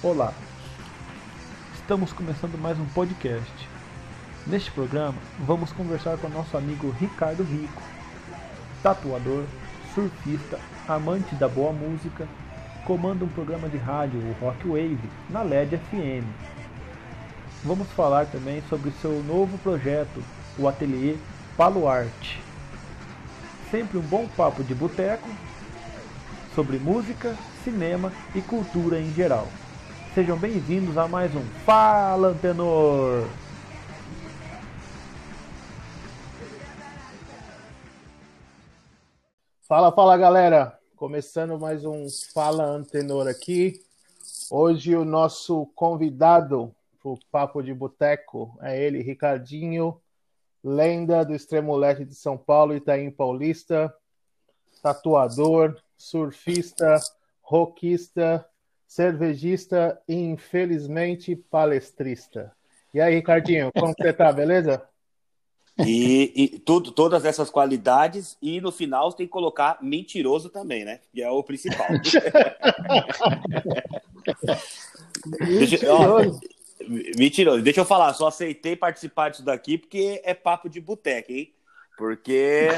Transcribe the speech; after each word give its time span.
Olá, 0.00 0.32
estamos 1.74 2.12
começando 2.12 2.56
mais 2.56 2.78
um 2.78 2.84
podcast. 2.84 3.68
Neste 4.46 4.70
programa, 4.70 5.18
vamos 5.40 5.72
conversar 5.72 6.16
com 6.18 6.28
nosso 6.28 6.56
amigo 6.56 6.94
Ricardo 7.00 7.42
Rico, 7.42 7.82
tatuador, 8.80 9.44
surfista, 9.96 10.60
amante 10.86 11.34
da 11.34 11.48
boa 11.48 11.72
música, 11.72 12.28
comanda 12.84 13.24
um 13.24 13.28
programa 13.28 13.68
de 13.68 13.76
rádio, 13.76 14.20
o 14.20 14.36
Rock 14.40 14.68
Wave, 14.68 15.10
na 15.28 15.42
LED 15.42 15.76
FM. 15.90 16.24
Vamos 17.64 17.88
falar 17.88 18.26
também 18.26 18.62
sobre 18.68 18.92
seu 19.02 19.20
novo 19.24 19.58
projeto, 19.58 20.22
o 20.56 20.68
Ateliê 20.68 21.16
Paluarte. 21.56 22.40
Sempre 23.68 23.98
um 23.98 24.02
bom 24.02 24.28
papo 24.36 24.62
de 24.62 24.76
boteco 24.76 25.28
sobre 26.54 26.78
música, 26.78 27.34
cinema 27.64 28.12
e 28.32 28.40
cultura 28.40 29.00
em 29.00 29.12
geral. 29.12 29.48
Sejam 30.18 30.36
bem-vindos 30.36 30.98
a 30.98 31.06
mais 31.06 31.32
um 31.32 31.44
Fala 31.64 32.30
Antenor! 32.30 33.24
Fala, 39.60 39.92
fala 39.92 40.16
galera! 40.16 40.76
Começando 40.96 41.56
mais 41.56 41.84
um 41.84 42.08
Fala 42.34 42.64
Antenor 42.64 43.28
aqui. 43.28 43.80
Hoje 44.50 44.96
o 44.96 45.04
nosso 45.04 45.66
convidado 45.66 46.74
para 47.00 47.12
o 47.12 47.18
Papo 47.30 47.62
de 47.62 47.72
Boteco 47.72 48.58
é 48.60 48.76
ele, 48.76 49.00
Ricardinho, 49.00 50.00
lenda 50.64 51.24
do 51.24 51.32
extremo 51.32 51.76
leste 51.76 52.04
de 52.04 52.16
São 52.16 52.36
Paulo, 52.36 52.74
Itaim 52.74 53.08
Paulista, 53.08 53.94
tatuador, 54.82 55.80
surfista, 55.96 56.96
rockista, 57.40 58.44
cervejista 58.88 60.00
e, 60.08 60.14
infelizmente, 60.14 61.36
palestrista. 61.36 62.50
E 62.92 63.00
aí, 63.00 63.14
Ricardinho, 63.16 63.70
como 63.78 63.92
você 63.92 64.12
tá, 64.14 64.32
beleza? 64.32 64.82
E, 65.86 66.32
e 66.34 66.58
tudo, 66.58 66.90
todas 66.90 67.24
essas 67.26 67.50
qualidades, 67.50 68.36
e 68.42 68.60
no 68.60 68.72
final 68.72 69.12
tem 69.12 69.26
que 69.26 69.32
colocar 69.32 69.78
mentiroso 69.80 70.48
também, 70.48 70.84
né? 70.84 71.00
Que 71.12 71.22
é 71.22 71.30
o 71.30 71.44
principal. 71.44 71.86
Deixa, 75.38 75.92
ó, 75.92 76.18
mentiroso. 77.16 77.62
Deixa 77.62 77.80
eu 77.80 77.84
falar, 77.84 78.14
só 78.14 78.28
aceitei 78.28 78.74
participar 78.74 79.28
disso 79.30 79.44
daqui 79.44 79.76
porque 79.78 80.20
é 80.24 80.32
papo 80.34 80.68
de 80.68 80.80
boteca, 80.80 81.32
hein? 81.32 81.52
Porque 81.96 82.68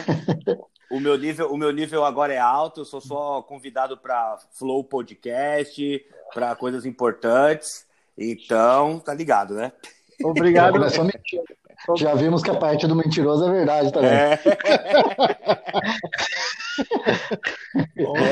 o 0.90 0.98
meu 0.98 1.16
nível, 1.16 1.52
o 1.52 1.56
meu 1.56 1.70
nível 1.70 2.04
agora 2.04 2.34
é 2.34 2.38
alto, 2.38 2.80
eu 2.80 2.84
sou 2.84 3.00
só 3.00 3.42
convidado 3.42 3.96
para 3.96 4.38
Flow 4.58 4.82
Podcast, 4.82 6.04
para 6.34 6.56
coisas 6.56 6.84
importantes. 6.84 7.86
Então, 8.18 8.98
tá 8.98 9.14
ligado, 9.14 9.54
né? 9.54 9.72
Obrigado. 10.22 10.78
Já 11.96 12.14
vimos 12.14 12.42
que 12.42 12.50
a 12.50 12.56
parte 12.56 12.86
do 12.86 12.94
mentiroso 12.94 13.46
é 13.46 13.50
verdade 13.50 13.92
também. 13.92 14.10
É. 14.10 14.38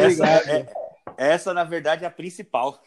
essa, 0.05 0.27
é, 0.27 0.67
essa, 1.17 1.55
na 1.55 1.65
verdade, 1.65 2.05
é 2.05 2.07
a 2.07 2.11
principal. 2.11 2.83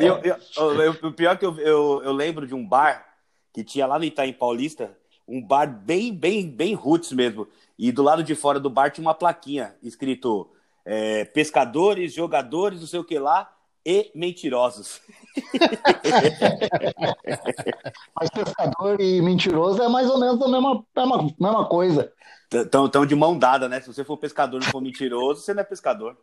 eu, 0.00 0.18
eu, 0.18 0.36
eu, 0.80 0.92
o 1.08 1.12
pior 1.12 1.32
é 1.32 1.36
que 1.36 1.44
eu, 1.44 1.58
eu, 1.58 2.12
lembro 2.12 2.46
de 2.46 2.54
um 2.54 2.66
bar 2.66 3.04
que 3.52 3.64
tinha 3.64 3.86
lá 3.86 3.98
no 3.98 4.04
Itaim 4.04 4.32
Paulista, 4.32 4.96
um 5.26 5.42
bar 5.42 5.66
bem, 5.66 6.14
bem, 6.14 6.48
bem 6.48 6.74
roots 6.74 7.12
mesmo. 7.12 7.48
E 7.82 7.90
do 7.90 8.00
lado 8.00 8.22
de 8.22 8.36
fora 8.36 8.60
do 8.60 8.70
bar 8.70 8.92
tinha 8.92 9.04
uma 9.04 9.12
plaquinha 9.12 9.74
escrito 9.82 10.48
é, 10.84 11.24
pescadores, 11.24 12.14
jogadores, 12.14 12.78
não 12.78 12.86
sei 12.86 13.00
o 13.00 13.04
que 13.04 13.18
lá, 13.18 13.52
e 13.84 14.08
mentirosos. 14.14 15.00
Mas 18.14 18.30
pescador 18.30 19.00
e 19.00 19.20
mentiroso 19.20 19.82
é 19.82 19.88
mais 19.88 20.08
ou 20.08 20.20
menos 20.20 20.40
a 20.40 20.48
mesma, 20.48 20.84
mesma, 20.96 21.34
mesma 21.40 21.68
coisa. 21.68 22.12
Estão 22.52 23.04
de 23.04 23.16
mão 23.16 23.36
dada, 23.36 23.68
né? 23.68 23.80
Se 23.80 23.92
você 23.92 24.04
for 24.04 24.16
pescador 24.16 24.62
e 24.62 24.64
não 24.64 24.70
for 24.70 24.80
mentiroso, 24.80 25.40
você 25.40 25.52
não 25.52 25.62
é 25.62 25.64
pescador. 25.64 26.16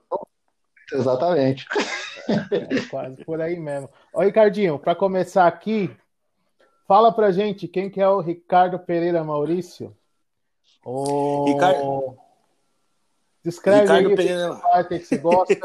Exatamente. 0.93 1.67
É, 2.29 2.87
quase 2.89 3.25
por 3.25 3.41
aí 3.41 3.59
mesmo. 3.59 3.89
Ô, 4.13 4.21
Ricardinho, 4.21 4.79
para 4.79 4.95
começar 4.95 5.45
aqui, 5.45 5.93
fala 6.87 7.11
pra 7.11 7.33
gente 7.33 7.67
quem 7.67 7.89
que 7.89 7.99
é 7.99 8.07
o 8.07 8.21
Ricardo 8.21 8.79
Pereira 8.79 9.25
Maurício. 9.25 9.93
O... 10.83 11.45
Ricardo... 11.45 12.17
Descreve 13.43 13.81
Ricardo 13.81 14.09
aí 14.09 14.15
Pereira... 14.15 14.61
que 14.87 14.99
você 14.99 15.17
gosta. 15.17 15.55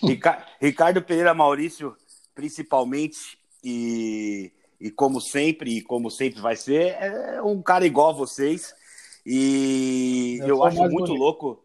Ricardo 0.60 1.02
Pereira 1.02 1.34
Maurício, 1.34 1.96
principalmente, 2.34 3.38
e, 3.62 4.52
e 4.80 4.90
como 4.90 5.20
sempre, 5.20 5.78
e 5.78 5.82
como 5.82 6.10
sempre 6.10 6.40
vai 6.40 6.56
ser, 6.56 6.96
é 7.00 7.42
um 7.42 7.60
cara 7.60 7.86
igual 7.86 8.10
a 8.10 8.14
vocês. 8.14 8.74
E 9.24 10.38
eu, 10.40 10.48
eu 10.48 10.64
acho 10.64 10.78
muito 10.78 10.96
bonito. 10.96 11.14
louco. 11.14 11.64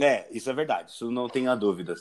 É, 0.00 0.26
isso 0.30 0.50
é 0.50 0.52
verdade, 0.52 0.90
isso 0.90 1.10
não 1.10 1.28
tenha 1.28 1.54
dúvidas. 1.54 2.00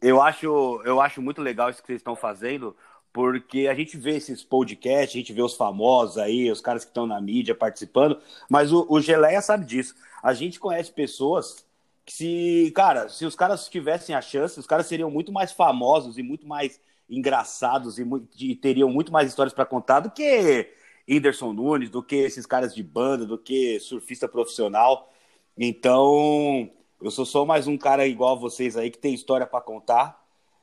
Eu 0.00 0.20
acho, 0.20 0.82
eu 0.84 1.00
acho 1.00 1.22
muito 1.22 1.40
legal 1.40 1.70
isso 1.70 1.80
que 1.80 1.86
vocês 1.86 2.00
estão 2.00 2.16
fazendo, 2.16 2.76
porque 3.14 3.68
a 3.68 3.74
gente 3.74 3.96
vê 3.96 4.16
esses 4.16 4.42
podcasts, 4.42 5.14
a 5.14 5.18
gente 5.18 5.32
vê 5.32 5.40
os 5.40 5.54
famosos 5.54 6.18
aí, 6.18 6.50
os 6.50 6.60
caras 6.60 6.84
que 6.84 6.90
estão 6.90 7.06
na 7.06 7.20
mídia 7.20 7.54
participando, 7.54 8.20
mas 8.50 8.72
o, 8.72 8.84
o 8.90 9.00
Geleia 9.00 9.40
sabe 9.40 9.64
disso. 9.64 9.94
A 10.20 10.34
gente 10.34 10.58
conhece 10.58 10.90
pessoas 10.90 11.64
que 12.04 12.12
se, 12.12 12.72
cara, 12.74 13.08
se 13.08 13.24
os 13.24 13.36
caras 13.36 13.68
tivessem 13.68 14.16
a 14.16 14.20
chance, 14.20 14.58
os 14.58 14.66
caras 14.66 14.86
seriam 14.86 15.12
muito 15.12 15.30
mais 15.30 15.52
famosos 15.52 16.18
e 16.18 16.24
muito 16.24 16.44
mais 16.44 16.80
engraçados 17.08 18.00
e, 18.00 18.04
e 18.36 18.56
teriam 18.56 18.90
muito 18.90 19.12
mais 19.12 19.28
histórias 19.28 19.54
para 19.54 19.64
contar 19.64 20.00
do 20.00 20.10
que 20.10 20.72
Whindersson 21.08 21.52
Nunes, 21.52 21.90
do 21.90 22.02
que 22.02 22.16
esses 22.16 22.44
caras 22.44 22.74
de 22.74 22.82
banda, 22.82 23.24
do 23.24 23.38
que 23.38 23.78
surfista 23.78 24.26
profissional. 24.26 25.08
Então, 25.56 26.68
eu 27.00 27.12
sou 27.12 27.24
só 27.24 27.44
mais 27.44 27.68
um 27.68 27.78
cara 27.78 28.08
igual 28.08 28.34
a 28.34 28.40
vocês 28.40 28.76
aí 28.76 28.90
que 28.90 28.98
tem 28.98 29.14
história 29.14 29.46
para 29.46 29.60
contar, 29.60 30.20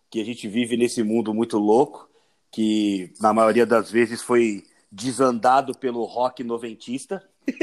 que 0.09 0.19
a 0.19 0.25
gente 0.25 0.49
vive 0.49 0.75
nesse 0.75 1.01
mundo 1.01 1.33
muito 1.33 1.57
louco, 1.57 2.10
que 2.51 3.13
na 3.19 3.33
maioria 3.33 3.65
das 3.65 3.89
vezes 3.89 4.21
foi 4.21 4.63
desandado 4.91 5.77
pelo 5.77 6.03
rock 6.03 6.43
noventista. 6.43 7.23
É. 7.47 7.61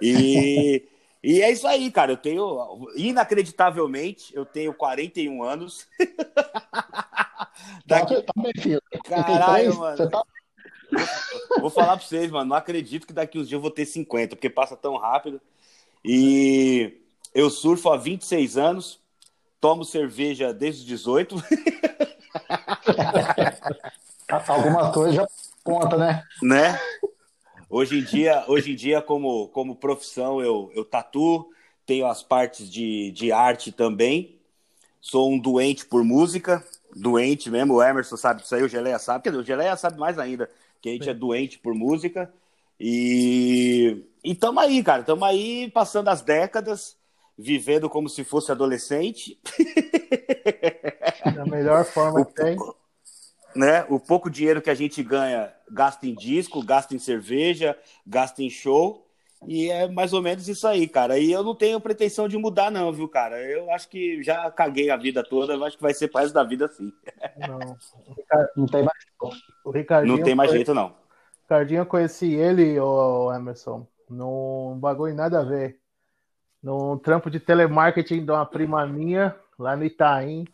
e 0.00 0.88
e 1.24 1.40
é 1.40 1.50
isso 1.50 1.66
aí, 1.66 1.90
cara. 1.90 2.12
Eu 2.12 2.18
tenho, 2.18 2.86
inacreditavelmente, 2.96 4.36
eu 4.36 4.44
tenho 4.44 4.74
41 4.74 5.42
anos. 5.42 5.86
Daqui... 7.86 8.22
Tá 8.22 8.32
bem, 8.36 8.52
filho. 8.58 8.82
Caralho, 9.04 9.74
mano. 9.78 9.96
Você 9.96 10.10
tá... 10.10 10.22
Vou 11.58 11.70
falar 11.70 11.96
pra 11.96 12.06
vocês, 12.06 12.30
mano. 12.30 12.50
Não 12.50 12.56
acredito 12.56 13.06
que 13.06 13.12
daqui 13.14 13.38
uns 13.38 13.48
dias 13.48 13.56
eu 13.56 13.60
vou 13.62 13.70
ter 13.70 13.86
50, 13.86 14.36
porque 14.36 14.50
passa 14.50 14.76
tão 14.76 14.98
rápido. 14.98 15.40
E 16.04 17.00
eu 17.34 17.48
surfo 17.48 17.88
há 17.88 17.96
26 17.96 18.58
anos, 18.58 19.00
tomo 19.64 19.82
cerveja 19.82 20.52
desde 20.52 20.82
os 20.82 20.86
18. 20.86 21.36
Alguma 24.46 24.92
coisa 24.92 25.12
já 25.14 25.26
conta, 25.62 25.96
né? 25.96 26.22
Né? 26.42 26.78
Hoje 27.70 27.98
em 27.98 28.04
dia, 28.04 28.44
hoje 28.46 28.72
em 28.72 28.76
dia 28.76 29.00
como, 29.00 29.48
como 29.48 29.74
profissão, 29.74 30.42
eu, 30.42 30.70
eu 30.74 30.84
tatuo, 30.84 31.48
tenho 31.86 32.06
as 32.06 32.22
partes 32.22 32.70
de, 32.70 33.10
de 33.12 33.32
arte 33.32 33.72
também. 33.72 34.38
Sou 35.00 35.32
um 35.32 35.38
doente 35.38 35.86
por 35.86 36.04
música, 36.04 36.62
doente 36.94 37.50
mesmo. 37.50 37.76
O 37.76 37.82
Emerson 37.82 38.18
sabe 38.18 38.42
disso 38.42 38.54
aí, 38.54 38.62
o 38.62 38.68
Geleia 38.68 38.98
sabe. 38.98 39.24
Quer 39.24 39.30
dizer, 39.30 39.42
o 39.42 39.46
Geleia 39.46 39.78
sabe 39.78 39.98
mais 39.98 40.18
ainda, 40.18 40.50
que 40.82 40.90
a 40.90 40.92
gente 40.92 41.08
é 41.08 41.14
doente 41.14 41.58
por 41.58 41.72
música. 41.72 42.30
E 42.78 44.04
e 44.22 44.34
tamo 44.34 44.60
aí, 44.60 44.82
cara. 44.82 45.02
Tamo 45.02 45.24
aí 45.24 45.70
passando 45.70 46.08
as 46.08 46.20
décadas, 46.20 46.98
vivendo 47.36 47.88
como 47.90 48.08
se 48.08 48.24
fosse 48.24 48.50
adolescente. 48.52 49.40
Da 51.34 51.44
melhor 51.46 51.84
forma 51.86 52.20
o, 52.20 52.24
que 52.26 52.34
tem 52.34 52.56
né? 53.54 53.84
O 53.88 54.00
pouco 54.00 54.28
dinheiro 54.28 54.60
que 54.60 54.70
a 54.70 54.74
gente 54.74 55.02
ganha, 55.02 55.52
gasta 55.70 56.06
em 56.06 56.14
disco, 56.14 56.64
gasta 56.64 56.94
em 56.94 56.98
cerveja, 56.98 57.78
gasta 58.06 58.42
em 58.42 58.50
show. 58.50 59.04
E 59.46 59.70
é 59.70 59.86
mais 59.88 60.12
ou 60.14 60.22
menos 60.22 60.48
isso 60.48 60.66
aí, 60.66 60.88
cara. 60.88 61.18
E 61.18 61.30
eu 61.30 61.42
não 61.42 61.54
tenho 61.54 61.80
pretensão 61.80 62.26
de 62.26 62.36
mudar, 62.38 62.70
não, 62.70 62.90
viu, 62.92 63.06
cara? 63.06 63.40
Eu 63.42 63.70
acho 63.70 63.88
que 63.88 64.22
já 64.22 64.50
caguei 64.50 64.90
a 64.90 64.96
vida 64.96 65.22
toda, 65.22 65.52
eu 65.52 65.64
acho 65.64 65.76
que 65.76 65.82
vai 65.82 65.92
ser 65.92 66.10
resto 66.14 66.32
da 66.32 66.42
vida 66.42 66.64
assim. 66.64 66.90
Não, 67.46 67.76
não 68.56 68.66
tem 68.66 68.82
mais. 68.82 68.98
O 69.64 69.70
Ricardinho 69.70 70.16
não 70.16 70.24
tem 70.24 70.34
mais 70.34 70.50
jeito, 70.50 70.72
não. 70.72 70.94
Ricardinho, 71.42 71.80
eu 71.80 71.86
conheci 71.86 72.32
ele, 72.32 72.80
o 72.80 73.32
Emerson, 73.34 73.86
num 74.08 74.78
bagulho 74.80 75.14
nada 75.14 75.40
a 75.40 75.44
ver. 75.44 75.78
Num 76.64 76.96
trampo 76.96 77.30
de 77.30 77.38
telemarketing 77.38 78.24
de 78.24 78.30
uma 78.30 78.46
prima 78.46 78.86
minha, 78.86 79.36
lá 79.58 79.76
no 79.76 79.84
Itaim. 79.84 80.46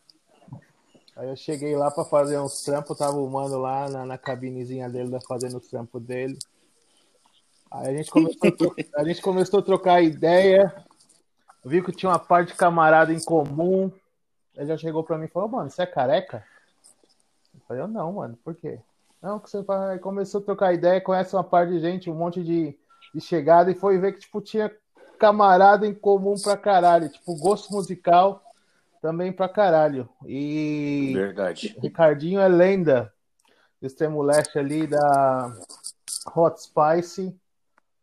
Aí 1.17 1.29
eu 1.29 1.37
cheguei 1.37 1.77
lá 1.77 1.89
para 1.89 2.05
fazer 2.05 2.37
uns 2.41 2.65
trampos, 2.65 2.99
tava 2.99 3.17
o 3.19 3.31
mano 3.31 3.59
lá 3.59 3.89
na, 3.89 4.05
na 4.05 4.19
cabinezinha 4.19 4.91
dele, 4.91 5.17
fazendo 5.29 5.59
o 5.59 5.61
trampo 5.61 6.01
dele. 6.01 6.37
Aí 7.71 7.95
a 7.95 7.97
gente 7.97 8.11
começou 8.11 8.49
a, 8.49 8.51
trocar, 8.51 8.85
a 9.01 9.05
gente 9.05 9.23
começou 9.23 9.61
a 9.61 9.62
trocar 9.62 10.03
ideia, 10.03 10.75
viu 11.65 11.85
que 11.85 11.93
tinha 11.93 12.11
uma 12.11 12.19
parte 12.19 12.49
de 12.49 12.55
camarada 12.55 13.12
em 13.12 13.23
comum. 13.23 13.93
ele 14.57 14.67
já 14.67 14.77
chegou 14.77 15.05
pra 15.05 15.17
mim 15.17 15.27
e 15.27 15.29
falou, 15.29 15.49
mano, 15.49 15.71
você 15.71 15.83
é 15.83 15.87
careca? 15.87 16.45
Eu 17.55 17.61
falei, 17.69 17.85
eu 17.85 17.87
não, 17.87 18.15
mano, 18.15 18.37
por 18.43 18.57
quê? 18.57 18.81
Não, 19.23 19.39
que 19.39 19.49
você 19.49 19.62
vai... 19.62 19.97
começou 20.01 20.41
a 20.41 20.45
trocar 20.45 20.75
ideia, 20.75 21.01
conhece 21.01 21.37
uma 21.37 21.45
par 21.45 21.69
de 21.69 21.79
gente, 21.79 22.11
um 22.11 22.17
monte 22.17 22.43
de, 22.43 22.77
de 23.15 23.21
chegada, 23.21 23.71
e 23.71 23.77
foi 23.77 23.97
ver 23.97 24.15
que, 24.15 24.19
tipo, 24.19 24.41
tinha 24.41 24.69
camarada 25.21 25.87
em 25.87 25.95
comum 25.95 26.35
pra 26.43 26.57
caralho, 26.57 27.11
tipo, 27.11 27.37
gosto 27.37 27.71
musical 27.75 28.43
também 29.03 29.31
pra 29.31 29.49
caralho. 29.49 30.09
E. 30.27 31.13
Verdade. 31.15 31.77
Ricardinho 31.81 32.41
é 32.41 32.49
lenda 32.49 33.13
extremo 33.83 34.23
leste 34.23 34.59
ali 34.59 34.87
da 34.87 35.55
Hot 36.35 36.57
Spice. 36.63 37.35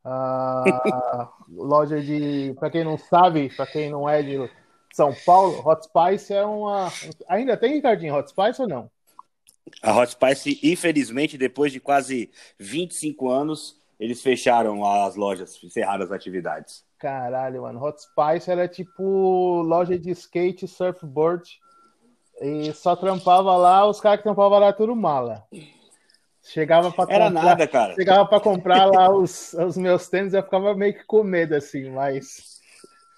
A 0.05 1.31
loja 1.49 1.99
de. 1.99 2.55
Pra 2.59 2.69
quem 2.69 2.83
não 2.83 2.97
sabe, 2.97 3.49
pra 3.55 3.65
quem 3.65 3.89
não 3.89 4.07
é 4.07 4.21
de 4.21 4.49
São 4.93 5.13
Paulo, 5.25 5.67
Hot 5.67 5.85
Spice 5.85 6.33
é 6.33 6.45
uma. 6.45 6.91
Ainda 7.27 7.57
tem, 7.57 7.73
Ricardinho, 7.73 8.15
Hot 8.15 8.29
Spice 8.29 8.61
ou 8.61 8.67
não? 8.67 8.91
A 9.81 9.99
Hot 9.99 10.11
Spice, 10.11 10.59
infelizmente, 10.63 11.37
depois 11.37 11.73
de 11.73 11.79
quase 11.79 12.31
25 12.57 13.29
anos, 13.29 13.75
eles 13.99 14.21
fecharam 14.21 14.85
as 14.85 15.15
lojas, 15.15 15.61
encerraram 15.63 16.05
as 16.05 16.11
atividades. 16.11 16.86
Caralho, 16.99 17.61
mano. 17.61 17.83
Hot 17.83 18.01
Spice 18.01 18.49
era 18.49 18.67
tipo 18.67 19.61
loja 19.61 19.97
de 19.97 20.11
skate 20.11 20.67
surfboard. 20.67 21.59
E 22.41 22.71
só 22.73 22.95
trampava 22.95 23.55
lá, 23.55 23.87
os 23.87 23.99
caras 23.99 24.19
que 24.19 24.23
trampavam 24.23 24.59
lá 24.59 24.71
tudo 24.71 24.95
mala. 24.95 25.43
Chegava 26.43 26.91
para 26.91 27.13
Era 27.13 27.29
nada, 27.29 27.67
cara. 27.67 27.93
Chegava 27.95 28.25
para 28.25 28.39
comprar 28.39 28.85
lá 28.85 29.09
os, 29.09 29.53
os 29.53 29.75
meus 29.75 30.07
tênis, 30.07 30.33
eu 30.33 30.43
ficava 30.43 30.73
meio 30.73 30.93
que 30.93 31.03
com 31.03 31.23
medo, 31.23 31.55
assim, 31.55 31.89
mas. 31.89 32.57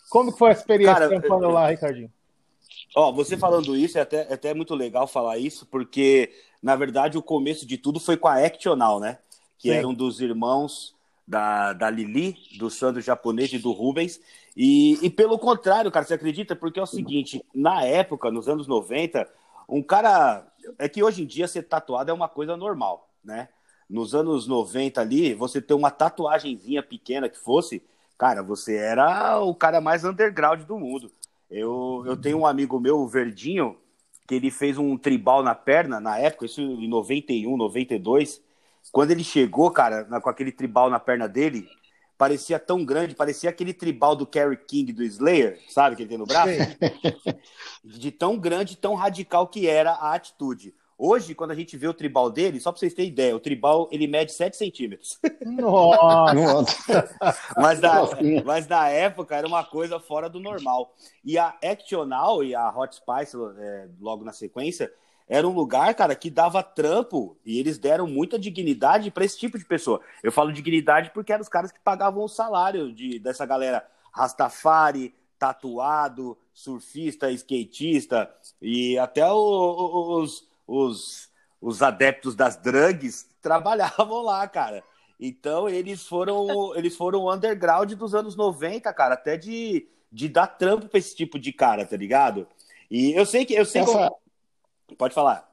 Como 0.09 0.31
que 0.31 0.39
foi 0.39 0.49
a 0.49 0.53
experiência 0.53 0.95
cara, 0.95 1.07
trampando 1.07 1.45
eu... 1.45 1.51
lá, 1.51 1.69
Ricardinho? 1.69 2.11
Ó, 2.95 3.11
você 3.11 3.37
falando 3.37 3.75
isso, 3.75 3.97
é 3.99 4.01
até, 4.01 4.27
é 4.29 4.33
até 4.33 4.53
muito 4.53 4.73
legal 4.73 5.05
falar 5.05 5.37
isso, 5.37 5.65
porque, 5.67 6.31
na 6.61 6.75
verdade, 6.75 7.17
o 7.17 7.23
começo 7.23 7.67
de 7.67 7.77
tudo 7.77 7.99
foi 7.99 8.17
com 8.17 8.27
a 8.27 8.43
Actional, 8.43 8.99
né? 8.99 9.19
Que 9.59 9.69
Sim. 9.69 9.75
era 9.75 9.87
um 9.87 9.93
dos 9.93 10.19
irmãos 10.21 10.95
da, 11.29 11.73
da 11.73 11.89
Lili, 11.91 12.35
do 12.57 12.71
Sandro 12.71 12.99
japonês 12.99 13.53
e 13.53 13.59
do 13.59 13.71
Rubens. 13.71 14.19
E, 14.57 14.97
e 15.05 15.11
pelo 15.11 15.37
contrário, 15.37 15.91
cara, 15.91 16.03
você 16.03 16.15
acredita? 16.15 16.55
Porque 16.55 16.79
é 16.79 16.83
o 16.83 16.87
seguinte, 16.87 17.45
na 17.53 17.83
época, 17.83 18.31
nos 18.31 18.49
anos 18.49 18.67
90, 18.67 19.29
um 19.69 19.83
cara. 19.83 20.47
É 20.79 20.89
que 20.89 21.03
hoje 21.03 21.21
em 21.21 21.27
dia 21.27 21.47
ser 21.47 21.63
tatuado 21.63 22.09
é 22.09 22.13
uma 22.13 22.27
coisa 22.27 22.57
normal, 22.57 23.07
né? 23.23 23.47
Nos 23.87 24.15
anos 24.15 24.47
90 24.47 24.99
ali, 24.99 25.35
você 25.35 25.61
ter 25.61 25.75
uma 25.75 25.91
tatuagemzinha 25.91 26.81
pequena 26.81 27.29
que 27.29 27.37
fosse, 27.37 27.83
cara, 28.17 28.41
você 28.41 28.75
era 28.75 29.39
o 29.39 29.53
cara 29.53 29.79
mais 29.79 30.03
underground 30.03 30.61
do 30.63 30.79
mundo. 30.79 31.11
Eu, 31.49 32.03
eu 32.05 32.17
tenho 32.17 32.39
um 32.39 32.45
amigo 32.45 32.79
meu, 32.79 32.97
o 32.97 33.07
Verdinho, 33.07 33.77
que 34.27 34.35
ele 34.35 34.51
fez 34.51 34.77
um 34.77 34.97
tribal 34.97 35.41
na 35.43 35.55
perna, 35.55 35.99
na 35.99 36.17
época, 36.17 36.45
isso 36.45 36.61
em 36.61 36.87
91, 36.87 37.55
92, 37.55 38.41
quando 38.91 39.11
ele 39.11 39.23
chegou, 39.23 39.71
cara, 39.71 40.05
na, 40.05 40.19
com 40.19 40.29
aquele 40.29 40.51
tribal 40.51 40.89
na 40.89 40.99
perna 40.99 41.27
dele, 41.27 41.67
parecia 42.17 42.59
tão 42.59 42.83
grande, 42.83 43.15
parecia 43.15 43.49
aquele 43.49 43.73
tribal 43.73 44.15
do 44.15 44.27
Kerry 44.27 44.57
King 44.57 44.91
do 44.91 45.03
Slayer, 45.03 45.59
sabe, 45.69 45.95
que 45.95 46.01
ele 46.01 46.09
tem 46.09 46.17
no 46.17 46.25
braço? 46.25 46.51
De 47.83 48.11
tão 48.11 48.37
grande, 48.37 48.75
tão 48.75 48.93
radical 48.93 49.47
que 49.47 49.67
era 49.67 49.91
a 49.91 50.13
atitude. 50.13 50.73
Hoje, 51.01 51.33
quando 51.33 51.51
a 51.51 51.55
gente 51.55 51.77
vê 51.77 51.87
o 51.87 51.93
tribal 51.93 52.29
dele, 52.29 52.59
só 52.59 52.73
para 52.73 52.79
vocês 52.79 52.93
terem 52.93 53.09
ideia, 53.09 53.33
o 53.33 53.39
tribal 53.39 53.87
ele 53.89 54.05
mede 54.05 54.33
7 54.33 54.57
centímetros. 54.57 55.17
Nossa! 55.45 57.09
mas, 57.55 57.79
na, 57.79 58.01
mas 58.43 58.67
na 58.67 58.89
época 58.89 59.33
era 59.33 59.47
uma 59.47 59.63
coisa 59.63 59.97
fora 59.97 60.29
do 60.29 60.41
normal. 60.41 60.93
E 61.23 61.37
a 61.37 61.57
Actional 61.63 62.43
e 62.43 62.53
a 62.53 62.69
Hot 62.69 62.93
Spice, 62.93 63.37
é, 63.59 63.87
logo 63.97 64.25
na 64.25 64.33
sequência, 64.33 64.91
era 65.29 65.47
um 65.47 65.53
lugar, 65.53 65.93
cara, 65.93 66.15
que 66.15 66.31
dava 66.31 66.63
trampo 66.63 67.37
e 67.45 67.59
eles 67.59 67.77
deram 67.77 68.07
muita 68.07 68.39
dignidade 68.39 69.11
para 69.11 69.23
esse 69.23 69.37
tipo 69.37 69.59
de 69.59 69.63
pessoa. 69.63 70.01
Eu 70.23 70.31
falo 70.31 70.51
dignidade 70.51 71.11
porque 71.13 71.31
eram 71.31 71.43
os 71.43 71.47
caras 71.47 71.71
que 71.71 71.79
pagavam 71.79 72.23
o 72.23 72.27
salário 72.27 72.91
de, 72.91 73.19
dessa 73.19 73.45
galera 73.45 73.85
Rastafari, 74.11 75.13
tatuado, 75.37 76.35
surfista, 76.51 77.31
skatista 77.31 78.29
e 78.59 78.97
até 78.97 79.23
os, 79.31 80.47
os, 80.65 81.29
os 81.61 81.81
adeptos 81.83 82.35
das 82.35 82.57
drugs 82.57 83.29
trabalhavam 83.39 84.23
lá, 84.23 84.47
cara. 84.47 84.83
Então 85.19 85.69
eles 85.69 86.07
foram 86.07 86.75
eles 86.75 86.95
foram 86.95 87.29
underground 87.29 87.93
dos 87.93 88.15
anos 88.15 88.35
90, 88.35 88.91
cara, 88.93 89.13
até 89.13 89.37
de, 89.37 89.87
de 90.11 90.27
dar 90.27 90.47
trampo 90.47 90.87
para 90.87 90.97
esse 90.97 91.15
tipo 91.15 91.37
de 91.37 91.53
cara, 91.53 91.85
tá 91.85 91.95
ligado? 91.95 92.47
E 92.89 93.11
eu 93.11 93.27
sei 93.27 93.45
que 93.45 93.53
eu 93.53 93.65
sei 93.65 93.81
Essa... 93.81 93.91
como... 93.91 94.28
Pode 94.97 95.13
falar. 95.13 95.49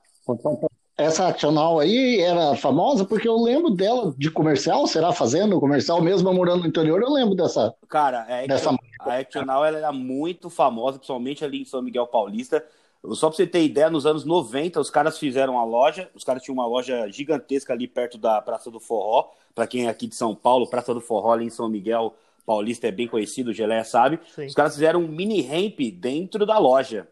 Essa 0.97 1.29
Actional 1.29 1.79
aí 1.79 2.21
era 2.21 2.57
famosa 2.57 3.05
porque 3.05 3.29
eu 3.29 3.37
lembro 3.37 3.71
dela 3.71 4.15
de 4.17 4.31
comercial, 4.31 4.87
será 4.87 5.13
fazendo 5.13 5.61
comercial 5.61 6.01
mesmo 6.01 6.33
morando 6.33 6.63
no 6.63 6.69
interior, 6.69 7.03
eu 7.03 7.13
lembro 7.13 7.35
dessa. 7.35 7.75
Cara, 7.87 8.23
a 8.23 8.47
dessa... 8.47 8.75
a 9.01 9.19
Actional 9.19 9.65
ela 9.65 9.77
era 9.77 9.93
muito 9.93 10.49
famosa, 10.49 10.99
principalmente 10.99 11.45
ali 11.45 11.61
em 11.61 11.65
São 11.67 11.83
Miguel 11.83 12.07
Paulista. 12.07 12.65
Só 13.13 13.29
pra 13.29 13.37
você 13.37 13.47
ter 13.47 13.63
ideia, 13.63 13.91
nos 13.91 14.07
anos 14.07 14.25
90, 14.25 14.81
os 14.81 14.91
caras 14.91 15.19
fizeram 15.19 15.59
a 15.59 15.65
loja, 15.65 16.11
os 16.15 16.25
caras 16.25 16.43
tinham 16.43 16.55
uma 16.55 16.67
loja 16.67 17.07
gigantesca 17.09 17.73
ali 17.73 17.87
perto 17.87 18.19
da 18.19 18.41
Praça 18.41 18.71
do 18.71 18.81
Forró. 18.81 19.31
Para 19.55 19.67
quem 19.67 19.87
é 19.87 19.89
aqui 19.91 20.07
de 20.07 20.15
São 20.15 20.35
Paulo, 20.35 20.67
Praça 20.67 20.93
do 20.93 21.01
Forró 21.01 21.33
ali 21.33 21.45
em 21.45 21.51
São 21.51 21.69
Miguel 21.69 22.15
Paulista 22.45 22.89
é 22.89 22.93
bem 22.93 23.07
conhecido, 23.07 23.51
o 23.51 23.53
Geleia 23.53 23.85
sabe. 23.85 24.19
Sim. 24.35 24.47
Os 24.47 24.55
caras 24.55 24.75
fizeram 24.75 25.01
um 25.01 25.09
mini 25.09 25.43
ramp 25.43 25.79
dentro 25.95 26.47
da 26.47 26.59
loja. 26.59 27.07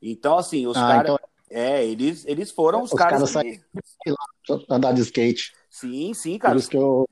Então, 0.00 0.38
assim, 0.38 0.66
os 0.66 0.76
ah, 0.76 0.80
caras. 0.80 1.02
Então 1.04 1.18
é, 1.50 1.84
eles, 1.84 2.24
eles 2.26 2.50
foram 2.50 2.82
os, 2.82 2.92
os 2.92 2.98
caras. 2.98 3.32
caras 3.32 3.60
andar 4.68 4.92
de 4.92 5.02
skate. 5.02 5.52
Sim, 5.70 6.12
sim, 6.14 6.38
cara. 6.38 6.58
Eu... 6.72 7.08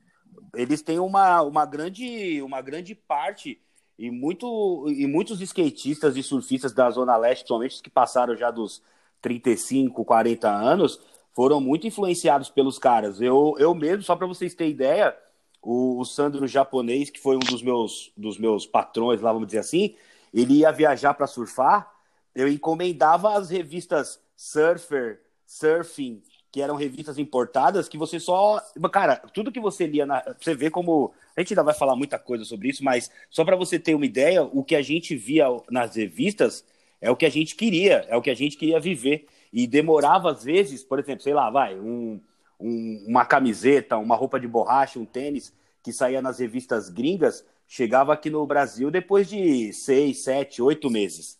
Eles 0.53 0.81
têm 0.81 0.99
uma, 0.99 1.41
uma, 1.41 1.65
grande, 1.65 2.41
uma 2.41 2.61
grande 2.61 2.95
parte 2.95 3.61
e, 3.97 4.09
muito, 4.09 4.85
e 4.89 5.05
muitos 5.07 5.41
skatistas 5.41 6.15
e 6.15 6.23
surfistas 6.23 6.73
da 6.73 6.89
Zona 6.89 7.15
Leste, 7.17 7.41
principalmente 7.41 7.75
os 7.75 7.81
que 7.81 7.89
passaram 7.89 8.35
já 8.35 8.51
dos 8.51 8.81
35, 9.21 10.03
40 10.03 10.49
anos, 10.49 10.99
foram 11.33 11.59
muito 11.59 11.87
influenciados 11.87 12.49
pelos 12.49 12.77
caras. 12.77 13.21
Eu, 13.21 13.55
eu 13.57 13.73
mesmo, 13.73 14.03
só 14.03 14.15
para 14.15 14.27
vocês 14.27 14.53
terem 14.53 14.71
ideia, 14.71 15.15
o, 15.61 15.99
o 15.99 16.05
Sandro 16.05 16.47
japonês, 16.47 17.09
que 17.09 17.19
foi 17.19 17.35
um 17.35 17.39
dos 17.39 17.61
meus, 17.61 18.11
dos 18.15 18.37
meus 18.37 18.65
patrões 18.65 19.21
lá, 19.21 19.33
vamos 19.33 19.47
dizer 19.47 19.59
assim, 19.59 19.95
ele 20.33 20.59
ia 20.59 20.71
viajar 20.71 21.13
para 21.13 21.27
surfar, 21.27 21.91
eu 22.33 22.47
encomendava 22.47 23.37
as 23.37 23.49
revistas 23.49 24.19
Surfer, 24.35 25.21
Surfing, 25.45 26.21
que 26.51 26.61
eram 26.61 26.75
revistas 26.75 27.17
importadas, 27.17 27.89
que 27.89 27.97
você 27.97 28.19
só. 28.19 28.61
Cara, 28.91 29.17
tudo 29.17 29.51
que 29.51 29.59
você 29.59 29.85
lia, 29.85 30.05
na... 30.05 30.23
você 30.39 30.55
vê 30.55 30.69
como. 30.69 31.13
A 31.35 31.41
gente 31.41 31.53
ainda 31.53 31.63
vai 31.63 31.73
falar 31.73 31.95
muita 31.95 32.17
coisa 32.17 32.45
sobre 32.45 32.69
isso, 32.69 32.83
mas 32.83 33.11
só 33.29 33.43
para 33.43 33.55
você 33.55 33.77
ter 33.77 33.93
uma 33.93 34.05
ideia, 34.05 34.41
o 34.43 34.63
que 34.63 34.75
a 34.75 34.81
gente 34.81 35.15
via 35.15 35.45
nas 35.69 35.95
revistas 35.95 36.63
é 37.01 37.11
o 37.11 37.15
que 37.15 37.25
a 37.25 37.29
gente 37.29 37.55
queria, 37.55 38.05
é 38.07 38.15
o 38.15 38.21
que 38.21 38.29
a 38.29 38.35
gente 38.35 38.57
queria 38.57 38.79
viver. 38.79 39.27
E 39.51 39.67
demorava, 39.67 40.31
às 40.31 40.43
vezes, 40.43 40.83
por 40.83 40.99
exemplo, 40.99 41.23
sei 41.23 41.33
lá, 41.33 41.49
vai, 41.49 41.77
um, 41.79 42.21
um, 42.59 43.05
uma 43.07 43.25
camiseta, 43.25 43.97
uma 43.97 44.15
roupa 44.15 44.39
de 44.39 44.47
borracha, 44.47 44.99
um 44.99 45.05
tênis, 45.05 45.53
que 45.83 45.93
saía 45.93 46.21
nas 46.21 46.39
revistas 46.39 46.89
gringas, 46.89 47.45
chegava 47.67 48.13
aqui 48.13 48.29
no 48.29 48.45
Brasil 48.45 48.89
depois 48.89 49.29
de 49.29 49.71
seis, 49.71 50.23
sete, 50.23 50.61
oito 50.61 50.89
meses. 50.89 51.37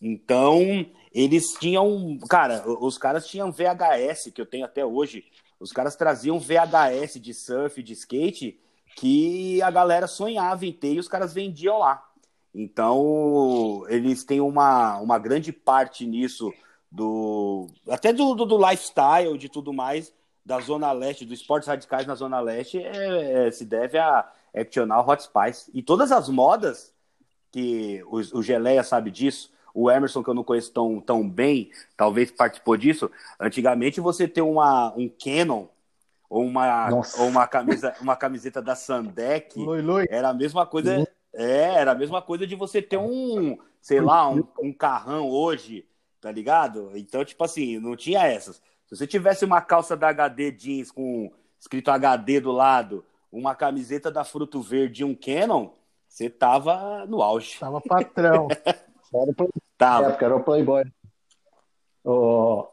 Então, 0.00 0.86
eles 1.12 1.52
tinham. 1.58 2.18
Cara, 2.28 2.64
os 2.66 2.98
caras 2.98 3.26
tinham 3.26 3.52
VHS, 3.52 4.30
que 4.32 4.40
eu 4.40 4.46
tenho 4.46 4.64
até 4.64 4.84
hoje. 4.84 5.24
Os 5.60 5.72
caras 5.72 5.96
traziam 5.96 6.38
VHS 6.38 7.20
de 7.20 7.34
surf, 7.34 7.82
de 7.82 7.92
skate, 7.92 8.60
que 8.96 9.60
a 9.62 9.70
galera 9.70 10.06
sonhava 10.06 10.64
em 10.64 10.72
ter 10.72 10.94
e 10.94 10.98
os 10.98 11.08
caras 11.08 11.32
vendiam 11.32 11.78
lá. 11.78 12.04
Então, 12.54 13.84
eles 13.88 14.24
têm 14.24 14.40
uma, 14.40 14.98
uma 14.98 15.18
grande 15.18 15.52
parte 15.52 16.06
nisso, 16.06 16.52
do 16.90 17.68
até 17.88 18.12
do, 18.12 18.34
do, 18.34 18.46
do 18.46 18.56
lifestyle, 18.56 19.36
de 19.36 19.48
tudo 19.48 19.72
mais, 19.72 20.12
da 20.44 20.58
Zona 20.60 20.90
Leste, 20.92 21.24
dos 21.24 21.40
esportes 21.40 21.68
radicais 21.68 22.06
na 22.06 22.14
Zona 22.14 22.40
Leste, 22.40 22.78
é, 22.78 23.46
é, 23.46 23.50
se 23.50 23.64
deve 23.64 23.98
a 23.98 24.26
Actional 24.54 25.06
Hot 25.06 25.22
Spice. 25.22 25.70
E 25.74 25.82
todas 25.82 26.10
as 26.10 26.28
modas, 26.28 26.92
que 27.52 28.02
o, 28.06 28.16
o 28.38 28.42
Geleia 28.42 28.82
sabe 28.82 29.10
disso, 29.10 29.52
o 29.80 29.88
Emerson, 29.88 30.24
que 30.24 30.28
eu 30.28 30.34
não 30.34 30.42
conheço 30.42 30.72
tão, 30.72 31.00
tão 31.00 31.28
bem, 31.28 31.70
talvez 31.96 32.32
participou 32.32 32.76
disso. 32.76 33.08
Antigamente 33.38 34.00
você 34.00 34.26
ter 34.26 34.42
uma, 34.42 34.92
um 34.96 35.08
Canon 35.08 35.68
ou 36.28 36.44
uma, 36.44 36.90
ou 36.90 37.28
uma, 37.28 37.46
camisa, 37.46 37.94
uma 38.00 38.16
camiseta 38.16 38.60
da 38.60 38.74
Sandec 38.74 39.54
era 40.10 40.30
a 40.30 40.34
mesma 40.34 40.66
coisa. 40.66 41.08
É, 41.32 41.74
era 41.74 41.92
a 41.92 41.94
mesma 41.94 42.20
coisa 42.20 42.44
de 42.44 42.56
você 42.56 42.82
ter 42.82 42.96
um, 42.96 43.56
sei 43.80 44.00
lá, 44.00 44.28
um, 44.28 44.42
um 44.60 44.72
carrão 44.72 45.28
hoje, 45.28 45.86
tá 46.20 46.32
ligado? 46.32 46.90
Então, 46.96 47.24
tipo 47.24 47.44
assim, 47.44 47.78
não 47.78 47.94
tinha 47.94 48.26
essas. 48.26 48.56
Se 48.86 48.96
você 48.96 49.06
tivesse 49.06 49.44
uma 49.44 49.60
calça 49.60 49.96
da 49.96 50.08
HD 50.08 50.50
jeans 50.50 50.90
com 50.90 51.30
escrito 51.60 51.92
HD 51.92 52.40
do 52.40 52.50
lado, 52.50 53.04
uma 53.30 53.54
camiseta 53.54 54.10
da 54.10 54.24
Fruto 54.24 54.60
Verde 54.60 55.02
e 55.02 55.04
um 55.04 55.14
Canon, 55.14 55.70
você 56.08 56.28
tava 56.28 57.06
no 57.06 57.22
auge. 57.22 57.60
Tava 57.60 57.80
patrão. 57.80 58.48
Tava. 59.78 60.08
É, 60.08 60.10
porque 60.10 60.24
era 60.24 60.36
o 60.36 60.42
Playboy. 60.42 60.84
Ô, 62.04 62.66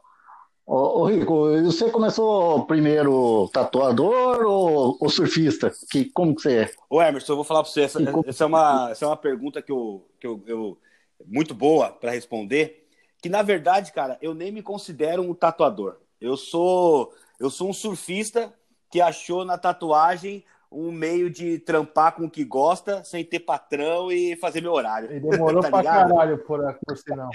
ô, 0.66 1.00
ô, 1.00 1.04
Rico, 1.06 1.52
você 1.62 1.88
começou 1.88 2.66
primeiro 2.66 3.48
tatuador 3.52 4.44
ou, 4.44 4.98
ou, 5.00 5.08
surfista? 5.08 5.72
Que, 5.90 6.06
como 6.06 6.34
que 6.34 6.42
você 6.42 6.56
é? 6.58 6.70
Ô, 6.90 7.00
Emerson, 7.00 7.32
eu 7.32 7.36
vou 7.36 7.44
falar 7.44 7.62
para 7.62 7.70
você. 7.70 7.82
Essa, 7.82 8.00
essa, 8.26 8.44
é 8.44 8.46
uma, 8.46 8.90
essa 8.90 9.04
é 9.04 9.08
uma 9.08 9.16
pergunta 9.16 9.62
que 9.62 9.70
eu, 9.70 10.04
que 10.18 10.26
eu, 10.26 10.42
eu 10.46 10.78
muito 11.24 11.54
boa 11.54 11.90
para 11.90 12.10
responder. 12.10 12.88
Que 13.22 13.28
na 13.28 13.40
verdade, 13.40 13.92
cara, 13.92 14.18
eu 14.20 14.34
nem 14.34 14.50
me 14.50 14.62
considero 14.62 15.22
um 15.22 15.32
tatuador. 15.32 15.98
Eu 16.20 16.36
sou, 16.36 17.14
eu 17.38 17.50
sou 17.50 17.70
um 17.70 17.72
surfista 17.72 18.52
que 18.90 19.00
achou 19.00 19.44
na 19.44 19.56
tatuagem 19.56 20.44
um 20.76 20.92
meio 20.92 21.30
de 21.30 21.58
trampar 21.58 22.14
com 22.14 22.26
o 22.26 22.30
que 22.30 22.44
gosta, 22.44 23.02
sem 23.02 23.24
ter 23.24 23.40
patrão 23.40 24.12
e 24.12 24.36
fazer 24.36 24.60
meu 24.60 24.72
horário. 24.72 25.10
E 25.10 25.18
demorou 25.18 25.62
tá 25.64 25.70
pra 25.70 25.82
caralho, 25.82 26.38
por, 26.44 26.60
por 26.86 26.98
sinal. 26.98 27.30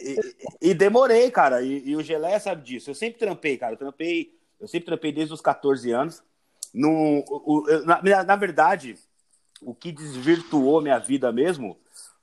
E, 0.00 0.70
e, 0.70 0.74
demorei, 0.74 1.28
cara. 1.28 1.60
E, 1.60 1.88
e, 1.88 1.96
o 1.96 2.02
Gelé 2.02 2.38
sabe 2.38 2.62
disso. 2.62 2.90
Eu 2.90 2.94
sempre 2.94 3.18
trampei, 3.18 3.56
cara. 3.56 3.72
Eu 3.72 3.78
trampei, 3.78 4.38
eu 4.60 4.68
sempre 4.68 4.86
trampei 4.86 5.10
desde 5.10 5.34
os 5.34 5.40
14 5.40 5.90
anos. 5.90 6.22
No, 6.72 7.24
o, 7.28 7.64
na, 7.84 8.22
na 8.22 8.36
verdade, 8.36 8.96
o 9.60 9.74
que 9.74 9.90
desvirtuou 9.90 10.80
minha 10.80 10.98
vida 10.98 11.32
mesmo 11.32 11.76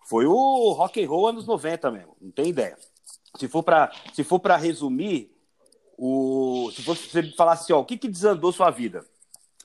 foi 0.08 0.26
o 0.26 0.72
rock 0.72 1.04
and 1.04 1.10
roll 1.10 1.28
anos 1.28 1.46
90 1.46 1.92
mesmo. 1.92 2.16
Não 2.22 2.32
tem 2.32 2.48
ideia. 2.48 2.78
Se 3.38 3.48
for 3.50 3.62
para 3.62 3.92
se 4.14 4.24
for 4.24 4.40
para 4.40 4.56
resumir, 4.56 5.36
o 5.98 6.72
se 6.74 6.82
você 6.82 7.24
falasse 7.32 7.64
assim, 7.64 7.74
ó, 7.74 7.80
o 7.80 7.86
que, 7.86 7.98
que 7.98 8.08
desandou 8.08 8.54
sua 8.54 8.72
vida? 8.72 9.06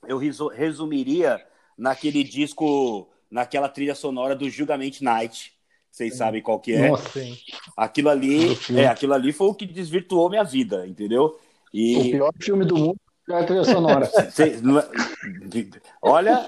Eu 0.07 0.19
resumiria 0.49 1.45
naquele 1.77 2.25
disco, 2.25 3.09
naquela 3.31 3.69
trilha 3.69 3.95
sonora 3.95 4.35
do 4.35 4.49
Julgamento 4.49 5.03
Night. 5.03 5.53
Vocês 5.91 6.13
sim. 6.13 6.19
sabem 6.19 6.43
qual 6.43 6.61
que 6.61 6.73
é? 6.73 6.89
Nossa, 6.89 7.09
sim. 7.11 7.37
Aquilo 7.77 8.11
ali, 8.11 8.57
é, 8.77 8.87
aquilo 8.87 9.15
ali 9.15 9.33
foi 9.33 9.49
o 9.49 9.55
que 9.55 9.67
desvirtuou 9.67 10.29
minha 10.29 10.45
vida, 10.45 10.87
entendeu? 10.87 11.39
E... 11.73 11.97
O 11.97 12.11
pior 12.11 12.33
filme 12.41 12.65
do 12.65 12.77
mundo 12.77 13.01
é 13.29 13.35
a 13.35 13.45
trilha 13.45 13.65
sonora. 13.65 14.09
olha, 16.01 16.47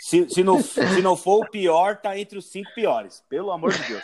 se, 0.00 0.28
se, 0.28 0.42
não, 0.42 0.60
se 0.60 1.02
não 1.02 1.16
for 1.16 1.44
o 1.44 1.50
pior, 1.50 2.00
tá 2.00 2.18
entre 2.18 2.38
os 2.38 2.46
cinco 2.46 2.72
piores. 2.74 3.22
Pelo 3.28 3.52
amor 3.52 3.72
de 3.72 3.82
Deus. 3.86 4.02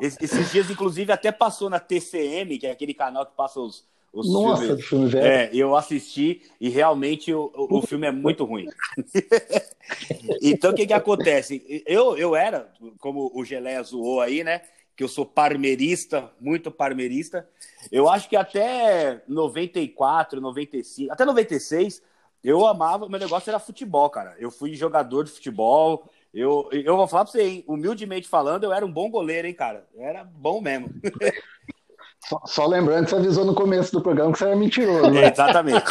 Esses 0.00 0.50
dias, 0.50 0.68
inclusive, 0.68 1.12
até 1.12 1.30
passou 1.30 1.70
na 1.70 1.78
TCM, 1.78 2.58
que 2.58 2.66
é 2.66 2.72
aquele 2.72 2.92
canal 2.92 3.24
que 3.24 3.36
passa 3.36 3.60
os, 3.60 3.86
os 4.12 4.30
Nossa, 4.30 4.62
filmes. 4.62 4.84
filme 4.84 5.08
velho. 5.08 5.26
É, 5.26 5.50
eu 5.54 5.74
assisti 5.74 6.42
e 6.60 6.68
realmente 6.68 7.32
o, 7.32 7.50
o 7.54 7.80
filme 7.80 8.06
é 8.06 8.10
muito 8.10 8.44
ruim. 8.44 8.66
então, 10.42 10.72
o 10.72 10.74
que 10.74 10.86
que 10.86 10.92
acontece? 10.92 11.82
Eu, 11.86 12.16
eu 12.18 12.36
era, 12.36 12.70
como 13.00 13.30
o 13.34 13.44
Geleia 13.44 13.82
zoou 13.82 14.20
aí, 14.20 14.44
né? 14.44 14.60
Que 14.94 15.02
eu 15.02 15.08
sou 15.08 15.24
parmerista, 15.24 16.30
muito 16.38 16.70
parmerista. 16.70 17.48
Eu 17.90 18.06
acho 18.06 18.28
que 18.28 18.36
até 18.36 19.22
94, 19.26 20.40
95, 20.40 21.10
até 21.10 21.24
96, 21.24 22.02
eu 22.44 22.66
amava, 22.66 23.08
meu 23.08 23.18
negócio 23.18 23.48
era 23.48 23.58
futebol, 23.58 24.10
cara. 24.10 24.36
Eu 24.38 24.50
fui 24.50 24.74
jogador 24.74 25.24
de 25.24 25.30
futebol. 25.30 26.10
Eu, 26.34 26.68
eu 26.70 26.96
vou 26.96 27.08
falar 27.08 27.24
pra 27.24 27.32
você, 27.32 27.42
hein? 27.42 27.64
humildemente 27.66 28.28
falando, 28.28 28.64
eu 28.64 28.72
era 28.72 28.84
um 28.84 28.92
bom 28.92 29.10
goleiro, 29.10 29.46
hein, 29.46 29.54
cara? 29.54 29.86
Eu 29.94 30.02
era 30.02 30.22
bom 30.22 30.60
mesmo. 30.60 30.88
Só, 32.28 32.40
só, 32.46 32.66
lembrando 32.66 33.04
que 33.04 33.10
você 33.10 33.16
avisou 33.16 33.44
no 33.44 33.54
começo 33.54 33.92
do 33.92 34.00
programa 34.00 34.32
que 34.32 34.38
você 34.38 34.44
era 34.44 34.56
mentiroso. 34.56 35.10
Né? 35.10 35.28
exatamente. 35.32 35.84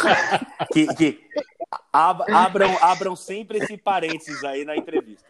que, 0.72 0.86
que 0.94 1.20
ab, 1.92 2.24
abram, 2.32 2.76
abram 2.80 3.16
sempre 3.16 3.58
esse 3.58 3.76
parênteses 3.76 4.42
aí 4.44 4.64
na 4.64 4.76
entrevista. 4.76 5.26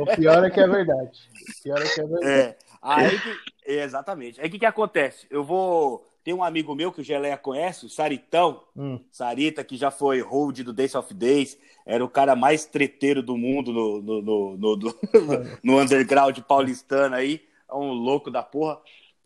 O 0.00 0.16
pior 0.16 0.44
é 0.44 0.50
que 0.50 0.60
é 0.60 0.68
verdade. 0.68 1.18
O 1.58 1.62
pior 1.62 1.82
é 1.82 1.88
que 1.88 2.00
é 2.00 2.06
verdade. 2.06 2.26
É, 2.26 2.56
aí 2.80 3.18
que, 3.18 3.72
exatamente. 3.72 4.40
Aí 4.40 4.48
o 4.48 4.50
que, 4.50 4.58
que 4.58 4.66
acontece? 4.66 5.26
Eu 5.30 5.44
vou. 5.44 6.06
Tem 6.22 6.34
um 6.34 6.44
amigo 6.44 6.74
meu 6.74 6.92
que 6.92 7.00
o 7.00 7.04
Geleia 7.04 7.36
conhece, 7.36 7.86
o 7.86 7.90
Saritão. 7.90 8.62
Hum. 8.76 9.00
Sarita, 9.10 9.64
que 9.64 9.76
já 9.76 9.90
foi 9.90 10.20
hold 10.20 10.60
do 10.60 10.72
Days 10.72 10.94
of 10.94 11.12
Days. 11.14 11.58
Era 11.86 12.04
o 12.04 12.08
cara 12.08 12.36
mais 12.36 12.66
treteiro 12.66 13.22
do 13.22 13.36
mundo 13.36 13.72
no, 13.72 14.02
no, 14.02 14.22
no, 14.22 14.56
no, 14.56 14.76
no, 14.76 14.94
no 15.64 15.80
underground 15.80 16.38
paulistano 16.40 17.16
aí. 17.16 17.42
É 17.68 17.74
um 17.74 17.92
louco 17.92 18.30
da 18.30 18.42
porra. 18.42 18.78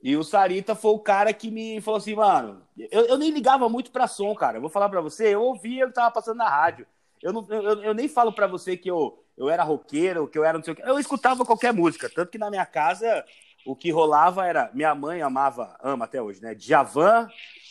E 0.04 0.14
o 0.18 0.22
Sarita 0.22 0.74
foi 0.74 0.90
o 0.90 0.98
cara 0.98 1.32
que 1.32 1.50
me 1.50 1.80
falou 1.80 1.96
assim, 1.96 2.14
mano, 2.14 2.60
eu, 2.90 3.06
eu 3.06 3.16
nem 3.16 3.30
ligava 3.30 3.70
muito 3.70 3.90
pra 3.90 4.06
som, 4.06 4.34
cara. 4.34 4.58
Eu 4.58 4.60
vou 4.60 4.68
falar 4.68 4.90
pra 4.90 5.00
você, 5.00 5.34
eu 5.34 5.40
ouvia 5.40 5.86
o 5.86 5.88
que 5.88 5.94
tava 5.94 6.10
passando 6.10 6.36
na 6.36 6.48
rádio. 6.48 6.86
Eu, 7.22 7.32
não, 7.32 7.46
eu, 7.48 7.82
eu 7.82 7.94
nem 7.94 8.06
falo 8.06 8.30
pra 8.30 8.46
você 8.46 8.76
que 8.76 8.90
eu, 8.90 9.18
eu 9.34 9.48
era 9.48 9.62
roqueiro, 9.62 10.28
que 10.28 10.36
eu 10.36 10.44
era 10.44 10.58
não 10.58 10.62
sei 10.62 10.74
o 10.74 10.76
que. 10.76 10.82
Eu 10.82 10.98
escutava 10.98 11.42
qualquer 11.46 11.72
música. 11.72 12.10
Tanto 12.14 12.30
que 12.30 12.36
na 12.36 12.50
minha 12.50 12.66
casa 12.66 13.24
o 13.64 13.74
que 13.74 13.90
rolava 13.90 14.46
era. 14.46 14.70
Minha 14.74 14.94
mãe 14.94 15.22
amava, 15.22 15.74
ama 15.82 16.04
até 16.04 16.20
hoje, 16.20 16.42
né? 16.42 16.54
Djavan, 16.54 17.26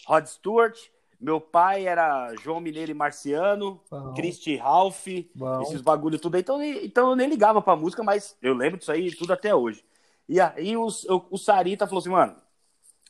Rod 0.08 0.25
Stewart. 0.25 0.75
Meu 1.22 1.40
pai 1.40 1.86
era 1.86 2.34
João 2.42 2.60
Mineiro 2.60 2.90
e 2.90 2.96
Marciano, 2.96 3.80
Bom. 3.92 4.13
Christy 4.16 4.56
Ralph, 4.56 5.06
Bom. 5.36 5.62
esses 5.62 5.82
bagulho 5.82 6.18
tudo 6.18 6.34
aí. 6.34 6.42
Então, 6.42 6.63
então 6.63 7.10
eu 7.12 7.16
nem 7.16 7.30
ligava 7.30 7.62
pra 7.62 7.75
música, 7.75 8.04
mas 8.04 8.36
eu 8.42 8.56
lembro 8.56 8.80
disso 8.80 8.92
aí 8.92 9.16
tudo 9.16 9.32
até 9.34 9.54
hoje. 9.54 9.86
E 10.27 10.39
aí 10.39 10.75
o, 10.77 10.88
o, 10.88 11.25
o 11.32 11.38
Sarita 11.38 11.86
falou 11.86 12.00
assim, 12.00 12.10
mano, 12.10 12.36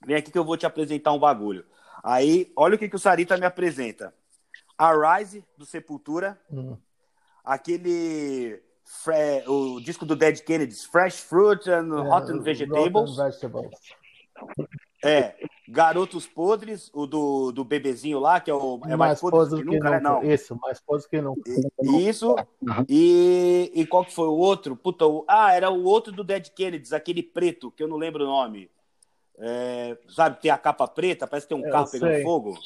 vem 0.05 0.15
aqui 0.15 0.32
que 0.32 0.38
eu 0.38 0.46
vou 0.46 0.58
te 0.58 0.65
apresentar 0.65 1.13
um 1.13 1.20
bagulho. 1.20 1.65
Aí, 2.03 2.51
olha 2.55 2.75
o 2.75 2.77
que, 2.77 2.89
que 2.89 2.96
o 2.96 3.00
Sarita 3.00 3.38
me 3.38 3.46
apresenta. 3.46 4.13
A 4.77 5.17
Rise, 5.17 5.46
do 5.58 5.65
Sepultura. 5.65 6.39
Uhum. 6.50 6.77
Aquele... 7.43 8.62
o 9.48 9.79
disco 9.79 10.05
do 10.05 10.15
Dead 10.15 10.41
Kennedys, 10.43 10.84
Fresh 10.86 11.22
Fruit 11.22 11.70
and 11.70 11.88
é, 11.93 12.10
Hot 12.10 12.32
and 12.32 12.41
Vegetables. 12.41 13.15
Vegetables. 13.15 13.72
É, 15.03 15.36
Garotos 15.67 16.27
Podres, 16.27 16.91
o 16.93 17.08
do, 17.08 17.51
do 17.51 17.63
bebezinho 17.63 18.20
lá, 18.20 18.39
que 18.39 18.51
é 18.51 18.53
o 18.53 18.82
é 18.86 18.96
mais, 18.96 19.22
mais 19.22 19.22
podre 19.22 19.58
que, 19.58 19.70
que 19.70 19.75
nunca, 19.75 19.89
né? 19.89 20.00
Não. 20.00 20.24
Isso, 20.24 20.58
mais 20.62 20.82
podre 20.82 21.08
que 21.08 21.22
nunca. 21.22 21.41
Isso. 21.82 22.36
E, 22.89 23.72
e 23.74 23.86
qual 23.86 24.03
que 24.03 24.13
foi 24.13 24.27
o 24.27 24.34
outro? 24.34 24.75
Puta, 24.75 25.05
o, 25.05 25.24
ah, 25.27 25.53
era 25.53 25.70
o 25.70 25.84
outro 25.84 26.12
do 26.12 26.24
Dead 26.24 26.50
Kennedys, 26.50 26.91
aquele 26.91 27.24
preto, 27.24 27.72
que 27.72 27.82
eu 27.82 27.88
não 27.88 27.98
lembro 27.98 28.24
o 28.24 28.27
nome. 28.27 28.70
É, 29.38 29.98
sabe, 30.10 30.41
tem 30.41 30.51
a 30.51 30.58
capa 30.58 30.88
preta, 30.88 31.25
parece 31.25 31.48
que 31.48 31.55
tem 31.55 31.65
um 31.65 31.72
carro 31.72 31.89
pegando 31.89 32.22
fogo. 32.22 32.58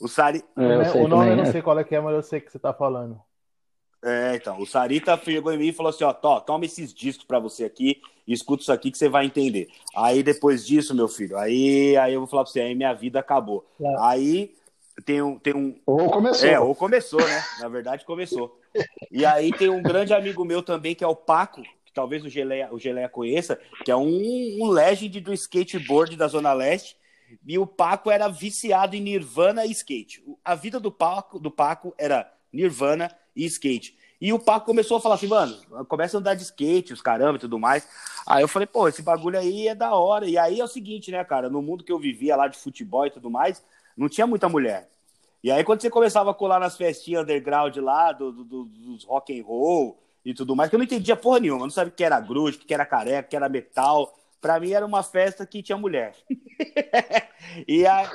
O 0.00 0.08
Sari... 0.08 0.44
É, 0.56 0.98
o 0.98 1.08
nome 1.08 1.30
eu 1.30 1.36
não 1.36 1.46
sei 1.46 1.62
qual 1.62 1.78
é 1.78 1.84
que 1.84 1.94
é, 1.94 2.00
mas 2.00 2.14
eu 2.14 2.22
sei 2.22 2.40
que 2.40 2.50
você 2.50 2.58
tá 2.58 2.72
falando. 2.72 3.20
É, 4.04 4.36
então, 4.36 4.60
o 4.60 4.66
Sarita 4.66 5.18
chegou 5.24 5.52
em 5.52 5.58
mim 5.58 5.66
e 5.68 5.72
falou 5.72 5.90
assim, 5.90 6.04
ó, 6.04 6.12
toma 6.12 6.64
esses 6.64 6.94
discos 6.94 7.26
para 7.26 7.38
você 7.38 7.64
aqui, 7.64 8.00
escuta 8.32 8.62
isso 8.62 8.72
aqui 8.72 8.90
que 8.90 8.98
você 8.98 9.08
vai 9.08 9.26
entender. 9.26 9.68
Aí 9.94 10.22
depois 10.22 10.66
disso, 10.66 10.94
meu 10.94 11.08
filho, 11.08 11.36
aí, 11.38 11.96
aí 11.96 12.14
eu 12.14 12.20
vou 12.20 12.28
falar 12.28 12.44
pra 12.44 12.52
você, 12.52 12.60
aí 12.60 12.74
minha 12.74 12.92
vida 12.92 13.20
acabou. 13.20 13.66
É. 13.80 13.94
Aí 14.00 14.54
tem 15.04 15.22
um, 15.22 15.38
tem 15.38 15.54
um... 15.54 15.78
Ou 15.86 16.10
começou. 16.10 16.48
É, 16.48 16.58
ou 16.58 16.74
começou, 16.74 17.20
né? 17.20 17.44
Na 17.60 17.68
verdade, 17.68 18.04
começou. 18.04 18.58
E 19.10 19.24
aí 19.24 19.52
tem 19.52 19.68
um 19.68 19.82
grande 19.82 20.12
amigo 20.12 20.44
meu 20.44 20.62
também, 20.62 20.94
que 20.94 21.04
é 21.04 21.06
o 21.06 21.16
Paco, 21.16 21.62
que 21.84 21.92
talvez 21.92 22.24
o 22.24 22.28
Geleia, 22.28 22.68
o 22.72 22.78
Geleia 22.78 23.08
conheça, 23.08 23.58
que 23.84 23.90
é 23.90 23.96
um, 23.96 24.58
um 24.60 24.68
legend 24.68 25.20
do 25.20 25.32
skateboard 25.32 26.16
da 26.16 26.28
Zona 26.28 26.52
Leste, 26.52 26.96
e 27.46 27.58
o 27.58 27.66
Paco 27.66 28.10
era 28.10 28.28
viciado 28.28 28.96
em 28.96 29.00
Nirvana 29.00 29.66
e 29.66 29.72
skate. 29.72 30.22
A 30.44 30.54
vida 30.54 30.78
do 30.78 30.92
Paco, 30.92 31.38
do 31.38 31.50
Paco 31.50 31.94
era 31.98 32.32
Nirvana 32.52 33.10
e 33.34 33.44
skate. 33.44 33.96
E 34.20 34.32
o 34.32 34.38
Paco 34.38 34.66
começou 34.66 34.96
a 34.96 35.00
falar 35.00 35.16
assim, 35.16 35.26
mano, 35.26 35.56
começa 35.88 36.16
a 36.16 36.20
andar 36.20 36.34
de 36.34 36.42
skate, 36.42 36.92
os 36.92 37.02
caramba 37.02 37.36
e 37.36 37.40
tudo 37.40 37.58
mais. 37.58 37.86
Aí 38.26 38.42
eu 38.42 38.48
falei, 38.48 38.66
pô, 38.66 38.88
esse 38.88 39.02
bagulho 39.02 39.38
aí 39.38 39.68
é 39.68 39.74
da 39.74 39.94
hora. 39.94 40.26
E 40.26 40.38
aí 40.38 40.58
é 40.58 40.64
o 40.64 40.68
seguinte, 40.68 41.10
né, 41.10 41.22
cara, 41.24 41.50
no 41.50 41.60
mundo 41.60 41.84
que 41.84 41.92
eu 41.92 41.98
vivia 41.98 42.34
lá 42.34 42.48
de 42.48 42.56
futebol 42.56 43.06
e 43.06 43.10
tudo 43.10 43.30
mais, 43.30 43.62
não 43.96 44.08
tinha 44.08 44.26
muita 44.26 44.48
mulher. 44.48 44.88
E 45.44 45.50
aí 45.50 45.62
quando 45.62 45.82
você 45.82 45.90
começava 45.90 46.30
a 46.30 46.34
colar 46.34 46.58
nas 46.58 46.76
festinhas 46.76 47.22
underground 47.22 47.76
lá, 47.76 48.12
do, 48.12 48.32
do, 48.32 48.64
dos 48.64 49.04
rock 49.04 49.38
and 49.38 49.44
roll 49.44 50.02
e 50.24 50.32
tudo 50.32 50.56
mais, 50.56 50.70
que 50.70 50.76
eu 50.76 50.78
não 50.78 50.84
entendia 50.84 51.14
porra 51.14 51.38
nenhuma, 51.38 51.60
eu 51.60 51.66
não 51.66 51.70
sabia 51.70 51.92
o 51.92 51.94
que 51.94 52.02
era 52.02 52.18
grunge, 52.18 52.56
o 52.56 52.60
que 52.60 52.74
era 52.74 52.86
careca, 52.86 53.26
o 53.26 53.30
que 53.30 53.36
era 53.36 53.48
metal. 53.48 54.14
Pra 54.40 54.58
mim 54.60 54.72
era 54.72 54.84
uma 54.84 55.02
festa 55.02 55.46
que 55.46 55.62
tinha 55.62 55.76
mulher. 55.76 56.14
e, 57.68 57.86
aí, 57.86 58.08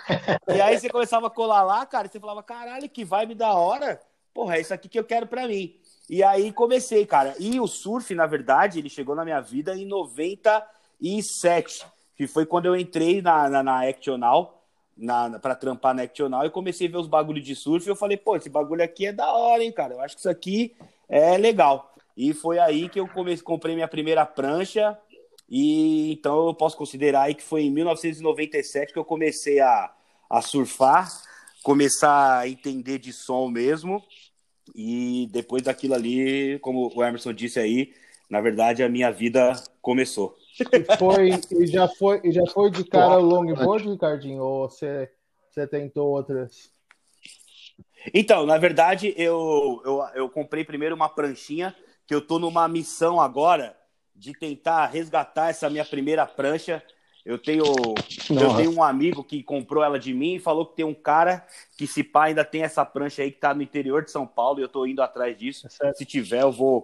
e 0.56 0.62
aí 0.62 0.80
você 0.80 0.90
começava 0.90 1.28
a 1.28 1.32
colar 1.32 1.64
lá, 1.64 1.86
cara, 1.86 2.08
e 2.08 2.10
você 2.10 2.20
falava, 2.20 2.42
caralho, 2.42 2.90
que 2.90 3.06
vibe 3.06 3.36
da 3.36 3.54
hora 3.54 4.00
porra, 4.34 4.58
é 4.58 4.62
isso 4.62 4.74
aqui 4.74 4.90
que 4.90 5.00
eu 5.00 5.04
quero 5.04 5.28
para 5.28 5.48
mim. 5.48 5.76
E 6.12 6.22
aí 6.22 6.52
comecei, 6.52 7.06
cara. 7.06 7.34
E 7.40 7.58
o 7.58 7.66
surf, 7.66 8.14
na 8.14 8.28
verdade, 8.28 8.80
ele 8.80 8.90
chegou 8.90 9.16
na 9.16 9.24
minha 9.24 9.40
vida 9.40 9.74
em 9.78 9.86
97, 9.86 11.86
que 12.18 12.28
foi 12.28 12.46
quando 12.46 12.66
eu 12.66 12.76
entrei 12.76 13.22
na, 13.22 13.50
na, 13.50 13.64
na 13.64 13.88
Actional, 13.88 14.62
na, 14.98 15.40
para 15.40 15.56
trampar 15.56 15.96
na 15.96 16.02
Actional, 16.02 16.46
e 16.46 16.50
comecei 16.50 16.90
a 16.90 16.92
ver 16.92 16.98
os 16.98 17.08
bagulhos 17.08 17.46
de 17.46 17.56
surf. 17.56 17.88
E 17.88 17.90
eu 17.90 17.96
falei, 17.96 18.18
pô, 18.18 18.36
esse 18.36 18.50
bagulho 18.50 18.84
aqui 18.84 19.06
é 19.06 19.14
da 19.14 19.32
hora, 19.32 19.64
hein, 19.64 19.72
cara. 19.72 19.94
Eu 19.94 20.02
acho 20.02 20.16
que 20.16 20.20
isso 20.20 20.30
aqui 20.30 20.76
é 21.08 21.38
legal. 21.38 21.96
E 22.18 22.34
foi 22.34 22.60
aí 22.60 22.90
que 22.90 23.00
eu 23.00 23.08
comecei, 23.08 23.46
comprei 23.46 23.74
minha 23.74 23.88
primeira 23.88 24.26
prancha. 24.26 25.00
E 25.50 26.12
então 26.12 26.48
eu 26.48 26.54
posso 26.54 26.76
considerar 26.76 27.22
aí 27.22 27.36
que 27.36 27.44
foi 27.44 27.64
em 27.64 27.72
1997 27.72 28.92
que 28.92 29.00
eu 29.00 29.06
comecei 29.06 29.62
a, 29.62 29.90
a 30.30 30.42
surfar 30.42 31.08
começar 31.64 32.40
a 32.40 32.48
entender 32.48 32.98
de 32.98 33.14
som 33.14 33.48
mesmo. 33.48 34.04
E 34.76 35.28
depois 35.32 35.64
daquilo 35.64 35.94
ali, 35.94 36.60
como 36.60 36.92
o 36.96 37.04
Emerson 37.04 37.34
disse 37.34 37.60
aí, 37.60 37.94
na 38.30 38.40
verdade 38.40 38.84
a 38.84 38.90
minha 38.90 39.12
vida 39.12 39.54
começou. 39.82 40.36
E, 40.60 40.98
foi, 40.98 41.30
e, 41.60 41.68
já 41.68 41.88
foi, 41.88 42.22
e 42.24 42.32
já 42.32 42.46
foi 42.46 42.70
de 42.70 42.84
cara 42.84 43.18
o 43.18 43.22
longboard, 43.22 43.90
Ricardinho? 43.90 44.44
Ou 44.44 44.70
você, 44.70 45.10
você 45.50 45.66
tentou 45.66 46.10
outras? 46.10 46.72
Então, 48.14 48.46
na 48.46 48.58
verdade, 48.58 49.14
eu, 49.18 49.82
eu, 49.86 50.04
eu 50.16 50.30
comprei 50.30 50.64
primeiro 50.64 50.96
uma 50.96 51.10
pranchinha, 51.10 51.76
que 52.08 52.14
eu 52.14 52.22
tô 52.22 52.40
numa 52.40 52.68
missão 52.68 53.22
agora 53.22 53.78
de 54.16 54.34
tentar 54.34 54.88
resgatar 54.88 55.50
essa 55.50 55.70
minha 55.70 55.86
primeira 55.86 56.26
prancha. 56.26 56.84
Eu 57.26 57.38
tenho, 57.38 57.64
eu 57.64 58.56
tenho 58.56 58.76
um 58.76 58.84
amigo 58.84 59.24
que 59.24 59.44
comprou 59.44 59.84
ela 59.84 60.00
de 60.00 60.14
mim 60.14 60.36
e 60.36 60.40
falou 60.40 60.66
que 60.66 60.76
tem 60.76 60.86
um 60.86 60.94
cara 60.94 61.46
que, 61.78 61.86
se 61.86 62.04
pá, 62.04 62.26
ainda 62.26 62.44
tem 62.44 62.64
essa 62.64 62.84
prancha 62.84 63.22
aí 63.22 63.32
que 63.32 63.40
tá 63.40 63.54
no 63.54 63.62
interior 63.62 64.04
de 64.04 64.10
São 64.10 64.26
Paulo 64.26 64.60
e 64.60 64.64
eu 64.64 64.68
tô 64.68 64.86
indo 64.88 65.02
atrás 65.02 65.38
disso. 65.38 65.68
É 65.84 65.94
se 65.94 66.04
tiver, 66.04 66.42
eu 66.42 66.52
vou, 66.52 66.84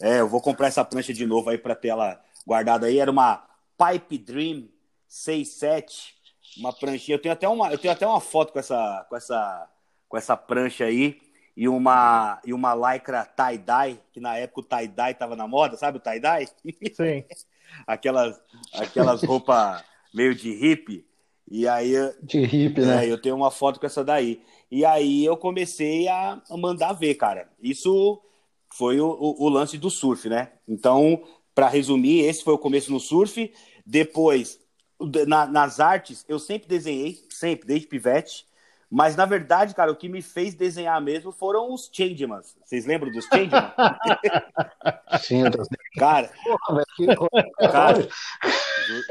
é, 0.00 0.20
eu 0.20 0.28
vou 0.28 0.40
comprar 0.40 0.68
essa 0.68 0.84
prancha 0.84 1.12
de 1.12 1.26
novo 1.26 1.50
aí 1.50 1.58
para 1.58 1.74
ter 1.74 1.88
ela 1.88 2.20
guardada 2.46 2.86
aí. 2.86 2.98
Era 2.98 3.10
uma 3.10 3.44
Pipe 3.76 4.18
Dream 4.18 4.68
67, 5.08 6.14
uma 6.58 6.72
pranchinha. 6.72 7.16
Eu 7.16 7.22
tenho 7.22 7.32
até 7.32 7.48
uma, 7.48 7.72
eu 7.72 7.78
tenho 7.78 7.92
até 7.92 8.06
uma 8.06 8.20
foto 8.20 8.52
com 8.52 8.60
essa, 8.60 9.06
com 9.08 9.16
essa, 9.16 9.70
com 10.08 10.16
essa 10.16 10.36
prancha 10.36 10.84
aí 10.84 11.20
e 11.56 11.68
uma 11.68 12.40
e 12.44 12.52
uma 12.52 12.74
lycra 12.74 13.24
tie-dye, 13.24 14.00
que 14.12 14.20
na 14.20 14.36
época 14.36 14.60
o 14.60 14.64
tie-dye 14.64 15.14
tava 15.14 15.34
na 15.34 15.46
moda, 15.46 15.76
sabe 15.76 15.98
o 15.98 16.00
tie-dye? 16.00 16.48
Sim. 16.94 17.24
aquelas 17.86 18.40
aquelas 18.74 19.22
roupas 19.22 19.82
meio 20.12 20.34
de 20.34 20.52
hippie. 20.52 21.04
E 21.50 21.68
aí 21.68 21.92
de 22.22 22.44
hippie, 22.44 22.80
né? 22.80 23.04
É, 23.04 23.10
eu 23.10 23.20
tenho 23.20 23.36
uma 23.36 23.50
foto 23.50 23.78
com 23.78 23.86
essa 23.86 24.04
daí. 24.04 24.42
E 24.70 24.84
aí 24.84 25.24
eu 25.24 25.36
comecei 25.36 26.08
a 26.08 26.40
mandar 26.50 26.92
ver, 26.92 27.14
cara. 27.14 27.48
Isso 27.62 28.20
foi 28.72 29.00
o, 29.00 29.06
o, 29.06 29.44
o 29.44 29.48
lance 29.48 29.78
do 29.78 29.90
surf, 29.90 30.28
né? 30.28 30.52
Então, 30.66 31.22
para 31.54 31.68
resumir, 31.68 32.24
esse 32.24 32.42
foi 32.42 32.54
o 32.54 32.58
começo 32.58 32.90
no 32.90 32.98
surf. 32.98 33.52
Depois, 33.86 34.58
na, 35.26 35.46
nas 35.46 35.80
artes, 35.80 36.24
eu 36.28 36.38
sempre 36.38 36.68
desenhei, 36.68 37.22
sempre, 37.30 37.66
desde 37.66 37.86
pivete. 37.86 38.46
Mas, 38.90 39.16
na 39.16 39.26
verdade, 39.26 39.74
cara, 39.74 39.90
o 39.90 39.96
que 39.96 40.08
me 40.08 40.22
fez 40.22 40.54
desenhar 40.54 41.00
mesmo 41.00 41.32
foram 41.32 41.72
os 41.72 41.90
Changemans. 41.92 42.56
Vocês 42.64 42.86
lembram 42.86 43.10
dos 43.10 43.26
Changemans? 43.26 43.72
Sim, 45.20 45.42
eu 45.42 45.50
Cara, 45.98 46.28
cara 47.60 48.08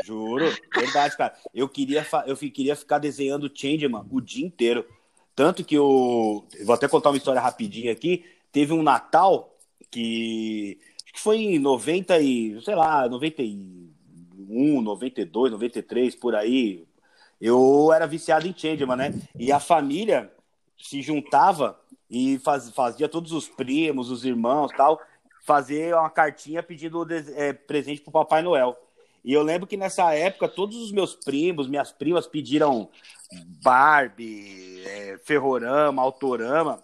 juro, 0.05 0.45
verdade, 0.75 1.15
cara. 1.15 1.33
Eu 1.53 1.69
queria, 1.69 2.05
eu 2.27 2.35
queria 2.35 2.75
ficar 2.75 2.99
desenhando 2.99 3.49
Changeman 3.53 4.05
o 4.11 4.19
dia 4.19 4.45
inteiro. 4.45 4.85
Tanto 5.33 5.63
que 5.63 5.75
eu. 5.75 6.45
Vou 6.65 6.75
até 6.75 6.87
contar 6.87 7.09
uma 7.09 7.17
história 7.17 7.39
rapidinha 7.39 7.91
aqui. 7.91 8.25
Teve 8.51 8.73
um 8.73 8.83
Natal 8.83 9.55
que. 9.89 10.77
Acho 11.05 11.13
que 11.13 11.19
foi 11.21 11.37
em 11.37 11.57
90 11.57 12.19
e. 12.19 12.61
sei 12.61 12.75
lá, 12.75 13.07
91, 13.07 14.81
92, 14.81 15.51
93, 15.53 16.15
por 16.15 16.35
aí 16.35 16.85
eu 17.43 17.91
era 17.91 18.07
viciado 18.07 18.47
em 18.47 18.55
Changeman, 18.55 18.95
né? 18.95 19.13
E 19.37 19.51
a 19.51 19.59
família 19.59 20.31
se 20.81 21.01
juntava 21.01 21.77
e 22.09 22.39
faz, 22.39 22.69
fazia 22.69 23.09
todos 23.09 23.33
os 23.33 23.49
primos, 23.49 24.09
os 24.09 24.23
irmãos 24.23 24.71
tal, 24.77 24.97
fazer 25.43 25.93
uma 25.93 26.09
cartinha 26.09 26.63
pedindo 26.63 27.05
é, 27.35 27.53
presente 27.53 28.01
pro 28.01 28.12
Papai 28.12 28.41
Noel. 28.41 28.75
E 29.23 29.31
eu 29.31 29.43
lembro 29.43 29.67
que 29.67 29.77
nessa 29.77 30.13
época 30.13 30.47
todos 30.47 30.75
os 30.77 30.91
meus 30.91 31.15
primos, 31.15 31.67
minhas 31.67 31.91
primas 31.91 32.25
pediram 32.25 32.89
Barbie, 33.62 34.81
é, 34.85 35.17
Ferrorama, 35.23 36.01
Autorama, 36.01 36.83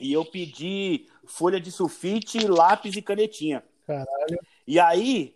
e 0.00 0.12
eu 0.12 0.24
pedi 0.24 1.06
folha 1.26 1.60
de 1.60 1.70
sulfite, 1.70 2.46
lápis 2.46 2.96
e 2.96 3.02
canetinha. 3.02 3.62
Caralho. 3.86 4.38
E 4.66 4.78
aí, 4.78 5.34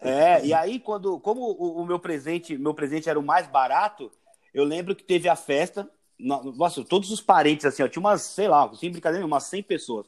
é, 0.00 0.44
e 0.44 0.54
aí 0.54 0.78
quando, 0.78 1.18
como 1.20 1.40
o, 1.40 1.82
o, 1.82 1.86
meu 1.86 1.98
presente, 1.98 2.56
meu 2.56 2.74
presente 2.74 3.08
era 3.08 3.18
o 3.18 3.22
mais 3.22 3.48
barato, 3.48 4.10
eu 4.54 4.64
lembro 4.64 4.94
que 4.94 5.02
teve 5.02 5.28
a 5.28 5.34
festa, 5.36 5.88
nossa, 6.18 6.84
todos 6.84 7.10
os 7.10 7.20
parentes 7.20 7.64
assim, 7.64 7.82
ó, 7.82 7.88
tinha 7.88 8.00
umas, 8.00 8.22
sei 8.22 8.48
lá, 8.48 8.72
sem 8.74 8.90
brincadeira, 8.90 9.26
umas 9.26 9.44
100 9.44 9.62
pessoas. 9.64 10.06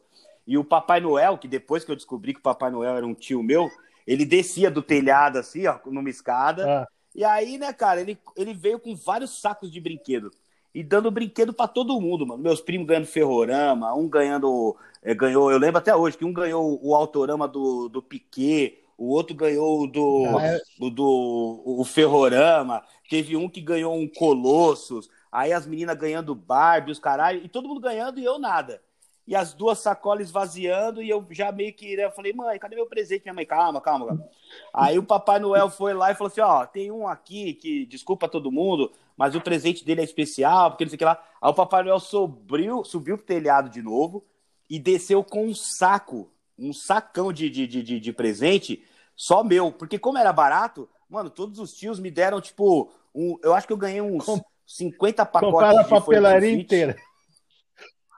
E 0.51 0.59
o 0.59 0.65
Papai 0.65 0.99
Noel, 0.99 1.39
que 1.39 1.47
depois 1.47 1.85
que 1.85 1.93
eu 1.93 1.95
descobri 1.95 2.35
que 2.35 2.41
o 2.41 2.43
Papai 2.43 2.73
Noel 2.73 2.97
era 2.97 3.07
um 3.07 3.15
tio 3.15 3.41
meu, 3.41 3.71
ele 4.05 4.25
descia 4.25 4.69
do 4.69 4.83
telhado 4.83 5.39
assim, 5.39 5.65
ó, 5.69 5.79
numa 5.87 6.11
escada. 6.11 6.69
Ah. 6.69 6.89
E 7.15 7.25
aí, 7.25 7.57
né, 7.57 7.73
cara, 7.73 8.01
ele, 8.01 8.19
ele 8.37 8.53
veio 8.53 8.81
com 8.81 8.97
vários 8.97 9.41
sacos 9.41 9.71
de 9.71 9.81
brinquedo 9.81 10.29
e 10.75 10.83
dando 10.83 11.09
brinquedo 11.09 11.53
para 11.53 11.69
todo 11.69 12.01
mundo, 12.01 12.27
mano. 12.27 12.43
Meus 12.43 12.61
primos 12.61 12.89
ganhando 12.89 13.07
ferrorama, 13.07 13.95
um 13.95 14.09
ganhando. 14.09 14.77
É, 15.01 15.15
ganhou, 15.15 15.53
eu 15.53 15.59
lembro 15.59 15.79
até 15.79 15.95
hoje 15.95 16.19
que 16.19 16.25
um 16.25 16.33
ganhou 16.33 16.81
o 16.83 16.97
autorama 16.97 17.47
do, 17.47 17.89
do 17.89 18.03
Piquet, 18.03 18.83
o 18.99 19.07
outro 19.07 19.37
ganhou 19.37 19.87
do, 19.87 20.37
é... 20.41 20.61
do, 20.81 20.91
do 20.91 21.63
o 21.65 21.85
ferrorama, 21.85 22.83
teve 23.09 23.37
um 23.37 23.49
que 23.49 23.61
ganhou 23.61 23.95
um 23.95 24.09
Colossus, 24.09 25.09
aí 25.31 25.53
as 25.53 25.65
meninas 25.65 25.97
ganhando 25.97 26.35
Barbie, 26.35 26.91
os 26.91 26.99
caralho, 26.99 27.41
e 27.45 27.49
todo 27.49 27.69
mundo 27.69 27.81
ganhando 27.81 28.19
e 28.19 28.25
eu 28.25 28.37
nada. 28.37 28.83
E 29.31 29.37
as 29.37 29.55
duas 29.55 29.79
sacolas 29.79 30.27
esvaziando, 30.27 31.01
e 31.01 31.09
eu 31.09 31.25
já 31.31 31.53
meio 31.53 31.73
que 31.73 31.97
né, 31.97 32.05
eu 32.05 32.11
falei, 32.11 32.33
mãe, 32.33 32.59
cadê 32.59 32.75
meu 32.75 32.89
presente? 32.89 33.23
Minha 33.23 33.33
mãe, 33.33 33.47
calma, 33.47 33.81
calma, 33.81 34.09
calma. 34.09 34.29
Aí 34.75 34.99
o 34.99 35.05
Papai 35.05 35.39
Noel 35.39 35.71
foi 35.71 35.95
lá 35.95 36.11
e 36.11 36.17
falou 36.17 36.33
assim: 36.33 36.41
ó, 36.41 36.67
tem 36.67 36.91
um 36.91 37.07
aqui 37.07 37.55
que 37.55 37.87
desculpa 37.87 38.29
todo 38.29 38.51
mundo, 38.51 38.91
mas 39.17 39.37
o 39.37 39.41
presente 39.41 39.85
dele 39.85 40.01
é 40.01 40.05
especial, 40.05 40.73
porque 40.73 40.85
não 40.85 40.89
sei 40.89 40.97
o 40.97 40.99
que 40.99 41.05
lá. 41.05 41.23
Aí 41.41 41.49
o 41.49 41.55
Papai 41.55 41.85
Noel 41.85 42.01
subiu, 42.01 42.83
subiu 42.83 43.17
pro 43.17 43.25
telhado 43.25 43.71
de 43.71 43.81
novo 43.81 44.27
e 44.69 44.81
desceu 44.81 45.23
com 45.23 45.47
um 45.47 45.55
saco, 45.55 46.29
um 46.59 46.73
sacão 46.73 47.33
de, 47.33 47.49
de, 47.49 47.69
de, 47.69 48.01
de 48.01 48.13
presente 48.13 48.85
só 49.15 49.45
meu. 49.45 49.71
Porque 49.71 49.97
como 49.97 50.19
era 50.19 50.33
barato, 50.33 50.89
mano, 51.09 51.31
todos 51.31 51.61
os 51.61 51.73
tios 51.73 52.01
me 52.01 52.11
deram, 52.11 52.41
tipo, 52.41 52.91
um, 53.15 53.39
eu 53.45 53.55
acho 53.55 53.65
que 53.65 53.73
eu 53.73 53.77
ganhei 53.77 54.01
uns 54.01 54.25
Com... 54.25 54.41
50 54.67 55.25
pacotes 55.25 55.53
Compara 55.53 55.81
a 55.83 55.85
papelaria 55.85 56.51
inteira. 56.53 56.97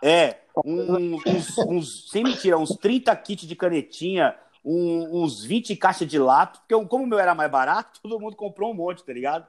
É, 0.02 0.41
um, 0.64 1.16
uns, 1.26 1.58
uns, 1.58 2.10
sem 2.10 2.24
mentira, 2.24 2.58
uns 2.58 2.76
30 2.76 3.14
kits 3.16 3.46
de 3.46 3.56
canetinha, 3.56 4.34
um, 4.64 5.22
uns 5.22 5.44
20 5.44 5.74
caixas 5.76 6.08
de 6.08 6.18
lápis, 6.18 6.60
porque 6.60 6.86
como 6.86 7.04
o 7.04 7.06
meu 7.06 7.18
era 7.18 7.34
mais 7.34 7.50
barato, 7.50 8.00
todo 8.02 8.20
mundo 8.20 8.36
comprou 8.36 8.70
um 8.70 8.74
monte, 8.74 9.04
tá 9.04 9.12
ligado? 9.12 9.46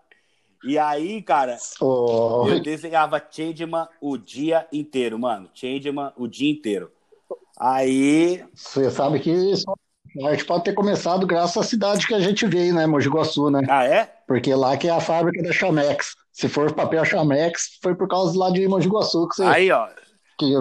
E 0.63 0.78
aí, 0.78 1.22
cara, 1.22 1.58
oh. 1.82 2.46
eu 2.48 2.62
desenhava 2.62 3.22
Changeman 3.30 3.88
o 4.00 4.18
dia 4.18 4.66
inteiro, 4.72 5.20
mano. 5.20 5.50
Changeman 5.54 6.13
o 6.16 6.26
dia 6.26 6.50
inteiro. 6.50 6.89
Aí. 7.60 8.46
Você 8.54 8.89
sabe 8.89 9.20
que 9.20 9.30
isso, 9.30 9.66
a 10.26 10.32
gente 10.32 10.46
pode 10.46 10.63
ter 10.63 10.74
começado 10.74 11.28
graças 11.28 11.58
à 11.58 11.63
cidade 11.63 12.08
que 12.08 12.13
a 12.13 12.20
gente 12.20 12.46
veio, 12.46 12.74
né? 12.74 12.86
Mogi 12.86 13.10
Guaçu, 13.10 13.50
né? 13.50 13.62
Ah, 13.68 13.84
é? 13.84 14.06
Porque 14.28 14.54
lá 14.54 14.78
que 14.78 14.88
é 14.88 14.92
a 14.92 15.02
fábrica 15.02 15.44
da 15.44 15.52
Chamex. 15.52 16.16
Se 16.32 16.48
for 16.48 16.72
papel 16.74 17.04
Chamex, 17.04 17.80
foi 17.82 17.94
por 17.94 18.08
causa 18.08 18.38
lá 18.38 18.50
de 18.50 18.68
Mogi 18.68 18.88
Guaçu 18.88 19.28
que 19.28 19.36
você. 19.36 19.44
Aí, 19.44 19.72
ó. 19.72 19.88
Que, 20.38 20.54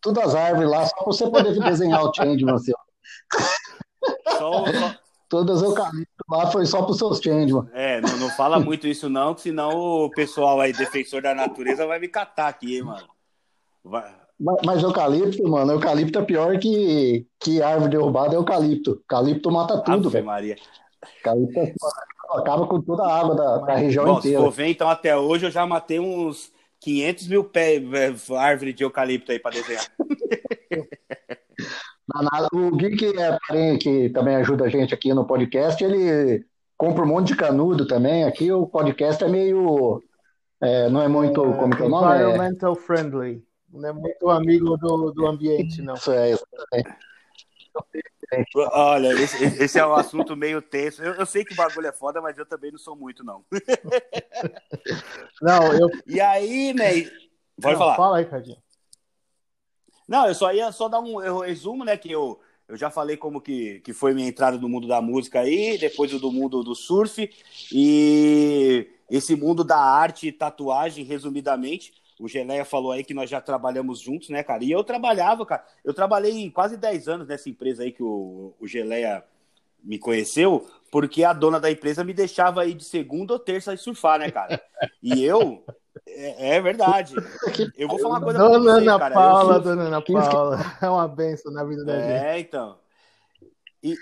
todas 0.00 0.24
as 0.24 0.34
árvores 0.34 0.70
lá, 0.70 0.86
só 0.86 0.94
pra 0.96 1.04
você 1.04 1.30
poder 1.30 1.60
desenhar 1.60 2.04
o 2.04 2.12
Changeman, 2.14 2.54
assim, 2.54 2.72
ó. 2.76 4.38
Só, 4.38 4.66
só... 4.66 4.94
Todas 5.32 5.62
eucalipto 5.62 6.24
lá 6.30 6.50
foi 6.50 6.66
só 6.66 6.82
para 6.82 6.90
os 6.90 6.98
seus 6.98 7.18
change, 7.18 7.54
É, 7.72 8.02
não, 8.02 8.18
não 8.18 8.28
fala 8.28 8.60
muito 8.60 8.86
isso 8.86 9.08
não, 9.08 9.34
que 9.34 9.40
senão 9.40 9.70
o 9.70 10.10
pessoal 10.10 10.60
aí, 10.60 10.74
defensor 10.74 11.22
da 11.22 11.34
natureza, 11.34 11.86
vai 11.86 11.98
me 11.98 12.06
catar 12.06 12.48
aqui, 12.48 12.76
hein, 12.76 12.82
mano. 12.82 13.08
Vai... 13.82 14.14
Mas, 14.38 14.56
mas, 14.62 14.82
eucalipto, 14.82 15.48
mano, 15.48 15.72
eucalipto 15.72 16.18
é 16.18 16.22
pior 16.22 16.58
que, 16.58 17.26
que 17.40 17.62
árvore 17.62 17.92
derrubada 17.92 18.34
é 18.34 18.36
eucalipto. 18.36 18.90
Eucalipto 18.90 19.50
mata 19.50 19.78
tudo, 19.80 20.10
velho. 20.10 20.26
Maria. 20.26 20.56
Eucalipto 21.16 21.58
é 21.60 21.74
acaba 22.38 22.66
com 22.66 22.82
toda 22.82 23.04
a 23.04 23.18
água 23.18 23.34
da, 23.34 23.56
da 23.58 23.74
região 23.76 24.04
Bom, 24.04 24.18
inteira. 24.18 24.38
Se 24.38 24.44
for 24.44 24.50
ver, 24.50 24.66
então 24.68 24.88
até 24.90 25.16
hoje 25.16 25.46
eu 25.46 25.50
já 25.50 25.66
matei 25.66 25.98
uns 25.98 26.51
500 26.82 27.28
mil 27.28 27.44
pés, 27.44 28.30
árvore 28.30 28.72
de 28.72 28.82
eucalipto 28.82 29.30
aí 29.30 29.38
para 29.38 29.52
desenhar. 29.52 29.86
O 32.52 32.76
Gui, 32.76 32.96
que 32.96 33.12
é 33.16 33.76
que 33.78 34.10
também 34.10 34.36
ajuda 34.36 34.64
a 34.64 34.68
gente 34.68 34.92
aqui 34.92 35.14
no 35.14 35.24
podcast, 35.24 35.82
ele 35.82 36.44
compra 36.76 37.04
um 37.04 37.06
monte 37.06 37.28
de 37.28 37.36
canudo 37.36 37.86
também. 37.86 38.24
Aqui 38.24 38.50
o 38.50 38.66
podcast 38.66 39.22
é 39.22 39.28
meio. 39.28 40.02
É, 40.60 40.90
não 40.90 41.00
é 41.00 41.08
muito. 41.08 41.40
Como 41.40 41.74
que 41.74 41.82
é 41.82 41.86
o 41.86 41.88
nome? 41.88 42.14
Environmental 42.16 42.72
é... 42.72 42.76
friendly. 42.76 43.44
Não 43.72 43.88
é 43.88 43.92
muito 43.92 44.28
amigo 44.28 44.76
do, 44.76 45.12
do 45.12 45.26
ambiente, 45.26 45.80
não. 45.80 45.94
Isso 45.94 46.10
é, 46.10 46.30
exatamente. 46.30 46.96
Olha, 48.72 49.12
esse, 49.20 49.44
esse, 49.62 49.78
é 49.78 49.86
um 49.86 49.94
assunto 49.94 50.36
meio 50.36 50.62
tenso. 50.62 51.02
Eu, 51.02 51.14
eu, 51.14 51.26
sei 51.26 51.44
que 51.44 51.52
o 51.52 51.56
bagulho 51.56 51.86
é 51.86 51.92
foda, 51.92 52.20
mas 52.20 52.38
eu 52.38 52.46
também 52.46 52.70
não 52.70 52.78
sou 52.78 52.96
muito, 52.96 53.24
não. 53.24 53.44
Não, 55.40 55.72
eu. 55.72 55.88
E 56.06 56.20
aí, 56.20 56.72
Ney. 56.72 57.10
Pode 57.60 57.74
não, 57.74 57.78
falar. 57.78 57.96
Fala 57.96 58.18
aí, 58.18 58.24
Cadinho. 58.24 58.58
Não, 60.06 60.26
eu 60.26 60.34
só 60.34 60.52
ia 60.52 60.70
só 60.72 60.88
dar 60.88 61.00
um 61.00 61.40
resumo, 61.40 61.84
né? 61.84 61.96
Que 61.96 62.10
eu, 62.10 62.40
eu 62.68 62.76
já 62.76 62.90
falei 62.90 63.16
como 63.16 63.40
que, 63.40 63.80
que 63.80 63.92
foi 63.92 64.14
minha 64.14 64.28
entrada 64.28 64.56
no 64.58 64.68
mundo 64.68 64.86
da 64.86 65.00
música 65.00 65.40
aí, 65.40 65.76
depois 65.78 66.10
do 66.12 66.32
mundo 66.32 66.62
do 66.62 66.74
surf, 66.74 67.28
e 67.72 68.88
esse 69.10 69.34
mundo 69.36 69.64
da 69.64 69.78
arte 69.78 70.28
e 70.28 70.32
tatuagem, 70.32 71.04
resumidamente. 71.04 72.01
O 72.22 72.28
Geleia 72.28 72.64
falou 72.64 72.92
aí 72.92 73.02
que 73.02 73.12
nós 73.12 73.28
já 73.28 73.40
trabalhamos 73.40 73.98
juntos, 73.98 74.28
né, 74.28 74.44
cara? 74.44 74.62
E 74.62 74.70
eu 74.70 74.84
trabalhava, 74.84 75.44
cara. 75.44 75.64
Eu 75.84 75.92
trabalhei 75.92 76.48
quase 76.52 76.76
10 76.76 77.08
anos 77.08 77.26
nessa 77.26 77.50
empresa 77.50 77.82
aí 77.82 77.90
que 77.90 78.02
o, 78.02 78.54
o 78.60 78.68
Geleia 78.68 79.24
me 79.82 79.98
conheceu 79.98 80.64
porque 80.88 81.24
a 81.24 81.32
dona 81.32 81.58
da 81.58 81.68
empresa 81.68 82.04
me 82.04 82.14
deixava 82.14 82.64
ir 82.64 82.74
de 82.74 82.84
segunda 82.84 83.32
ou 83.32 83.40
terça 83.40 83.76
surfar, 83.76 84.20
né, 84.20 84.30
cara? 84.30 84.62
E 85.02 85.24
eu. 85.24 85.64
É, 86.06 86.56
é 86.56 86.60
verdade. 86.60 87.14
Eu 87.76 87.88
vou 87.88 87.98
falar 87.98 88.18
uma 88.18 88.24
coisa 88.24 88.38
dona 88.38 88.50
pra 88.52 88.60
você, 88.60 88.70
Ana 88.70 88.98
cara. 89.00 89.14
Paula, 89.14 89.54
eu... 89.54 89.60
Dona 89.60 89.82
Ana 89.82 90.00
Paula. 90.00 90.58
É 90.80 90.88
uma 90.88 91.08
benção 91.08 91.52
na 91.52 91.64
vida 91.64 91.84
da 91.84 91.92
é, 91.92 92.00
gente. 92.00 92.24
É, 92.24 92.38
então. 92.38 92.78
E... 93.82 93.96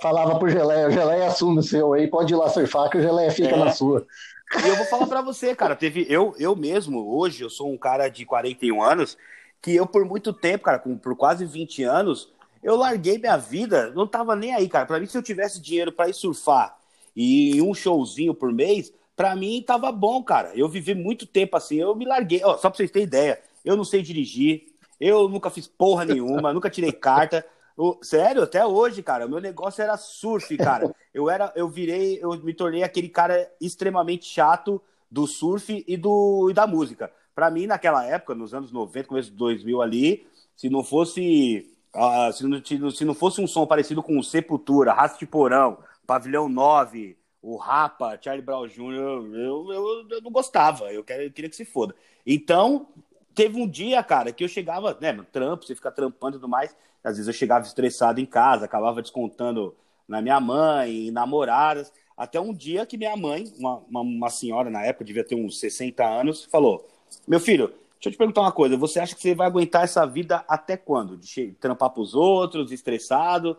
Falava 0.00 0.38
pro 0.38 0.48
Geleia, 0.48 0.86
o 0.86 0.90
Geleia 0.90 1.26
assume 1.26 1.58
o 1.58 1.62
seu 1.62 1.92
aí, 1.92 2.06
pode 2.06 2.32
ir 2.32 2.36
lá 2.36 2.48
surfar 2.48 2.88
que 2.88 2.98
o 2.98 3.02
Geleia 3.02 3.30
fica 3.30 3.48
é. 3.48 3.58
na 3.58 3.72
sua. 3.72 4.06
E 4.54 4.68
eu 4.68 4.76
vou 4.76 4.86
falar 4.86 5.06
para 5.06 5.20
você, 5.22 5.54
cara, 5.54 5.74
teve 5.74 6.06
eu, 6.08 6.34
eu 6.38 6.54
mesmo, 6.54 7.16
hoje, 7.16 7.42
eu 7.42 7.50
sou 7.50 7.72
um 7.72 7.76
cara 7.76 8.08
de 8.08 8.24
41 8.24 8.80
anos, 8.80 9.18
que 9.60 9.74
eu 9.74 9.86
por 9.86 10.04
muito 10.04 10.32
tempo, 10.32 10.64
cara, 10.64 10.78
com, 10.78 10.96
por 10.96 11.16
quase 11.16 11.44
20 11.44 11.82
anos, 11.82 12.32
eu 12.62 12.76
larguei 12.76 13.18
minha 13.18 13.36
vida, 13.36 13.90
não 13.90 14.06
tava 14.06 14.36
nem 14.36 14.54
aí, 14.54 14.68
cara. 14.68 14.86
Para 14.86 15.00
mim, 15.00 15.06
se 15.06 15.16
eu 15.16 15.22
tivesse 15.22 15.60
dinheiro 15.60 15.92
para 15.92 16.08
ir 16.08 16.14
surfar 16.14 16.76
e 17.14 17.60
um 17.60 17.74
showzinho 17.74 18.34
por 18.34 18.52
mês, 18.52 18.92
para 19.16 19.34
mim 19.34 19.62
tava 19.66 19.90
bom, 19.90 20.22
cara. 20.22 20.52
Eu 20.54 20.68
vivi 20.68 20.94
muito 20.94 21.26
tempo 21.26 21.56
assim, 21.56 21.76
eu 21.76 21.94
me 21.94 22.04
larguei. 22.04 22.40
Ó, 22.44 22.56
só 22.56 22.68
pra 22.68 22.76
vocês 22.76 22.90
terem 22.90 23.06
ideia, 23.06 23.40
eu 23.64 23.76
não 23.76 23.84
sei 23.84 24.02
dirigir, 24.02 24.66
eu 25.00 25.28
nunca 25.28 25.50
fiz 25.50 25.66
porra 25.66 26.04
nenhuma, 26.04 26.52
nunca 26.54 26.70
tirei 26.70 26.92
carta. 26.92 27.44
O, 27.76 27.98
sério, 28.02 28.42
até 28.42 28.64
hoje, 28.64 29.02
cara, 29.02 29.26
o 29.26 29.28
meu 29.28 29.40
negócio 29.40 29.82
era 29.82 29.96
surf, 29.96 30.56
cara. 30.56 30.94
Eu 31.12 31.30
era, 31.30 31.50
eu 31.56 31.66
virei, 31.66 32.18
eu 32.22 32.38
me 32.42 32.52
tornei 32.52 32.82
aquele 32.82 33.08
cara 33.08 33.50
extremamente 33.58 34.26
chato 34.26 34.82
do 35.10 35.26
surf 35.26 35.82
e 35.88 35.96
do 35.96 36.48
e 36.50 36.52
da 36.52 36.66
música. 36.66 37.10
Para 37.34 37.50
mim, 37.50 37.66
naquela 37.66 38.04
época, 38.04 38.34
nos 38.34 38.52
anos 38.52 38.70
90, 38.70 39.08
começo 39.08 39.30
de 39.30 39.36
2000 39.36 39.80
ali, 39.80 40.26
se 40.54 40.68
não 40.68 40.84
fosse 40.84 41.74
uh, 41.96 42.32
se, 42.32 42.76
não, 42.76 42.90
se 42.90 43.04
não 43.04 43.14
fosse 43.14 43.40
um 43.40 43.46
som 43.46 43.66
parecido 43.66 44.02
com 44.02 44.22
Sepultura, 44.22 44.92
Raça 44.92 45.18
de 45.18 45.26
Porão, 45.26 45.78
Pavilhão 46.06 46.48
9, 46.48 47.16
o 47.40 47.56
Rapa, 47.56 48.18
Charlie 48.20 48.44
Brown 48.44 48.66
Jr., 48.66 48.80
eu, 48.92 49.72
eu, 49.72 50.06
eu 50.10 50.22
não 50.22 50.30
gostava, 50.30 50.92
eu, 50.92 51.02
quero, 51.02 51.22
eu 51.22 51.32
queria 51.32 51.48
que 51.48 51.56
se 51.56 51.64
foda. 51.64 51.94
Então, 52.26 52.88
teve 53.34 53.60
um 53.60 53.68
dia, 53.68 54.02
cara, 54.02 54.32
que 54.32 54.44
eu 54.44 54.48
chegava, 54.48 54.96
né, 55.00 55.12
no 55.12 55.24
trampo, 55.24 55.64
você 55.64 55.74
fica 55.74 55.90
trampando 55.90 56.36
e 56.36 56.40
tudo 56.40 56.48
mais, 56.48 56.76
às 57.06 57.18
vezes 57.18 57.28
eu 57.28 57.32
chegava 57.32 57.64
estressado 57.64 58.20
em 58.20 58.26
casa, 58.26 58.64
acabava 58.64 59.00
descontando 59.00 59.76
na 60.08 60.20
minha 60.20 60.40
mãe, 60.40 61.08
namoradas. 61.12 61.92
Até 62.16 62.40
um 62.40 62.52
dia 62.52 62.84
que 62.84 62.98
minha 62.98 63.16
mãe, 63.16 63.44
uma, 63.56 63.76
uma, 63.88 64.00
uma, 64.00 64.28
senhora 64.28 64.68
na 64.68 64.82
época, 64.82 65.04
devia 65.04 65.22
ter 65.22 65.36
uns 65.36 65.60
60 65.60 66.04
anos, 66.04 66.44
falou: 66.46 66.84
Meu 67.26 67.38
filho, 67.38 67.68
deixa 67.68 68.08
eu 68.08 68.12
te 68.12 68.18
perguntar 68.18 68.40
uma 68.40 68.50
coisa. 68.50 68.76
Você 68.76 68.98
acha 68.98 69.14
que 69.14 69.22
você 69.22 69.36
vai 69.36 69.46
aguentar 69.46 69.84
essa 69.84 70.04
vida 70.04 70.44
até 70.48 70.76
quando? 70.76 71.16
De 71.16 71.52
trampar 71.60 71.90
pros 71.90 72.12
outros, 72.12 72.72
estressado? 72.72 73.56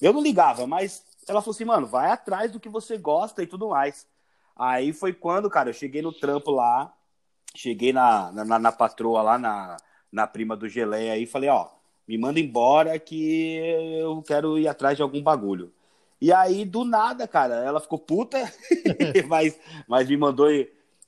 Eu 0.00 0.12
não 0.12 0.22
ligava, 0.22 0.64
mas 0.64 1.04
ela 1.26 1.42
falou 1.42 1.52
assim: 1.52 1.64
Mano, 1.64 1.88
vai 1.88 2.12
atrás 2.12 2.52
do 2.52 2.60
que 2.60 2.68
você 2.68 2.96
gosta 2.96 3.42
e 3.42 3.46
tudo 3.46 3.70
mais. 3.70 4.06
Aí 4.54 4.92
foi 4.92 5.12
quando, 5.12 5.50
cara, 5.50 5.70
eu 5.70 5.74
cheguei 5.74 6.00
no 6.00 6.12
trampo 6.12 6.52
lá, 6.52 6.94
cheguei 7.56 7.92
na, 7.92 8.30
na, 8.30 8.56
na 8.56 8.70
patroa 8.70 9.20
lá, 9.20 9.36
na, 9.36 9.76
na 10.12 10.28
prima 10.28 10.56
do 10.56 10.68
Geleia 10.68 11.14
aí, 11.14 11.26
falei: 11.26 11.50
Ó 11.50 11.74
me 12.06 12.18
manda 12.18 12.38
embora 12.38 12.98
que 12.98 13.56
eu 13.98 14.22
quero 14.22 14.58
ir 14.58 14.68
atrás 14.68 14.96
de 14.96 15.02
algum 15.02 15.22
bagulho. 15.22 15.72
E 16.20 16.32
aí, 16.32 16.64
do 16.64 16.84
nada, 16.84 17.26
cara, 17.26 17.56
ela 17.56 17.80
ficou 17.80 17.98
puta, 17.98 18.38
mas, 19.28 19.58
mas 19.86 20.08
me 20.08 20.16
mandou. 20.16 20.48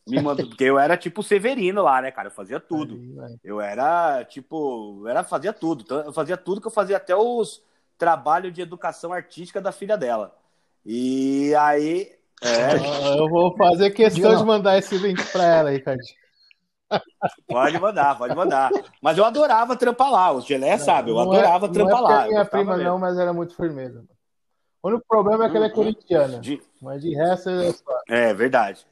Me 0.08 0.22
mandou, 0.22 0.46
porque 0.46 0.64
eu 0.64 0.78
era 0.78 0.96
tipo 0.96 1.22
Severino 1.22 1.82
lá, 1.82 2.00
né, 2.00 2.12
cara? 2.12 2.28
Eu 2.28 2.32
fazia 2.32 2.60
tudo. 2.60 2.96
Eu 3.42 3.60
era, 3.60 4.24
tipo, 4.24 5.00
eu 5.00 5.08
era, 5.08 5.24
fazia 5.24 5.52
tudo. 5.52 5.84
Eu 5.92 6.12
fazia 6.12 6.36
tudo 6.36 6.60
que 6.60 6.66
eu 6.68 6.72
fazia 6.72 6.96
até 6.96 7.16
os 7.16 7.60
trabalhos 7.98 8.52
de 8.52 8.60
educação 8.60 9.12
artística 9.12 9.60
da 9.60 9.72
filha 9.72 9.96
dela. 9.96 10.36
E 10.84 11.52
aí. 11.56 12.12
É... 12.42 13.18
Eu 13.18 13.28
vou 13.28 13.56
fazer 13.56 13.90
questão 13.90 14.36
de 14.36 14.44
mandar 14.44 14.78
esse 14.78 14.96
link 14.96 15.20
pra 15.32 15.44
ela, 15.44 15.70
Ricardinho. 15.70 16.25
Pode 17.48 17.78
mandar, 17.80 18.16
pode 18.16 18.34
mandar. 18.34 18.70
Mas 19.00 19.18
eu 19.18 19.24
adorava 19.24 19.76
trampar 19.76 20.10
lá, 20.10 20.32
os 20.32 20.44
Gelé 20.46 20.78
sabe, 20.78 21.10
eu 21.10 21.18
adorava 21.18 21.66
é, 21.66 21.70
trampar 21.70 22.02
não 22.02 22.10
é 22.10 22.14
lá. 22.14 22.26
minha 22.28 22.44
prima 22.44 22.76
mesmo. 22.76 22.90
não, 22.90 22.98
mas 22.98 23.18
era 23.18 23.32
muito 23.32 23.54
firmeza. 23.54 24.04
O 24.82 24.88
único 24.88 25.04
problema 25.08 25.46
é 25.46 25.50
que 25.50 25.56
ela 25.56 25.66
é 25.66 25.68
uhum. 25.68 25.74
corintiana. 25.74 26.38
De... 26.38 26.62
Mas 26.80 27.02
de 27.02 27.14
resto 27.14 27.50
é 27.50 27.72
só. 27.72 28.00
É 28.08 28.32
verdade. 28.32 28.86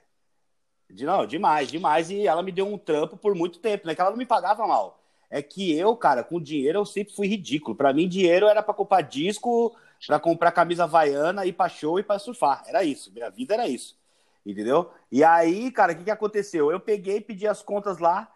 De, 0.91 1.05
não, 1.05 1.25
demais, 1.25 1.69
demais. 1.69 2.11
E 2.11 2.27
ela 2.27 2.43
me 2.43 2.51
deu 2.51 2.67
um 2.67 2.77
trampo 2.77 3.17
por 3.17 3.35
muito 3.35 3.61
tempo, 3.61 3.87
né? 3.87 3.95
Que 3.95 4.01
ela 4.01 4.11
não 4.11 4.17
me 4.17 4.27
pagava 4.27 4.67
mal. 4.67 4.99
É 5.31 5.41
que 5.41 5.77
eu, 5.77 5.97
cara, 5.97 6.25
com 6.25 6.41
dinheiro 6.41 6.81
eu 6.81 6.85
sempre 6.85 7.15
fui 7.15 7.29
ridículo. 7.29 7.77
Para 7.77 7.93
mim, 7.93 8.09
dinheiro 8.09 8.47
era 8.47 8.63
para 8.63 8.75
comprar 8.75 9.03
disco, 9.03 9.75
para 10.07 10.19
comprar 10.19 10.53
camisa 10.53 10.85
havaiana, 10.85 11.47
ir 11.47 11.53
pra 11.53 11.69
show 11.69 11.99
e 11.99 12.03
para 12.03 12.19
surfar. 12.19 12.65
Era 12.67 12.83
isso. 12.83 13.13
Minha 13.13 13.31
vida 13.31 13.55
era 13.55 13.69
isso. 13.69 13.97
Entendeu? 14.45 14.91
E 15.11 15.25
aí, 15.25 15.71
cara, 15.71 15.93
o 15.93 15.97
que, 15.97 16.05
que 16.05 16.11
aconteceu? 16.11 16.71
Eu 16.71 16.79
peguei, 16.79 17.21
pedi 17.21 17.47
as 17.47 17.63
contas 17.63 17.99
lá, 17.99 18.31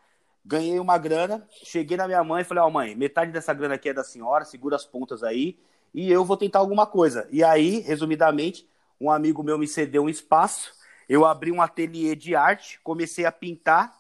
ganhei 0.45 0.81
uma 0.81 0.97
grana, 0.97 1.47
cheguei 1.51 1.97
na 1.97 2.07
minha 2.07 2.25
mãe 2.25 2.41
e 2.41 2.45
falei, 2.45 2.63
ó, 2.63 2.67
oh, 2.67 2.71
mãe, 2.71 2.95
metade 2.95 3.31
dessa 3.31 3.53
grana 3.53 3.75
aqui 3.75 3.91
é 3.91 3.95
da 3.95 4.03
senhora, 4.03 4.45
segura 4.45 4.77
as 4.77 4.87
pontas 4.87 5.23
aí, 5.23 5.59
e 5.93 6.11
eu 6.11 6.25
vou 6.25 6.37
tentar 6.37 6.61
alguma 6.61 6.87
coisa. 6.87 7.29
E 7.31 7.45
aí, 7.45 7.81
resumidamente, 7.81 8.67
um 8.99 9.11
amigo 9.11 9.43
meu 9.43 9.59
me 9.59 9.69
cedeu 9.69 10.05
um 10.05 10.09
espaço, 10.09 10.73
eu 11.09 11.27
abri 11.27 11.53
um 11.53 11.61
ateliê 11.61 12.17
de 12.17 12.35
arte, 12.35 12.81
comecei 12.83 13.27
a 13.27 13.33
pintar, 13.33 13.99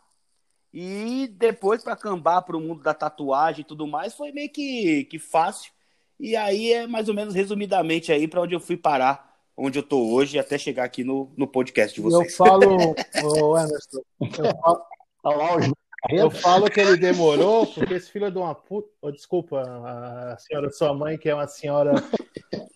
e 0.72 1.28
depois 1.36 1.82
para 1.82 1.96
cambar 1.96 2.42
para 2.42 2.56
o 2.56 2.60
mundo 2.60 2.82
da 2.82 2.94
tatuagem 2.94 3.60
e 3.62 3.64
tudo 3.64 3.86
mais, 3.86 4.14
foi 4.14 4.32
meio 4.32 4.50
que, 4.50 5.04
que 5.04 5.18
fácil. 5.18 5.72
E 6.18 6.36
aí 6.36 6.72
é 6.72 6.86
mais 6.86 7.08
ou 7.08 7.14
menos 7.14 7.34
resumidamente 7.34 8.12
aí 8.12 8.26
para 8.26 8.40
onde 8.40 8.54
eu 8.54 8.60
fui 8.60 8.76
parar 8.76 9.27
onde 9.58 9.78
eu 9.78 9.82
tô 9.82 10.14
hoje 10.14 10.38
até 10.38 10.56
chegar 10.56 10.84
aqui 10.84 11.02
no, 11.02 11.32
no 11.36 11.46
podcast 11.46 11.94
de 11.94 12.00
vocês. 12.00 12.30
Eu 12.30 12.36
falo, 12.36 12.94
oh, 13.24 13.58
Emerson, 13.58 14.00
eu 14.20 14.56
falo, 14.62 15.74
eu 16.10 16.30
falo 16.30 16.70
que 16.70 16.80
ele 16.80 16.96
demorou 16.96 17.66
porque 17.66 17.94
esse 17.94 18.10
filho 18.10 18.30
de 18.30 18.38
uma 18.38 18.54
puta. 18.54 18.88
Oh, 19.02 19.10
desculpa, 19.10 19.60
a 19.60 20.36
senhora 20.38 20.70
sua 20.70 20.94
mãe, 20.94 21.18
que 21.18 21.28
é 21.28 21.34
uma 21.34 21.48
senhora 21.48 21.92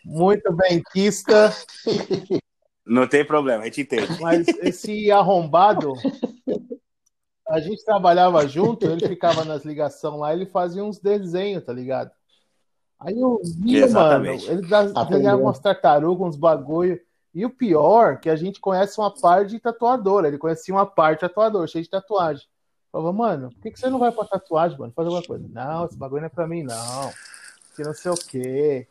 muito 0.05 0.53
benquista. 0.53 1.55
Não 2.85 3.07
tem 3.07 3.25
problema, 3.25 3.63
a 3.63 3.67
gente 3.67 3.83
entende. 3.83 4.21
Mas 4.21 4.49
esse 4.49 5.11
arrombado, 5.13 5.93
a 7.49 7.61
gente 7.61 7.85
trabalhava 7.85 8.47
junto, 8.49 8.87
ele 8.87 9.07
ficava 9.07 9.45
nas 9.45 9.65
ligações 9.65 10.19
lá, 10.19 10.33
ele 10.35 10.47
fazia 10.47 10.83
uns 10.83 10.99
desenhos, 10.99 11.65
tá 11.65 11.73
ligado? 11.73 12.11
Aí 13.05 13.21
eu 13.21 13.41
vi, 13.43 13.77
Exatamente. 13.77 14.47
mano, 14.47 14.61
ele 14.61 15.09
desenhava 15.09 15.43
umas 15.43 15.59
tartarugas, 15.59 16.29
uns 16.29 16.37
bagulho. 16.37 17.01
E 17.35 17.45
o 17.47 17.51
pior, 17.51 18.21
que 18.21 18.29
a 18.29 18.37
gente 18.37 18.61
conhece 18.61 18.99
uma 19.01 19.11
parte 19.11 19.51
de 19.51 19.59
tatuador. 19.59 20.25
Ele 20.25 20.39
conhecia 20.39 20.75
uma 20.75 20.87
parte 20.87 21.21
de 21.21 21.29
tatuador, 21.29 21.67
cheio 21.67 21.83
de 21.83 21.91
tatuagem. 21.91 22.47
Falava, 22.91 23.13
mano, 23.13 23.51
por 23.51 23.61
que, 23.63 23.71
que 23.71 23.81
você 23.81 23.89
não 23.89 23.99
vai 23.99 24.13
pra 24.13 24.27
tatuagem, 24.27 24.79
mano? 24.79 24.93
Fazer 24.95 25.09
alguma 25.09 25.27
coisa. 25.27 25.49
Não, 25.49 25.87
esse 25.87 25.97
bagulho 25.97 26.21
não 26.21 26.27
é 26.27 26.31
pra 26.31 26.47
mim, 26.47 26.63
não. 26.63 27.11
Que 27.75 27.83
não 27.83 27.95
sei 27.95 28.11
o 28.11 28.15
quê. 28.15 28.87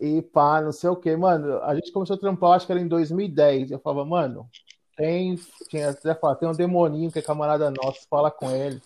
E 0.00 0.22
pá, 0.22 0.60
não 0.60 0.72
sei 0.72 0.90
o 0.90 0.96
quê. 0.96 1.16
Mano, 1.16 1.62
a 1.62 1.72
gente 1.76 1.92
começou 1.92 2.16
a 2.16 2.18
trampar, 2.18 2.52
acho 2.52 2.66
que 2.66 2.72
era 2.72 2.80
em 2.80 2.88
2010. 2.88 3.70
Eu 3.70 3.78
falava, 3.78 4.04
mano, 4.04 4.48
tem. 4.96 5.38
Tinha 5.68 5.90
até 5.90 6.14
falar, 6.14 6.34
tem 6.34 6.48
um 6.48 6.52
demoninho 6.52 7.12
que 7.12 7.20
é 7.20 7.22
camarada 7.22 7.70
nosso, 7.70 8.08
fala 8.10 8.28
com 8.28 8.50
ele. 8.50 8.82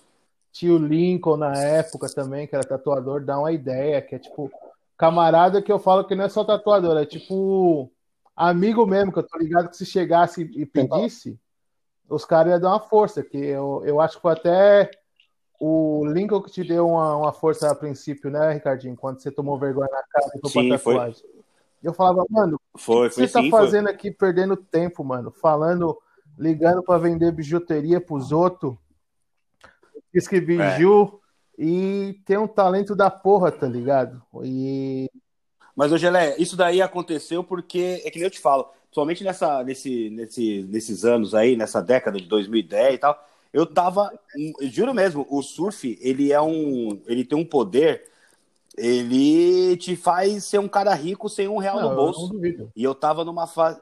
Tio 0.52 0.76
Lincoln 0.76 1.38
na 1.38 1.56
época 1.56 2.08
também, 2.08 2.46
que 2.46 2.54
era 2.54 2.64
tatuador, 2.64 3.24
dá 3.24 3.38
uma 3.38 3.52
ideia, 3.52 4.02
que 4.02 4.14
é 4.14 4.18
tipo 4.18 4.50
camarada 4.98 5.62
que 5.62 5.70
eu 5.70 5.78
falo 5.78 6.04
que 6.04 6.14
não 6.14 6.24
é 6.24 6.28
só 6.28 6.44
tatuador, 6.44 6.98
é 6.98 7.06
tipo 7.06 7.90
amigo 8.36 8.84
mesmo, 8.84 9.12
que 9.12 9.20
eu 9.20 9.26
tô 9.26 9.38
ligado 9.38 9.70
que 9.70 9.76
se 9.76 9.86
chegasse 9.86 10.42
e 10.42 10.66
pedisse, 10.66 11.38
os 12.08 12.24
caras 12.24 12.52
iam 12.52 12.60
dar 12.60 12.70
uma 12.70 12.80
força, 12.80 13.22
que 13.22 13.38
eu, 13.38 13.82
eu 13.84 14.00
acho 14.00 14.16
que 14.16 14.22
foi 14.22 14.32
até 14.32 14.90
o 15.60 16.04
Lincoln 16.06 16.42
que 16.42 16.50
te 16.50 16.64
deu 16.64 16.88
uma, 16.88 17.16
uma 17.16 17.32
força 17.32 17.70
a 17.70 17.74
princípio, 17.74 18.30
né, 18.30 18.52
Ricardinho? 18.52 18.96
Quando 18.96 19.20
você 19.20 19.30
tomou 19.30 19.58
vergonha 19.58 19.88
na 19.90 20.02
cara 20.02 20.26
e 20.34 20.50
foi 20.50 20.68
pra 20.68 20.78
tatuagem. 20.78 21.20
Foi. 21.20 21.38
Eu 21.82 21.92
falava, 21.92 22.24
mano, 22.28 22.60
foi, 22.76 23.06
o 23.06 23.10
que 23.10 23.16
você 23.16 23.28
tá 23.28 23.42
fazendo 23.50 23.84
foi. 23.84 23.94
aqui 23.94 24.10
perdendo 24.10 24.56
tempo, 24.56 25.04
mano? 25.04 25.30
Falando, 25.30 25.96
ligando 26.36 26.82
para 26.82 26.98
vender 26.98 27.30
bijuteria 27.32 28.00
pros 28.00 28.32
outros. 28.32 28.76
Diz 30.12 30.26
que 30.26 30.40
biju, 30.40 31.17
é 31.17 31.17
e 31.58 32.20
tem 32.24 32.38
um 32.38 32.46
talento 32.46 32.94
da 32.94 33.10
porra, 33.10 33.50
tá 33.50 33.66
ligado? 33.66 34.22
E... 34.44 35.10
Mas, 35.74 35.92
ô 35.92 35.98
Gelé, 35.98 36.36
isso 36.38 36.56
daí 36.56 36.80
aconteceu 36.80 37.42
porque, 37.42 38.00
é 38.04 38.10
que 38.10 38.18
nem 38.18 38.26
eu 38.26 38.30
te 38.30 38.38
falo, 38.38 38.70
somente 38.92 39.24
nessa, 39.24 39.64
nesse, 39.64 40.08
nesse, 40.10 40.62
nesses 40.68 41.04
anos 41.04 41.34
aí, 41.34 41.56
nessa 41.56 41.82
década 41.82 42.18
de 42.18 42.26
2010 42.26 42.94
e 42.94 42.98
tal, 42.98 43.28
eu 43.52 43.66
tava, 43.66 44.12
juro 44.62 44.94
mesmo, 44.94 45.26
o 45.28 45.42
surf, 45.42 45.98
ele 46.00 46.32
é 46.32 46.40
um, 46.40 47.02
ele 47.06 47.24
tem 47.24 47.36
um 47.36 47.44
poder, 47.44 48.08
ele 48.76 49.76
te 49.78 49.96
faz 49.96 50.44
ser 50.44 50.58
um 50.58 50.68
cara 50.68 50.94
rico 50.94 51.28
sem 51.28 51.48
um 51.48 51.58
real 51.58 51.80
não, 51.80 51.90
no 51.90 51.96
bolso. 51.96 52.40
Eu 52.40 52.70
e 52.76 52.84
eu 52.84 52.94
tava 52.94 53.24
numa 53.24 53.48
fase, 53.48 53.80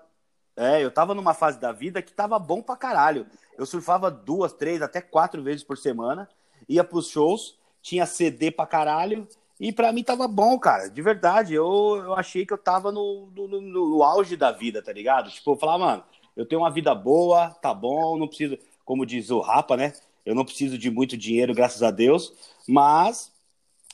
é, 0.56 0.82
eu 0.82 0.90
tava 0.90 1.14
numa 1.14 1.34
fase 1.34 1.60
da 1.60 1.72
vida 1.72 2.00
que 2.00 2.12
tava 2.12 2.38
bom 2.38 2.62
pra 2.62 2.76
caralho. 2.76 3.26
Eu 3.58 3.66
surfava 3.66 4.10
duas, 4.10 4.54
três, 4.54 4.80
até 4.80 5.02
quatro 5.02 5.42
vezes 5.42 5.62
por 5.62 5.76
semana, 5.76 6.26
ia 6.66 6.82
pros 6.82 7.08
shows, 7.08 7.58
tinha 7.86 8.04
CD 8.04 8.50
pra 8.50 8.66
caralho 8.66 9.28
E 9.60 9.72
para 9.72 9.92
mim 9.92 10.02
tava 10.02 10.26
bom, 10.26 10.58
cara, 10.58 10.88
de 10.88 11.00
verdade. 11.00 11.54
Eu, 11.54 12.02
eu 12.04 12.14
achei 12.14 12.44
que 12.44 12.52
eu 12.52 12.58
tava 12.58 12.90
no, 12.90 13.30
no, 13.34 13.46
no, 13.46 13.60
no 13.60 14.02
auge 14.02 14.36
da 14.36 14.50
vida, 14.50 14.82
tá 14.82 14.92
ligado? 14.92 15.30
Tipo, 15.30 15.52
eu 15.52 15.56
falava, 15.56 15.84
mano, 15.86 16.04
eu 16.36 16.44
tenho 16.44 16.60
uma 16.60 16.70
vida 16.70 16.92
boa, 16.94 17.50
tá 17.62 17.72
bom, 17.72 18.18
não 18.18 18.26
preciso, 18.26 18.58
como 18.84 19.06
diz 19.06 19.30
o 19.30 19.40
Rapa, 19.40 19.76
né? 19.76 19.92
Eu 20.26 20.34
não 20.34 20.44
preciso 20.44 20.76
de 20.76 20.90
muito 20.90 21.16
dinheiro, 21.16 21.54
graças 21.54 21.82
a 21.82 21.92
Deus, 21.92 22.34
mas 22.68 23.32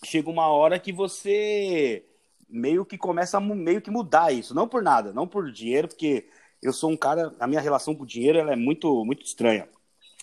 chega 0.03 0.31
uma 0.31 0.47
hora 0.49 0.79
que 0.79 0.91
você 0.93 2.03
meio 2.49 2.85
que 2.85 2.97
começa 2.97 3.37
a 3.37 3.41
meio 3.41 3.83
que 3.83 3.91
mudar 3.91 4.33
isso, 4.33 4.55
não 4.55 4.67
por 4.67 4.83
nada, 4.83 5.13
não 5.13 5.29
por 5.29 5.53
dinheiro, 5.53 5.89
porque 5.89 6.27
eu 6.63 6.73
sou 6.73 6.91
um 6.91 6.97
cara, 6.97 7.33
a 7.39 7.47
minha 7.47 7.61
relação 7.61 7.95
com 7.95 8.05
o 8.05 8.07
dinheiro 8.07 8.39
ela 8.39 8.53
é 8.53 8.57
muito 8.57 9.05
muito 9.05 9.25
estranha. 9.25 9.69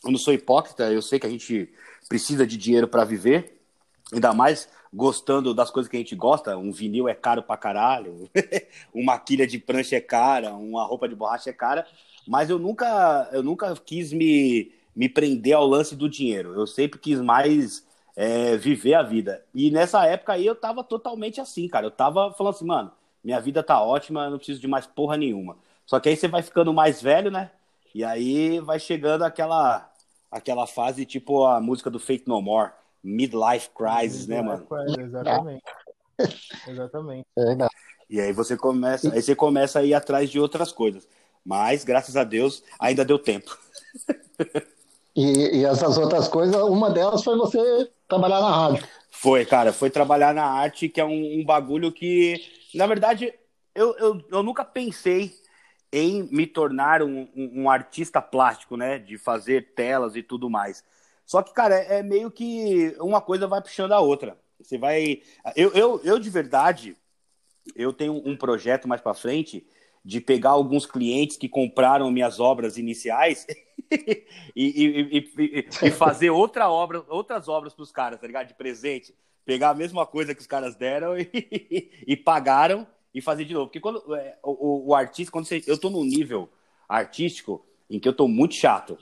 Eu 0.03 0.11
não 0.11 0.17
sou 0.19 0.33
hipócrita, 0.33 0.91
eu 0.91 1.01
sei 1.01 1.19
que 1.19 1.27
a 1.27 1.29
gente 1.29 1.71
precisa 2.07 2.45
de 2.47 2.57
dinheiro 2.57 2.87
para 2.87 3.05
viver, 3.05 3.58
ainda 4.11 4.33
mais 4.33 4.69
gostando 4.93 5.53
das 5.53 5.69
coisas 5.69 5.89
que 5.89 5.95
a 5.97 5.99
gente 5.99 6.15
gosta. 6.15 6.57
Um 6.57 6.71
vinil 6.71 7.07
é 7.07 7.13
caro 7.13 7.43
pra 7.43 7.57
caralho, 7.57 8.29
uma 8.93 9.17
quilha 9.19 9.45
de 9.45 9.59
prancha 9.59 9.95
é 9.95 10.01
cara, 10.01 10.53
uma 10.53 10.83
roupa 10.83 11.07
de 11.07 11.15
borracha 11.15 11.49
é 11.49 11.53
cara, 11.53 11.85
mas 12.27 12.49
eu 12.49 12.59
nunca, 12.59 13.29
eu 13.31 13.43
nunca 13.43 13.73
quis 13.75 14.11
me, 14.11 14.71
me 14.95 15.07
prender 15.07 15.53
ao 15.55 15.65
lance 15.65 15.95
do 15.95 16.09
dinheiro. 16.09 16.53
Eu 16.53 16.67
sempre 16.67 16.99
quis 16.99 17.19
mais 17.21 17.85
é, 18.15 18.57
viver 18.57 18.95
a 18.95 19.03
vida. 19.03 19.43
E 19.53 19.71
nessa 19.71 20.05
época 20.05 20.33
aí 20.33 20.45
eu 20.45 20.55
tava 20.55 20.83
totalmente 20.83 21.39
assim, 21.39 21.67
cara. 21.67 21.85
Eu 21.85 21.91
tava 21.91 22.33
falando 22.33 22.53
assim, 22.55 22.65
mano, 22.65 22.91
minha 23.23 23.39
vida 23.39 23.63
tá 23.63 23.81
ótima, 23.81 24.25
eu 24.25 24.31
não 24.31 24.37
preciso 24.37 24.59
de 24.59 24.67
mais 24.67 24.85
porra 24.85 25.17
nenhuma. 25.17 25.57
Só 25.85 25.99
que 25.99 26.09
aí 26.09 26.15
você 26.15 26.27
vai 26.27 26.41
ficando 26.43 26.73
mais 26.73 27.01
velho, 27.01 27.31
né? 27.31 27.51
E 27.93 28.03
aí 28.03 28.59
vai 28.59 28.79
chegando 28.79 29.23
aquela 29.23 29.89
aquela 30.31 30.67
fase 30.67 31.05
tipo 31.05 31.45
a 31.45 31.59
música 31.59 31.89
do 31.89 31.99
Fate 31.99 32.27
No 32.27 32.41
More 32.41 32.71
midlife 33.03 33.69
crisis, 33.75 34.27
né, 34.27 34.41
mano? 34.41 34.67
Exatamente. 34.99 35.63
Exatamente. 36.67 37.25
É 37.37 37.67
e 38.09 38.19
aí 38.19 38.33
você 38.33 38.57
começa, 38.57 39.13
aí 39.13 39.21
você 39.21 39.35
começa 39.35 39.79
a 39.79 39.83
ir 39.83 39.93
atrás 39.93 40.29
de 40.29 40.39
outras 40.39 40.71
coisas. 40.71 41.07
Mas, 41.45 41.83
graças 41.83 42.17
a 42.17 42.23
Deus, 42.23 42.63
ainda 42.79 43.05
deu 43.05 43.19
tempo. 43.19 43.57
E, 45.15 45.59
e 45.59 45.65
essas 45.65 45.97
outras 45.97 46.27
coisas, 46.27 46.55
uma 46.63 46.89
delas 46.89 47.23
foi 47.23 47.37
você 47.37 47.89
trabalhar 48.07 48.41
na 48.41 48.51
rádio. 48.51 48.87
Foi, 49.11 49.45
cara, 49.45 49.73
foi 49.73 49.89
trabalhar 49.89 50.33
na 50.33 50.45
arte, 50.45 50.87
que 50.87 51.01
é 51.01 51.05
um, 51.05 51.39
um 51.39 51.45
bagulho 51.45 51.91
que, 51.91 52.37
na 52.73 52.87
verdade, 52.87 53.33
eu, 53.75 53.95
eu, 53.97 54.21
eu 54.31 54.43
nunca 54.43 54.63
pensei 54.63 55.33
em 55.91 56.23
me 56.31 56.45
tornar 56.45 57.01
um, 57.01 57.27
um, 57.35 57.63
um, 57.63 57.69
artista 57.69 58.21
plástico, 58.21 58.77
né? 58.77 58.99
De 58.99 59.17
fazer 59.17 59.73
telas 59.73 60.15
e 60.15 60.23
tudo 60.23 60.49
mais. 60.49 60.83
Só 61.29 61.43
que, 61.43 61.53
cara, 61.53 61.75
é, 61.75 61.99
é 61.99 62.03
meio 62.03 62.31
que 62.31 62.95
uma 62.99 63.21
coisa 63.21 63.45
vai 63.45 63.61
puxando 63.61 63.91
a 63.91 63.99
outra. 63.99 64.35
Você 64.59 64.79
vai. 64.79 65.21
Eu, 65.55 65.71
eu, 65.73 66.01
eu 66.03 66.17
de 66.17 66.27
verdade, 66.27 66.97
eu 67.75 67.93
tenho 67.93 68.19
um 68.27 68.35
projeto 68.35 68.87
mais 68.87 68.99
para 68.99 69.13
frente 69.13 69.63
de 70.03 70.19
pegar 70.19 70.49
alguns 70.49 70.87
clientes 70.87 71.37
que 71.37 71.47
compraram 71.47 72.09
minhas 72.09 72.39
obras 72.39 72.79
iniciais 72.79 73.45
e, 73.93 74.17
e, 74.55 75.29
e, 75.37 75.67
e, 75.83 75.91
fazer 75.93 76.31
outra 76.31 76.67
obra, 76.67 77.05
outras 77.07 77.47
obras 77.47 77.75
para 77.75 77.83
os 77.83 77.91
caras, 77.91 78.19
tá 78.19 78.25
ligado? 78.25 78.47
De 78.47 78.55
presente. 78.55 79.13
Pegar 79.45 79.69
a 79.69 79.75
mesma 79.75 80.07
coisa 80.07 80.33
que 80.33 80.41
os 80.41 80.47
caras 80.47 80.75
deram 80.75 81.13
e, 81.15 82.17
pagaram 82.25 82.87
e 83.13 83.21
fazer 83.21 83.45
de 83.45 83.53
novo. 83.53 83.67
Porque 83.67 83.79
quando 83.79 84.15
é, 84.15 84.35
o, 84.41 84.89
o, 84.89 84.95
artista, 84.95 85.31
quando 85.31 85.45
você, 85.45 85.63
eu 85.67 85.77
tô 85.77 85.91
num 85.91 86.03
nível 86.03 86.49
artístico 86.87 87.63
em 87.87 87.99
que 87.99 88.09
eu 88.09 88.13
tô 88.15 88.27
muito 88.27 88.55
chato 88.55 88.97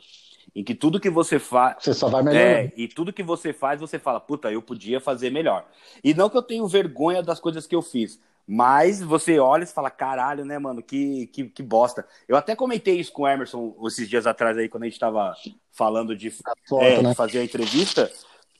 em 0.57 0.63
que 0.63 0.73
tudo 0.73 0.99
que 0.99 1.09
você 1.09 1.37
faz. 1.37 1.75
Você 1.83 1.93
só 1.93 2.09
vai 2.09 2.23
melhorar. 2.23 2.43
É, 2.43 2.73
e 2.75 2.87
tudo 2.87 3.13
que 3.13 3.21
você 3.21 3.53
faz, 3.53 3.79
você 3.79 3.99
fala, 3.99 4.19
puta, 4.19 4.51
eu 4.51 4.59
podia 4.59 4.99
fazer 4.99 5.29
melhor. 5.29 5.67
E 6.03 6.15
não 6.15 6.31
que 6.31 6.35
eu 6.35 6.41
tenho 6.41 6.67
vergonha 6.67 7.21
das 7.21 7.39
coisas 7.39 7.67
que 7.67 7.75
eu 7.75 7.81
fiz, 7.83 8.19
mas 8.47 8.99
você 8.99 9.37
olha 9.37 9.65
e 9.65 9.67
fala, 9.67 9.91
caralho, 9.91 10.43
né, 10.43 10.57
mano, 10.57 10.81
que, 10.81 11.27
que, 11.27 11.43
que 11.43 11.61
bosta. 11.61 12.07
Eu 12.27 12.35
até 12.35 12.55
comentei 12.55 12.99
isso 12.99 13.11
com 13.11 13.21
o 13.21 13.27
Emerson 13.27 13.75
esses 13.85 14.09
dias 14.09 14.25
atrás 14.25 14.57
aí, 14.57 14.67
quando 14.67 14.81
a 14.81 14.87
gente 14.87 14.99
tava 14.99 15.35
falando 15.71 16.15
de, 16.15 16.31
foto, 16.31 16.81
é, 16.81 17.03
né? 17.03 17.09
de 17.09 17.15
fazer 17.15 17.37
a 17.37 17.43
entrevista, 17.43 18.11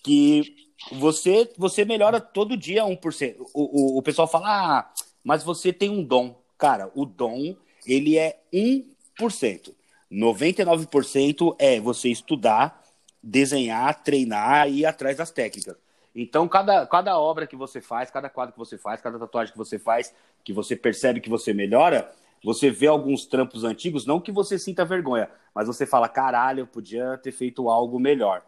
que 0.03 0.55
você, 0.91 1.51
você 1.57 1.83
melhora 1.83 2.21
todo 2.21 2.55
dia 2.55 2.83
1%. 2.83 3.37
O, 3.55 3.95
o, 3.95 3.97
o 3.97 4.01
pessoal 4.03 4.27
fala, 4.27 4.45
ah, 4.47 4.91
mas 5.23 5.43
você 5.43 5.73
tem 5.73 5.89
um 5.89 6.03
dom. 6.03 6.39
Cara, 6.59 6.91
o 6.93 7.07
dom, 7.07 7.55
ele 7.87 8.19
é 8.19 8.39
1%. 8.53 9.73
99% 10.11 11.55
é 11.59 11.79
você 11.79 12.09
estudar, 12.09 12.81
desenhar, 13.21 14.03
treinar 14.03 14.69
e 14.69 14.79
ir 14.79 14.85
atrás 14.85 15.17
das 15.17 15.31
técnicas. 15.31 15.75
Então, 16.15 16.47
cada, 16.47 16.85
cada 16.87 17.19
obra 17.19 17.45
que 17.45 17.55
você 17.55 17.79
faz, 17.79 18.09
cada 18.09 18.29
quadro 18.29 18.53
que 18.53 18.59
você 18.59 18.77
faz, 18.77 19.01
cada 19.01 19.19
tatuagem 19.19 19.51
que 19.51 19.57
você 19.57 19.77
faz, 19.77 20.13
que 20.43 20.51
você 20.51 20.75
percebe 20.75 21.21
que 21.21 21.29
você 21.29 21.53
melhora, 21.53 22.11
você 22.43 22.71
vê 22.71 22.87
alguns 22.87 23.25
trampos 23.25 23.63
antigos, 23.63 24.05
não 24.05 24.19
que 24.19 24.31
você 24.31 24.57
sinta 24.57 24.85
vergonha, 24.85 25.29
mas 25.53 25.67
você 25.67 25.85
fala, 25.85 26.07
caralho, 26.07 26.61
eu 26.61 26.67
podia 26.67 27.17
ter 27.17 27.31
feito 27.31 27.69
algo 27.69 27.99
melhor. 27.99 28.43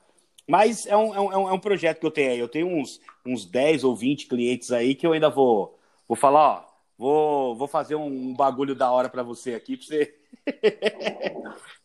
Mas 0.47 0.87
é 0.87 0.97
um, 0.97 1.13
é 1.13 1.19
um, 1.19 1.49
é 1.49 1.53
um 1.53 1.59
projeto 1.59 1.99
que 1.99 2.05
eu 2.07 2.11
tenho 2.11 2.31
aí. 2.31 2.39
Eu 2.39 2.47
tenho 2.47 2.67
uns, 2.67 2.99
uns 3.23 3.45
10 3.45 3.83
ou 3.83 3.95
20 3.95 4.27
clientes 4.27 4.71
aí 4.71 4.95
que 4.95 5.05
eu 5.05 5.13
ainda 5.13 5.29
vou, 5.29 5.77
vou 6.07 6.17
falar, 6.17 6.39
ó, 6.41 6.68
vou, 6.99 7.55
vou 7.55 7.67
fazer 7.67 7.95
um 7.95 8.33
bagulho 8.33 8.75
da 8.75 8.91
hora 8.91 9.07
para 9.07 9.23
você 9.23 9.55
aqui, 9.55 9.77
pra 9.77 9.85
você 9.87 10.15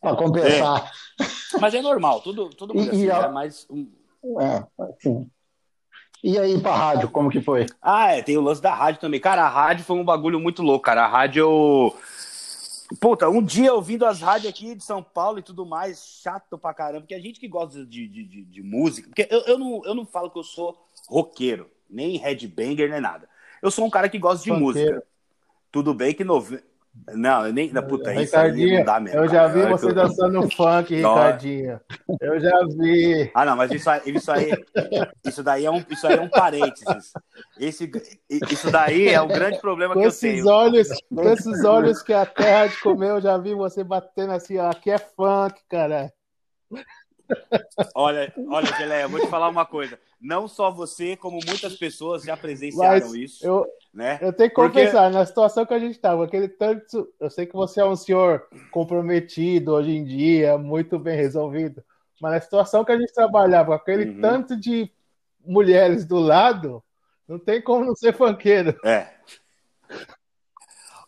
para 0.01 0.15
compensar. 0.17 0.91
É. 1.21 1.59
Mas 1.59 1.73
é 1.73 1.81
normal, 1.81 2.19
tudo, 2.19 2.49
tudo 2.49 2.75
mundo 2.75 2.91
assim, 2.91 3.09
a... 3.09 3.19
é 3.19 3.27
mais. 3.29 3.65
É, 4.41 4.83
assim. 4.83 5.31
E 6.21 6.37
aí 6.37 6.59
pra 6.59 6.75
rádio, 6.75 7.09
como 7.09 7.29
que 7.29 7.39
foi? 7.39 7.65
Ah, 7.81 8.13
é, 8.13 8.21
tem 8.21 8.35
o 8.35 8.41
lance 8.41 8.61
da 8.61 8.73
rádio 8.73 8.99
também. 8.99 9.19
Cara, 9.19 9.43
a 9.43 9.49
rádio 9.49 9.85
foi 9.85 9.95
um 9.95 10.03
bagulho 10.03 10.39
muito 10.39 10.61
louco, 10.61 10.83
cara. 10.83 11.05
A 11.05 11.07
rádio. 11.07 11.93
Puta, 12.99 13.29
um 13.29 13.41
dia 13.41 13.73
ouvindo 13.73 14.05
as 14.05 14.21
rádios 14.21 14.49
aqui 14.49 14.75
de 14.75 14.83
São 14.83 15.01
Paulo 15.01 15.39
e 15.39 15.43
tudo 15.43 15.65
mais, 15.65 16.05
chato 16.21 16.57
pra 16.57 16.73
caramba, 16.73 17.01
porque 17.01 17.15
a 17.15 17.19
gente 17.19 17.39
que 17.39 17.47
gosta 17.47 17.83
de, 17.85 18.07
de, 18.07 18.23
de, 18.23 18.43
de 18.43 18.61
música, 18.61 19.07
porque 19.07 19.27
eu, 19.31 19.41
eu, 19.41 19.57
não, 19.57 19.81
eu 19.85 19.95
não 19.95 20.05
falo 20.05 20.29
que 20.29 20.37
eu 20.37 20.43
sou 20.43 20.77
roqueiro, 21.07 21.67
nem 21.89 22.17
headbanger, 22.17 22.89
nem 22.89 23.01
nada. 23.01 23.27
Eu 23.65 23.71
sou 23.71 23.85
um 23.85 23.89
cara 23.89 24.07
que 24.07 24.19
gosta 24.19 24.43
de 24.43 24.51
música. 24.51 25.03
Tudo 25.71 25.93
bem 25.93 26.13
que 26.13 26.23
nove... 26.23 26.63
Não, 27.13 27.45
eu 27.45 27.51
nem. 27.51 27.69
Puta, 27.69 28.13
isso 28.21 28.37
aí 28.37 28.77
não 28.77 28.85
dá 28.85 28.99
mesmo. 28.99 29.19
Eu 29.19 29.27
já 29.27 29.47
vi 29.47 29.61
cara. 29.61 29.77
você 29.77 29.93
dançando 29.93 30.49
funk, 30.51 30.95
Ricardinho. 30.95 31.81
Eu 32.21 32.39
já 32.39 32.57
vi. 32.77 33.29
Ah, 33.33 33.43
não, 33.43 33.57
mas 33.57 33.69
isso 33.71 33.89
aí, 33.89 34.01
isso 34.05 34.31
aí, 34.31 34.51
isso 35.25 35.43
daí 35.43 35.65
é 35.65 35.71
um, 35.71 35.83
isso 35.89 36.07
aí 36.07 36.15
é 36.15 36.21
um 36.21 36.29
parênteses. 36.29 37.11
Esse, 37.59 37.91
isso 38.49 38.71
daí 38.71 39.09
é 39.09 39.19
o 39.19 39.27
grande 39.27 39.59
problema 39.59 39.93
com 39.93 39.99
que 39.99 40.07
eu 40.07 40.11
tenho. 40.11 40.47
Olhos, 40.47 40.87
com 41.13 41.29
esses 41.29 41.65
olhos 41.65 42.01
que 42.01 42.13
a 42.13 42.25
terra 42.25 42.67
de 42.67 42.79
comer, 42.79 43.09
eu 43.09 43.21
já 43.21 43.37
vi 43.37 43.53
você 43.53 43.83
batendo 43.83 44.31
assim, 44.31 44.57
ó, 44.57 44.69
aqui 44.69 44.89
é 44.89 44.97
funk, 44.97 45.59
cara. 45.67 46.13
Olha, 47.93 48.33
olha, 48.49 48.77
Geleia, 48.77 49.03
eu 49.03 49.09
vou 49.09 49.19
te 49.19 49.27
falar 49.27 49.49
uma 49.49 49.65
coisa. 49.65 49.99
Não 50.19 50.47
só 50.47 50.71
você, 50.71 51.15
como 51.15 51.39
muitas 51.45 51.75
pessoas 51.75 52.23
já 52.23 52.35
presenciaram 52.37 53.07
Mas 53.07 53.13
isso. 53.13 53.45
Eu, 53.45 53.65
né? 53.93 54.17
eu 54.21 54.33
tenho 54.33 54.49
que 54.49 54.55
Porque... 54.55 54.79
confessar, 54.79 55.11
na 55.11 55.25
situação 55.25 55.65
que 55.65 55.73
a 55.73 55.79
gente 55.79 55.95
estava, 55.95 56.25
aquele 56.25 56.47
tanto. 56.47 57.07
Eu 57.19 57.29
sei 57.29 57.45
que 57.45 57.53
você 57.53 57.81
é 57.81 57.85
um 57.85 57.95
senhor 57.95 58.47
comprometido 58.71 59.73
hoje 59.73 59.91
em 59.91 60.03
dia, 60.03 60.57
muito 60.57 60.97
bem 60.97 61.15
resolvido. 61.15 61.83
Mas 62.21 62.31
na 62.31 62.41
situação 62.41 62.85
que 62.85 62.91
a 62.91 62.97
gente 62.97 63.13
trabalhava, 63.13 63.75
aquele 63.75 64.11
uhum. 64.11 64.21
tanto 64.21 64.55
de 64.55 64.89
mulheres 65.45 66.05
do 66.05 66.17
lado, 66.17 66.83
não 67.27 67.37
tem 67.37 67.61
como 67.61 67.85
não 67.85 67.95
ser 67.95 68.13
funkeiro. 68.13 68.77
É. 68.83 69.07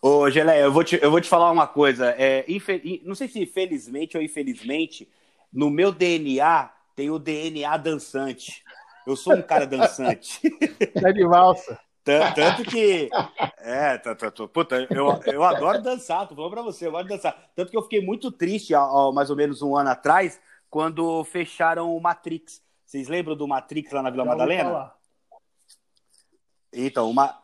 Ô, 0.01 0.30
Geleia, 0.30 0.62
eu 0.62 0.71
vou 0.71 0.84
te, 0.84 0.99
eu 1.01 1.10
vou 1.10 1.19
te 1.19 1.27
falar 1.27 1.51
uma 1.51 1.67
coisa. 1.67 2.13
É, 2.17 2.45
infel... 2.47 2.80
Não 3.03 3.15
sei 3.15 3.27
se 3.27 3.45
felizmente 3.45 4.15
ou 4.15 4.23
infelizmente, 4.23 5.10
no 5.51 5.69
meu 5.69 5.91
DNA 5.91 6.71
tem 6.95 7.10
o 7.10 7.19
DNA 7.19 7.77
dançante. 7.77 8.63
Eu 9.05 9.15
sou 9.15 9.36
um 9.36 9.41
cara 9.41 9.65
dançante. 9.65 10.41
É 10.79 11.13
de 11.13 11.25
valsa. 11.25 11.79
Tanto 12.33 12.63
que. 12.63 13.10
É, 13.57 13.97
puta, 14.53 14.88
eu, 14.89 15.19
eu 15.25 15.43
adoro 15.43 15.81
dançar, 15.81 16.27
tô 16.27 16.36
falando 16.36 16.51
pra 16.51 16.62
você, 16.62 16.88
eu 16.88 17.03
de 17.03 17.10
dançar. 17.10 17.51
Tanto 17.53 17.69
que 17.69 17.77
eu 17.77 17.83
fiquei 17.83 18.01
muito 18.01 18.31
triste 18.31 18.73
há, 18.73 18.81
mais 19.13 19.29
ou 19.29 19.36
menos 19.36 19.62
um 19.62 19.75
ano 19.75 19.89
atrás, 19.89 20.39
quando 20.69 21.23
fecharam 21.25 21.95
o 21.95 21.99
Matrix. 21.99 22.62
Vocês 22.86 23.10
lembram 23.10 23.36
do 23.36 23.47
Matrix 23.47 23.91
lá 23.91 24.01
na 24.01 24.10
Vila 24.10 24.23
Já 24.23 24.29
Madalena? 24.29 24.93
Então, 26.71 27.10
uma, 27.10 27.38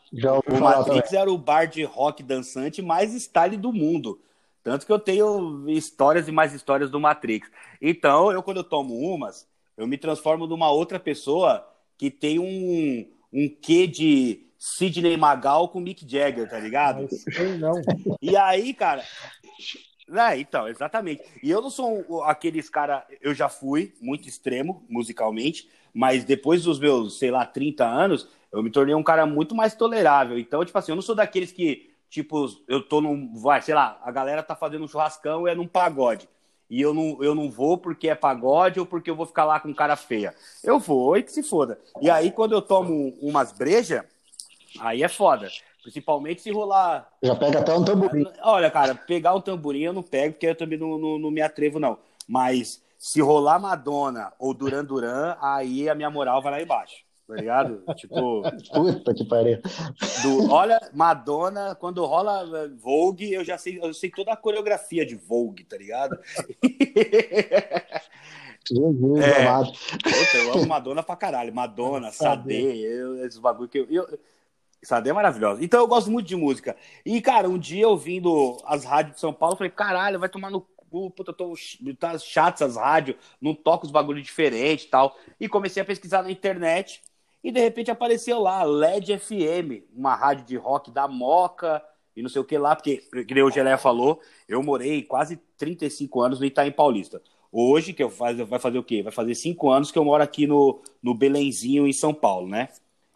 o 0.47 0.59
Matrix 0.59 1.09
também. 1.09 1.21
era 1.21 1.31
o 1.31 1.37
bar 1.37 1.65
de 1.65 1.83
rock 1.83 2.23
dançante 2.23 2.81
mais 2.81 3.13
style 3.13 3.57
do 3.57 3.73
mundo. 3.73 4.21
Tanto 4.63 4.86
que 4.86 4.91
eu 4.91 4.99
tenho 4.99 5.69
histórias 5.69 6.28
e 6.28 6.32
mais 6.32 6.54
histórias 6.54 6.89
do 6.89 6.99
Matrix. 6.99 7.49
Então, 7.82 8.32
eu 8.32 8.41
quando 8.41 8.58
eu 8.58 8.63
tomo 8.63 8.95
umas, 8.95 9.47
eu 9.78 9.86
me 9.86 9.97
transformo 9.97 10.47
numa 10.47 10.71
outra 10.71 10.99
pessoa 10.99 11.67
que 11.97 12.10
tem 12.10 12.39
um, 12.39 13.06
um 13.32 13.49
quê 13.49 13.86
de 13.88 14.45
Sidney 14.58 15.17
Magal 15.17 15.67
com 15.67 15.82
Mick 15.82 16.10
Jagger, 16.10 16.49
tá 16.49 16.60
ligado? 16.60 17.08
Não, 17.60 17.73
não. 17.73 17.82
E 18.21 18.38
aí, 18.38 18.73
cara, 18.73 19.04
É, 20.10 20.38
então, 20.38 20.67
exatamente. 20.67 21.23
E 21.41 21.49
eu 21.49 21.62
não 21.62 21.69
sou 21.69 22.23
aqueles 22.23 22.69
cara, 22.69 23.06
eu 23.21 23.34
já 23.34 23.49
fui 23.49 23.93
muito 24.02 24.28
extremo 24.28 24.86
musicalmente, 24.89 25.69
mas 25.93 26.23
depois 26.23 26.63
dos 26.63 26.80
meus, 26.80 27.17
sei 27.17 27.32
lá, 27.32 27.45
30 27.45 27.86
anos, 27.86 28.28
eu 28.52 28.62
me 28.62 28.69
tornei 28.69 28.95
um 28.95 29.04
cara 29.04 29.26
muito 29.26 29.56
mais 29.56 29.76
tolerável. 29.76 30.38
Então, 30.38 30.63
tipo 30.63 30.78
assim, 30.78 30.91
eu 30.91 30.95
não 30.95 31.02
sou 31.02 31.15
daqueles 31.15 31.52
que, 31.52 31.89
tipo, 32.13 32.45
eu 32.67 32.80
tô 32.80 33.02
num, 33.02 33.34
vai, 33.34 33.60
sei 33.63 33.73
lá, 33.73 33.99
a 34.04 34.12
galera 34.12 34.43
tá 34.43 34.56
fazendo 34.56 34.86
um 34.86 34.88
churrascão 34.88 35.47
e 35.47 35.52
é 35.52 35.56
num 35.56 35.67
pagode. 35.67 36.30
E 36.69 36.80
eu 36.80 36.93
não, 36.93 37.17
eu 37.23 37.34
não 37.34 37.49
vou 37.49 37.76
porque 37.76 38.08
é 38.08 38.13
pagode 38.13 38.80
ou 38.80 38.86
porque 38.86 39.10
eu 39.10 39.15
vou 39.15 39.26
ficar 39.26 39.45
lá 39.45 39.60
com 39.60 39.73
cara 39.73 39.95
feia. 39.95 40.34
Eu 40.63 40.80
vou 40.80 41.17
e 41.17 41.23
que 41.23 41.32
se 41.32 41.41
foda. 41.41 41.80
E 41.99 42.12
aí, 42.12 42.32
quando 42.32 42.54
eu 42.54 42.62
tomo 42.62 43.15
umas 43.19 43.52
brejas, 43.52 44.04
aí 44.80 45.02
é 45.02 45.08
foda. 45.08 45.49
Principalmente 45.82 46.43
se 46.43 46.52
rolar. 46.52 47.12
Já 47.21 47.36
pega 47.36 47.60
até 47.60 47.73
um 47.73 47.84
tamborim. 47.84 48.26
Olha, 48.43 48.69
cara, 48.69 48.93
pegar 48.93 49.34
um 49.34 49.41
tamborim 49.41 49.82
eu 49.82 49.93
não 49.93 50.04
pego, 50.04 50.34
porque 50.34 50.47
eu 50.47 50.56
também 50.56 50.78
não, 50.78 50.99
não, 50.99 51.17
não 51.17 51.32
me 51.32 51.41
atrevo, 51.41 51.80
não. 51.80 51.97
Mas 52.28 52.82
se 52.97 53.21
rolar 53.21 53.60
Madonna 53.60 54.32
ou 54.38 54.54
Duran 54.54 54.86
Duran, 54.86 55.36
aí 55.41 55.89
a 55.89 55.95
minha 55.95 56.12
moral 56.12 56.43
vai 56.43 56.52
lá 56.52 56.62
embaixo. 56.62 57.04
Tá 57.27 57.36
ligado? 57.36 57.83
tipo. 57.95 58.43
Puta 58.73 59.13
que 59.13 59.25
pariu. 59.25 59.59
Do, 60.21 60.51
olha, 60.51 60.79
Madonna, 60.93 61.75
quando 61.75 62.05
rola 62.05 62.59
eh, 62.59 62.69
Vogue, 62.77 63.33
eu 63.33 63.43
já 63.43 63.57
sei, 63.57 63.79
eu 63.81 63.93
sei 63.93 64.09
toda 64.09 64.33
a 64.33 64.38
coreografia 64.38 65.05
de 65.05 65.15
Vogue, 65.15 65.63
tá 65.63 65.77
ligado? 65.77 66.19
Jesus, 68.65 69.19
é, 69.19 69.41
amado. 69.41 69.71
Puta, 69.71 70.38
eu 70.38 70.53
amo 70.53 70.67
Madonna 70.67 71.03
pra 71.03 71.15
caralho. 71.15 71.53
Madonna, 71.53 72.12
Sade, 72.12 72.53
eu, 72.53 73.25
esses 73.25 73.39
bagulho 73.39 73.67
que 73.67 73.79
eu, 73.79 73.88
eu 73.89 74.19
Sade 74.81 75.09
é 75.09 75.13
maravilhosa. 75.13 75.63
Então 75.63 75.79
eu 75.79 75.88
gosto 75.88 76.12
muito 76.12 76.27
de 76.27 76.36
música. 76.36 76.75
E, 77.05 77.21
cara, 77.21 77.49
um 77.49 77.57
dia 77.57 77.83
eu 77.83 77.97
vindo 77.97 78.57
as 78.65 78.86
rádios 78.86 79.15
de 79.15 79.21
São 79.21 79.33
Paulo, 79.33 79.53
eu 79.53 79.57
falei, 79.57 79.71
caralho, 79.71 80.19
vai 80.19 80.29
tomar 80.29 80.49
no 80.49 80.62
cu, 80.62 81.09
puta, 81.12 81.33
tô, 81.33 81.53
tá 81.99 82.17
chato 82.17 82.55
essas 82.55 82.77
rádios, 82.77 83.17
não 83.41 83.55
toca 83.55 83.86
os 83.86 83.91
bagulhos 83.91 84.23
diferentes 84.23 84.86
e 84.86 84.89
tal. 84.89 85.17
E 85.39 85.49
comecei 85.49 85.81
a 85.81 85.86
pesquisar 85.86 86.21
na 86.21 86.31
internet 86.31 87.01
e 87.43 87.51
de 87.51 87.60
repente 87.60 87.91
apareceu 87.91 88.39
lá, 88.39 88.63
LED 88.63 89.19
FM, 89.19 89.84
uma 89.93 90.15
rádio 90.15 90.45
de 90.45 90.56
rock 90.56 90.89
da 90.89 91.08
Moca 91.08 91.84
e 92.15 92.21
não 92.21 92.29
sei 92.29 92.41
o 92.41 92.45
que 92.45 92.58
lá, 92.58 92.75
porque, 92.75 93.03
que 93.27 93.41
o 93.41 93.51
Geleia 93.51 93.77
falou, 93.77 94.21
eu 94.47 94.63
morei 94.63 95.01
quase 95.01 95.38
35 95.58 96.21
anos 96.21 96.39
no 96.39 96.45
Itaim 96.45 96.71
Paulista. 96.71 97.21
Hoje, 97.51 97.93
que 97.93 98.01
eu 98.01 98.10
faz, 98.10 98.38
vai 98.38 98.60
fazer 98.60 98.77
o 98.77 98.84
quê? 98.84 99.03
Vai 99.03 99.12
fazer 99.12 99.36
cinco 99.36 99.69
anos 99.69 99.91
que 99.91 99.97
eu 99.97 100.06
moro 100.06 100.23
aqui 100.23 100.47
no, 100.47 100.82
no 101.01 101.13
Belenzinho, 101.13 101.88
em 101.88 101.93
São 101.93 102.13
Paulo, 102.13 102.47
né? 102.47 102.69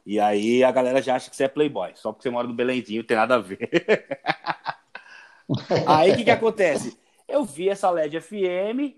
E 0.05 0.19
aí 0.19 0.63
a 0.63 0.71
galera 0.71 1.01
já 1.01 1.15
acha 1.15 1.29
que 1.29 1.35
você 1.35 1.45
é 1.45 1.47
playboy, 1.47 1.91
só 1.95 2.11
porque 2.11 2.23
você 2.23 2.29
mora 2.29 2.47
no 2.47 2.53
Belenzinho, 2.53 3.03
tem 3.03 3.17
nada 3.17 3.35
a 3.35 3.39
ver. 3.39 3.59
aí 5.87 6.11
o 6.11 6.17
que, 6.17 6.23
que 6.23 6.31
acontece? 6.31 6.97
Eu 7.27 7.43
vi 7.43 7.69
essa 7.69 7.89
LED 7.89 8.21
FM, 8.21 8.95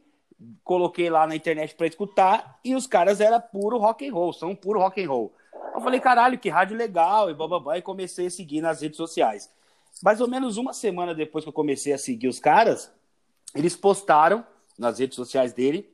coloquei 0.64 1.10
lá 1.10 1.28
na 1.28 1.36
internet 1.36 1.76
para 1.76 1.88
escutar 1.88 2.60
e 2.64 2.76
os 2.76 2.88
caras 2.88 3.20
eram 3.20 3.42
puro 3.42 3.78
rock 3.78 4.08
and 4.08 4.14
roll, 4.14 4.34
são 4.34 4.56
puro 4.56 4.80
rock 4.80 5.04
and 5.04 5.10
roll. 5.10 5.34
Eu 5.74 5.82
falei, 5.82 6.00
caralho, 6.00 6.40
que 6.40 6.50
rádio 6.50 6.76
legal, 6.76 7.30
e 7.30 7.34
bababá, 7.34 7.78
e 7.78 7.82
comecei 7.82 8.28
a 8.28 8.32
seguir 8.32 8.62
nas 8.62 8.82
redes 8.82 8.98
sociais. 8.98 9.50
Mais 10.04 10.22
ou 10.22 10.28
menos 10.28 10.58
uma 10.58 10.74
semana 10.74 11.14
depois 11.14 11.44
que 11.44 11.50
eu 11.50 11.54
comecei 11.54 11.94
a 11.94 11.98
seguir 11.98 12.28
os 12.28 12.40
caras, 12.40 12.92
eles 13.56 13.76
postaram 13.76 14.46
nas 14.78 15.00
redes 15.00 15.16
sociais 15.16 15.54
dele 15.54 15.90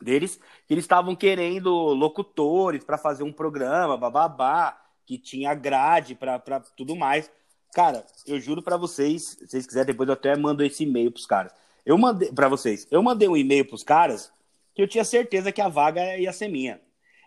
deles, 0.00 0.40
que 0.66 0.74
eles 0.74 0.84
estavam 0.84 1.14
querendo 1.14 1.70
locutores 1.70 2.84
para 2.84 2.98
fazer 2.98 3.22
um 3.22 3.32
programa, 3.32 3.96
bababá, 3.96 4.78
que 5.06 5.18
tinha 5.18 5.54
grade 5.54 6.14
para 6.14 6.60
tudo 6.76 6.96
mais. 6.96 7.30
Cara, 7.72 8.04
eu 8.26 8.40
juro 8.40 8.62
para 8.62 8.76
vocês, 8.76 9.22
se 9.30 9.46
vocês 9.46 9.66
quiserem, 9.66 9.86
depois 9.86 10.08
eu 10.08 10.14
até 10.14 10.36
mando 10.36 10.64
esse 10.64 10.84
e-mail 10.84 11.10
pros 11.10 11.26
caras. 11.26 11.52
Eu 11.84 11.98
mandei 11.98 12.32
para 12.32 12.48
vocês, 12.48 12.86
eu 12.90 13.02
mandei 13.02 13.28
um 13.28 13.36
e-mail 13.36 13.66
pros 13.66 13.82
caras 13.82 14.32
que 14.74 14.82
eu 14.82 14.88
tinha 14.88 15.04
certeza 15.04 15.52
que 15.52 15.60
a 15.60 15.68
vaga 15.68 16.16
ia 16.16 16.32
ser 16.32 16.48
minha. 16.48 16.80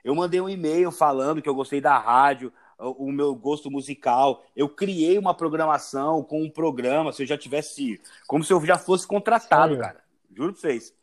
Eu 0.04 0.16
mandei 0.16 0.40
um 0.40 0.50
e-mail 0.50 0.92
falando 0.92 1.42
que 1.42 1.50
eu 1.50 1.56
gostei 1.56 1.82
da 1.82 1.98
rádio, 1.98 2.52
o 2.80 3.12
meu 3.12 3.34
gosto 3.36 3.72
musical. 3.72 4.44
Eu 4.56 4.70
criei 4.70 5.18
uma 5.18 5.34
programação 5.34 6.24
com 6.24 6.44
um 6.44 6.50
programa, 6.50 7.12
se 7.12 7.24
eu 7.24 7.28
já 7.28 7.38
tivesse, 7.38 8.00
como 8.28 8.44
se 8.44 8.54
eu 8.54 8.64
já 8.66 8.78
fosse 8.78 9.08
contratado, 9.08 9.76
Sério? 9.76 9.80
cara. 9.80 10.04
Juro 10.36 10.54
pra 10.54 10.62
vocês. 10.62 10.94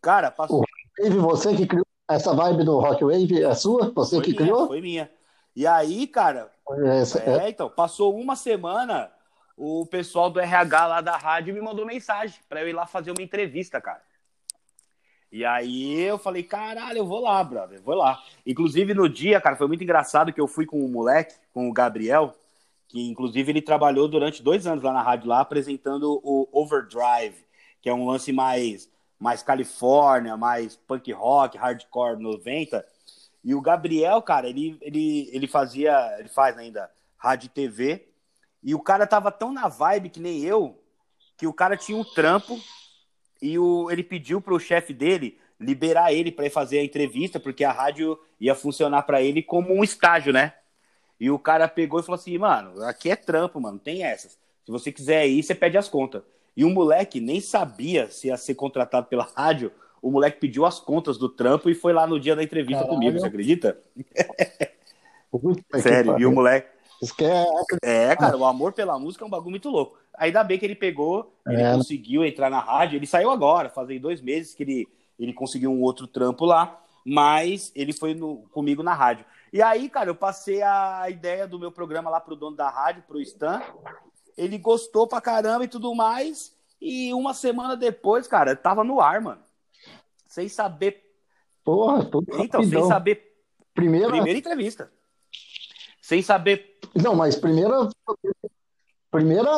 Cara, 0.00 0.30
passou. 0.30 0.64
Wave, 0.98 1.16
você 1.18 1.54
que 1.54 1.66
criou 1.66 1.86
essa 2.08 2.34
vibe 2.34 2.64
do 2.64 2.78
Rock 2.78 3.04
Wave, 3.04 3.42
é 3.42 3.54
sua? 3.54 3.90
Você 3.94 4.16
foi 4.16 4.24
que 4.24 4.30
minha, 4.32 4.42
criou? 4.42 4.66
Foi 4.66 4.80
minha. 4.80 5.10
E 5.54 5.66
aí, 5.66 6.06
cara, 6.06 6.50
Essa, 6.84 7.20
é, 7.20 7.46
é, 7.46 7.50
então, 7.50 7.68
passou 7.68 8.16
uma 8.18 8.36
semana, 8.36 9.10
o 9.58 9.84
pessoal 9.86 10.30
do 10.30 10.38
RH 10.38 10.86
lá 10.86 11.00
da 11.00 11.16
rádio 11.16 11.52
me 11.52 11.60
mandou 11.60 11.84
mensagem 11.84 12.38
para 12.48 12.62
eu 12.62 12.68
ir 12.68 12.72
lá 12.72 12.86
fazer 12.86 13.10
uma 13.10 13.22
entrevista, 13.22 13.80
cara. 13.80 14.00
E 15.30 15.44
aí 15.44 16.00
eu 16.00 16.16
falei, 16.16 16.42
caralho, 16.42 16.98
eu 16.98 17.06
vou 17.06 17.20
lá, 17.20 17.42
brother, 17.42 17.82
vou 17.82 17.96
lá. 17.96 18.22
Inclusive 18.46 18.94
no 18.94 19.08
dia, 19.08 19.40
cara, 19.40 19.56
foi 19.56 19.66
muito 19.66 19.82
engraçado 19.82 20.32
que 20.32 20.40
eu 20.40 20.46
fui 20.46 20.64
com 20.64 20.82
o 20.82 20.88
moleque, 20.88 21.34
com 21.52 21.68
o 21.68 21.72
Gabriel, 21.72 22.34
que 22.86 23.10
inclusive 23.10 23.50
ele 23.50 23.60
trabalhou 23.60 24.08
durante 24.08 24.42
dois 24.42 24.66
anos 24.66 24.82
lá 24.82 24.92
na 24.92 25.02
rádio 25.02 25.28
lá, 25.28 25.40
apresentando 25.40 26.20
o 26.22 26.48
Overdrive, 26.52 27.44
que 27.82 27.88
é 27.88 27.92
um 27.92 28.06
lance 28.06 28.32
mais 28.32 28.88
mais 29.18 29.42
Califórnia, 29.42 30.36
mais 30.36 30.76
punk 30.76 31.12
rock, 31.12 31.58
hardcore 31.58 32.22
90. 32.22 32.86
E 33.42 33.52
o 33.52 33.60
Gabriel, 33.60 34.22
cara, 34.22 34.48
ele, 34.48 34.78
ele, 34.80 35.28
ele 35.32 35.48
fazia, 35.48 36.16
ele 36.20 36.28
faz 36.28 36.56
ainda 36.56 36.88
rádio 37.16 37.46
e 37.46 37.48
TV. 37.48 38.07
E 38.68 38.74
o 38.74 38.78
cara 38.78 39.06
tava 39.06 39.32
tão 39.32 39.50
na 39.50 39.66
vibe 39.66 40.10
que 40.10 40.20
nem 40.20 40.44
eu, 40.44 40.78
que 41.38 41.46
o 41.46 41.54
cara 41.54 41.74
tinha 41.74 41.96
um 41.96 42.04
trampo 42.04 42.60
e 43.40 43.58
o, 43.58 43.90
ele 43.90 44.02
pediu 44.02 44.42
pro 44.42 44.60
chefe 44.60 44.92
dele 44.92 45.38
liberar 45.58 46.12
ele 46.12 46.30
para 46.30 46.44
ir 46.44 46.50
fazer 46.50 46.80
a 46.80 46.84
entrevista, 46.84 47.40
porque 47.40 47.64
a 47.64 47.72
rádio 47.72 48.18
ia 48.38 48.54
funcionar 48.54 49.04
para 49.04 49.22
ele 49.22 49.42
como 49.42 49.72
um 49.72 49.82
estágio, 49.82 50.34
né? 50.34 50.52
E 51.18 51.30
o 51.30 51.38
cara 51.38 51.66
pegou 51.66 51.98
e 51.98 52.02
falou 52.02 52.16
assim: 52.20 52.36
mano, 52.36 52.84
aqui 52.84 53.10
é 53.10 53.16
trampo, 53.16 53.58
mano, 53.58 53.78
tem 53.78 54.04
essas. 54.04 54.32
Se 54.66 54.70
você 54.70 54.92
quiser 54.92 55.26
ir, 55.26 55.42
você 55.42 55.54
pede 55.54 55.78
as 55.78 55.88
contas. 55.88 56.22
E 56.54 56.62
o 56.62 56.68
moleque 56.68 57.22
nem 57.22 57.40
sabia 57.40 58.10
se 58.10 58.26
ia 58.26 58.36
ser 58.36 58.54
contratado 58.54 59.06
pela 59.06 59.26
rádio. 59.34 59.72
O 60.02 60.10
moleque 60.10 60.40
pediu 60.40 60.66
as 60.66 60.78
contas 60.78 61.16
do 61.16 61.30
trampo 61.30 61.70
e 61.70 61.74
foi 61.74 61.94
lá 61.94 62.06
no 62.06 62.20
dia 62.20 62.36
da 62.36 62.42
entrevista 62.42 62.82
Caralho. 62.82 62.98
comigo, 62.98 63.18
você 63.18 63.26
acredita? 63.28 63.80
Sério, 65.80 66.18
e 66.18 66.26
o 66.26 66.32
moleque. 66.32 66.76
É, 67.82 68.14
cara, 68.16 68.36
o 68.36 68.44
amor 68.44 68.72
pela 68.72 68.98
música 68.98 69.24
é 69.24 69.26
um 69.26 69.30
bagulho 69.30 69.50
muito 69.50 69.70
louco. 69.70 69.98
Ainda 70.16 70.42
bem 70.42 70.58
que 70.58 70.64
ele 70.64 70.74
pegou, 70.74 71.32
ele 71.46 71.62
é. 71.62 71.72
conseguiu 71.72 72.24
entrar 72.24 72.50
na 72.50 72.60
rádio. 72.60 72.96
Ele 72.96 73.06
saiu 73.06 73.30
agora, 73.30 73.70
fazem 73.70 74.00
dois 74.00 74.20
meses 74.20 74.54
que 74.54 74.62
ele, 74.64 74.88
ele 75.18 75.32
conseguiu 75.32 75.70
um 75.70 75.80
outro 75.80 76.06
trampo 76.06 76.44
lá, 76.44 76.80
mas 77.04 77.70
ele 77.74 77.92
foi 77.92 78.14
no, 78.14 78.38
comigo 78.52 78.82
na 78.82 78.94
rádio. 78.94 79.24
E 79.52 79.62
aí, 79.62 79.88
cara, 79.88 80.10
eu 80.10 80.14
passei 80.14 80.60
a 80.62 81.08
ideia 81.08 81.46
do 81.46 81.58
meu 81.58 81.70
programa 81.70 82.10
lá 82.10 82.20
pro 82.20 82.36
dono 82.36 82.56
da 82.56 82.68
rádio, 82.68 83.04
pro 83.06 83.20
Stan, 83.20 83.62
ele 84.36 84.58
gostou 84.58 85.06
pra 85.06 85.20
caramba 85.20 85.64
e 85.64 85.68
tudo 85.68 85.94
mais. 85.94 86.52
E 86.80 87.12
uma 87.12 87.34
semana 87.34 87.76
depois, 87.76 88.26
cara, 88.28 88.54
tava 88.54 88.84
no 88.84 89.00
ar, 89.00 89.20
mano. 89.20 89.42
Sem 90.28 90.48
saber. 90.48 91.02
Porra, 91.64 92.04
tudo 92.04 92.26
Então, 92.40 92.60
rapidão. 92.60 92.82
sem 92.82 92.88
saber. 92.88 93.34
Primeira... 93.74 94.08
primeira 94.08 94.38
entrevista. 94.38 94.90
Sem 96.00 96.22
saber. 96.22 96.77
Não, 97.02 97.14
mas 97.14 97.36
primeira. 97.36 97.88
Primeira 99.10 99.50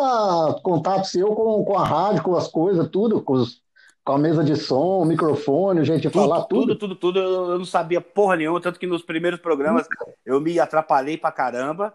contato 0.63 1.07
seu 1.07 1.35
com, 1.35 1.65
com 1.65 1.77
a 1.77 1.85
rádio, 1.85 2.23
com 2.23 2.37
as 2.37 2.47
coisas, 2.47 2.89
tudo, 2.89 3.21
com, 3.21 3.33
os, 3.33 3.61
com 4.05 4.13
a 4.13 4.19
mesa 4.19 4.45
de 4.45 4.55
som, 4.55 5.05
microfone, 5.05 5.85
gente 5.85 6.09
tudo, 6.09 6.23
falar 6.23 6.45
tudo. 6.45 6.77
Tudo, 6.77 6.95
tudo, 6.95 6.97
tudo. 6.97 7.19
Eu 7.19 7.59
não 7.59 7.65
sabia 7.65 8.01
porra 8.01 8.37
nenhuma, 8.37 8.61
tanto 8.61 8.79
que 8.79 8.87
nos 8.87 9.03
primeiros 9.03 9.41
programas 9.41 9.89
eu 10.25 10.41
me 10.41 10.61
atrapalhei 10.61 11.17
pra 11.17 11.33
caramba. 11.33 11.93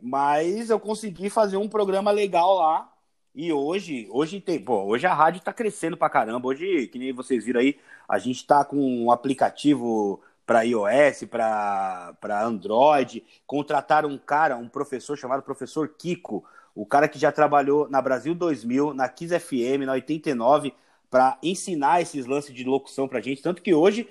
Mas 0.00 0.70
eu 0.70 0.80
consegui 0.80 1.30
fazer 1.30 1.56
um 1.56 1.68
programa 1.68 2.10
legal 2.10 2.54
lá. 2.56 2.90
E 3.34 3.52
hoje, 3.52 4.06
hoje 4.10 4.40
tem, 4.40 4.62
pô, 4.62 4.84
hoje 4.84 5.06
a 5.06 5.12
rádio 5.12 5.42
tá 5.42 5.52
crescendo 5.52 5.96
pra 5.96 6.08
caramba. 6.08 6.48
Hoje, 6.48 6.86
que 6.88 6.98
nem 6.98 7.12
vocês 7.12 7.44
viram 7.44 7.60
aí, 7.60 7.76
a 8.08 8.18
gente 8.18 8.46
tá 8.46 8.64
com 8.64 8.76
um 8.76 9.10
aplicativo 9.10 10.20
para 10.46 10.62
iOS, 10.62 11.24
para 11.30 12.44
Android. 12.44 13.24
Contrataram 13.46 14.08
um 14.08 14.18
cara, 14.18 14.56
um 14.56 14.68
professor 14.68 15.16
chamado 15.16 15.42
professor 15.42 15.88
Kiko, 15.88 16.44
o 16.74 16.84
cara 16.84 17.08
que 17.08 17.18
já 17.18 17.30
trabalhou 17.30 17.88
na 17.88 18.02
Brasil 18.02 18.34
2000, 18.34 18.94
na 18.94 19.08
Kiss 19.08 19.38
FM, 19.38 19.86
na 19.86 19.92
89, 19.92 20.74
para 21.10 21.38
ensinar 21.42 22.00
esses 22.00 22.26
lances 22.26 22.54
de 22.54 22.64
locução 22.64 23.06
pra 23.06 23.20
gente. 23.20 23.42
Tanto 23.42 23.62
que 23.62 23.72
hoje 23.72 24.08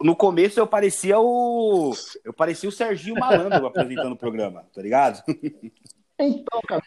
no 0.00 0.16
começo 0.16 0.58
eu 0.58 0.66
parecia 0.66 1.18
o. 1.18 1.92
Eu 2.24 2.32
parecia 2.32 2.68
o 2.68 2.72
Serginho 2.72 3.18
Malandro 3.18 3.66
apresentando 3.66 4.12
o 4.12 4.16
programa, 4.16 4.64
tá 4.74 4.82
ligado? 4.82 5.22
Então, 6.18 6.60
cara. 6.66 6.82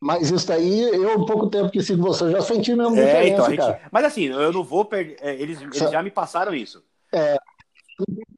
Mas 0.00 0.30
isso 0.30 0.52
aí, 0.52 0.80
eu, 0.80 1.24
pouco 1.24 1.48
tempo 1.48 1.70
que 1.70 1.82
sigo 1.82 2.02
você, 2.02 2.30
já 2.30 2.42
senti 2.42 2.74
mesmo 2.74 2.94
é, 2.98 3.28
então, 3.28 3.48
gente... 3.48 3.62
Mas 3.90 4.04
assim, 4.04 4.24
eu 4.24 4.52
não 4.52 4.62
vou 4.62 4.84
perder. 4.84 5.16
É, 5.20 5.34
eles, 5.34 5.58
eles 5.62 5.78
já 5.90 6.02
me 6.02 6.10
passaram 6.10 6.54
isso. 6.54 6.84
É. 7.10 7.38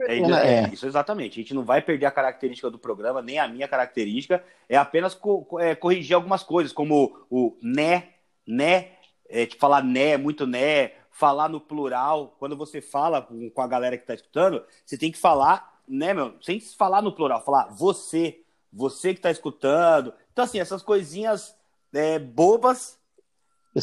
É, 0.03 0.19
é, 0.19 0.65
é, 0.65 0.71
isso 0.73 0.87
exatamente. 0.87 1.39
A 1.39 1.43
gente 1.43 1.55
não 1.55 1.65
vai 1.65 1.81
perder 1.81 2.07
a 2.07 2.11
característica 2.11 2.71
do 2.71 2.79
programa, 2.79 3.23
nem 3.23 3.39
a 3.39 3.49
minha 3.49 3.67
característica. 3.67 4.43
É 4.69 4.77
apenas 4.77 5.15
co 5.15 5.47
é, 5.59 5.75
corrigir 5.75 6.15
algumas 6.15 6.43
coisas, 6.43 6.73
como 6.73 7.27
o 7.31 7.57
né, 7.63 8.09
né, 8.47 8.91
é, 9.29 9.47
tipo, 9.47 9.61
falar 9.61 9.83
né, 9.83 10.17
muito 10.17 10.47
né, 10.47 10.93
falar 11.11 11.49
no 11.49 11.61
plural. 11.61 12.37
Quando 12.39 12.57
você 12.57 12.81
fala 12.81 13.23
com, 13.23 13.51
com 13.51 13.63
a 13.63 13.67
galera 13.67 13.97
que 13.97 14.03
está 14.03 14.15
escutando, 14.15 14.63
você 14.85 14.99
tem 14.99 15.11
que 15.11 15.19
falar, 15.19 15.81
né, 15.89 16.13
meu, 16.13 16.35
sem 16.43 16.61
falar 16.61 17.03
no 17.03 17.13
plural, 17.13 17.45
falar 17.45 17.69
você, 17.71 18.41
você 18.73 19.13
que 19.13 19.19
está 19.19 19.31
escutando. 19.31 20.13
Então, 20.33 20.45
assim, 20.45 20.61
essas 20.61 20.83
coisinhas 20.83 21.57
é, 21.93 22.19
bobas 22.19 22.99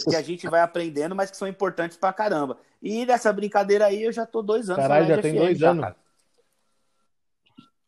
que 0.02 0.16
a 0.16 0.22
gente 0.22 0.48
vai 0.48 0.62
aprendendo, 0.62 1.16
mas 1.16 1.30
que 1.30 1.38
são 1.38 1.48
importantes 1.48 1.98
pra 1.98 2.14
caramba. 2.14 2.58
E 2.82 3.06
nessa 3.06 3.32
brincadeira 3.32 3.86
aí, 3.86 4.04
eu 4.04 4.12
já 4.12 4.26
tô 4.26 4.42
dois 4.42 4.70
anos. 4.70 4.82
Caralho, 4.82 5.08
já 5.08 5.22
tem 5.22 5.36
dois 5.36 5.58
já, 5.58 5.72
anos. 5.72 5.84
Cara. 5.84 5.96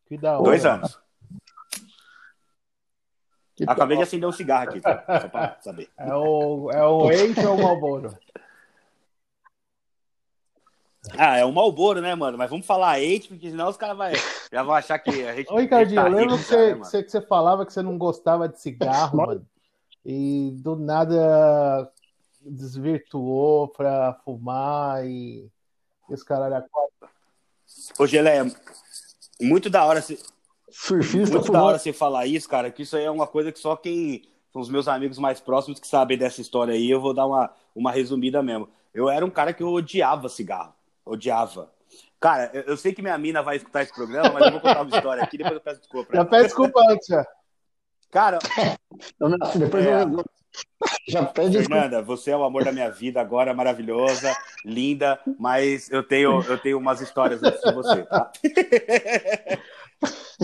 Que 0.07 0.17
da 0.17 0.33
hora. 0.33 0.43
Dois 0.43 0.65
anos. 0.65 0.99
Que 3.55 3.63
Acabei 3.67 3.97
de 3.97 4.03
acender 4.03 4.27
um 4.27 4.33
cigarro 4.33 4.69
aqui, 4.69 4.81
tá? 4.81 5.03
só 5.21 5.29
pra 5.29 5.57
saber. 5.61 5.89
É 5.97 6.13
o, 6.13 6.69
é 6.71 6.83
o 6.83 6.97
ou 6.97 7.55
o 7.57 7.63
Malboro? 7.63 8.17
Ah, 11.17 11.37
é 11.37 11.45
o 11.45 11.51
Malboro, 11.51 12.01
né, 12.01 12.13
mano? 12.15 12.37
Mas 12.37 12.49
vamos 12.49 12.65
falar 12.65 12.99
Eight, 12.99 13.29
porque 13.29 13.49
senão 13.49 13.69
os 13.69 13.77
caras 13.77 13.95
vai, 13.95 14.13
já 14.51 14.63
vão 14.63 14.73
achar 14.73 14.99
que 14.99 15.25
a 15.25 15.35
gente. 15.35 15.51
Ô, 15.51 15.57
Ricardinho, 15.57 16.01
tá 16.01 16.07
eu 16.07 16.13
lembro 16.13 16.37
que, 16.37 16.43
você, 16.43 16.73
né, 16.73 16.79
você, 16.79 17.03
que 17.03 17.11
você 17.11 17.21
falava 17.21 17.65
que 17.65 17.71
você 17.71 17.81
não 17.81 17.97
gostava 17.97 18.49
de 18.49 18.59
cigarro, 18.59 19.17
mano. 19.17 19.45
E 20.03 20.51
do 20.57 20.75
nada 20.75 21.91
desvirtuou 22.45 23.67
pra 23.69 24.13
fumar 24.23 25.05
e, 25.05 25.51
e 26.09 26.13
os 26.13 26.23
caralho 26.23 26.55
a 26.55 26.61
quatro. 26.61 27.09
Ô, 27.99 28.05
Gelé, 28.05 28.39
muito 29.41 29.69
da 29.69 29.85
hora. 29.85 30.01
Se 30.01 30.19
Surfista 30.77 31.35
Muito 31.35 31.51
da 31.53 31.63
hora 31.63 31.79
você 31.79 31.93
falar 31.93 32.25
isso, 32.25 32.49
cara, 32.49 32.69
que 32.69 32.83
isso 32.83 32.97
aí 32.97 33.05
é 33.05 33.11
uma 33.11 33.25
coisa 33.25 33.49
que 33.49 33.57
só 33.57 33.77
quem 33.77 34.23
são 34.51 34.61
os 34.61 34.69
meus 34.69 34.89
amigos 34.89 35.17
mais 35.17 35.39
próximos 35.39 35.79
que 35.79 35.87
sabem 35.87 36.17
dessa 36.17 36.41
história 36.41 36.73
aí, 36.73 36.91
eu 36.91 36.99
vou 36.99 37.13
dar 37.13 37.25
uma, 37.25 37.49
uma 37.73 37.91
resumida 37.93 38.43
mesmo. 38.43 38.67
Eu 38.93 39.09
era 39.09 39.25
um 39.25 39.29
cara 39.29 39.53
que 39.53 39.63
eu 39.63 39.69
odiava 39.69 40.27
cigarro. 40.27 40.73
Odiava. 41.05 41.71
Cara, 42.19 42.51
eu, 42.53 42.63
eu 42.63 42.77
sei 42.77 42.93
que 42.93 43.01
minha 43.01 43.17
mina 43.17 43.41
vai 43.41 43.55
escutar 43.55 43.83
esse 43.83 43.93
programa, 43.93 44.31
mas 44.33 44.45
eu 44.47 44.51
vou 44.51 44.59
contar 44.59 44.81
uma 44.81 44.93
história 44.93 45.23
aqui, 45.23 45.37
depois 45.37 45.55
eu 45.55 45.61
peço 45.61 45.79
desculpa. 45.79 46.13
Já 46.13 46.25
peço 46.25 46.43
desculpa 46.43 46.81
antes, 46.89 47.07
já. 47.07 47.25
Cara. 48.11 48.39
depois 49.57 49.85
é... 49.85 50.03
eu... 50.03 50.25
Já 51.07 51.25
pede 51.25 51.57
Fernanda, 51.57 52.01
você 52.01 52.31
é 52.31 52.37
o 52.37 52.43
amor 52.43 52.63
da 52.63 52.71
minha 52.71 52.89
vida 52.89 53.21
agora, 53.21 53.53
maravilhosa, 53.53 54.35
linda, 54.63 55.19
mas 55.39 55.89
eu 55.91 56.03
tenho, 56.03 56.41
eu 56.43 56.57
tenho 56.57 56.77
umas 56.77 57.01
histórias 57.01 57.41
antes 57.43 57.61
de 57.61 57.71
você, 57.71 58.03
tá? 58.03 58.31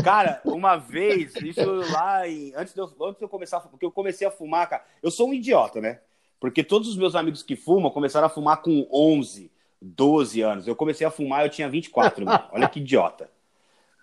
Cara, 0.04 0.42
uma 0.46 0.78
vez, 0.78 1.36
isso 1.36 1.70
lá 1.92 2.28
em, 2.28 2.54
antes, 2.56 2.74
de 2.74 2.80
eu, 2.80 2.86
antes 3.02 3.18
de 3.18 3.26
eu 3.26 3.30
começar, 3.30 3.60
porque 3.60 3.86
eu 3.86 3.92
comecei 3.92 4.26
a 4.26 4.32
fumar, 4.32 4.68
cara, 4.70 4.84
eu 5.04 5.12
sou 5.12 5.30
um 5.30 5.34
idiota, 5.34 5.82
né? 5.82 6.00
Porque 6.40 6.64
todos 6.64 6.88
os 6.88 6.98
meus 6.98 7.14
amigos 7.14 7.44
que 7.44 7.56
fumam 7.56 7.92
começaram 7.92 8.26
a 8.26 8.30
fumar 8.30 8.62
com 8.62 8.88
11, 8.92 9.52
12 9.82 10.42
anos. 10.42 10.68
Eu 10.68 10.76
comecei 10.76 11.06
a 11.06 11.12
fumar, 11.12 11.46
eu 11.46 11.50
tinha 11.50 11.70
24, 11.70 12.26
mano. 12.26 12.44
Olha 12.52 12.68
que 12.68 12.80
idiota. 12.80 13.30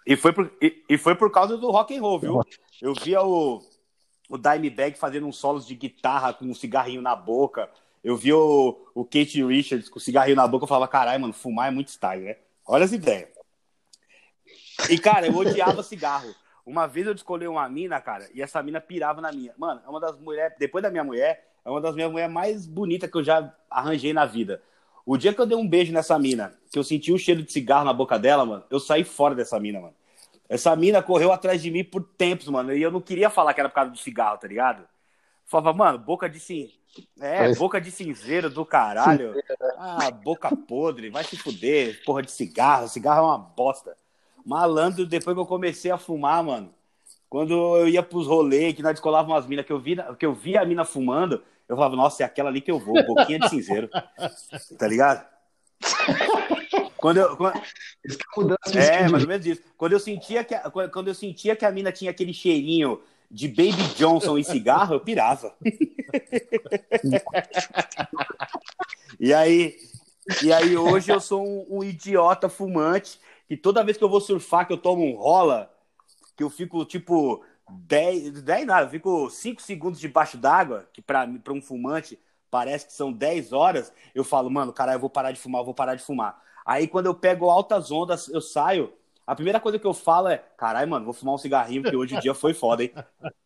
E 0.06 0.16
foi 0.16 0.32
por, 0.32 0.50
e, 0.62 0.84
e, 0.88 0.96
foi 0.96 1.14
por 1.14 1.30
causa 1.30 1.56
do 1.56 1.70
rock 1.70 1.96
and 1.96 2.00
roll, 2.00 2.18
viu? 2.18 2.40
Eu 2.80 2.94
via 2.94 3.22
o, 3.22 3.60
o 4.28 4.36
Dimebag 4.36 4.98
fazendo 4.98 5.26
uns 5.26 5.36
solos 5.36 5.66
de 5.66 5.74
guitarra 5.74 6.32
com 6.32 6.44
um 6.44 6.54
cigarrinho 6.54 7.00
na 7.00 7.16
boca. 7.16 7.70
Eu 8.04 8.16
vi 8.16 8.32
o, 8.32 8.78
o 8.94 9.04
Kate 9.04 9.42
Richards 9.44 9.88
com 9.88 9.98
o 9.98 10.02
cigarrinho 10.02 10.36
na 10.36 10.46
boca. 10.46 10.64
Eu 10.64 10.68
falava, 10.68 10.86
caralho, 10.86 11.20
mano, 11.20 11.32
fumar 11.32 11.68
é 11.68 11.70
muito 11.70 11.88
style, 11.88 12.24
né? 12.24 12.36
Olha 12.66 12.84
as 12.84 12.92
ideias. 12.92 13.30
E, 14.90 14.98
cara, 14.98 15.26
eu 15.26 15.34
odiava 15.34 15.82
cigarro. 15.82 16.34
Uma 16.64 16.86
vez 16.86 17.06
eu 17.06 17.14
escolhi 17.14 17.48
uma 17.48 17.66
mina, 17.66 17.98
cara, 17.98 18.28
e 18.34 18.42
essa 18.42 18.62
mina 18.62 18.78
pirava 18.78 19.22
na 19.22 19.32
minha. 19.32 19.54
Mano, 19.56 19.80
é 19.84 19.88
uma 19.88 19.98
das 19.98 20.18
mulheres, 20.18 20.54
depois 20.58 20.82
da 20.82 20.90
minha 20.90 21.02
mulher, 21.02 21.48
é 21.64 21.70
uma 21.70 21.80
das 21.80 21.94
minhas 21.94 22.10
mulheres 22.12 22.32
mais 22.32 22.66
bonitas 22.66 23.10
que 23.10 23.16
eu 23.16 23.24
já 23.24 23.54
arranjei 23.70 24.12
na 24.12 24.26
vida. 24.26 24.62
O 25.04 25.16
dia 25.16 25.32
que 25.32 25.40
eu 25.40 25.46
dei 25.46 25.56
um 25.56 25.66
beijo 25.66 25.92
nessa 25.94 26.18
mina, 26.18 26.54
que 26.70 26.78
eu 26.78 26.84
senti 26.84 27.10
um 27.10 27.16
cheiro 27.16 27.42
de 27.42 27.50
cigarro 27.50 27.86
na 27.86 27.92
boca 27.94 28.18
dela, 28.18 28.44
mano, 28.44 28.64
eu 28.70 28.78
saí 28.78 29.02
fora 29.02 29.34
dessa 29.34 29.58
mina, 29.58 29.80
mano. 29.80 29.94
Essa 30.48 30.74
mina 30.74 31.02
correu 31.02 31.30
atrás 31.30 31.60
de 31.60 31.70
mim 31.70 31.84
por 31.84 32.02
tempos, 32.02 32.48
mano, 32.48 32.74
e 32.74 32.80
eu 32.80 32.90
não 32.90 33.00
queria 33.00 33.28
falar 33.28 33.52
que 33.52 33.60
era 33.60 33.68
por 33.68 33.74
causa 33.74 33.90
do 33.90 33.98
cigarro, 33.98 34.38
tá 34.38 34.48
ligado? 34.48 34.82
Falava, 35.44 35.72
mano, 35.72 35.98
boca 35.98 36.28
de 36.28 36.40
sim. 36.40 36.70
É, 37.20 37.54
boca 37.54 37.80
de 37.80 37.90
cinzeiro 37.90 38.48
do 38.50 38.64
caralho. 38.64 39.34
Ah, 39.76 40.10
boca 40.10 40.54
podre, 40.56 41.10
vai 41.10 41.22
se 41.22 41.36
fuder, 41.36 42.02
porra 42.04 42.22
de 42.22 42.30
cigarro. 42.30 42.88
Cigarro 42.88 43.20
é 43.20 43.26
uma 43.26 43.38
bosta. 43.38 43.96
Malandro, 44.44 45.06
depois 45.06 45.34
que 45.34 45.40
eu 45.40 45.46
comecei 45.46 45.90
a 45.90 45.98
fumar, 45.98 46.42
mano, 46.42 46.74
quando 47.28 47.76
eu 47.76 47.88
ia 47.88 48.02
pros 48.02 48.26
rolês, 48.26 48.74
que 48.74 48.82
nós 48.82 48.92
descolávamos 48.92 49.34
umas 49.34 49.46
minas, 49.46 49.66
que 49.66 49.72
eu, 49.72 49.78
vi, 49.78 49.96
que 50.18 50.24
eu 50.24 50.32
via 50.32 50.62
a 50.62 50.64
mina 50.64 50.84
fumando, 50.84 51.42
eu 51.68 51.76
falava, 51.76 51.94
nossa, 51.94 52.22
é 52.22 52.26
aquela 52.26 52.48
ali 52.48 52.62
que 52.62 52.70
eu 52.70 52.78
vou, 52.78 52.94
boquinha 53.06 53.38
de 53.38 53.50
cinzeiro. 53.50 53.88
tá 54.78 54.88
ligado? 54.88 55.26
Quando 56.98 57.18
eu, 57.18 57.36
quando... 57.36 57.60
É, 58.74 59.08
mais 59.08 59.22
ou 59.22 59.28
menos 59.28 59.46
isso. 59.46 59.62
Quando 59.76 59.92
eu 59.92 60.00
sentia 60.00 60.44
que 60.44 60.54
a, 60.54 60.70
quando 60.70 61.08
eu 61.08 61.14
sentia 61.14 61.56
que 61.56 61.64
a 61.64 61.70
mina 61.70 61.90
tinha 61.90 62.10
aquele 62.10 62.34
cheirinho 62.34 63.00
de 63.30 63.48
Baby 63.48 63.94
Johnson 63.96 64.38
e 64.38 64.44
cigarro, 64.44 64.94
eu 64.94 65.00
pirava. 65.00 65.54
e 69.20 69.32
aí, 69.32 69.76
e 70.42 70.52
aí 70.52 70.76
hoje 70.76 71.12
eu 71.12 71.20
sou 71.20 71.46
um, 71.46 71.78
um 71.78 71.84
idiota 71.84 72.48
fumante 72.48 73.20
que 73.46 73.56
toda 73.56 73.84
vez 73.84 73.96
que 73.96 74.04
eu 74.04 74.10
vou 74.10 74.20
surfar, 74.20 74.66
que 74.66 74.72
eu 74.72 74.78
tomo 74.78 75.04
um 75.04 75.16
rola, 75.16 75.72
que 76.36 76.42
eu 76.42 76.50
fico 76.50 76.84
tipo 76.84 77.44
10, 77.70 78.42
10 78.42 78.66
nada, 78.66 78.86
eu 78.86 78.90
fico 78.90 79.30
5 79.30 79.62
segundos 79.62 79.98
debaixo 79.98 80.36
d'água, 80.36 80.86
que 80.92 81.00
para 81.00 81.26
um 81.50 81.62
fumante 81.62 82.18
parece 82.50 82.86
que 82.86 82.92
são 82.92 83.12
10 83.12 83.52
horas, 83.52 83.92
eu 84.14 84.24
falo, 84.24 84.50
mano, 84.50 84.72
cara, 84.72 84.94
eu 84.94 84.98
vou 84.98 85.10
parar 85.10 85.32
de 85.32 85.40
fumar, 85.40 85.60
eu 85.60 85.64
vou 85.64 85.74
parar 85.74 85.94
de 85.94 86.02
fumar. 86.02 86.42
Aí 86.68 86.86
quando 86.86 87.06
eu 87.06 87.14
pego 87.14 87.48
altas 87.48 87.90
ondas, 87.90 88.28
eu 88.28 88.42
saio, 88.42 88.92
a 89.26 89.34
primeira 89.34 89.58
coisa 89.58 89.78
que 89.78 89.86
eu 89.86 89.94
falo 89.94 90.28
é, 90.28 90.36
caralho, 90.54 90.90
mano, 90.90 91.06
vou 91.06 91.14
fumar 91.14 91.34
um 91.34 91.38
cigarrinho, 91.38 91.80
porque 91.80 91.96
hoje 91.96 92.14
o 92.14 92.20
dia 92.20 92.34
foi 92.34 92.52
foda, 92.52 92.84
hein? 92.84 92.92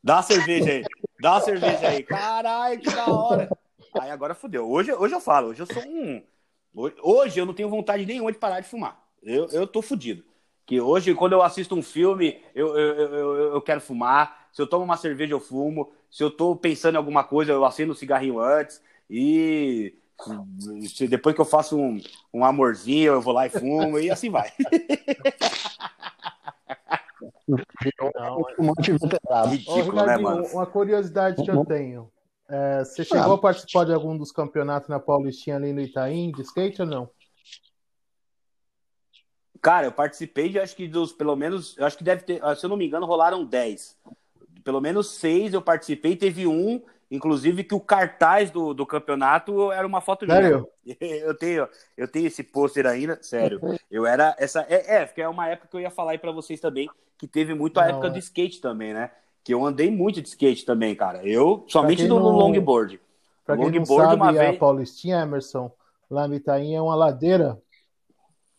Dá 0.03 0.17
uma 0.17 0.23
cerveja 0.23 0.73
aí, 0.73 0.85
dá 1.21 1.35
uma 1.35 1.41
cerveja 1.41 1.87
aí, 1.87 2.03
caralho, 2.03 2.81
que 2.81 2.91
da 2.91 3.07
hora. 3.07 3.49
Aí 4.01 4.11
agora 4.11 4.35
fodeu. 4.35 4.69
Hoje, 4.69 4.93
hoje 4.93 5.15
eu 5.15 5.21
falo, 5.21 5.51
hoje 5.51 5.63
eu 5.63 5.67
sou 5.67 5.85
um. 5.85 6.21
Hoje 7.01 7.39
eu 7.39 7.47
não 7.47 7.55
tenho 7.55 7.69
vontade 7.69 8.05
nenhuma 8.05 8.33
de 8.33 8.39
parar 8.39 8.59
de 8.59 8.67
fumar. 8.67 9.01
Eu, 9.23 9.47
eu 9.51 9.69
tô 9.69 9.81
fudido. 9.81 10.25
Que 10.67 10.81
hoje, 10.81 11.15
quando 11.15 11.35
eu 11.35 11.43
assisto 11.43 11.77
um 11.77 11.83
filme, 11.83 12.43
eu, 12.57 12.77
eu, 12.77 12.97
eu, 12.97 13.55
eu 13.55 13.63
quero 13.63 13.81
fumar. 13.81 14.49
Se 14.53 14.61
eu 14.61 14.67
tomo 14.67 14.85
uma 14.85 14.97
cerveja, 14.97 15.33
eu 15.33 15.41
fumo. 15.41 15.93
Se 16.11 16.25
eu 16.25 16.31
tô 16.31 16.57
pensando 16.57 16.95
em 16.95 16.99
alguma 16.99 17.23
coisa, 17.23 17.53
eu 17.53 17.65
acendo 17.65 17.93
um 17.93 17.97
cigarrinho 17.97 18.41
antes. 18.41 18.83
E 19.09 19.95
depois 21.09 21.35
que 21.35 21.41
eu 21.41 21.45
faço 21.45 21.79
um, 21.79 22.01
um 22.33 22.45
amorzinho, 22.45 23.15
eu 23.15 23.21
vou 23.21 23.33
lá 23.33 23.47
e 23.47 23.51
fumo. 23.51 23.99
e 23.99 24.11
assim 24.11 24.31
vai. 24.31 24.53
Não, 27.47 27.59
é... 27.59 29.49
Ridículo, 29.49 30.01
Ô, 30.01 30.07
né, 30.07 30.17
mano? 30.17 30.47
Uma 30.47 30.67
curiosidade 30.67 31.43
que 31.43 31.51
eu 31.51 31.65
tenho. 31.65 32.11
É, 32.49 32.85
você 32.85 33.05
chegou 33.05 33.33
ah. 33.33 33.35
a 33.37 33.39
participar 33.39 33.85
de 33.85 33.95
algum 33.95 34.17
dos 34.17 34.31
campeonatos 34.31 34.89
na 34.89 35.01
Paulistinha 35.01 35.57
ali 35.57 35.73
no 35.73 35.81
Itaim, 35.81 36.31
de 36.33 36.43
skate 36.43 36.83
ou 36.83 36.89
não? 36.89 37.11
Cara, 39.61 39.87
eu 39.87 39.93
participei 39.93 40.49
de 40.49 40.59
acho 40.59 40.75
que 40.75 40.89
dos, 40.89 41.13
pelo 41.13 41.37
menos, 41.37 41.77
eu 41.79 41.87
acho 41.87 41.97
que 41.97 42.05
deve 42.05 42.25
ter, 42.25 42.43
se 42.57 42.67
eu 42.67 42.69
não 42.69 42.77
me 42.77 42.85
engano, 42.85 43.07
rolaram 43.07 43.45
10. 43.45 43.97
Pelo 44.65 44.81
menos 44.81 45.13
seis 45.13 45.55
eu 45.55 45.63
participei, 45.63 46.17
teve 46.17 46.47
um, 46.47 46.83
inclusive, 47.13 47.63
que 47.63 47.75
o 47.75 47.81
cartaz 47.81 48.51
do, 48.51 48.73
do 48.73 48.87
campeonato 48.87 49.71
era 49.71 49.87
uma 49.87 50.01
foto 50.01 50.25
sério? 50.25 50.67
minha. 50.85 50.99
Eu 51.23 51.37
tenho, 51.37 51.69
eu 51.97 52.09
tenho 52.09 52.27
esse 52.27 52.43
pôster 52.43 52.87
ainda, 52.87 53.17
sério. 53.23 53.61
Eu 53.89 54.05
era 54.05 54.35
essa. 54.37 54.67
É, 54.69 54.97
é, 54.97 55.07
porque 55.07 55.23
é 55.23 55.29
uma 55.29 55.47
época 55.49 55.69
que 55.69 55.77
eu 55.77 55.81
ia 55.81 55.91
falar 55.91 56.13
aí 56.13 56.19
pra 56.19 56.33
vocês 56.33 56.59
também, 56.59 56.91
que 57.17 57.29
teve 57.29 57.55
muito 57.55 57.79
a 57.79 57.83
não, 57.83 57.91
época 57.91 58.09
é. 58.09 58.11
do 58.11 58.19
skate 58.19 58.61
também, 58.61 58.93
né? 58.93 59.13
Que 59.45 59.55
eu 59.55 59.65
andei 59.65 59.93
muito 59.93 60.21
de 60.21 60.29
skate 60.29 60.65
também, 60.65 60.97
cara. 60.97 61.25
Eu, 61.25 61.65
somente 61.69 62.09
no, 62.09 62.19
não, 62.19 62.31
longboard. 62.31 63.01
Pra 63.45 63.57
quem 63.57 63.67
longboard, 63.67 63.91
não 63.91 64.09
sabe, 64.09 64.23
uma 64.23 64.33
vez... 64.33 64.57
a 64.57 64.59
Paulistinha, 64.59 65.23
Emerson, 65.23 65.71
lá 66.11 66.27
no 66.27 66.35
Itaim 66.35 66.75
é 66.75 66.81
uma 66.81 66.97
ladeira 66.97 67.57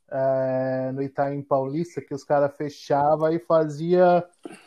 é, 0.09 0.91
no 0.93 1.01
Itaim 1.01 1.41
Paulista 1.41 1.99
que 1.99 2.13
os 2.13 2.23
caras 2.23 2.55
fechavam 2.55 3.33
e 3.33 3.39
fazia 3.39 4.23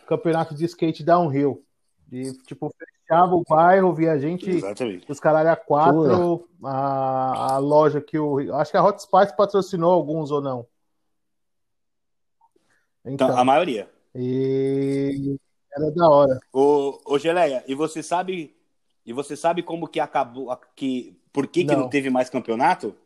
campeonato 0.07 0.55
de 0.55 0.67
skate 0.67 1.03
downhill. 1.03 1.65
E, 2.13 2.33
tipo, 2.43 2.71
fechava 3.07 3.35
o 3.37 3.45
bairro, 3.49 3.95
via 3.95 4.13
a 4.13 4.19
gente, 4.19 4.51
Exatamente. 4.51 5.11
os 5.11 5.21
caralho 5.21 5.51
a 5.51 5.57
quatro, 5.57 6.49
a, 6.63 7.55
a, 7.55 7.59
loja 7.59 8.01
que 8.01 8.19
o. 8.19 8.55
Acho 8.57 8.73
que 8.73 8.77
a 8.77 8.85
Hot 8.85 9.01
Spice 9.01 9.37
patrocinou 9.37 9.93
alguns 9.93 10.31
ou 10.31 10.41
não. 10.41 10.67
Então, 13.05 13.29
então 13.29 13.39
a 13.39 13.45
maioria. 13.45 13.89
E 14.15 15.39
era 15.73 15.91
da 15.93 16.09
hora. 16.09 16.41
Ô, 16.53 16.99
ô 17.05 17.19
Geleia, 17.19 17.65
e 17.69 17.75
você 17.75 18.03
sabe. 18.03 18.57
E 19.05 19.13
você 19.13 19.37
sabe 19.37 19.63
como 19.63 19.87
que 19.87 20.01
acabou. 20.01 20.55
Que, 20.75 21.17
por 21.33 21.47
que, 21.47 21.63
não. 21.63 21.75
que 21.75 21.81
não 21.81 21.89
teve 21.89 22.11
mais 22.11 22.29
campeonato? 22.29 22.97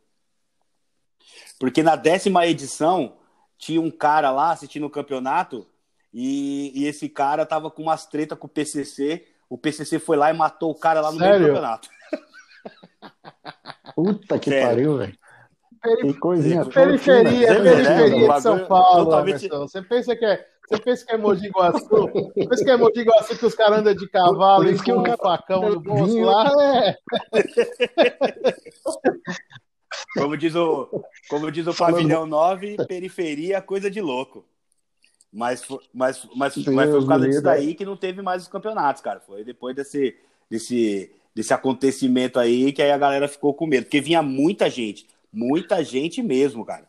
Porque 1.59 1.83
na 1.83 1.95
décima 1.95 2.47
edição 2.47 3.19
tinha 3.59 3.81
um 3.81 3.91
cara 3.91 4.31
lá 4.31 4.53
assistindo 4.53 4.87
o 4.87 4.91
campeonato 4.91 5.67
e, 6.13 6.73
e 6.75 6.87
esse 6.87 7.07
cara 7.11 7.45
tava 7.45 7.71
com 7.71 7.83
umas 7.83 8.07
treta 8.07 8.35
com 8.35 8.47
o 8.47 8.51
PCC. 8.51 9.27
O 9.51 9.59
PCC 9.59 9.99
foi 9.99 10.17
lá 10.17 10.31
e 10.31 10.33
matou 10.33 10.71
o 10.71 10.79
cara 10.79 11.01
lá 11.01 11.11
no 11.11 11.19
Sério? 11.19 11.41
meio 11.41 11.41
do 11.41 11.47
campeonato. 11.49 11.89
Puta 13.97 14.39
que 14.39 14.49
Sério. 14.49 14.69
pariu, 14.69 14.97
velho. 14.97 15.19
Que 16.01 16.15
coisinha. 16.15 16.65
Periferia, 16.67 17.59
né? 17.59 17.73
periferia 17.73 18.29
de 18.29 18.41
São 18.43 18.65
Paulo, 18.67 19.07
totalmente... 19.07 19.49
Você 19.49 19.83
pensa 19.83 20.15
que 20.15 20.25
é. 20.25 20.47
Você 20.69 20.79
pensa 20.81 21.05
que 21.05 21.13
é 21.13 21.17
Mogi 21.17 21.49
Guaçu? 21.49 21.89
Você 21.89 22.47
pensa 22.49 22.65
que 22.65 22.71
é 22.71 22.77
Mogi 22.77 23.03
Guaçu 23.03 23.37
que 23.37 23.47
os 23.47 23.55
caras 23.57 23.81
andam 23.81 23.93
de 23.93 24.09
cavalo 24.09 24.71
e 24.71 24.79
com 24.79 25.03
o 25.03 25.17
facão 25.17 25.69
no 25.69 25.81
bolso 25.81 26.21
lá? 26.21 26.49
É. 26.73 26.97
Como 30.15 30.37
diz 30.37 30.55
o, 30.55 30.89
como 31.29 31.51
diz 31.51 31.67
o 31.67 31.75
Pavilhão 31.75 32.25
9, 32.25 32.77
periferia 32.87 33.57
é 33.57 33.61
coisa 33.61 33.91
de 33.91 34.01
louco. 34.01 34.45
Mas, 35.33 35.63
mas, 35.93 36.27
mas, 36.35 36.57
mas 36.57 36.91
foi 36.91 37.01
por 37.01 37.07
causa 37.07 37.27
disso 37.27 37.43
daí 37.43 37.75
que 37.75 37.85
não 37.85 37.97
teve 37.97 38.21
mais 38.21 38.43
os 38.43 38.49
campeonatos, 38.49 39.01
cara. 39.01 39.21
Foi 39.21 39.45
depois 39.45 39.77
desse, 39.77 40.17
desse, 40.49 41.13
desse 41.35 41.55
acontecimento 41.55 42.39
aí 42.39 42.73
que 42.73 42.83
aí 42.83 42.91
a 42.91 42.99
galera 42.99 43.29
ficou 43.29 43.55
com 43.55 43.67
medo. 43.67 43.85
Porque 43.85 44.01
vinha 44.01 44.23
muita 44.23 44.69
gente. 44.69 45.07
Muita 45.33 45.85
gente 45.85 46.21
mesmo, 46.23 46.65
cara. 46.65 46.89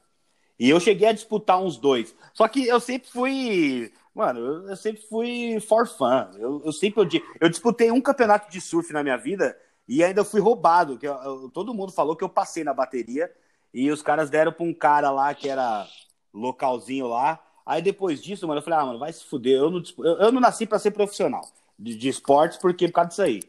E 0.59 0.69
eu 0.69 0.79
cheguei 0.79 1.07
a 1.07 1.13
disputar 1.13 1.61
uns 1.61 1.77
dois. 1.77 2.15
Só 2.33 2.47
que 2.47 2.67
eu 2.67 2.79
sempre 2.79 3.09
fui. 3.09 3.91
Mano, 4.13 4.69
eu 4.69 4.75
sempre 4.75 5.01
fui 5.03 5.59
for 5.59 5.87
fun. 5.87 6.27
Eu, 6.37 6.61
eu 6.65 6.71
sempre. 6.71 7.01
Eu, 7.01 7.21
eu 7.41 7.49
disputei 7.49 7.91
um 7.91 8.01
campeonato 8.01 8.51
de 8.51 8.59
surf 8.59 8.91
na 8.91 9.03
minha 9.03 9.17
vida 9.17 9.57
e 9.87 10.03
ainda 10.03 10.23
fui 10.23 10.39
roubado. 10.39 10.97
Que 10.97 11.07
eu, 11.07 11.13
eu, 11.13 11.49
todo 11.49 11.73
mundo 11.73 11.91
falou 11.91 12.15
que 12.15 12.23
eu 12.23 12.29
passei 12.29 12.63
na 12.63 12.73
bateria. 12.73 13.31
E 13.73 13.89
os 13.89 14.01
caras 14.01 14.29
deram 14.29 14.51
pra 14.51 14.65
um 14.65 14.73
cara 14.73 15.11
lá 15.11 15.33
que 15.33 15.47
era 15.47 15.87
localzinho 16.33 17.07
lá. 17.07 17.39
Aí 17.65 17.81
depois 17.81 18.21
disso, 18.21 18.47
mano, 18.47 18.59
eu 18.59 18.63
falei, 18.63 18.79
ah, 18.79 18.85
mano, 18.85 18.99
vai 18.99 19.13
se 19.13 19.23
fuder. 19.23 19.57
Eu 19.57 19.69
não, 19.69 19.81
eu, 19.99 20.17
eu 20.17 20.31
não 20.31 20.41
nasci 20.41 20.65
para 20.65 20.79
ser 20.79 20.91
profissional 20.91 21.41
de, 21.77 21.95
de 21.95 22.09
esportes, 22.09 22.57
porque 22.57 22.87
por 22.87 22.93
causa 22.93 23.09
disso 23.09 23.21
aí. 23.21 23.39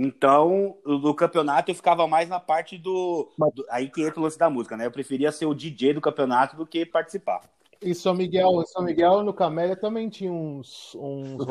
Então, 0.00 0.76
do 0.84 1.12
campeonato 1.12 1.70
eu 1.70 1.74
ficava 1.74 2.06
mais 2.06 2.28
na 2.28 2.38
parte 2.38 2.78
do, 2.78 3.28
do, 3.52 3.66
Aí 3.68 3.90
que 3.90 4.02
entra 4.02 4.20
o 4.20 4.22
lance 4.22 4.38
da 4.38 4.48
música, 4.48 4.76
né? 4.76 4.86
Eu 4.86 4.92
preferia 4.92 5.32
ser 5.32 5.46
o 5.46 5.54
DJ 5.54 5.94
do 5.94 6.00
campeonato 6.00 6.56
do 6.56 6.66
que 6.66 6.86
participar. 6.86 7.40
E 7.80 7.94
São 7.94 8.14
Miguel, 8.14 8.64
São 8.66 8.82
Miguel 8.82 9.22
no 9.22 9.32
Camélia 9.32 9.76
também 9.76 10.08
tinha 10.08 10.32
uns, 10.32 10.94
uns 10.94 11.44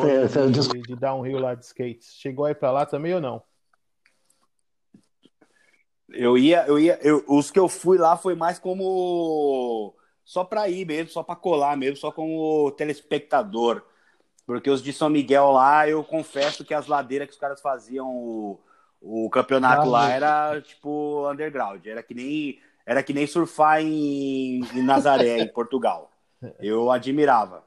de, 0.51 0.81
de 0.81 0.95
downhill 0.95 1.39
lá 1.39 1.55
de 1.55 1.65
skates. 1.65 2.13
Chegou 2.15 2.45
aí 2.45 2.55
pra 2.55 2.71
lá 2.71 2.85
também 2.85 3.13
ou 3.13 3.21
não? 3.21 3.41
Eu 6.09 6.37
ia, 6.37 6.65
eu 6.67 6.79
ia, 6.79 6.97
eu, 7.01 7.23
os 7.27 7.51
que 7.51 7.59
eu 7.59 7.67
fui 7.67 7.97
lá 7.97 8.15
foi 8.15 8.33
mais 8.33 8.57
como 8.57 9.93
só 10.27 10.43
para 10.43 10.67
ir 10.67 10.85
mesmo, 10.85 11.09
só 11.09 11.23
para 11.23 11.37
colar 11.37 11.77
mesmo, 11.77 11.95
só 11.95 12.11
como 12.11 12.69
telespectador. 12.71 13.81
Porque 14.45 14.69
os 14.69 14.83
de 14.83 14.91
São 14.91 15.09
Miguel 15.09 15.51
lá, 15.51 15.87
eu 15.87 16.03
confesso 16.03 16.65
que 16.65 16.73
as 16.73 16.85
ladeiras 16.85 17.29
que 17.29 17.33
os 17.33 17.39
caras 17.39 17.61
faziam 17.61 18.13
o, 18.13 18.59
o 19.01 19.29
campeonato 19.29 19.83
ah, 19.83 19.85
lá 19.85 20.11
era 20.11 20.61
tipo 20.61 21.31
underground, 21.31 21.85
era 21.85 22.03
que 22.03 22.13
nem 22.13 22.59
era 22.85 23.01
que 23.01 23.13
nem 23.13 23.25
surfar 23.25 23.81
em, 23.81 24.59
em 24.73 24.83
Nazaré, 24.83 25.39
em 25.39 25.47
Portugal. 25.47 26.11
Eu 26.59 26.91
admirava. 26.91 27.63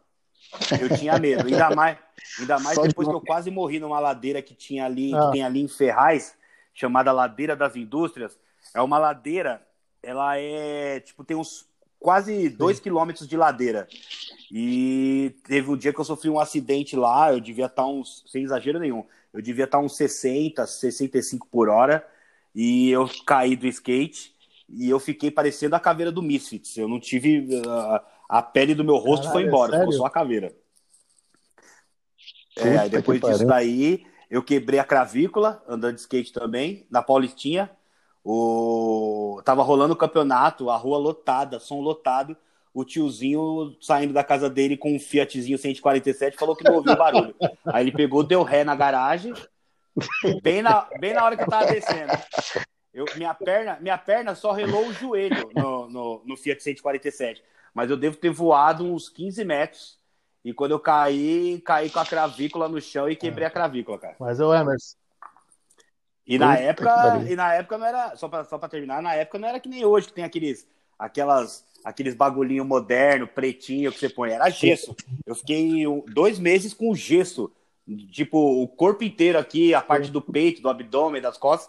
Eu 0.79 0.95
tinha 0.99 1.19
medo, 1.19 1.47
ainda 1.47 1.75
mais, 1.75 1.99
ainda 2.39 2.59
mais 2.59 2.79
depois 2.79 3.09
que 3.09 3.15
eu 3.15 3.21
quase 3.23 3.51
morri 3.51 3.81
numa 3.81 4.01
ladeira 4.01 4.43
que 4.43 4.55
tinha 4.55 4.85
ali, 4.85 5.15
ah. 5.15 5.27
que 5.27 5.33
tem 5.33 5.43
ali 5.43 5.63
em 5.63 5.69
Ferraz, 5.69 6.37
chamada 6.75 7.11
Ladeira 7.11 7.57
das 7.57 7.75
Indústrias. 7.75 8.39
É 8.75 8.83
uma 8.83 8.99
ladeira, 8.99 9.67
ela 10.03 10.37
é 10.37 11.01
tipo 11.01 11.25
tem 11.25 11.37
uns 11.37 11.70
quase 12.01 12.49
dois 12.49 12.81
quilômetros 12.81 13.29
de 13.29 13.37
ladeira. 13.37 13.87
E 14.51 15.37
teve 15.45 15.71
um 15.71 15.77
dia 15.77 15.93
que 15.93 16.01
eu 16.01 16.05
sofri 16.05 16.29
um 16.29 16.41
acidente 16.41 16.97
lá, 16.97 17.33
eu 17.33 17.39
devia 17.39 17.67
estar 17.67 17.87
uns, 17.87 18.25
sem 18.27 18.43
exagero 18.43 18.81
nenhum, 18.81 19.05
eu 19.33 19.41
devia 19.41 19.65
estar 19.65 19.79
uns 19.79 19.95
60, 19.97 20.67
65 20.67 21.47
por 21.47 21.69
hora, 21.69 22.05
e 22.53 22.91
eu 22.91 23.09
caí 23.25 23.55
do 23.55 23.69
skate 23.69 24.35
e 24.69 24.91
eu 24.91 24.99
fiquei 24.99 25.31
parecendo 25.31 25.77
a 25.77 25.81
caveira 25.81 26.11
do 26.11 26.23
Misfits. 26.23 26.77
Eu 26.77 26.89
não 26.89 26.99
tive. 26.99 27.57
Uh, 27.57 28.01
a 28.31 28.41
pele 28.41 28.77
do 28.77 28.85
meu 28.85 28.97
rosto 28.97 29.25
Caralho, 29.25 29.33
foi 29.33 29.43
embora, 29.49 29.79
ficou 29.79 29.93
só 29.93 30.07
a 30.07 30.11
caveira. 30.11 30.55
É, 32.57 32.79
aí 32.79 32.89
depois 32.89 33.21
disso 33.21 33.45
daí, 33.45 34.07
eu 34.31 34.41
quebrei 34.41 34.79
a 34.79 34.85
cravícula, 34.85 35.61
andando 35.67 35.97
de 35.97 36.03
skate 36.03 36.33
também, 36.33 36.87
na 36.89 37.03
Paulistinha. 37.03 37.69
O... 38.25 39.41
Tava 39.45 39.63
rolando 39.63 39.95
o 39.95 39.97
campeonato, 39.97 40.71
a 40.71 40.77
rua 40.77 40.99
lotada, 40.99 41.59
som 41.59 41.81
lotado. 41.81 42.37
O 42.73 42.85
tiozinho 42.85 43.77
saindo 43.81 44.13
da 44.13 44.23
casa 44.23 44.49
dele 44.49 44.77
com 44.77 44.95
um 44.95 45.01
Fiatzinho 45.01 45.59
147 45.59 46.37
falou 46.37 46.55
que 46.55 46.63
não 46.63 46.77
ouviu 46.77 46.97
barulho. 46.97 47.35
Aí 47.67 47.85
ele 47.85 47.93
pegou, 47.93 48.23
deu 48.23 48.45
ré 48.45 48.63
na 48.63 48.77
garagem, 48.77 49.35
bem 50.41 50.63
na, 50.63 50.87
bem 51.01 51.13
na 51.13 51.25
hora 51.25 51.37
que 51.37 51.43
eu 51.43 51.49
tava 51.49 51.67
descendo. 51.67 52.13
Eu, 52.93 53.05
minha, 53.17 53.35
perna, 53.35 53.79
minha 53.81 53.99
perna 53.99 54.35
só 54.35 54.53
relou 54.53 54.87
o 54.87 54.93
joelho 54.93 55.51
no, 55.55 55.89
no, 55.89 56.23
no 56.25 56.37
Fiat 56.37 56.63
147. 56.63 57.43
Mas 57.73 57.91
eu 57.91 57.97
devo 57.97 58.17
ter 58.17 58.31
voado 58.31 58.85
uns 58.85 59.09
15 59.09 59.45
metros. 59.45 59.99
E 60.45 60.53
quando 60.53 60.73
eu 60.73 60.81
caí, 60.81 61.61
caí 61.61 61.91
com 61.91 61.99
a 61.99 62.07
cravícula 62.07 62.69
no 62.69 62.81
chão 62.81 63.09
e 63.09 63.15
quebrei 63.15 63.47
a 63.47 63.51
cravícula, 63.51 63.99
cara. 63.99 64.17
Mas 64.19 64.41
o 64.41 64.55
Emerson, 64.55 64.97
e 66.31 66.39
na 66.39 66.57
época, 66.57 67.25
e 67.29 67.35
na 67.35 67.55
época 67.55 67.77
não 67.77 67.87
era, 67.87 68.15
só 68.15 68.29
para 68.29 68.45
só 68.45 68.57
pra 68.57 68.69
terminar, 68.69 69.03
na 69.03 69.15
época 69.15 69.37
não 69.37 69.49
era 69.49 69.59
que 69.59 69.69
nem 69.69 69.85
hoje, 69.85 70.07
que 70.07 70.13
tem 70.13 70.23
aqueles, 70.23 70.65
aquelas, 70.97 71.65
aqueles 71.85 72.15
bagulhinho 72.15 72.65
moderno, 72.65 73.27
pretinho 73.27 73.91
que 73.91 73.99
você 73.99 74.09
põe, 74.09 74.31
era 74.31 74.49
gesso. 74.49 74.95
Eu 75.27 75.35
fiquei 75.35 75.85
dois 76.15 76.39
meses 76.39 76.73
com 76.73 76.95
gesso, 76.95 77.51
tipo, 78.13 78.63
o 78.63 78.69
corpo 78.69 79.03
inteiro 79.03 79.41
aqui, 79.41 79.75
a 79.75 79.81
parte 79.81 80.09
do 80.09 80.23
peito, 80.23 80.63
do 80.63 80.69
abdômen, 80.69 81.21
das 81.21 81.37
costas, 81.37 81.69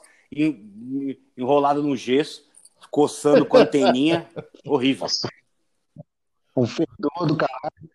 enrolado 1.35 1.81
no 1.81 1.97
gesso, 1.97 2.47
coçando 2.91 3.47
com 3.47 3.57
a 3.57 3.61
anteninha, 3.61 4.29
horrível. 4.63 5.07
Um 6.55 6.67
fedor 6.67 7.25
do 7.25 7.35
caralho. 7.35 7.89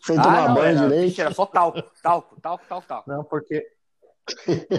Sem 0.00 0.18
ah, 0.18 0.22
tomar 0.22 0.54
banho 0.54 0.78
era, 0.78 0.88
direito. 0.88 1.20
Era 1.20 1.34
só 1.34 1.46
talco, 1.46 1.82
talco, 2.00 2.40
talco, 2.40 2.64
talco, 2.68 2.86
talco. 2.86 3.10
Não, 3.10 3.24
porque 3.24 3.66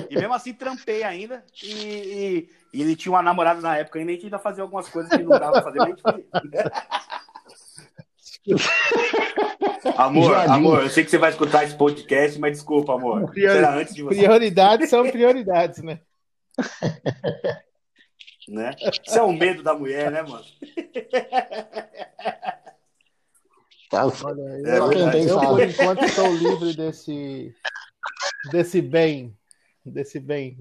e 0.10 0.16
mesmo 0.16 0.34
assim 0.34 0.54
trampei 0.54 1.04
ainda. 1.04 1.44
E, 1.62 1.72
e, 1.72 2.50
e, 2.74 2.82
ele 2.82 2.96
tinha 2.96 3.12
uma 3.12 3.22
namorada 3.22 3.62
na 3.62 3.78
época 3.78 4.00
ainda, 4.00 4.12
a 4.12 4.16
gente 4.16 4.26
ainda 4.26 4.40
fazia 4.40 4.64
algumas 4.64 4.88
coisas 4.90 5.12
que 5.12 5.24
não 5.24 5.38
dava 5.38 5.62
pra 5.62 5.64
fazer, 5.64 5.80
mas 5.80 5.96
Amor, 9.98 10.32
Jardim. 10.32 10.54
amor, 10.54 10.84
eu 10.84 10.90
sei 10.90 11.04
que 11.04 11.10
você 11.10 11.18
vai 11.18 11.30
escutar 11.30 11.64
esse 11.64 11.76
podcast, 11.76 12.40
mas 12.40 12.54
desculpa, 12.54 12.94
amor. 12.94 13.30
Priori... 13.32 13.66
antes 13.66 13.94
de 13.94 14.04
você. 14.04 14.18
Prioridades 14.18 14.90
são 14.90 15.10
prioridades, 15.10 15.82
né? 15.82 16.00
né? 18.48 18.72
Isso 19.06 19.18
é 19.18 19.22
o 19.22 19.32
medo 19.32 19.64
da 19.64 19.74
mulher, 19.74 20.12
né, 20.12 20.22
mano? 20.22 20.44
Olha, 23.94 24.42
eu, 24.66 24.92
é 24.92 25.24
eu, 25.24 25.40
por 25.40 25.62
enquanto, 25.62 26.04
estou 26.04 26.34
livre 26.34 26.76
desse, 26.76 27.54
desse 28.52 28.82
bem, 28.82 29.38
desse 29.86 30.20
bem. 30.20 30.58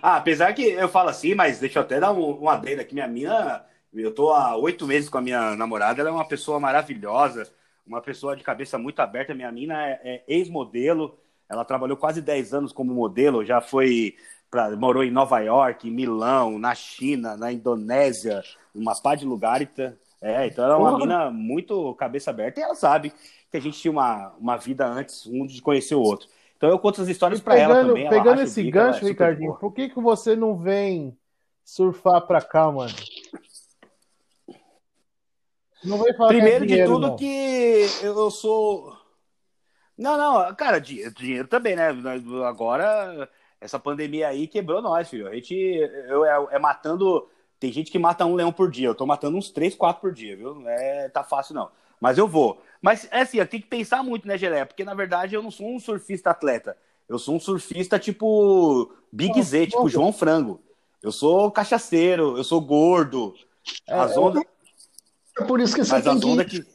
Ah, 0.00 0.16
apesar 0.16 0.52
que 0.52 0.62
eu 0.62 0.88
falo 0.88 1.08
assim, 1.08 1.34
mas 1.34 1.58
deixa 1.58 1.78
eu 1.78 1.82
até 1.82 1.98
dar 1.98 2.12
um, 2.12 2.44
um 2.44 2.48
adendo 2.48 2.80
aqui. 2.80 2.94
Minha 2.94 3.08
mina, 3.08 3.64
eu 3.92 4.14
tô 4.14 4.30
há 4.30 4.56
oito 4.56 4.86
meses 4.86 5.08
com 5.08 5.18
a 5.18 5.22
minha 5.22 5.56
namorada, 5.56 6.00
ela 6.00 6.10
é 6.10 6.12
uma 6.12 6.26
pessoa 6.28 6.60
maravilhosa, 6.60 7.50
uma 7.86 8.00
pessoa 8.00 8.36
de 8.36 8.44
cabeça 8.44 8.78
muito 8.78 9.00
aberta. 9.00 9.34
Minha 9.34 9.50
mina 9.50 9.86
é, 9.86 10.00
é 10.04 10.24
ex-modelo, 10.28 11.18
ela 11.48 11.64
trabalhou 11.64 11.96
quase 11.96 12.22
dez 12.22 12.54
anos 12.54 12.72
como 12.72 12.94
modelo, 12.94 13.44
já 13.44 13.60
foi 13.60 14.14
pra, 14.50 14.70
morou 14.76 15.02
em 15.02 15.10
Nova 15.10 15.40
York, 15.40 15.88
em 15.88 15.92
Milão, 15.92 16.58
na 16.58 16.74
China, 16.74 17.36
na 17.36 17.52
Indonésia, 17.52 18.42
uma 18.74 18.94
pá 19.00 19.14
de 19.14 19.24
lugar. 19.24 19.60
É, 20.20 20.46
então 20.46 20.64
ela 20.64 20.74
é 20.74 20.76
uma 20.76 20.98
mina 20.98 21.30
muito 21.30 21.94
cabeça 21.94 22.30
aberta 22.30 22.60
e 22.60 22.62
ela 22.62 22.74
sabe 22.74 23.12
que 23.50 23.56
a 23.56 23.60
gente 23.60 23.78
tinha 23.78 23.92
uma, 23.92 24.34
uma 24.38 24.56
vida 24.56 24.86
antes, 24.86 25.26
um 25.26 25.46
de 25.46 25.60
conhecer 25.62 25.94
o 25.94 26.02
outro. 26.02 26.28
Então 26.56 26.68
eu 26.68 26.78
conto 26.78 27.00
as 27.00 27.08
histórias 27.08 27.40
para 27.40 27.56
ela 27.56 27.84
também. 27.84 28.08
Pegando 28.08 28.42
esse 28.42 28.62
bica, 28.62 28.84
gancho, 28.84 29.04
é 29.04 29.08
Ricardinho, 29.08 29.54
por 29.54 29.72
que, 29.72 29.88
que 29.88 30.00
você 30.00 30.34
não 30.34 30.56
vem 30.56 31.16
surfar 31.64 32.26
para 32.26 32.42
cá, 32.42 32.70
mano? 32.70 32.92
Não 35.84 36.02
vem 36.02 36.12
falar 36.14 36.28
Primeiro 36.28 36.66
de, 36.66 36.72
dinheiro, 36.72 36.92
tudo 36.92 37.06
não. 37.08 37.16
que 37.16 37.86
eu 38.02 38.30
sou. 38.30 38.96
Não, 39.96 40.16
não, 40.16 40.54
cara, 40.54 40.80
dinheiro, 40.80 41.14
dinheiro 41.14 41.48
também, 41.48 41.76
né? 41.76 41.88
Agora, 42.44 43.28
essa 43.60 43.78
pandemia 43.78 44.28
aí 44.28 44.48
quebrou 44.48 44.82
nós, 44.82 45.08
filho. 45.08 45.28
A 45.28 45.34
gente 45.34 45.54
eu, 45.54 46.24
é, 46.24 46.56
é 46.56 46.58
matando. 46.58 47.28
Tem 47.60 47.72
gente 47.72 47.90
que 47.90 47.98
mata 47.98 48.24
um 48.24 48.34
leão 48.34 48.52
por 48.52 48.70
dia. 48.70 48.88
Eu 48.88 48.94
tô 48.94 49.06
matando 49.06 49.36
uns 49.36 49.50
três, 49.50 49.74
quatro 49.74 50.00
por 50.00 50.12
dia, 50.12 50.36
viu? 50.36 50.56
Não 50.56 50.68
é, 50.68 51.08
tá 51.08 51.22
fácil, 51.22 51.54
não. 51.54 51.70
Mas 52.00 52.18
eu 52.18 52.26
vou. 52.26 52.62
Mas, 52.80 53.08
é 53.10 53.22
assim, 53.22 53.38
eu 53.38 53.46
tenho 53.46 53.62
que 53.62 53.68
pensar 53.68 54.02
muito, 54.02 54.26
né, 54.26 54.38
Gelé? 54.38 54.64
Porque, 54.64 54.84
na 54.84 54.94
verdade, 54.94 55.34
eu 55.34 55.42
não 55.42 55.50
sou 55.50 55.74
um 55.74 55.80
surfista 55.80 56.30
atleta. 56.30 56.76
Eu 57.08 57.18
sou 57.18 57.36
um 57.36 57.40
surfista 57.40 57.98
tipo 57.98 58.92
Big 59.10 59.42
Z, 59.42 59.68
tipo 59.68 59.88
João 59.88 60.12
Frango. 60.12 60.60
Eu 61.02 61.10
sou 61.10 61.50
cachaceiro, 61.50 62.36
eu 62.36 62.44
sou 62.44 62.60
gordo. 62.60 63.34
É, 63.86 63.94
as 63.94 64.16
ondas... 64.16 64.42
É 65.38 65.44
por 65.44 65.60
isso 65.60 65.74
que 65.74 65.84
você 65.84 65.92
mas 65.92 66.04
tem 66.04 66.44
que... 66.44 66.62
que... 66.62 66.66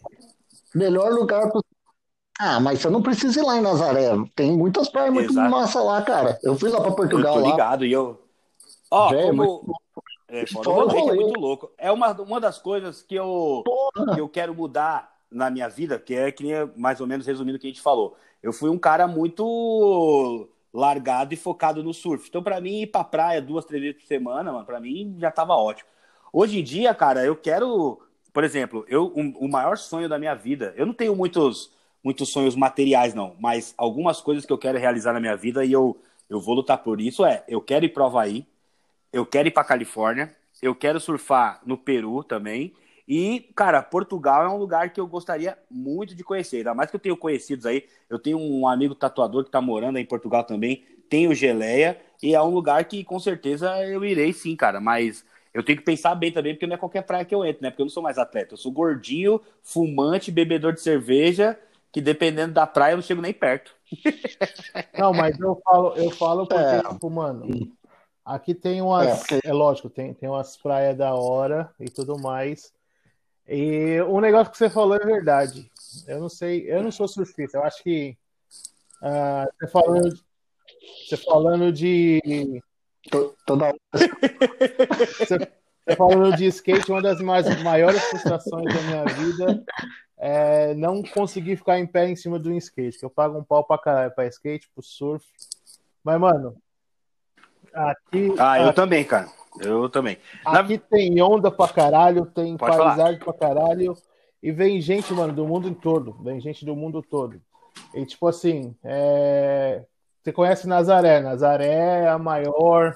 Melhor 0.74 1.12
lugar 1.12 1.50
pro... 1.52 1.64
Ah, 2.40 2.60
mas 2.60 2.80
você 2.80 2.90
não 2.90 3.02
precisa 3.02 3.40
ir 3.40 3.44
lá 3.44 3.58
em 3.58 3.62
Nazaré. 3.62 4.10
Tem 4.36 4.52
muitas 4.52 4.90
praias 4.90 5.14
muito 5.14 5.34
massa 5.34 5.82
lá, 5.82 6.02
cara. 6.02 6.40
Eu 6.42 6.58
fui 6.58 6.70
lá 6.70 6.82
para 6.82 6.92
Portugal. 6.92 7.38
Eu 7.38 7.44
tô 7.44 7.52
ligado, 7.52 7.82
lá. 7.82 7.86
e 7.86 7.92
eu... 7.92 8.20
Ó, 8.90 9.08
oh, 9.08 9.10
como... 9.10 9.20
é, 9.20 9.32
muito... 9.32 9.74
é, 10.30 10.40
é 10.42 11.16
muito 11.16 11.40
louco. 11.40 11.72
É 11.78 11.92
uma, 11.92 12.12
uma 12.14 12.40
das 12.40 12.58
coisas 12.58 13.04
que 13.04 13.14
eu, 13.14 13.64
que 14.16 14.20
eu 14.20 14.28
quero 14.28 14.56
mudar 14.56 15.13
na 15.34 15.50
minha 15.50 15.68
vida, 15.68 16.00
que 16.00 16.16
é 16.16 16.32
que 16.32 16.44
nem 16.44 16.54
mais 16.78 17.02
ou 17.02 17.08
menos 17.08 17.26
resumindo 17.26 17.58
o 17.58 17.60
que 17.60 17.68
a 17.68 17.70
gente 17.70 17.82
falou. 17.82 18.18
Eu 18.42 18.54
fui 18.54 18.70
um 18.70 18.78
cara 18.78 19.08
muito 19.08 20.48
largado 20.74 21.34
e 21.34 21.38
focado 21.38 21.84
no 21.84 21.94
surf. 21.94 22.28
Então, 22.28 22.44
para 22.44 22.60
mim, 22.60 22.82
ir 22.82 22.88
pra 22.88 23.04
praia 23.04 23.42
duas, 23.42 23.66
três 23.66 23.82
vezes 23.82 24.02
por 24.02 24.08
semana, 24.08 24.52
mano, 24.52 24.66
pra 24.66 24.80
mim 24.80 25.16
já 25.20 25.32
tava 25.32 25.54
ótimo. 25.56 25.90
Hoje 26.32 26.60
em 26.60 26.64
dia, 26.64 26.94
cara, 26.96 27.24
eu 27.24 27.36
quero, 27.36 28.02
por 28.34 28.44
exemplo, 28.44 28.86
eu 28.88 29.14
um, 29.16 29.34
o 29.38 29.48
maior 29.48 29.78
sonho 29.78 30.10
da 30.10 30.18
minha 30.18 30.34
vida, 30.34 30.74
eu 30.76 30.86
não 30.86 30.94
tenho 30.94 31.16
muitos 31.16 31.72
muitos 32.04 32.30
sonhos 32.34 32.54
materiais 32.56 33.14
não, 33.14 33.34
mas 33.40 33.74
algumas 33.78 34.20
coisas 34.20 34.46
que 34.46 34.52
eu 34.52 34.58
quero 34.58 34.78
realizar 34.78 35.14
na 35.14 35.22
minha 35.22 35.38
vida 35.38 35.64
e 35.64 35.72
eu 35.72 35.98
eu 36.30 36.40
vou 36.42 36.56
lutar 36.56 36.80
por 36.80 37.00
isso 37.00 37.24
é, 37.26 37.44
eu 37.48 37.62
quero 37.62 37.86
ir 37.86 37.90
pro 37.90 38.04
Havaí, 38.06 38.46
eu 39.14 39.26
quero 39.26 39.48
ir 39.48 39.52
para 39.52 39.64
Califórnia, 39.64 40.36
eu 40.62 40.74
quero 40.74 41.00
surfar 41.00 41.62
no 41.66 41.78
Peru 41.78 42.24
também. 42.24 42.74
E, 43.08 43.52
cara, 43.56 43.82
Portugal 43.82 44.44
é 44.44 44.50
um 44.50 44.58
lugar 44.58 44.92
que 44.92 45.00
eu 45.00 45.08
gostaria 45.08 45.58
muito 45.70 46.16
de 46.16 46.24
conhecer. 46.24 46.58
Ainda 46.58 46.74
mais 46.74 46.90
que 46.90 46.96
eu 46.96 47.00
tenho 47.00 47.18
conhecidos 47.18 47.66
aí. 47.66 47.86
Eu 48.10 48.18
tenho 48.18 48.40
um 48.40 48.68
amigo 48.68 48.96
tatuador 48.96 49.44
que 49.44 49.52
tá 49.52 49.62
morando 49.62 49.98
aí 49.98 50.04
em 50.04 50.08
Portugal 50.08 50.44
também. 50.44 50.84
Tenho 51.10 51.36
Geleia. 51.36 52.00
E 52.22 52.34
é 52.34 52.42
um 52.42 52.50
lugar 52.50 52.86
que 52.86 53.04
com 53.04 53.20
certeza 53.20 53.78
eu 53.86 54.04
irei 54.06 54.32
sim, 54.32 54.56
cara. 54.56 54.80
Mas 54.80 55.26
eu 55.54 55.64
tenho 55.64 55.78
que 55.78 55.84
pensar 55.84 56.16
bem 56.16 56.32
também, 56.32 56.54
porque 56.54 56.66
não 56.66 56.76
é 56.76 56.80
qualquer 56.80 57.04
praia 57.04 57.26
que 57.26 57.36
eu 57.36 57.46
entro, 57.46 57.62
né? 57.62 57.70
Porque 57.70 57.82
eu 57.82 57.86
não 57.86 57.92
sou 57.92 58.02
mais 58.02 58.18
atleta. 58.18 58.54
Eu 58.54 58.58
sou 58.58 58.72
gordinho, 58.72 59.40
fumante, 59.62 60.32
bebedor 60.32 60.74
de 60.74 60.82
cerveja, 60.82 61.60
que 61.92 62.02
dependendo 62.02 62.54
da 62.54 62.66
praia 62.66 62.94
eu 62.94 62.98
não 62.98 63.04
chego 63.04 63.22
nem 63.22 63.34
perto. 63.34 63.76
Não, 64.98 65.14
mas 65.14 65.40
eu 65.40 65.62
falo, 65.64 65.94
eu 65.96 66.10
falo 66.10 66.48
porque, 66.48 66.64
é. 66.64 66.82
tipo, 66.82 67.10
mano, 67.12 67.72
aqui 68.26 68.56
tem 68.56 68.82
umas. 68.82 69.08
É, 69.08 69.16
porque... 69.16 69.48
é 69.48 69.54
lógico, 69.54 69.88
tem, 69.88 70.16
tem 70.16 70.28
umas 70.28 70.58
praias 70.58 70.98
da 70.98 71.14
hora 71.14 71.70
e 71.80 71.86
tudo 71.86 72.18
mais. 72.18 72.74
E 73.48 74.00
o 74.02 74.20
negócio 74.22 74.52
que 74.52 74.58
você 74.58 74.70
falou 74.70 74.96
é 74.96 75.06
verdade. 75.06 75.70
Eu 76.08 76.20
não 76.20 76.30
sei, 76.30 76.66
eu 76.72 76.82
não 76.82 76.92
sou 76.92 77.08
surfista. 77.08 77.58
Eu 77.58 77.64
acho 77.64 77.84
que 77.84 78.18
uh, 79.02 79.52
você 79.60 79.68
falando, 79.68 80.20
você 81.08 81.18
falando 81.18 81.72
de 81.72 82.62
toda 83.46 83.66
hora. 83.66 83.78
você, 85.18 85.96
falando 85.96 86.36
de 86.38 86.46
skate, 86.46 86.92
uma 86.92 87.02
das 87.02 87.20
mais, 87.22 87.62
maiores 87.62 88.02
frustrações 88.06 88.74
da 88.74 88.82
minha 88.82 89.06
vida 89.06 89.64
é 90.18 90.74
não 90.76 91.04
conseguir 91.04 91.58
ficar 91.58 91.78
em 91.80 91.86
pé 91.86 92.08
em 92.08 92.16
cima 92.16 92.40
do 92.40 92.52
skate. 92.54 92.98
Que 92.98 93.06
eu 93.06 93.10
pago 93.10 93.38
um 93.38 93.44
pau 93.44 93.64
pra 93.64 93.78
caralho 93.78 94.16
pra 94.16 94.28
skate, 94.28 94.70
pro 94.74 94.82
surf. 94.82 95.26
Mas, 96.02 96.20
mano, 96.20 96.56
aqui. 97.74 98.34
Ah, 98.40 98.60
eu 98.60 98.68
aqui, 98.68 98.76
também, 98.76 99.04
cara. 99.04 99.30
Eu 99.60 99.90
também. 99.90 100.18
Aqui 100.46 100.78
Na... 100.78 100.84
tem 100.90 101.22
onda 101.22 101.52
pra 101.52 101.68
caralho, 101.68 102.26
tem 102.26 102.58
Pode 102.58 102.78
paisagem 102.78 103.20
falar. 103.20 103.34
pra 103.34 103.34
caralho. 103.34 103.96
E 104.42 104.52
vem 104.52 104.82
gente, 104.82 105.14
mano, 105.14 105.34
do 105.34 105.48
mundo 105.48 105.74
todo. 105.74 106.14
Vem 106.24 106.40
gente 106.40 106.66
do 106.66 106.76
mundo 106.76 107.02
todo. 107.02 107.42
E 107.94 108.06
tipo 108.06 108.28
assim, 108.28 108.76
é... 108.84 109.86
você 110.22 110.32
conhece 110.32 110.68
Nazaré. 110.68 111.22
Nazaré 111.22 112.04
é 112.04 112.08
a 112.10 112.18
maior, 112.18 112.96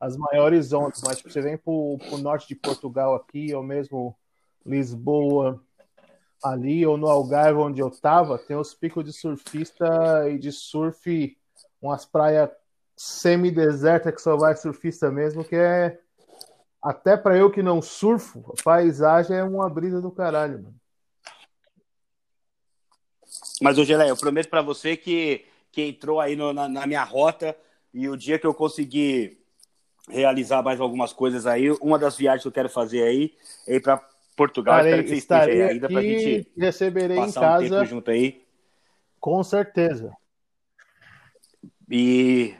as 0.00 0.16
maiores 0.16 0.72
ondas. 0.72 1.02
Mas 1.04 1.18
tipo, 1.18 1.30
você 1.30 1.40
vem 1.42 1.56
pro, 1.58 1.98
pro 2.08 2.18
norte 2.18 2.48
de 2.48 2.54
Portugal 2.54 3.14
aqui, 3.14 3.54
ou 3.54 3.62
mesmo 3.62 4.16
Lisboa, 4.64 5.60
ali, 6.42 6.86
ou 6.86 6.96
no 6.96 7.08
Algarve, 7.08 7.58
onde 7.58 7.80
eu 7.80 7.90
tava, 7.90 8.38
tem 8.38 8.56
os 8.56 8.74
picos 8.74 9.04
de 9.04 9.12
surfista 9.12 10.28
e 10.28 10.38
de 10.38 10.52
surf, 10.52 11.36
umas 11.80 12.04
praias 12.04 12.50
semi-deserta 12.98 14.10
que 14.10 14.20
só 14.20 14.36
vai 14.36 14.56
surfista 14.56 15.08
mesmo, 15.08 15.44
que 15.44 15.54
é 15.54 16.00
até 16.82 17.16
para 17.16 17.36
eu 17.36 17.48
que 17.48 17.62
não 17.62 17.80
surfo, 17.80 18.52
a 18.58 18.62
paisagem 18.62 19.36
é 19.36 19.44
uma 19.44 19.70
brisa 19.70 20.00
do 20.00 20.10
caralho, 20.10 20.64
mano. 20.64 20.74
Mas, 23.62 23.78
ô 23.78 23.84
Gelé, 23.84 24.10
eu 24.10 24.16
prometo 24.16 24.48
para 24.48 24.62
você 24.62 24.96
que, 24.96 25.44
que 25.70 25.82
entrou 25.82 26.20
aí 26.20 26.34
no, 26.34 26.52
na, 26.52 26.68
na, 26.68 26.86
minha 26.86 27.04
rota 27.04 27.56
e 27.94 28.08
o 28.08 28.16
dia 28.16 28.38
que 28.38 28.46
eu 28.46 28.54
conseguir 28.54 29.38
realizar 30.08 30.62
mais 30.62 30.80
algumas 30.80 31.12
coisas 31.12 31.46
aí, 31.46 31.70
uma 31.80 31.98
das 31.98 32.16
viagens 32.16 32.42
que 32.42 32.48
eu 32.48 32.52
quero 32.52 32.68
fazer 32.68 33.02
aí 33.02 33.34
é 33.66 33.76
ir 33.76 33.80
para 33.80 34.04
Portugal. 34.36 34.76
Estarei, 34.78 34.92
espero 34.92 35.02
que 35.02 35.08
você 35.08 35.16
esteja 35.16 35.44
aí 35.44 35.62
ainda 35.62 35.88
pra 35.88 36.02
gente 36.02 36.52
receberei 36.56 37.18
em 37.18 37.32
casa, 37.32 37.82
um 37.82 37.84
junto 37.84 38.10
aí. 38.10 38.44
Com 39.20 39.42
certeza. 39.42 40.16
E 41.90 42.54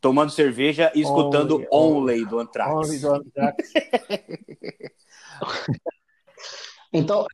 tomando 0.00 0.30
cerveja 0.30 0.90
e 0.94 1.02
escutando 1.02 1.56
Only, 1.70 2.14
Only 2.14 2.26
do 2.26 2.38
Anthrax. 2.38 2.70
Only 2.70 2.98
do 2.98 3.14
Anthrax. 3.14 3.72
então, 6.92 7.26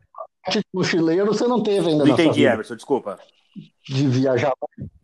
parte 0.43 0.59
de 0.59 0.67
mochileiro 0.73 1.27
você 1.27 1.47
não 1.47 1.63
teve 1.63 1.91
ainda 1.91 2.05
não 2.05 2.13
entendi, 2.13 2.45
Emerson, 2.45 2.77
desculpa. 2.77 3.19
De 3.89 4.09
viajar, 4.09 4.53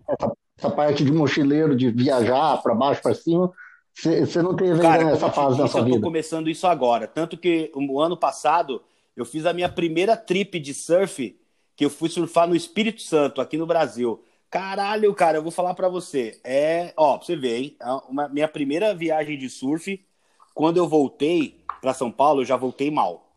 essa, 0.09 0.33
essa, 0.59 0.71
parte 0.71 1.05
de 1.05 1.13
mochileiro, 1.13 1.77
de 1.77 1.91
viajar 1.91 2.61
para 2.63 2.75
baixo, 2.75 3.01
para 3.01 3.15
cima, 3.15 3.53
você, 3.95 4.27
você 4.27 4.43
não 4.43 4.55
teve 4.57 4.81
Cara, 4.81 5.01
ainda 5.01 5.13
nessa 5.13 5.31
fase 5.31 5.57
da 5.57 5.69
sua 5.69 5.83
vida. 5.83 5.97
Eu 5.97 6.01
tô 6.01 6.07
começando 6.07 6.51
isso 6.51 6.67
agora, 6.67 7.07
tanto 7.07 7.37
que 7.37 7.71
o 7.75 8.01
ano 8.01 8.17
passado 8.17 8.83
eu 9.17 9.25
fiz 9.25 9.47
a 9.47 9.53
minha 9.53 9.69
primeira 9.69 10.17
trip 10.17 10.59
de 10.59 10.75
surf, 10.75 11.39
que 11.77 11.85
eu 11.85 11.91
fui 11.91 12.09
surfar 12.09 12.49
no 12.49 12.57
Espírito 12.57 13.03
Santo, 13.03 13.41
aqui 13.41 13.57
no 13.57 13.67
Brasil. 13.67 14.23
Caralho, 14.53 15.15
cara, 15.15 15.39
eu 15.39 15.43
vou 15.43 15.51
falar 15.51 15.73
para 15.73 15.89
você. 15.89 16.39
É, 16.45 16.93
ó, 16.95 17.17
pra 17.17 17.25
você 17.25 17.35
ver, 17.35 17.57
hein? 17.57 17.77
É 17.81 17.91
uma, 18.07 18.29
minha 18.29 18.47
primeira 18.47 18.95
viagem 18.95 19.39
de 19.39 19.49
surf, 19.49 20.05
quando 20.53 20.77
eu 20.77 20.87
voltei 20.87 21.65
para 21.81 21.95
São 21.95 22.13
Paulo, 22.13 22.43
eu 22.43 22.45
já 22.45 22.55
voltei 22.55 22.91
mal. 22.91 23.33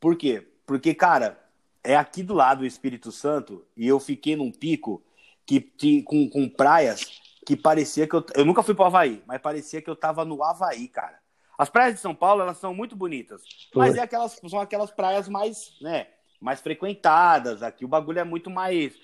Por 0.00 0.16
quê? 0.16 0.44
Porque, 0.66 0.92
cara, 0.92 1.38
é 1.84 1.94
aqui 1.94 2.20
do 2.20 2.34
lado 2.34 2.58
do 2.58 2.66
Espírito 2.66 3.12
Santo 3.12 3.64
e 3.76 3.86
eu 3.86 4.00
fiquei 4.00 4.34
num 4.34 4.50
pico 4.50 5.00
que 5.46 5.60
com, 6.02 6.28
com 6.28 6.48
praias 6.48 7.22
que 7.46 7.56
parecia 7.56 8.08
que 8.08 8.16
eu. 8.16 8.26
Eu 8.34 8.44
nunca 8.44 8.64
fui 8.64 8.74
pro 8.74 8.86
Havaí, 8.86 9.22
mas 9.24 9.40
parecia 9.40 9.80
que 9.80 9.88
eu 9.88 9.94
tava 9.94 10.24
no 10.24 10.42
Havaí, 10.42 10.88
cara. 10.88 11.20
As 11.56 11.70
praias 11.70 11.94
de 11.94 12.00
São 12.00 12.12
Paulo, 12.12 12.42
elas 12.42 12.58
são 12.58 12.74
muito 12.74 12.96
bonitas, 12.96 13.40
mas 13.72 13.94
é 13.94 14.00
aquelas, 14.00 14.32
são 14.32 14.58
aquelas 14.58 14.90
praias 14.90 15.28
mais, 15.28 15.76
né, 15.80 16.08
mais 16.40 16.60
frequentadas. 16.60 17.62
Aqui 17.62 17.84
o 17.84 17.88
bagulho 17.88 18.18
é 18.18 18.24
muito 18.24 18.50
mais 18.50 18.98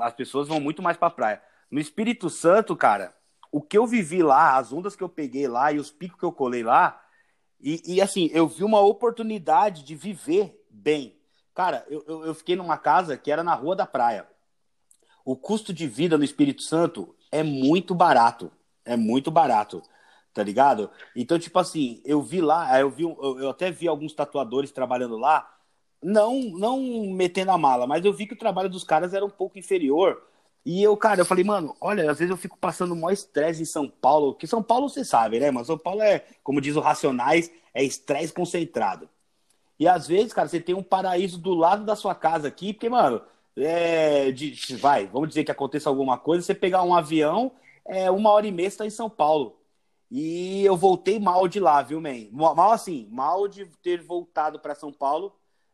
as 0.00 0.14
pessoas 0.14 0.48
vão 0.48 0.60
muito 0.60 0.82
mais 0.82 0.96
pra 0.96 1.10
praia. 1.10 1.42
No 1.70 1.80
Espírito 1.80 2.28
Santo, 2.28 2.76
cara, 2.76 3.14
o 3.50 3.60
que 3.60 3.76
eu 3.76 3.86
vivi 3.86 4.22
lá, 4.22 4.56
as 4.56 4.72
ondas 4.72 4.94
que 4.94 5.02
eu 5.02 5.08
peguei 5.08 5.48
lá 5.48 5.72
e 5.72 5.78
os 5.78 5.90
picos 5.90 6.18
que 6.18 6.24
eu 6.24 6.32
colei 6.32 6.62
lá, 6.62 7.02
e, 7.60 7.82
e 7.86 8.00
assim, 8.00 8.28
eu 8.32 8.48
vi 8.48 8.64
uma 8.64 8.80
oportunidade 8.80 9.84
de 9.84 9.94
viver 9.94 10.60
bem. 10.68 11.16
Cara, 11.54 11.84
eu, 11.88 12.04
eu, 12.06 12.26
eu 12.26 12.34
fiquei 12.34 12.56
numa 12.56 12.78
casa 12.78 13.16
que 13.16 13.30
era 13.30 13.44
na 13.44 13.54
Rua 13.54 13.76
da 13.76 13.86
Praia. 13.86 14.26
O 15.24 15.36
custo 15.36 15.72
de 15.72 15.86
vida 15.86 16.18
no 16.18 16.24
Espírito 16.24 16.62
Santo 16.62 17.14
é 17.30 17.42
muito 17.42 17.94
barato. 17.94 18.50
É 18.84 18.96
muito 18.96 19.30
barato 19.30 19.82
tá 20.32 20.42
ligado? 20.42 20.90
Então, 21.14 21.38
tipo 21.38 21.58
assim, 21.58 22.00
eu 22.04 22.22
vi 22.22 22.40
lá, 22.40 22.78
eu 22.80 22.90
vi, 22.90 23.02
eu 23.02 23.50
até 23.50 23.70
vi 23.70 23.86
alguns 23.86 24.14
tatuadores 24.14 24.70
trabalhando 24.70 25.18
lá, 25.18 25.51
não, 26.02 26.40
não 26.40 26.80
metendo 27.12 27.50
a 27.52 27.58
mala, 27.58 27.86
mas 27.86 28.04
eu 28.04 28.12
vi 28.12 28.26
que 28.26 28.34
o 28.34 28.38
trabalho 28.38 28.68
dos 28.68 28.84
caras 28.84 29.14
era 29.14 29.24
um 29.24 29.30
pouco 29.30 29.58
inferior. 29.58 30.22
E 30.64 30.82
eu, 30.82 30.96
cara, 30.96 31.20
eu 31.20 31.24
falei, 31.24 31.44
mano, 31.44 31.76
olha, 31.80 32.10
às 32.10 32.18
vezes 32.18 32.30
eu 32.30 32.36
fico 32.36 32.56
passando 32.58 32.94
maior 32.94 33.12
estresse 33.12 33.62
em 33.62 33.64
São 33.64 33.88
Paulo, 33.88 34.34
que 34.34 34.46
São 34.46 34.62
Paulo 34.62 34.88
você 34.88 35.04
sabe, 35.04 35.40
né, 35.40 35.50
mas 35.50 35.66
São 35.66 35.78
Paulo 35.78 36.02
é, 36.02 36.24
como 36.42 36.60
diz 36.60 36.76
o 36.76 36.80
Racionais, 36.80 37.50
é 37.74 37.82
estresse 37.82 38.32
concentrado. 38.32 39.08
E 39.78 39.88
às 39.88 40.06
vezes, 40.06 40.32
cara, 40.32 40.48
você 40.48 40.60
tem 40.60 40.74
um 40.74 40.82
paraíso 40.82 41.38
do 41.38 41.54
lado 41.54 41.84
da 41.84 41.96
sua 41.96 42.14
casa 42.14 42.48
aqui, 42.48 42.72
porque, 42.72 42.88
mano, 42.88 43.22
é, 43.56 44.30
de, 44.30 44.76
vai, 44.76 45.06
vamos 45.06 45.28
dizer 45.28 45.44
que 45.44 45.50
aconteça 45.50 45.88
alguma 45.88 46.18
coisa, 46.18 46.44
você 46.44 46.54
pegar 46.54 46.82
um 46.84 46.94
avião, 46.94 47.52
é, 47.84 48.10
uma 48.10 48.30
hora 48.30 48.46
e 48.46 48.52
meia 48.52 48.68
está 48.68 48.86
em 48.86 48.90
São 48.90 49.10
Paulo. 49.10 49.56
E 50.10 50.64
eu 50.64 50.76
voltei 50.76 51.18
mal 51.18 51.48
de 51.48 51.58
lá, 51.58 51.82
viu, 51.82 52.00
man? 52.00 52.28
Mal 52.30 52.72
assim, 52.72 53.08
mal 53.10 53.48
de 53.48 53.66
ter 53.82 54.02
voltado 54.02 54.58
para 54.60 54.74
São 54.74 54.92
Paulo 54.92 55.32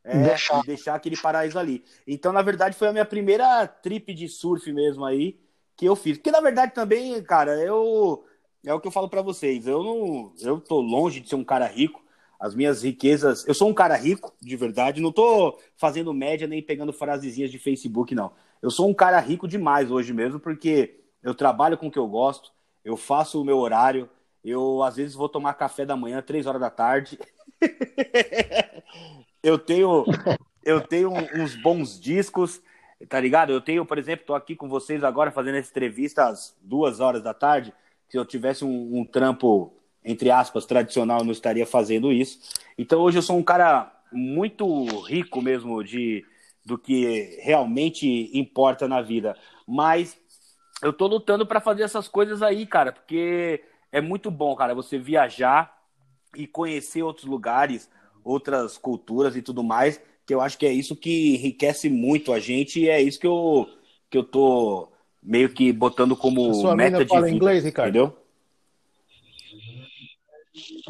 é, 0.08 0.22
deixar. 0.22 0.62
deixar 0.62 0.94
aquele 0.94 1.16
paraíso 1.16 1.58
ali. 1.58 1.84
Então, 2.06 2.32
na 2.32 2.40
verdade, 2.40 2.76
foi 2.76 2.88
a 2.88 2.92
minha 2.92 3.04
primeira 3.04 3.66
trip 3.66 4.14
de 4.14 4.28
surf 4.28 4.72
mesmo 4.72 5.04
aí 5.04 5.38
que 5.76 5.86
eu 5.86 5.94
fiz. 5.94 6.16
Porque, 6.16 6.30
na 6.30 6.40
verdade, 6.40 6.72
também, 6.74 7.22
cara, 7.22 7.54
eu. 7.62 8.24
É 8.64 8.74
o 8.74 8.80
que 8.80 8.88
eu 8.88 8.92
falo 8.92 9.08
para 9.08 9.22
vocês. 9.22 9.66
Eu 9.66 9.82
não. 9.82 10.32
Eu 10.40 10.60
tô 10.60 10.80
longe 10.80 11.20
de 11.20 11.28
ser 11.28 11.36
um 11.36 11.44
cara 11.44 11.66
rico. 11.66 12.02
As 12.40 12.54
minhas 12.54 12.82
riquezas. 12.82 13.46
Eu 13.46 13.54
sou 13.54 13.68
um 13.68 13.74
cara 13.74 13.96
rico, 13.96 14.34
de 14.40 14.56
verdade. 14.56 15.00
Não 15.00 15.12
tô 15.12 15.58
fazendo 15.76 16.14
média 16.14 16.46
nem 16.46 16.62
pegando 16.62 16.92
frasezinhas 16.92 17.50
de 17.50 17.58
Facebook, 17.58 18.14
não. 18.14 18.32
Eu 18.62 18.70
sou 18.70 18.88
um 18.88 18.94
cara 18.94 19.20
rico 19.20 19.46
demais 19.46 19.90
hoje 19.90 20.12
mesmo, 20.12 20.40
porque 20.40 21.00
eu 21.22 21.34
trabalho 21.34 21.76
com 21.76 21.88
o 21.88 21.90
que 21.90 21.98
eu 21.98 22.08
gosto, 22.08 22.50
eu 22.84 22.96
faço 22.96 23.40
o 23.40 23.44
meu 23.44 23.58
horário, 23.58 24.08
eu 24.44 24.82
às 24.82 24.96
vezes 24.96 25.14
vou 25.14 25.28
tomar 25.28 25.54
café 25.54 25.84
da 25.84 25.96
manhã, 25.96 26.22
três 26.22 26.46
horas 26.46 26.60
da 26.60 26.70
tarde. 26.70 27.18
eu 29.42 29.58
tenho, 29.58 30.04
eu 30.64 30.80
tenho 30.80 31.10
uns 31.10 31.54
bons 31.56 32.00
discos, 32.00 32.60
tá 33.08 33.20
ligado? 33.20 33.52
Eu 33.52 33.60
tenho, 33.60 33.84
por 33.84 33.98
exemplo, 33.98 34.26
tô 34.26 34.34
aqui 34.34 34.56
com 34.56 34.68
vocês 34.68 35.04
agora 35.04 35.30
fazendo 35.30 35.56
essa 35.56 35.70
entrevista 35.70 36.26
às 36.26 36.56
duas 36.62 37.00
horas 37.00 37.22
da 37.22 37.34
tarde. 37.34 37.72
Se 38.08 38.16
eu 38.16 38.24
tivesse 38.24 38.64
um, 38.64 38.98
um 38.98 39.04
trampo 39.04 39.74
entre 40.04 40.30
aspas, 40.30 40.64
tradicional, 40.64 41.22
não 41.22 41.32
estaria 41.32 41.66
fazendo 41.66 42.10
isso. 42.10 42.38
Então 42.78 43.00
hoje 43.00 43.18
eu 43.18 43.22
sou 43.22 43.36
um 43.36 43.42
cara 43.42 43.92
muito 44.10 44.86
rico 45.02 45.42
mesmo 45.42 45.84
de 45.84 46.24
do 46.64 46.78
que 46.78 47.38
realmente 47.42 48.30
importa 48.32 48.86
na 48.86 49.00
vida. 49.00 49.36
Mas 49.66 50.18
eu 50.82 50.92
tô 50.92 51.06
lutando 51.06 51.46
para 51.46 51.60
fazer 51.60 51.82
essas 51.82 52.08
coisas 52.08 52.42
aí, 52.42 52.66
cara, 52.66 52.92
porque 52.92 53.64
é 53.90 54.00
muito 54.00 54.30
bom, 54.30 54.54
cara, 54.54 54.74
você 54.74 54.98
viajar 54.98 55.78
e 56.36 56.46
conhecer 56.46 57.02
outros 57.02 57.26
lugares, 57.26 57.90
outras 58.28 58.76
culturas 58.76 59.36
e 59.36 59.42
tudo 59.42 59.62
mais, 59.62 60.00
que 60.26 60.34
eu 60.34 60.40
acho 60.40 60.58
que 60.58 60.66
é 60.66 60.72
isso 60.72 60.94
que 60.94 61.34
enriquece 61.34 61.88
muito 61.88 62.32
a 62.32 62.38
gente 62.38 62.80
e 62.80 62.88
é 62.88 63.00
isso 63.00 63.18
que 63.18 63.26
eu, 63.26 63.68
que 64.10 64.18
eu 64.18 64.24
tô 64.24 64.88
meio 65.22 65.48
que 65.48 65.72
botando 65.72 66.14
como 66.14 66.52
sua 66.54 66.76
meta 66.76 67.04
de 67.04 67.08
fala 67.08 67.22
vida, 67.22 67.36
inglês, 67.36 67.64
Ricardo? 67.64 67.88
entendeu? 67.88 68.18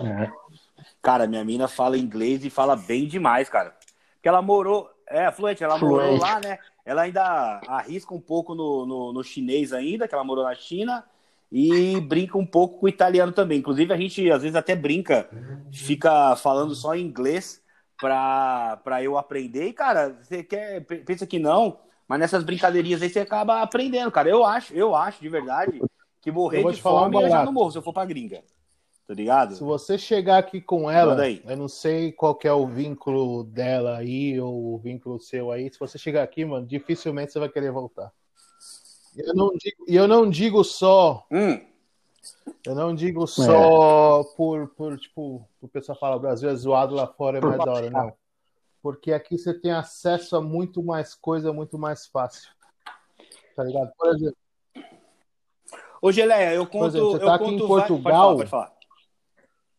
É. 0.00 0.30
Cara, 1.00 1.26
minha 1.26 1.44
mina 1.44 1.68
fala 1.68 1.96
inglês 1.96 2.44
e 2.44 2.50
fala 2.50 2.74
bem 2.74 3.06
demais, 3.06 3.48
cara. 3.48 3.74
Porque 4.14 4.28
ela 4.28 4.42
morou, 4.42 4.90
é, 5.06 5.30
fluente, 5.30 5.62
ela 5.62 5.78
fluente. 5.78 5.94
morou 5.94 6.18
lá, 6.18 6.40
né? 6.40 6.58
Ela 6.84 7.02
ainda 7.02 7.60
arrisca 7.68 8.14
um 8.14 8.20
pouco 8.20 8.54
no, 8.54 8.86
no, 8.86 9.12
no, 9.12 9.22
chinês 9.22 9.72
ainda, 9.72 10.08
que 10.08 10.14
ela 10.14 10.24
morou 10.24 10.44
na 10.44 10.54
China, 10.54 11.04
e 11.50 12.00
brinca 12.00 12.36
um 12.36 12.46
pouco 12.46 12.78
com 12.78 12.86
o 12.86 12.88
italiano 12.88 13.32
também. 13.32 13.58
Inclusive, 13.58 13.92
a 13.92 13.96
gente 13.96 14.30
às 14.30 14.42
vezes 14.42 14.56
até 14.56 14.76
brinca, 14.76 15.28
fica 15.72 16.36
falando 16.36 16.74
só 16.74 16.94
em 16.94 17.06
inglês 17.06 17.62
pra 17.98 19.02
eu 19.02 19.16
aprender. 19.16 19.68
E, 19.68 19.72
cara, 19.72 20.18
você 20.22 20.44
quer, 20.44 20.84
pensa 20.84 21.26
que 21.26 21.38
não, 21.38 21.78
mas 22.06 22.20
nessas 22.20 22.44
brincadeirinhas 22.44 23.02
aí 23.02 23.08
você 23.08 23.20
acaba 23.20 23.62
aprendendo, 23.62 24.10
cara. 24.10 24.28
Eu 24.28 24.44
acho, 24.44 24.74
eu 24.74 24.94
acho, 24.94 25.20
de 25.20 25.28
verdade, 25.28 25.80
que 26.20 26.30
morrer 26.30 26.64
de 26.70 26.80
fome 26.80 27.16
um 27.16 27.20
eu 27.22 27.30
já 27.30 27.44
não 27.44 27.52
morro 27.52 27.70
se 27.70 27.78
eu 27.78 27.82
for 27.82 27.92
pra 27.92 28.04
gringa. 28.04 28.42
Tá 29.06 29.14
ligado? 29.14 29.54
Se 29.54 29.64
você 29.64 29.96
chegar 29.96 30.36
aqui 30.36 30.60
com 30.60 30.90
ela, 30.90 31.16
eu 31.26 31.56
não 31.56 31.66
sei 31.66 32.12
qual 32.12 32.38
é 32.44 32.52
o 32.52 32.66
vínculo 32.66 33.42
dela 33.42 33.96
aí, 33.96 34.38
ou 34.38 34.74
o 34.74 34.78
vínculo 34.78 35.18
seu 35.18 35.50
aí. 35.50 35.72
Se 35.72 35.78
você 35.78 35.96
chegar 35.96 36.22
aqui, 36.22 36.44
mano, 36.44 36.66
dificilmente 36.66 37.32
você 37.32 37.38
vai 37.38 37.48
querer 37.48 37.72
voltar. 37.72 38.12
Eu 39.18 39.34
não 39.34 39.50
digo, 39.54 39.84
eu 39.86 40.08
não 40.08 40.30
digo 40.30 40.64
só. 40.64 41.26
Hum. 41.30 41.60
Eu 42.64 42.74
não 42.74 42.94
digo 42.94 43.26
só 43.26 44.20
é. 44.20 44.24
por, 44.36 44.68
por, 44.68 44.98
tipo, 44.98 45.46
o 45.60 45.68
pessoal 45.68 45.98
fala, 45.98 46.16
o 46.16 46.20
Brasil 46.20 46.48
é 46.48 46.54
zoado 46.54 46.94
lá 46.94 47.06
fora, 47.06 47.38
é 47.38 47.40
mais 47.40 47.58
da 47.58 47.72
hora, 47.72 47.90
não. 47.90 48.12
Porque 48.82 49.12
aqui 49.12 49.36
você 49.36 49.52
tem 49.52 49.72
acesso 49.72 50.36
a 50.36 50.40
muito 50.40 50.82
mais 50.82 51.14
coisa, 51.14 51.52
muito 51.52 51.78
mais 51.78 52.06
fácil. 52.06 52.50
Tá 53.56 53.64
ligado? 53.64 53.90
Por 53.96 54.14
exemplo. 54.14 54.36
Ô, 56.00 56.12
Geleia, 56.12 56.54
eu 56.54 56.66
conto. 56.66 56.78
Por 56.78 56.86
exemplo, 56.88 57.10
você 57.12 57.18
tá 57.18 57.34
aqui 57.34 57.44
em 57.44 57.58
Portugal. 57.58 58.02
Vai, 58.02 58.12
pode 58.12 58.12
falar, 58.14 58.36
pode 58.36 58.50
falar 58.50 58.78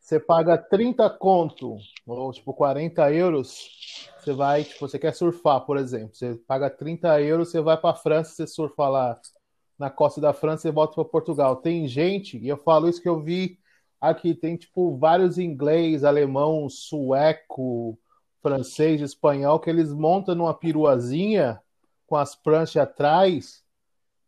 você 0.10 0.20
paga 0.20 0.58
30 0.58 1.08
conto, 1.12 1.78
ou 2.08 2.34
tipo 2.34 2.52
40 2.52 3.14
euros, 3.14 3.89
você 4.18 4.34
vai, 4.34 4.64
tipo, 4.64 4.88
você 4.88 5.00
quer 5.00 5.14
surfar, 5.14 5.62
por 5.62 5.78
exemplo, 5.78 6.14
você 6.14 6.36
paga 6.48 6.70
30 6.70 7.22
euros, 7.22 7.50
você 7.50 7.62
vai 7.62 7.78
para 7.78 7.96
França, 7.96 8.32
você 8.32 8.48
surfa 8.48 8.88
lá 8.88 9.20
na 9.78 9.90
costa 9.90 10.20
da 10.20 10.34
França 10.34 10.68
e 10.68 10.72
volta 10.72 10.96
para 10.96 11.06
Portugal. 11.06 11.56
Tem 11.56 11.88
gente, 11.88 12.38
e 12.38 12.48
eu 12.48 12.58
falo 12.58 12.90
isso 12.90 13.02
que 13.02 13.10
eu 13.10 13.22
vi 13.22 13.58
aqui, 14.00 14.34
tem 14.34 14.58
tipo 14.58 14.98
vários 14.98 15.38
inglês, 15.38 16.04
alemão, 16.04 16.70
sueco, 16.70 17.98
francês, 18.42 19.02
espanhol, 19.02 19.60
que 19.60 19.70
eles 19.70 19.94
montam 19.94 20.36
numa 20.36 20.54
peruazinha 20.54 21.62
com 22.08 22.16
as 22.16 22.36
pranchas 22.36 22.84
atrás 22.84 23.64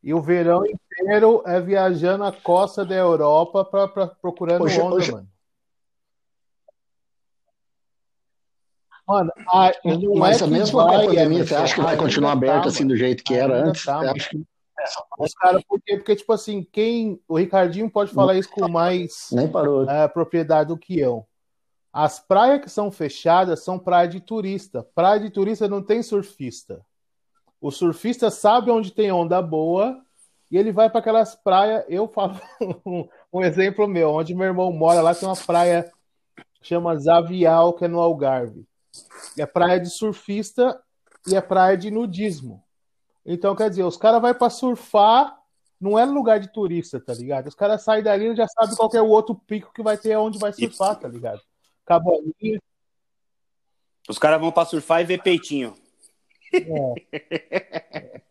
e 0.04 0.14
o 0.14 0.22
verão 0.22 0.64
inteiro 0.66 1.44
é 1.46 1.62
viajando 1.62 2.24
a 2.24 2.32
costa 2.32 2.84
da 2.84 2.96
Europa 2.96 3.64
para 3.64 4.08
procurando 4.08 4.64
hoje, 4.64 4.80
onda, 4.80 4.96
hoje, 4.96 5.12
mano. 5.12 5.28
Mano, 9.12 9.32
a, 9.50 9.72
mas 10.18 10.42
é 10.42 10.72
com 10.72 10.80
a 10.80 10.88
pandemia, 10.88 11.46
você 11.46 11.54
acha 11.54 11.76
que 11.76 11.82
vai 11.82 11.98
continuar 11.98 12.32
aberto 12.32 12.64
tá, 12.64 12.70
assim 12.70 12.88
do 12.88 12.96
jeito 12.96 13.26
que 13.26 13.34
era 13.34 13.68
antes? 13.68 13.84
Tá, 13.84 14.00
acho 14.10 14.30
que... 14.30 14.42
Os 15.20 15.34
caras, 15.34 15.62
porque, 15.68 15.98
porque, 15.98 16.16
tipo 16.16 16.32
assim, 16.32 16.66
quem. 16.72 17.22
O 17.28 17.38
Ricardinho 17.38 17.92
pode 17.92 18.12
falar 18.14 18.36
isso 18.36 18.50
com 18.50 18.68
mais. 18.68 19.30
É, 19.92 20.08
propriedade 20.08 20.70
do 20.70 20.78
que 20.78 20.98
eu. 20.98 21.28
As 21.94 22.20
praias 22.20 22.62
que 22.62 22.70
são 22.70 22.90
fechadas 22.90 23.64
são 23.64 23.78
praias 23.78 24.14
de 24.14 24.22
turista. 24.22 24.82
Praia 24.96 25.20
de 25.20 25.30
turista 25.30 25.68
não 25.68 25.84
tem 25.84 26.02
surfista. 26.02 26.82
O 27.60 27.70
surfista 27.70 28.32
sabe 28.32 28.72
onde 28.72 28.92
tem 28.92 29.12
onda 29.12 29.40
boa 29.42 30.02
e 30.50 30.58
ele 30.58 30.72
vai 30.72 30.90
para 30.90 31.00
aquelas 31.00 31.36
praias. 31.36 31.84
Eu 31.88 32.08
falo 32.08 32.40
um 33.32 33.44
exemplo 33.44 33.88
meu, 33.88 34.10
onde 34.10 34.34
meu 34.34 34.48
irmão 34.48 34.72
mora, 34.72 35.02
lá 35.02 35.14
tem 35.14 35.28
uma 35.28 35.36
praia 35.36 35.92
chama 36.62 36.98
Zavial, 36.98 37.74
que 37.74 37.86
é 37.86 37.88
no 37.88 38.00
Algarve. 38.00 38.66
É 39.38 39.46
praia 39.46 39.80
de 39.80 39.90
surfista 39.90 40.82
e 41.28 41.36
é 41.36 41.42
praia 41.42 41.78
de 41.78 41.90
nudismo. 41.92 42.64
Então, 43.26 43.56
quer 43.56 43.70
dizer, 43.70 43.84
os 43.84 43.98
caras 43.98 44.22
vão 44.22 44.34
para 44.34 44.50
surfar, 44.50 45.38
não 45.80 45.98
é 45.98 46.06
lugar 46.06 46.40
de 46.40 46.52
turista, 46.52 47.00
tá 47.00 47.14
ligado? 47.14 47.48
Os 47.48 47.56
caras 47.56 47.84
saem 47.84 48.04
dali 48.04 48.28
e 48.28 48.36
já 48.36 48.48
sabem 48.48 48.76
qual 48.76 48.90
é 48.94 49.02
o 49.02 49.08
outro 49.08 49.36
pico 49.36 49.72
que 49.74 49.84
vai 49.84 49.98
ter 49.98 50.16
onde 50.18 50.40
vai 50.40 50.52
surfar, 50.52 50.96
tá 50.98 51.08
ligado? 51.08 51.42
Cabolinha. 51.86 52.62
Os 54.10 54.18
caras 54.18 54.40
vão 54.40 54.52
para 54.52 54.66
surfar 54.66 55.02
e 55.02 55.06
ver 55.06 55.22
peitinho. 55.22 55.76
É. 56.54 56.94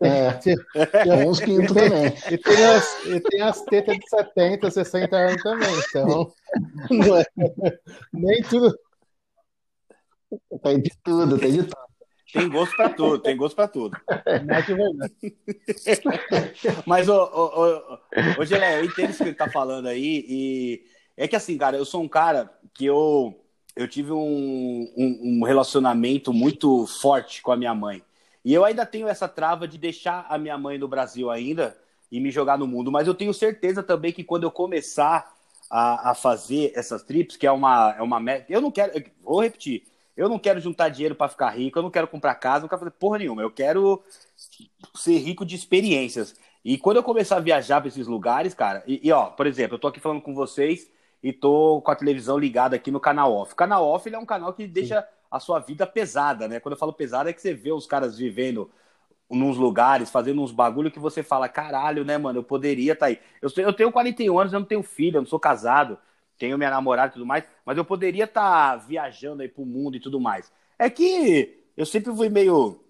é. 0.01 1.27
uns 1.27 1.41
pintos 1.41 1.75
também. 1.75 2.13
E 2.31 2.39
tem, 2.39 2.65
as, 2.65 3.07
e 3.07 3.21
tem 3.21 3.41
as 3.41 3.63
tetas 3.63 3.97
de 3.97 4.09
70, 4.09 4.71
60 4.71 5.17
anos 5.17 5.43
também. 5.43 5.69
Então, 5.89 6.33
é, 7.19 7.27
nem 8.13 8.43
tudo. 8.43 8.77
Tem 10.63 10.81
de 10.81 10.91
tudo, 11.03 11.39
tem 11.39 11.53
de 11.53 11.65
tudo. 11.65 11.77
Tem 12.33 12.49
gosto 12.49 12.77
para 12.77 12.89
tudo, 12.91 13.19
tem 13.19 13.37
gosto 13.37 13.57
para 13.57 13.69
tudo. 13.69 13.97
Mas, 16.87 17.09
ô, 17.09 17.15
ô, 17.15 17.51
ô, 17.57 17.99
ô 18.41 18.45
Gelé, 18.45 18.81
eu 18.81 18.85
entendo 18.85 19.11
isso 19.11 19.23
que 19.23 19.31
ele 19.31 19.37
tá 19.37 19.51
falando 19.51 19.89
aí, 19.89 20.25
e 20.29 20.85
é 21.17 21.27
que 21.27 21.35
assim, 21.35 21.59
cara, 21.59 21.77
eu 21.77 21.85
sou 21.85 22.01
um 22.03 22.09
cara 22.09 22.49
que 22.73 22.87
eu, 22.87 23.35
eu 23.75 23.89
tive 23.89 24.13
um, 24.13 24.93
um, 24.97 25.21
um 25.23 25.43
relacionamento 25.45 26.33
muito 26.33 26.87
forte 26.87 27.43
com 27.43 27.51
a 27.53 27.57
minha 27.57 27.75
mãe. 27.75 28.03
E 28.45 28.55
eu 28.55 28.65
ainda 28.65 28.87
tenho 28.87 29.09
essa 29.09 29.29
trava 29.29 29.69
de 29.69 29.77
deixar 29.77 30.27
a 30.29 30.39
minha 30.39 30.57
mãe 30.57 30.79
no 30.79 30.89
Brasil 30.89 31.31
ainda 31.31 31.77
e 32.11 32.19
me 32.21 32.31
jogar 32.31 32.59
no 32.59 32.67
mundo, 32.67 32.91
mas 32.91 33.07
eu 33.07 33.15
tenho 33.15 33.35
certeza 33.35 33.83
também 33.83 34.13
que 34.13 34.25
quando 34.25 34.45
eu 34.45 34.51
começar 34.51 35.31
a, 35.71 36.11
a 36.11 36.15
fazer 36.15 36.73
essas 36.75 37.03
trips, 37.03 37.37
que 37.37 37.47
é 37.47 37.53
uma, 37.53 37.95
é 37.97 38.03
uma 38.03 38.19
meta, 38.19 38.47
eu 38.49 38.61
não 38.61 38.71
quero, 38.71 38.97
eu 38.97 39.05
vou 39.23 39.43
repetir, 39.43 39.85
eu 40.21 40.29
não 40.29 40.39
quero 40.39 40.61
juntar 40.61 40.91
dinheiro 40.91 41.15
para 41.15 41.31
ficar 41.31 41.49
rico, 41.49 41.79
eu 41.79 41.83
não 41.83 41.91
quero 41.91 42.07
comprar 42.07 42.35
casa, 42.35 42.61
não 42.61 42.69
quero 42.69 42.81
fazer 42.81 42.91
porra 42.91 43.17
nenhuma. 43.17 43.41
Eu 43.41 43.51
quero 43.51 44.05
ser 44.95 45.17
rico 45.17 45.47
de 45.47 45.57
experiências. 45.57 46.37
E 46.63 46.77
quando 46.77 46.99
eu 46.99 47.03
começar 47.03 47.37
a 47.39 47.41
viajar 47.41 47.81
para 47.81 47.89
esses 47.89 48.07
lugares, 48.07 48.53
cara, 48.53 48.85
e, 48.87 49.01
e, 49.03 49.11
ó, 49.11 49.31
por 49.31 49.47
exemplo, 49.47 49.77
eu 49.77 49.79
tô 49.79 49.89
aqui 49.89 49.99
falando 49.99 50.21
com 50.21 50.35
vocês 50.35 50.91
e 51.23 51.33
tô 51.33 51.81
com 51.81 51.91
a 51.91 51.97
televisão 51.97 52.37
ligada 52.37 52.77
aqui 52.77 52.91
no 52.91 53.01
canal 53.01 53.33
off. 53.33 53.55
O 53.55 53.57
canal 53.57 53.83
off 53.83 54.07
ele 54.07 54.15
é 54.15 54.19
um 54.19 54.27
canal 54.27 54.53
que 54.53 54.67
deixa 54.67 55.09
a 55.31 55.41
sua 55.41 55.59
vida 55.59 55.87
pesada, 55.87 56.47
né? 56.47 56.61
Quando 56.61 56.75
eu 56.75 56.79
falo 56.79 56.93
pesada 56.93 57.31
é 57.31 57.33
que 57.33 57.41
você 57.41 57.55
vê 57.55 57.73
os 57.73 57.87
caras 57.87 58.19
vivendo 58.19 58.71
nos 59.31 59.57
lugares, 59.57 60.11
fazendo 60.11 60.43
uns 60.43 60.53
bagulho 60.53 60.91
que 60.91 60.99
você 60.99 61.23
fala, 61.23 61.49
caralho, 61.49 62.05
né, 62.05 62.19
mano, 62.19 62.41
eu 62.41 62.45
poderia 62.45 62.93
estar 62.93 63.07
tá 63.07 63.11
aí. 63.11 63.19
Eu, 63.41 63.49
eu 63.57 63.73
tenho 63.73 63.91
41 63.91 64.39
anos, 64.39 64.53
eu 64.53 64.61
não 64.61 64.67
tenho 64.67 64.83
filho, 64.83 65.17
eu 65.17 65.23
não 65.23 65.29
sou 65.29 65.41
casado 65.41 65.97
tenho 66.41 66.59
minha 66.59 66.71
namorada 66.71 67.11
e 67.11 67.13
tudo 67.13 67.27
mais, 67.27 67.45
mas 67.65 67.77
eu 67.77 67.85
poderia 67.85 68.25
estar 68.25 68.73
tá 68.73 68.77
viajando 68.77 69.43
aí 69.43 69.49
pro 69.49 69.65
mundo 69.65 69.97
e 69.97 70.01
tudo 70.01 70.19
mais. 70.19 70.51
É 70.79 70.91
que 70.91 71.63
eu 71.77 71.87
sempre 71.87 72.13
fui 72.17 72.31
meio 72.31 72.81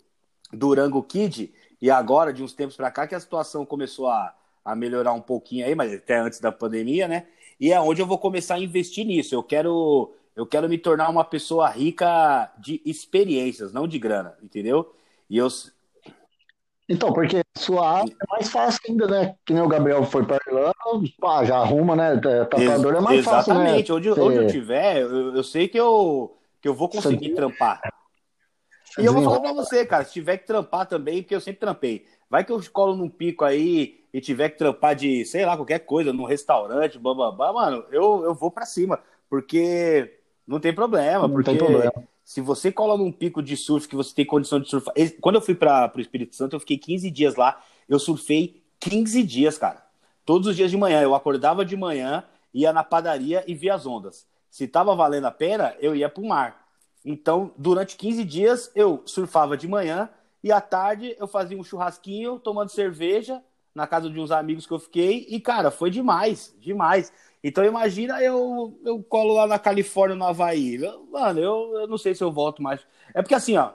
Durango 0.53 1.03
Kid, 1.03 1.53
e 1.83 1.91
agora, 1.91 2.33
de 2.33 2.43
uns 2.43 2.53
tempos 2.53 2.77
para 2.77 2.91
cá, 2.91 3.07
que 3.07 3.15
a 3.15 3.21
situação 3.21 3.67
começou 3.67 4.09
a, 4.09 4.35
a 4.65 4.77
melhorar 4.77 5.13
um 5.13 5.21
pouquinho 5.21 5.67
aí, 5.67 5.75
mas 5.75 5.93
até 5.93 6.19
antes 6.19 6.39
da 6.39 6.53
pandemia, 6.53 7.09
né? 7.09 7.27
E 7.59 7.73
é 7.73 7.81
onde 7.81 8.01
eu 8.01 8.07
vou 8.07 8.19
começar 8.19 8.55
a 8.55 8.61
investir 8.61 9.05
nisso. 9.07 9.35
Eu 9.35 9.43
quero, 9.43 10.13
eu 10.37 10.47
quero 10.47 10.69
me 10.69 10.79
tornar 10.79 11.09
uma 11.09 11.25
pessoa 11.25 11.69
rica 11.69 12.53
de 12.59 12.81
experiências, 12.85 13.73
não 13.73 13.89
de 13.89 13.99
grana, 13.99 14.37
entendeu? 14.43 14.95
E 15.29 15.39
eu, 15.39 15.49
então, 16.91 17.13
porque 17.13 17.41
sua 17.57 17.89
área 17.89 18.11
é 18.11 18.27
mais 18.33 18.51
fácil 18.51 18.81
ainda, 18.89 19.07
né? 19.07 19.37
Que 19.47 19.55
nem 19.55 19.63
o 19.63 19.69
Gabriel 19.69 20.03
foi 20.03 20.27
para 20.27 20.41
Irlanda, 20.45 20.75
pá, 21.21 21.45
já 21.45 21.59
arruma, 21.59 21.95
né? 21.95 22.17
Tatuador 22.17 22.97
é 22.97 23.01
mais 23.01 23.25
fácil, 23.25 23.55
né? 23.55 23.61
Exatamente. 23.61 23.93
Onde, 23.93 24.11
onde 24.11 24.39
eu 24.39 24.47
tiver, 24.49 25.03
eu, 25.03 25.37
eu, 25.37 25.45
sei 25.45 25.69
que 25.69 25.79
eu, 25.79 26.37
que 26.61 26.67
eu 26.67 26.75
vou 26.75 26.89
conseguir 26.89 27.29
Sim. 27.29 27.35
trampar. 27.37 27.81
E 28.99 29.05
eu 29.05 29.13
vou 29.13 29.23
falar 29.23 29.39
pra 29.39 29.53
você, 29.53 29.87
cara, 29.87 30.05
se 30.05 30.13
tiver 30.13 30.39
que 30.39 30.49
trampar 30.49 30.85
também, 30.85 31.23
porque 31.23 31.35
eu 31.35 31.41
sempre 31.41 31.61
trampei. 31.61 32.07
Vai 32.29 32.45
que 32.45 32.51
eu 32.51 32.61
colo 32.73 32.97
num 32.97 33.09
pico 33.09 33.45
aí 33.45 34.01
e 34.13 34.21
tiver 34.21 34.49
que 34.49 34.59
trampar 34.59 34.97
de, 34.97 35.25
sei 35.25 35.47
lá, 35.47 35.57
qualquer 35.57 35.79
coisa, 35.79 36.13
num 36.13 36.25
restaurante, 36.25 36.99
bababá, 36.99 37.53
mano, 37.53 37.85
eu, 37.93 38.25
eu 38.25 38.35
vou 38.35 38.51
para 38.51 38.67
cima. 38.67 39.01
Porque 39.29 40.19
não 40.45 40.59
tem 40.59 40.75
problema, 40.75 41.29
não 41.29 41.35
porque 41.35 41.51
tem 41.51 41.59
problema 41.59 41.93
se 42.31 42.41
você 42.41 42.71
cola 42.71 42.97
num 42.97 43.11
pico 43.11 43.43
de 43.43 43.57
surf 43.57 43.89
que 43.89 43.97
você 43.97 44.15
tem 44.15 44.25
condição 44.25 44.61
de 44.61 44.69
surfar. 44.69 44.95
Quando 45.21 45.35
eu 45.35 45.41
fui 45.41 45.53
para 45.53 45.93
o 45.93 46.01
Espírito 46.01 46.37
Santo, 46.37 46.55
eu 46.55 46.61
fiquei 46.61 46.79
15 46.79 47.11
dias 47.11 47.35
lá. 47.35 47.61
Eu 47.89 47.99
surfei 47.99 48.63
15 48.79 49.25
dias, 49.25 49.59
cara. 49.59 49.85
Todos 50.25 50.47
os 50.47 50.55
dias 50.55 50.71
de 50.71 50.77
manhã. 50.77 51.03
Eu 51.03 51.13
acordava 51.13 51.65
de 51.65 51.77
manhã 51.77 52.23
ia 52.55 52.73
na 52.73 52.85
padaria 52.85 53.43
e 53.49 53.55
via 53.57 53.75
as 53.75 53.85
ondas. 53.85 54.29
Se 54.49 54.69
tava 54.69 54.95
valendo 54.95 55.25
a 55.25 55.33
pena, 55.33 55.75
eu 55.81 55.93
ia 55.93 56.09
pro 56.09 56.25
mar. 56.25 56.69
Então, 57.05 57.53
durante 57.59 57.97
15 57.97 58.25
dias, 58.25 58.71
eu 58.77 59.03
surfava 59.07 59.57
de 59.57 59.67
manhã 59.67 60.09
e 60.41 60.53
à 60.53 60.61
tarde 60.61 61.17
eu 61.19 61.27
fazia 61.27 61.59
um 61.59 61.65
churrasquinho, 61.65 62.39
tomando 62.39 62.69
cerveja 62.69 63.43
na 63.75 63.89
casa 63.89 64.09
de 64.09 64.21
uns 64.21 64.31
amigos 64.31 64.69
que 64.69 64.73
eu 64.73 64.79
fiquei. 64.79 65.27
E, 65.29 65.41
cara, 65.41 65.73
foi 65.73 65.91
demais, 65.91 66.55
demais. 66.61 67.13
Então, 67.43 67.65
imagina 67.65 68.23
eu, 68.23 68.79
eu 68.85 69.03
colo 69.03 69.35
lá 69.35 69.47
na 69.47 69.59
Califórnia, 69.59 70.17
no 70.17 70.27
Havaí. 70.27 70.79
Mano, 71.11 71.41
eu, 71.41 71.81
eu 71.81 71.87
não 71.87 71.97
sei 71.97 72.15
se 72.15 72.23
eu 72.23 72.31
volto 72.31 72.63
mais. 72.63 72.81
É 73.15 73.23
porque, 73.23 73.35
assim, 73.35 73.57
ó, 73.57 73.73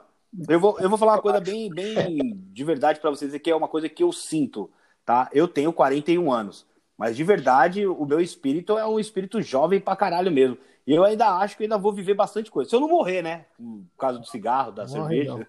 eu 0.48 0.60
vou, 0.60 0.78
eu 0.78 0.88
vou 0.88 0.98
falar 0.98 1.14
uma 1.14 1.22
coisa 1.22 1.40
bem, 1.40 1.70
bem 1.70 2.18
de 2.52 2.64
verdade 2.64 3.00
para 3.00 3.10
vocês, 3.10 3.36
que 3.38 3.50
é 3.50 3.56
uma 3.56 3.68
coisa 3.68 3.88
que 3.88 4.02
eu 4.02 4.12
sinto, 4.12 4.70
tá? 5.04 5.28
Eu 5.32 5.48
tenho 5.48 5.72
41 5.72 6.30
anos, 6.30 6.66
mas 6.96 7.16
de 7.16 7.24
verdade 7.24 7.86
o 7.86 8.04
meu 8.04 8.20
espírito 8.20 8.76
é 8.78 8.86
um 8.86 9.00
espírito 9.00 9.40
jovem 9.40 9.80
pra 9.80 9.96
caralho 9.96 10.30
mesmo. 10.30 10.58
E 10.86 10.94
eu 10.94 11.02
ainda 11.02 11.26
acho 11.38 11.56
que 11.56 11.64
ainda 11.64 11.76
vou 11.76 11.92
viver 11.92 12.14
bastante 12.14 12.48
coisa. 12.48 12.70
Se 12.70 12.76
eu 12.76 12.80
não 12.80 12.88
morrer, 12.88 13.20
né? 13.20 13.46
Por 13.58 13.98
causa 13.98 14.20
do 14.20 14.26
cigarro, 14.26 14.70
da 14.70 14.86
morre, 14.86 15.24
cerveja, 15.24 15.48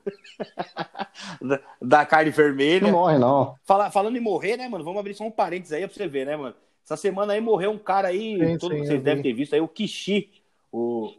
da, 1.40 1.60
da, 1.80 2.06
carne 2.08 2.32
vermelha. 2.32 2.88
Não 2.88 2.92
morre, 2.92 3.20
não. 3.20 3.56
Fala, 3.64 3.92
falando 3.92 4.18
em 4.18 4.22
morrer, 4.22 4.58
né, 4.58 4.68
mano? 4.68 4.84
Vamos 4.84 5.00
abrir 5.00 5.14
só 5.14 5.24
um 5.24 5.32
parênteses 5.32 5.74
aí 5.74 5.86
pra 5.86 5.96
você 5.96 6.08
ver, 6.08 6.26
né, 6.26 6.36
mano? 6.36 6.56
Essa 6.88 6.96
semana 6.96 7.34
aí 7.34 7.42
morreu 7.42 7.72
um 7.72 7.78
cara 7.78 8.08
aí, 8.08 8.40
sim, 8.40 8.58
todos 8.58 8.78
sim, 8.78 8.86
vocês 8.86 9.04
devem 9.04 9.22
ter 9.22 9.34
visto 9.34 9.54
aí, 9.54 9.60
o 9.60 9.68
Kishi, 9.68 10.32
o 10.72 11.14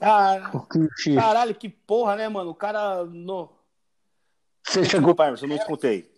ah, 0.00 0.52
caralho, 1.14 1.54
que 1.54 1.68
porra, 1.68 2.16
né, 2.16 2.28
mano? 2.28 2.50
O 2.50 2.54
cara. 2.54 3.04
No... 3.04 3.50
Você 4.62 4.84
chegou. 4.84 5.14
Desculpa, 5.14 5.34
eu 5.40 5.48
não 5.48 5.56
escutei. 5.56 6.10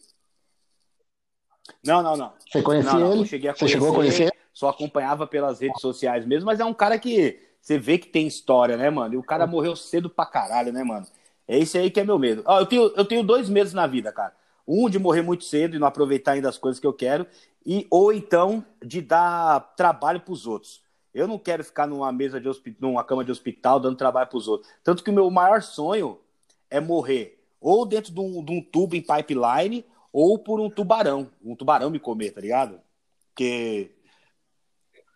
Não, 1.84 2.02
não, 2.02 2.16
não. 2.16 2.32
Você 2.50 2.62
conhecia 2.62 2.92
não, 2.92 3.00
não, 3.00 3.10
ele? 3.10 3.18
Não 3.18 3.26
cheguei 3.26 3.50
a 3.50 3.52
conhecer, 3.52 3.66
Você 3.66 3.72
chegou 3.72 3.90
a 3.90 3.94
conhecer? 3.94 4.32
Só 4.52 4.68
acompanhava 4.68 5.26
pelas 5.26 5.60
redes 5.60 5.80
sociais 5.80 6.24
mesmo, 6.24 6.46
mas 6.46 6.60
é 6.60 6.64
um 6.64 6.72
cara 6.72 6.98
que 6.98 7.38
você 7.60 7.78
vê 7.78 7.98
que 7.98 8.08
tem 8.08 8.26
história, 8.26 8.76
né, 8.76 8.88
mano? 8.88 9.14
E 9.14 9.16
o 9.18 9.22
cara 9.22 9.46
morreu 9.46 9.76
cedo 9.76 10.08
pra 10.08 10.24
caralho, 10.24 10.72
né, 10.72 10.82
mano? 10.82 11.06
É 11.46 11.58
esse 11.58 11.76
aí 11.76 11.90
que 11.90 12.00
é 12.00 12.04
meu 12.04 12.18
medo. 12.18 12.42
Ó, 12.46 12.60
eu, 12.60 12.66
tenho, 12.66 12.82
eu 12.96 13.04
tenho 13.04 13.22
dois 13.22 13.48
medos 13.50 13.74
na 13.74 13.86
vida, 13.86 14.10
cara. 14.10 14.32
Um 14.66 14.88
de 14.88 14.98
morrer 14.98 15.22
muito 15.22 15.44
cedo 15.44 15.76
e 15.76 15.78
não 15.78 15.86
aproveitar 15.86 16.32
ainda 16.32 16.48
as 16.48 16.56
coisas 16.56 16.80
que 16.80 16.86
eu 16.86 16.92
quero, 16.92 17.26
e 17.66 17.86
ou 17.90 18.12
então 18.12 18.64
de 18.82 19.02
dar 19.02 19.74
trabalho 19.76 20.20
pros 20.20 20.46
outros. 20.46 20.80
Eu 21.12 21.26
não 21.26 21.38
quero 21.38 21.64
ficar 21.64 21.86
numa 21.86 22.12
mesa 22.12 22.40
de 22.40 22.48
hospital, 22.48 22.90
numa 22.90 23.02
cama 23.02 23.24
de 23.24 23.32
hospital 23.32 23.80
dando 23.80 23.96
trabalho 23.96 24.28
para 24.28 24.38
os 24.38 24.46
outros. 24.46 24.70
Tanto 24.84 25.02
que 25.02 25.10
o 25.10 25.14
meu 25.14 25.28
maior 25.30 25.62
sonho 25.62 26.20
é 26.70 26.78
morrer 26.78 27.42
ou 27.60 27.84
dentro 27.84 28.12
de 28.12 28.20
um, 28.20 28.44
de 28.44 28.52
um, 28.52 28.62
tubo 28.62 28.94
em 28.94 29.02
pipeline 29.02 29.84
ou 30.12 30.38
por 30.38 30.60
um 30.60 30.70
tubarão. 30.70 31.28
Um 31.44 31.56
tubarão 31.56 31.90
me 31.90 31.98
comer, 31.98 32.30
tá 32.30 32.40
ligado? 32.40 32.80
Porque. 33.28 33.90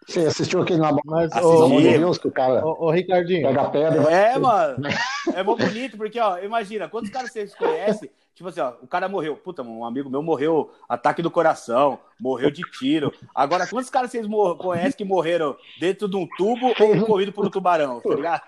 Você 0.07 0.21
assistiu 0.21 0.63
aquele 0.63 0.81
na 0.81 0.97
Mas, 1.05 1.31
ô, 1.37 1.69
Deus, 1.81 2.19
que 2.19 2.29
o 2.29 2.33
cara. 2.33 2.65
Ô, 2.67 2.87
ô 2.87 2.91
Ricardinho. 2.91 3.47
Pega 3.47 3.71
pedra. 3.71 4.03
É, 4.11 4.39
mano. 4.39 4.77
É 5.35 5.43
muito 5.43 5.65
bonito, 5.65 5.97
porque, 5.97 6.19
ó, 6.19 6.39
imagina, 6.39 6.89
quantos 6.89 7.11
caras 7.11 7.33
vocês 7.33 7.55
conhecem 7.55 8.11
Tipo 8.41 8.49
assim, 8.49 8.61
ó, 8.61 8.73
o 8.81 8.87
cara 8.87 9.07
morreu. 9.07 9.37
Puta, 9.37 9.63
um 9.63 9.85
amigo 9.85 10.09
meu 10.09 10.23
morreu 10.23 10.73
ataque 10.89 11.21
do 11.21 11.31
coração, 11.31 11.99
morreu 12.19 12.51
de 12.51 12.63
tiro. 12.63 13.13
Agora, 13.35 13.67
quantos 13.67 13.91
caras 13.91 14.11
vocês 14.11 14.27
conhecem 14.59 14.97
que 14.97 15.05
morreram 15.05 15.55
dentro 15.79 16.09
de 16.09 16.17
um 16.17 16.27
tubo 16.39 16.69
ou 16.69 17.07
corrido 17.07 17.33
por 17.33 17.45
um 17.45 17.51
tubarão, 17.51 18.01
tá 18.01 18.15
ligado? 18.15 18.43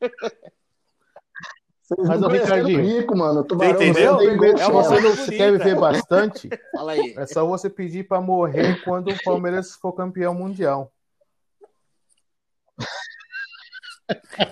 Mas 1.98 2.22
o 2.22 2.28
Ricardinho, 2.28 2.80
rico, 2.80 3.16
mano. 3.16 3.42
Tubarão, 3.42 3.76
você 3.76 3.88
entendeu? 3.88 4.20
é 4.58 4.66
uma 4.66 4.86
coisa 4.86 5.10
que 5.10 5.16
você 5.16 5.36
quer 5.36 5.52
viver 5.52 5.74
bastante. 5.78 6.48
Fala 6.72 6.92
aí. 6.92 7.14
É 7.16 7.26
só 7.26 7.44
você 7.44 7.68
pedir 7.68 8.06
para 8.06 8.20
morrer 8.20 8.82
quando 8.84 9.10
o 9.10 9.22
Palmeiras 9.24 9.74
for 9.74 9.92
campeão 9.92 10.32
mundial. 10.32 10.92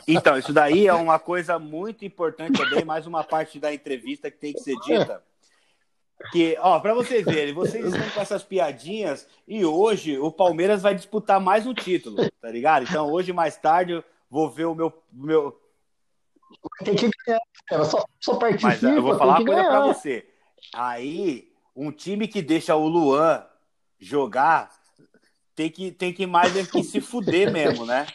Então, 0.07 0.39
isso 0.39 0.53
daí 0.53 0.86
é 0.86 0.95
uma 0.95 1.18
coisa 1.18 1.59
muito 1.59 2.05
importante 2.05 2.59
também, 2.59 2.84
mais 2.84 3.07
uma 3.07 3.24
parte 3.24 3.59
da 3.59 3.72
entrevista 3.72 4.30
que 4.30 4.39
tem 4.39 4.53
que 4.53 4.61
ser 4.61 4.76
dita. 4.80 5.22
Que, 6.32 6.57
ó, 6.61 6.80
para 6.80 6.95
vocês 6.95 7.24
verem, 7.24 7.55
vocês 7.55 7.84
estão 7.84 8.11
com 8.11 8.20
essas 8.20 8.43
piadinhas 8.43 9.26
e 9.47 9.64
hoje 9.64 10.18
o 10.18 10.32
Palmeiras 10.32 10.82
vai 10.82 10.95
disputar 10.95 11.41
mais 11.41 11.66
um 11.66 11.74
título, 11.74 12.16
tá 12.41 12.51
ligado? 12.51 12.84
Então, 12.84 13.11
hoje 13.11 13.32
mais 13.32 13.57
tarde 13.57 14.03
vou 14.28 14.51
ver 14.51 14.66
o 14.66 14.74
meu. 14.74 14.93
meu... 15.12 15.61
Tem 16.84 16.94
que 16.94 17.11
ganhar, 17.26 17.40
cara. 17.66 17.84
Só, 17.84 18.05
só 18.20 18.36
participa. 18.36 18.68
Mas 18.68 18.82
eu 18.82 19.03
vou 19.03 19.16
falar 19.16 19.38
uma 19.38 19.46
coisa 19.46 19.64
para 19.64 19.86
você. 19.86 20.26
Aí, 20.74 21.53
um 21.74 21.90
time 21.90 22.28
que 22.28 22.42
deixa 22.42 22.74
o 22.74 22.86
Luan 22.86 23.44
jogar 23.99 24.70
tem 25.55 25.70
que, 25.70 25.90
tem 25.90 26.12
que 26.12 26.26
mais 26.26 26.57
é 26.57 26.64
que 26.64 26.84
se 26.84 27.01
fuder 27.01 27.51
mesmo, 27.53 27.84
né? 27.84 28.07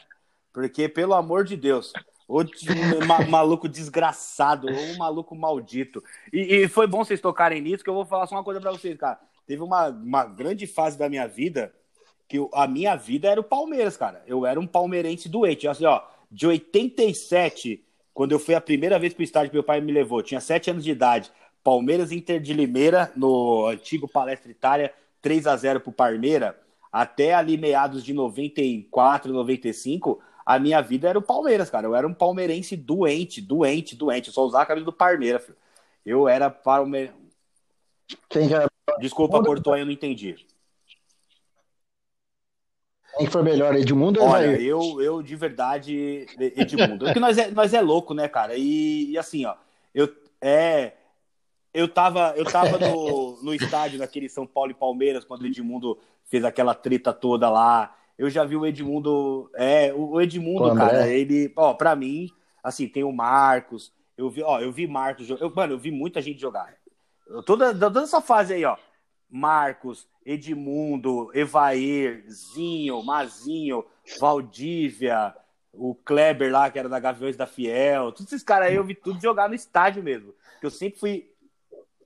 Porque, 0.54 0.88
pelo 0.88 1.14
amor 1.14 1.44
de 1.44 1.58
Deus, 1.58 1.92
o 2.28 3.30
maluco 3.30 3.68
desgraçado, 3.68 4.68
ou 4.68 4.74
um 4.74 4.98
maluco 4.98 5.36
maldito. 5.36 6.02
E, 6.32 6.40
e, 6.40 6.68
foi 6.70 6.88
bom 6.88 7.04
vocês 7.04 7.20
tocarem 7.20 7.62
nisso, 7.62 7.84
que 7.84 7.90
eu 7.90 7.94
vou 7.94 8.06
falar 8.06 8.28
só 8.28 8.36
uma 8.36 8.44
coisa 8.44 8.62
para 8.62 8.72
vocês, 8.72 8.98
cara. 8.98 9.20
Teve 9.46 9.62
uma, 9.62 9.90
uma 9.90 10.26
grande 10.26 10.66
fase 10.66 10.98
da 10.98 11.10
minha 11.10 11.28
vida 11.28 11.74
que 12.30 12.38
eu, 12.38 12.50
a 12.54 12.66
minha 12.66 12.96
vida 12.96 13.30
era 13.30 13.42
o 13.42 13.44
Palmeiras, 13.44 13.98
cara. 13.98 14.24
Eu 14.26 14.46
era 14.46 14.60
um 14.60 14.66
palmeirense 14.66 15.28
doente. 15.28 15.68
Assim, 15.68 15.86
ó, 15.86 16.02
de 16.32 16.48
87, 16.48 17.84
quando 18.14 18.32
eu 18.32 18.40
fui 18.40 18.56
a 18.56 18.62
primeira 18.62 19.00
vez 19.00 19.14
pro 19.14 19.24
estádio 19.24 19.50
que 19.50 19.56
meu 19.56 19.64
pai 19.64 19.82
me 19.82 19.92
levou, 19.92 20.22
tinha 20.22 20.40
7 20.40 20.72
anos 20.72 20.84
de 20.84 20.92
idade. 20.92 21.32
Palmeiras 21.64 22.12
Inter 22.12 22.40
de 22.40 22.54
Limeira, 22.54 23.12
no 23.16 23.68
antigo 23.68 24.08
Palestra 24.08 24.52
Itália, 24.52 24.94
3 25.22 25.48
a 25.48 25.56
0 25.56 25.80
pro 25.80 25.92
Palmeiras, 25.92 26.54
até 26.92 27.34
ali 27.34 27.58
meados 27.58 28.04
de 28.04 28.14
94, 28.14 29.32
95 29.32 30.22
a 30.46 30.60
minha 30.60 30.82
vida 30.82 31.08
era 31.08 31.18
o 31.18 31.22
Palmeiras, 31.22 31.70
cara. 31.70 31.88
Eu 31.88 31.96
era 31.96 32.08
um 32.08 32.14
palmeirense 32.14 32.76
doente, 32.76 33.42
doente, 33.42 33.96
doente. 33.96 34.28
Eu 34.28 34.34
só 34.34 34.44
usava 34.44 34.64
a 34.64 34.66
camisa 34.66 34.86
do 34.86 34.94
Palmeiras, 34.94 35.44
filho. 35.44 35.58
Eu 36.06 36.28
era 36.28 36.50
palmeirense. 36.50 37.16
Desculpa, 39.00 39.42
cortou 39.42 39.74
aí, 39.74 39.82
eu 39.82 39.86
não 39.86 39.94
entendi. 39.94 40.36
Quem 43.18 43.28
foi 43.28 43.44
melhor, 43.44 43.76
Edmundo 43.76 44.22
ou 44.22 44.30
Olha, 44.30 44.60
eu, 44.60 45.02
eu 45.02 45.22
de 45.22 45.36
verdade, 45.36 46.26
Edmundo. 46.40 47.06
Porque 47.06 47.20
nós 47.20 47.38
é, 47.38 47.52
nós 47.52 47.74
é 47.74 47.82
louco, 47.82 48.14
né, 48.14 48.28
cara? 48.28 48.56
E, 48.56 49.12
e 49.12 49.18
assim, 49.18 49.46
ó, 49.46 49.56
eu, 49.94 50.10
é, 50.42 50.94
eu 51.74 51.88
tava, 51.88 52.34
eu 52.36 52.46
tava 52.46 52.78
no, 52.80 53.42
no 53.44 53.54
estádio 53.54 54.00
daquele 54.00 54.28
São 54.28 54.48
Paulo 54.48 54.72
e 54.72 54.76
Palmeiras, 54.76 55.24
quando 55.24 55.44
o 55.44 55.48
Edmundo 55.48 55.98
fez 56.26 56.44
aquela 56.44 56.74
treta 56.74 57.14
toda 57.14 57.50
lá 57.50 57.96
eu 58.18 58.30
já 58.30 58.44
vi 58.44 58.56
o 58.56 58.66
Edmundo. 58.66 59.50
É, 59.56 59.94
o 59.94 60.22
Edmundo, 60.22 60.70
Pô, 60.70 60.76
cara, 60.76 61.08
ele. 61.10 61.52
Ó, 61.56 61.74
pra 61.74 61.96
mim, 61.96 62.30
assim, 62.64 62.88
tem 62.88 63.04
o 63.04 63.12
Marcos. 63.12 63.92
Eu 64.18 64.30
vi, 64.30 64.44
ó, 64.44 64.60
eu 64.60 64.72
vi 64.72 64.88
Marcos. 64.88 65.30
Eu, 65.30 65.52
mano, 65.54 65.74
eu 65.74 65.80
vi 65.80 65.92
muita 65.92 66.22
gente 66.22 66.40
jogar. 66.40 66.74
Toda, 67.46 67.74
toda 67.74 68.02
essa 68.02 68.22
fase 68.22 68.54
aí, 68.54 68.66
ó. 68.66 68.78
Marcos, 69.34 70.08
Edmundo, 70.24 71.32
Evair, 71.34 72.24
Zinho, 72.30 73.04
Mazinho, 73.04 73.84
Valdívia, 74.20 75.34
o 75.74 75.96
Kleber 75.96 76.52
lá, 76.52 76.70
que 76.70 76.78
era 76.78 76.88
da 76.88 77.00
Gaviões 77.00 77.36
da 77.36 77.48
Fiel. 77.48 78.12
Todos 78.12 78.32
esses 78.32 78.44
caras 78.44 78.68
aí 78.68 78.76
eu 78.76 78.84
vi 78.84 78.94
tudo 78.94 79.20
jogar 79.20 79.50
no 79.50 79.56
estádio 79.56 80.04
mesmo. 80.04 80.36
Que 80.60 80.68
eu 80.68 80.70
sempre 80.70 81.00
fui. 81.00 81.30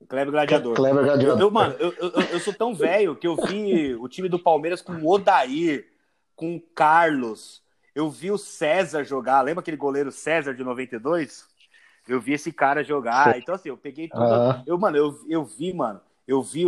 Kleber 0.07 0.31
Gladiador. 0.31 0.75
Kleber 0.75 1.03
Gladiador. 1.03 1.41
Eu, 1.41 1.51
mano, 1.51 1.75
eu, 1.79 1.93
eu, 1.93 2.11
eu, 2.11 2.39
sou 2.39 2.53
tão 2.53 2.73
velho 2.73 3.13
que 3.13 3.27
eu 3.27 3.35
vi 3.35 3.93
o 3.95 4.07
time 4.07 4.29
do 4.29 4.39
Palmeiras 4.39 4.81
com 4.81 4.93
o 4.93 5.11
Odair, 5.11 5.85
com 6.33 6.55
o 6.55 6.61
Carlos. 6.61 7.61
Eu 7.93 8.09
vi 8.09 8.31
o 8.31 8.37
César 8.37 9.03
jogar. 9.03 9.41
Lembra 9.41 9.59
aquele 9.59 9.75
goleiro 9.75 10.13
César 10.13 10.53
de 10.53 10.63
92? 10.63 11.45
Eu 12.07 12.21
vi 12.21 12.33
esse 12.33 12.53
cara 12.53 12.85
jogar. 12.85 13.37
Então, 13.37 13.53
assim, 13.53 13.67
eu 13.67 13.75
peguei 13.75 14.07
tudo. 14.07 14.63
Eu, 14.65 14.77
mano, 14.77 14.95
eu, 14.95 15.19
eu 15.27 15.43
vi, 15.43 15.73
mano. 15.73 15.99
Eu 16.25 16.41
vi. 16.41 16.63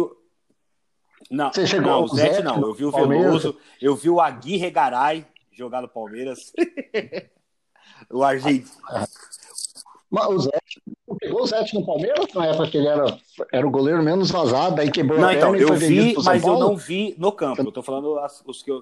Não, 1.30 1.54
Você 1.54 1.68
chegou 1.68 1.92
não, 1.92 2.04
o 2.04 2.08
Zete 2.08 2.42
não. 2.42 2.60
Eu 2.60 2.74
vi 2.74 2.86
o 2.86 2.92
Veloso. 2.92 3.58
Eu 3.80 3.96
vi 3.96 4.10
o 4.10 4.20
Aguirre 4.20 4.72
Garay 4.72 5.26
jogar 5.52 5.82
no 5.82 5.88
Palmeiras. 5.88 6.52
o 8.10 8.24
argentino. 8.24 8.70
Mas 10.10 10.26
o 10.28 10.40
Zete, 10.40 10.82
pegou 11.20 11.44
o 11.44 11.46
Zete 11.46 11.76
no 11.76 11.86
Palmeiras 11.86 12.34
na 12.34 12.48
época 12.48 12.72
que 12.72 12.78
ele 12.78 12.88
era, 12.88 13.18
era 13.52 13.68
o 13.68 13.70
goleiro 13.70 14.02
menos 14.02 14.32
vazado, 14.32 14.82
aí 14.82 14.90
quebrou 14.90 15.20
não, 15.20 15.28
a 15.28 15.36
então, 15.36 15.56
eu 15.56 15.76
vi, 15.76 16.16
mas 16.24 16.44
eu 16.44 16.58
não 16.58 16.76
vi 16.76 17.14
no 17.18 17.32
campo. 17.32 17.62
Eu 17.62 17.72
tô 17.72 17.84
falando 17.84 18.18
as, 18.20 18.42
os 18.46 18.64
que 18.64 18.72
eu. 18.72 18.82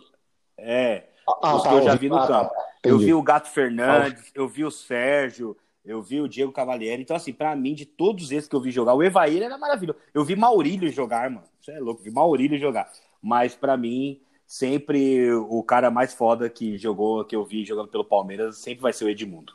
É, 0.57 1.03
ah, 1.43 1.55
os 1.55 1.63
tá, 1.63 1.69
que 1.69 1.75
eu 1.75 1.81
já 1.83 1.95
vi 1.95 2.07
no 2.07 2.15
ah, 2.15 2.27
campo. 2.27 2.49
Tá, 2.49 2.65
eu 2.83 2.97
vi 2.97 3.13
o 3.13 3.21
Gato 3.21 3.49
Fernandes, 3.49 4.31
eu 4.33 4.47
vi 4.47 4.63
o 4.63 4.71
Sérgio, 4.71 5.57
eu 5.87 6.01
vi 6.01 6.19
o 6.19 6.27
Diego 6.27 6.51
Cavalieri. 6.51 7.01
Então, 7.01 7.15
assim, 7.15 7.31
pra 7.31 7.55
mim, 7.55 7.73
de 7.73 7.85
todos 7.85 8.31
esses 8.31 8.47
que 8.47 8.55
eu 8.55 8.61
vi 8.61 8.71
jogar, 8.71 8.93
o 8.93 9.01
Evair 9.01 9.41
era 9.41 9.57
maravilhoso. 9.57 9.97
Eu 10.13 10.25
vi 10.25 10.35
Maurílio 10.35 10.91
jogar, 10.91 11.29
mano. 11.29 11.47
Você 11.61 11.71
é 11.71 11.79
louco, 11.79 12.03
vi 12.03 12.11
Maurílio 12.11 12.59
jogar. 12.59 12.91
Mas, 13.21 13.55
pra 13.55 13.77
mim, 13.77 14.19
sempre 14.45 15.33
o 15.33 15.63
cara 15.63 15.89
mais 15.89 16.13
foda 16.13 16.49
que 16.49 16.77
jogou, 16.77 17.23
que 17.23 17.35
eu 17.35 17.45
vi 17.45 17.63
jogando 17.63 17.87
pelo 17.87 18.03
Palmeiras, 18.03 18.57
sempre 18.57 18.81
vai 18.81 18.91
ser 18.91 19.05
o 19.05 19.09
Edmundo. 19.09 19.53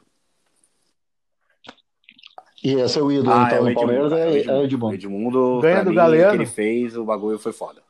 E 2.64 2.74
esse 2.74 2.99
é 2.99 3.03
o 3.03 3.11
ídolo, 3.11 3.33
ah, 3.33 3.45
então, 3.47 3.68
é 3.68 3.70
o 3.70 3.74
Palmeiras 3.74 4.12
é, 4.12 4.43
é 4.45 4.53
o 4.53 4.62
Edmundo. 4.62 4.95
Edmundo, 4.95 5.61
Ganha 5.61 5.85
do 5.85 5.91
mim, 5.91 5.97
Galeano. 5.97 6.30
que 6.30 6.37
ele 6.37 6.47
fez, 6.47 6.97
o 6.97 7.05
bagulho 7.05 7.39
foi 7.39 7.53
foda. 7.53 7.83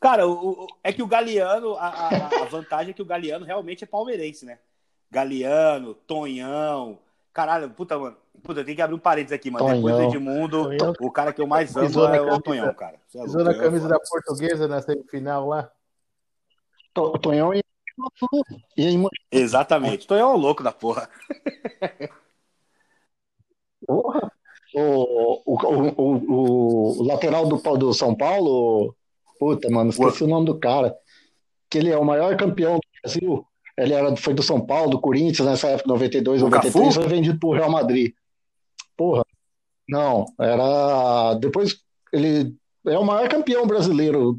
Cara, 0.00 0.26
o, 0.26 0.64
o, 0.64 0.66
é 0.82 0.92
que 0.92 1.02
o 1.02 1.06
Galeano, 1.06 1.74
a, 1.74 1.88
a, 1.88 2.26
a, 2.42 2.44
vantagem 2.44 2.90
é 2.90 2.94
que 2.94 3.02
o 3.02 3.06
Galeano 3.06 3.44
realmente 3.44 3.84
é 3.84 3.86
palmeirense, 3.86 4.46
né? 4.46 4.58
Galeano, 5.14 5.94
Tonhão. 5.94 6.98
Caralho, 7.32 7.70
puta, 7.70 7.96
mano. 7.96 8.16
Puta, 8.42 8.64
tem 8.64 8.74
que 8.74 8.82
abrir 8.82 8.96
um 8.96 8.98
parênteses 8.98 9.32
aqui, 9.32 9.48
mano. 9.48 9.64
Tonhão. 9.64 9.76
Depois 9.76 9.96
do 9.96 10.02
Edmundo, 10.02 10.76
Tonhão. 10.76 10.94
o 11.00 11.10
cara 11.10 11.32
que 11.32 11.40
eu 11.40 11.46
mais 11.46 11.76
amo 11.76 12.04
é 12.04 12.20
o 12.20 12.40
Tonhão, 12.40 12.74
cara. 12.74 12.98
É 13.14 13.22
Pisou 13.22 13.44
na 13.44 13.54
camisa 13.54 13.88
da 13.88 13.98
portuguesa 14.00 14.66
na 14.66 14.82
semifinal 14.82 15.46
lá. 15.46 15.70
Tonhão 17.22 17.54
e. 17.54 17.62
Exatamente. 19.30 20.06
Tonhão 20.06 20.32
é 20.32 20.34
o 20.34 20.38
louco 20.38 20.64
da 20.64 20.72
porra. 20.72 21.08
Porra. 23.86 24.32
O, 24.74 25.42
o, 25.46 25.56
o, 25.96 26.98
o, 26.98 27.02
lateral 27.04 27.46
do, 27.46 27.56
do 27.76 27.94
São 27.94 28.12
Paulo, 28.12 28.96
puta, 29.38 29.70
mano, 29.70 29.90
esqueci 29.90 30.24
o 30.24 30.26
nome 30.26 30.46
do 30.46 30.58
cara. 30.58 30.96
Que 31.70 31.78
ele 31.78 31.90
é 31.90 31.96
o 31.96 32.04
maior 32.04 32.36
campeão 32.36 32.74
do 32.74 32.88
Brasil. 33.00 33.46
Ele 33.76 33.92
era, 33.92 34.14
foi 34.16 34.34
do 34.34 34.42
São 34.42 34.60
Paulo, 34.60 34.90
do 34.90 35.00
Corinthians, 35.00 35.48
nessa 35.48 35.68
época, 35.68 35.88
92, 35.88 36.42
o 36.42 36.44
93, 36.44 36.84
Cafu? 36.84 37.00
foi 37.00 37.08
vendido 37.08 37.38
pro 37.38 37.52
Real 37.52 37.70
Madrid. 37.70 38.12
Porra. 38.96 39.24
Não, 39.88 40.26
era. 40.40 41.34
Depois 41.34 41.76
ele 42.12 42.54
é 42.86 42.98
o 42.98 43.04
maior 43.04 43.28
campeão 43.28 43.66
brasileiro 43.66 44.38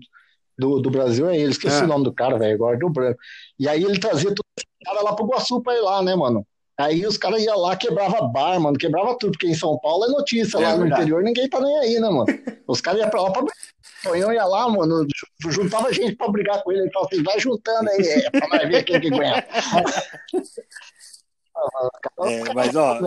do, 0.57 0.79
do 0.79 0.89
Brasil, 0.89 1.29
é 1.29 1.37
ele. 1.37 1.51
Esqueci 1.51 1.81
é. 1.81 1.83
o 1.83 1.87
nome 1.87 2.03
do 2.03 2.13
cara, 2.13 2.37
velho, 2.37 2.55
agora 2.55 2.77
do 2.77 2.89
branco. 2.89 3.19
E 3.59 3.67
aí 3.67 3.83
ele 3.83 3.99
trazia 3.99 4.33
todo 4.33 4.45
esse 4.57 4.67
cara 4.83 5.01
lá 5.01 5.13
pro 5.13 5.25
Guaçu 5.25 5.61
pra 5.61 5.75
ir 5.75 5.81
lá, 5.81 6.01
né, 6.01 6.15
mano? 6.15 6.45
Aí 6.77 7.05
os 7.05 7.17
caras 7.17 7.41
iam 7.41 7.57
lá, 7.57 7.75
quebrava 7.75 8.21
bar, 8.27 8.59
mano, 8.59 8.77
quebrava 8.77 9.17
tudo, 9.17 9.31
porque 9.31 9.47
em 9.47 9.53
São 9.53 9.77
Paulo 9.79 10.05
é 10.05 10.07
notícia, 10.09 10.57
é 10.57 10.61
lá 10.61 10.75
verdade. 10.75 10.89
no 10.89 10.95
interior 10.95 11.23
ninguém 11.23 11.49
tá 11.49 11.61
nem 11.61 11.77
aí, 11.79 11.99
né, 11.99 12.09
mano? 12.09 12.25
Os 12.67 12.81
caras 12.81 12.99
iam 12.99 13.09
pra 13.09 13.21
lá 13.21 13.31
pra 13.31 13.43
Tonhão 14.05 14.31
ia 14.31 14.45
lá, 14.45 14.69
mano, 14.69 15.05
juntava 15.49 15.91
gente 15.91 16.15
pra 16.15 16.29
brigar 16.29 16.63
com 16.63 16.71
ele, 16.71 16.81
ele 16.81 16.91
falava 16.91 17.09
assim, 17.11 17.23
vai 17.23 17.39
juntando 17.39 17.89
aí, 17.89 18.07
é, 18.07 18.29
pra 18.29 18.47
nós 18.47 18.69
ver 18.69 18.83
quem 18.83 19.01
que 19.01 19.07
aguenta. 19.07 19.47
é, 22.21 22.53
mas, 22.53 22.75
ó, 22.75 22.99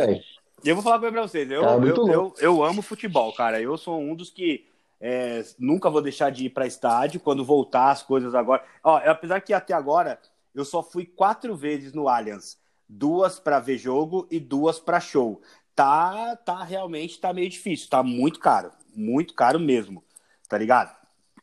eu 0.65 0.75
vou 0.75 0.83
falar 0.83 0.99
pra 0.99 1.23
vocês, 1.23 1.49
eu, 1.49 1.63
eu, 1.63 2.09
eu, 2.09 2.35
eu, 2.41 2.65
amo 2.65 2.83
futebol, 2.83 3.33
cara, 3.33 3.63
eu 3.63 3.79
sou 3.79 4.01
um 4.01 4.13
dos 4.13 4.29
que 4.29 4.67
é, 5.01 5.45
nunca 5.57 5.89
vou 5.89 6.03
deixar 6.03 6.31
de 6.31 6.47
ir 6.47 6.51
pra 6.51 6.67
estádio, 6.67 7.21
quando 7.21 7.45
voltar 7.45 7.93
as 7.93 8.03
coisas 8.03 8.35
agora, 8.35 8.65
ó, 8.83 8.97
apesar 8.97 9.41
que 9.41 9.53
até 9.53 9.73
agora 9.73 10.19
eu 10.53 10.65
só 10.65 10.83
fui 10.83 11.07
quatro 11.07 11.55
vezes 11.55 11.93
no 11.93 12.09
Allianz, 12.09 12.59
duas 12.89 13.39
para 13.39 13.61
ver 13.61 13.79
jogo 13.79 14.27
e 14.31 14.41
duas 14.41 14.81
para 14.81 14.99
show. 14.99 15.41
Tá, 15.77 16.35
tá 16.35 16.65
realmente 16.65 17.21
tá 17.21 17.33
meio 17.33 17.49
difícil, 17.49 17.89
tá 17.89 18.03
muito 18.03 18.41
caro, 18.41 18.73
muito 18.97 19.33
caro 19.35 19.61
mesmo, 19.61 20.03
tá 20.49 20.57
ligado? 20.57 20.97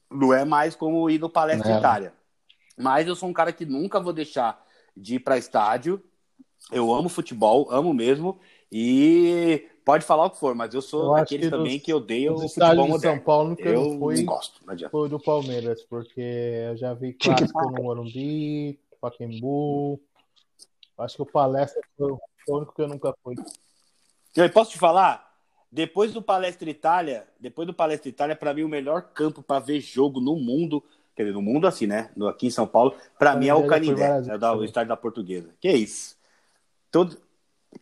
Não 0.10 0.34
é 0.34 0.45
mais 0.45 0.76
como 0.76 1.10
ir 1.10 1.20
no 1.20 1.30
Palestra 1.30 1.72
é. 1.74 1.78
Itália. 1.78 2.14
Mas 2.78 3.08
eu 3.08 3.16
sou 3.16 3.30
um 3.30 3.34
cara 3.34 3.53
que 3.53 3.66
nunca 3.66 3.99
vou 3.99 4.14
deixar 4.14 4.64
de 4.95 5.16
ir 5.16 5.20
para 5.20 5.38
estádio. 5.38 6.01
Eu 6.72 6.93
amo 6.93 7.10
futebol, 7.10 7.68
amo 7.72 7.93
mesmo. 7.93 8.39
E 8.72 9.68
pode 9.86 10.03
falar 10.03 10.26
o 10.26 10.30
que 10.32 10.39
for, 10.39 10.56
mas 10.56 10.74
eu 10.74 10.82
sou 10.82 11.10
eu 11.10 11.14
daqueles 11.14 11.45
que 11.45 11.51
também 11.51 11.80
que 11.80 11.93
odeio 11.93 12.34
o 12.34 12.49
futebol 12.49 12.88
moderno. 12.88 12.99
São 12.99 13.20
Paulo 13.20 13.56
que 13.56 13.68
eu 13.68 13.74
não 13.74 13.99
fui, 13.99 14.18
não 14.18 14.26
gosto, 14.26 14.62
não 14.66 14.89
foi 14.89 15.10
do 15.10 15.20
Palmeiras, 15.20 15.84
porque 15.84 16.20
eu 16.20 16.76
já 16.76 16.93
vi 16.93 17.14
clássico 17.14 17.72
no 17.72 17.84
Morumbi, 17.84 18.80
Pacaembu, 18.99 20.01
Acho 20.97 21.18
que 21.18 21.22
o 21.22 21.26
Palestra 21.26 21.82
foi 21.97 22.12
o 22.12 22.20
único 22.47 22.74
que 22.74 22.82
eu 22.82 22.88
nunca 22.88 23.14
fui. 23.22 23.36
Eu 24.36 24.49
posso 24.49 24.72
te 24.72 24.78
falar? 24.78 25.24
Depois 25.76 26.13
do 26.13 26.21
Palestra 26.21 26.69
Itália, 26.69 27.28
depois 27.38 27.67
do 27.67 27.73
Palestra 27.73 28.07
Itália, 28.07 28.34
para 28.34 28.53
mim 28.53 28.63
o 28.63 28.69
melhor 28.69 29.01
campo 29.13 29.43
para 29.43 29.59
ver 29.59 29.82
jogo 29.82 30.21
no 30.21 30.38
mundo, 30.38 30.82
quer 31.13 31.23
dizer, 31.23 31.34
no 31.34 31.41
mundo 31.41 31.67
assim, 31.67 31.86
né? 31.86 32.11
No, 32.15 32.30
aqui 32.30 32.47
em 32.47 32.49
São 32.49 32.65
Paulo, 32.65 32.95
para 33.19 33.36
mim 33.36 33.49
é 33.49 33.53
o 33.53 33.67
Canindé, 33.67 34.23
é 34.26 34.38
da, 34.38 34.55
o 34.55 34.63
estádio 34.63 34.88
da 34.88 34.95
Portuguesa. 34.95 35.49
Que 35.59 35.67
é 35.67 35.76
isso? 35.76 36.15
Todo 36.89 37.17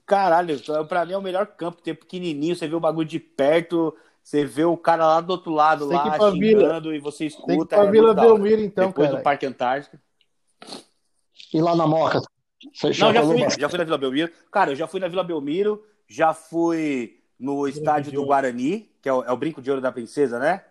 Caralho, 0.07 0.59
para 0.89 1.05
mim 1.05 1.13
é 1.13 1.17
o 1.19 1.21
melhor 1.21 1.45
campo, 1.45 1.83
tem 1.83 1.93
pequenininho, 1.93 2.55
você 2.55 2.67
vê 2.67 2.73
o 2.73 2.79
bagulho 2.79 3.07
de 3.07 3.19
perto, 3.19 3.95
você 4.23 4.43
vê 4.43 4.65
o 4.65 4.75
cara 4.75 5.05
lá 5.05 5.21
do 5.21 5.29
outro 5.29 5.51
lado, 5.51 5.85
lá 5.85 6.17
xingando, 6.31 6.89
Vila. 6.89 6.95
e 6.95 6.99
você 6.99 7.27
escuta. 7.27 7.47
Tem 7.47 7.63
que 7.67 7.75
é 7.75 7.91
Vila 7.91 8.15
Belmiro, 8.15 8.61
então, 8.61 8.87
Depois 8.87 9.07
cara. 9.07 9.19
do 9.19 9.23
Parque 9.23 9.45
Antártico. 9.45 9.99
E 11.53 11.61
lá 11.61 11.75
na 11.75 11.85
Moca, 11.85 12.19
não, 12.83 12.91
já 12.91 13.21
fui, 13.21 13.49
já 13.59 13.69
fui 13.69 13.77
na 13.77 13.83
Vila 13.83 13.99
Belmiro. 13.99 14.31
Cara, 14.51 14.71
eu 14.71 14.75
já 14.75 14.87
fui 14.87 14.99
na 14.99 15.07
Vila 15.07 15.23
Belmiro, 15.23 15.85
já 16.07 16.33
fui 16.33 17.22
no 17.43 17.67
estádio 17.67 18.13
do 18.13 18.25
Guarani, 18.25 18.89
que 19.01 19.09
é 19.09 19.13
o, 19.13 19.21
é 19.21 19.29
o, 19.29 19.35
Brinco 19.35 19.61
de 19.61 19.69
Ouro 19.69 19.81
da 19.81 19.91
Princesa, 19.91 20.39
né? 20.39 20.63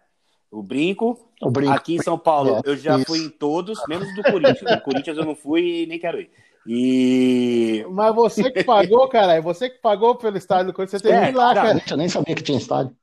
O 0.51 0.63
Brinco. 0.63 1.29
O 1.43 1.51
Brinco. 1.51 1.73
Aqui 1.73 1.97
em 1.97 2.03
São 2.03 2.19
Paulo, 2.19 2.57
é, 2.57 2.61
eu 2.65 2.77
já 2.77 2.97
isso. 2.97 3.05
fui 3.05 3.19
em 3.19 3.29
todos, 3.29 3.79
menos 3.87 4.13
do 4.15 4.23
Corinthians. 4.23 4.73
O 4.73 4.81
Corinthians 4.81 5.19
eu 5.19 5.25
não 5.27 5.37
fui 5.37 5.83
e 5.83 5.87
nem 5.87 5.99
quero 5.99 6.19
ir. 6.19 6.31
E... 6.67 7.85
Mas 7.91 8.15
você 8.15 8.51
que 8.51 8.65
pagou, 8.65 9.07
cara, 9.09 9.35
é 9.35 9.41
você 9.41 9.69
que 9.69 9.81
pagou 9.81 10.15
pelo 10.15 10.39
estádio 10.39 10.69
do 10.69 10.73
Corinthians, 10.73 11.03
você 11.03 11.09
tem 11.09 11.19
é, 11.19 11.25
que 11.25 11.33
ir 11.33 11.37
lá, 11.37 11.55
cara. 11.55 11.83
Eu 11.91 11.97
nem 11.99 12.09
sabia 12.09 12.35
que 12.35 12.43
tinha 12.43 12.57
estádio. 12.57 12.97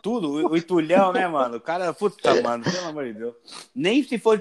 Tudo, 0.00 0.28
o, 0.28 0.52
o 0.52 0.56
Itulhão, 0.56 1.12
né, 1.12 1.26
mano? 1.26 1.56
O 1.56 1.60
cara, 1.60 1.92
puta, 1.92 2.40
mano, 2.42 2.62
pelo 2.62 2.86
amor 2.86 3.06
de 3.06 3.14
Deus. 3.14 3.34
Nem 3.74 4.04
se 4.04 4.18
for, 4.18 4.40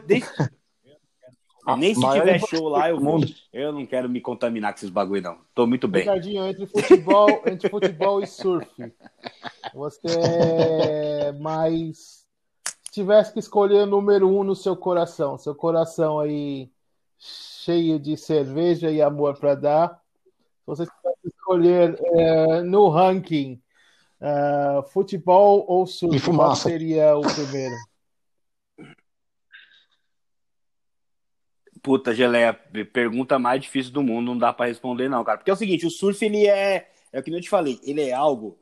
ah, 1.66 1.76
Nem 1.76 1.96
se 1.96 2.02
tiver 2.02 2.40
show 2.40 2.70
lá, 2.70 2.90
eu 2.90 3.00
vou. 3.00 3.20
Eu 3.52 3.72
não 3.72 3.86
quero 3.86 4.08
me 4.08 4.22
contaminar 4.22 4.72
com 4.72 4.78
esses 4.78 4.90
bagulho, 4.90 5.22
não. 5.22 5.38
Tô 5.54 5.66
muito 5.66 5.88
bem. 5.88 6.02
Ricardinho, 6.02 6.46
entre 6.46 6.68
futebol, 6.68 7.28
entre 7.48 7.70
futebol 7.70 8.22
e 8.22 8.28
surf, 8.28 8.70
você 9.74 10.08
é 10.08 11.32
mais. 11.34 12.26
Se 12.84 12.92
tivesse 13.02 13.34
que 13.34 13.40
escolher 13.40 13.84
o 13.84 13.86
número 13.88 14.30
um 14.30 14.44
no 14.44 14.56
seu 14.56 14.78
coração, 14.78 15.38
seu 15.38 15.56
coração 15.56 16.20
aí 16.20 16.70
cheio 17.18 18.00
de 18.00 18.16
cerveja 18.16 18.92
e 18.92 19.02
amor 19.02 19.38
para 19.38 19.56
dar, 19.56 19.90
se 19.90 20.68
você 20.68 20.86
tivesse 20.86 21.22
que 21.24 21.28
escolher 21.30 22.00
é, 22.14 22.62
no 22.62 22.90
ranking 22.90 23.60
uh, 24.22 24.84
futebol 24.90 25.66
ou 25.68 25.86
surf, 25.88 26.32
qual 26.32 26.56
seria 26.56 27.18
o 27.18 27.22
primeiro? 27.22 27.76
Puta, 31.86 32.16
Geleia, 32.16 32.52
pergunta 32.92 33.38
mais 33.38 33.62
difícil 33.62 33.94
do 33.94 34.02
mundo, 34.02 34.26
não 34.26 34.38
dá 34.40 34.52
para 34.52 34.66
responder 34.66 35.08
não, 35.08 35.24
cara. 35.24 35.38
Porque 35.38 35.52
é 35.52 35.54
o 35.54 35.56
seguinte, 35.56 35.86
o 35.86 35.92
surf, 35.92 36.26
ele 36.26 36.48
é, 36.48 36.90
é 37.14 37.20
o 37.20 37.22
que 37.22 37.30
eu 37.30 37.40
te 37.40 37.48
falei, 37.48 37.80
ele 37.84 38.02
é 38.02 38.12
algo, 38.12 38.58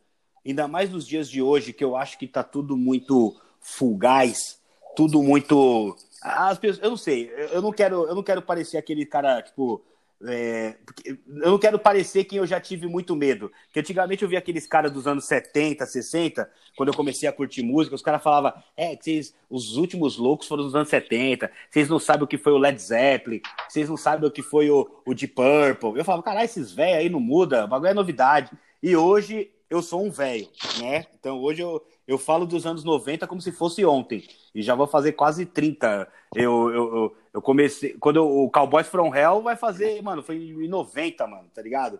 ainda 0.45 0.67
mais 0.67 0.89
nos 0.89 1.07
dias 1.07 1.29
de 1.29 1.41
hoje, 1.41 1.71
que 1.71 1.85
eu 1.85 1.95
acho 1.95 2.19
que 2.19 2.27
tá 2.27 2.43
tudo 2.43 2.75
muito 2.75 3.33
fugaz, 3.61 4.59
tudo 4.93 5.23
muito... 5.23 5.95
As 6.21 6.57
pessoas, 6.57 6.83
eu 6.83 6.89
não 6.89 6.97
sei, 6.97 7.31
eu 7.53 7.61
não 7.61 7.71
quero, 7.71 8.05
eu 8.07 8.13
não 8.13 8.23
quero 8.23 8.41
parecer 8.41 8.75
aquele 8.75 9.05
cara, 9.05 9.41
tipo, 9.41 9.81
é, 10.25 10.75
eu 11.05 11.17
não 11.27 11.59
quero 11.59 11.77
parecer 11.77 12.23
que 12.23 12.35
eu 12.35 12.45
já 12.45 12.59
tive 12.59 12.87
muito 12.87 13.15
medo. 13.15 13.51
Porque 13.65 13.79
antigamente 13.79 14.23
eu 14.23 14.29
via 14.29 14.39
aqueles 14.39 14.65
caras 14.65 14.91
dos 14.91 15.07
anos 15.07 15.25
70, 15.25 15.85
60, 15.85 16.49
quando 16.75 16.89
eu 16.89 16.95
comecei 16.95 17.27
a 17.27 17.33
curtir 17.33 17.63
música, 17.63 17.95
os 17.95 18.01
caras 18.01 18.23
falavam, 18.23 18.53
é, 18.75 18.95
que 18.95 19.03
vocês, 19.03 19.35
os 19.49 19.75
últimos 19.77 20.17
loucos 20.17 20.47
foram 20.47 20.63
dos 20.63 20.75
anos 20.75 20.89
70, 20.89 21.51
vocês 21.69 21.89
não 21.89 21.99
sabem 21.99 22.23
o 22.23 22.27
que 22.27 22.37
foi 22.37 22.53
o 22.53 22.57
Led 22.57 22.81
Zeppelin, 22.81 23.41
vocês 23.67 23.89
não 23.89 23.97
sabem 23.97 24.27
o 24.27 24.31
que 24.31 24.41
foi 24.41 24.69
o, 24.69 24.89
o 25.05 25.13
Deep 25.13 25.33
Purple. 25.33 25.97
Eu 25.97 26.05
falava, 26.05 26.23
caralho, 26.23 26.45
esses 26.45 26.71
velhos 26.71 26.99
aí 26.99 27.09
não 27.09 27.19
muda, 27.19 27.65
o 27.65 27.67
bagulho 27.67 27.89
é 27.89 27.93
novidade. 27.93 28.51
E 28.81 28.95
hoje 28.95 29.51
eu 29.69 29.81
sou 29.81 30.05
um 30.05 30.11
velho, 30.11 30.47
né? 30.79 31.05
Então 31.19 31.39
hoje 31.41 31.61
eu, 31.61 31.83
eu 32.07 32.17
falo 32.17 32.45
dos 32.45 32.65
anos 32.65 32.83
90 32.83 33.25
como 33.27 33.41
se 33.41 33.51
fosse 33.51 33.85
ontem. 33.85 34.27
E 34.53 34.61
já 34.61 34.75
vou 34.75 34.87
fazer 34.87 35.13
quase 35.13 35.45
30. 35.45 36.07
Eu, 36.35 36.69
eu, 36.69 36.95
eu, 36.95 37.17
eu 37.35 37.41
comecei. 37.41 37.93
Quando 37.93 38.17
eu, 38.17 38.27
o 38.27 38.49
Cowboys 38.49 38.87
From 38.87 39.13
Hell 39.15 39.41
vai 39.41 39.55
fazer, 39.55 40.01
mano, 40.01 40.21
foi 40.21 40.35
em 40.35 40.67
90, 40.67 41.25
mano, 41.27 41.49
tá 41.53 41.61
ligado? 41.61 41.99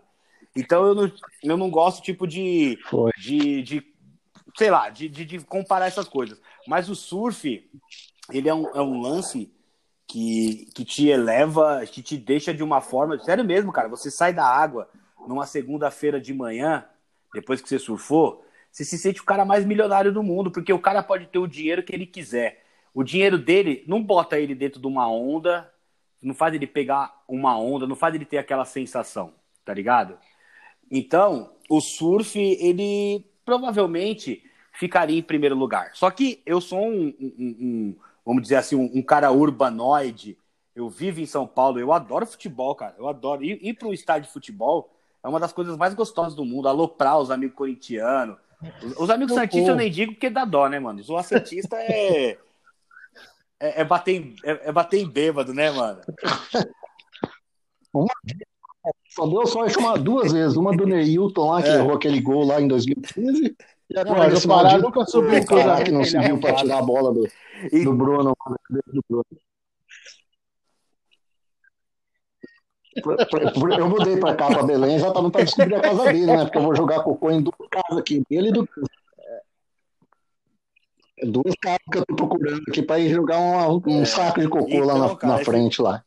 Então 0.54 0.86
eu 0.86 0.94
não, 0.94 1.12
eu 1.42 1.56
não 1.56 1.70
gosto, 1.70 2.02
tipo, 2.02 2.26
de. 2.26 2.78
de, 3.18 3.62
de 3.62 3.94
sei 4.56 4.70
lá, 4.70 4.88
de, 4.90 5.08
de, 5.08 5.24
de, 5.24 5.40
comparar 5.40 5.86
essas 5.86 6.08
coisas. 6.08 6.40
Mas 6.66 6.88
o 6.88 6.94
surf, 6.94 7.68
ele 8.30 8.48
é 8.48 8.54
um, 8.54 8.68
é 8.68 8.80
um 8.80 9.00
lance 9.00 9.52
que, 10.06 10.70
que 10.74 10.84
te 10.84 11.08
eleva, 11.08 11.84
que 11.86 12.02
te 12.02 12.16
deixa 12.16 12.52
de 12.52 12.62
uma 12.62 12.80
forma. 12.80 13.18
Sério 13.18 13.44
mesmo, 13.44 13.72
cara. 13.72 13.88
Você 13.88 14.10
sai 14.10 14.32
da 14.32 14.46
água 14.46 14.88
numa 15.26 15.46
segunda-feira 15.46 16.20
de 16.20 16.34
manhã, 16.34 16.84
depois 17.32 17.60
que 17.60 17.68
você 17.68 17.78
surfou 17.78 18.43
você 18.74 18.84
se 18.84 18.98
sente 18.98 19.20
o 19.20 19.24
cara 19.24 19.44
mais 19.44 19.64
milionário 19.64 20.12
do 20.12 20.20
mundo, 20.20 20.50
porque 20.50 20.72
o 20.72 20.80
cara 20.80 21.00
pode 21.00 21.26
ter 21.26 21.38
o 21.38 21.46
dinheiro 21.46 21.84
que 21.84 21.94
ele 21.94 22.04
quiser. 22.04 22.64
O 22.92 23.04
dinheiro 23.04 23.38
dele 23.38 23.84
não 23.86 24.02
bota 24.02 24.36
ele 24.36 24.52
dentro 24.52 24.80
de 24.80 24.86
uma 24.88 25.08
onda, 25.08 25.72
não 26.20 26.34
faz 26.34 26.52
ele 26.54 26.66
pegar 26.66 27.22
uma 27.28 27.56
onda, 27.56 27.86
não 27.86 27.94
faz 27.94 28.16
ele 28.16 28.24
ter 28.24 28.36
aquela 28.38 28.64
sensação, 28.64 29.32
tá 29.64 29.72
ligado? 29.72 30.18
Então, 30.90 31.52
o 31.70 31.80
surf, 31.80 32.36
ele 32.36 33.24
provavelmente 33.44 34.42
ficaria 34.72 35.20
em 35.20 35.22
primeiro 35.22 35.54
lugar. 35.54 35.92
Só 35.94 36.10
que 36.10 36.42
eu 36.44 36.60
sou 36.60 36.84
um, 36.84 37.14
um, 37.20 37.36
um 37.38 37.96
vamos 38.26 38.42
dizer 38.42 38.56
assim, 38.56 38.74
um, 38.74 38.90
um, 38.92 39.02
cara 39.02 39.30
urbanoide. 39.30 40.36
Eu 40.74 40.88
vivo 40.88 41.20
em 41.20 41.26
São 41.26 41.46
Paulo, 41.46 41.78
eu 41.78 41.92
adoro 41.92 42.26
futebol, 42.26 42.74
cara. 42.74 42.96
Eu 42.98 43.06
adoro 43.06 43.44
ir, 43.44 43.56
ir 43.64 43.74
para 43.74 43.86
um 43.86 43.92
estádio 43.92 44.26
de 44.26 44.32
futebol. 44.32 44.92
É 45.22 45.28
uma 45.28 45.38
das 45.38 45.52
coisas 45.52 45.76
mais 45.76 45.94
gostosas 45.94 46.34
do 46.34 46.44
mundo. 46.44 46.66
Aloprar 46.66 47.20
os 47.20 47.30
amigos 47.30 47.54
corintianos, 47.54 48.36
Os 48.98 49.10
amigos 49.10 49.34
Santistas 49.34 49.68
eu 49.68 49.76
nem 49.76 49.90
digo 49.90 50.12
porque 50.12 50.30
dá 50.30 50.44
dó, 50.44 50.68
né, 50.68 50.78
mano? 50.78 51.02
Zoar 51.02 51.24
Santista 51.24 51.76
é. 51.76 52.38
É, 53.60 53.80
é, 53.80 53.84
bater 53.84 54.16
em, 54.16 54.36
é, 54.44 54.68
é, 54.68 54.72
bater 54.72 55.00
em 55.00 55.08
bêbado, 55.08 55.54
né, 55.54 55.70
mano? 55.70 56.00
Uma... 57.94 58.12
Só 59.08 59.26
deu 59.26 59.46
sorte 59.46 59.78
uma, 59.78 59.96
duas 59.96 60.32
vezes. 60.32 60.56
Uma 60.56 60.76
do 60.76 60.86
Neilton 60.86 61.50
lá, 61.50 61.62
que 61.62 61.68
é. 61.68 61.76
errou 61.76 61.94
aquele 61.94 62.20
gol 62.20 62.44
lá 62.44 62.60
em 62.60 62.68
2015. 62.68 63.56
E 63.90 63.98
agora 63.98 64.32
esse 64.32 64.46
Pará 64.46 64.78
nunca 64.78 65.04
subiu 65.06 65.40
o 65.40 65.46
cara 65.46 65.84
que 65.84 65.90
não 65.90 66.04
subiu 66.04 66.40
para 66.40 66.56
tirar 66.56 66.78
a 66.78 66.82
bola 66.82 67.12
do, 67.12 67.22
do 67.22 67.92
Bruno. 67.92 68.36
Do 68.70 69.04
Bruno. 69.08 69.24
Eu 73.78 73.88
mudei 73.88 74.16
para 74.16 74.34
cá, 74.34 74.46
para 74.46 74.62
Belém, 74.62 74.94
exatamente 74.94 75.32
para 75.32 75.44
descobrir 75.44 75.74
a 75.74 75.80
casa 75.80 76.04
dele, 76.04 76.26
né? 76.26 76.44
Porque 76.44 76.58
eu 76.58 76.62
vou 76.62 76.76
jogar 76.76 77.02
cocô 77.02 77.30
em 77.30 77.42
duas 77.42 77.68
casas 77.70 77.98
aqui, 77.98 78.22
dele 78.28 78.48
e 78.48 78.52
do. 78.52 78.68
É 81.18 81.26
duas 81.26 81.54
casas 81.60 81.80
que 81.90 81.98
eu 81.98 82.06
tô 82.06 82.14
procurando 82.14 82.62
aqui 82.68 82.82
para 82.82 82.98
ir 82.98 83.10
jogar 83.10 83.38
um, 83.38 83.82
um 83.86 84.02
é. 84.02 84.04
saco 84.04 84.40
de 84.40 84.48
cocô 84.48 84.68
então, 84.68 84.86
lá 84.86 84.98
na, 84.98 85.16
cara, 85.16 85.32
na 85.38 85.44
frente 85.44 85.80
lá. 85.80 86.04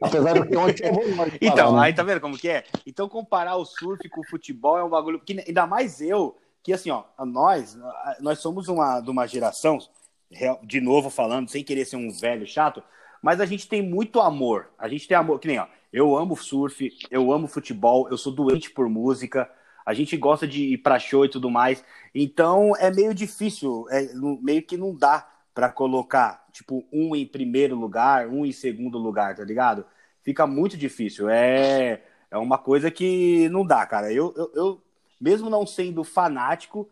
Apesar 0.00 0.34
de 0.34 0.48
ter 0.48 0.56
onde 0.56 0.82
eu 0.82 0.92
vou 0.92 1.04
Então, 1.40 1.76
né? 1.76 1.82
aí 1.82 1.94
tá 1.94 2.02
vendo 2.02 2.20
como 2.20 2.36
que 2.36 2.48
é? 2.48 2.64
Então 2.86 3.08
comparar 3.08 3.56
o 3.56 3.64
surf 3.64 4.08
com 4.08 4.20
o 4.20 4.28
futebol 4.28 4.78
é 4.78 4.84
um 4.84 4.88
bagulho 4.88 5.20
que 5.20 5.42
ainda 5.46 5.66
mais 5.66 6.00
eu, 6.00 6.36
que 6.62 6.72
assim, 6.72 6.90
ó, 6.90 7.04
nós, 7.24 7.78
nós 8.20 8.38
somos 8.38 8.68
uma 8.68 9.00
de 9.00 9.10
uma 9.10 9.26
geração, 9.26 9.78
de 10.62 10.80
novo 10.80 11.10
falando, 11.10 11.48
sem 11.48 11.64
querer 11.64 11.84
ser 11.84 11.96
um 11.96 12.10
velho 12.10 12.46
chato, 12.46 12.82
mas 13.22 13.40
a 13.40 13.46
gente 13.46 13.68
tem 13.68 13.82
muito 13.82 14.20
amor. 14.20 14.68
A 14.78 14.88
gente 14.88 15.06
tem 15.06 15.16
amor, 15.16 15.38
que 15.38 15.48
nem, 15.48 15.58
ó, 15.58 15.66
eu 15.92 16.16
amo 16.16 16.36
surf, 16.36 16.90
eu 17.10 17.32
amo 17.32 17.46
futebol, 17.46 18.08
eu 18.10 18.16
sou 18.16 18.32
doente 18.32 18.70
por 18.70 18.88
música, 18.88 19.50
a 19.84 19.92
gente 19.92 20.16
gosta 20.16 20.46
de 20.46 20.62
ir 20.74 20.78
pra 20.78 20.98
show 20.98 21.24
e 21.24 21.28
tudo 21.28 21.50
mais. 21.50 21.84
Então 22.14 22.76
é 22.76 22.90
meio 22.90 23.14
difícil, 23.14 23.86
é, 23.90 24.08
meio 24.40 24.62
que 24.62 24.76
não 24.76 24.94
dá 24.94 25.28
para 25.54 25.68
colocar, 25.68 26.46
tipo, 26.52 26.86
um 26.92 27.14
em 27.14 27.26
primeiro 27.26 27.76
lugar, 27.76 28.28
um 28.28 28.46
em 28.46 28.52
segundo 28.52 28.98
lugar, 28.98 29.34
tá 29.34 29.44
ligado? 29.44 29.84
Fica 30.22 30.46
muito 30.46 30.76
difícil. 30.76 31.28
É, 31.28 32.02
é 32.30 32.38
uma 32.38 32.58
coisa 32.58 32.90
que 32.90 33.48
não 33.48 33.66
dá, 33.66 33.84
cara. 33.86 34.12
Eu, 34.12 34.32
eu, 34.36 34.52
eu 34.54 34.82
mesmo 35.20 35.50
não 35.50 35.66
sendo 35.66 36.04
fanático, 36.04 36.88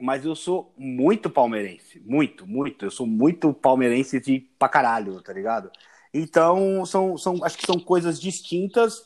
mas 0.00 0.24
eu 0.24 0.34
sou 0.34 0.72
muito 0.76 1.28
palmeirense. 1.28 2.00
Muito, 2.00 2.46
muito. 2.46 2.86
Eu 2.86 2.90
sou 2.90 3.06
muito 3.06 3.52
palmeirense 3.52 4.18
de 4.20 4.40
pra 4.58 4.68
caralho, 4.68 5.20
tá 5.20 5.32
ligado? 5.32 5.70
Então, 6.12 6.84
são, 6.86 7.16
são, 7.16 7.44
acho 7.44 7.58
que 7.58 7.66
são 7.66 7.78
coisas 7.78 8.20
distintas 8.20 9.02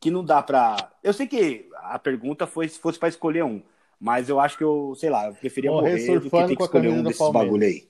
que 0.00 0.10
não 0.10 0.24
dá 0.24 0.42
pra. 0.42 0.90
Eu 1.02 1.12
sei 1.12 1.26
que 1.26 1.68
a 1.76 1.98
pergunta 1.98 2.46
foi 2.46 2.68
se 2.68 2.78
fosse 2.78 2.98
para 2.98 3.08
escolher 3.08 3.44
um, 3.44 3.62
mas 4.00 4.28
eu 4.28 4.40
acho 4.40 4.56
que 4.56 4.64
eu, 4.64 4.94
sei 4.96 5.10
lá, 5.10 5.26
eu 5.26 5.34
preferia 5.34 5.70
morrer, 5.70 6.00
morrer 6.00 6.20
do 6.20 6.30
que 6.30 6.46
ter 6.46 6.56
que 6.56 6.62
escolher 6.62 6.88
um 6.88 7.02
desses 7.02 7.32
bagulho 7.32 7.66
aí. 7.66 7.88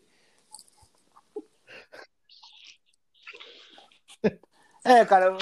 É, 4.85 5.05
cara, 5.05 5.37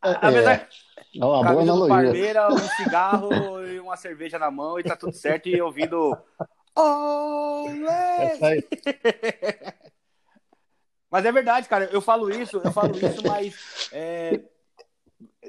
a, 0.00 0.28
a 0.28 0.32
é. 0.32 0.68
É 1.14 1.24
uma 1.24 1.42
boa 1.42 1.62
analogia. 1.62 1.88
Parmeira, 1.88 2.52
um 2.52 2.58
cigarro 2.58 3.66
e 3.66 3.80
uma 3.80 3.96
cerveja 3.96 4.38
na 4.38 4.50
mão 4.50 4.78
e 4.78 4.84
tá 4.84 4.96
tudo 4.96 5.12
certo 5.12 5.48
e 5.48 5.60
ouvindo. 5.60 6.16
Olé! 6.74 8.38
mas 11.10 11.24
é 11.24 11.32
verdade, 11.32 11.68
cara. 11.68 11.88
Eu 11.92 12.00
falo 12.00 12.30
isso, 12.30 12.60
eu 12.62 12.72
falo 12.72 12.96
isso, 12.96 13.26
mas 13.26 13.90
é, 13.92 14.40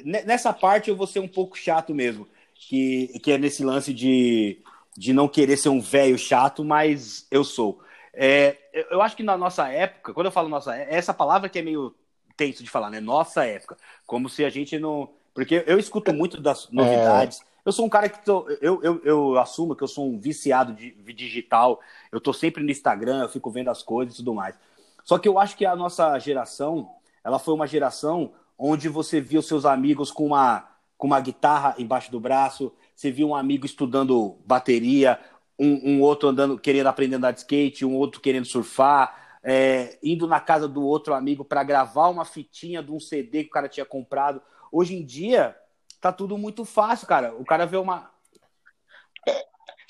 nessa 0.03 0.51
parte 0.51 0.89
eu 0.89 0.95
vou 0.95 1.05
ser 1.05 1.19
um 1.19 1.27
pouco 1.27 1.57
chato 1.57 1.93
mesmo. 1.93 2.27
Que, 2.55 3.19
que 3.19 3.31
é 3.31 3.37
nesse 3.37 3.63
lance 3.63 3.93
de, 3.93 4.61
de 4.95 5.13
não 5.13 5.27
querer 5.27 5.57
ser 5.57 5.69
um 5.69 5.81
velho 5.81 6.17
chato, 6.17 6.63
mas 6.63 7.27
eu 7.31 7.43
sou. 7.43 7.81
É, 8.13 8.57
eu 8.91 9.01
acho 9.01 9.15
que 9.15 9.23
na 9.23 9.37
nossa 9.37 9.67
época, 9.67 10.13
quando 10.13 10.27
eu 10.27 10.31
falo 10.31 10.49
nossa, 10.49 10.75
essa 10.75 11.13
palavra 11.13 11.49
que 11.49 11.59
é 11.59 11.61
meio 11.61 11.95
tenso 12.35 12.63
de 12.63 12.69
falar, 12.69 12.89
né? 12.89 12.99
Nossa 12.99 13.45
época. 13.45 13.77
Como 14.05 14.29
se 14.29 14.43
a 14.43 14.49
gente 14.49 14.77
não 14.77 15.09
porque 15.33 15.63
eu 15.67 15.79
escuto 15.79 16.13
muito 16.13 16.41
das 16.41 16.69
novidades. 16.69 17.41
É... 17.41 17.51
Eu 17.63 17.71
sou 17.71 17.85
um 17.85 17.89
cara 17.89 18.09
que 18.09 18.25
tô, 18.25 18.49
eu, 18.59 18.81
eu, 18.81 19.01
eu 19.03 19.39
assumo 19.39 19.75
que 19.75 19.83
eu 19.83 19.87
sou 19.87 20.09
um 20.09 20.19
viciado 20.19 20.73
de, 20.73 20.91
de 20.91 21.13
digital. 21.13 21.79
Eu 22.11 22.19
tô 22.19 22.33
sempre 22.33 22.63
no 22.63 22.71
Instagram, 22.71 23.21
eu 23.21 23.29
fico 23.29 23.51
vendo 23.51 23.69
as 23.69 23.83
coisas 23.83 24.15
e 24.15 24.17
tudo 24.17 24.33
mais. 24.33 24.55
Só 25.03 25.17
que 25.17 25.27
eu 25.27 25.37
acho 25.37 25.55
que 25.55 25.65
a 25.65 25.75
nossa 25.75 26.17
geração, 26.17 26.89
ela 27.23 27.37
foi 27.37 27.53
uma 27.53 27.67
geração 27.67 28.33
onde 28.57 28.89
você 28.89 29.21
via 29.21 29.39
os 29.39 29.47
seus 29.47 29.65
amigos 29.65 30.11
com 30.11 30.25
uma, 30.25 30.67
com 30.97 31.07
uma 31.07 31.19
guitarra 31.19 31.75
embaixo 31.77 32.11
do 32.11 32.19
braço, 32.19 32.73
você 32.95 33.11
via 33.11 33.25
um 33.25 33.35
amigo 33.35 33.65
estudando 33.65 34.37
bateria, 34.45 35.19
um, 35.57 35.93
um 35.95 36.01
outro 36.01 36.29
andando, 36.29 36.57
querendo 36.57 36.87
aprender 36.87 37.15
a 37.15 37.17
andar 37.17 37.31
de 37.31 37.39
skate, 37.39 37.85
um 37.85 37.95
outro 37.95 38.21
querendo 38.21 38.45
surfar, 38.45 39.37
é, 39.43 39.97
indo 40.03 40.27
na 40.27 40.39
casa 40.39 40.67
do 40.67 40.83
outro 40.83 41.13
amigo 41.13 41.43
para 41.43 41.63
gravar 41.63 42.09
uma 42.09 42.25
fitinha 42.25 42.83
de 42.83 42.91
um 42.91 42.99
CD 42.99 43.43
que 43.43 43.49
o 43.49 43.53
cara 43.53 43.67
tinha 43.67 43.85
comprado. 43.85 44.41
Hoje 44.71 44.95
em 44.95 45.05
dia, 45.05 45.55
tá 45.99 46.11
tudo 46.11 46.37
muito 46.37 46.63
fácil, 46.63 47.07
cara. 47.07 47.35
O 47.35 47.45
cara 47.45 47.65
vê 47.65 47.77
uma. 47.77 48.09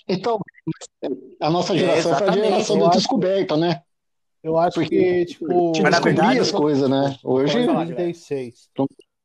Então, 0.08 0.40
a 1.40 1.50
nossa 1.50 1.78
geração 1.78 2.14
é, 2.14 2.18
foi 2.18 2.28
a 2.28 2.32
geração 2.32 2.80
da 2.80 2.90
descoberta, 2.90 3.56
né? 3.56 3.84
Eu 4.44 4.58
acho 4.58 4.76
Porque, 4.76 4.98
que, 4.98 5.26
tipo. 5.26 5.72
Tinha 5.72 5.90
verdade, 5.90 6.40
as 6.40 6.52
coisas, 6.52 6.90
né? 6.90 7.18
Hoje. 7.24 7.66
36. 7.96 8.70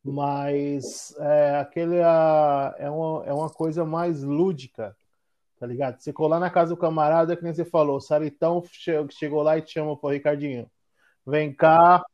Mas 0.04 1.14
é, 1.18 1.59
aquele 1.59 1.96
é, 1.96 2.90
uma, 2.90 3.24
é 3.26 3.32
uma 3.32 3.50
coisa 3.50 3.84
mais 3.84 4.22
lúdica, 4.22 4.96
tá 5.59 5.66
ligado? 5.66 6.00
Você 6.00 6.12
colar 6.12 6.38
na 6.38 6.48
casa 6.50 6.74
do 6.74 6.76
camarada, 6.76 7.34
que 7.36 7.42
nem 7.42 7.52
você 7.52 7.64
falou, 7.64 7.96
o 7.96 8.00
Saritão 8.00 8.62
chegou 9.11 9.42
lá 9.42 9.59
e 9.59 9.62
te 9.62 9.72
chamou 9.72 9.96
pro 9.96 10.11
Ricardinho. 10.11 10.70
Vem 11.26 11.52
cá, 11.52 12.04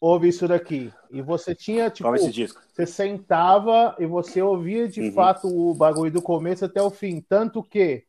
ouve 0.00 0.28
isso 0.28 0.46
daqui. 0.46 0.92
E 1.10 1.20
você 1.20 1.54
tinha, 1.54 1.90
tipo, 1.90 2.08
você 2.10 2.86
sentava 2.86 3.96
e 3.98 4.06
você 4.06 4.40
ouvia 4.40 4.88
de 4.88 5.00
uhum. 5.00 5.12
fato 5.12 5.48
o 5.48 5.74
bagulho 5.74 6.12
do 6.12 6.22
começo 6.22 6.64
até 6.64 6.80
o 6.80 6.90
fim. 6.90 7.20
Tanto 7.20 7.62
que 7.62 8.04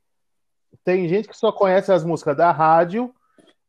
tem 0.83 1.07
gente 1.07 1.27
que 1.27 1.37
só 1.37 1.51
conhece 1.51 1.91
as 1.91 2.03
músicas 2.03 2.37
da 2.37 2.51
rádio. 2.51 3.13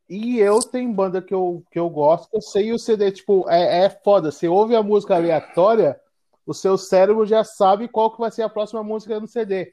E 0.08 0.40
eu 0.40 0.58
tenho 0.60 0.92
banda 0.92 1.22
que 1.22 1.32
eu, 1.32 1.62
que 1.70 1.78
eu 1.78 1.88
gosto, 1.88 2.28
eu 2.34 2.40
sei 2.40 2.72
o 2.72 2.78
CD, 2.78 3.12
tipo, 3.12 3.48
é, 3.48 3.84
é 3.84 3.90
foda. 3.90 4.32
Você 4.32 4.48
ouve 4.48 4.74
a 4.74 4.82
música 4.82 5.14
aleatória, 5.14 6.00
o 6.44 6.52
seu 6.52 6.76
cérebro 6.76 7.24
já 7.24 7.44
sabe 7.44 7.86
qual 7.86 8.10
que 8.10 8.18
vai 8.18 8.30
ser 8.30 8.42
a 8.42 8.48
próxima 8.48 8.82
música 8.82 9.20
no 9.20 9.28
CD. 9.28 9.72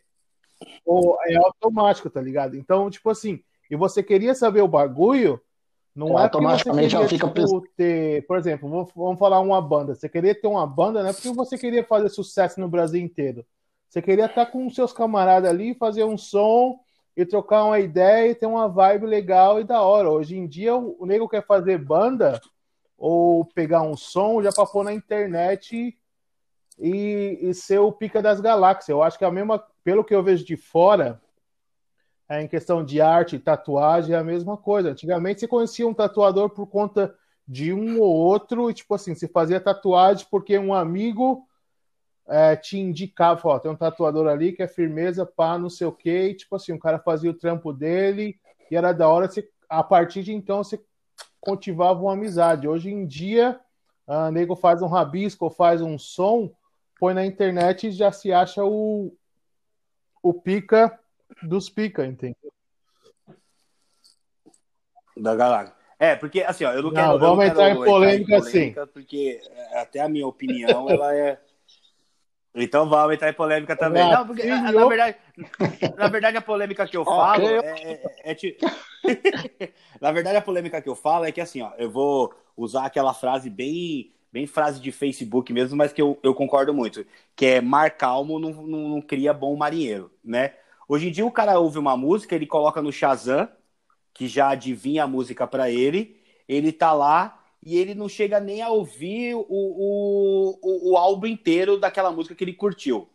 Ou 0.86 1.18
é 1.26 1.36
automático, 1.38 2.08
tá 2.08 2.22
ligado? 2.22 2.56
Então, 2.56 2.88
tipo 2.88 3.10
assim, 3.10 3.44
e 3.70 3.76
você 3.76 4.04
queria 4.04 4.36
saber 4.36 4.62
o 4.62 4.68
bagulho, 4.68 5.42
não 5.98 6.20
é 6.20 6.24
automaticamente 6.24 6.96
ela 6.96 7.08
fica 7.08 7.28
tipo, 7.28 7.62
ter, 7.76 8.26
por 8.28 8.38
exemplo, 8.38 8.88
vamos 8.96 9.18
falar 9.18 9.40
uma 9.40 9.60
banda. 9.60 9.96
Você 9.96 10.08
queria 10.08 10.40
ter 10.40 10.46
uma 10.46 10.68
banda, 10.68 11.02
não 11.02 11.10
é 11.10 11.14
porque 11.14 11.32
você 11.32 11.58
queria 11.58 11.84
fazer 11.84 12.10
sucesso 12.10 12.60
no 12.60 12.70
Brasil 12.70 13.02
inteiro. 13.02 13.44
Você 13.90 14.00
queria 14.00 14.26
estar 14.28 14.46
com 14.46 14.70
seus 14.70 14.94
camaradas 14.94 15.50
ali, 15.50 15.74
fazer 15.74 16.04
um 16.04 16.16
som 16.16 16.80
e 17.16 17.26
trocar 17.26 17.64
uma 17.64 17.80
ideia 17.80 18.30
e 18.30 18.36
ter 18.36 18.46
uma 18.46 18.70
vibe 18.70 19.08
legal 19.08 19.60
e 19.60 19.64
da 19.64 19.82
hora. 19.82 20.12
Hoje 20.12 20.38
em 20.38 20.48
dia 20.48 20.76
o, 20.76 21.04
nego 21.04 21.28
quer 21.28 21.44
fazer 21.44 21.80
banda 21.80 22.40
ou 22.96 23.44
pegar 23.44 23.82
um 23.82 23.98
som 23.98 24.44
já 24.44 24.52
para 24.52 24.68
pôr 24.68 24.84
na 24.84 24.94
internet 24.94 25.98
e, 26.78 27.40
e 27.42 27.54
ser 27.56 27.80
o 27.80 27.92
pica 27.92 28.22
das 28.22 28.40
galáxias. 28.40 28.90
Eu 28.90 29.02
acho 29.02 29.18
que 29.18 29.26
é 29.26 29.28
a 29.28 29.32
mesma, 29.32 29.64
pelo 29.84 30.04
que 30.04 30.14
eu 30.14 30.22
vejo 30.22 30.46
de 30.46 30.56
fora, 30.56 31.20
é, 32.30 32.42
em 32.42 32.48
questão 32.48 32.84
de 32.84 33.00
arte, 33.00 33.40
tatuagem, 33.40 34.14
é 34.14 34.18
a 34.18 34.24
mesma 34.24 34.58
coisa. 34.58 34.90
Antigamente 34.90 35.40
você 35.40 35.48
conhecia 35.48 35.88
um 35.88 35.94
tatuador 35.94 36.50
por 36.50 36.68
conta 36.68 37.16
de 37.48 37.72
um 37.72 38.00
ou 38.02 38.14
outro, 38.14 38.70
e 38.70 38.74
tipo 38.74 38.94
assim, 38.94 39.16
você 39.16 39.28
fazia 39.28 39.60
tatuagem 39.60 40.28
porque 40.30 40.58
um 40.60 40.74
amigo 40.74 41.48
é, 42.28 42.58
te 42.58 42.78
indicava, 42.78 43.48
ó, 43.48 43.58
tem 43.58 43.72
um 43.72 43.76
tatuador 43.76 44.28
ali 44.28 44.52
que 44.52 44.62
é 44.62 44.68
firmeza, 44.68 45.26
pá, 45.26 45.58
não 45.58 45.70
sei 45.70 45.88
o 45.88 45.92
quê, 45.94 46.30
e 46.30 46.36
tipo 46.36 46.56
assim, 46.58 46.74
o 46.74 46.80
cara 46.80 47.00
fazia 47.00 47.32
o 47.32 47.34
trampo 47.34 47.72
dele, 47.72 48.38
e 48.70 48.76
era 48.76 48.92
da 48.92 49.08
hora, 49.08 49.30
você, 49.30 49.50
a 49.70 49.82
partir 49.82 50.24
de 50.24 50.34
então 50.34 50.62
você 50.62 50.82
cultivava 51.40 52.02
uma 52.02 52.14
amizade. 52.14 52.68
Hoje 52.68 52.90
em 52.90 53.06
dia, 53.06 53.58
a 54.06 54.30
nego 54.30 54.56
faz 54.56 54.82
um 54.82 54.88
rabisco, 54.88 55.50
faz 55.50 55.82
um 55.82 55.98
som, 55.98 56.52
põe 57.00 57.14
na 57.14 57.26
internet 57.26 57.88
e 57.88 57.92
já 57.92 58.12
se 58.12 58.34
acha 58.34 58.66
o, 58.66 59.16
o 60.22 60.34
pica 60.34 61.00
dos 61.44 61.70
pica, 61.70 62.06
entendeu? 62.06 62.52
Da 65.16 65.36
galera. 65.36 65.76
É, 66.00 66.16
porque 66.16 66.42
assim, 66.42 66.64
ó, 66.64 66.72
eu 66.72 66.84
não, 66.84 66.92
não 66.92 66.94
quero. 66.94 67.20
Vamos 67.20 67.38
não 67.38 67.44
entrar, 67.44 67.72
em 67.72 67.76
polêmica, 67.76 68.42
sim. 68.42 68.76
Porque 68.94 69.42
é, 69.50 69.80
até 69.80 70.00
a 70.00 70.10
minha 70.10 70.28
opinião, 70.28 70.90
ela 70.90 71.16
é. 71.16 71.40
Então 72.54 72.90
vamos 72.90 73.14
entrar 73.14 73.30
em 73.30 73.34
polêmica 73.34 73.76
também. 73.76 74.10
Não, 74.10 74.26
porque 74.26 74.44
na, 74.44 74.72
na, 74.72 74.86
verdade, 74.88 75.18
na 75.96 76.08
verdade 76.08 76.38
a 76.38 76.42
polêmica 76.42 76.88
que 76.88 76.98
eu 76.98 77.06
falo 77.06 77.46
okay. 77.46 77.60
é, 78.24 78.32
é, 78.32 78.32
é, 78.32 79.64
é 79.66 79.70
Na 80.02 80.12
verdade 80.12 80.38
a 80.38 80.42
polêmica 80.42 80.82
que 80.82 80.90
eu 80.90 80.96
falo 80.96 81.26
é 81.26 81.32
que 81.32 81.42
assim, 81.42 81.62
ó, 81.62 81.72
eu 81.78 81.90
vou 81.90 82.34
usar 82.56 82.86
aquela 82.86 83.14
frase 83.14 83.50
bem 83.50 84.12
bem 84.32 84.46
frase 84.46 84.80
de 84.80 84.92
Facebook 84.92 85.52
mesmo, 85.54 85.78
mas 85.78 85.94
que 85.94 86.02
eu, 86.02 86.20
eu 86.22 86.34
concordo 86.36 86.74
muito, 86.74 87.06
que 87.36 87.46
é 87.46 87.62
mar 87.62 87.92
calmo 87.92 88.40
não, 88.40 88.52
não, 88.52 88.90
não 88.90 89.02
cria 89.02 89.34
bom 89.34 89.56
marinheiro, 89.56 90.12
né? 90.24 90.54
Hoje 90.88 91.10
em 91.10 91.12
dia 91.12 91.26
o 91.26 91.32
cara 91.32 91.60
ouve 91.60 91.78
uma 91.78 91.98
música, 91.98 92.36
ele 92.36 92.48
coloca 92.48 92.82
no 92.82 92.92
Shazam, 92.92 93.50
que 94.14 94.28
já 94.28 94.50
adivinha 94.50 95.04
a 95.04 95.08
música 95.08 95.46
para 95.46 95.70
ele, 95.70 96.20
ele 96.48 96.72
tá 96.72 96.94
lá 96.94 97.44
e 97.64 97.78
ele 97.78 97.94
não 97.94 98.08
chega 98.08 98.40
nem 98.40 98.62
a 98.62 98.70
ouvir 98.70 99.36
o, 99.36 99.46
o, 99.50 100.60
o, 100.62 100.92
o 100.92 100.98
álbum 100.98 101.28
inteiro 101.28 101.78
daquela 101.78 102.12
música 102.12 102.34
que 102.34 102.44
ele 102.44 102.54
curtiu. 102.54 103.10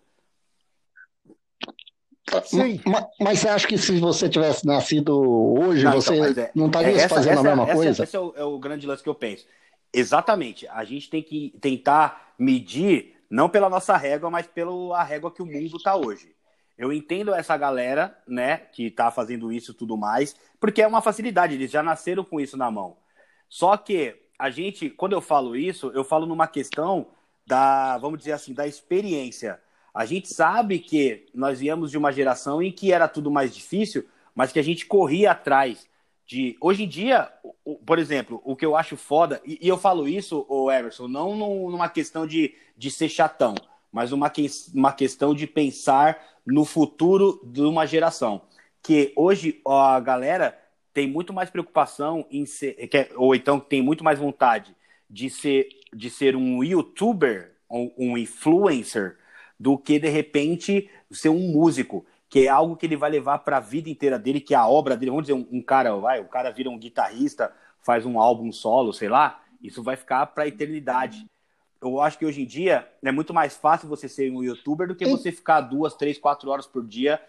Sim. 2.45 2.81
Mas, 2.87 3.05
mas, 3.21 3.39
você 3.39 3.49
acha 3.49 3.67
que 3.67 3.77
se 3.77 3.99
você 3.99 4.29
tivesse 4.29 4.67
nascido 4.67 5.19
hoje, 5.21 5.85
não, 5.85 5.93
você 5.93 6.15
então, 6.17 6.45
é, 6.45 6.51
não 6.55 6.67
estaria 6.67 6.97
é, 6.97 7.09
fazendo 7.09 7.33
essa, 7.33 7.41
a 7.41 7.45
mesma 7.45 7.65
essa, 7.65 7.75
coisa? 7.75 8.05
Esse 8.05 8.17
é 8.17 8.21
o, 8.21 8.33
é 8.37 8.45
o, 8.45 8.59
grande 8.59 8.87
lance 8.87 9.03
que 9.03 9.09
eu 9.09 9.15
penso. 9.15 9.47
Exatamente. 9.93 10.67
A 10.69 10.85
gente 10.85 11.11
tem 11.11 11.23
que 11.23 11.55
tentar 11.61 12.35
medir, 12.39 13.17
não 13.29 13.49
pela 13.49 13.69
nossa 13.69 13.97
régua, 13.97 14.31
mas 14.31 14.47
pela 14.47 15.03
régua 15.03 15.31
que 15.31 15.43
o 15.43 15.47
mundo 15.47 15.77
está 15.77 15.95
hoje. 15.97 16.35
Eu 16.83 16.93
entendo 16.93 17.33
essa 17.33 17.57
galera, 17.57 18.21
né, 18.27 18.57
que 18.57 18.87
está 18.87 19.09
fazendo 19.09 19.53
isso 19.53 19.71
e 19.71 19.75
tudo 19.75 19.97
mais, 19.97 20.35
porque 20.59 20.83
é 20.83 20.87
uma 20.87 21.01
facilidade, 21.01 21.55
eles 21.55 21.71
já 21.71 21.81
nasceram 21.81 22.25
com 22.25 22.41
isso 22.41 22.57
na 22.57 22.73
mão. 22.73 22.97
Só 23.49 23.77
que 23.77 24.17
a 24.37 24.51
gente, 24.51 24.91
quando 24.91 25.13
eu 25.13 25.21
falo 25.21 25.55
isso, 25.55 25.93
eu 25.95 26.03
falo 26.03 26.27
numa 26.27 26.49
questão 26.49 27.07
da, 27.47 27.97
vamos 27.99 28.19
dizer 28.19 28.33
assim, 28.33 28.53
da 28.53 28.67
experiência. 28.67 29.61
A 29.95 30.05
gente 30.05 30.35
sabe 30.35 30.81
que 30.81 31.27
nós 31.33 31.61
viemos 31.61 31.89
de 31.89 31.97
uma 31.97 32.11
geração 32.11 32.61
em 32.61 32.73
que 32.73 32.93
era 32.93 33.07
tudo 33.07 33.31
mais 33.31 33.55
difícil, 33.55 34.05
mas 34.35 34.51
que 34.51 34.59
a 34.59 34.65
gente 34.65 34.85
corria 34.85 35.31
atrás 35.31 35.87
de. 36.27 36.57
Hoje 36.61 36.83
em 36.83 36.89
dia, 36.89 37.31
por 37.87 38.01
exemplo, 38.01 38.43
o 38.45 38.57
que 38.57 38.67
eu 38.67 38.75
acho 38.75 38.97
foda, 38.97 39.41
e, 39.45 39.57
eu 39.61 39.79
falo 39.79 40.09
isso, 40.09 40.45
o 40.49 40.69
Emerson, 40.69 41.07
não 41.07 41.37
numa 41.37 41.89
questão 41.89 42.27
de, 42.27 42.57
de 42.77 42.91
ser 42.91 43.09
chatão, 43.09 43.55
mas 43.93 44.11
uma, 44.11 44.33
uma 44.75 44.93
questão 44.93 45.33
de 45.33 45.47
pensar 45.47 46.32
no 46.47 46.65
futuro 46.65 47.41
de 47.45 47.63
uma 47.63 47.87
geração. 47.87 48.43
Que 48.83 49.13
hoje 49.17 49.61
a 49.67 50.01
galera 50.01 50.59
tem 50.93 51.09
muito 51.09 51.33
mais 51.33 51.51
preocupação 51.51 52.27
em 52.31 52.45
ser, 52.45 52.77
ou 53.17 53.35
então 53.35 53.59
tem 53.59 53.81
muito 53.81 54.05
mais 54.05 54.19
vontade 54.19 54.77
de 55.09 55.31
ser, 55.31 55.69
de 55.95 56.11
ser 56.11 56.37
um 56.37 56.63
youtuber, 56.63 57.57
um, 57.71 57.93
um 57.97 58.19
influencer, 58.19 59.19
do 59.59 59.79
que 59.79 59.99
de 59.99 60.09
repente 60.09 60.91
ser 61.11 61.29
um 61.29 61.53
músico, 61.53 62.05
que 62.29 62.47
é 62.47 62.49
algo 62.49 62.77
que 62.77 62.87
ele 62.87 62.97
vai 62.97 63.11
levar 63.11 63.39
para 63.39 63.59
a 63.59 63.61
vida 63.61 63.89
inteira 63.89 64.19
dele, 64.19 64.41
que 64.41 64.55
é 64.55 64.57
a 64.57 64.67
obra 64.67 64.97
dele. 64.97 65.11
Vamos 65.11 65.27
dizer, 65.27 65.35
um, 65.35 65.47
um, 65.53 65.63
cara, 65.63 65.95
vai, 65.97 66.21
o 66.21 66.25
cara 66.25 66.51
vira 66.51 66.69
um 66.69 66.79
guitarrista, 66.79 67.55
faz 67.81 68.05
um 68.05 68.19
álbum 68.19 68.51
solo, 68.51 68.93
sei 68.93 69.09
lá, 69.09 69.41
isso 69.63 69.83
vai 69.83 69.97
ficar 69.97 70.27
para 70.27 70.45
a 70.45 70.49
eternidade. 70.49 71.27
Eu 71.83 72.01
acho 72.01 72.17
que 72.17 72.25
hoje 72.25 72.43
em 72.43 72.47
dia 72.47 72.89
é 73.03 73.11
muito 73.11 73.35
mais 73.35 73.57
fácil 73.57 73.89
você 73.89 74.09
ser 74.09 74.31
um 74.31 74.43
youtuber 74.43 74.87
do 74.87 74.95
que 74.95 75.05
você 75.05 75.33
ficar 75.33 75.61
duas, 75.63 75.95
três, 75.95 76.17
quatro 76.17 76.49
horas 76.49 76.67
por 76.67 76.87
dia 76.87 77.21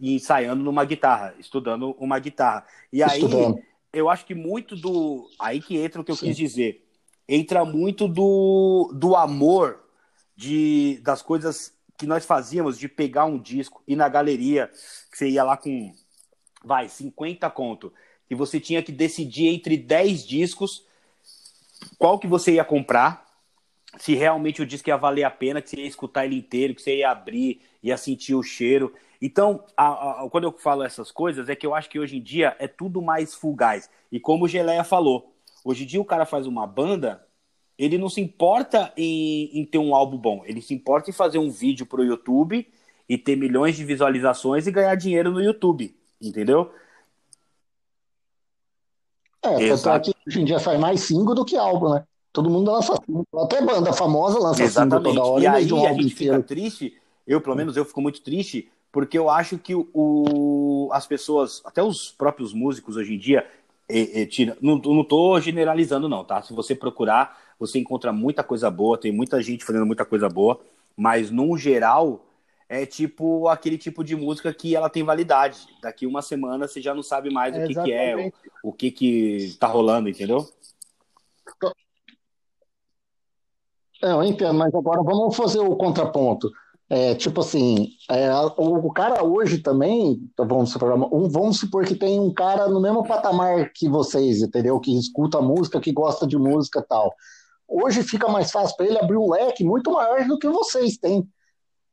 ensaiando 0.00 0.64
numa 0.64 0.84
guitarra, 0.84 1.34
estudando 1.38 1.92
uma 1.98 2.18
guitarra. 2.18 2.66
E 2.92 3.02
aí, 3.02 3.22
estudando. 3.22 3.62
eu 3.92 4.08
acho 4.08 4.24
que 4.24 4.34
muito 4.34 4.74
do. 4.74 5.28
Aí 5.38 5.60
que 5.60 5.76
entra 5.76 6.00
o 6.00 6.04
que 6.04 6.10
eu 6.10 6.16
Sim. 6.16 6.26
quis 6.26 6.36
dizer. 6.36 6.86
Entra 7.28 7.64
muito 7.64 8.08
do, 8.08 8.90
do 8.94 9.14
amor 9.14 9.84
de, 10.34 10.98
das 11.02 11.22
coisas 11.22 11.72
que 11.96 12.06
nós 12.06 12.24
fazíamos 12.24 12.78
de 12.78 12.88
pegar 12.88 13.26
um 13.26 13.38
disco 13.38 13.82
e 13.86 13.94
na 13.94 14.08
galeria, 14.08 14.68
que 15.10 15.18
você 15.18 15.28
ia 15.28 15.44
lá 15.44 15.56
com, 15.56 15.92
vai, 16.64 16.88
50 16.88 17.48
conto, 17.50 17.92
e 18.28 18.34
você 18.34 18.58
tinha 18.58 18.82
que 18.82 18.90
decidir 18.90 19.48
entre 19.48 19.76
10 19.76 20.26
discos 20.26 20.84
qual 21.98 22.18
que 22.18 22.26
você 22.26 22.54
ia 22.54 22.64
comprar, 22.64 23.29
se 23.98 24.14
realmente 24.14 24.62
o 24.62 24.66
disco 24.66 24.88
ia 24.88 24.96
valer 24.96 25.24
a 25.24 25.30
pena, 25.30 25.60
que 25.60 25.70
você 25.70 25.76
ia 25.76 25.86
escutar 25.86 26.24
ele 26.24 26.36
inteiro, 26.36 26.74
que 26.74 26.82
você 26.82 26.98
ia 26.98 27.10
abrir, 27.10 27.60
ia 27.82 27.96
sentir 27.96 28.34
o 28.34 28.42
cheiro. 28.42 28.94
Então, 29.20 29.64
a, 29.76 30.24
a, 30.24 30.30
quando 30.30 30.44
eu 30.44 30.52
falo 30.52 30.82
essas 30.82 31.10
coisas, 31.10 31.48
é 31.48 31.56
que 31.56 31.66
eu 31.66 31.74
acho 31.74 31.90
que 31.90 31.98
hoje 31.98 32.16
em 32.16 32.22
dia 32.22 32.56
é 32.58 32.68
tudo 32.68 33.02
mais 33.02 33.34
fugaz. 33.34 33.90
E 34.10 34.18
como 34.18 34.44
o 34.44 34.48
Geleia 34.48 34.84
falou, 34.84 35.34
hoje 35.64 35.84
em 35.84 35.86
dia 35.86 36.00
o 36.00 36.04
cara 36.04 36.24
faz 36.24 36.46
uma 36.46 36.66
banda 36.66 37.24
ele 37.80 37.96
não 37.96 38.10
se 38.10 38.20
importa 38.20 38.92
em, 38.94 39.58
em 39.58 39.64
ter 39.64 39.78
um 39.78 39.94
álbum 39.94 40.18
bom, 40.18 40.42
ele 40.44 40.60
se 40.60 40.74
importa 40.74 41.08
em 41.08 41.14
fazer 41.14 41.38
um 41.38 41.50
vídeo 41.50 41.86
para 41.86 42.02
o 42.02 42.04
YouTube 42.04 42.70
e 43.08 43.16
ter 43.16 43.36
milhões 43.36 43.74
de 43.74 43.86
visualizações 43.86 44.66
e 44.66 44.70
ganhar 44.70 44.94
dinheiro 44.96 45.30
no 45.30 45.42
YouTube, 45.42 45.96
entendeu? 46.20 46.70
É, 49.42 49.62
Exato. 49.62 50.12
que 50.12 50.16
hoje 50.28 50.42
em 50.42 50.44
dia 50.44 50.58
sai 50.58 50.76
mais 50.76 51.00
single 51.00 51.34
do 51.34 51.42
que 51.42 51.56
álbum, 51.56 51.94
né? 51.94 52.04
Todo 52.32 52.48
mundo 52.48 52.70
lança 52.70 52.94
single. 53.04 53.26
Até 53.36 53.60
banda 53.64 53.92
famosa 53.92 54.38
lança 54.38 54.62
Exatamente. 54.62 55.08
single 55.08 55.14
toda 55.14 55.32
hora. 55.32 55.42
E 55.42 55.46
aí 55.46 55.72
um 55.72 55.86
a 55.86 55.92
gente 55.92 56.12
inteiro. 56.12 56.34
fica 56.36 56.42
triste, 56.42 56.96
eu 57.26 57.40
pelo 57.40 57.56
menos 57.56 57.76
eu 57.76 57.84
fico 57.84 58.00
muito 58.00 58.20
triste, 58.22 58.70
porque 58.92 59.18
eu 59.18 59.28
acho 59.28 59.58
que 59.58 59.74
o, 59.74 60.88
as 60.92 61.06
pessoas, 61.06 61.62
até 61.64 61.82
os 61.82 62.10
próprios 62.10 62.52
músicos 62.52 62.96
hoje 62.96 63.14
em 63.14 63.18
dia, 63.18 63.46
e, 63.88 64.20
e, 64.20 64.26
tira, 64.26 64.56
não, 64.60 64.76
não 64.76 65.04
tô 65.04 65.40
generalizando 65.40 66.08
não, 66.08 66.24
tá? 66.24 66.40
Se 66.42 66.52
você 66.52 66.74
procurar, 66.74 67.36
você 67.58 67.78
encontra 67.78 68.12
muita 68.12 68.42
coisa 68.44 68.70
boa, 68.70 68.98
tem 68.98 69.12
muita 69.12 69.42
gente 69.42 69.64
fazendo 69.64 69.84
muita 69.84 70.04
coisa 70.04 70.28
boa, 70.28 70.60
mas 70.96 71.30
no 71.30 71.56
geral 71.56 72.24
é 72.68 72.86
tipo 72.86 73.48
aquele 73.48 73.76
tipo 73.76 74.04
de 74.04 74.14
música 74.14 74.54
que 74.54 74.76
ela 74.76 74.88
tem 74.88 75.02
validade. 75.02 75.58
Daqui 75.82 76.06
uma 76.06 76.22
semana 76.22 76.68
você 76.68 76.80
já 76.80 76.94
não 76.94 77.02
sabe 77.02 77.28
mais 77.28 77.52
é, 77.52 77.64
o 77.64 77.66
que, 77.66 77.74
que 77.74 77.92
é, 77.92 78.16
o, 78.16 78.32
o, 78.70 78.72
que 78.72 78.90
que 78.92 79.56
tá 79.58 79.66
rolando, 79.66 80.08
entendeu? 80.08 80.48
É, 81.64 81.70
eu 84.02 84.22
entendo, 84.22 84.54
mas 84.54 84.74
agora 84.74 85.02
vamos 85.02 85.36
fazer 85.36 85.60
o 85.60 85.76
contraponto. 85.76 86.50
É, 86.88 87.14
tipo 87.14 87.40
assim, 87.40 87.90
é, 88.10 88.28
o, 88.56 88.90
cara 88.90 89.22
hoje 89.22 89.58
também, 89.58 90.20
vamos 90.36 90.72
supor, 90.72 90.92
um, 91.12 91.28
vamos 91.28 91.60
supor 91.60 91.84
que 91.84 91.94
tem 91.94 92.18
um 92.18 92.34
cara 92.34 92.68
no 92.68 92.80
mesmo 92.80 93.06
patamar 93.06 93.70
que 93.72 93.88
vocês, 93.88 94.42
entendeu? 94.42 94.80
Que 94.80 94.98
escuta 94.98 95.40
música, 95.40 95.80
que 95.80 95.92
gosta 95.92 96.26
de 96.26 96.36
música 96.36 96.80
e 96.80 96.82
tal 96.82 97.14
hoje 97.70 98.02
fica 98.02 98.28
mais 98.28 98.50
fácil 98.50 98.76
para 98.76 98.86
ele 98.86 98.98
abrir 98.98 99.16
um 99.16 99.30
leque 99.30 99.62
muito 99.62 99.92
maior 99.92 100.26
do 100.26 100.38
que 100.38 100.48
vocês 100.48 100.98
têm. 100.98 101.26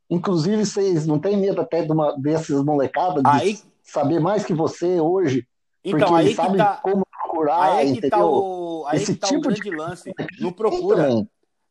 Inclusive, 0.10 0.66
vocês 0.66 1.06
não 1.06 1.20
têm 1.20 1.38
medo 1.38 1.62
até 1.62 1.86
de 1.86 1.92
uma, 1.92 2.18
desses 2.18 2.64
molecadas 2.64 3.22
de 3.22 3.30
aí... 3.30 3.60
saber 3.84 4.20
mais 4.20 4.44
que 4.44 4.54
você 4.54 5.00
hoje? 5.00 5.46
Então, 5.84 6.00
porque 6.00 6.14
aí 6.16 6.36
sabe 6.36 6.58
tá... 6.58 6.80
como 6.82 7.06
procurar, 7.06 7.74
aí 7.74 7.92
é 7.92 7.94
que 7.94 8.02
tá 8.02 8.08
entendeu? 8.08 8.20
Tá 8.20 8.26
o... 8.26 8.86
Aí 8.88 8.98
Esse 8.98 9.16
tá 9.16 9.28
tipo 9.28 9.40
o 9.40 9.44
grande 9.44 9.62
de... 9.62 9.70
lance. 9.70 10.14
Não 10.40 10.52
procura. 10.52 11.28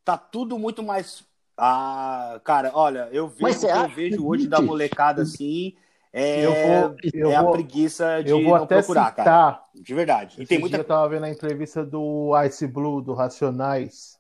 Tá 0.07 0.17
tudo 0.17 0.59
muito 0.59 0.83
mais... 0.83 1.23
Ah, 1.59 2.41
cara, 2.45 2.71
olha, 2.75 3.09
eu 3.13 3.29
vejo, 3.29 3.67
eu 3.67 3.89
vejo 3.89 4.27
hoje 4.27 4.47
da 4.47 4.61
molecada 4.61 5.23
assim 5.23 5.75
é, 6.19 6.47
eu 6.47 6.53
vou, 6.55 6.97
eu 7.13 7.31
é 7.31 7.43
vou, 7.43 7.51
a 7.51 7.53
preguiça 7.53 8.23
de 8.23 8.31
eu 8.31 8.43
vou 8.43 8.55
até 8.55 8.77
procurar, 8.77 9.11
citar, 9.11 9.25
cara. 9.27 9.63
De 9.75 9.95
verdade. 9.95 10.41
E 10.41 10.47
tem 10.47 10.59
muita... 10.59 10.79
Eu 10.79 10.85
tava 10.85 11.07
vendo 11.11 11.25
a 11.25 11.31
entrevista 11.31 11.85
do 11.85 12.33
Ice 12.47 12.67
Blue, 12.67 13.03
do 13.03 13.13
Racionais, 13.13 14.19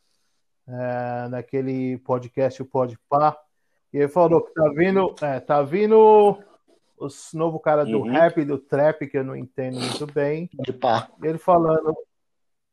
é, 0.68 1.28
naquele 1.28 1.96
podcast, 2.00 2.60
o 2.60 2.66
Podpah, 2.66 3.38
e 3.94 3.96
ele 3.96 4.08
falou 4.08 4.42
que 4.42 4.52
tá 4.52 4.68
vindo, 4.76 5.14
é, 5.22 5.40
tá 5.40 5.62
vindo 5.62 6.38
os 6.98 7.32
novo 7.32 7.58
cara 7.58 7.82
do 7.86 8.00
uhum. 8.00 8.12
rap, 8.12 8.44
do 8.44 8.58
trap, 8.58 9.06
que 9.06 9.16
eu 9.16 9.24
não 9.24 9.34
entendo 9.34 9.80
muito 9.80 10.06
bem. 10.12 10.50
Ele 11.22 11.38
falando, 11.38 11.96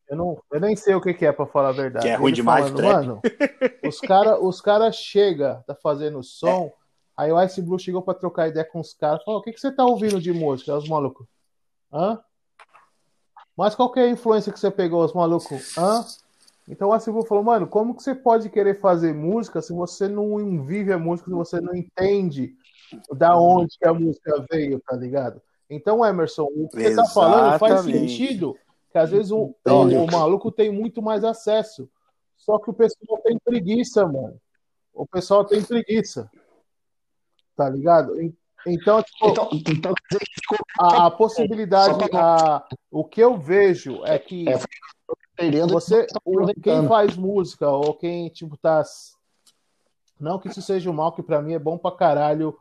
eu, 0.10 0.18
não, 0.18 0.42
eu 0.52 0.60
nem 0.60 0.76
sei 0.76 0.96
o 0.96 1.02
que, 1.02 1.14
que 1.14 1.26
é 1.26 1.32
para 1.32 1.46
falar 1.46 1.70
a 1.70 1.74
verdade. 1.74 2.06
Que 2.06 2.12
é 2.12 2.16
ruim 2.16 2.28
ele 2.28 2.36
demais, 2.36 2.70
falando, 2.70 2.84
Mano, 2.84 3.22
os 3.86 4.00
caras 4.00 4.40
os 4.42 4.62
cara 4.62 4.92
chega, 4.92 5.64
tá 5.66 5.76
fazendo 5.76 6.22
som, 6.24 6.72
é 6.80 6.84
Aí 7.16 7.32
o 7.32 7.42
Ice 7.44 7.62
Blue 7.62 7.78
chegou 7.78 8.02
pra 8.02 8.14
trocar 8.14 8.48
ideia 8.48 8.66
com 8.66 8.80
os 8.80 8.94
caras. 8.94 9.24
Falou: 9.24 9.40
o 9.40 9.44
que, 9.44 9.52
que 9.52 9.60
você 9.60 9.72
tá 9.72 9.86
ouvindo 9.86 10.20
de 10.20 10.34
música? 10.34 10.76
Os 10.76 10.88
malucos. 10.90 11.28
Hã? 11.92 12.20
Mas 13.56 13.76
qual 13.76 13.92
que 13.92 14.00
é 14.00 14.04
a 14.04 14.10
influência 14.10 14.52
que 14.52 14.60
você 14.60 14.72
pegou, 14.72 15.04
os 15.04 15.14
malucos? 15.14 15.78
Hã? 15.78 16.04
Então 16.68 16.90
o 16.90 16.96
Ice 16.96 17.12
Blue 17.12 17.26
falou: 17.26 17.44
mano, 17.44 17.68
como 17.68 17.96
que 17.96 18.02
você 18.02 18.16
pode 18.16 18.50
querer 18.50 18.80
fazer 18.80 19.14
música 19.14 19.62
se 19.62 19.74
você 19.74 20.08
não 20.08 20.64
vive 20.64 20.92
a 20.92 20.98
música, 20.98 21.30
se 21.30 21.36
você 21.36 21.62
não 21.62 21.76
entende 21.76 22.56
da 23.12 23.38
onde 23.38 23.78
que 23.78 23.88
a 23.88 23.94
música 23.94 24.46
veio, 24.52 24.80
tá 24.80 24.96
ligado? 24.96 25.42
Então, 25.70 26.06
Emerson, 26.06 26.44
o 26.44 26.68
que 26.68 26.80
Exatamente. 26.80 26.90
você 26.90 26.96
tá 26.96 27.06
falando 27.06 27.60
faz 27.60 27.82
sentido. 27.82 28.58
Que 28.94 29.00
às 29.00 29.10
vezes 29.10 29.32
o, 29.32 29.56
o, 29.66 29.72
o 29.72 30.12
maluco 30.12 30.52
tem 30.52 30.72
muito 30.72 31.02
mais 31.02 31.24
acesso. 31.24 31.90
Só 32.38 32.60
que 32.60 32.70
o 32.70 32.74
pessoal 32.74 33.20
tem 33.24 33.40
preguiça, 33.40 34.06
mano. 34.06 34.40
O 34.94 35.04
pessoal 35.04 35.44
tem 35.44 35.64
preguiça. 35.64 36.30
Tá 37.56 37.68
ligado? 37.68 38.14
Então, 38.68 39.02
tipo, 39.02 39.30
então, 39.30 39.50
então 39.52 39.94
a, 40.80 41.08
a, 41.08 41.12
possibilidade, 41.12 41.98
a, 42.14 42.64
o 42.92 43.04
que 43.04 43.20
eu 43.20 43.36
vejo 43.36 44.06
é 44.06 44.20
que 44.20 44.46
é, 44.48 44.58
você, 45.66 46.06
o, 46.24 46.46
quem 46.62 46.88
faz 46.88 47.18
música 47.18 47.68
ou 47.68 47.96
quem 47.96 48.30
tipo 48.30 48.56
tá, 48.56 48.84
não 50.20 50.40
que 50.40 50.50
isso 50.50 50.62
seja 50.62 50.90
um 50.90 50.94
mal, 50.94 51.12
que 51.12 51.24
para 51.24 51.42
mim 51.42 51.54
é 51.54 51.60
bom 51.60 51.78
pra 51.78 51.92
caralho 51.92 52.56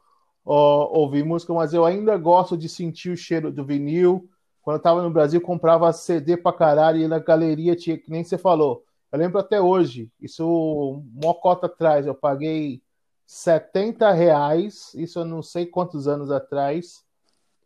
ó, 0.44 0.98
ouvir 0.98 1.24
música, 1.24 1.52
mas 1.52 1.74
eu 1.74 1.84
ainda 1.84 2.16
gosto 2.16 2.56
de 2.56 2.68
sentir 2.68 3.10
o 3.10 3.16
cheiro 3.16 3.52
do 3.52 3.64
vinil. 3.64 4.28
Quando 4.62 4.76
eu 4.76 4.82
tava 4.82 5.02
no 5.02 5.10
Brasil, 5.10 5.40
comprava 5.40 5.92
CD 5.92 6.36
pra 6.36 6.52
caralho 6.52 7.00
e 7.00 7.08
na 7.08 7.18
galeria 7.18 7.74
tinha, 7.74 7.98
que 7.98 8.10
nem 8.10 8.22
você 8.22 8.38
falou. 8.38 8.84
Eu 9.10 9.18
lembro 9.18 9.38
até 9.38 9.60
hoje, 9.60 10.10
isso 10.20 11.02
mocota 11.12 11.66
atrás, 11.66 12.06
eu 12.06 12.14
paguei 12.14 12.80
70 13.26 14.10
reais, 14.12 14.94
isso 14.94 15.18
eu 15.18 15.24
não 15.24 15.42
sei 15.42 15.66
quantos 15.66 16.06
anos 16.06 16.30
atrás, 16.30 17.04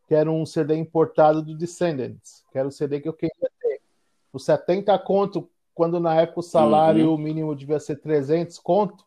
que 0.09 0.15
era 0.15 0.31
um 0.31 0.47
CD 0.47 0.75
importado 0.77 1.43
do 1.43 1.57
Descendants, 1.57 2.45
que 2.51 2.59
era 2.59 2.67
o 2.67 2.73
CD 2.73 3.01
que 3.01 3.09
eu 3.09 3.13
queria 3.13 3.51
ter. 3.61 3.81
O 4.33 4.39
70 4.39 4.99
conto, 4.99 5.49
quando 5.75 6.01
na 6.01 6.15
época 6.15 6.41
o 6.41 6.43
salário 6.43 7.11
uhum. 7.11 7.19
mínimo 7.19 7.55
devia 7.55 7.79
ser 7.79 7.97
300 7.97 8.59
conto, 8.59 9.05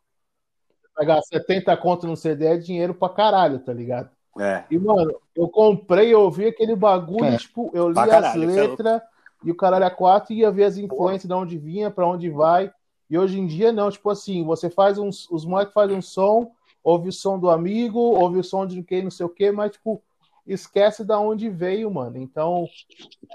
pagar 0.96 1.22
70 1.22 1.76
conto 1.78 2.06
no 2.06 2.16
CD 2.16 2.46
é 2.46 2.58
dinheiro 2.58 2.94
pra 2.94 3.10
caralho, 3.10 3.60
tá 3.60 3.74
ligado? 3.74 4.12
É. 4.38 4.64
E, 4.70 4.78
mano, 4.78 5.16
eu 5.36 5.48
comprei, 5.48 6.14
eu 6.14 6.22
ouvi 6.22 6.48
aquele 6.48 6.76
bagulho, 6.76 7.26
é. 7.26 7.38
tipo, 7.38 7.72
eu 7.74 7.90
li 7.90 7.96
caralho, 7.96 8.26
as 8.26 8.36
é 8.36 8.38
letras 8.38 9.02
e 9.44 9.52
o 9.52 9.56
caralho 9.56 9.86
a 9.86 9.92
quatro 9.92 10.34
ia 10.34 10.52
ver 10.52 10.66
as 10.66 10.78
influências 10.78 11.28
de 11.28 11.34
onde 11.34 11.58
vinha, 11.58 11.90
para 11.90 12.08
onde 12.08 12.30
vai. 12.30 12.72
E 13.10 13.18
hoje 13.18 13.40
em 13.40 13.48
dia, 13.48 13.72
não, 13.72 13.90
tipo 13.90 14.10
assim, 14.10 14.44
você 14.44 14.70
faz 14.70 14.98
uns. 14.98 15.30
Os 15.32 15.46
moleques 15.46 15.74
fazem 15.74 15.98
um 15.98 16.02
som, 16.02 16.52
ouve 16.84 17.10
o 17.10 17.14
som 17.14 17.40
do 17.40 17.50
amigo, 17.50 18.00
ouve 18.00 18.40
o 18.40 18.44
som 18.44 18.66
de 18.66 18.84
quem 18.84 19.04
não 19.04 19.12
sei 19.12 19.26
o 19.26 19.30
quê, 19.30 19.52
mas, 19.52 19.72
tipo, 19.72 20.02
esquece 20.46 21.04
da 21.04 21.20
onde 21.20 21.50
veio, 21.50 21.90
mano. 21.90 22.18
Então, 22.18 22.68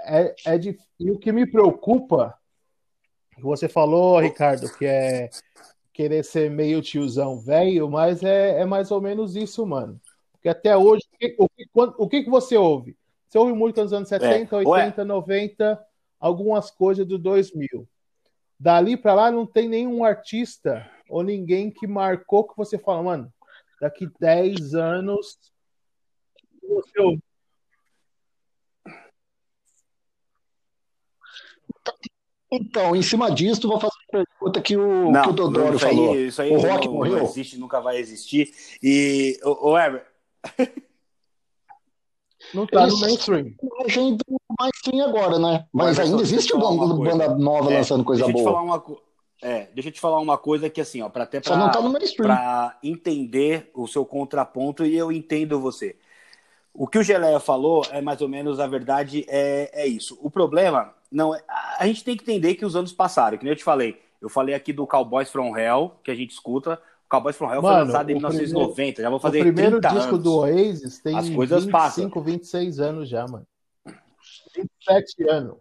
é, 0.05 0.33
é 0.45 0.57
de... 0.57 0.77
E 0.99 1.11
o 1.11 1.19
que 1.19 1.31
me 1.31 1.45
preocupa, 1.45 2.35
você 3.39 3.67
falou, 3.67 4.19
Ricardo, 4.19 4.71
que 4.77 4.85
é 4.85 5.29
querer 5.91 6.23
ser 6.23 6.51
meio 6.51 6.81
tiozão 6.81 7.39
velho, 7.39 7.89
mas 7.89 8.21
é, 8.21 8.61
é 8.61 8.65
mais 8.65 8.91
ou 8.91 9.01
menos 9.01 9.35
isso, 9.35 9.65
mano. 9.65 9.99
Porque 10.45 10.49
até 10.49 10.77
hoje, 10.77 11.03
o 11.11 11.17
que, 11.17 11.35
o 11.97 12.07
que, 12.07 12.23
que 12.23 12.29
você 12.29 12.55
ouve? 12.55 12.95
Você 13.27 13.35
ouve 13.35 13.53
muito 13.53 13.81
nos 13.81 13.91
anos 13.91 14.07
70, 14.07 14.57
é. 14.57 14.59
80, 14.59 15.01
Ué. 15.01 15.03
90, 15.03 15.87
algumas 16.19 16.69
coisas 16.69 17.03
do 17.03 17.17
2000. 17.17 17.89
Dali 18.59 18.95
para 18.95 19.15
lá 19.15 19.31
não 19.31 19.47
tem 19.47 19.67
nenhum 19.67 20.05
artista 20.05 20.87
ou 21.09 21.23
ninguém 21.23 21.71
que 21.71 21.87
marcou 21.87 22.47
que 22.47 22.55
você 22.55 22.77
fala, 22.77 23.01
mano, 23.01 23.33
daqui 23.81 24.07
10 24.19 24.75
anos 24.75 25.35
você 26.61 27.01
ouve. 27.01 27.23
Então, 32.51 32.95
em 32.95 33.01
cima 33.01 33.31
disso, 33.31 33.67
vou 33.67 33.79
fazer 33.79 33.95
uma 34.13 34.23
pergunta 34.23 34.61
que 34.61 34.77
o, 34.77 35.11
não, 35.11 35.23
que 35.23 35.29
o 35.29 35.33
Dodoro 35.33 35.75
isso 35.75 35.87
falou. 35.87 36.13
Aí, 36.13 36.27
isso 36.27 36.41
aí 36.43 36.55
o 36.55 36.59
rock 36.59 36.85
não, 36.85 36.93
morreu? 36.93 37.17
não 37.17 37.23
existe, 37.23 37.57
nunca 37.57 37.81
vai 37.81 37.97
existir. 37.97 38.53
E, 38.83 39.39
o, 39.43 39.71
o 39.71 39.79
Ever... 39.79 40.13
Não 42.53 42.65
tá 42.67 42.85
no 42.87 42.99
mainstream. 42.99 43.53
Margem 43.79 44.17
do 44.17 44.41
mainstream 44.59 45.07
agora, 45.07 45.39
né? 45.39 45.65
Mas, 45.73 45.97
Mas 45.97 45.99
ainda 45.99 46.21
existe 46.21 46.53
uma 46.53 46.95
banda 46.95 47.35
nova 47.35 47.71
é, 47.71 47.77
lançando 47.77 48.03
coisa 48.03 48.25
deixa 48.25 48.43
boa. 48.43 48.61
Uma, 48.61 48.83
é, 49.41 49.67
deixa 49.73 49.89
eu 49.89 49.93
te 49.93 49.99
falar 49.99 50.19
uma 50.19 50.37
coisa 50.37 50.69
que 50.69 50.79
assim, 50.79 51.01
ó, 51.01 51.09
para 51.09 51.23
até 51.23 51.39
para 51.39 51.57
tá 52.27 52.79
entender 52.83 53.69
o 53.73 53.87
seu 53.87 54.05
contraponto 54.05 54.85
e 54.85 54.95
eu 54.95 55.11
entendo 55.11 55.59
você. 55.59 55.95
O 56.73 56.87
que 56.87 56.97
o 56.97 57.03
Geleia 57.03 57.39
falou 57.39 57.85
é 57.89 58.01
mais 58.01 58.21
ou 58.21 58.27
menos 58.27 58.59
a 58.59 58.67
verdade, 58.67 59.25
é, 59.27 59.69
é 59.73 59.87
isso. 59.87 60.17
O 60.21 60.29
problema 60.29 60.93
não 61.11 61.33
é. 61.33 61.41
A 61.79 61.87
gente 61.87 62.03
tem 62.03 62.17
que 62.17 62.23
entender 62.23 62.55
que 62.55 62.65
os 62.65 62.75
anos 62.75 62.91
passaram, 62.91 63.37
que 63.37 63.43
nem 63.43 63.53
eu 63.53 63.57
te 63.57 63.63
falei. 63.63 64.01
Eu 64.21 64.29
falei 64.29 64.55
aqui 64.55 64.73
do 64.73 64.87
Cowboys 64.87 65.29
from 65.29 65.55
Hell, 65.55 65.91
que 66.03 66.11
a 66.11 66.15
gente 66.15 66.31
escuta. 66.31 66.81
Cowboys 67.09 67.35
from 67.35 67.51
Hell 67.51 67.61
Mano, 67.61 67.75
foi 67.75 67.85
lançado 67.85 68.09
em 68.09 68.15
1990, 68.15 68.73
primeiro, 68.73 69.01
já 69.01 69.09
vou 69.09 69.19
fazer 69.19 69.41
30 69.41 69.49
anos. 69.49 69.77
O 69.77 69.79
primeiro 69.79 69.99
disco 69.99 70.17
do 70.17 70.35
Oasis 70.37 70.99
tem 70.99 71.17
As 71.17 71.29
coisas 71.29 71.65
25, 71.65 71.71
passam. 71.71 72.21
26 72.21 72.79
anos 72.79 73.09
já, 73.09 73.27
mano. 73.27 73.47
27 74.55 75.29
anos. 75.29 75.57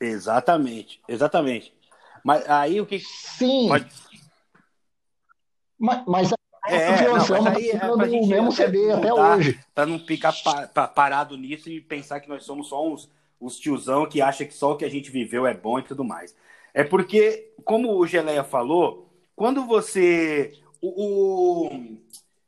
Exatamente, 0.00 1.00
exatamente. 1.08 1.74
Mas 2.24 2.48
aí 2.48 2.80
o 2.80 2.86
que. 2.86 3.00
Sim. 3.00 3.68
Pode... 3.68 3.86
Mas, 5.78 6.04
mas 6.06 6.32
é, 6.66 7.02
não, 7.06 7.14
mas 7.16 7.46
aí 7.46 7.70
é 7.70 7.78
pra 7.78 8.08
gente 8.08 8.26
mesmo 8.26 8.50
CD 8.50 8.90
até 8.90 9.12
hoje. 9.12 9.60
Pra 9.74 9.84
não 9.84 9.98
ficar 9.98 10.32
pa 10.72 10.88
parado 10.88 11.36
nisso 11.36 11.68
e 11.68 11.80
pensar 11.80 12.20
que 12.20 12.28
nós 12.28 12.44
somos 12.44 12.68
só 12.68 12.86
uns, 12.86 13.10
uns 13.40 13.58
tiozão 13.58 14.06
que 14.06 14.22
acha 14.22 14.46
que 14.46 14.54
só 14.54 14.72
o 14.72 14.76
que 14.76 14.84
a 14.84 14.90
gente 14.90 15.10
viveu 15.10 15.46
é 15.46 15.52
bom 15.52 15.78
e 15.78 15.82
tudo 15.82 16.04
mais. 16.04 16.34
É 16.72 16.82
porque, 16.82 17.52
como 17.64 17.98
o 17.98 18.06
Geleia 18.06 18.42
falou, 18.42 19.13
quando 19.34 19.66
você. 19.66 20.52
O, 20.80 21.66
o, 21.66 21.98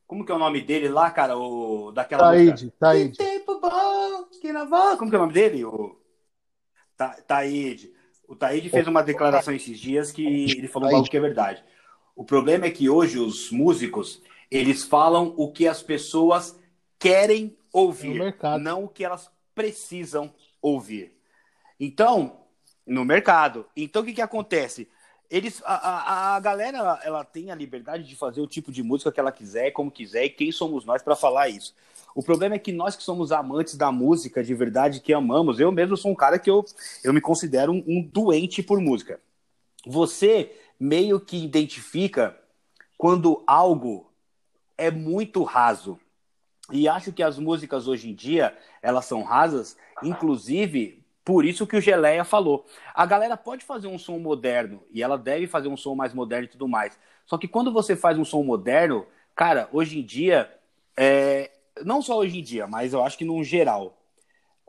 como 0.07 0.25
que 0.25 0.31
é 0.31 0.35
o 0.35 0.39
nome 0.39 0.61
dele 0.61 0.89
lá, 0.89 1.11
cara? 1.11 1.37
O, 1.37 1.91
daquela 1.93 2.25
Taíde, 2.25 2.73
Taíde. 2.79 3.19
tempo 3.19 3.61
bom, 3.61 4.25
que 4.41 4.53
não 4.53 4.69
Como 4.97 5.11
que 5.11 5.17
é 5.17 5.19
o 5.19 5.23
nome 5.23 5.33
dele? 5.33 5.65
O 5.65 5.99
Ta, 6.97 7.17
Taíde. 7.27 7.93
O 8.29 8.35
Taíde 8.35 8.69
fez 8.69 8.87
uma 8.87 9.03
declaração 9.03 9.55
esses 9.55 9.79
dias 9.79 10.11
que 10.11 10.51
ele 10.57 10.69
falou 10.69 10.89
algo 10.89 11.09
que 11.09 11.17
é 11.17 11.21
verdade. 11.21 11.65
O 12.15 12.25
problema 12.25 12.67
é 12.67 12.71
que 12.71 12.89
hoje 12.89 13.19
os 13.19 13.51
músicos, 13.51 14.23
eles 14.51 14.83
falam 14.83 15.35
o 15.37 15.53
que 15.53 15.69
as 15.69 15.83
pessoas 15.83 16.59
querem 16.99 17.57
ouvir, 17.73 18.35
não 18.61 18.85
o 18.85 18.89
que 18.89 19.05
elas 19.05 19.31
precisam 19.55 20.35
ouvir. 20.61 21.13
Então, 21.79 22.41
no 22.87 23.05
mercado. 23.05 23.67
Então, 23.77 24.03
o 24.03 24.05
que, 24.05 24.15
que 24.15 24.23
acontece? 24.23 24.89
Eles 25.31 25.63
a, 25.65 25.75
a, 25.75 26.37
a, 26.37 26.41
galera 26.41 27.01
ela 27.03 27.25
tem 27.25 27.51
a 27.51 27.55
liberdade 27.55 28.05
de 28.05 28.17
fazer 28.17 28.41
o 28.41 28.47
tipo 28.47 28.71
de 28.71 28.83
música 28.83 29.11
que 29.13 29.21
ela 29.21 29.33
quiser, 29.33 29.71
como 29.71 29.91
quiser, 29.91 30.25
e 30.25 30.31
quem 30.31 30.53
somos 30.53 30.85
nós 30.85 31.03
para 31.03 31.17
falar 31.17 31.49
isso? 31.49 31.75
O 32.15 32.23
problema 32.23 32.55
é 32.55 32.59
que 32.59 32.73
nós 32.73 32.97
que 32.97 33.03
somos 33.03 33.31
amantes 33.31 33.77
da 33.77 33.93
música 33.93 34.43
de 34.43 34.55
verdade, 34.55 35.01
que 35.01 35.13
amamos, 35.13 35.61
eu 35.61 35.71
mesmo 35.71 35.97
sou 35.97 36.11
um 36.11 36.15
cara 36.15 36.39
que 36.39 36.51
eu, 36.51 36.65
eu 37.05 37.13
me 37.13 37.21
considero 37.21 37.73
um, 37.73 37.85
um 37.87 38.03
doente 38.03 38.63
por 38.63 38.81
música. 38.81 39.21
Você 39.87 40.57
meio 40.81 41.21
que 41.21 41.45
identifica 41.45 42.37
quando 42.97 43.43
algo 43.47 44.11
é 44.79 44.91
muito 44.91 45.43
raso. 45.43 45.99
E 46.73 46.89
acho 46.89 47.13
que 47.13 47.23
as 47.23 47.39
músicas 47.39 47.87
hoje 47.87 48.11
em 48.11 48.15
dia, 48.15 48.57
elas 48.83 49.05
são 49.05 49.23
rasas, 49.23 49.77
inclusive 50.03 51.05
por 51.27 51.45
isso 51.45 51.67
que 51.67 51.77
o 51.77 51.81
Geleia 51.81 52.25
falou. 52.25 52.65
A 52.95 53.05
galera 53.05 53.37
pode 53.37 53.65
fazer 53.65 53.89
um 53.89 53.99
som 53.99 54.17
moderno 54.17 54.85
e 54.93 55.03
ela 55.03 55.19
deve 55.19 55.49
fazer 55.49 55.67
um 55.67 55.77
som 55.77 55.97
mais 55.97 56.15
moderno 56.15 56.45
e 56.45 56.49
tudo 56.49 56.69
mais. 56.69 56.97
Só 57.27 57.37
que 57.37 57.49
quando 57.49 57.73
você 57.73 57.97
faz 57.97 58.17
um 58.17 58.25
som 58.25 58.45
moderno, 58.45 59.05
cara, 59.35 59.69
hoje 59.73 59.99
em 59.99 60.05
dia, 60.05 60.49
é... 60.97 61.51
não 61.85 62.01
só 62.01 62.17
hoje 62.17 62.39
em 62.39 62.43
dia, 62.45 62.69
mas 62.69 62.93
eu 62.93 63.03
acho 63.03 63.19
que 63.19 63.25
no 63.25 63.43
geral, 63.43 63.99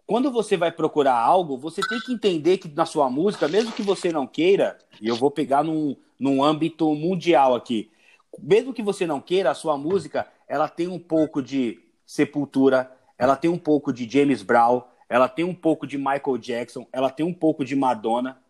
quando 0.07 0.31
você 0.31 0.57
vai 0.57 0.71
procurar 0.71 1.13
algo, 1.13 1.59
você 1.59 1.79
tem 1.87 1.99
que 1.99 2.11
entender 2.11 2.57
que 2.57 2.67
na 2.69 2.87
sua 2.87 3.07
música, 3.07 3.47
mesmo 3.47 3.71
que 3.71 3.83
você 3.83 4.11
não 4.11 4.25
queira, 4.25 4.79
e 4.99 5.07
eu 5.07 5.15
vou 5.15 5.29
pegar 5.29 5.63
num, 5.63 5.95
num 6.19 6.43
âmbito 6.43 6.91
mundial 6.95 7.53
aqui, 7.53 7.91
mesmo 8.39 8.73
que 8.73 8.81
você 8.81 9.05
não 9.05 9.21
queira, 9.21 9.51
a 9.51 9.53
sua 9.53 9.77
música, 9.77 10.27
ela 10.47 10.67
tem 10.67 10.87
um 10.87 10.97
pouco 10.97 11.39
de 11.39 11.79
Sepultura, 12.03 12.91
ela 13.15 13.35
tem 13.35 13.51
um 13.51 13.59
pouco 13.59 13.93
de 13.93 14.09
James 14.09 14.41
Brown, 14.41 14.81
ela 15.09 15.29
tem 15.29 15.45
um 15.45 15.55
pouco 15.55 15.87
de 15.87 15.97
Michael 15.97 16.37
Jackson, 16.37 16.87
ela 16.91 17.09
tem 17.09 17.25
um 17.25 17.33
pouco 17.33 17.63
de 17.63 17.75
Madonna. 17.75 18.41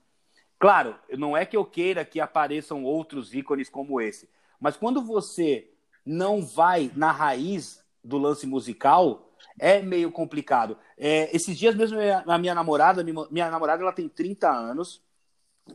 Claro, 0.59 0.95
não 1.17 1.37
é 1.37 1.45
que 1.45 1.55
eu 1.55 1.63
queira 1.63 2.03
que 2.03 2.19
apareçam 2.19 2.83
outros 2.83 3.33
ícones 3.33 3.69
como 3.69 4.01
esse, 4.01 4.29
mas 4.59 4.75
quando 4.75 5.03
você 5.03 5.69
não 6.05 6.41
vai 6.41 6.91
na 6.95 7.11
raiz 7.11 7.83
do 8.03 8.17
lance 8.17 8.47
musical, 8.47 9.27
é 9.59 9.81
meio 9.81 10.11
complicado. 10.11 10.77
É, 10.97 11.35
esses 11.35 11.57
dias 11.57 11.75
mesmo, 11.75 11.97
a 12.25 12.37
minha 12.37 12.55
namorada, 12.55 13.03
minha 13.03 13.51
namorada 13.51 13.83
ela 13.83 13.91
tem 13.91 14.07
30 14.07 14.49
anos, 14.49 15.01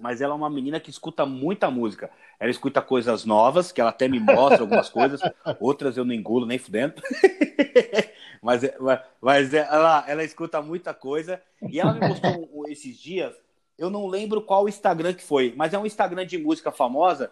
mas 0.00 0.20
ela 0.20 0.32
é 0.32 0.36
uma 0.36 0.50
menina 0.50 0.80
que 0.80 0.90
escuta 0.90 1.26
muita 1.26 1.70
música. 1.70 2.10
Ela 2.40 2.50
escuta 2.50 2.80
coisas 2.80 3.24
novas, 3.24 3.70
que 3.70 3.80
ela 3.80 3.90
até 3.90 4.08
me 4.08 4.18
mostra 4.18 4.62
algumas 4.62 4.88
coisas, 4.88 5.20
outras 5.60 5.96
eu 5.96 6.04
não 6.04 6.14
engulo 6.14 6.46
nem 6.46 6.58
fudendo. 6.58 6.94
Mas, 8.42 8.64
é, 8.64 8.76
mas 9.20 9.54
é, 9.54 9.58
ela, 9.58 10.04
ela 10.08 10.24
escuta 10.24 10.60
muita 10.60 10.92
coisa. 10.92 11.40
E 11.70 11.78
ela 11.78 11.92
me 11.92 12.00
mostrou 12.08 12.64
esses 12.68 12.98
dias. 12.98 13.32
Eu 13.78 13.88
não 13.88 14.06
lembro 14.06 14.42
qual 14.42 14.68
Instagram 14.68 15.14
que 15.14 15.22
foi, 15.22 15.54
mas 15.56 15.72
é 15.72 15.78
um 15.78 15.86
Instagram 15.86 16.26
de 16.26 16.36
música 16.38 16.70
famosa. 16.70 17.30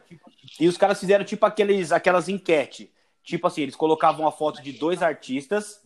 E 0.59 0.69
os 0.69 0.77
caras 0.77 0.99
fizeram 0.99 1.24
tipo 1.24 1.45
aqueles, 1.45 1.93
aquelas 1.93 2.28
enquetes. 2.28 2.89
Tipo 3.23 3.49
assim, 3.49 3.62
eles 3.62 3.77
colocavam 3.77 4.27
a 4.27 4.32
foto 4.32 4.62
de 4.62 4.73
dois 4.73 5.03
artistas 5.03 5.82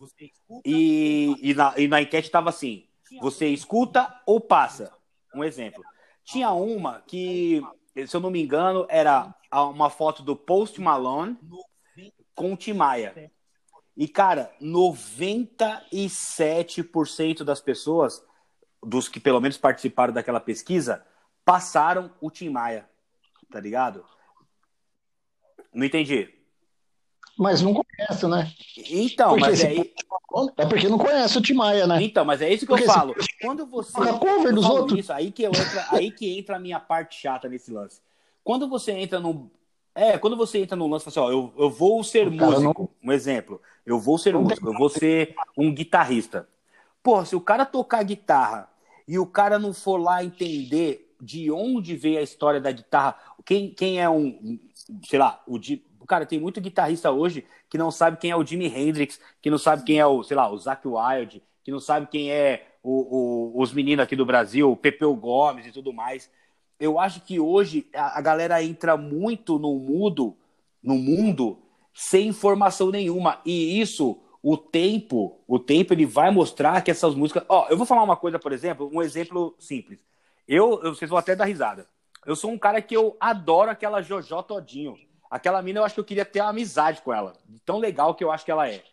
e, 0.63 1.35
e, 1.41 1.53
na, 1.53 1.73
e 1.77 1.87
na 1.87 2.01
enquete 2.01 2.31
tava 2.31 2.49
assim: 2.49 2.87
você 3.21 3.47
escuta 3.47 4.21
ou 4.25 4.39
passa? 4.39 4.93
Um 5.33 5.43
exemplo. 5.43 5.83
Tinha 6.23 6.51
uma 6.51 7.01
que, 7.01 7.61
se 8.07 8.15
eu 8.15 8.21
não 8.21 8.31
me 8.31 8.41
engano, 8.41 8.85
era 8.89 9.35
uma 9.51 9.89
foto 9.89 10.23
do 10.23 10.35
Post 10.35 10.79
Malone 10.79 11.37
com 12.33 12.53
o 12.53 12.57
Tim 12.57 12.73
Maia. 12.73 13.31
E, 13.97 14.07
cara, 14.07 14.51
97% 14.61 17.43
das 17.43 17.59
pessoas, 17.61 18.23
dos 18.83 19.07
que 19.07 19.19
pelo 19.19 19.39
menos 19.39 19.57
participaram 19.57 20.13
daquela 20.13 20.39
pesquisa, 20.39 21.03
passaram 21.45 22.11
o 22.19 22.29
Tim 22.29 22.49
Maia. 22.49 22.87
Tá 23.49 23.59
ligado? 23.59 24.05
Não 25.73 25.85
entendi. 25.85 26.33
Mas 27.37 27.61
não 27.61 27.73
conhece, 27.73 28.27
né? 28.27 28.51
Então, 28.89 29.29
porque 29.29 29.45
mas 29.45 29.63
é... 29.63 29.75
é 30.57 30.65
porque 30.65 30.87
não 30.87 30.97
conhece 30.97 31.37
o 31.37 31.41
Tim 31.41 31.53
Maia, 31.53 31.85
né? 31.85 32.01
Então, 32.01 32.23
mas 32.23 32.41
é 32.41 32.51
isso 32.51 32.65
que 32.65 32.71
porque 32.71 32.83
eu 32.83 32.87
falo. 32.87 33.13
Quando 33.41 33.65
você 33.65 34.01
a 34.01 34.13
cover 34.13 34.53
dos 34.53 34.65
outros. 34.65 34.99
Isso, 34.99 35.11
aí 35.11 35.31
que 35.31 35.43
eu 35.43 35.51
entra, 35.51 35.87
aí 35.91 36.11
que 36.11 36.37
entra 36.37 36.55
a 36.55 36.59
minha 36.59 36.79
parte 36.79 37.19
chata 37.19 37.49
nesse 37.49 37.71
lance. 37.71 38.01
Quando 38.43 38.69
você 38.69 38.93
entra 38.93 39.19
num 39.19 39.49
É, 39.97 40.17
quando 40.17 40.35
você 40.35 40.59
entra 40.59 40.75
no 40.75 40.87
lance, 40.87 41.05
você 41.05 41.11
fala 41.11 41.27
assim, 41.29 41.37
ó, 41.37 41.39
eu, 41.39 41.53
eu 41.57 41.69
vou 41.69 42.03
ser 42.03 42.29
músico, 42.29 42.91
não... 43.01 43.09
um 43.09 43.13
exemplo. 43.13 43.61
Eu 43.85 43.97
vou 43.97 44.17
ser 44.17 44.35
músico, 44.35 44.67
eu 44.67 44.77
vou 44.77 44.89
ser 44.89 45.33
um 45.57 45.73
guitarrista. 45.73 46.49
Pô, 47.01 47.23
se 47.23 47.33
o 47.33 47.39
cara 47.39 47.65
tocar 47.65 48.03
guitarra 48.03 48.69
e 49.07 49.17
o 49.17 49.25
cara 49.25 49.57
não 49.57 49.73
for 49.73 49.97
lá 49.97 50.21
entender 50.21 51.15
de 51.21 51.49
onde 51.49 51.95
veio 51.95 52.19
a 52.19 52.23
história 52.23 52.59
da 52.59 52.71
guitarra, 52.71 53.15
quem, 53.45 53.69
quem 53.69 54.01
é 54.01 54.09
um, 54.09 54.59
sei 55.07 55.17
lá, 55.17 55.41
o, 55.47 55.57
cara, 56.05 56.25
tem 56.25 56.41
muito 56.41 56.59
guitarrista 56.59 57.09
hoje 57.09 57.45
que 57.69 57.77
não 57.77 57.89
sabe 57.89 58.17
quem 58.17 58.31
é 58.31 58.35
o 58.35 58.45
Jimi 58.45 58.67
Hendrix, 58.67 59.19
que 59.41 59.49
não 59.49 59.57
sabe 59.57 59.83
quem 59.85 59.97
é 59.97 60.05
o, 60.05 60.23
sei 60.23 60.35
lá, 60.35 60.51
o 60.51 60.57
Zac 60.57 60.85
Wild, 60.85 61.41
que 61.63 61.71
não 61.71 61.79
sabe 61.79 62.07
quem 62.07 62.31
é 62.31 62.67
o, 62.83 63.53
o, 63.55 63.61
os 63.61 63.71
meninos 63.71 64.03
aqui 64.03 64.15
do 64.15 64.25
Brasil, 64.25 64.69
o 64.69 64.75
Pepeu 64.75 65.15
Gomes 65.15 65.65
e 65.65 65.71
tudo 65.71 65.93
mais 65.93 66.29
eu 66.79 66.99
acho 66.99 67.21
que 67.21 67.39
hoje 67.39 67.87
a, 67.93 68.17
a 68.17 68.21
galera 68.21 68.61
entra 68.63 68.97
muito 68.97 69.57
no 69.57 69.75
mundo, 69.75 70.35
no 70.83 70.95
mundo, 70.95 71.59
sem 71.93 72.27
informação 72.27 72.91
nenhuma. 72.91 73.39
E 73.45 73.79
isso, 73.79 74.19
o 74.43 74.57
tempo, 74.57 75.39
o 75.47 75.57
tempo 75.57 75.93
ele 75.93 76.05
vai 76.05 76.29
mostrar 76.31 76.81
que 76.81 76.91
essas 76.91 77.15
músicas. 77.15 77.43
Ó, 77.47 77.67
eu 77.69 77.77
vou 77.77 77.85
falar 77.85 78.03
uma 78.03 78.17
coisa, 78.17 78.37
por 78.37 78.51
exemplo, 78.51 78.89
um 78.93 79.01
exemplo 79.01 79.55
simples. 79.57 80.03
Eu, 80.47 80.81
eu 80.83 80.93
vocês 80.93 81.09
vão 81.09 81.17
até 81.17 81.35
dar 81.35 81.45
risada. 81.45 81.87
Eu 82.25 82.35
sou 82.35 82.51
um 82.51 82.57
cara 82.57 82.81
que 82.81 82.95
eu 82.95 83.15
adoro 83.19 83.69
aquela 83.71 84.01
Jojo 84.01 84.43
Todinho. 84.43 84.95
Aquela 85.29 85.61
mina, 85.61 85.79
eu 85.79 85.83
acho 85.83 85.95
que 85.95 85.99
eu 85.99 86.05
queria 86.05 86.25
ter 86.25 86.41
uma 86.41 86.49
amizade 86.49 87.01
com 87.01 87.13
ela. 87.13 87.33
Tão 87.65 87.77
legal 87.77 88.13
que 88.13 88.23
eu 88.23 88.31
acho 88.31 88.45
que 88.45 88.51
ela 88.51 88.69
é. 88.69 88.83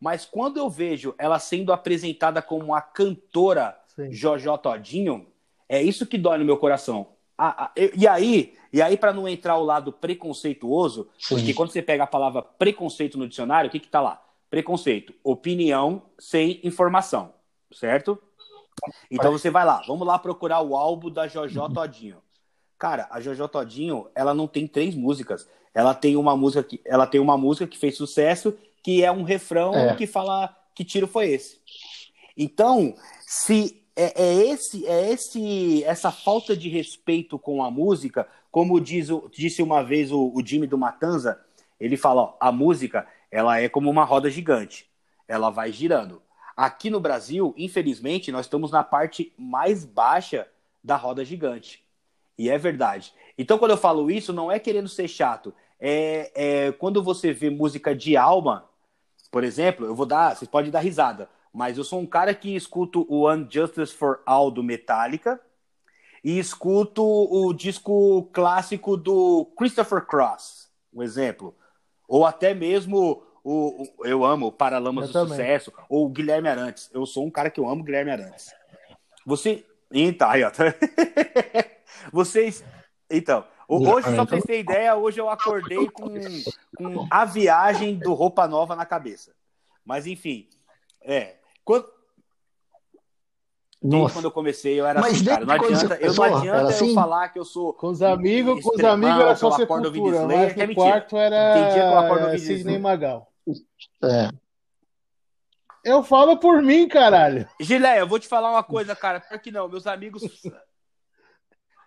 Mas 0.00 0.24
quando 0.24 0.56
eu 0.56 0.68
vejo 0.68 1.14
ela 1.18 1.38
sendo 1.38 1.72
apresentada 1.72 2.42
como 2.42 2.74
a 2.74 2.80
cantora 2.80 3.78
Sim. 3.88 4.10
Jojo 4.10 4.56
Todinho, 4.58 5.26
é 5.68 5.82
isso 5.82 6.06
que 6.06 6.18
dói 6.18 6.38
no 6.38 6.44
meu 6.44 6.56
coração 6.56 7.11
e 7.96 8.06
aí, 8.06 8.54
e 8.72 8.80
aí 8.80 8.96
para 8.96 9.12
não 9.12 9.28
entrar 9.28 9.56
o 9.56 9.64
lado 9.64 9.92
preconceituoso, 9.92 11.08
Sim. 11.18 11.34
porque 11.34 11.54
quando 11.54 11.70
você 11.70 11.82
pega 11.82 12.04
a 12.04 12.06
palavra 12.06 12.42
preconceito 12.42 13.18
no 13.18 13.28
dicionário, 13.28 13.68
o 13.68 13.70
que 13.70 13.80
que 13.80 13.88
tá 13.88 14.00
lá? 14.00 14.22
Preconceito, 14.48 15.14
opinião 15.24 16.02
sem 16.18 16.60
informação, 16.62 17.32
certo? 17.72 18.18
Então 19.10 19.32
você 19.32 19.50
vai 19.50 19.64
lá, 19.64 19.82
vamos 19.86 20.06
lá 20.06 20.18
procurar 20.18 20.60
o 20.60 20.76
álbum 20.76 21.10
da 21.10 21.26
Jojo 21.26 21.68
Todinho. 21.70 22.18
Cara, 22.78 23.06
a 23.10 23.20
Jojo 23.20 23.46
Todinho, 23.48 24.08
ela 24.14 24.34
não 24.34 24.46
tem 24.46 24.66
três 24.66 24.94
músicas. 24.94 25.48
Ela 25.74 25.94
tem 25.94 26.16
uma 26.16 26.36
música 26.36 26.62
que, 26.62 26.80
ela 26.84 27.06
tem 27.06 27.20
uma 27.20 27.38
música 27.38 27.66
que 27.66 27.78
fez 27.78 27.96
sucesso, 27.96 28.56
que 28.82 29.04
é 29.04 29.10
um 29.10 29.22
refrão 29.22 29.74
é. 29.74 29.94
que 29.94 30.06
fala 30.06 30.54
que 30.74 30.84
tiro 30.84 31.06
foi 31.06 31.30
esse. 31.30 31.60
Então, 32.36 32.94
se 33.20 33.81
é, 33.96 34.22
é, 34.22 34.46
esse, 34.48 34.86
é 34.86 35.10
esse, 35.10 35.84
essa 35.84 36.10
falta 36.10 36.56
de 36.56 36.68
respeito 36.68 37.38
com 37.38 37.62
a 37.62 37.70
música, 37.70 38.26
como 38.50 38.80
diz, 38.80 39.08
disse 39.30 39.62
uma 39.62 39.82
vez 39.82 40.10
o, 40.10 40.32
o 40.34 40.44
Jimmy 40.44 40.66
do 40.66 40.78
Matanza, 40.78 41.40
ele 41.78 41.96
fala, 41.96 42.22
ó, 42.22 42.36
a 42.40 42.50
música 42.50 43.06
ela 43.30 43.60
é 43.60 43.68
como 43.68 43.90
uma 43.90 44.04
roda 44.04 44.30
gigante, 44.30 44.86
ela 45.26 45.50
vai 45.50 45.72
girando. 45.72 46.22
Aqui 46.56 46.90
no 46.90 47.00
Brasil, 47.00 47.54
infelizmente, 47.56 48.30
nós 48.30 48.46
estamos 48.46 48.70
na 48.70 48.84
parte 48.84 49.32
mais 49.38 49.84
baixa 49.84 50.46
da 50.84 50.96
roda 50.96 51.24
gigante. 51.24 51.82
E 52.38 52.50
é 52.50 52.58
verdade. 52.58 53.14
Então, 53.38 53.58
quando 53.58 53.70
eu 53.70 53.76
falo 53.76 54.10
isso, 54.10 54.32
não 54.32 54.50
é 54.50 54.58
querendo 54.58 54.88
ser 54.88 55.08
chato. 55.08 55.54
É, 55.80 56.30
é 56.34 56.72
quando 56.72 57.02
você 57.02 57.32
vê 57.32 57.48
música 57.50 57.94
de 57.94 58.16
alma, 58.16 58.68
por 59.30 59.44
exemplo, 59.44 59.86
eu 59.86 59.94
vou 59.94 60.06
dar, 60.06 60.36
vocês 60.36 60.48
podem 60.48 60.70
dar 60.70 60.80
risada. 60.80 61.28
Mas 61.52 61.76
eu 61.76 61.84
sou 61.84 62.00
um 62.00 62.06
cara 62.06 62.34
que 62.34 62.56
escuto 62.56 63.06
o 63.08 63.30
Unjustice 63.30 63.92
for 63.92 64.22
All 64.24 64.50
do 64.50 64.62
Metallica 64.62 65.40
e 66.24 66.38
escuto 66.38 67.04
o 67.04 67.52
disco 67.52 68.28
clássico 68.32 68.96
do 68.96 69.44
Christopher 69.56 70.06
Cross, 70.06 70.70
um 70.92 71.02
exemplo. 71.02 71.54
Ou 72.08 72.24
até 72.24 72.54
mesmo 72.54 73.22
o, 73.44 73.82
o 73.82 74.06
eu 74.06 74.24
amo 74.24 74.46
o 74.46 74.52
Paralamas 74.52 75.06
eu 75.06 75.08
do 75.08 75.12
também. 75.12 75.36
Sucesso, 75.36 75.72
ou 75.88 76.06
o 76.06 76.08
Guilherme 76.08 76.48
Arantes. 76.48 76.90
Eu 76.92 77.04
sou 77.04 77.26
um 77.26 77.30
cara 77.30 77.50
que 77.50 77.60
eu 77.60 77.68
amo 77.68 77.84
Guilherme 77.84 78.10
Arantes. 78.10 78.54
Você. 79.26 79.64
Então, 79.90 80.30
aí, 80.30 80.42
ó. 80.44 80.50
Vocês. 82.12 82.64
Então, 83.10 83.44
hoje, 83.68 84.08
só 84.16 84.24
pra 84.24 84.36
vocês 84.36 84.44
terem 84.44 84.60
ideia, 84.62 84.96
hoje 84.96 85.20
eu 85.20 85.28
acordei 85.28 85.88
com, 85.90 86.08
com 86.76 87.06
a 87.10 87.26
viagem 87.26 87.98
do 87.98 88.14
Roupa 88.14 88.48
Nova 88.48 88.74
na 88.74 88.86
cabeça. 88.86 89.34
Mas, 89.84 90.06
enfim, 90.06 90.48
é. 91.02 91.36
Quando... 91.64 91.86
Desde 93.84 94.12
quando 94.12 94.24
eu 94.26 94.30
comecei, 94.30 94.80
eu 94.80 94.86
era 94.86 95.00
Mas 95.00 95.14
assim, 95.14 95.24
cara. 95.24 95.44
Não 95.44 95.54
adianta, 95.54 95.94
eu, 95.96 96.14
não 96.14 96.22
adianta 96.22 96.68
assim? 96.68 96.88
eu 96.90 96.94
falar 96.94 97.28
que 97.30 97.38
eu 97.38 97.44
sou. 97.44 97.72
Com 97.72 97.88
os 97.88 98.00
amigos, 98.00 98.62
com 98.62 98.76
os 98.76 98.84
amigos 98.84 99.20
era 99.20 99.34
só 99.34 99.50
sepultura, 99.50 100.24
mas 100.24 100.54
no 100.54 100.62
é 100.62 100.74
quarto 100.74 101.16
era 101.16 102.38
Sidney 102.38 102.78
Magal. 102.78 103.28
É. 104.04 104.30
Eu 105.84 106.04
falo 106.04 106.36
por 106.36 106.62
mim, 106.62 106.86
caralho. 106.86 107.48
Gileia, 107.58 107.98
eu 107.98 108.06
vou 108.06 108.20
te 108.20 108.28
falar 108.28 108.52
uma 108.52 108.62
coisa, 108.62 108.94
cara. 108.94 109.18
Por 109.18 109.40
que 109.40 109.50
não? 109.50 109.68
Meus 109.68 109.84
amigos 109.84 110.22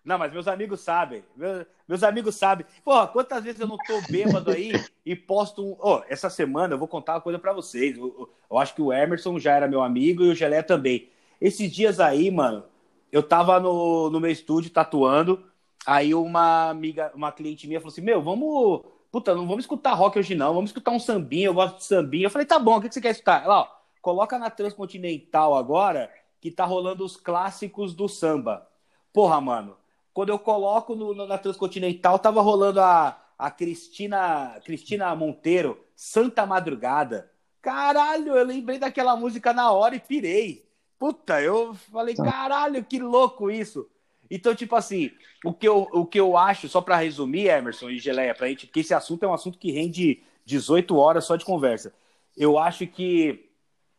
não, 0.06 0.20
mas 0.20 0.32
meus 0.32 0.48
amigos 0.48 0.82
sabem. 0.82 1.24
Meus, 1.36 1.66
meus 1.88 2.04
amigos 2.04 2.36
sabem. 2.36 2.64
Porra, 2.84 3.08
quantas 3.08 3.44
vezes 3.44 3.60
eu 3.60 3.68
não 3.68 3.76
tô 3.76 4.00
bêbado 4.08 4.52
aí 4.52 4.72
e 5.04 5.16
posto 5.16 5.66
um. 5.66 5.76
Oh, 5.80 6.02
essa 6.08 6.30
semana 6.30 6.76
eu 6.76 6.78
vou 6.78 6.88
contar 6.88 7.16
uma 7.16 7.22
coisa 7.22 7.40
para 7.40 7.52
vocês. 7.52 7.98
Eu, 7.98 8.30
eu, 8.50 8.58
acho 8.60 8.76
que 8.76 8.84
o 8.84 8.94
Emerson 8.94 9.40
já 9.40 9.54
era 9.54 9.68
meu 9.68 9.82
amigo 9.82 10.24
e 10.24 10.30
o 10.30 10.36
Gelé 10.36 10.62
também. 10.62 11.10
Esses 11.42 11.72
dias 11.72 12.00
aí, 12.00 12.30
mano, 12.30 12.64
eu 13.12 13.24
tava 13.24 13.60
no, 13.60 14.12
no 14.12 14.20
meu 14.20 14.30
estúdio 14.30 14.70
tatuando. 14.70 15.44
Aí 15.88 16.14
uma 16.14 16.70
amiga, 16.70 17.12
uma 17.16 17.32
cliente 17.32 17.68
minha 17.68 17.80
falou 17.80 17.92
assim: 17.92 18.02
Meu, 18.02 18.22
vamos. 18.22 18.84
Puta, 19.12 19.34
não 19.34 19.48
vamos 19.48 19.64
escutar 19.64 19.94
rock 19.94 20.20
hoje 20.20 20.36
não, 20.36 20.54
vamos 20.54 20.70
escutar 20.70 20.92
um 20.92 21.00
sambinha, 21.00 21.48
eu 21.48 21.54
gosto 21.54 21.78
de 21.78 21.86
sambinha. 21.86 22.28
Eu 22.28 22.32
falei: 22.32 22.46
Tá 22.46 22.60
bom, 22.60 22.78
o 22.78 22.82
que 22.82 22.94
você 22.94 23.02
quer 23.02 23.10
escutar? 23.10 23.44
Ela, 23.44 23.62
ó, 23.62 23.68
coloca 24.04 24.38
na 24.38 24.52
Transcontinental 24.52 25.56
agora, 25.56 26.12
que 26.40 26.52
tá 26.52 26.64
rolando 26.64 27.04
os 27.04 27.18
clássicos 27.18 27.96
do 27.96 28.08
samba. 28.08 28.68
Porra, 29.12 29.42
mano 29.42 29.78
quando 30.16 30.30
eu 30.30 30.40
coloco 30.40 30.96
no, 30.96 31.14
na 31.28 31.38
Transcontinental, 31.38 32.18
tava 32.18 32.42
rolando 32.42 32.80
a, 32.80 33.22
a 33.38 33.52
Cristina, 33.52 34.58
Cristina 34.64 35.14
Monteiro, 35.14 35.78
Santa 35.94 36.46
Madrugada. 36.46 37.30
Caralho, 37.62 38.34
eu 38.34 38.46
lembrei 38.46 38.80
daquela 38.80 39.18
música 39.18 39.52
na 39.52 39.74
hora 39.74 39.94
e 39.94 40.00
pirei. 40.00 40.66
Puta, 40.98 41.42
eu 41.42 41.74
falei, 41.92 42.16
caralho, 42.16 42.82
que 42.86 42.98
louco 42.98 43.52
isso. 43.52 43.90
Então, 44.32 44.56
tipo 44.56 44.74
assim, 44.78 45.12
o 45.44 45.54
que 45.54 45.68
eu, 45.68 45.86
o 45.92 46.06
que 46.06 46.18
eu 46.18 46.38
acho, 46.38 46.70
só 46.70 46.80
para 46.80 46.96
resumir, 46.96 47.48
Emerson 47.48 47.90
e 47.90 48.00
Geleia, 48.00 48.34
pra 48.34 48.48
gente, 48.48 48.68
porque 48.68 48.80
esse 48.80 48.94
assunto 48.94 49.24
é 49.24 49.28
um 49.28 49.34
assunto 49.34 49.60
que 49.60 49.70
rende 49.70 50.24
18 50.46 50.96
horas 50.96 51.26
só 51.26 51.36
de 51.36 51.44
conversa. 51.44 51.94
Eu 52.38 52.58
acho 52.58 52.88
que 52.88 53.50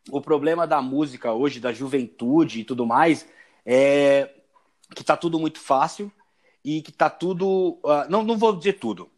o 0.09 0.19
problema 0.19 0.65
da 0.65 0.81
música 0.81 1.31
hoje, 1.31 1.59
da 1.59 1.71
juventude 1.71 2.61
e 2.61 2.63
tudo 2.63 2.87
mais, 2.87 3.29
é 3.63 4.36
que 4.95 5.03
tá 5.03 5.17
tudo 5.17 5.39
muito 5.39 5.59
fácil 5.59 6.11
e 6.63 6.81
que 6.81 6.91
tá 6.91 7.09
tudo. 7.09 7.79
Uh, 7.83 8.09
não, 8.09 8.23
não 8.23 8.37
vou 8.37 8.55
dizer 8.55 8.73
tudo, 8.73 9.09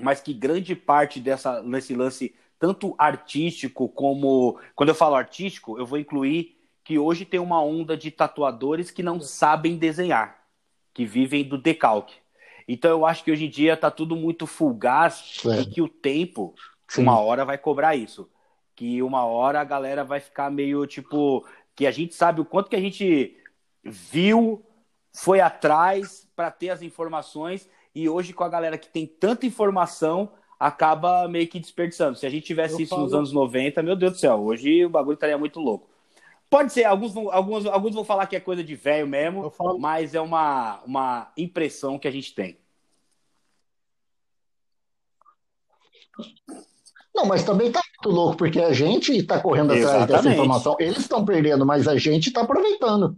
mas 0.00 0.20
que 0.20 0.32
grande 0.32 0.74
parte 0.74 1.20
dessa, 1.20 1.62
nesse 1.62 1.94
lance, 1.94 2.34
tanto 2.58 2.94
artístico 2.98 3.88
como. 3.88 4.58
Quando 4.74 4.90
eu 4.90 4.94
falo 4.94 5.14
artístico, 5.14 5.78
eu 5.78 5.86
vou 5.86 5.98
incluir 5.98 6.56
que 6.82 6.98
hoje 6.98 7.24
tem 7.24 7.40
uma 7.40 7.62
onda 7.62 7.96
de 7.96 8.10
tatuadores 8.10 8.90
que 8.90 9.02
não 9.02 9.18
sabem 9.18 9.76
desenhar, 9.76 10.38
que 10.92 11.06
vivem 11.06 11.42
do 11.42 11.56
decalque. 11.56 12.14
Então 12.68 12.90
eu 12.90 13.06
acho 13.06 13.24
que 13.24 13.32
hoje 13.32 13.46
em 13.46 13.50
dia 13.50 13.76
tá 13.76 13.90
tudo 13.90 14.16
muito 14.16 14.46
fugaz 14.46 15.42
é. 15.46 15.62
e 15.62 15.66
que 15.66 15.82
o 15.82 15.88
tempo, 15.88 16.54
Sim. 16.88 17.02
uma 17.02 17.18
hora, 17.18 17.44
vai 17.44 17.58
cobrar 17.58 17.94
isso. 17.94 18.28
Que 18.76 19.02
uma 19.02 19.24
hora 19.24 19.60
a 19.60 19.64
galera 19.64 20.04
vai 20.04 20.20
ficar 20.20 20.50
meio 20.50 20.86
tipo. 20.86 21.46
Que 21.76 21.86
a 21.86 21.90
gente 21.90 22.14
sabe 22.14 22.40
o 22.40 22.44
quanto 22.44 22.68
que 22.68 22.76
a 22.76 22.80
gente 22.80 23.36
viu 23.82 24.64
foi 25.14 25.40
atrás 25.40 26.28
para 26.34 26.50
ter 26.50 26.70
as 26.70 26.82
informações 26.82 27.68
e 27.94 28.08
hoje 28.08 28.32
com 28.32 28.42
a 28.42 28.48
galera 28.48 28.76
que 28.76 28.88
tem 28.88 29.06
tanta 29.06 29.46
informação 29.46 30.32
acaba 30.58 31.28
meio 31.28 31.46
que 31.46 31.60
desperdiçando. 31.60 32.18
Se 32.18 32.26
a 32.26 32.30
gente 32.30 32.44
tivesse 32.44 32.74
eu 32.74 32.80
isso 32.80 32.90
falo... 32.90 33.02
nos 33.04 33.14
anos 33.14 33.32
90, 33.32 33.82
meu 33.82 33.94
Deus 33.94 34.14
do 34.14 34.18
céu, 34.18 34.40
hoje 34.40 34.84
o 34.84 34.90
bagulho 34.90 35.14
estaria 35.14 35.38
muito 35.38 35.60
louco. 35.60 35.88
Pode 36.50 36.72
ser, 36.72 36.84
alguns 36.84 37.12
vão, 37.12 37.30
alguns, 37.30 37.64
alguns 37.66 37.94
vão 37.94 38.04
falar 38.04 38.26
que 38.26 38.36
é 38.36 38.40
coisa 38.40 38.62
de 38.62 38.74
velho 38.74 39.06
mesmo, 39.06 39.50
falo... 39.50 39.78
mas 39.78 40.14
é 40.14 40.20
uma, 40.20 40.82
uma 40.84 41.32
impressão 41.36 41.98
que 41.98 42.08
a 42.08 42.10
gente 42.10 42.34
tem. 42.34 42.58
Não, 47.14 47.26
mas 47.26 47.44
também 47.44 47.70
tá 47.70 47.80
muito 48.02 48.16
louco, 48.16 48.36
porque 48.36 48.60
a 48.60 48.72
gente 48.72 49.12
está 49.12 49.40
correndo 49.40 49.72
atrás 49.72 49.84
Exatamente. 49.84 50.12
dessa 50.12 50.28
informação. 50.28 50.76
Eles 50.80 50.98
estão 50.98 51.24
perdendo, 51.24 51.64
mas 51.64 51.86
a 51.86 51.96
gente 51.96 52.28
está 52.28 52.42
aproveitando. 52.42 53.16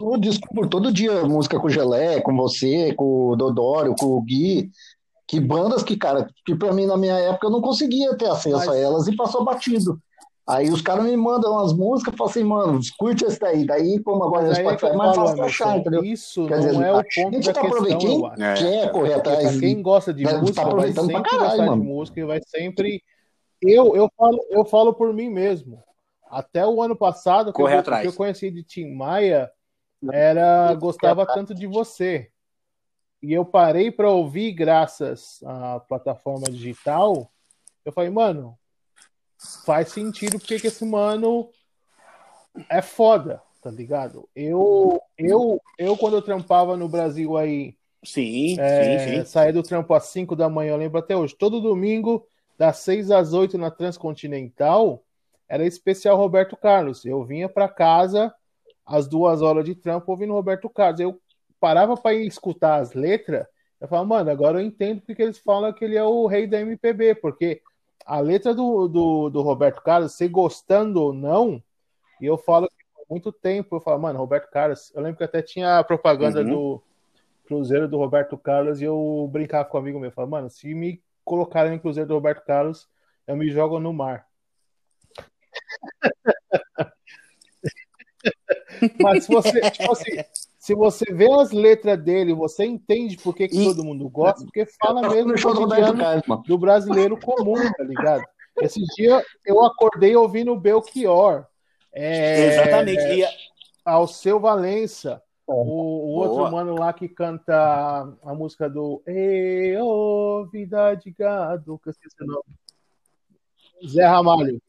Eu 0.00 0.18
descubro 0.18 0.68
todo 0.68 0.92
dia 0.92 1.24
música 1.24 1.58
com 1.60 1.66
o 1.66 1.70
Gelé, 1.70 2.20
com 2.20 2.36
você, 2.36 2.92
com 2.94 3.28
o 3.28 3.36
Dodório, 3.36 3.94
com 3.98 4.06
o 4.06 4.22
Gui. 4.22 4.70
Que 5.26 5.40
bandas 5.40 5.82
que, 5.82 5.96
cara, 5.96 6.28
que 6.44 6.54
pra 6.54 6.72
mim 6.72 6.86
na 6.86 6.96
minha 6.96 7.14
época 7.14 7.46
eu 7.46 7.50
não 7.50 7.60
conseguia 7.60 8.14
ter 8.16 8.28
acesso 8.28 8.56
Mas... 8.56 8.68
a 8.68 8.76
elas 8.76 9.06
e 9.06 9.16
passou 9.16 9.44
batido. 9.44 9.98
Aí 10.46 10.68
os 10.70 10.82
caras 10.82 11.04
me 11.04 11.16
mandam 11.16 11.52
umas 11.52 11.72
músicas 11.72 12.12
e 12.12 12.16
falam 12.16 12.30
assim, 12.30 12.44
mano, 12.44 12.80
curte 12.98 13.24
esse 13.24 13.38
daí. 13.38 13.64
Daí, 13.64 14.00
como 14.00 14.24
agora 14.24 14.48
no 14.48 14.54
Spotify, 14.54 14.86
é 14.86 14.96
mais 14.96 15.14
fácil 15.14 15.44
achar, 15.44 15.78
entendeu? 15.78 16.04
Isso 16.04 16.46
Quer 16.46 16.58
não 16.58 16.66
dizer, 16.66 16.84
é 16.84 16.92
o 16.92 16.96
ponto 16.96 17.40
da 17.40 17.52
tá 17.52 17.60
questão, 17.60 17.98
quem 17.98 18.22
quer 18.56 18.92
correr 18.92 19.14
atrás. 19.14 19.60
Quem 19.60 19.82
gosta 19.82 20.12
de 20.12 20.24
né, 20.24 20.36
música 20.38 20.64
tá 20.64 20.74
vai 20.74 20.92
sempre 20.92 21.22
caralho, 21.22 21.48
gostar 21.48 21.66
mano. 21.66 21.82
de 21.82 21.88
música 21.88 22.20
e 22.20 22.24
vai 22.24 22.40
sempre... 22.44 23.02
Eu, 23.62 23.94
eu, 23.94 24.10
falo, 24.18 24.44
eu 24.50 24.64
falo 24.64 24.92
por 24.92 25.14
mim 25.14 25.30
mesmo. 25.30 25.78
Até 26.32 26.66
o 26.66 26.80
ano 26.80 26.96
passado, 26.96 27.52
que, 27.52 27.60
eu, 27.60 27.66
que 27.66 28.06
eu 28.06 28.12
conheci 28.14 28.50
de 28.50 28.64
Tim 28.64 28.94
Maia, 28.94 29.52
era 30.10 30.72
gostava 30.74 31.26
tanto 31.26 31.54
de 31.54 31.66
você. 31.66 32.30
E 33.22 33.34
eu 33.34 33.44
parei 33.44 33.90
para 33.90 34.10
ouvir 34.10 34.50
graças 34.52 35.42
à 35.44 35.78
plataforma 35.80 36.46
digital. 36.50 37.30
Eu 37.84 37.92
falei, 37.92 38.08
mano, 38.08 38.58
faz 39.66 39.90
sentido 39.90 40.38
porque 40.38 40.58
que 40.58 40.68
esse 40.68 40.86
mano 40.86 41.50
é 42.70 42.80
foda, 42.80 43.42
tá 43.60 43.70
ligado? 43.70 44.26
Eu, 44.34 45.02
eu, 45.18 45.60
eu 45.78 45.98
quando 45.98 46.16
eu 46.16 46.22
trampava 46.22 46.78
no 46.78 46.88
Brasil 46.88 47.36
aí, 47.36 47.76
sim, 48.02 48.58
é, 48.58 48.98
sim, 48.98 49.16
sim. 49.16 49.24
saí 49.26 49.52
do 49.52 49.62
trampo 49.62 49.92
às 49.92 50.04
5 50.06 50.34
da 50.34 50.48
manhã, 50.48 50.70
eu 50.70 50.78
lembro 50.78 50.98
até 50.98 51.14
hoje, 51.14 51.36
todo 51.36 51.60
domingo, 51.60 52.26
das 52.56 52.78
6 52.78 53.10
às 53.10 53.34
8 53.34 53.58
na 53.58 53.70
Transcontinental, 53.70 55.04
era 55.52 55.66
especial 55.66 56.16
Roberto 56.16 56.56
Carlos. 56.56 57.04
Eu 57.04 57.22
vinha 57.24 57.46
para 57.46 57.68
casa 57.68 58.34
às 58.86 59.06
duas 59.06 59.42
horas 59.42 59.66
de 59.66 59.74
trampo 59.74 60.10
ouvindo 60.10 60.32
Roberto 60.32 60.66
Carlos. 60.70 60.98
Eu 60.98 61.20
parava 61.60 61.94
para 61.94 62.14
escutar 62.14 62.76
as 62.76 62.94
letras, 62.94 63.46
eu 63.78 63.86
falava, 63.86 64.08
mano, 64.08 64.30
agora 64.30 64.58
eu 64.58 64.64
entendo 64.64 65.02
porque 65.02 65.22
eles 65.22 65.38
falam 65.38 65.70
que 65.70 65.84
ele 65.84 65.94
é 65.94 66.02
o 66.02 66.26
rei 66.26 66.46
da 66.46 66.58
MPB, 66.58 67.16
porque 67.16 67.60
a 68.06 68.18
letra 68.18 68.54
do, 68.54 68.88
do, 68.88 69.28
do 69.28 69.42
Roberto 69.42 69.82
Carlos, 69.82 70.14
se 70.14 70.26
gostando 70.26 71.02
ou 71.02 71.12
não, 71.12 71.62
e 72.18 72.24
eu 72.24 72.38
falo 72.38 72.66
que 72.66 73.02
há 73.02 73.04
muito 73.10 73.30
tempo, 73.30 73.76
eu 73.76 73.80
falo, 73.80 74.00
mano, 74.00 74.18
Roberto 74.18 74.50
Carlos, 74.50 74.90
eu 74.94 75.02
lembro 75.02 75.18
que 75.18 75.24
até 75.24 75.42
tinha 75.42 75.78
a 75.78 75.84
propaganda 75.84 76.40
uhum. 76.40 76.48
do 76.48 76.82
Cruzeiro 77.44 77.86
do 77.86 77.98
Roberto 77.98 78.38
Carlos 78.38 78.80
e 78.80 78.84
eu 78.84 79.28
brincava 79.30 79.68
com 79.68 79.76
um 79.76 79.80
amigo 79.80 80.00
meu, 80.00 80.08
eu 80.08 80.14
falava, 80.14 80.30
mano, 80.30 80.48
se 80.48 80.74
me 80.74 81.02
colocarem 81.22 81.72
no 81.72 81.80
Cruzeiro 81.80 82.08
do 82.08 82.14
Roberto 82.14 82.42
Carlos, 82.42 82.88
eu 83.26 83.36
me 83.36 83.50
jogo 83.50 83.78
no 83.78 83.92
mar. 83.92 84.31
Mas 89.00 89.24
se 89.24 89.32
você, 89.32 89.70
tipo 89.70 89.92
assim, 89.92 90.22
se 90.58 90.74
você 90.74 91.04
vê 91.12 91.30
as 91.32 91.50
letras 91.50 92.02
dele, 92.02 92.32
você 92.32 92.64
entende 92.64 93.16
por 93.16 93.34
que, 93.34 93.48
que 93.48 93.60
e... 93.60 93.64
todo 93.64 93.84
mundo 93.84 94.08
gosta, 94.08 94.44
porque 94.44 94.66
fala 94.80 95.08
mesmo 95.08 95.34
do, 95.34 96.42
do 96.46 96.58
brasileiro 96.58 97.18
comum, 97.18 97.56
tá 97.76 97.84
ligado? 97.84 98.22
Esse 98.60 98.80
dia 98.96 99.24
eu 99.44 99.64
acordei 99.64 100.14
ouvindo 100.14 100.52
o 100.52 100.60
Belchior. 100.60 101.46
É, 101.92 102.54
Exatamente. 102.54 103.22
É, 103.22 103.28
ao 103.84 104.06
seu 104.06 104.38
Valença. 104.38 105.22
O, 105.46 105.54
o 105.54 106.10
outro 106.12 106.50
mano 106.50 106.78
lá 106.78 106.92
que 106.92 107.08
canta 107.08 108.16
a 108.22 108.34
música 108.34 108.70
do 108.70 109.02
Ei, 109.06 109.76
oh, 109.78 110.46
vida 110.50 110.94
de 110.94 111.10
gado, 111.10 111.78
que 111.82 111.88
eu 111.88 111.90
esqueci 111.90 112.22
o 112.22 112.26
nome. 112.26 112.44
Zé 113.86 114.06
Ramalho. 114.06 114.62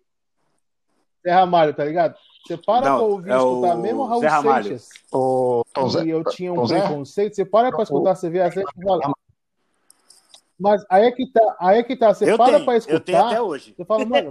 Zé 1.23 1.31
Ramalho, 1.31 1.73
tá 1.73 1.85
ligado? 1.85 2.15
Você 2.45 2.57
para 2.57 2.89
não, 2.89 2.97
pra 2.97 3.05
ouvir 3.05 3.31
é 3.31 3.37
escutar 3.37 3.75
o... 3.75 3.77
mesmo 3.77 4.05
Raul 4.05 4.21
Zé 4.21 4.41
Seixas. 4.41 4.89
O... 5.11 5.63
E 6.03 6.09
eu 6.09 6.23
tinha 6.25 6.53
um 6.53 6.67
preconceito. 6.67 7.35
Você 7.35 7.45
para 7.45 7.71
pra 7.71 7.83
escutar, 7.83 8.15
você 8.15 8.29
vê 8.29 8.41
a 8.41 8.49
gente 8.49 8.65
fala. 8.83 9.13
Mas 10.59 10.83
aí 10.89 11.05
é 11.05 11.11
que 11.11 11.25
tá, 11.31 11.55
aí 11.59 11.79
é 11.79 11.83
que 11.83 11.95
tá. 11.95 12.13
Você 12.13 12.31
eu 12.31 12.37
para 12.37 12.53
tenho, 12.53 12.65
pra 12.65 12.77
escutar. 12.77 12.95
Eu 12.95 12.99
tenho 12.99 13.25
até 13.25 13.41
hoje. 13.41 13.73
Você 13.75 13.85
fala, 13.85 14.05
mano, 14.05 14.29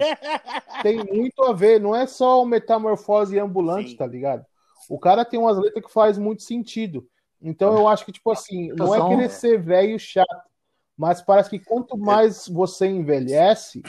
tem 0.83 1.05
muito 1.05 1.43
a 1.43 1.53
ver. 1.53 1.81
Não 1.81 1.97
é 1.97 2.07
só 2.07 2.43
o 2.43 2.47
metamorfose 2.47 3.39
ambulante, 3.39 3.91
Sim. 3.91 3.97
tá 3.97 4.07
ligado? 4.07 4.45
O 4.89 4.99
cara 4.99 5.25
tem 5.25 5.41
umas 5.41 5.59
letras 5.59 5.85
que 5.85 5.93
faz 5.93 6.19
muito 6.19 6.43
sentido. 6.43 7.07
Então 7.41 7.77
eu 7.77 7.89
acho 7.89 8.05
que, 8.05 8.13
tipo 8.13 8.31
assim, 8.31 8.69
não 8.77 8.95
é 8.95 9.09
querer 9.09 9.29
ser 9.29 9.61
velho 9.61 9.99
chato, 9.99 10.49
mas 10.97 11.21
parece 11.21 11.51
que 11.51 11.59
quanto 11.59 11.99
mais 11.99 12.47
você 12.47 12.87
envelhece, 12.87 13.83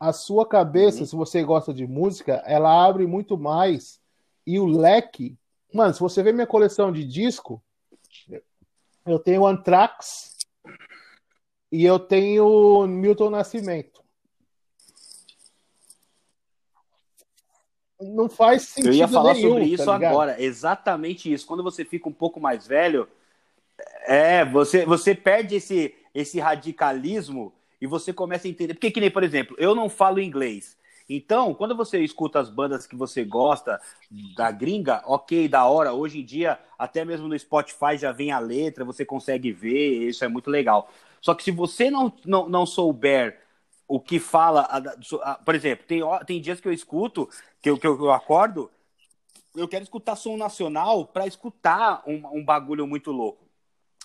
a 0.00 0.14
sua 0.14 0.48
cabeça, 0.48 1.00
uhum. 1.00 1.06
se 1.06 1.14
você 1.14 1.44
gosta 1.44 1.74
de 1.74 1.86
música, 1.86 2.42
ela 2.46 2.86
abre 2.86 3.06
muito 3.06 3.36
mais. 3.36 4.00
E 4.46 4.58
o 4.58 4.64
leque. 4.64 5.36
Mano, 5.72 5.92
se 5.92 6.00
você 6.00 6.22
ver 6.22 6.32
minha 6.32 6.46
coleção 6.46 6.90
de 6.90 7.04
disco, 7.04 7.62
eu 9.06 9.18
tenho 9.18 9.46
Anthrax 9.46 10.38
e 11.70 11.84
eu 11.84 11.98
tenho 11.98 12.86
Milton 12.86 13.28
Nascimento. 13.28 14.00
Não 18.00 18.30
faz 18.30 18.62
sentido 18.62 18.94
Eu 18.94 18.94
ia 18.94 19.06
falar 19.06 19.34
nenhum, 19.34 19.50
sobre 19.50 19.64
isso 19.64 19.84
tá 19.84 19.94
agora, 19.94 20.42
exatamente 20.42 21.30
isso. 21.30 21.46
Quando 21.46 21.62
você 21.62 21.84
fica 21.84 22.08
um 22.08 22.12
pouco 22.12 22.40
mais 22.40 22.66
velho, 22.66 23.06
é, 24.06 24.42
você, 24.46 24.86
você 24.86 25.14
perde 25.14 25.56
esse, 25.56 25.94
esse 26.14 26.40
radicalismo 26.40 27.52
e 27.80 27.86
você 27.86 28.12
começa 28.12 28.46
a 28.46 28.50
entender. 28.50 28.74
Porque, 28.74 28.90
que 28.90 29.00
nem, 29.00 29.10
por 29.10 29.22
exemplo, 29.22 29.56
eu 29.58 29.74
não 29.74 29.88
falo 29.88 30.20
inglês. 30.20 30.76
Então, 31.08 31.52
quando 31.54 31.74
você 31.74 31.98
escuta 32.04 32.38
as 32.38 32.48
bandas 32.48 32.86
que 32.86 32.94
você 32.94 33.24
gosta 33.24 33.80
da 34.36 34.50
gringa, 34.52 35.02
ok, 35.06 35.48
da 35.48 35.66
hora. 35.66 35.92
Hoje 35.92 36.20
em 36.20 36.24
dia, 36.24 36.56
até 36.78 37.04
mesmo 37.04 37.26
no 37.26 37.36
Spotify 37.36 37.96
já 37.98 38.12
vem 38.12 38.30
a 38.30 38.38
letra, 38.38 38.84
você 38.84 39.04
consegue 39.04 39.50
ver, 39.50 40.08
isso 40.08 40.24
é 40.24 40.28
muito 40.28 40.48
legal. 40.48 40.88
Só 41.20 41.34
que 41.34 41.42
se 41.42 41.50
você 41.50 41.90
não, 41.90 42.12
não, 42.24 42.48
não 42.48 42.64
souber 42.64 43.40
o 43.88 43.98
que 43.98 44.20
fala, 44.20 44.68
por 45.44 45.54
exemplo, 45.56 45.84
tem, 45.84 46.00
tem 46.24 46.40
dias 46.40 46.60
que 46.60 46.68
eu 46.68 46.72
escuto, 46.72 47.28
que 47.60 47.68
eu, 47.68 47.76
que 47.76 47.86
eu 47.88 48.12
acordo, 48.12 48.70
eu 49.56 49.66
quero 49.66 49.82
escutar 49.82 50.14
som 50.14 50.36
nacional 50.36 51.04
para 51.06 51.26
escutar 51.26 52.04
um, 52.06 52.38
um 52.38 52.44
bagulho 52.44 52.86
muito 52.86 53.10
louco. 53.10 53.44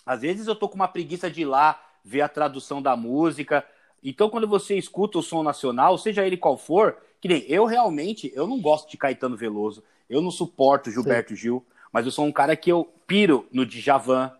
Às 0.04 0.22
vezes 0.22 0.48
eu 0.48 0.56
tô 0.56 0.68
com 0.68 0.74
uma 0.74 0.88
preguiça 0.88 1.30
de 1.30 1.42
ir 1.42 1.44
lá 1.44 1.80
ver 2.06 2.20
a 2.20 2.28
tradução 2.28 2.80
da 2.80 2.96
música. 2.96 3.66
Então, 4.02 4.30
quando 4.30 4.46
você 4.46 4.78
escuta 4.78 5.18
o 5.18 5.22
som 5.22 5.42
nacional, 5.42 5.98
seja 5.98 6.24
ele 6.24 6.36
qual 6.36 6.56
for, 6.56 6.96
que 7.20 7.26
nem 7.26 7.44
eu 7.48 7.64
realmente, 7.64 8.30
eu 8.32 8.46
não 8.46 8.60
gosto 8.60 8.88
de 8.88 8.96
Caetano 8.96 9.36
Veloso, 9.36 9.82
eu 10.08 10.22
não 10.22 10.30
suporto 10.30 10.88
Gilberto 10.88 11.30
Sim. 11.30 11.36
Gil, 11.36 11.66
mas 11.92 12.06
eu 12.06 12.12
sou 12.12 12.24
um 12.24 12.30
cara 12.30 12.54
que 12.54 12.70
eu 12.70 12.88
piro 13.08 13.48
no 13.50 13.66
Djavan, 13.66 14.30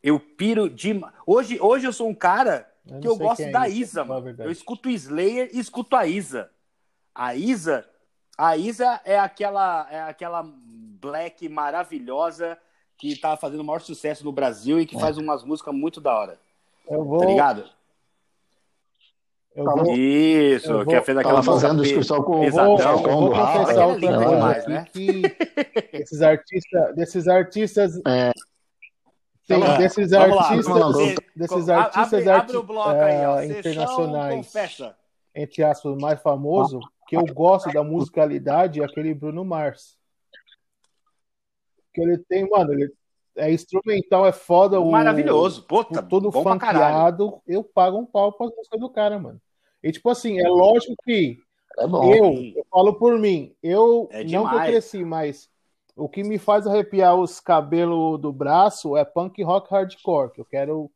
eu 0.00 0.20
piro 0.20 0.70
de... 0.70 1.00
Hoje, 1.26 1.58
hoje 1.60 1.84
eu 1.84 1.92
sou 1.92 2.08
um 2.08 2.14
cara 2.14 2.70
eu 2.88 3.00
que 3.00 3.08
eu 3.08 3.16
gosto 3.16 3.42
é 3.42 3.50
da 3.50 3.68
Isa, 3.68 4.04
mano. 4.04 4.32
Eu 4.38 4.50
escuto 4.52 4.88
o 4.88 4.92
Slayer 4.92 5.50
e 5.52 5.58
escuto 5.58 5.96
a 5.96 6.06
Isa. 6.06 6.48
A 7.12 7.34
Isa, 7.34 7.84
a 8.38 8.56
Isa 8.56 9.00
é 9.04 9.18
aquela, 9.18 9.88
é 9.90 10.02
aquela 10.02 10.44
black 10.44 11.48
maravilhosa 11.48 12.56
que 12.96 13.16
tá 13.16 13.36
fazendo 13.36 13.60
o 13.60 13.64
maior 13.64 13.80
sucesso 13.80 14.24
no 14.24 14.30
Brasil 14.30 14.78
e 14.78 14.86
que 14.86 14.96
é. 14.96 15.00
faz 15.00 15.18
umas 15.18 15.42
músicas 15.42 15.74
muito 15.74 16.00
da 16.00 16.14
hora. 16.14 16.45
Eu 16.88 17.04
vou... 17.04 17.20
Tá 17.20 17.26
ligado? 17.26 17.64
Eu 19.54 19.64
vou... 19.64 19.96
Isso, 19.96 20.70
eu 20.70 20.84
vou... 20.84 20.86
que 20.86 21.00
fez 21.00 21.16
aquela 21.16 21.42
fazendo 21.42 21.82
discussão 21.82 22.22
com 22.22 22.46
o 22.46 22.50
vou, 22.50 22.78
eu 22.78 22.98
vou 22.98 23.30
confessar 23.30 23.86
outra 23.86 24.08
coisa 24.08 24.34
demais, 24.34 24.66
né? 24.66 24.86
que 24.92 25.22
esses 25.94 26.20
artistas, 26.20 26.94
desses 26.94 27.28
artistas 27.28 28.00
é. 28.06 28.32
Tem, 29.46 29.58
então, 29.58 29.78
desses 29.78 30.12
artistas, 30.12 30.66
lá, 30.66 30.90
desses 31.36 31.68
artistas 31.68 32.26
abre, 32.26 32.56
abre 32.56 32.62
bloco 32.62 32.90
aí, 32.90 33.26
ó, 33.26 33.38
é, 33.38 33.46
internacionais, 33.46 34.52
entre 35.32 35.62
aspas, 35.62 35.96
mais 35.96 36.20
famoso, 36.20 36.80
que 37.06 37.16
eu 37.16 37.24
gosto 37.26 37.72
da 37.72 37.84
musicalidade, 37.84 38.82
é 38.82 38.84
aquele 38.84 39.14
Bruno 39.14 39.44
Mars. 39.44 39.96
Que 41.94 42.02
ele 42.02 42.18
tem, 42.18 42.48
mano, 42.50 42.72
ele 42.72 42.92
é 43.36 43.52
instrumental, 43.52 44.26
é 44.26 44.32
foda. 44.32 44.80
Maravilhoso, 44.80 45.62
puta, 45.62 46.02
todo 46.02 46.32
funkeado, 46.32 47.40
eu 47.46 47.62
pago 47.62 47.98
um 47.98 48.06
pau 48.06 48.32
pra 48.32 48.46
música 48.46 48.78
do 48.78 48.90
cara, 48.90 49.18
mano. 49.18 49.40
E 49.82 49.92
tipo 49.92 50.08
assim, 50.10 50.40
é 50.40 50.48
lógico 50.48 50.94
que 51.04 51.38
é 51.78 51.84
eu, 51.84 52.34
eu 52.56 52.66
falo 52.70 52.94
por 52.94 53.18
mim, 53.18 53.54
eu 53.62 54.08
é 54.10 54.24
não 54.24 54.48
que 54.48 54.54
eu 54.54 54.60
cresci, 54.60 55.04
mas 55.04 55.48
o 55.94 56.08
que 56.08 56.22
me 56.22 56.38
faz 56.38 56.66
arrepiar 56.66 57.14
os 57.14 57.40
cabelos 57.40 58.20
do 58.20 58.32
braço 58.32 58.96
é 58.96 59.04
punk 59.04 59.42
rock 59.42 59.70
hardcore, 59.70 60.32
que 60.32 60.40
eu 60.40 60.44
quero. 60.44 60.90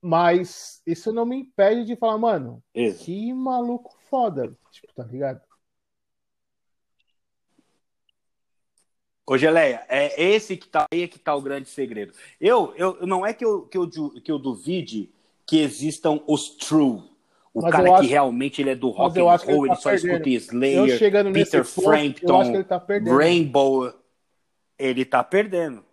Mas 0.00 0.80
isso 0.86 1.12
não 1.12 1.26
me 1.26 1.40
impede 1.40 1.84
de 1.84 1.96
falar, 1.96 2.18
mano, 2.18 2.62
isso. 2.72 3.04
que 3.04 3.32
maluco 3.32 3.96
foda, 4.08 4.56
tipo, 4.70 4.92
tá 4.94 5.02
ligado? 5.02 5.40
Ô, 9.28 9.36
Geleia, 9.36 9.84
é 9.90 10.22
esse 10.22 10.56
que 10.56 10.66
tá 10.66 10.86
aí 10.90 11.06
que 11.06 11.18
tá 11.18 11.34
o 11.34 11.42
grande 11.42 11.68
segredo. 11.68 12.14
Eu, 12.40 12.72
eu 12.78 13.06
não 13.06 13.26
é 13.26 13.34
que 13.34 13.44
eu, 13.44 13.60
que 13.66 13.76
eu, 13.76 13.86
que 13.86 14.32
eu 14.32 14.38
duvide 14.38 15.12
que 15.44 15.60
existam 15.60 16.18
os 16.26 16.48
true. 16.48 17.02
O 17.52 17.60
mas 17.60 17.70
cara 17.70 17.84
que 17.84 17.94
acho, 17.96 18.08
realmente 18.08 18.62
ele 18.62 18.70
é 18.70 18.74
do 18.74 18.88
rock 18.88 19.20
and 19.20 19.24
roll, 19.24 19.34
ele, 19.34 19.50
ele 19.50 19.68
tá 19.68 19.76
só 19.76 19.90
perdendo. 19.90 20.28
escuta 20.28 20.30
Slayer, 20.30 21.32
Peter 21.34 21.62
Frampton, 21.62 22.42
ele 22.54 22.64
tá 22.64 22.86
Rainbow. 22.88 23.92
Ele 24.78 25.04
tá 25.04 25.22
perdendo. 25.22 25.84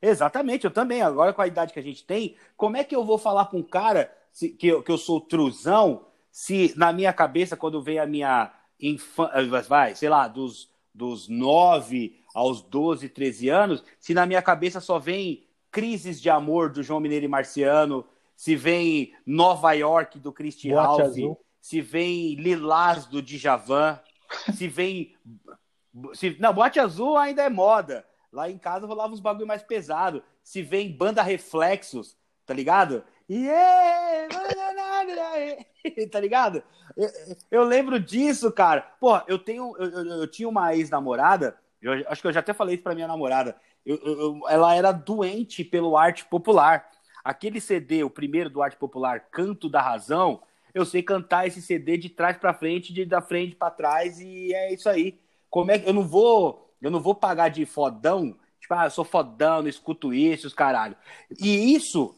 Exatamente, 0.00 0.64
eu 0.64 0.70
também. 0.70 1.02
Agora 1.02 1.34
com 1.34 1.42
a 1.42 1.46
idade 1.46 1.74
que 1.74 1.78
a 1.78 1.82
gente 1.82 2.02
tem, 2.02 2.34
como 2.56 2.78
é 2.78 2.84
que 2.84 2.96
eu 2.96 3.04
vou 3.04 3.18
falar 3.18 3.44
para 3.44 3.58
um 3.58 3.62
cara 3.62 4.10
que 4.58 4.66
eu, 4.66 4.82
que 4.82 4.90
eu 4.90 4.96
sou 4.96 5.20
truzão 5.20 6.06
se 6.30 6.72
na 6.78 6.94
minha 6.94 7.12
cabeça, 7.12 7.58
quando 7.58 7.82
vem 7.82 7.98
a 7.98 8.06
minha 8.06 8.50
infância, 8.80 9.62
vai, 9.68 9.94
sei 9.94 10.08
lá, 10.08 10.26
dos, 10.26 10.70
dos 11.00 11.28
9 11.28 12.20
aos 12.34 12.60
12, 12.60 13.08
13 13.08 13.48
anos, 13.48 13.82
se 13.98 14.12
na 14.12 14.26
minha 14.26 14.42
cabeça 14.42 14.80
só 14.80 14.98
vem 14.98 15.46
Crises 15.70 16.20
de 16.20 16.28
Amor 16.28 16.68
do 16.68 16.82
João 16.82 17.00
Mineiro 17.00 17.24
e 17.24 17.28
Marciano, 17.28 18.04
se 18.36 18.54
vem 18.54 19.14
Nova 19.24 19.72
York 19.72 20.18
do 20.18 20.30
Christy 20.30 20.70
Ralph, 20.70 21.16
se 21.58 21.80
vem 21.80 22.34
Lilás 22.34 23.06
do 23.06 23.22
Djavan, 23.22 23.98
se 24.54 24.68
vem. 24.68 25.16
Se... 26.12 26.36
Não, 26.38 26.52
Boate 26.52 26.78
Azul 26.78 27.16
ainda 27.16 27.42
é 27.44 27.48
moda. 27.48 28.04
Lá 28.30 28.50
em 28.50 28.58
casa 28.58 28.86
rolava 28.86 29.14
uns 29.14 29.20
bagulho 29.20 29.46
mais 29.46 29.62
pesado. 29.62 30.22
Se 30.42 30.62
vem 30.62 30.94
Banda 30.94 31.22
Reflexos, 31.22 32.14
tá 32.44 32.52
ligado? 32.52 33.02
Yeah! 33.30 34.26
tá 36.10 36.18
ligado? 36.18 36.64
Eu, 36.96 37.08
eu, 37.48 37.64
lembro 37.64 38.00
disso, 38.00 38.50
cara. 38.50 38.80
Pô, 38.98 39.20
eu 39.28 39.38
tenho. 39.38 39.72
Eu, 39.78 39.88
eu, 39.88 40.04
eu 40.22 40.26
tinha 40.26 40.48
uma 40.48 40.74
ex-namorada, 40.74 41.56
acho 42.08 42.20
que 42.20 42.26
eu 42.26 42.32
já 42.32 42.40
até 42.40 42.52
falei 42.52 42.74
isso 42.74 42.82
pra 42.82 42.94
minha 42.94 43.06
namorada. 43.06 43.54
ela 44.48 44.74
era 44.74 44.90
doente 44.90 45.62
pelo 45.62 45.96
arte 45.96 46.24
popular. 46.24 46.90
Aquele 47.22 47.60
CD, 47.60 48.02
o 48.02 48.10
primeiro 48.10 48.50
do 48.50 48.62
arte 48.62 48.76
popular, 48.76 49.20
Canto 49.30 49.68
da 49.68 49.80
Razão, 49.80 50.42
eu 50.74 50.84
sei 50.84 51.02
cantar 51.02 51.46
esse 51.46 51.62
CD 51.62 51.96
de 51.96 52.08
trás 52.08 52.36
para 52.36 52.54
frente, 52.54 52.92
de 52.92 53.04
da 53.04 53.20
frente 53.20 53.54
para 53.54 53.70
trás 53.70 54.18
e 54.18 54.52
é 54.52 54.72
isso 54.72 54.88
aí. 54.88 55.20
Como 55.48 55.70
é 55.70 55.78
que 55.78 55.88
eu 55.88 55.92
não 55.92 56.02
vou, 56.02 56.74
eu 56.80 56.90
não 56.90 57.00
vou 57.00 57.14
pagar 57.14 57.48
de 57.50 57.66
fodão, 57.66 58.36
tipo, 58.58 58.74
ah, 58.74 58.86
eu 58.86 58.90
sou 58.90 59.04
fodão, 59.04 59.62
não 59.62 59.68
escuto 59.68 60.14
isso, 60.14 60.46
os 60.46 60.54
caralho. 60.54 60.96
E 61.38 61.74
isso 61.74 62.16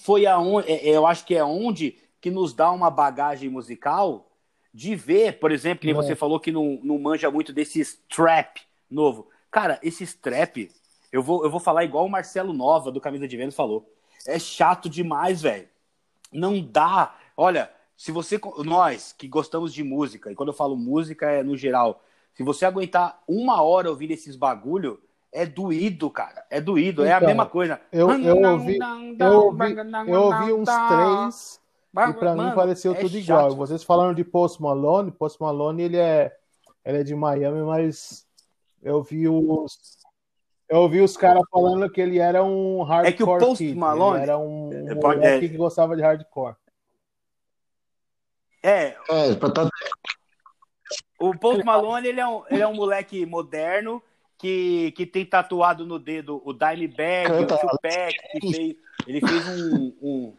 foi 0.00 0.26
aonde, 0.26 0.70
é, 0.70 0.88
é, 0.88 0.96
eu 0.96 1.06
acho 1.06 1.24
que 1.24 1.34
é 1.34 1.44
onde 1.44 1.98
que 2.20 2.30
nos 2.30 2.52
dá 2.52 2.70
uma 2.70 2.90
bagagem 2.90 3.48
musical 3.48 4.30
de 4.72 4.94
ver, 4.94 5.38
por 5.38 5.52
exemplo, 5.52 5.82
que 5.82 5.90
é. 5.90 5.94
você 5.94 6.14
falou 6.14 6.40
que 6.40 6.50
não, 6.52 6.78
não 6.82 6.98
manja 6.98 7.30
muito 7.30 7.52
desses 7.52 8.00
trap 8.08 8.60
novo. 8.90 9.28
Cara, 9.50 9.78
esses 9.82 10.14
trap, 10.14 10.70
eu 11.10 11.22
vou, 11.22 11.44
eu 11.44 11.50
vou 11.50 11.60
falar 11.60 11.84
igual 11.84 12.06
o 12.06 12.10
Marcelo 12.10 12.52
Nova 12.52 12.90
do 12.90 13.00
Camisa 13.00 13.28
de 13.28 13.36
Vênus 13.36 13.54
falou. 13.54 13.90
É 14.26 14.38
chato 14.38 14.88
demais, 14.88 15.42
velho. 15.42 15.68
Não 16.32 16.62
dá 16.62 17.14
Olha, 17.36 17.70
se 17.96 18.12
você. 18.12 18.40
Nós 18.64 19.12
que 19.12 19.26
gostamos 19.26 19.72
de 19.72 19.82
música, 19.82 20.30
e 20.30 20.34
quando 20.34 20.50
eu 20.50 20.54
falo 20.54 20.76
música 20.76 21.30
é 21.30 21.42
no 21.42 21.56
geral, 21.56 22.02
se 22.34 22.42
você 22.42 22.64
aguentar 22.64 23.22
uma 23.26 23.62
hora 23.62 23.90
ouvir 23.90 24.10
esses 24.10 24.36
bagulho, 24.36 25.00
é 25.32 25.46
doído, 25.46 26.10
cara. 26.10 26.44
É 26.50 26.60
doído, 26.60 27.02
então, 27.02 27.10
é 27.10 27.14
a 27.14 27.16
então, 27.16 27.28
mesma 27.28 27.46
coisa. 27.46 27.80
Eu, 27.90 28.10
eu, 28.10 28.36
ouvi, 28.36 28.78
eu, 29.18 29.32
ouvi, 29.32 29.76
eu 30.08 30.22
ouvi 30.22 30.52
uns 30.52 30.68
três 30.68 31.62
e 31.92 32.12
pra 32.14 32.34
Mano, 32.34 32.48
mim 32.48 32.54
pareceu 32.54 32.92
é 32.92 32.94
tudo 32.94 33.10
chato. 33.10 33.22
igual. 33.22 33.50
Vocês 33.54 33.84
falaram 33.84 34.14
de 34.14 34.24
Post 34.24 34.62
Malone, 34.62 35.10
Post 35.10 35.40
Malone 35.40 35.82
ele 35.82 35.98
é, 35.98 36.34
ele 36.84 36.98
é 36.98 37.02
de 37.02 37.14
Miami, 37.14 37.62
mas 37.62 38.26
eu 38.82 39.02
vi 39.02 39.28
os. 39.28 40.00
Eu 40.68 40.78
ouvi 40.78 41.02
os 41.02 41.18
caras 41.18 41.42
falando 41.50 41.90
que 41.90 42.00
ele 42.00 42.18
era 42.18 42.42
um 42.42 42.82
hardcore. 42.82 43.08
É 43.08 43.12
que 43.12 43.22
o 43.22 43.38
Post 43.38 43.74
Malone 43.74 44.16
ele 44.16 44.22
era 44.22 44.38
um, 44.38 44.70
um 44.70 45.22
é, 45.22 45.38
que 45.38 45.48
gostava 45.48 45.94
de 45.94 46.00
hardcore. 46.00 46.56
É. 48.62 48.96
é 49.10 49.34
tá... 49.34 49.68
O 51.20 51.36
Post 51.36 51.62
Malone, 51.62 52.08
ele 52.08 52.20
é, 52.20 52.26
um, 52.26 52.42
ele 52.50 52.62
é 52.62 52.66
um 52.66 52.74
moleque 52.74 53.26
moderno 53.26 54.02
que, 54.42 54.90
que 54.96 55.06
tem 55.06 55.24
tatuado 55.24 55.86
no 55.86 56.00
dedo 56.00 56.42
o 56.44 56.52
Dimebag, 56.52 57.28
Canta. 57.28 57.54
o 57.54 57.58
Tupac, 57.60 58.12
que 58.40 58.52
fez, 58.52 58.76
ele 59.06 59.20
fez 59.20 59.48
um, 59.48 59.92
um... 60.02 60.36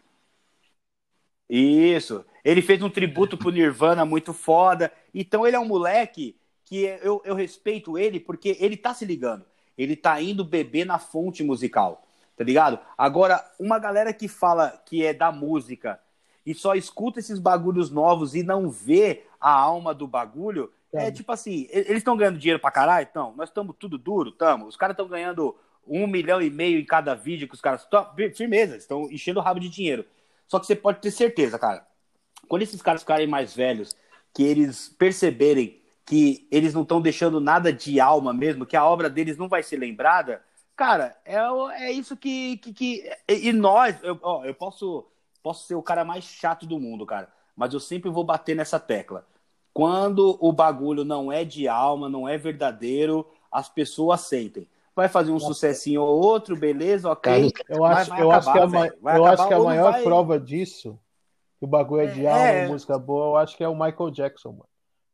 Isso. 1.50 2.26
Ele 2.44 2.62
fez 2.62 2.84
um 2.84 2.90
tributo 2.90 3.38
pro 3.38 3.50
Nirvana 3.50 4.04
muito 4.04 4.34
foda. 4.34 4.92
Então 5.16 5.48
ele 5.48 5.56
é 5.56 5.60
um 5.60 5.66
moleque 5.66 6.36
que 6.66 6.84
eu, 7.02 7.22
eu 7.24 7.34
respeito 7.34 7.98
ele 7.98 8.20
porque 8.20 8.58
ele 8.60 8.76
tá 8.76 8.94
se 8.94 9.06
ligando. 9.06 9.46
Ele 9.78 9.96
tá 9.96 10.22
indo 10.22 10.44
beber 10.44 10.86
na 10.86 11.00
fonte 11.00 11.42
musical, 11.42 12.06
tá 12.36 12.44
ligado? 12.44 12.80
Agora, 12.98 13.42
uma 13.58 13.80
galera 13.80 14.12
que 14.14 14.28
fala 14.28 14.70
que 14.86 15.06
é 15.06 15.14
da 15.14 15.32
música 15.32 15.98
e 16.46 16.54
só 16.54 16.76
escuta 16.76 17.20
esses 17.20 17.40
bagulhos 17.40 17.90
novos 17.90 18.36
e 18.36 18.44
não 18.44 18.70
vê 18.70 19.24
a 19.40 19.50
alma 19.50 19.94
do 19.94 20.06
bagulho, 20.06 20.74
é, 20.94 21.12
tipo 21.12 21.32
assim, 21.32 21.68
eles 21.70 21.98
estão 21.98 22.16
ganhando 22.16 22.38
dinheiro 22.38 22.60
pra 22.60 22.72
caralho? 22.72 23.08
Então, 23.10 23.34
nós 23.36 23.50
estamos 23.50 23.76
tudo 23.78 23.98
duro, 23.98 24.30
estamos. 24.30 24.70
Os 24.70 24.78
caras 24.78 24.94
estão 24.94 25.08
ganhando 25.08 25.56
um 25.88 26.08
milhão 26.08 26.42
e 26.42 26.50
meio 26.50 26.80
em 26.80 26.86
cada 26.86 27.14
vídeo 27.14 27.48
que 27.48 27.56
os 27.56 27.62
caras. 27.62 27.88
Firmeza, 28.36 28.78
estão 28.78 29.12
enchendo 29.12 29.40
o 29.40 29.44
rabo 29.44 29.60
de 29.60 29.70
dinheiro. 29.70 30.06
Só 30.48 30.60
que 30.60 30.68
você 30.68 30.76
pode 30.76 31.00
ter 31.00 31.12
certeza, 31.12 31.58
cara. 31.58 31.86
Quando 32.48 32.62
esses 32.62 32.82
caras 32.82 33.02
ficarem 33.02 33.28
mais 33.28 33.56
velhos, 33.56 33.96
que 34.34 34.44
eles 34.44 34.90
perceberem 34.90 35.82
que 36.06 36.48
eles 36.52 36.74
não 36.74 36.82
estão 36.84 37.02
deixando 37.02 37.40
nada 37.40 37.72
de 37.72 38.00
alma 38.00 38.34
mesmo, 38.34 38.66
que 38.66 38.76
a 38.76 38.86
obra 38.86 39.10
deles 39.10 39.38
não 39.38 39.48
vai 39.48 39.64
ser 39.64 39.78
lembrada, 39.78 40.44
cara, 40.76 41.18
é, 41.26 41.38
é 41.86 41.92
isso 41.92 42.16
que. 42.16 42.58
que, 42.58 42.74
que 42.74 43.12
e 43.28 43.52
nós, 43.54 43.98
eu, 44.04 44.20
ó, 44.22 44.44
eu 44.44 44.54
posso 44.54 45.08
Posso 45.44 45.68
ser 45.68 45.76
o 45.76 45.84
cara 45.84 46.06
mais 46.06 46.24
chato 46.24 46.66
do 46.66 46.80
mundo, 46.80 47.06
cara, 47.06 47.28
mas 47.54 47.74
eu 47.74 47.80
sempre 47.80 48.10
vou 48.10 48.24
bater 48.24 48.56
nessa 48.56 48.80
tecla. 48.80 49.28
Quando 49.74 50.38
o 50.40 50.52
bagulho 50.52 51.04
não 51.04 51.32
é 51.32 51.44
de 51.44 51.68
alma, 51.68 52.08
não 52.08 52.28
é 52.30 52.38
verdadeiro, 52.38 53.28
as 53.52 53.68
pessoas 53.68 54.22
sentem. 54.22 54.68
Vai 54.96 55.10
fazer 55.10 55.32
um 55.32 55.40
sucessinho 55.40 56.04
ou 56.04 56.24
outro, 56.24 56.56
beleza, 56.56 57.10
ok. 57.10 57.52
Eu 57.68 57.84
acho, 57.84 58.12
vai, 58.12 58.20
vai 58.20 58.22
eu 58.22 58.32
acabar, 58.32 58.38
acho 58.38 58.54
que 58.54 59.02
a, 59.08 59.18
eu 59.18 59.26
acho 59.26 59.48
que 59.48 59.54
a 59.54 59.60
maior 59.60 59.92
vai... 59.94 60.04
prova 60.04 60.40
disso, 60.40 61.00
que 61.58 61.66
o 61.66 61.68
bagulho 61.68 62.04
é 62.04 62.08
de 62.08 62.28
alma 62.28 62.48
é... 62.48 62.68
música 62.68 63.00
boa, 63.00 63.26
eu 63.26 63.36
acho 63.38 63.58
que 63.58 63.64
é 63.64 63.68
o 63.68 63.74
Michael 63.74 64.12
Jackson, 64.12 64.52
mano. 64.52 64.70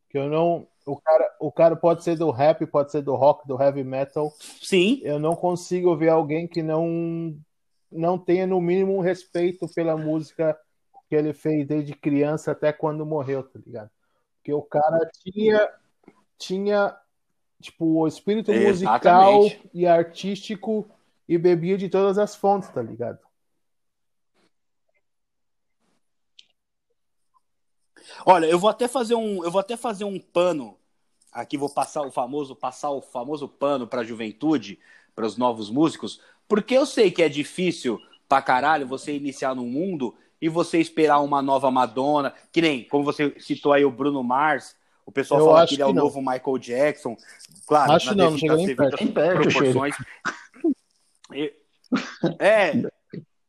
Que 0.10 0.18
eu 0.18 0.27
não. 0.27 0.68
O 0.86 0.99
cara, 0.99 1.36
o 1.40 1.52
cara 1.52 1.76
pode 1.76 2.03
ser 2.03 2.18
do 2.18 2.31
rap, 2.31 2.65
pode 2.65 2.91
ser 2.91 3.02
do 3.03 3.15
rock, 3.15 3.48
do 3.48 3.61
heavy 3.61 3.84
metal. 3.84 4.34
Sim. 4.60 4.99
Eu 5.03 5.19
não 5.19 5.36
consigo 5.36 5.95
ver 5.95 6.10
alguém 6.10 6.48
que 6.48 6.64
não 6.64 7.38
não 7.91 8.18
tenha 8.18 8.45
no 8.45 8.60
mínimo 8.60 8.98
um 8.98 9.02
respeito 9.02 9.68
pela 9.73 9.95
música 9.95 10.57
que 11.07 11.15
ele 11.15 11.34
fez 11.34 11.65
desde 11.65 11.94
criança 11.94 12.52
até 12.52 12.73
quando 12.73 13.06
morreu, 13.06 13.44
tá 13.44 13.60
ligado? 13.65 13.90
Porque 14.50 14.54
o 14.54 14.62
cara 14.64 15.10
tinha 15.24 15.70
tinha 16.38 16.98
tipo 17.62 17.86
o 17.86 18.08
espírito 18.08 18.52
musical 18.54 19.42
e 19.74 19.86
artístico 19.86 20.90
e 21.28 21.38
bebia 21.38 21.78
de 21.78 21.90
todas 21.90 22.18
as 22.18 22.36
fontes, 22.36 22.70
tá 22.70 22.82
ligado? 22.82 23.20
Olha, 28.26 28.46
eu 28.48 28.58
vou 28.58 28.70
até 28.70 28.88
fazer 28.88 29.16
um, 29.16 29.44
eu 29.44 29.52
vou 29.52 29.60
até 29.60 29.78
fazer 29.78 30.06
um 30.06 30.20
pano 30.20 30.78
aqui, 31.32 31.58
vou 31.58 31.70
passar 31.70 32.02
o 32.02 32.12
famoso 32.12 32.56
passar 32.56 32.90
o 32.90 33.02
famoso 33.02 33.48
pano 33.48 33.86
para 33.86 34.02
a 34.02 34.06
juventude, 34.06 34.80
para 35.14 35.26
os 35.26 35.38
novos 35.38 35.70
músicos, 35.70 36.22
porque 36.48 36.76
eu 36.76 36.86
sei 36.86 37.12
que 37.12 37.22
é 37.22 37.30
difícil 37.30 38.00
pra 38.28 38.42
caralho 38.42 38.88
você 38.88 39.14
iniciar 39.14 39.54
no 39.54 39.66
mundo 39.66 40.16
e 40.41 40.48
você 40.48 40.80
esperar 40.80 41.20
uma 41.20 41.41
nova 41.41 41.70
Madonna, 41.70 42.34
que 42.52 42.61
nem, 42.61 42.84
como 42.84 43.03
você 43.03 43.36
citou 43.40 43.74
aí 43.74 43.84
o 43.84 43.91
Bruno 43.91 44.24
Mars, 44.24 44.76
o 45.06 45.11
pessoal 45.11 45.40
eu 45.40 45.45
fala 45.48 45.68
que 45.68 45.76
ele 45.76 45.82
é 45.82 45.86
o 45.86 45.94
não. 45.94 46.03
novo 46.03 46.22
Michael 46.22 46.57
Jackson. 46.60 47.18
Claro, 47.66 47.94
acho 47.94 48.16
não, 48.16 48.32
não 48.32 48.38
chega 48.38 48.56
nem 48.56 48.76
perto. 48.76 49.11
proporções. 49.41 49.95
é, 52.40 52.74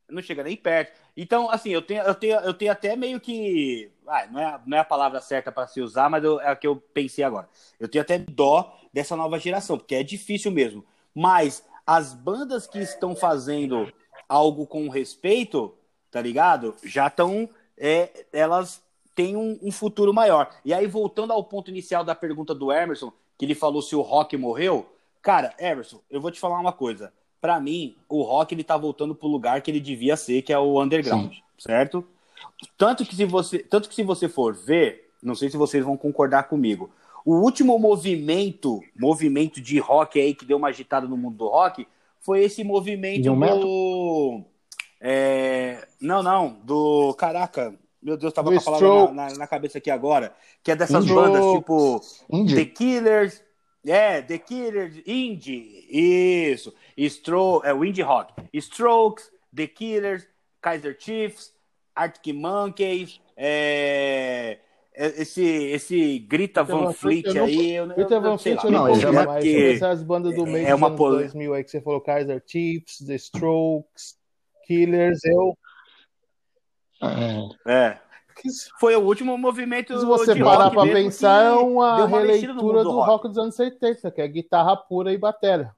não 0.08 0.22
chega 0.22 0.42
nem 0.42 0.56
perto. 0.56 0.98
Então, 1.16 1.50
assim, 1.50 1.70
eu 1.70 1.82
tenho, 1.82 2.02
eu 2.02 2.14
tenho, 2.14 2.36
eu 2.40 2.54
tenho 2.54 2.72
até 2.72 2.96
meio 2.96 3.20
que. 3.20 3.90
Ah, 4.06 4.26
não, 4.30 4.40
é, 4.40 4.60
não 4.66 4.76
é 4.78 4.80
a 4.80 4.84
palavra 4.84 5.20
certa 5.20 5.52
para 5.52 5.66
se 5.66 5.80
usar, 5.82 6.08
mas 6.08 6.24
eu, 6.24 6.40
é 6.40 6.48
a 6.48 6.56
que 6.56 6.66
eu 6.66 6.76
pensei 6.76 7.22
agora. 7.22 7.48
Eu 7.78 7.88
tenho 7.88 8.02
até 8.02 8.18
dó 8.18 8.74
dessa 8.92 9.14
nova 9.14 9.38
geração, 9.38 9.76
porque 9.76 9.94
é 9.94 10.02
difícil 10.02 10.50
mesmo. 10.50 10.84
Mas 11.14 11.62
as 11.86 12.14
bandas 12.14 12.66
que 12.66 12.78
estão 12.78 13.14
fazendo 13.14 13.92
algo 14.28 14.66
com 14.66 14.88
respeito, 14.88 15.76
tá 16.10 16.20
ligado? 16.20 16.74
Já 16.82 17.06
estão. 17.06 17.48
É, 17.76 18.26
elas 18.32 18.82
têm 19.14 19.36
um, 19.36 19.58
um, 19.62 19.72
futuro 19.72 20.12
maior. 20.12 20.50
E 20.64 20.72
aí, 20.72 20.86
voltando 20.86 21.32
ao 21.32 21.44
ponto 21.44 21.70
inicial 21.70 22.04
da 22.04 22.14
pergunta 22.14 22.54
do 22.54 22.72
Emerson, 22.72 23.12
que 23.38 23.44
ele 23.44 23.54
falou 23.54 23.80
se 23.82 23.96
o 23.96 24.00
rock 24.00 24.36
morreu. 24.36 24.86
Cara, 25.22 25.54
Emerson, 25.58 26.00
eu 26.10 26.20
vou 26.20 26.30
te 26.30 26.40
falar 26.40 26.58
uma 26.58 26.72
coisa. 26.72 27.12
Para 27.40 27.58
mim, 27.58 27.96
o 28.08 28.22
rock 28.22 28.54
ele 28.54 28.64
tá 28.64 28.76
voltando 28.76 29.14
pro 29.14 29.28
lugar 29.28 29.62
que 29.62 29.70
ele 29.70 29.80
devia 29.80 30.16
ser, 30.16 30.42
que 30.42 30.52
é 30.52 30.58
o 30.58 30.82
underground, 30.82 31.32
Sim. 31.32 31.42
certo? 31.58 32.04
Tanto 32.76 33.04
que 33.04 33.14
se 33.14 33.24
você, 33.24 33.58
tanto 33.58 33.88
que 33.88 33.94
se 33.94 34.02
você 34.02 34.28
for 34.28 34.54
ver, 34.54 35.10
não 35.22 35.34
sei 35.34 35.48
se 35.48 35.56
vocês 35.56 35.84
vão 35.84 35.96
concordar 35.96 36.44
comigo, 36.44 36.90
o 37.24 37.34
último 37.34 37.78
movimento, 37.78 38.82
movimento 38.98 39.60
de 39.60 39.78
rock 39.78 40.20
aí 40.20 40.34
que 40.34 40.44
deu 40.44 40.56
uma 40.56 40.68
agitada 40.68 41.06
no 41.06 41.16
mundo 41.16 41.36
do 41.36 41.48
rock, 41.48 41.86
foi 42.20 42.42
esse 42.42 42.62
movimento 42.64 43.24
do. 43.34 44.42
É... 45.01 45.86
Não, 46.01 46.22
não, 46.22 46.60
do. 46.62 47.14
Caraca, 47.14 47.74
meu 48.02 48.16
Deus, 48.16 48.32
tava 48.32 48.51
com 48.51 48.59
a 48.59 48.62
palavra 48.62 49.12
na, 49.12 49.28
na, 49.28 49.39
na, 49.39 49.47
cabeça 49.47 49.78
aqui 49.78 49.90
agora. 49.90 50.35
Que 50.62 50.72
é 50.72 50.77
dessas 50.77 51.05
Indie. 51.05 51.14
bandas 51.14 51.44
tipo 51.55 52.01
Indie. 52.31 52.55
The 52.55 52.64
Killers. 52.64 53.43
É, 53.86 54.20
The 54.20 54.39
Killers, 54.39 55.02
Indie. 55.06 55.86
Isso. 55.90 56.74
Stro 56.97 57.62
é 57.64 57.72
o 57.72 57.85
Indie 57.85 58.02
Rock. 58.02 58.35
Strokes, 58.52 59.31
The 59.55 59.66
Killers, 59.66 60.27
Kaiser 60.60 60.97
Chiefs, 60.98 61.52
Arctic 61.94 62.35
Monkeys, 62.35 63.20
é, 63.36 64.59
é, 64.94 65.22
esse, 65.22 65.43
esse 65.43 66.18
Grita 66.20 66.62
Van 66.62 66.93
Fleet 66.93 67.27
aí. 67.39 67.72
Eu, 67.72 67.89
Grita 67.89 68.20
Van 68.20 68.36
Fleet 68.36 68.62
eu 68.64 68.70
não, 68.70 68.89
não 68.89 68.94
já 68.94 69.12
mais. 69.12 69.47
Essas 69.47 70.02
bandas 70.02 70.35
do 70.35 70.47
meio 70.47 70.66
é 70.66 70.74
uma 70.74 70.94
pol... 70.94 71.10
2000 71.12 71.55
aí 71.55 71.64
que 71.64 71.70
você 71.70 71.81
falou, 71.81 72.01
Kaiser 72.01 72.43
Chiefs, 72.47 72.98
The 73.06 73.14
Strokes, 73.14 74.19
Killers, 74.70 75.24
eu... 75.24 75.59
É. 77.66 77.98
Foi 78.78 78.94
o 78.94 79.01
último 79.01 79.36
movimento. 79.36 79.98
Se 79.98 80.06
você 80.06 80.38
parar 80.38 80.70
para 80.70 80.82
pensar, 80.82 81.47
é 81.47 81.51
uma, 81.51 82.05
uma 82.05 82.06
releitura 82.06 82.55
do, 82.55 82.84
do 82.84 82.90
rock. 82.92 83.10
rock 83.10 83.28
dos 83.28 83.38
anos 83.38 83.56
70, 83.56 84.12
que 84.12 84.20
é 84.20 84.28
guitarra 84.28 84.76
pura 84.76 85.12
e 85.12 85.18
bateria. 85.18 85.74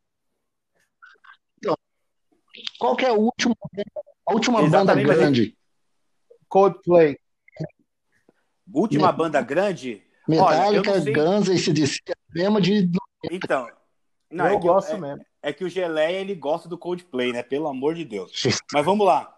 Então, 1.57 1.75
qual 2.79 2.95
que 2.95 3.07
é 3.07 3.09
a 3.09 3.15
última, 3.15 3.57
a 4.27 4.35
última 4.35 4.69
banda 4.69 4.95
grande? 4.95 5.57
Coldplay. 6.47 7.19
Última 8.75 9.07
Met... 9.07 9.17
banda 9.17 9.41
grande? 9.41 10.03
Metallica, 10.29 10.93
Olha, 10.93 11.13
Guns, 11.13 11.49
esse 11.49 11.73
de 11.73 11.85
mesmo 12.35 12.61
de. 12.61 12.91
Então. 13.31 13.67
Não, 14.31 14.47
eu 14.49 14.59
é 14.59 14.61
gosto 14.61 14.91
eu, 14.91 14.97
é, 14.97 15.01
mesmo. 15.01 15.32
É 15.43 15.53
que 15.53 15.65
o 15.65 15.69
Geleia 15.69 16.21
ele 16.21 16.35
gosta 16.35 16.69
do 16.69 16.79
Coldplay, 16.79 17.33
né? 17.33 17.43
Pelo 17.43 17.67
amor 17.67 17.95
de 17.95 18.05
Deus. 18.05 18.33
Mas 18.73 18.85
vamos 18.85 19.05
lá. 19.05 19.37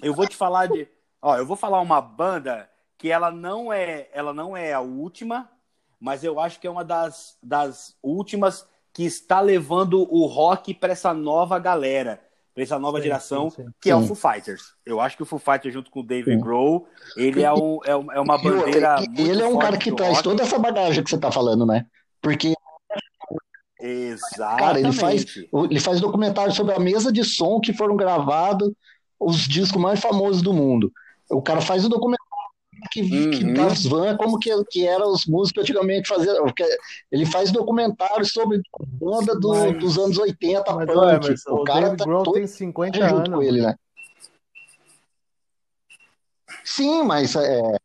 Eu 0.00 0.14
vou 0.14 0.26
te 0.26 0.36
falar 0.36 0.66
de. 0.66 0.88
Ó, 1.20 1.36
eu 1.36 1.44
vou 1.44 1.56
falar 1.56 1.80
uma 1.80 2.00
banda 2.00 2.70
que 2.96 3.10
ela 3.10 3.30
não 3.30 3.72
é, 3.72 4.08
ela 4.12 4.32
não 4.32 4.56
é 4.56 4.72
a 4.72 4.80
última, 4.80 5.50
mas 5.98 6.22
eu 6.22 6.38
acho 6.38 6.60
que 6.60 6.66
é 6.66 6.70
uma 6.70 6.84
das, 6.84 7.36
das 7.42 7.96
últimas 8.02 8.68
que 8.92 9.04
está 9.04 9.40
levando 9.40 10.06
o 10.12 10.26
rock 10.26 10.74
para 10.74 10.92
essa 10.92 11.14
nova 11.14 11.58
galera, 11.58 12.20
para 12.54 12.62
essa 12.62 12.78
nova 12.78 12.98
sim, 12.98 13.04
geração, 13.04 13.50
sim, 13.50 13.64
sim. 13.64 13.70
que 13.80 13.90
é 13.90 13.96
o 13.96 14.02
Foo 14.02 14.14
Fighters. 14.14 14.74
Eu 14.84 15.00
acho 15.00 15.16
que 15.16 15.22
o 15.22 15.26
Foo 15.26 15.38
Fighters, 15.38 15.72
junto 15.72 15.90
com 15.90 16.00
o 16.00 16.02
David 16.02 16.36
Grohl, 16.40 16.86
ele 17.16 17.42
é, 17.42 17.52
um, 17.52 17.78
é, 17.84 17.90
é 17.90 18.20
uma 18.20 18.36
bandeira. 18.36 18.96
E, 19.16 19.28
ele 19.28 19.42
é 19.42 19.46
um 19.46 19.58
cara 19.58 19.78
que 19.78 19.92
traz 19.92 20.16
rock. 20.16 20.24
toda 20.24 20.42
essa 20.42 20.58
bagagem 20.58 21.02
que 21.02 21.10
você 21.10 21.16
está 21.16 21.32
falando, 21.32 21.64
né? 21.64 21.86
Porque 22.20 22.54
Exatamente. 23.80 24.60
Cara, 24.60 24.80
ele 24.80 24.92
faz, 24.92 25.24
ele 25.70 25.80
faz 25.80 26.00
documentário 26.00 26.52
sobre 26.52 26.74
a 26.74 26.78
mesa 26.78 27.10
de 27.10 27.24
som 27.24 27.60
que 27.60 27.72
foram 27.72 27.96
gravados 27.96 28.70
os 29.18 29.38
discos 29.46 29.80
mais 29.80 30.00
famosos 30.00 30.42
do 30.42 30.52
mundo. 30.52 30.92
O 31.30 31.42
cara 31.42 31.60
faz 31.60 31.84
o 31.84 31.88
documentário 31.88 32.30
que, 32.90 33.02
uhum. 33.02 33.30
que 33.30 33.44
das 33.52 33.84
van, 33.84 34.16
como 34.16 34.38
que, 34.38 34.50
que 34.64 34.86
eram 34.86 35.12
os 35.12 35.26
músicos 35.26 35.62
antigamente 35.62 36.08
faziam. 36.08 36.46
Ele 37.12 37.26
faz 37.26 37.52
documentários 37.52 38.32
sobre 38.32 38.58
a 38.58 38.84
banda 38.84 39.38
do, 39.38 39.50
mas, 39.50 39.78
dos 39.78 39.98
anos 39.98 40.18
80, 40.18 40.72
mas, 40.72 40.86
punk. 40.86 41.26
Emerson, 41.26 41.50
o, 41.52 41.64
cara 41.64 41.96
tá 41.96 42.04
todo 42.04 42.32
tem 42.32 42.46
50 42.46 43.08
junto 43.08 43.16
anos. 43.16 43.28
com 43.28 43.42
ele, 43.42 43.60
né? 43.60 43.74
Sim, 46.64 47.02
mas 47.02 47.34
é... 47.36 47.76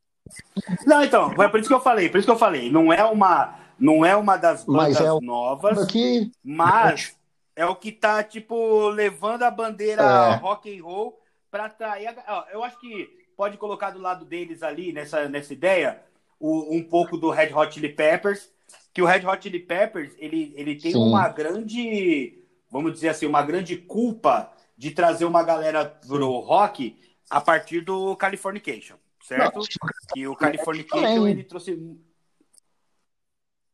Não, 0.86 1.04
então, 1.04 1.32
é 1.42 1.48
por 1.48 1.60
isso 1.60 1.70
que 1.70 1.76
eu 1.76 1.82
falei, 1.82 2.10
por 2.10 2.18
isso 2.18 2.26
que 2.26 2.32
eu 2.32 2.38
falei, 2.38 2.72
não 2.72 2.92
é 2.92 3.04
uma, 3.04 3.56
não 3.78 4.06
é 4.06 4.16
uma 4.16 4.38
das 4.38 4.64
bandas 4.64 5.02
é 5.02 5.26
novas, 5.26 5.86
que... 5.88 6.32
mas 6.44 7.16
é 7.56 7.66
o 7.66 7.76
que 7.76 7.92
tá, 7.92 8.24
tipo, 8.24 8.90
levando 8.90 9.44
a 9.44 9.52
bandeira 9.52 10.02
é. 10.02 10.36
rock 10.36 10.78
and 10.78 10.84
roll 10.84 11.20
para 11.50 11.66
atrair. 11.66 12.16
Eu 12.52 12.64
acho 12.64 12.80
que 12.80 13.08
pode 13.36 13.58
colocar 13.58 13.92
do 13.92 14.00
lado 14.00 14.26
deles 14.26 14.64
ali, 14.64 14.92
nessa, 14.92 15.28
nessa 15.30 15.54
ideia, 15.54 16.02
o, 16.40 16.76
um 16.76 16.84
pouco 16.84 17.18
do 17.18 17.30
Red 17.30 17.54
Hot 17.54 17.74
Chili 17.74 17.90
Peppers, 17.90 18.50
que 18.94 19.02
o 19.02 19.06
Red 19.06 19.26
Hot 19.26 19.42
Chili 19.42 19.60
Peppers, 19.60 20.14
ele, 20.18 20.54
ele 20.56 20.76
tem 20.76 20.92
Sim. 20.92 20.98
uma 20.98 21.28
grande, 21.30 22.44
vamos 22.70 22.94
dizer 22.94 23.10
assim, 23.10 23.26
uma 23.26 23.42
grande 23.42 23.78
culpa 23.78 24.52
de 24.78 24.92
trazer 24.92 25.26
uma 25.26 25.44
galera 25.44 25.86
pro 25.86 26.40
rock 26.40 26.98
a 27.30 27.40
partir 27.42 27.82
do 27.82 28.16
Californication, 28.16 28.96
certo? 29.22 29.60
Não, 29.60 29.66
que 30.14 30.28
o 30.28 30.36
Californication, 30.36 31.28
ele 31.28 31.44
trouxe... 31.44 31.78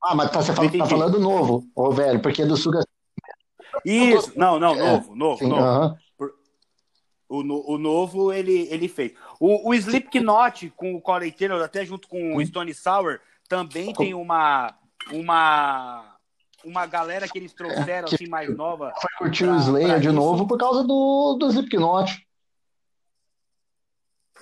Ah, 0.03 0.15
mas 0.15 0.31
tá, 0.31 0.41
você 0.41 0.53
fala, 0.53 0.71
tá 0.71 0.85
falando 0.85 1.19
novo, 1.19 1.63
ô 1.75 1.91
velho, 1.91 2.19
porque 2.19 2.41
é 2.41 2.45
do 2.45 2.57
Suga... 2.57 2.83
Isso, 3.85 4.33
não, 4.35 4.59
não, 4.59 4.75
novo, 4.75 5.15
novo, 5.15 5.37
Sim, 5.39 5.49
novo. 5.49 5.63
Uh 5.63 5.89
-huh. 5.89 5.97
O, 7.29 7.75
o 7.75 7.77
novo 7.77 8.33
ele, 8.33 8.67
ele 8.69 8.89
fez. 8.89 9.13
O, 9.39 9.69
o 9.69 9.73
Slipknot 9.73 10.69
com 10.75 10.95
o 10.95 11.01
Corey 11.01 11.31
Taylor, 11.31 11.63
até 11.63 11.85
junto 11.85 12.09
com 12.09 12.35
o 12.35 12.45
Stone 12.45 12.73
Sour, 12.73 13.21
também 13.47 13.93
tem 13.93 14.13
uma 14.13 14.75
uma 15.13 16.17
uma 16.65 16.85
galera 16.85 17.27
que 17.27 17.37
eles 17.37 17.53
trouxeram 17.53 18.09
assim 18.11 18.27
mais 18.27 18.53
nova. 18.55 18.93
Foi 18.99 19.09
curtir 19.17 19.45
o 19.45 19.55
Slayer 19.55 19.99
de 19.99 20.07
isso. 20.07 20.15
novo 20.15 20.45
por 20.45 20.57
causa 20.57 20.83
do, 20.83 21.37
do 21.39 21.47
Slipknot. 21.47 22.27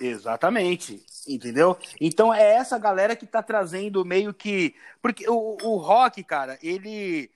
Exatamente, 0.00 1.04
entendeu? 1.28 1.76
Então 2.00 2.32
é 2.32 2.54
essa 2.54 2.78
galera 2.78 3.14
que 3.14 3.26
tá 3.26 3.42
trazendo 3.42 4.04
meio 4.04 4.32
que. 4.32 4.74
Porque 5.02 5.28
o, 5.28 5.58
o 5.62 5.76
rock, 5.76 6.24
cara, 6.24 6.58
ele. 6.62 7.30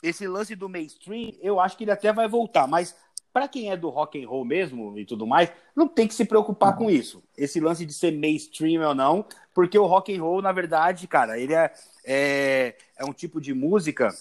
Esse 0.00 0.28
lance 0.28 0.54
do 0.54 0.68
mainstream, 0.68 1.32
eu 1.40 1.58
acho 1.58 1.76
que 1.76 1.82
ele 1.82 1.90
até 1.90 2.12
vai 2.12 2.28
voltar, 2.28 2.68
mas 2.68 2.94
para 3.32 3.48
quem 3.48 3.70
é 3.70 3.76
do 3.76 3.88
rock 3.88 4.22
and 4.22 4.28
roll 4.28 4.44
mesmo 4.44 4.96
e 4.96 5.04
tudo 5.04 5.26
mais, 5.26 5.50
não 5.74 5.88
tem 5.88 6.06
que 6.06 6.14
se 6.14 6.24
preocupar 6.24 6.76
com 6.76 6.88
isso. 6.90 7.22
Esse 7.36 7.58
lance 7.58 7.84
de 7.84 7.92
ser 7.92 8.12
mainstream 8.12 8.86
ou 8.86 8.94
não, 8.94 9.26
porque 9.52 9.76
o 9.76 9.86
rock 9.86 10.14
and 10.14 10.22
roll, 10.22 10.40
na 10.40 10.52
verdade, 10.52 11.08
cara, 11.08 11.38
ele 11.38 11.52
é, 11.52 11.72
é, 12.04 12.76
é 12.96 13.04
um 13.04 13.12
tipo 13.12 13.40
de 13.40 13.52
música. 13.52 14.14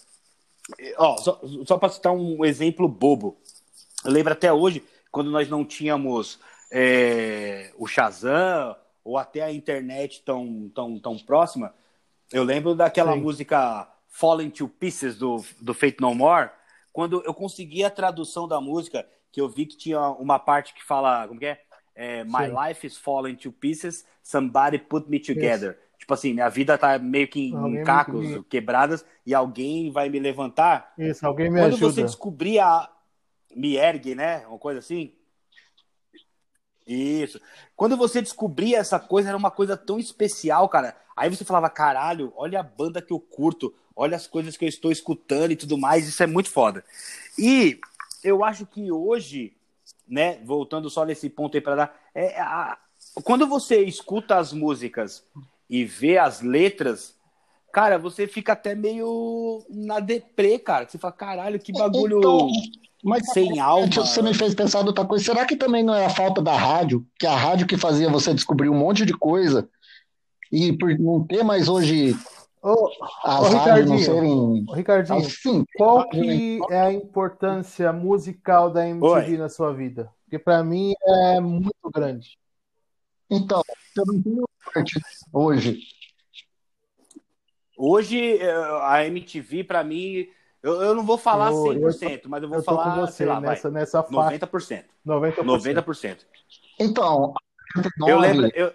Ó, 0.97 1.17
só, 1.17 1.39
só 1.65 1.77
para 1.77 1.89
citar 1.89 2.11
um 2.11 2.43
exemplo 2.43 2.87
bobo. 2.87 3.37
Eu 4.03 4.11
lembro 4.11 4.33
até 4.33 4.51
hoje, 4.51 4.83
quando 5.11 5.29
nós 5.29 5.47
não 5.47 5.63
tínhamos 5.63 6.39
é, 6.71 7.71
o 7.77 7.87
Shazam 7.87 8.75
ou 9.03 9.17
até 9.17 9.41
a 9.41 9.51
internet 9.51 10.21
tão, 10.23 10.69
tão, 10.73 10.99
tão 10.99 11.17
próxima, 11.17 11.73
eu 12.31 12.43
lembro 12.43 12.75
daquela 12.75 13.13
Sim. 13.13 13.21
música 13.21 13.87
Falling 14.09 14.49
to 14.49 14.67
Pieces 14.67 15.17
do, 15.17 15.43
do 15.61 15.73
Fate 15.73 16.01
No 16.01 16.13
More, 16.13 16.49
quando 16.91 17.23
eu 17.23 17.33
consegui 17.33 17.83
a 17.83 17.89
tradução 17.89 18.47
da 18.47 18.59
música, 18.59 19.07
que 19.31 19.39
eu 19.39 19.47
vi 19.47 19.65
que 19.65 19.77
tinha 19.77 20.01
uma 20.09 20.39
parte 20.39 20.73
que 20.73 20.83
fala, 20.83 21.27
como 21.27 21.39
que 21.39 21.45
é? 21.45 21.61
é 21.95 22.23
My 22.23 22.47
life 22.47 22.85
is 22.85 22.97
falling 22.97 23.35
to 23.35 23.51
pieces, 23.51 24.03
somebody 24.23 24.79
put 24.79 25.09
me 25.09 25.19
together. 25.19 25.71
Isso. 25.71 25.87
Tipo 25.99 26.13
assim, 26.13 26.33
minha 26.33 26.49
vida 26.49 26.77
tá 26.77 26.97
meio 26.97 27.27
que 27.27 27.49
em 27.49 27.83
cacos, 27.83 28.27
me... 28.27 28.43
quebradas, 28.45 29.05
e 29.25 29.33
alguém 29.33 29.91
vai 29.91 30.09
me 30.09 30.19
levantar. 30.19 30.93
Isso, 30.97 31.25
alguém 31.25 31.49
me 31.49 31.59
Quando 31.59 31.73
ajuda. 31.73 31.79
Quando 31.79 31.93
você 31.93 32.03
descobrir 32.03 32.59
a... 32.59 32.89
Me 33.55 33.75
ergue, 33.75 34.15
né? 34.15 34.45
Uma 34.47 34.59
coisa 34.59 34.79
assim. 34.79 35.13
Isso. 36.87 37.41
Quando 37.75 37.97
você 37.97 38.21
descobria 38.21 38.77
essa 38.77 38.97
coisa, 38.99 39.29
era 39.29 39.37
uma 39.37 39.51
coisa 39.51 39.75
tão 39.75 39.99
especial, 39.99 40.69
cara. 40.69 40.95
Aí 41.15 41.29
você 41.29 41.43
falava, 41.43 41.69
caralho, 41.69 42.31
olha 42.35 42.61
a 42.61 42.63
banda 42.63 43.01
que 43.01 43.11
eu 43.11 43.19
curto, 43.19 43.73
olha 43.95 44.15
as 44.15 44.25
coisas 44.25 44.55
que 44.55 44.63
eu 44.63 44.69
estou 44.69 44.91
escutando 44.91 45.51
e 45.51 45.55
tudo 45.55 45.77
mais, 45.77 46.07
isso 46.07 46.23
é 46.23 46.27
muito 46.27 46.49
foda. 46.49 46.85
E 47.37 47.79
eu 48.23 48.43
acho 48.43 48.65
que 48.65 48.91
hoje, 48.91 49.53
né, 50.07 50.39
voltando 50.45 50.89
só 50.89 51.03
nesse 51.03 51.29
ponto 51.29 51.57
aí 51.57 51.61
para 51.61 51.75
dar, 51.75 51.99
é, 52.15 52.39
a, 52.39 52.77
quando 53.23 53.47
você 53.47 53.83
escuta 53.83 54.37
as 54.37 54.53
músicas 54.53 55.25
e 55.69 55.83
vê 55.83 56.17
as 56.17 56.41
letras, 56.41 57.15
cara, 57.73 57.97
você 57.97 58.27
fica 58.27 58.53
até 58.53 58.73
meio 58.75 59.65
na 59.69 59.99
deprê, 59.99 60.57
cara. 60.57 60.87
Você 60.87 60.97
fala, 60.97 61.13
caralho, 61.13 61.59
que 61.59 61.73
bagulho 61.73 62.19
então, 62.19 62.49
mas, 63.07 63.31
sem 63.31 63.59
alma. 63.59 63.87
Você 63.87 64.21
me 64.21 64.33
fez 64.33 64.53
pensar 64.53 64.85
outra 64.85 65.05
coisa. 65.05 65.23
Será 65.23 65.45
que 65.45 65.55
também 65.55 65.83
não 65.83 65.95
é 65.95 66.05
a 66.05 66.09
falta 66.09 66.41
da 66.41 66.55
rádio? 66.55 67.05
Que 67.17 67.25
é 67.25 67.29
a 67.29 67.35
rádio 67.35 67.67
que 67.67 67.77
fazia 67.77 68.09
você 68.09 68.33
descobrir 68.33 68.69
um 68.69 68.77
monte 68.77 69.05
de 69.05 69.13
coisa 69.13 69.69
e 70.51 70.71
por 70.73 70.97
não 70.99 71.25
ter 71.25 71.43
mais 71.43 71.67
hoje 71.67 72.15
Ô, 72.61 72.89
ô 73.25 73.41
Ricardinho, 73.49 73.99
serem... 73.99 74.65
ô, 74.67 74.73
Ricardinho 74.73 75.19
assim, 75.19 75.63
qual 75.75 76.09
que 76.09 76.59
é 76.69 76.79
a 76.81 76.91
importância 76.91 77.93
musical 77.93 78.69
da 78.69 78.87
MTV 78.87 79.31
Oi. 79.31 79.37
na 79.37 79.47
sua 79.47 79.71
vida? 79.71 80.11
Porque 80.23 80.39
para 80.39 80.63
mim 80.63 80.93
é 81.05 81.39
muito 81.39 81.89
grande. 81.93 82.37
Então, 83.29 83.61
eu 83.95 84.05
não 84.05 84.21
tenho 84.21 84.43
hoje. 85.31 85.79
Hoje, 87.77 88.37
eh, 88.37 88.79
a 88.81 89.05
MTV, 89.05 89.63
para 89.63 89.83
mim, 89.83 90.27
eu, 90.61 90.81
eu 90.81 90.95
não 90.95 91.03
vou 91.03 91.17
falar 91.17 91.51
eu, 91.51 91.63
100%, 91.63 92.21
eu, 92.23 92.29
mas 92.29 92.43
eu 92.43 92.49
vou 92.49 92.57
eu 92.57 92.63
falar, 92.63 92.95
com 92.95 93.01
você, 93.01 93.13
sei 93.13 93.25
lá, 93.25 93.39
nessa, 93.39 93.69
vai, 93.69 93.81
nessa 93.81 94.03
faixa. 94.03 94.47
90%. 94.47 94.83
90%. 95.05 95.35
90%. 95.43 96.17
Então, 96.79 97.33
eu 98.07 98.19
lembro, 98.19 98.49
eu, 98.53 98.71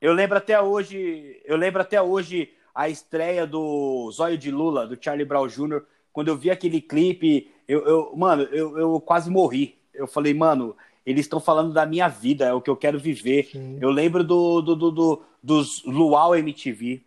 eu 0.00 0.12
lembro 0.12 0.38
até 0.38 0.60
hoje, 0.60 1.40
eu 1.44 1.56
lembro 1.56 1.80
até 1.80 2.00
hoje 2.00 2.50
a 2.74 2.88
estreia 2.88 3.46
do 3.46 4.10
Zóio 4.12 4.38
de 4.38 4.50
Lula, 4.50 4.86
do 4.86 4.98
Charlie 5.00 5.24
Brown 5.24 5.46
Jr., 5.48 5.82
quando 6.12 6.28
eu 6.28 6.36
vi 6.36 6.50
aquele 6.50 6.80
clipe, 6.80 7.52
eu, 7.68 7.84
eu 7.86 8.16
mano, 8.16 8.42
eu, 8.44 8.78
eu 8.78 9.00
quase 9.00 9.30
morri. 9.30 9.78
Eu 9.94 10.06
falei, 10.06 10.34
mano, 10.34 10.76
eles 11.04 11.26
estão 11.26 11.40
falando 11.40 11.72
da 11.72 11.86
minha 11.86 12.08
vida, 12.08 12.46
é 12.46 12.52
o 12.52 12.60
que 12.60 12.70
eu 12.70 12.76
quero 12.76 12.98
viver. 12.98 13.48
Sim. 13.50 13.78
Eu 13.80 13.90
lembro 13.90 14.24
do, 14.24 14.60
do, 14.60 14.76
do, 14.76 14.90
do, 14.90 15.22
dos 15.42 15.84
Luau 15.84 16.34
MTV. 16.34 17.02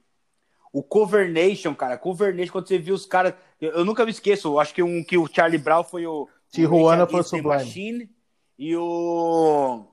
O 0.73 0.81
Cover 0.81 1.31
Nation, 1.31 1.75
cara, 1.75 1.99
Cover 1.99 2.35
Nation, 2.35 2.51
quando 2.51 2.67
você 2.67 2.79
viu 2.79 2.95
os 2.95 3.05
caras. 3.05 3.35
Eu, 3.61 3.71
eu, 3.73 3.85
nunca 3.85 4.03
me 4.03 4.09
esqueço, 4.09 4.47
eu 4.47 4.59
acho 4.59 4.73
que, 4.73 4.81
um, 4.81 5.03
que 5.03 5.15
o 5.15 5.27
Charlie 5.31 5.59
Brown 5.59 5.83
foi 5.83 6.07
o. 6.07 6.27
Tijuana 6.51 7.05
foi 7.05 7.19
o 7.19 7.23
Sublime. 7.23 7.47
Machine, 7.47 8.09
e 8.57 8.75
o. 8.75 9.85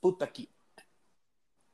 Puta 0.00 0.26
que. 0.26 0.48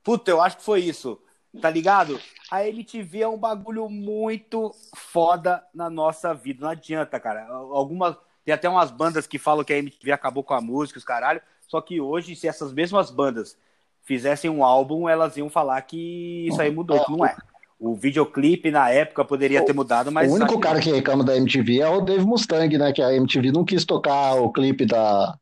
Puta, 0.03 0.29
eu 0.29 0.39
acho 0.39 0.57
que 0.57 0.63
foi 0.63 0.81
isso. 0.81 1.19
Tá 1.59 1.69
ligado? 1.69 2.19
A 2.51 2.67
MTV 2.67 3.21
é 3.21 3.27
um 3.27 3.37
bagulho 3.37 3.89
muito 3.89 4.71
foda 4.95 5.65
na 5.73 5.89
nossa 5.89 6.31
vida. 6.31 6.61
Não 6.61 6.69
adianta, 6.69 7.19
cara. 7.19 7.47
Algumas. 7.47 8.15
Tem 8.45 8.53
até 8.53 8.69
umas 8.69 8.91
bandas 8.91 9.25
que 9.25 9.39
falam 9.39 9.63
que 9.63 9.73
a 9.73 9.77
MTV 9.77 10.11
acabou 10.11 10.43
com 10.43 10.53
a 10.53 10.61
música, 10.61 10.99
os 10.99 11.03
caralho. 11.03 11.41
Só 11.67 11.81
que 11.81 11.99
hoje, 11.99 12.35
se 12.35 12.47
essas 12.47 12.71
mesmas 12.71 13.09
bandas 13.09 13.57
fizessem 14.03 14.49
um 14.49 14.63
álbum, 14.63 15.09
elas 15.09 15.37
iam 15.37 15.49
falar 15.49 15.81
que 15.81 16.47
isso 16.47 16.61
aí 16.61 16.71
mudou, 16.71 17.03
que 17.03 17.11
não 17.11 17.25
é. 17.25 17.35
O 17.79 17.95
videoclipe 17.95 18.69
na 18.69 18.89
época 18.89 19.23
poderia 19.23 19.63
ter 19.63 19.73
mudado, 19.73 20.11
mas. 20.11 20.29
O 20.29 20.35
único 20.35 20.59
cara 20.59 20.81
que 20.81 20.91
reclama 20.91 21.23
da 21.23 21.37
MTV 21.37 21.79
é 21.79 21.87
o 21.87 22.01
Dave 22.01 22.25
Mustang, 22.25 22.77
né? 22.77 22.91
Que 22.91 23.01
a 23.01 23.13
MTV 23.13 23.53
não 23.53 23.63
quis 23.63 23.85
tocar 23.85 24.33
o 24.35 24.51
clipe 24.51 24.85
da, 24.85 25.33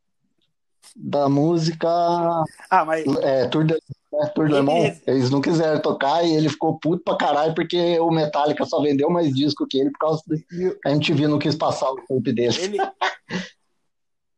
da 0.96 1.28
música. 1.28 1.88
Ah, 2.70 2.86
mas. 2.86 3.06
É, 3.24 3.48
Tour 3.48 3.64
de, 3.64 3.74
é, 3.74 4.26
Tour 4.36 4.50
de 4.50 4.62
Mont. 4.62 5.02
Eles 5.08 5.32
não 5.32 5.42
quiseram 5.42 5.82
tocar 5.82 6.24
e 6.24 6.36
ele 6.36 6.48
ficou 6.48 6.78
puto 6.80 7.04
pra 7.04 7.18
caralho 7.18 7.56
porque 7.56 8.00
o 8.00 8.12
Metallica 8.12 8.66
só 8.66 8.82
vendeu 8.84 9.10
mais 9.10 9.34
disco 9.34 9.66
que 9.68 9.80
ele 9.80 9.90
por 9.90 10.00
causa 10.00 10.22
de... 10.28 10.78
a 10.86 10.92
MTV 10.92 11.28
não 11.28 11.40
quis 11.40 11.56
passar 11.56 11.90
o 11.90 11.96
clipe 12.06 12.34
dele. 12.34 12.56
Ele... 12.62 12.78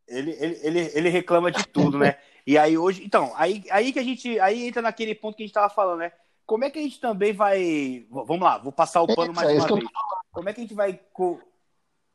ele, 0.07 0.37
ele, 0.39 0.59
ele, 0.63 0.91
ele 0.93 1.09
reclama 1.09 1.51
de 1.51 1.67
tudo, 1.67 1.97
né? 1.97 2.15
E 2.47 2.57
aí 2.57 2.75
hoje. 2.79 3.03
Então, 3.05 3.31
aí, 3.35 3.63
aí 3.69 3.93
que 3.93 3.99
a 3.99 4.03
gente. 4.03 4.39
Aí 4.39 4.67
entra 4.67 4.81
naquele 4.81 5.13
ponto 5.13 5.35
que 5.35 5.43
a 5.43 5.45
gente 5.45 5.53
tava 5.53 5.69
falando, 5.69 5.99
né? 5.99 6.11
Como 6.49 6.63
é 6.63 6.71
que 6.71 6.79
a 6.79 6.81
gente 6.81 6.99
também 6.99 7.31
vai. 7.31 8.07
Vamos 8.09 8.41
lá, 8.41 8.57
vou 8.57 8.71
passar 8.71 9.03
o 9.03 9.11
é 9.11 9.15
pano 9.15 9.31
mais 9.31 9.47
é, 9.47 9.53
uma 9.53 9.67
vez. 9.67 9.87
Como 10.31 10.49
é 10.49 10.51
que 10.53 10.59
a 10.59 10.63
gente 10.63 10.73
vai. 10.73 10.99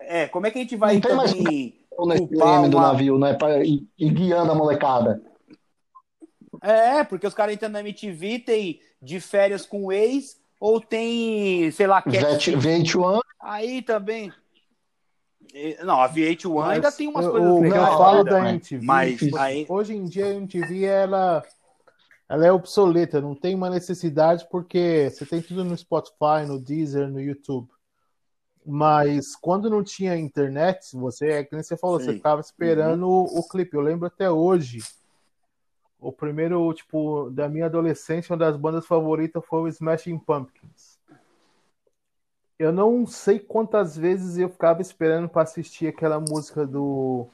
É, 0.01 0.27
como 0.27 0.45
é 0.49 0.51
que 0.51 0.59
a 0.59 0.61
gente 0.61 0.75
vai 0.75 1.01
também. 1.01 1.79
Mais... 1.97 2.19
Culpar 2.19 2.59
uma... 2.59 2.69
do 2.69 2.81
navio, 2.81 3.17
né? 3.17 3.35
Pra 3.35 3.65
ir, 3.65 3.87
ir 3.97 4.11
guiando 4.11 4.51
a 4.51 4.55
molecada. 4.57 5.23
É, 6.61 7.05
porque 7.05 7.29
os 7.29 7.33
caras 7.33 7.55
entram 7.55 7.69
na 7.69 7.79
MTV, 7.79 8.41
tem 8.41 8.81
de 9.01 9.21
férias 9.21 9.65
com 9.65 9.85
o 9.85 9.93
ex, 9.93 10.37
ou 10.59 10.81
tem, 10.81 11.71
sei 11.71 11.87
lá, 11.87 12.03
VH1. 12.03 13.21
Aí 13.41 13.83
também. 13.83 14.33
Não, 15.85 16.01
a 16.01 16.09
VH1 16.09 16.55
mas 16.57 16.71
ainda 16.71 16.91
tem 16.91 17.07
umas 17.07 17.29
coisas 17.29 17.49
o, 17.49 17.61
legais. 17.61 17.89
Eu 17.89 17.99
falo 17.99 18.25
da 18.25 18.51
MTV. 18.51 18.85
Mas 18.85 19.21
aí... 19.35 19.65
hoje 19.69 19.95
em 19.95 20.05
dia 20.07 20.27
a 20.27 20.35
MTV 20.35 20.83
ela, 20.83 21.45
ela 22.29 22.47
é 22.47 22.53
obsoleta, 22.53 23.21
não 23.21 23.35
tem 23.35 23.55
uma 23.55 23.71
necessidade 23.71 24.47
porque 24.51 25.11
você 25.11 25.27
tem 25.27 25.43
tudo 25.43 25.65
no 25.65 25.77
Spotify, 25.77 26.47
no 26.47 26.59
Deezer, 26.59 27.09
no 27.09 27.21
YouTube. 27.21 27.69
Mas 28.67 29.37
quando 29.37 29.69
não 29.69 29.85
tinha 29.85 30.17
internet, 30.17 30.97
você, 30.97 31.27
é 31.29 31.45
que 31.45 31.55
nem 31.55 31.63
você 31.63 31.77
falou, 31.77 32.01
Sim. 32.01 32.07
você 32.07 32.13
ficava 32.15 32.41
esperando 32.41 33.07
uhum. 33.07 33.25
o, 33.25 33.41
o 33.41 33.49
clipe. 33.49 33.77
Eu 33.77 33.83
lembro 33.83 34.07
até 34.07 34.31
hoje. 34.31 34.79
O 36.01 36.11
primeiro, 36.13 36.73
tipo, 36.73 37.31
da 37.31 37.49
minha 37.49 37.67
adolescência, 37.67 38.33
uma 38.33 38.39
das 38.39 38.57
bandas 38.57 38.87
favoritas 38.87 39.45
foi 39.47 39.63
o 39.63 39.69
Smashing 39.69 40.19
Pumpkins 40.19 40.95
eu 42.59 42.73
não 42.73 43.07
sei 43.07 43.39
quantas 43.39 43.97
vezes 43.97 44.39
eu 44.39 44.49
ficava 44.49 44.81
esperando 44.81 45.29
para 45.29 45.43
assistir 45.43 45.89
aquela 45.89 46.21
música 46.21 46.67
do 46.67 47.29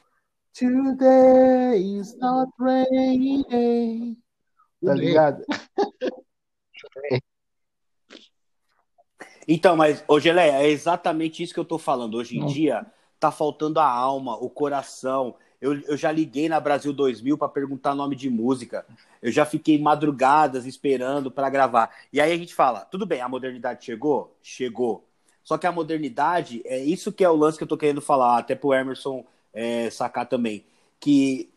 Today 0.53 1.99
is 1.99 2.17
not 2.19 2.51
rainy 2.59 3.45
day. 3.49 4.17
Tá 4.85 4.95
ligado? 4.95 5.45
Então, 9.53 9.77
mas, 9.77 10.05
ô 10.07 10.21
Gelé, 10.21 10.49
é 10.49 10.69
exatamente 10.69 11.43
isso 11.43 11.53
que 11.53 11.59
eu 11.59 11.65
tô 11.65 11.77
falando. 11.77 12.15
Hoje 12.15 12.39
em 12.39 12.47
dia, 12.47 12.87
tá 13.19 13.33
faltando 13.33 13.81
a 13.81 13.85
alma, 13.85 14.37
o 14.37 14.49
coração. 14.49 15.35
Eu, 15.61 15.79
eu 15.81 15.97
já 15.97 16.13
liguei 16.13 16.49
na 16.49 16.61
Brasil 16.61 16.93
2000 16.93 17.37
para 17.37 17.49
perguntar 17.49 17.95
nome 17.95 18.15
de 18.15 18.31
música. 18.31 18.87
Eu 19.21 19.33
já 19.33 19.45
fiquei 19.45 19.77
madrugadas 19.77 20.67
esperando 20.67 21.33
para 21.33 21.51
gravar. 21.51 21.91
E 22.13 22.21
aí 22.21 22.33
a 22.33 22.37
gente 22.37 22.55
fala: 22.55 22.85
tudo 22.85 23.05
bem, 23.05 23.21
a 23.21 23.29
modernidade 23.29 23.85
chegou? 23.85 24.37
Chegou. 24.41 25.05
Só 25.43 25.59
que 25.59 25.67
a 25.67 25.73
modernidade, 25.73 26.63
é 26.65 26.79
isso 26.79 27.13
que 27.13 27.25
é 27.25 27.29
o 27.29 27.35
lance 27.35 27.59
que 27.59 27.65
eu 27.65 27.69
tô 27.69 27.77
querendo 27.77 28.01
falar, 28.01 28.39
até 28.39 28.55
pro 28.55 28.73
Emerson 28.73 29.25
é, 29.53 29.91
sacar 29.91 30.27
também, 30.27 30.65
que 31.01 31.51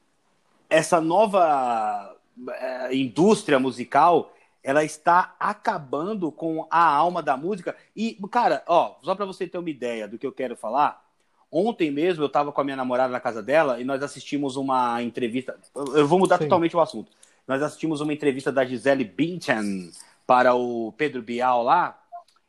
essa 0.68 1.00
nova 1.00 2.13
é, 2.50 2.96
indústria 2.96 3.60
musical, 3.60 4.34
ela 4.64 4.84
está 4.84 5.36
acabando 5.40 6.32
com 6.32 6.66
a 6.70 6.84
alma 6.84 7.22
da 7.22 7.36
música. 7.36 7.76
E, 7.96 8.18
cara, 8.32 8.64
ó, 8.68 8.96
só 9.02 9.14
para 9.14 9.26
você 9.26 9.48
ter 9.48 9.58
uma 9.58 9.70
ideia 9.70 10.08
do 10.08 10.18
que 10.18 10.26
eu 10.26 10.32
quero 10.32 10.56
falar, 10.56 11.04
ontem 11.52 11.92
mesmo 11.92 12.24
eu 12.24 12.28
estava 12.28 12.52
com 12.52 12.62
a 12.62 12.64
minha 12.64 12.78
namorada 12.78 13.12
na 13.12 13.20
casa 13.20 13.44
dela 13.44 13.80
e 13.80 13.84
nós 13.84 14.02
assistimos 14.02 14.56
uma 14.56 15.02
entrevista. 15.04 15.58
Eu 15.76 16.08
vou 16.08 16.20
mudar 16.20 16.38
Sim. 16.38 16.46
totalmente 16.46 16.76
o 16.76 16.82
assunto. 16.82 17.12
Nós 17.48 17.62
assistimos 17.62 18.00
uma 18.00 18.14
entrevista 18.14 18.52
da 18.52 18.66
Gisele 18.66 19.04
Bündchen 19.04 19.92
para 20.26 20.56
o 20.56 20.94
Pedro 20.94 21.22
Bial 21.22 21.62
lá, 21.62 22.00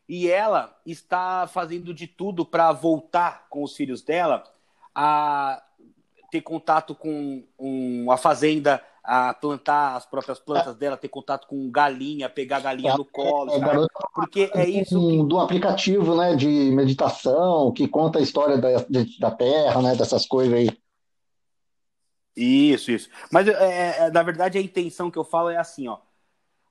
e 0.09 0.31
ela 0.31 0.77
está 0.85 1.47
fazendo 1.47 1.95
de 1.95 2.07
tudo 2.07 2.45
para 2.45 2.71
voltar 2.73 3.47
com 3.49 3.63
os 3.63 3.75
filhos 3.75 4.03
dela 4.03 4.45
a 4.95 5.63
ter 6.31 6.43
contato 6.43 6.95
com 6.95 7.43
um, 7.59 8.11
a 8.11 8.17
fazenda, 8.17 8.83
a 9.05 9.35
plantar 9.35 9.97
as 9.97 10.07
próprias 10.07 10.39
plantas 10.39 10.75
dela, 10.77 10.97
ter 10.97 11.09
contato 11.09 11.47
com 11.47 11.71
galinha, 11.71 12.31
pegar 12.31 12.61
galinha 12.61 12.97
no 12.97 13.05
colo, 13.05 13.53
é, 13.53 13.87
porque 14.15 14.51
é 14.55 14.67
isso 14.67 14.99
que... 14.99 15.23
do 15.25 15.39
aplicativo, 15.39 16.17
né, 16.17 16.35
de 16.35 16.49
meditação 16.49 17.71
que 17.71 17.87
conta 17.87 18.19
a 18.19 18.23
história 18.23 18.57
da, 18.57 18.71
da 19.21 19.31
Terra, 19.31 19.83
né, 19.83 19.95
dessas 19.95 20.25
coisas 20.25 20.55
aí. 20.55 20.71
Isso, 22.35 22.91
isso. 22.91 23.11
Mas 23.31 23.47
é, 23.47 24.07
é, 24.07 24.11
na 24.11 24.23
verdade 24.23 24.57
a 24.57 24.63
intenção 24.63 25.11
que 25.11 25.19
eu 25.19 25.25
falo 25.25 25.51
é 25.51 25.59
assim, 25.59 25.87
ó. 25.87 25.99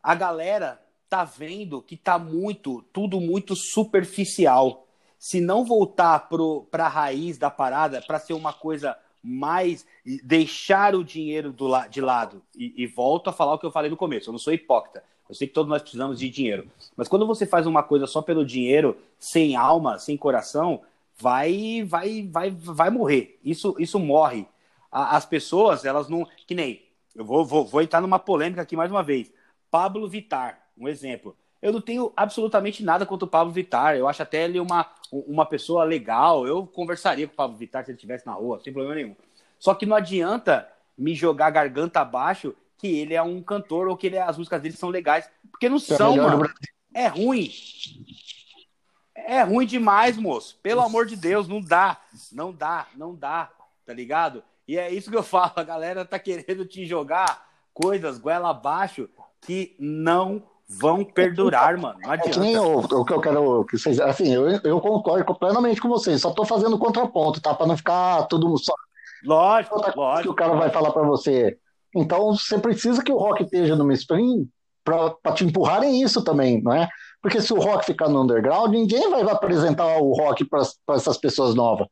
A 0.01 0.15
galera 0.15 0.81
tá 1.07 1.23
vendo 1.23 1.83
que 1.83 1.95
tá 1.95 2.17
muito, 2.17 2.81
tudo 2.91 3.21
muito 3.21 3.55
superficial. 3.55 4.87
Se 5.19 5.39
não 5.39 5.63
voltar 5.63 6.27
para 6.69 6.85
a 6.85 6.89
raiz 6.89 7.37
da 7.37 7.51
parada, 7.51 8.01
para 8.01 8.19
ser 8.19 8.33
uma 8.33 8.51
coisa 8.51 8.97
mais. 9.23 9.85
deixar 10.23 10.95
o 10.95 11.03
dinheiro 11.03 11.55
la, 11.59 11.87
de 11.87 12.01
lado. 12.01 12.41
E, 12.55 12.83
e 12.83 12.87
volto 12.87 13.29
a 13.29 13.33
falar 13.33 13.53
o 13.53 13.59
que 13.59 13.65
eu 13.65 13.71
falei 13.71 13.89
no 13.89 13.97
começo. 13.97 14.29
Eu 14.29 14.33
não 14.33 14.39
sou 14.39 14.53
hipócrita. 14.53 15.03
Eu 15.29 15.35
sei 15.35 15.47
que 15.47 15.53
todos 15.53 15.69
nós 15.69 15.81
precisamos 15.81 16.19
de 16.19 16.29
dinheiro. 16.29 16.67
Mas 16.95 17.07
quando 17.07 17.25
você 17.25 17.45
faz 17.45 17.65
uma 17.65 17.81
coisa 17.81 18.05
só 18.05 18.21
pelo 18.21 18.45
dinheiro, 18.45 18.97
sem 19.17 19.55
alma, 19.55 19.97
sem 19.97 20.17
coração, 20.17 20.81
vai 21.17 21.83
vai 21.87 22.27
vai 22.29 22.51
vai 22.51 22.89
morrer. 22.89 23.39
Isso 23.43 23.75
isso 23.79 23.97
morre. 23.99 24.45
As 24.91 25.25
pessoas, 25.25 25.85
elas 25.85 26.07
não. 26.07 26.27
Que 26.45 26.53
nem. 26.53 26.83
Eu 27.15 27.25
vou, 27.25 27.45
vou, 27.45 27.65
vou 27.65 27.81
entrar 27.81 28.01
numa 28.01 28.19
polêmica 28.19 28.61
aqui 28.61 28.75
mais 28.75 28.91
uma 28.91 29.01
vez. 29.01 29.31
Pablo 29.71 30.07
Vitar. 30.07 30.67
Um 30.77 30.87
exemplo. 30.87 31.35
Eu 31.63 31.71
não 31.71 31.79
tenho 31.79 32.11
absolutamente 32.13 32.83
nada 32.83 33.05
contra 33.05 33.25
o 33.25 33.29
Pablo 33.29 33.53
Vittar. 33.53 33.95
Eu 33.95 34.05
acho 34.05 34.21
até 34.21 34.43
ele 34.43 34.59
uma, 34.59 34.85
uma 35.09 35.45
pessoa 35.45 35.85
legal. 35.85 36.45
Eu 36.45 36.67
conversaria 36.67 37.25
com 37.25 37.31
o 37.31 37.37
Pablo 37.37 37.55
Vittar 37.55 37.85
se 37.85 37.91
ele 37.91 37.95
estivesse 37.95 38.25
na 38.25 38.33
rua, 38.33 38.59
sem 38.61 38.73
problema 38.73 38.95
nenhum. 38.95 39.15
Só 39.57 39.73
que 39.73 39.85
não 39.85 39.95
adianta 39.95 40.67
me 40.97 41.15
jogar 41.15 41.49
garganta 41.51 42.01
abaixo 42.01 42.53
que 42.77 42.87
ele 42.87 43.13
é 43.13 43.23
um 43.23 43.41
cantor 43.41 43.87
ou 43.87 43.95
que 43.95 44.07
ele, 44.07 44.17
as 44.19 44.37
músicas 44.37 44.61
dele 44.61 44.75
são 44.75 44.89
legais. 44.89 45.29
Porque 45.49 45.69
não 45.69 45.77
é 45.77 45.79
são, 45.79 46.17
mano. 46.17 46.43
É 46.93 47.07
ruim. 47.07 47.49
É 49.15 49.41
ruim 49.41 49.65
demais, 49.65 50.17
moço. 50.17 50.59
Pelo 50.61 50.81
amor 50.81 51.05
de 51.05 51.15
Deus, 51.15 51.47
não 51.47 51.61
dá. 51.61 51.97
Não 52.33 52.51
dá, 52.51 52.87
não 52.93 53.15
dá. 53.15 53.49
Tá 53.85 53.93
ligado? 53.93 54.43
E 54.67 54.77
é 54.77 54.93
isso 54.93 55.09
que 55.09 55.15
eu 55.15 55.23
falo. 55.23 55.53
A 55.55 55.63
galera 55.63 56.03
tá 56.03 56.19
querendo 56.19 56.65
te 56.65 56.85
jogar 56.85 57.47
coisas 57.73 58.17
goela 58.17 58.49
abaixo 58.49 59.09
que 59.39 59.77
não 59.79 60.43
vão 60.79 61.03
perdurar, 61.03 61.77
mano. 61.77 61.99
Não 62.01 62.11
adianta. 62.11 62.29
É 62.29 62.33
que 62.33 62.39
nem 62.39 62.57
o, 62.57 62.79
o 62.79 63.05
que 63.05 63.13
eu 63.13 63.21
quero 63.21 63.65
que 63.65 63.77
vocês. 63.77 63.99
Assim, 63.99 64.33
eu, 64.33 64.47
eu 64.49 64.81
concordo 64.81 65.35
plenamente 65.35 65.81
com 65.81 65.89
vocês. 65.89 66.21
Só 66.21 66.31
tô 66.31 66.45
fazendo 66.45 66.77
contraponto, 66.77 67.41
tá? 67.41 67.53
Pra 67.53 67.67
não 67.67 67.77
ficar 67.77 68.23
tudo 68.23 68.57
só. 68.57 68.73
Lógico, 69.23 69.75
lógico. 69.95 70.23
Que 70.23 70.29
o 70.29 70.35
cara 70.35 70.53
vai 70.55 70.69
falar 70.69 70.91
para 70.91 71.03
você. 71.03 71.57
Então 71.95 72.35
você 72.35 72.57
precisa 72.57 73.03
que 73.03 73.11
o 73.11 73.17
rock 73.17 73.43
esteja 73.43 73.75
no 73.75 73.85
mainstream 73.85 74.47
para 74.83 75.33
te 75.33 75.45
empurrarem 75.45 76.01
isso 76.01 76.23
também, 76.23 76.61
não 76.61 76.73
é? 76.73 76.89
Porque 77.21 77.39
se 77.39 77.53
o 77.53 77.59
rock 77.59 77.85
ficar 77.85 78.09
no 78.09 78.23
underground, 78.23 78.71
ninguém 78.71 79.09
vai 79.09 79.21
apresentar 79.21 79.97
o 79.97 80.11
rock 80.11 80.43
para 80.45 80.61
essas 80.95 81.17
pessoas 81.17 81.55
novas. 81.55 81.87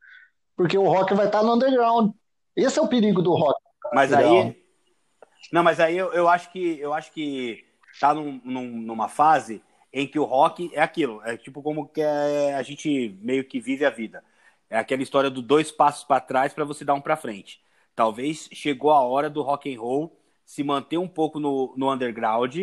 Porque 0.58 0.78
o 0.78 0.88
rock 0.88 1.14
vai 1.14 1.28
estar 1.28 1.42
no 1.42 1.54
underground. 1.54 2.12
Esse 2.56 2.80
é 2.80 2.82
o 2.82 2.88
perigo 2.88 3.22
do 3.22 3.34
rock. 3.34 3.58
Mas 3.94 4.12
aí. 4.12 4.58
Não, 5.54 5.64
mas 5.64 5.80
aí 5.80 5.98
eu, 5.98 6.12
eu 6.14 6.28
acho 6.28 6.52
que 6.52 6.80
eu 6.80 6.94
acho 6.94 7.12
que 7.14 7.64
tá 8.00 8.14
num, 8.14 8.42
num, 8.44 8.68
numa 8.82 9.08
fase 9.08 9.62
em 9.94 10.08
que 10.08 10.20
o 10.20 10.24
rock 10.24 10.72
é 10.74 10.82
aquilo, 10.82 11.22
é 11.24 11.36
tipo 11.36 11.62
como 11.62 11.88
que 11.88 12.02
é, 12.02 12.56
a 12.56 12.64
gente 12.64 13.18
meio 13.22 13.44
que 13.44 13.60
vive 13.60 13.86
a 13.86 13.90
vida. 13.90 14.24
É 14.70 14.78
aquela 14.78 15.04
história 15.04 15.30
do 15.30 15.42
dois 15.42 15.72
passos 15.72 16.06
para 16.06 16.22
trás 16.22 16.54
para 16.54 16.64
você 16.64 16.86
dar 16.86 16.94
um 16.94 17.02
para 17.02 17.18
frente. 17.18 17.62
Talvez 17.94 18.48
chegou 18.54 18.92
a 18.92 19.02
hora 19.02 19.30
do 19.30 19.42
rock 19.42 19.74
and 19.74 19.80
roll 19.80 20.18
se 20.46 20.64
manter 20.64 20.98
um 20.98 21.08
pouco 21.08 21.40
no, 21.40 21.74
no 21.76 21.92
underground, 21.92 22.58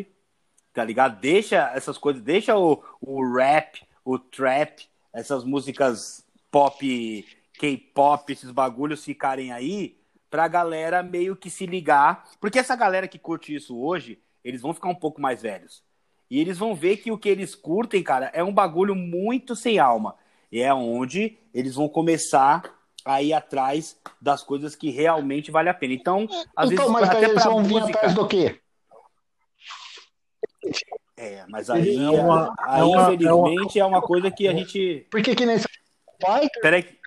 tá 0.72 0.84
ligado? 0.84 1.20
Deixa 1.20 1.70
essas 1.74 1.98
coisas, 1.98 2.22
deixa 2.22 2.56
o, 2.56 2.82
o 3.00 3.36
rap, 3.36 3.82
o 4.04 4.18
trap, 4.18 4.88
essas 5.12 5.44
músicas 5.44 6.26
pop, 6.50 7.26
K-pop, 7.58 8.32
esses 8.32 8.50
bagulhos 8.50 9.04
ficarem 9.04 9.52
aí 9.52 9.98
pra 10.30 10.48
galera 10.48 11.02
meio 11.02 11.36
que 11.36 11.50
se 11.50 11.66
ligar. 11.66 12.28
Porque 12.40 12.58
essa 12.58 12.76
galera 12.76 13.08
que 13.08 13.18
curte 13.18 13.54
isso 13.54 13.78
hoje, 13.78 14.18
eles 14.48 14.62
vão 14.62 14.72
ficar 14.72 14.88
um 14.88 14.94
pouco 14.94 15.20
mais 15.20 15.42
velhos. 15.42 15.82
E 16.30 16.40
eles 16.40 16.58
vão 16.58 16.74
ver 16.74 16.98
que 16.98 17.10
o 17.10 17.18
que 17.18 17.28
eles 17.28 17.54
curtem, 17.54 18.02
cara, 18.02 18.30
é 18.34 18.42
um 18.42 18.52
bagulho 18.52 18.94
muito 18.94 19.54
sem 19.54 19.78
alma. 19.78 20.14
E 20.50 20.60
é 20.60 20.72
onde 20.72 21.38
eles 21.52 21.74
vão 21.74 21.88
começar 21.88 22.62
a 23.04 23.22
ir 23.22 23.32
atrás 23.32 23.96
das 24.20 24.42
coisas 24.42 24.74
que 24.74 24.90
realmente 24.90 25.50
vale 25.50 25.68
a 25.68 25.74
pena. 25.74 25.94
Então, 25.94 26.26
às 26.56 26.70
então, 26.70 26.86
vezes, 26.86 26.90
mas 26.92 27.08
até 27.08 27.24
eles 27.24 27.44
vão 27.44 27.62
vir 27.62 27.82
atrás 27.82 28.14
do 28.14 28.26
quê? 28.26 28.60
É, 31.16 31.44
mas 31.48 31.68
aí, 31.68 31.96
É 31.96 32.10
uma- 32.10 32.54
aí 32.60 32.80
é 32.80 32.84
uma- 32.84 33.02
infelizmente, 33.14 33.80
é 33.80 33.84
uma... 33.84 34.00
coisa 34.02 34.30
que 34.30 34.46
a 34.46 34.52
gente. 34.52 35.06
Por 35.10 35.22
que 35.22 35.34
que 35.34 35.44
nem 35.46 35.58
pai? 36.20 36.48
Peraí, 36.60 36.82
que- 36.82 36.98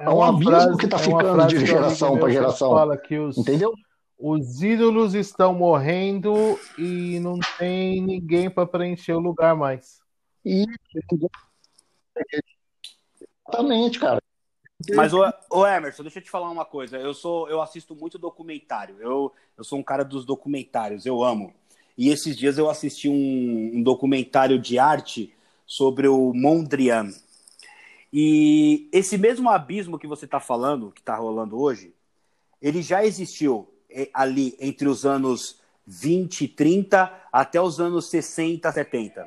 É 0.00 0.10
um 0.10 0.22
abismo 0.22 0.76
que 0.76 0.86
tá 0.86 0.98
é 0.98 1.00
uma 1.00 1.18
ficando 1.18 1.34
frase 1.34 1.58
de 1.58 1.66
geração 1.66 2.18
para 2.18 2.30
geração. 2.30 2.70
Fala 2.70 2.96
que 2.98 3.18
os, 3.18 3.38
Entendeu? 3.38 3.72
Os 4.18 4.62
ídolos 4.62 5.14
estão 5.14 5.54
morrendo 5.54 6.58
e 6.76 7.20
não 7.20 7.38
tem 7.56 8.02
ninguém 8.02 8.50
para 8.50 8.66
preencher 8.66 9.12
o 9.12 9.20
lugar 9.20 9.54
mais. 9.54 10.00
E... 10.44 10.66
Exatamente, 13.46 14.00
cara. 14.00 14.20
Mas, 14.94 15.12
ô, 15.12 15.24
ô 15.50 15.66
Emerson, 15.66 16.02
deixa 16.02 16.18
eu 16.18 16.22
te 16.22 16.30
falar 16.30 16.50
uma 16.50 16.64
coisa. 16.64 16.96
Eu 16.98 17.14
sou, 17.14 17.48
eu 17.48 17.62
assisto 17.62 17.94
muito 17.94 18.18
documentário. 18.18 18.96
Eu, 19.00 19.32
eu 19.56 19.64
sou 19.64 19.78
um 19.78 19.82
cara 19.82 20.04
dos 20.04 20.24
documentários, 20.24 21.06
eu 21.06 21.22
amo. 21.22 21.54
E 21.96 22.10
esses 22.10 22.36
dias 22.36 22.58
eu 22.58 22.68
assisti 22.68 23.08
um, 23.08 23.72
um 23.74 23.82
documentário 23.82 24.58
de 24.58 24.78
arte 24.78 25.34
sobre 25.66 26.08
o 26.08 26.32
Mondrian. 26.32 27.10
E 28.12 28.88
esse 28.92 29.18
mesmo 29.18 29.50
abismo 29.50 29.98
que 29.98 30.06
você 30.06 30.24
está 30.24 30.40
falando, 30.40 30.92
que 30.92 31.00
está 31.00 31.16
rolando 31.16 31.60
hoje, 31.60 31.94
ele 32.60 32.82
já 32.82 33.04
existiu 33.04 33.68
ali 34.12 34.56
entre 34.60 34.88
os 34.88 35.04
anos 35.06 35.60
20, 35.86 36.48
30 36.48 37.28
até 37.32 37.60
os 37.60 37.80
anos 37.80 38.08
60, 38.10 38.70
70. 38.70 39.26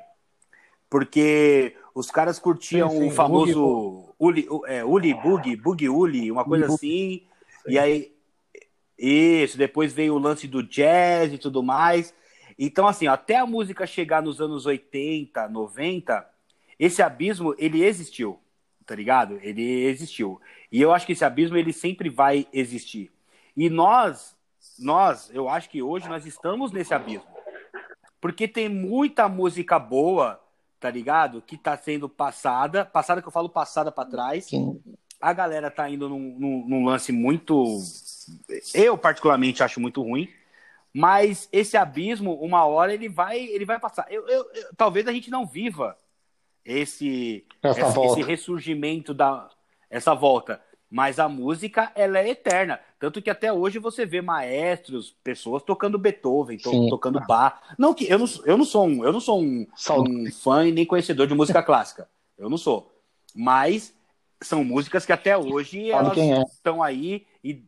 Porque 0.89 1.75
os 1.95 2.11
caras 2.11 2.37
curtiam 2.37 2.89
Sim, 2.89 2.99
sim, 2.99 3.07
o 3.07 3.11
famoso 3.11 4.13
Uli, 4.19 4.47
é, 4.67 4.83
Uli 4.83 5.13
Boogie, 5.13 5.55
Boogie 5.55 5.89
Uli, 5.89 6.31
uma 6.31 6.43
coisa 6.43 6.67
assim. 6.67 7.23
E 7.67 7.79
aí, 7.79 8.13
isso, 8.97 9.57
depois 9.57 9.93
veio 9.93 10.13
o 10.13 10.19
lance 10.19 10.47
do 10.47 10.61
jazz 10.61 11.33
e 11.33 11.37
tudo 11.37 11.63
mais. 11.63 12.13
Então, 12.57 12.87
assim, 12.87 13.07
até 13.07 13.37
a 13.37 13.45
música 13.45 13.87
chegar 13.87 14.21
nos 14.21 14.39
anos 14.39 14.65
80, 14.65 15.49
90, 15.49 16.29
esse 16.77 17.01
abismo, 17.01 17.55
ele 17.57 17.83
existiu, 17.83 18.39
tá 18.85 18.93
ligado? 18.93 19.39
Ele 19.41 19.85
existiu. 19.85 20.39
E 20.71 20.79
eu 20.79 20.93
acho 20.93 21.05
que 21.05 21.13
esse 21.13 21.25
abismo, 21.25 21.57
ele 21.57 21.73
sempre 21.73 22.09
vai 22.09 22.47
existir. 22.53 23.11
E 23.57 23.69
nós, 23.69 24.35
nós, 24.81 25.29
eu 25.33 25.47
acho 25.47 25.69
que 25.69 25.81
hoje 25.81 26.07
nós 26.09 26.25
estamos 26.25 26.71
nesse 26.71 26.93
abismo. 26.93 27.27
Porque 28.19 28.47
tem 28.47 28.69
muita 28.69 29.27
música 29.27 29.79
boa, 29.79 30.39
tá 30.79 30.89
ligado? 30.89 31.41
Que 31.41 31.57
tá 31.57 31.75
sendo 31.77 32.07
passada, 32.09 32.85
passada 32.85 33.21
que 33.21 33.27
eu 33.27 33.31
falo 33.31 33.49
passada 33.49 33.91
para 33.91 34.09
trás. 34.09 34.45
Sim. 34.45 34.81
A 35.19 35.33
galera 35.33 35.69
tá 35.71 35.89
indo 35.89 36.09
num, 36.09 36.35
num, 36.39 36.65
num 36.67 36.85
lance 36.85 37.11
muito. 37.11 37.77
Eu, 38.73 38.97
particularmente, 38.97 39.63
acho 39.63 39.79
muito 39.79 40.01
ruim. 40.01 40.29
Mas 40.93 41.47
esse 41.51 41.77
abismo, 41.77 42.33
uma 42.35 42.65
hora, 42.65 42.93
ele 42.93 43.07
vai, 43.07 43.39
ele 43.39 43.65
vai 43.65 43.79
passar. 43.79 44.05
Eu, 44.09 44.27
eu, 44.27 44.51
eu- 44.53 44.69
talvez 44.75 45.07
a 45.07 45.11
gente 45.13 45.29
não 45.31 45.45
viva 45.45 45.97
esse, 46.65 47.45
Essa 47.63 47.81
esse, 47.81 47.93
volta. 47.95 48.19
esse 48.19 48.29
ressurgimento 48.29 49.13
da 49.13 49.49
essa 49.89 50.13
volta. 50.13 50.61
Mas 50.89 51.19
a 51.19 51.29
música, 51.29 51.91
ela 51.95 52.19
é 52.19 52.29
eterna. 52.29 52.79
Tanto 53.01 53.19
que 53.19 53.31
até 53.31 53.51
hoje 53.51 53.79
você 53.79 54.05
vê 54.05 54.21
maestros, 54.21 55.09
pessoas 55.23 55.63
tocando 55.63 55.97
Beethoven, 55.97 56.59
to- 56.59 56.69
Sim. 56.69 56.87
tocando 56.87 57.19
Bach. 57.19 57.59
Não 57.75 57.95
que 57.95 58.07
eu 58.07 58.19
não, 58.19 58.27
eu 58.45 58.55
não 58.55 58.63
sou 58.63 58.85
um, 58.85 59.03
eu 59.03 59.11
não 59.11 59.19
sou 59.19 59.41
um, 59.41 59.65
um 59.97 60.31
fã 60.31 60.67
e 60.67 60.71
nem 60.71 60.85
conhecedor 60.85 61.25
de 61.25 61.33
música 61.33 61.63
clássica. 61.63 62.07
Eu 62.37 62.47
não 62.47 62.59
sou. 62.59 62.93
Mas 63.35 63.91
são 64.39 64.63
músicas 64.63 65.03
que 65.03 65.11
até 65.11 65.35
hoje 65.35 65.89
Sabe 65.89 66.05
elas 66.05 66.17
é. 66.19 66.41
estão 66.43 66.83
aí 66.83 67.25
e 67.43 67.63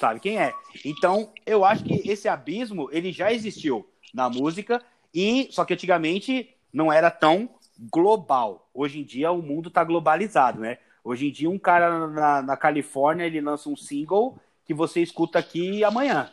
sabe 0.00 0.18
quem 0.18 0.38
é. 0.38 0.54
Então, 0.82 1.30
eu 1.44 1.62
acho 1.62 1.84
que 1.84 2.10
esse 2.10 2.26
abismo, 2.26 2.88
ele 2.90 3.12
já 3.12 3.30
existiu 3.30 3.86
na 4.14 4.30
música 4.30 4.82
e 5.12 5.46
só 5.50 5.62
que 5.62 5.74
antigamente 5.74 6.48
não 6.72 6.90
era 6.90 7.10
tão 7.10 7.50
global. 7.78 8.70
Hoje 8.72 8.98
em 9.00 9.04
dia 9.04 9.30
o 9.30 9.42
mundo 9.42 9.68
está 9.68 9.84
globalizado, 9.84 10.58
né? 10.58 10.78
Hoje 11.04 11.28
em 11.28 11.30
dia 11.30 11.50
um 11.50 11.58
cara 11.58 12.06
na, 12.06 12.40
na 12.40 12.56
Califórnia, 12.56 13.26
ele 13.26 13.42
lança 13.42 13.68
um 13.68 13.76
single 13.76 14.38
que 14.70 14.74
você 14.74 15.00
escuta 15.02 15.36
aqui 15.36 15.82
amanhã. 15.82 16.30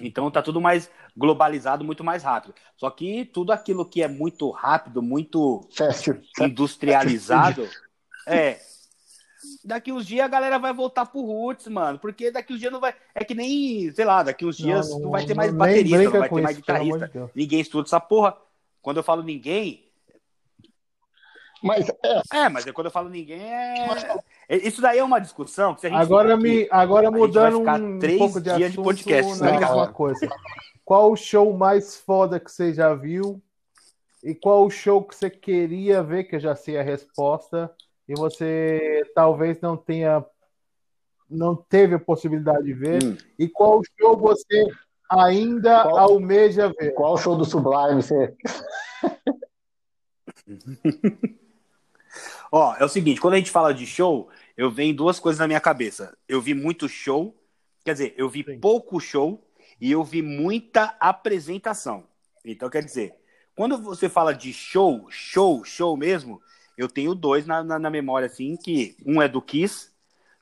Então 0.00 0.30
tá 0.30 0.40
tudo 0.40 0.62
mais 0.62 0.90
globalizado, 1.14 1.84
muito 1.84 2.02
mais 2.02 2.22
rápido. 2.22 2.54
Só 2.74 2.88
que 2.88 3.26
tudo 3.26 3.52
aquilo 3.52 3.84
que 3.84 4.02
é 4.02 4.08
muito 4.08 4.50
rápido, 4.50 5.02
muito 5.02 5.68
industrializado, 6.40 7.68
é. 8.26 8.58
Daqui 9.62 9.92
uns 9.92 10.06
dias 10.06 10.24
a 10.24 10.28
galera 10.28 10.58
vai 10.58 10.72
voltar 10.72 11.04
pro 11.04 11.20
Roots, 11.20 11.68
mano. 11.68 11.98
Porque 11.98 12.30
daqui 12.30 12.54
uns 12.54 12.60
dias 12.60 12.72
não 12.72 12.80
vai. 12.80 12.94
É 13.14 13.22
que 13.22 13.34
nem, 13.34 13.92
sei 13.92 14.06
lá, 14.06 14.22
daqui 14.22 14.46
uns 14.46 14.56
dias 14.56 14.88
não, 14.98 15.10
vai 15.10 15.26
ter 15.26 15.34
mais 15.34 15.52
baterista, 15.52 16.02
não 16.02 16.10
vai 16.12 16.28
ter 16.30 16.40
mais 16.40 16.56
guitarrista. 16.56 17.08
de. 17.08 17.30
Ninguém 17.34 17.60
estuda 17.60 17.86
essa 17.86 18.00
porra. 18.00 18.34
Quando 18.80 18.96
eu 18.96 19.02
falo 19.02 19.22
ninguém, 19.22 19.83
Mas 21.64 21.88
é, 21.88 22.22
é, 22.44 22.48
mas 22.48 22.66
é 22.66 22.72
quando 22.72 22.86
eu 22.86 22.90
falo 22.92 23.08
ninguém 23.08 23.40
é. 23.42 23.86
é- 24.48 24.56
Isso 24.68 24.80
daí 24.82 24.98
é 24.98 25.04
uma 25.04 25.18
discussão 25.20 25.74
que 25.74 25.80
se 25.80 25.86
a 25.86 25.90
gente 25.90 26.00
Agora, 26.00 26.34
aqui- 26.34 26.42
me, 26.42 26.68
agora 26.70 27.10
vai 27.10 27.18
mudando 27.20 27.58
um 27.60 27.98
três 27.98 28.18
pouco 28.18 28.40
de 28.40 28.44
dias 28.44 28.58
de 28.58 28.64
assunto 28.66 28.84
podcast, 28.84 29.40
na 29.42 29.52
tá 29.52 29.58
mesma 29.60 29.88
coisa. 29.92 30.28
Qual 30.84 31.10
o 31.12 31.16
show 31.16 31.56
mais 31.56 31.96
foda 31.96 32.38
que 32.38 32.50
você 32.52 32.74
já 32.74 32.94
viu? 32.94 33.42
E 34.22 34.34
qual 34.34 34.64
o 34.66 34.70
show 34.70 35.02
que 35.02 35.14
você 35.14 35.28
queria 35.30 36.02
ver, 36.02 36.24
que 36.24 36.36
eu 36.36 36.40
já 36.40 36.54
sei 36.54 36.78
a 36.78 36.82
resposta, 36.82 37.70
e 38.08 38.14
você 38.14 39.02
talvez 39.14 39.60
não 39.60 39.76
tenha 39.76 40.24
não 41.28 41.56
teve 41.56 41.94
a 41.94 41.98
possibilidade 41.98 42.64
de 42.64 42.74
ver? 42.74 43.02
Hum. 43.02 43.16
E 43.38 43.48
qual 43.48 43.80
show 43.98 44.14
você 44.16 44.66
ainda 45.10 45.82
Qual- 45.84 45.98
almeja 45.98 46.70
ver? 46.78 46.92
qual 46.92 47.14
o 47.14 47.16
show 47.16 47.34
do 47.36 47.44
Sublime? 47.46 48.02
Você... 48.02 48.34
Ó, 52.56 52.72
é 52.78 52.84
o 52.84 52.88
seguinte, 52.88 53.20
quando 53.20 53.34
a 53.34 53.36
gente 53.36 53.50
fala 53.50 53.74
de 53.74 53.84
show, 53.84 54.28
eu 54.56 54.70
venho 54.70 54.94
duas 54.94 55.18
coisas 55.18 55.40
na 55.40 55.48
minha 55.48 55.60
cabeça. 55.60 56.16
Eu 56.28 56.40
vi 56.40 56.54
muito 56.54 56.88
show, 56.88 57.34
quer 57.84 57.94
dizer, 57.94 58.14
eu 58.16 58.28
vi 58.28 58.44
Sim. 58.44 58.60
pouco 58.60 59.00
show 59.00 59.44
e 59.80 59.90
eu 59.90 60.04
vi 60.04 60.22
muita 60.22 60.96
apresentação. 61.00 62.04
Então, 62.44 62.70
quer 62.70 62.84
dizer, 62.84 63.12
quando 63.56 63.76
você 63.82 64.08
fala 64.08 64.32
de 64.32 64.52
show, 64.52 65.04
show, 65.10 65.64
show 65.64 65.96
mesmo, 65.96 66.40
eu 66.78 66.88
tenho 66.88 67.12
dois 67.12 67.44
na, 67.44 67.64
na, 67.64 67.76
na 67.76 67.90
memória, 67.90 68.26
assim, 68.26 68.56
que 68.56 68.96
um 69.04 69.20
é 69.20 69.26
do 69.26 69.42
Kiss, 69.42 69.90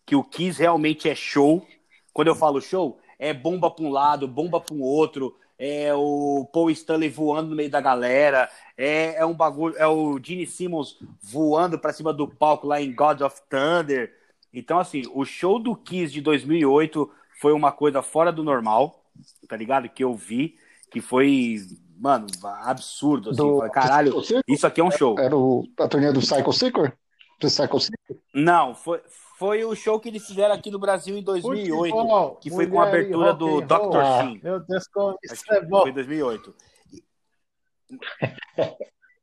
que 0.05 0.14
o 0.14 0.22
Kiss 0.22 0.60
realmente 0.60 1.09
é 1.09 1.14
show. 1.14 1.66
Quando 2.12 2.28
eu 2.28 2.34
falo 2.34 2.60
show, 2.60 3.01
é 3.18 3.32
bomba 3.32 3.70
para 3.70 3.86
um 3.86 3.90
lado, 3.90 4.28
bomba 4.28 4.60
para 4.60 4.74
um 4.74 4.82
outro, 4.82 5.34
é 5.64 5.94
o 5.94 6.44
Paul 6.52 6.70
Stanley 6.70 7.09
voando 7.09 7.51
no 7.51 7.56
meio 7.56 7.70
da 7.70 7.80
galera, 7.80 8.51
é, 8.76 9.14
é 9.14 9.24
um 9.24 9.32
bagulho, 9.32 9.76
é 9.78 9.86
o 9.86 10.18
Gene 10.20 10.44
Simmons 10.44 10.98
voando 11.22 11.78
para 11.78 11.93
cima 11.93 12.12
do 12.12 12.26
palco 12.26 12.66
lá 12.66 12.80
em 12.82 12.93
God 12.93 13.20
of 13.20 13.40
Thunder. 13.48 14.12
Então, 14.52 14.80
assim, 14.80 15.02
o 15.14 15.24
show 15.24 15.60
do 15.60 15.76
Kiss 15.76 16.12
de 16.12 16.20
2008 16.20 17.09
foi 17.40 17.52
uma 17.52 17.70
coisa 17.70 18.02
fora 18.02 18.32
do 18.32 18.43
normal, 18.43 19.05
tá 19.48 19.56
ligado? 19.56 19.89
Que 19.89 20.02
eu 20.02 20.14
vi, 20.14 20.56
que 20.90 21.01
foi, 21.01 21.59
mano, 21.97 22.26
absurdo, 22.64 23.30
assim. 23.30 23.39
Do- 23.39 23.70
Caralho, 23.70 24.20
isso 24.48 24.66
aqui 24.66 24.80
é 24.80 24.84
um 24.84 24.90
show. 24.90 25.16
Era 25.16 25.36
o, 25.36 25.64
a 25.78 25.86
turnê 25.86 26.12
do 26.12 26.18
Psycho 26.18 26.52
Seeker? 26.52 26.93
Do 27.40 27.47
Psycho 27.47 27.78
Seeker? 27.78 28.16
Não, 28.34 28.74
foi, 28.74 29.01
foi 29.43 29.64
o 29.64 29.74
show 29.74 29.98
que 29.98 30.09
eles 30.09 30.24
fizeram 30.24 30.55
aqui 30.55 30.70
no 30.70 30.78
Brasil 30.78 31.19
em 31.19 31.23
2008, 31.23 31.90
Futebol, 31.97 32.36
que 32.36 32.48
foi 32.48 32.64
com 32.69 32.81
a 32.81 32.86
abertura 32.86 33.35
do. 33.35 33.60
Dr. 33.60 33.97
Ah. 33.97 34.20
Shin. 34.23 34.40
Meu 34.40 34.60
Deus, 34.60 34.86
como 34.86 35.19
isso 35.20 35.52
é 35.52 35.60
bom. 35.62 35.81
Foi 35.81 35.90
em 35.90 35.94
2008. 35.94 36.55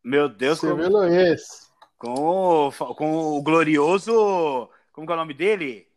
Meu 0.04 0.28
Deus, 0.28 0.60
Você 0.60 0.70
com, 0.70 0.76
viu, 0.76 0.90
Luiz? 0.90 1.70
com, 1.98 2.14
o- 2.14 2.96
com 2.96 3.38
o 3.38 3.42
glorioso. 3.42 4.70
Como 4.92 5.08
que 5.08 5.14
é 5.14 5.16
o 5.16 5.20
nome 5.20 5.34
dele? 5.34 5.88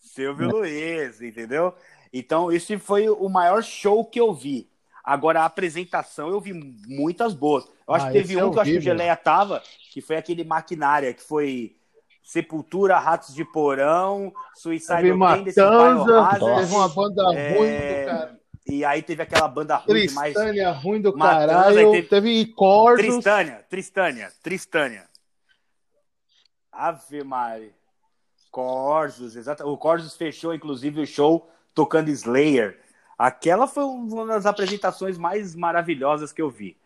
Silvio 0.00 0.48
Luiz, 0.50 1.22
entendeu? 1.22 1.72
Então, 2.12 2.50
esse 2.50 2.78
foi 2.78 3.08
o 3.08 3.28
maior 3.28 3.62
show 3.62 4.04
que 4.04 4.18
eu 4.18 4.34
vi. 4.34 4.68
Agora, 5.04 5.42
a 5.42 5.44
apresentação, 5.44 6.28
eu 6.30 6.40
vi 6.40 6.52
muitas 6.52 7.32
boas. 7.32 7.64
Eu 7.86 7.94
acho 7.94 8.06
Ah, 8.06 8.08
que 8.08 8.14
teve 8.14 8.32
esse 8.32 8.36
um 8.36 8.40
eu 8.40 8.50
que 8.50 8.58
eu 8.58 8.62
acho 8.62 8.70
que 8.72 8.78
o 8.78 8.80
Geleia 8.80 9.16
tava, 9.16 9.62
que 9.92 10.00
foi 10.00 10.16
aquele 10.16 10.42
Maquinária, 10.44 11.14
que 11.14 11.22
foi 11.22 11.76
Sepultura, 12.28 12.98
Ratos 12.98 13.34
de 13.34 13.42
Porão, 13.42 14.30
Suicide 14.54 15.14
Matanza, 15.14 15.56
teve 15.56 16.74
uma 16.74 16.86
banda 16.90 17.22
É, 17.34 17.56
ruim 17.56 17.70
do 17.70 18.06
cara. 18.06 18.40
E 18.66 18.84
aí 18.84 19.00
teve 19.00 19.22
aquela 19.22 19.48
banda 19.48 19.76
ruim 19.76 20.06
demais. 20.06 20.34
Tristânia 20.34 20.70
ruim 20.72 21.00
do 21.00 21.16
Matanza, 21.16 21.46
caralho. 21.46 21.90
Teve, 21.90 22.06
teve- 22.06 22.46
Corsos. 22.52 23.06
Tristânia, 23.06 23.64
Tristânia, 23.70 24.32
Tristânia. 24.42 25.08
Ave 26.70 27.24
Maria. 27.24 27.72
Corsos, 28.50 29.34
exato. 29.34 29.66
O 29.66 29.78
Corsos 29.78 30.14
fechou, 30.14 30.52
inclusive, 30.52 31.00
o 31.00 31.06
show 31.06 31.50
tocando 31.74 32.10
Slayer. 32.10 32.78
Aquela 33.16 33.66
foi 33.66 33.84
uma 33.84 34.26
das 34.26 34.44
apresentações 34.44 35.16
mais 35.16 35.54
maravilhosas 35.54 36.30
que 36.30 36.42
eu 36.42 36.50
vi. 36.50 36.76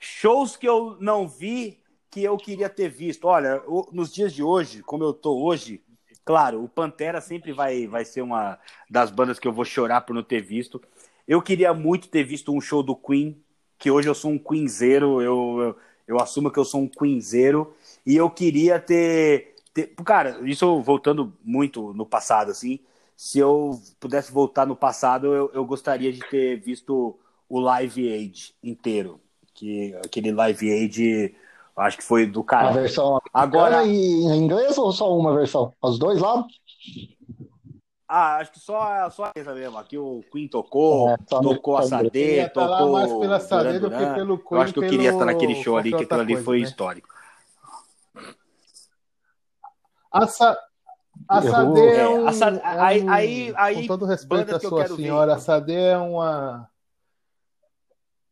Shows 0.00 0.56
que 0.56 0.66
eu 0.68 0.96
não 0.98 1.28
vi 1.28 1.79
que 2.10 2.22
eu 2.24 2.36
queria 2.36 2.68
ter 2.68 2.88
visto. 2.88 3.26
Olha, 3.26 3.62
nos 3.92 4.12
dias 4.12 4.32
de 4.32 4.42
hoje, 4.42 4.82
como 4.82 5.04
eu 5.04 5.12
tô 5.12 5.42
hoje, 5.42 5.82
claro, 6.24 6.62
o 6.62 6.68
Pantera 6.68 7.20
sempre 7.20 7.52
vai, 7.52 7.86
vai 7.86 8.04
ser 8.04 8.22
uma 8.22 8.58
das 8.88 9.10
bandas 9.10 9.38
que 9.38 9.46
eu 9.46 9.52
vou 9.52 9.64
chorar 9.64 10.02
por 10.02 10.14
não 10.14 10.22
ter 10.22 10.40
visto. 10.40 10.82
Eu 11.26 11.40
queria 11.40 11.72
muito 11.72 12.08
ter 12.08 12.24
visto 12.24 12.52
um 12.52 12.60
show 12.60 12.82
do 12.82 12.96
Queen, 12.96 13.40
que 13.78 13.90
hoje 13.90 14.08
eu 14.08 14.14
sou 14.14 14.32
um 14.32 14.38
Queenzeiro, 14.38 15.22
eu, 15.22 15.58
eu, 15.60 15.76
eu 16.08 16.20
assumo 16.20 16.50
que 16.50 16.58
eu 16.58 16.64
sou 16.64 16.82
um 16.82 16.88
Queenzeiro, 16.88 17.72
e 18.04 18.16
eu 18.16 18.28
queria 18.28 18.80
ter, 18.80 19.54
ter. 19.72 19.94
Cara, 20.04 20.40
isso 20.42 20.82
voltando 20.82 21.32
muito 21.44 21.92
no 21.94 22.04
passado, 22.04 22.50
assim. 22.50 22.80
Se 23.16 23.38
eu 23.38 23.80
pudesse 24.00 24.32
voltar 24.32 24.66
no 24.66 24.74
passado, 24.74 25.26
eu, 25.34 25.50
eu 25.54 25.64
gostaria 25.64 26.12
de 26.12 26.20
ter 26.20 26.56
visto 26.58 27.18
o 27.48 27.60
Live 27.60 28.12
Aid 28.12 28.54
inteiro. 28.62 29.20
Que, 29.54 29.94
aquele 30.04 30.32
Live 30.32 30.70
Aid 30.70 31.34
Acho 31.80 31.96
que 31.96 32.04
foi 32.04 32.26
do 32.26 32.44
cara. 32.44 32.68
A 32.68 32.72
versão 32.72 33.18
agora 33.32 33.86
em 33.86 34.36
inglês 34.36 34.76
ou 34.76 34.92
só 34.92 35.16
uma 35.16 35.34
versão? 35.34 35.72
Os 35.82 35.98
dois 35.98 36.20
lados? 36.20 36.60
Ah, 38.06 38.36
acho 38.36 38.52
que 38.52 38.60
só, 38.60 39.08
só 39.08 39.30
essa 39.34 39.54
mesmo. 39.54 39.78
Aqui 39.78 39.96
o 39.96 40.22
Queen 40.30 40.48
tocou, 40.48 41.10
é, 41.10 41.16
tocou 41.16 41.76
a 41.78 41.82
Sade, 41.82 42.50
tocou. 42.52 42.92
mais 42.92 43.12
pela 43.12 43.40
Sade 43.40 43.78
do 43.78 43.88
que 43.90 44.06
pelo 44.14 44.36
Queen. 44.36 44.48
Eu 44.50 44.60
acho 44.60 44.72
que 44.74 44.78
eu 44.80 44.88
queria 44.88 45.10
estar 45.10 45.24
naquele 45.24 45.54
show 45.54 45.76
ali, 45.76 45.90
que 45.90 46.02
aquilo 46.02 46.20
ali 46.20 46.32
coisa, 46.34 46.44
foi 46.44 46.58
né? 46.58 46.64
histórico. 46.64 47.08
A, 50.12 50.26
Sa... 50.26 50.58
a 51.28 51.42
Sade 51.42 51.80
é, 51.80 52.08
um, 52.08 52.28
é, 52.28 52.32
Sade... 52.32 52.58
é 52.58 52.60
um... 52.60 52.82
aí, 52.82 53.08
aí, 53.08 53.54
aí, 53.56 53.76
Com 53.82 53.86
todo 53.86 54.04
respeito 54.04 54.54
à 54.54 54.60
sua 54.60 54.86
senhora, 54.88 55.34
ver. 55.34 55.38
a 55.38 55.38
Sade 55.38 55.72
é 55.72 55.96
uma 55.96 56.69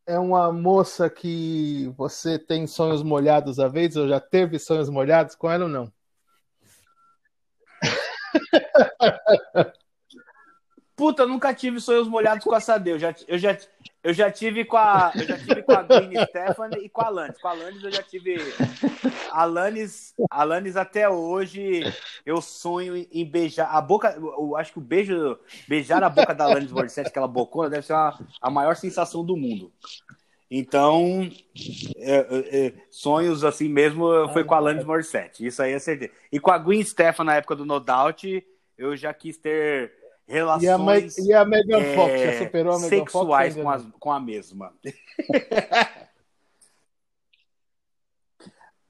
é 0.09 0.17
uma 0.17 0.51
moça 0.51 1.07
que 1.07 1.93
você 1.95 2.39
tem 2.39 2.65
sonhos 2.65 3.03
molhados 3.03 3.59
às 3.59 3.71
vezes, 3.71 3.95
ou 3.95 4.07
já 4.07 4.19
teve 4.19 4.57
sonhos 4.57 4.89
molhados 4.89 5.35
com 5.35 5.51
ela 5.51 5.65
ou 5.65 5.69
não? 5.69 5.93
Puta, 10.95 11.27
nunca 11.27 11.53
tive 11.53 11.79
sonhos 11.79 12.07
molhados 12.07 12.43
com 12.43 12.55
a 12.55 12.59
Sade. 12.59 12.89
Eu 12.89 12.97
já, 12.97 13.13
eu 13.27 13.37
já, 13.37 13.55
eu 14.03 14.13
já 14.13 14.31
tive 14.31 14.63
com 14.63 14.77
a, 14.77 15.11
eu 15.15 15.25
já 15.25 15.37
tive 15.37 15.61
com 15.61 15.73
a 15.73 15.83
Gwen 15.83 16.11
Stephanie 16.25 16.85
e 16.85 16.89
com 16.89 17.01
a 17.01 17.07
Alanis. 17.07 17.37
Com 17.41 17.47
a 17.47 17.51
Alanis 17.51 17.83
eu 17.83 17.91
já 17.91 18.03
tive. 18.03 18.37
Alanis, 19.31 20.13
Alanis 20.31 20.77
até 20.77 21.09
hoje 21.09 21.81
eu 22.25 22.41
sonho 22.41 22.95
em 23.11 23.25
beijar 23.25 23.69
a 23.69 23.81
boca. 23.81 24.15
Eu 24.17 24.55
acho 24.55 24.73
que 24.73 24.79
o 24.79 24.81
beijo, 24.81 25.37
beijar 25.67 26.03
a 26.03 26.09
boca 26.09 26.33
da 26.33 26.45
Alanis 26.45 26.71
Morissette, 26.71 27.09
aquela 27.09 27.27
bocona, 27.27 27.69
deve 27.69 27.85
ser 27.85 27.93
a, 27.93 28.17
a 28.41 28.49
maior 28.49 28.75
sensação 28.75 29.23
do 29.23 29.35
mundo. 29.35 29.71
Então, 30.51 31.29
é, 31.97 32.15
é, 32.15 32.67
é 32.67 32.73
sonhos 32.89 33.43
assim 33.43 33.69
mesmo 33.69 34.29
foi 34.33 34.43
com 34.43 34.55
a 34.55 34.57
Alanis 34.57 34.85
Morissette. 34.85 35.45
Isso 35.45 35.61
aí 35.61 35.73
é 35.73 35.79
certeza. 35.79 36.11
E 36.31 36.39
com 36.39 36.51
a 36.51 36.57
Gwen 36.57 36.83
Stefani 36.83 37.27
na 37.27 37.35
época 37.35 37.55
do 37.55 37.65
No 37.65 37.79
Doubt, 37.79 38.43
eu 38.77 38.95
já 38.95 39.13
quis 39.13 39.37
ter 39.37 39.98
relações 40.29 41.17
e 41.17 41.33
a, 41.33 41.43
Megan 41.43 41.79
é, 41.79 41.95
Fox 41.95 42.21
já 42.21 42.37
superou 42.37 42.73
a 42.73 42.79
Megan 42.79 42.89
sexuais 42.89 43.55
Fox, 43.55 43.63
com, 43.63 43.69
a, 43.69 43.99
com 43.99 44.11
a 44.11 44.19
mesma. 44.19 44.73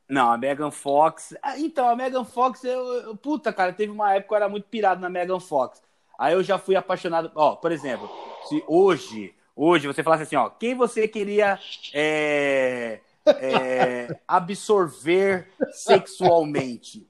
Não, 0.10 0.32
a 0.32 0.38
Megan 0.38 0.72
Fox. 0.72 1.36
Ah, 1.42 1.58
então, 1.60 1.88
a 1.88 1.96
Megan 1.96 2.26
Fox, 2.26 2.64
eu, 2.64 2.94
eu, 2.94 3.16
puta, 3.16 3.54
cara, 3.54 3.72
teve 3.72 3.92
uma 3.92 4.14
época 4.14 4.28
que 4.28 4.34
eu 4.34 4.38
era 4.38 4.50
muito 4.50 4.68
pirado 4.68 5.00
na 5.00 5.10
Megan 5.10 5.40
Fox. 5.40 5.82
Aí 6.18 6.34
eu 6.34 6.44
já 6.44 6.58
fui 6.58 6.76
apaixonado. 6.76 7.32
Ó, 7.36 7.56
por 7.56 7.72
exemplo, 7.72 8.10
se 8.48 8.64
hoje, 8.68 9.36
hoje 9.56 9.86
você 9.88 10.02
falasse 10.02 10.24
assim, 10.24 10.36
ó, 10.36 10.50
quem 10.50 10.74
você 10.74 11.08
queria 11.08 11.60
é, 11.94 13.00
é, 13.26 14.20
absorver 14.28 15.48
sexualmente? 15.72 17.08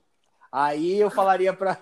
Aí 0.51 0.99
eu 0.99 1.10
falaria 1.10 1.53
pra 1.53 1.77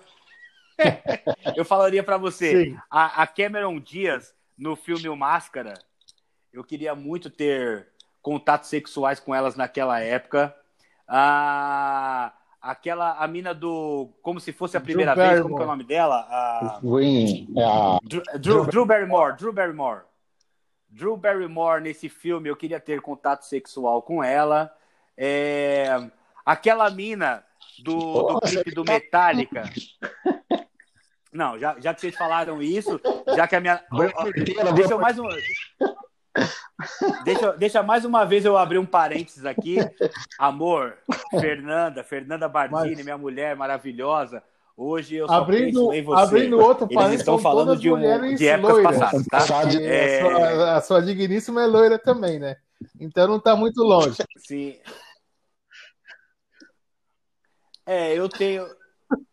eu 1.56 1.64
falaria 1.64 2.02
para 2.02 2.16
você, 2.16 2.76
a, 2.90 3.22
a, 3.22 3.26
Cameron 3.26 3.78
Diaz, 3.80 4.34
no 4.56 4.76
filme 4.76 5.08
O 5.08 5.16
Máscara, 5.16 5.74
eu 6.52 6.64
queria 6.64 6.94
muito 6.94 7.30
ter 7.30 7.88
contatos 8.22 8.68
sexuais 8.68 9.20
com 9.20 9.34
elas 9.34 9.56
naquela 9.56 10.00
época. 10.00 10.54
A, 11.06 12.32
aquela, 12.60 13.16
a 13.18 13.26
mina 13.26 13.54
do. 13.54 14.10
Como 14.22 14.40
se 14.40 14.52
fosse 14.52 14.76
a 14.76 14.80
primeira 14.80 15.14
Drew 15.14 15.24
vez, 15.24 15.36
Barrymore. 15.40 15.52
como 15.52 15.62
é 15.62 15.64
o 15.64 15.68
nome 15.68 15.84
dela? 15.84 16.16
A, 16.28 16.80
Green. 16.82 17.48
É 17.56 18.06
Drew, 18.06 18.22
Drew, 18.38 18.66
Drew 18.66 18.86
Barrymore, 18.86 19.36
Drew 19.36 19.52
Barrymore. 19.52 20.02
Drew 20.90 21.16
Barrymore 21.16 21.82
nesse 21.82 22.08
filme, 22.08 22.48
eu 22.48 22.56
queria 22.56 22.80
ter 22.80 23.00
contato 23.00 23.42
sexual 23.42 24.02
com 24.02 24.22
ela. 24.24 24.74
É, 25.16 25.88
aquela 26.44 26.88
mina 26.90 27.44
do, 27.82 28.22
do 28.22 28.40
clipe 28.40 28.70
do 28.70 28.84
Metallica. 28.84 29.64
Não, 31.38 31.56
já, 31.56 31.76
já 31.78 31.94
que 31.94 32.00
vocês 32.00 32.16
falaram 32.16 32.60
isso, 32.60 33.00
já 33.36 33.46
que 33.46 33.54
a 33.54 33.60
minha. 33.60 33.80
Deixa 34.74 34.94
eu 34.94 34.98
mais 34.98 35.16
um. 35.20 35.28
Deixa, 37.22 37.52
deixa 37.52 37.80
mais 37.80 38.04
uma 38.04 38.24
vez 38.24 38.44
eu 38.44 38.58
abrir 38.58 38.78
um 38.78 38.84
parênteses 38.84 39.46
aqui. 39.46 39.76
Amor, 40.36 40.98
Fernanda, 41.30 42.02
Fernanda 42.02 42.48
Bardini, 42.48 42.96
Mas... 42.96 43.04
minha 43.04 43.16
mulher 43.16 43.54
maravilhosa. 43.54 44.42
Hoje 44.76 45.14
eu 45.14 45.28
só 45.28 45.34
abrindo, 45.34 45.92
em 45.92 46.02
você. 46.02 46.22
Abrindo 46.22 46.58
outro 46.58 46.88
parênteses. 46.88 47.10
Eles 47.10 47.20
estão 47.20 47.38
falando 47.38 47.76
de, 47.76 47.88
um, 47.88 48.34
de 48.34 48.48
épocas 48.48 48.74
loiras. 48.74 48.98
passadas, 48.98 49.26
tá? 49.26 49.80
É... 49.80 50.20
A, 50.20 50.26
sua, 50.26 50.76
a 50.76 50.80
sua 50.80 51.02
digníssima 51.02 51.62
é 51.62 51.66
loira 51.66 52.00
também, 52.00 52.40
né? 52.40 52.56
Então 52.98 53.28
não 53.28 53.36
está 53.36 53.54
muito 53.54 53.80
longe. 53.80 54.16
Sim. 54.38 54.76
É, 57.86 58.12
eu 58.12 58.28
tenho, 58.28 58.66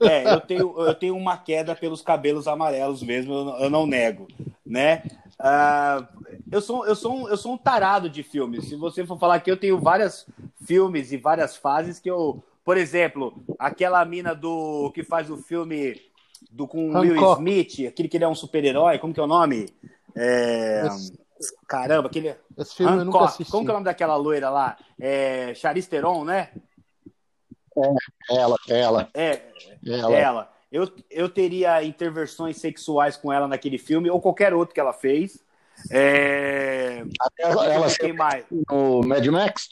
é, 0.01 0.33
eu 0.33 0.41
tenho, 0.41 0.79
eu 0.79 0.95
tenho 0.95 1.17
uma 1.17 1.37
queda 1.37 1.75
pelos 1.75 2.01
cabelos 2.01 2.47
amarelos 2.47 3.01
mesmo, 3.03 3.55
eu, 3.59 3.69
não 3.69 3.85
nego, 3.85 4.27
né? 4.65 5.03
Uh, 5.39 6.07
eu, 6.51 6.61
sou, 6.61 6.85
eu, 6.85 6.95
sou 6.95 7.13
um, 7.13 7.27
eu 7.27 7.37
sou 7.37 7.53
um 7.53 7.57
tarado 7.57 8.09
de 8.09 8.23
filmes. 8.23 8.65
Se 8.69 8.75
você 8.75 9.05
for 9.05 9.19
falar 9.19 9.39
que 9.39 9.51
eu 9.51 9.57
tenho 9.57 9.79
vários 9.79 10.25
filmes 10.65 11.11
e 11.11 11.17
várias 11.17 11.55
fases 11.55 11.99
que 11.99 12.09
eu. 12.09 12.43
Por 12.63 12.77
exemplo, 12.77 13.33
aquela 13.59 14.03
mina 14.05 14.33
do 14.33 14.91
que 14.91 15.03
faz 15.03 15.29
o 15.29 15.37
filme 15.37 16.01
do 16.49 16.67
com 16.67 16.89
Hancock. 16.97 17.09
Will 17.09 17.33
Smith, 17.33 17.87
aquele 17.87 18.07
que 18.07 18.17
ele 18.17 18.23
é 18.23 18.27
um 18.27 18.35
super-herói, 18.35 18.97
como 18.97 19.13
que 19.13 19.19
é 19.19 19.23
o 19.23 19.27
nome? 19.27 19.67
É... 20.15 20.83
Esse... 20.87 21.13
Caramba, 21.67 22.07
aquele. 22.07 22.35
Esse 22.57 22.75
filme 22.75 22.93
Hancock. 22.93 22.99
eu 22.99 23.05
nunca 23.05 23.25
assisti. 23.25 23.51
Como 23.51 23.65
que 23.65 23.69
é 23.69 23.73
o 23.73 23.75
nome 23.75 23.85
daquela 23.85 24.15
loira 24.15 24.49
lá? 24.49 24.77
É 24.99 25.53
Charlize 25.53 25.89
Theron, 25.89 26.23
né? 26.23 26.49
É, 27.77 28.35
ela, 28.35 28.57
ela. 28.69 29.09
É, 29.13 29.41
ela. 29.85 30.15
ela. 30.15 30.55
Eu, 30.71 30.91
eu 31.09 31.29
teria 31.29 31.83
intervenções 31.83 32.57
sexuais 32.57 33.15
com 33.15 33.31
ela 33.31 33.47
naquele 33.47 33.77
filme, 33.77 34.09
ou 34.09 34.19
qualquer 34.19 34.53
outro 34.53 34.73
que 34.73 34.79
ela 34.79 34.93
fez. 34.93 35.43
É... 35.91 37.03
Até 37.19 37.43
ela, 37.43 37.65
ela 37.65 37.87
mais. 38.13 38.45
no 38.49 39.01
Mad 39.01 39.25
Max? 39.27 39.69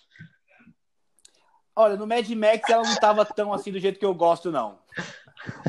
Olha, 1.76 1.96
no 1.96 2.06
Mad 2.06 2.30
Max 2.30 2.70
ela 2.70 2.84
não 2.84 2.92
estava 2.92 3.26
tão 3.26 3.52
assim 3.52 3.72
do 3.72 3.80
jeito 3.80 4.00
que 4.00 4.06
eu 4.06 4.14
gosto, 4.14 4.52
não. 4.52 4.80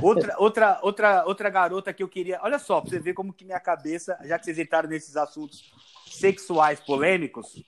Outra, 0.03 0.37
outra, 0.39 0.79
outra, 0.83 1.25
outra 1.27 1.51
garota 1.51 1.93
que 1.93 2.03
eu 2.03 2.09
queria. 2.09 2.39
Olha 2.43 2.59
só, 2.59 2.81
pra 2.81 2.91
você 2.91 2.99
ver 2.99 3.15
como 3.15 3.33
que 3.33 3.45
minha 3.45 3.59
cabeça, 3.59 4.19
já 4.25 4.39
que 4.39 4.45
vocês 4.45 4.59
entraram 4.59 4.89
nesses 4.89 5.17
assuntos 5.17 5.73
sexuais 6.07 6.79
polêmicos, 6.79 7.61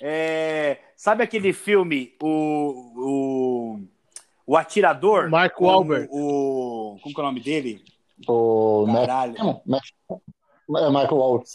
é... 0.00 0.78
sabe 0.94 1.24
aquele 1.24 1.52
filme, 1.52 2.14
o, 2.22 2.92
o 2.96 3.80
o 4.48 4.56
atirador. 4.56 5.28
Mark 5.28 5.60
Wahlberg. 5.60 6.08
O, 6.10 6.94
o, 6.94 6.98
como 7.02 7.14
é 7.18 7.20
o 7.20 7.24
nome 7.24 7.40
dele? 7.40 7.84
O 8.26 8.86
Caralho. 8.90 9.36
É 9.36 10.88
Michael 10.88 11.16
Wahlberg. 11.16 11.46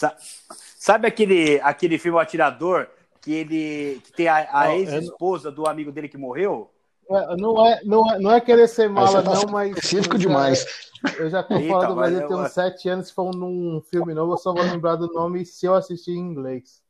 Sabe 0.77 1.07
aquele, 1.07 1.59
aquele 1.61 1.97
filme 1.97 2.17
o 2.17 2.21
Atirador 2.21 2.87
que 3.19 3.33
ele 3.33 4.01
que 4.03 4.11
tem 4.11 4.27
a, 4.27 4.47
a 4.51 4.75
ex-esposa 4.75 5.49
do 5.51 5.65
amigo 5.65 5.91
dele 5.91 6.07
que 6.07 6.17
morreu? 6.17 6.69
É, 7.09 7.35
não 7.35 7.65
é, 7.65 7.81
não 7.83 8.11
é, 8.11 8.19
não 8.19 8.31
é 8.31 8.39
querer 8.39 8.67
ser 8.67 8.89
mala, 8.89 9.23
tá 9.23 9.33
não, 9.33 9.51
mas. 9.51 9.71
Específico 9.71 10.17
demais. 10.17 10.91
Eu 11.17 11.29
já 11.29 11.41
tô 11.41 11.59
falando 11.59 11.87
do 11.87 11.95
Brasil 11.95 12.27
tem 12.27 12.37
uns 12.37 12.51
sete 12.51 12.89
anos. 12.89 13.07
Se 13.07 13.13
for 13.13 13.35
num 13.35 13.81
filme 13.89 14.13
novo, 14.13 14.33
eu 14.33 14.37
só 14.37 14.53
vou 14.53 14.63
lembrar 14.63 14.97
do 14.97 15.11
nome 15.11 15.45
se 15.45 15.65
eu 15.65 15.73
assistir 15.73 16.11
em 16.11 16.19
inglês. 16.19 16.82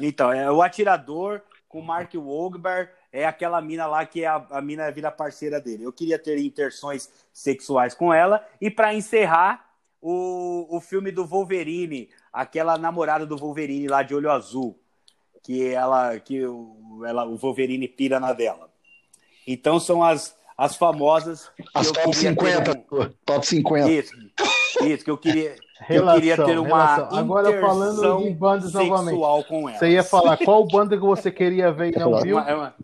Então, 0.00 0.32
é 0.32 0.50
o 0.50 0.62
atirador 0.62 1.40
com 1.68 1.80
Mark 1.80 2.12
Wahlberg, 2.14 2.90
é 3.12 3.26
aquela 3.26 3.60
mina 3.60 3.86
lá 3.86 4.04
que 4.06 4.22
é 4.22 4.26
a, 4.26 4.46
a 4.50 4.60
mina 4.60 4.90
vira 4.90 5.10
parceira 5.10 5.60
dele. 5.60 5.84
Eu 5.84 5.92
queria 5.92 6.18
ter 6.18 6.38
interações 6.38 7.10
sexuais 7.32 7.94
com 7.94 8.12
ela. 8.12 8.46
E 8.60 8.70
para 8.70 8.94
encerrar, 8.94 9.66
o, 10.00 10.76
o 10.76 10.80
filme 10.80 11.10
do 11.10 11.26
Wolverine, 11.26 12.08
aquela 12.32 12.78
namorada 12.78 13.26
do 13.26 13.36
Wolverine 13.36 13.88
lá 13.88 14.02
de 14.02 14.14
olho 14.14 14.30
azul, 14.30 14.78
que 15.42 15.66
ela 15.66 16.18
que 16.20 16.46
o, 16.46 17.02
ela, 17.04 17.24
o 17.24 17.36
Wolverine 17.36 17.88
pira 17.88 18.20
na 18.20 18.32
dela. 18.32 18.70
Então 19.46 19.80
são 19.80 20.02
as, 20.02 20.36
as 20.56 20.76
famosas. 20.76 21.50
As 21.74 21.90
top 21.90 22.14
50, 22.14 22.70
um... 22.70 23.08
top 23.24 23.46
50. 23.46 23.90
Isso, 23.90 24.12
isso, 24.84 25.04
que 25.04 25.10
eu 25.10 25.18
queria. 25.18 25.56
Relação, 25.80 26.14
eu 26.14 26.20
queria 26.20 26.44
ter 26.44 26.58
uma 26.58 27.18
Agora 27.18 27.60
falando 27.60 28.22
de 28.22 28.30
bandas 28.30 28.72
novamente. 28.72 29.18
Com 29.46 29.68
elas. 29.68 29.78
Você 29.78 29.90
ia 29.90 30.02
falar 30.02 30.38
qual 30.38 30.66
banda 30.66 30.96
que 30.96 31.02
você 31.02 31.30
queria 31.30 31.70
ver 31.70 31.94
e 31.94 31.98
não 31.98 32.20
viu? 32.20 32.38
É 32.38 32.54
uma... 32.54 32.74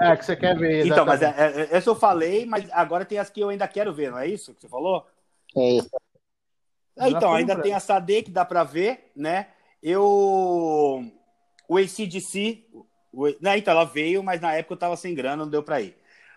É, 0.00 0.16
que 0.16 0.24
você 0.24 0.36
quer 0.36 0.56
ver. 0.56 0.86
Exatamente. 0.86 0.92
Então, 0.92 1.06
mas 1.06 1.22
é, 1.22 1.34
é, 1.36 1.76
essa 1.76 1.88
eu 1.88 1.94
falei, 1.94 2.46
mas 2.46 2.66
agora 2.72 3.04
tem 3.04 3.18
as 3.18 3.30
que 3.30 3.40
eu 3.40 3.48
ainda 3.48 3.68
quero 3.68 3.92
ver, 3.92 4.10
não 4.10 4.18
é 4.18 4.26
isso 4.26 4.54
que 4.54 4.60
você 4.60 4.68
falou? 4.68 5.06
É 5.56 5.70
isso. 5.72 5.90
É, 6.96 7.08
então, 7.08 7.32
ainda 7.32 7.60
tem 7.60 7.74
a 7.74 7.80
Sade 7.80 8.22
que 8.22 8.30
dá 8.30 8.44
para 8.44 8.64
ver, 8.64 9.10
né? 9.14 9.48
Eu. 9.82 10.02
O 11.68 11.76
ACDC. 11.76 12.64
O... 13.12 13.26
Né, 13.40 13.58
então, 13.58 13.72
ela 13.72 13.84
veio, 13.84 14.22
mas 14.22 14.40
na 14.40 14.54
época 14.54 14.74
eu 14.74 14.78
tava 14.78 14.96
sem 14.96 15.14
grana, 15.14 15.44
não 15.44 15.50
deu 15.50 15.62
para 15.62 15.80
ir. 15.80 15.96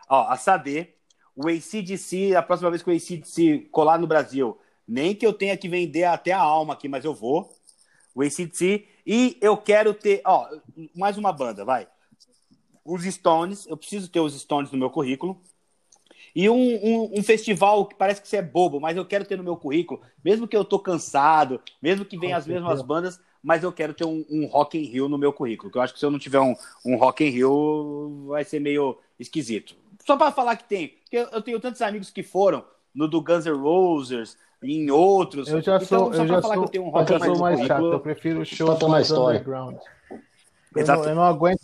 Ó, 0.10 0.28
a 0.28 0.38
Sade, 0.38 0.90
o 1.38 1.48
ACDC, 1.48 2.36
a 2.36 2.42
próxima 2.42 2.70
vez 2.70 2.84
que 2.84 2.90
o 2.90 2.94
ACDC 2.94 3.70
colar 3.72 3.98
no 3.98 4.08
Brasil, 4.08 4.58
nem 4.86 5.16
que 5.16 5.26
eu 5.26 5.32
tenha 5.32 5.56
que 5.56 5.70
vender 5.70 6.04
até 6.04 6.34
a 6.34 6.40
alma 6.40 6.74
aqui, 6.74 6.90
mas 6.90 7.06
eu 7.06 7.14
vou. 7.14 7.56
O 8.14 8.22
ACDC. 8.22 8.86
E 9.06 9.38
eu 9.40 9.56
quero 9.56 9.94
ter. 9.94 10.22
Ó, 10.26 10.50
mais 10.94 11.18
uma 11.18 11.32
banda, 11.32 11.64
vai 11.64 11.88
os 12.88 13.04
Stones, 13.04 13.68
eu 13.68 13.76
preciso 13.76 14.10
ter 14.10 14.22
os 14.22 14.34
Stones 14.40 14.72
no 14.72 14.78
meu 14.78 14.90
currículo. 14.90 15.40
E 16.34 16.50
um, 16.50 16.56
um, 16.56 17.20
um, 17.20 17.24
festival 17.24 17.86
que 17.86 17.96
parece 17.96 18.22
que 18.22 18.28
você 18.28 18.38
é 18.38 18.42
bobo, 18.42 18.80
mas 18.80 18.96
eu 18.96 19.06
quero 19.06 19.26
ter 19.26 19.38
no 19.38 19.44
meu 19.44 19.58
currículo, 19.58 20.02
mesmo 20.24 20.48
que 20.48 20.56
eu 20.56 20.64
tô 20.64 20.80
cansado, 20.80 21.60
mesmo 21.82 22.06
que 22.06 22.18
venham 22.18 22.38
as 22.38 22.46
mesmas 22.46 22.82
bandas, 22.82 23.20
mas 23.42 23.64
eu 23.64 23.72
quero 23.72 23.94
ter 23.94 24.06
um, 24.06 24.24
um 24.30 24.46
Rock 24.46 24.78
in 24.78 24.84
Rio 24.84 25.10
no 25.10 25.18
meu 25.18 25.34
currículo. 25.34 25.72
Que 25.72 25.78
eu 25.78 25.82
acho 25.82 25.94
que 25.94 26.00
se 26.00 26.06
eu 26.06 26.12
não 26.12 26.20
tiver 26.20 26.40
um, 26.40 26.56
um 26.86 26.96
Rock 26.96 27.26
in 27.26 27.30
Rio, 27.30 28.26
vai 28.28 28.44
ser 28.44 28.60
meio 28.60 28.98
esquisito. 29.20 29.76
Só 30.06 30.16
para 30.16 30.32
falar 30.32 30.56
que 30.56 30.66
tem, 30.66 30.97
porque 31.10 31.36
eu 31.36 31.42
tenho 31.42 31.60
tantos 31.60 31.82
amigos 31.82 32.10
que 32.10 32.24
foram 32.24 32.64
no 32.94 33.08
do 33.08 33.22
Guns 33.22 33.46
N' 33.46 33.52
Roses, 33.52 34.38
em 34.62 34.90
outros. 34.90 35.48
Eu 35.48 35.62
já 35.62 35.78
então, 35.78 35.88
sou, 35.88 36.14
eu 36.14 36.28
já 36.28 36.42
sou, 36.42 36.70
eu, 36.74 36.84
um 36.84 37.00
eu 37.00 37.08
já 37.08 37.20
sou 37.20 37.40
mais 37.40 37.60
chato, 37.62 37.86
eu 37.86 38.00
prefiro 38.00 38.46
shows 38.46 38.82
mais 38.84 39.12
underground. 39.12 39.78
Eu 40.76 40.86
não, 40.86 41.06
eu 41.06 41.16
não 41.16 41.24
aguento 41.24 41.62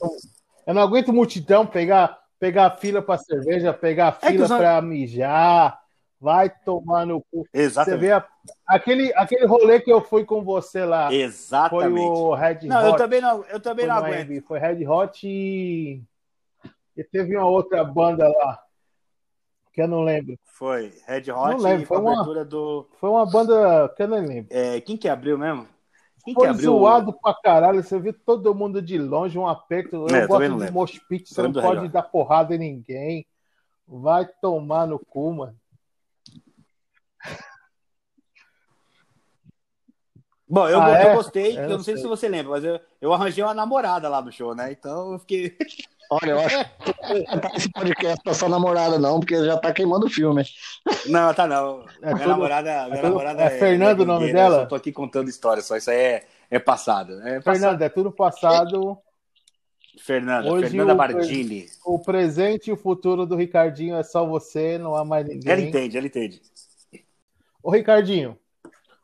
eu 0.66 0.74
não 0.74 0.82
aguento 0.82 1.12
multidão 1.12 1.66
pegar, 1.66 2.20
pegar 2.40 2.72
fila 2.78 3.02
para 3.02 3.18
cerveja, 3.18 3.74
pegar 3.74 4.18
é 4.22 4.30
fila 4.30 4.46
é 4.46 4.48
para 4.48 4.82
mijar. 4.82 5.82
Vai 6.20 6.50
tomar 6.50 7.06
no 7.06 7.20
cu. 7.20 7.46
Exatamente. 7.54 8.00
Você 8.00 8.08
vê 8.08 8.14
a, 8.14 8.26
aquele, 8.66 9.14
aquele 9.14 9.46
rolê 9.46 9.82
que 9.82 9.92
eu 9.92 10.00
fui 10.00 10.24
com 10.24 10.42
você 10.42 10.86
lá. 10.86 11.14
Exatamente. 11.14 11.98
Foi 11.98 12.00
o 12.00 12.34
Red 12.34 12.60
não, 12.64 12.78
Hot. 12.78 12.86
Eu 12.86 12.96
também 12.96 13.22
não, 13.22 13.44
eu 13.44 13.60
também 13.60 13.88
não 13.88 13.96
aguento. 13.96 14.42
Foi 14.48 14.58
Red 14.58 14.88
Hot 14.88 15.28
e... 15.28 16.02
e 16.96 17.04
teve 17.04 17.36
uma 17.36 17.46
outra 17.46 17.84
banda 17.84 18.26
lá 18.26 18.64
que 19.74 19.82
eu 19.82 19.88
não 19.88 20.04
lembro. 20.04 20.38
Foi 20.46 20.94
Red 21.08 21.32
Hot 21.32 21.52
não 21.52 21.58
lembro. 21.58 21.88
Foi 21.88 21.98
uma, 21.98 22.46
do... 22.46 22.88
foi 23.00 23.10
uma 23.10 23.26
banda 23.26 23.90
que 23.90 24.04
eu 24.04 24.08
não 24.08 24.20
lembro. 24.20 24.48
É, 24.52 24.80
quem 24.80 24.96
que 24.96 25.10
abriu 25.10 25.38
mesmo? 25.38 25.68
Quem 26.24 26.34
Foi 26.34 26.48
abriu... 26.48 26.72
zoado 26.72 27.12
pra 27.12 27.34
caralho. 27.34 27.84
Você 27.84 28.00
viu 28.00 28.14
todo 28.14 28.56
mundo 28.56 28.82
de 28.82 28.98
longe, 28.98 29.38
um 29.38 29.48
aperto. 29.48 30.08
Eu 30.08 30.16
é, 30.16 30.28
gosto 30.28 30.66
de 30.66 30.72
mosh 30.72 31.00
pit, 31.10 31.34
você 31.34 31.42
não 31.42 31.52
pode 31.52 31.90
dar 31.90 32.04
porrada 32.04 32.56
em 32.56 32.60
ninguém. 32.60 33.26
Vai 33.86 34.26
tomar 34.42 34.88
no 34.88 34.98
cu, 34.98 35.34
mano. 35.34 35.58
Bom, 40.48 40.70
eu, 40.70 40.80
ah, 40.80 40.90
eu 40.90 41.10
é? 41.10 41.16
gostei, 41.16 41.58
eu, 41.58 41.70
não 41.70 41.80
sei, 41.80 41.96
sei, 41.96 42.04
se 42.04 42.08
você 42.08 42.30
lembra, 42.30 42.52
mas 42.52 42.64
eu, 42.64 42.80
eu 43.02 43.12
arranjei 43.12 43.44
uma 43.44 43.56
namorada 43.56 44.08
lá 44.08 44.22
no 44.22 44.32
show, 44.32 44.54
né? 44.54 44.72
Então 44.72 45.14
eu 45.14 45.20
fiquei. 45.20 45.58
Olha, 46.10 46.32
eu 46.32 46.40
acho 46.40 46.66
que 46.66 47.58
esse 47.58 47.72
podcast 47.72 48.22
pra 48.24 48.34
sua 48.34 48.50
namorada, 48.50 49.00
não, 49.00 49.20
porque 49.20 49.44
já 49.46 49.58
tá 49.58 49.72
queimando 49.72 50.06
o 50.06 50.10
filme. 50.10 50.44
Não, 51.08 51.34
tá 51.34 51.48
não. 51.48 51.86
É 52.02 52.08
minha 52.08 52.18
tudo, 52.18 52.30
namorada, 52.30 52.70
é 52.70 52.86
minha 52.88 53.00
é 53.00 53.02
namorada 53.04 53.42
é, 53.44 53.46
é 53.46 53.50
Fernando 53.50 54.02
o 54.02 54.06
nome 54.06 54.32
dela? 54.32 54.62
Eu 54.62 54.68
tô 54.68 54.76
aqui 54.76 54.92
contando 54.92 55.30
história, 55.30 55.62
só 55.62 55.76
isso 55.76 55.90
aí 55.90 55.98
é, 55.98 56.26
é 56.52 56.60
passado. 56.60 57.22
É 57.28 57.42
Fernando, 57.42 57.82
é 57.82 57.90
tudo 57.90 58.12
passado. 58.12 58.98
Fernanda, 60.00 60.52
Hoje 60.52 60.70
Fernanda 60.70 60.96
Bardini. 60.96 61.68
O 61.86 62.00
presente 62.00 62.70
e 62.70 62.74
o 62.74 62.78
futuro 62.78 63.26
do 63.26 63.36
Ricardinho 63.36 63.96
é 63.96 64.04
só 64.04 64.26
você, 64.26 64.78
não 64.78 64.96
há 64.96 65.06
mais 65.06 65.28
ninguém. 65.28 65.52
Ela 65.52 65.62
entende, 65.62 65.98
ela 65.98 66.08
entende. 66.08 66.42
Ô, 67.62 67.72
Ricardinho, 67.72 68.38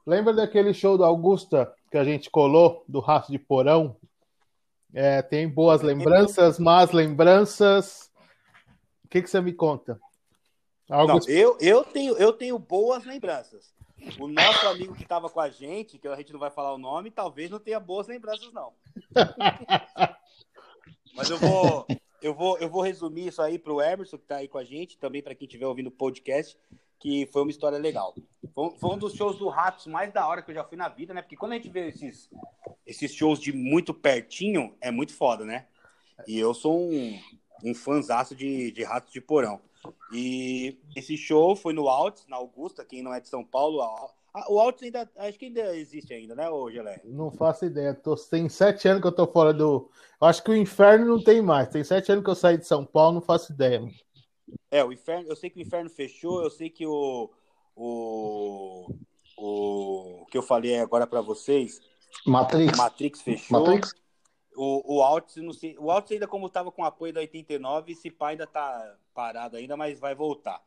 lembra 0.06 0.34
daquele 0.34 0.74
show 0.74 0.98
do 0.98 1.06
Augusta 1.06 1.72
que 1.92 1.98
a 1.98 2.04
gente 2.04 2.30
colou, 2.30 2.84
do 2.88 3.00
Raço 3.00 3.32
de 3.32 3.40
Porão? 3.40 3.96
É, 4.94 5.22
tem 5.22 5.48
boas 5.48 5.82
lembranças, 5.82 6.58
más 6.60 6.92
lembranças. 6.92 8.10
O 9.04 9.08
que, 9.08 9.22
que 9.22 9.30
você 9.30 9.40
me 9.42 9.54
conta? 9.54 10.00
Algo... 10.90 11.14
Não, 11.14 11.20
eu, 11.28 11.58
eu, 11.62 11.84
tenho, 11.84 12.18
eu 12.18 12.34
tenho 12.34 12.58
boas 12.58 13.06
lembranças. 13.06 13.74
O 14.20 14.28
nosso 14.28 14.66
amigo 14.68 14.96
que 14.96 15.04
estava 15.04 15.30
com 15.30 15.40
a 15.40 15.50
gente, 15.50 16.00
que 16.00 16.08
a 16.08 16.16
gente 16.16 16.34
não 16.34 16.40
vai 16.40 16.50
falar 16.50 16.74
o 16.74 16.78
nome, 16.78 17.12
talvez 17.12 17.50
não 17.50 17.60
tenha 17.60 17.80
boas 17.80 18.08
lembranças, 18.08 18.52
não. 18.54 18.74
Mas 21.16 21.30
eu 21.30 21.38
vou, 21.38 21.86
eu 22.22 22.34
vou, 22.34 22.58
eu 22.60 22.70
vou 22.70 22.82
resumir 22.82 23.28
isso 23.28 23.42
aí 23.42 23.60
para 23.60 23.74
o 23.74 23.82
Emerson, 23.82 24.18
que 24.18 24.24
está 24.24 24.38
aí 24.38 24.48
com 24.48 24.58
a 24.58 24.64
gente, 24.64 24.98
também 24.98 25.22
para 25.22 25.36
quem 25.36 25.46
estiver 25.46 25.68
ouvindo 25.68 25.88
o 25.88 25.92
podcast, 25.92 26.58
que 27.00 27.28
foi 27.32 27.44
uma 27.44 27.52
história 27.52 27.78
legal. 27.78 28.14
Foi, 28.54 28.72
foi, 28.78 28.90
um 28.90 28.98
dos 28.98 29.14
shows 29.14 29.38
do 29.38 29.48
Ratos 29.48 29.88
mais 29.88 30.12
da 30.12 30.28
hora 30.28 30.42
que 30.42 30.52
eu 30.52 30.56
já 30.56 30.64
fui 30.64 30.78
na 30.78 30.90
vida, 30.90 31.14
né? 31.14 31.22
Porque 31.22 31.38
quando 31.38 31.54
a 31.54 31.56
gente 31.56 31.70
vê 31.70 31.88
esses, 31.88 32.30
esses 32.86 33.14
shows 33.14 33.40
de 33.40 33.54
muito 33.54 33.94
pertinho, 33.94 34.76
é 34.82 34.92
muito 34.92 35.14
foda, 35.14 35.46
né? 35.46 35.66
E 36.28 36.38
eu 36.38 36.54
sou 36.54 36.78
um, 36.78 37.18
um 37.64 37.74
de, 38.36 38.72
de 38.72 38.84
Ratos 38.84 39.14
de 39.14 39.22
Porão. 39.22 39.62
E 40.12 40.78
esse 40.94 41.16
show 41.16 41.56
foi 41.56 41.74
no 41.74 41.88
Altos, 41.88 42.28
na 42.28 42.36
Augusta, 42.36 42.84
quem 42.84 43.02
não 43.02 43.14
é 43.14 43.22
de 43.22 43.30
São 43.30 43.46
Paulo. 43.46 43.80
o 44.50 44.60
Altos 44.60 44.84
ainda, 44.84 45.10
acho 45.16 45.40
que 45.40 45.46
ainda 45.46 45.76
existe 45.78 46.14
ainda, 46.14 46.36
né, 46.36 46.50
ô 46.50 46.70
Gelé? 46.70 47.00
Não 47.06 47.32
faço 47.32 47.66
ideia. 47.66 47.94
Tô, 47.94 48.14
tem 48.16 48.50
sete 48.50 48.90
anos 48.90 49.02
que 49.02 49.08
eu 49.08 49.16
tô 49.16 49.26
fora 49.26 49.54
do... 49.54 49.90
Eu 50.22 50.28
acho 50.28 50.44
que 50.44 50.52
o 50.52 50.56
Inferno 50.56 51.06
não 51.06 51.24
tem 51.24 51.42
mais. 51.42 51.70
Tem 51.70 51.82
sete 51.82 52.12
anos 52.12 52.26
que 52.26 52.30
eu 52.30 52.36
saí 52.36 52.58
de 52.58 52.68
São 52.68 52.86
Paulo, 52.86 53.16
não 53.16 53.22
faço 53.22 53.54
ideia. 53.54 53.80
Mano. 53.80 53.94
É, 54.72 54.84
o 54.84 54.92
inferno, 54.92 55.28
eu 55.28 55.36
sei 55.36 55.50
que 55.50 55.60
o 55.60 55.62
inferno 55.62 55.90
fechou, 55.90 56.44
eu 56.44 56.50
sei 56.50 56.70
que 56.70 56.86
o 56.86 57.30
o, 57.80 58.94
o 59.38 60.26
que 60.30 60.38
eu 60.38 60.44
falei 60.44 60.78
agora 60.80 61.08
para 61.08 61.22
vocês, 61.22 61.82
Matrix, 62.26 62.78
Matrix 62.78 63.22
fechou. 63.22 63.60
Matrix? 63.60 63.96
O, 64.56 64.98
o 64.98 65.02
Alts, 65.02 65.38
não 65.38 65.54
sei, 65.54 65.78
o 65.80 65.90
Alts 65.90 66.12
ainda 66.12 66.28
como 66.28 66.48
estava 66.48 66.70
com 66.70 66.84
apoio 66.84 67.14
da 67.14 67.22
89, 67.22 67.94
esse 67.94 68.12
pai 68.12 68.34
ainda 68.34 68.46
tá 68.46 68.98
parado 69.14 69.56
ainda, 69.56 69.78
mas 69.78 70.00
vai 70.00 70.14
voltar. 70.14 70.62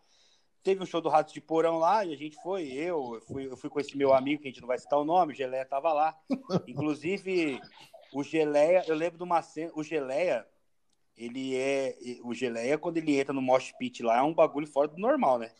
Teve 0.62 0.82
um 0.82 0.86
show 0.86 1.00
do 1.00 1.10
Ratos 1.10 1.34
de 1.34 1.40
Porão 1.40 1.78
lá 1.78 2.04
e 2.04 2.14
a 2.14 2.16
gente 2.16 2.40
foi, 2.42 2.68
eu, 2.68 3.16
eu 3.16 3.20
fui, 3.20 3.46
eu 3.46 3.56
fui 3.56 3.68
com 3.68 3.80
esse 3.80 3.96
meu 3.96 4.14
amigo, 4.14 4.40
que 4.40 4.48
a 4.48 4.50
gente 4.50 4.60
não 4.60 4.68
vai 4.68 4.78
citar 4.78 4.98
o 4.98 5.04
nome, 5.04 5.32
o 5.32 5.36
Geleia 5.36 5.66
tava 5.66 5.92
lá. 5.92 6.16
Inclusive, 6.66 7.60
o 8.14 8.22
Geleia, 8.22 8.84
eu 8.86 8.94
lembro 8.94 9.18
de 9.18 9.24
uma 9.24 9.42
cena, 9.42 9.72
o 9.74 9.82
Geleia, 9.82 10.46
ele 11.16 11.56
é. 11.56 11.96
O 12.24 12.34
Geleia, 12.34 12.78
quando 12.78 12.96
ele 12.96 13.18
entra 13.18 13.32
no 13.32 13.42
Mosh 13.42 13.72
Pit 13.78 14.02
lá, 14.02 14.18
é 14.18 14.22
um 14.22 14.34
bagulho 14.34 14.66
fora 14.66 14.88
do 14.88 14.98
normal, 14.98 15.38
né? 15.38 15.50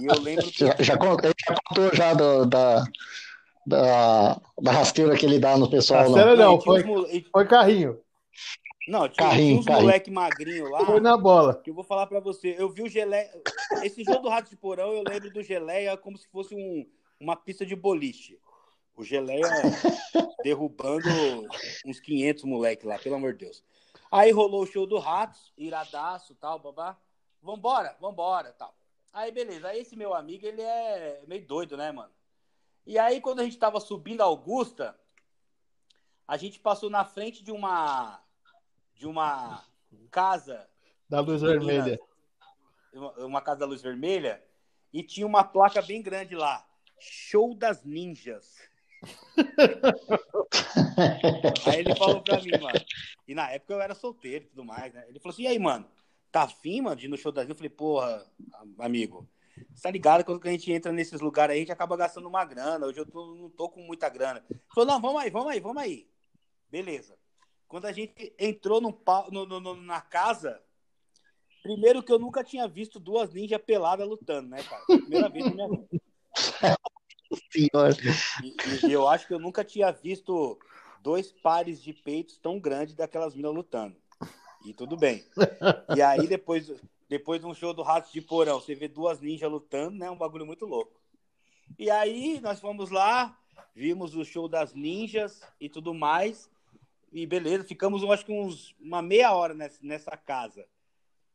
E 0.00 0.06
eu 0.06 0.20
lembro 0.20 0.46
que. 0.50 0.66
Já, 0.66 0.76
já, 0.78 0.96
contou, 0.96 1.30
já 1.30 1.54
contou 1.68 1.94
já 1.94 2.14
do, 2.14 2.46
da, 2.46 2.84
da, 3.66 4.40
da 4.60 4.72
rasteira 4.72 5.16
que 5.16 5.24
ele 5.24 5.38
dá 5.38 5.56
no 5.56 5.70
pessoal. 5.70 6.02
Rasteira 6.02 6.36
não, 6.36 6.52
não 6.52 6.60
foi, 6.60 6.82
foi 7.32 7.46
carrinho. 7.46 7.98
Não, 8.86 9.08
tinha, 9.08 9.28
carrinho, 9.28 9.58
uns 9.60 9.66
moleque 9.66 10.10
magrinho 10.10 10.68
lá. 10.68 10.84
Foi 10.84 11.00
na 11.00 11.16
bola. 11.16 11.54
Que 11.62 11.70
eu 11.70 11.74
vou 11.74 11.84
falar 11.84 12.06
pra 12.06 12.20
você. 12.20 12.54
Eu 12.58 12.68
vi 12.68 12.82
o 12.82 12.88
Geleia. 12.88 13.30
Esse 13.82 14.04
jogo 14.04 14.20
do 14.20 14.28
Rato 14.28 14.50
de 14.50 14.56
Porão, 14.56 14.92
eu 14.92 15.02
lembro 15.08 15.30
do 15.32 15.42
Geleia 15.42 15.96
como 15.96 16.18
se 16.18 16.28
fosse 16.28 16.54
um, 16.54 16.86
uma 17.18 17.34
pista 17.34 17.64
de 17.64 17.74
boliche. 17.74 18.38
O 18.96 19.02
Geleia 19.02 19.40
derrubando 20.44 21.08
uns 21.86 21.98
500 21.98 22.44
moleque 22.44 22.86
lá, 22.86 22.98
pelo 22.98 23.14
amor 23.14 23.32
de 23.32 23.46
Deus. 23.46 23.64
Aí 24.14 24.30
rolou 24.30 24.62
o 24.62 24.66
show 24.66 24.86
do 24.86 24.96
Ratos, 24.96 25.52
iradaço, 25.58 26.36
tal, 26.36 26.60
babá. 26.60 26.96
Vambora, 27.42 27.96
vambora, 28.00 28.52
tal. 28.52 28.72
Aí, 29.12 29.32
beleza. 29.32 29.66
Aí 29.66 29.80
esse 29.80 29.96
meu 29.96 30.14
amigo, 30.14 30.46
ele 30.46 30.62
é 30.62 31.24
meio 31.26 31.44
doido, 31.44 31.76
né, 31.76 31.90
mano? 31.90 32.12
E 32.86 32.96
aí, 32.96 33.20
quando 33.20 33.40
a 33.40 33.42
gente 33.42 33.58
tava 33.58 33.80
subindo 33.80 34.20
a 34.20 34.26
Augusta, 34.26 34.96
a 36.28 36.36
gente 36.36 36.60
passou 36.60 36.88
na 36.88 37.04
frente 37.04 37.42
de 37.42 37.50
uma 37.50 38.22
de 38.94 39.04
uma 39.08 39.64
casa 40.12 40.64
da 41.08 41.18
luz 41.18 41.42
vermelha. 41.42 41.98
Uma 43.18 43.42
casa 43.42 43.58
da 43.58 43.66
luz 43.66 43.82
vermelha 43.82 44.40
e 44.92 45.02
tinha 45.02 45.26
uma 45.26 45.42
placa 45.42 45.82
bem 45.82 46.00
grande 46.00 46.36
lá. 46.36 46.64
Show 47.00 47.52
das 47.52 47.82
Ninjas. 47.82 48.62
aí 51.66 51.80
ele 51.80 51.94
falou 51.96 52.22
pra 52.22 52.40
mim, 52.40 52.50
mano. 52.60 52.80
E 53.26 53.34
na 53.34 53.50
época 53.50 53.74
eu 53.74 53.80
era 53.80 53.94
solteiro 53.94 54.44
e 54.44 54.48
tudo 54.48 54.64
mais, 54.64 54.92
né? 54.92 55.04
Ele 55.08 55.18
falou 55.18 55.32
assim: 55.32 55.42
e 55.42 55.46
aí, 55.46 55.58
mano, 55.58 55.86
tá 56.30 56.42
afim, 56.42 56.80
mano, 56.80 56.96
de 56.96 57.06
ir 57.06 57.08
no 57.08 57.16
show 57.16 57.32
das 57.32 57.48
Eu 57.48 57.54
falei, 57.54 57.70
porra, 57.70 58.26
amigo, 58.78 59.28
você 59.72 59.82
tá 59.82 59.90
ligado? 59.90 60.24
Quando 60.24 60.46
a 60.46 60.50
gente 60.50 60.72
entra 60.72 60.92
nesses 60.92 61.20
lugares 61.20 61.52
aí, 61.52 61.58
a 61.58 61.60
gente 61.60 61.72
acaba 61.72 61.96
gastando 61.96 62.28
uma 62.28 62.44
grana. 62.44 62.86
Hoje 62.86 62.98
eu 62.98 63.06
tô, 63.06 63.34
não 63.34 63.48
tô 63.48 63.68
com 63.68 63.80
muita 63.80 64.08
grana. 64.08 64.44
Ele 64.50 64.60
falou, 64.74 64.86
não, 64.86 65.00
vamos 65.00 65.22
aí, 65.22 65.30
vamos 65.30 65.52
aí, 65.52 65.60
vamos 65.60 65.82
aí. 65.82 66.08
Beleza. 66.70 67.16
quando 67.68 67.86
a 67.86 67.92
gente 67.92 68.34
entrou 68.38 68.80
no, 68.80 68.98
no, 69.30 69.60
no, 69.60 69.76
na 69.76 70.00
casa, 70.00 70.60
primeiro 71.62 72.02
que 72.02 72.12
eu 72.12 72.18
nunca 72.18 72.42
tinha 72.42 72.66
visto 72.66 72.98
duas 72.98 73.32
ninjas 73.32 73.62
peladas 73.62 74.08
lutando, 74.08 74.48
né, 74.48 74.62
cara? 74.62 74.84
Primeira 74.86 75.28
vez 75.28 75.44
na 75.46 75.52
minha 75.52 75.68
vida. 75.68 75.88
E, 78.42 78.86
e, 78.86 78.92
eu 78.92 79.08
acho 79.08 79.26
que 79.26 79.34
eu 79.34 79.38
nunca 79.38 79.64
tinha 79.64 79.90
visto 79.90 80.58
dois 81.00 81.32
pares 81.32 81.82
de 81.82 81.92
peitos 81.92 82.38
tão 82.38 82.58
grandes 82.58 82.94
daquelas 82.94 83.34
minas 83.34 83.54
lutando. 83.54 83.96
E 84.64 84.72
tudo 84.72 84.96
bem. 84.96 85.24
E 85.94 86.00
aí, 86.00 86.26
depois, 86.26 86.72
depois 87.08 87.40
de 87.40 87.46
um 87.46 87.54
show 87.54 87.74
do 87.74 87.82
Ratos 87.82 88.12
de 88.12 88.20
Porão, 88.20 88.60
você 88.60 88.74
vê 88.74 88.88
duas 88.88 89.20
ninjas 89.20 89.50
lutando, 89.50 89.98
né? 89.98 90.10
Um 90.10 90.16
bagulho 90.16 90.46
muito 90.46 90.64
louco. 90.64 91.00
E 91.78 91.90
aí, 91.90 92.40
nós 92.40 92.60
fomos 92.60 92.90
lá, 92.90 93.38
vimos 93.74 94.14
o 94.14 94.24
show 94.24 94.48
das 94.48 94.72
ninjas 94.72 95.42
e 95.60 95.68
tudo 95.68 95.92
mais. 95.92 96.48
E 97.12 97.26
beleza, 97.26 97.62
ficamos, 97.64 98.02
acho 98.10 98.24
que 98.24 98.32
uns, 98.32 98.74
uma 98.80 99.00
meia 99.00 99.32
hora 99.32 99.54
nessa, 99.54 99.78
nessa 99.82 100.16
casa. 100.16 100.66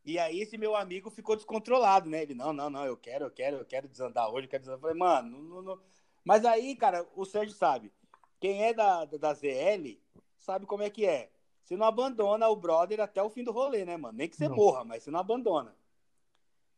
E 0.06 0.18
aí 0.18 0.42
esse 0.42 0.58
meu 0.58 0.76
amigo 0.76 1.10
ficou 1.10 1.36
descontrolado, 1.36 2.10
né? 2.10 2.24
Ele, 2.24 2.34
não, 2.34 2.54
não, 2.54 2.70
não, 2.70 2.86
eu 2.86 2.98
quero, 2.98 3.26
eu 3.26 3.32
quero, 3.32 3.58
eu 3.58 3.66
quero 3.66 3.88
desandar 3.88 4.30
hoje, 4.30 4.48
eu 4.48 4.50
quero 4.50 4.62
desandar. 4.62 4.78
Eu 4.78 4.82
falei, 4.82 4.98
mano, 4.98 5.42
não, 5.42 5.62
não, 5.62 5.80
Mas 6.24 6.46
aí, 6.46 6.76
cara, 6.76 7.08
o 7.16 7.26
Sérgio 7.26 7.56
sabe. 7.56 7.92
Quem 8.40 8.64
é 8.64 8.74
da, 8.74 9.06
da 9.06 9.34
ZL 9.34 10.00
sabe 10.38 10.66
como 10.66 10.84
é 10.84 10.90
que 10.90 11.06
é. 11.06 11.30
Você 11.64 11.76
não 11.76 11.86
abandona 11.86 12.48
o 12.48 12.56
brother 12.56 13.00
até 13.00 13.22
o 13.22 13.30
fim 13.30 13.44
do 13.44 13.52
rolê, 13.52 13.86
né, 13.86 13.96
mano? 13.98 14.18
Nem 14.18 14.28
que 14.28 14.36
você 14.36 14.48
não. 14.48 14.56
morra, 14.56 14.84
mas 14.84 15.04
você 15.04 15.12
não 15.12 15.20
abandona. 15.20 15.76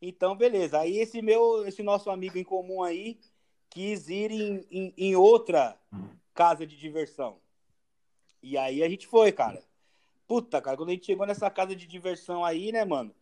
Então, 0.00 0.36
beleza. 0.36 0.80
Aí 0.80 0.98
esse 0.98 1.22
meu, 1.22 1.66
esse 1.66 1.82
nosso 1.82 2.10
amigo 2.10 2.36
em 2.36 2.44
comum 2.44 2.82
aí 2.82 3.18
quis 3.70 4.08
ir 4.08 4.30
em, 4.30 4.66
em, 4.70 4.94
em 4.98 5.16
outra 5.16 5.80
casa 6.34 6.66
de 6.66 6.76
diversão. 6.76 7.40
E 8.42 8.58
aí 8.58 8.82
a 8.82 8.88
gente 8.88 9.06
foi, 9.06 9.32
cara. 9.32 9.62
Puta, 10.26 10.60
cara, 10.60 10.76
quando 10.76 10.90
a 10.90 10.92
gente 10.92 11.06
chegou 11.06 11.26
nessa 11.26 11.50
casa 11.50 11.74
de 11.74 11.86
diversão 11.86 12.44
aí, 12.44 12.72
né, 12.72 12.84
mano? 12.84 13.14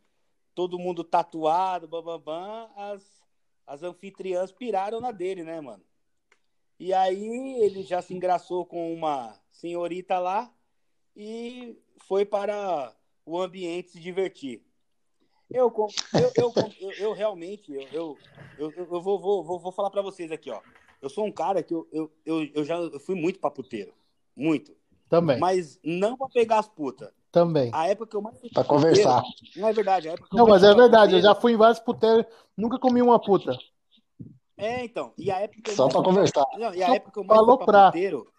Todo 0.55 0.79
mundo 0.79 1.03
tatuado, 1.03 1.89
bababam, 1.89 2.71
as, 2.77 3.23
as 3.67 3.83
anfitriãs 3.83 4.53
piraram 4.53 5.01
na 5.01 5.11
dele, 5.11 5.43
né, 5.43 5.61
mano? 5.61 5.83
E 6.79 6.95
aí 6.95 7.63
ele 7.63 7.83
já 7.83 8.01
se 8.01 8.15
engraçou 8.15 8.65
com 8.65 8.93
uma 8.95 9.39
senhorita 9.51 10.19
lá 10.19 10.53
e 11.15 11.77
foi 12.07 12.25
para 12.25 12.95
o 13.27 13.41
ambiente 13.41 13.91
se 13.91 14.01
divertir. 14.01 14.63
Eu, 15.51 15.73
eu, 16.15 16.33
eu, 16.37 16.53
eu, 16.81 16.91
eu 16.93 17.13
realmente, 17.13 17.73
eu, 17.73 17.89
eu, 17.93 18.19
eu, 18.57 18.73
eu 18.77 19.01
vou, 19.03 19.19
vou, 19.19 19.45
vou, 19.45 19.59
vou 19.59 19.73
falar 19.73 19.91
para 19.91 20.03
vocês 20.03 20.31
aqui, 20.33 20.51
ó. 20.51 20.61
Eu 21.03 21.09
sou 21.09 21.25
um 21.25 21.33
cara 21.33 21.63
que 21.63 21.75
eu, 21.75 21.89
eu, 21.93 22.11
eu, 22.25 22.45
eu 22.55 22.65
já 22.65 22.77
eu 22.77 23.01
fui 23.01 23.15
muito 23.15 23.41
paputeiro. 23.41 23.93
Muito. 24.37 24.75
Também. 25.11 25.39
Mas 25.41 25.79
não 25.85 26.17
para 26.17 26.29
pegar 26.29 26.61
as 26.61 26.69
putas. 26.69 27.11
Também. 27.33 27.71
A 27.75 27.89
época 27.89 28.07
que 28.11 28.17
eu 28.17 28.23
mais 28.23 28.41
fui 28.41 28.49
Pra 28.49 28.65
conversar. 28.65 29.23
Não 29.57 29.69
é 29.69 29.73
verdade. 29.73 30.09
A 30.09 30.13
época 30.13 30.29
não, 30.33 30.47
mas 30.47 30.63
é 30.63 30.73
verdade. 30.73 31.17
Eu 31.17 31.21
já 31.21 31.35
fui 31.35 31.53
em 31.53 31.57
vários 31.57 31.81
puteiros, 31.81 32.25
nunca 32.57 32.79
comi 32.79 33.03
uma 33.03 33.21
puta. 33.21 33.59
É, 34.57 34.85
então. 34.85 35.13
E 35.19 35.31
a 35.31 35.41
época 35.41 35.73
Só 35.73 35.89
para 35.89 36.03
conversar. 36.03 36.47
Não, 36.57 36.73
e 36.73 36.83
a 36.83 36.87
Só 36.87 36.95
época 36.95 37.13
que 37.13 37.19
eu 37.19 37.25
mais 37.25 37.41
fui 37.41 37.67
pra 37.67 37.87
puteiro 37.87 38.33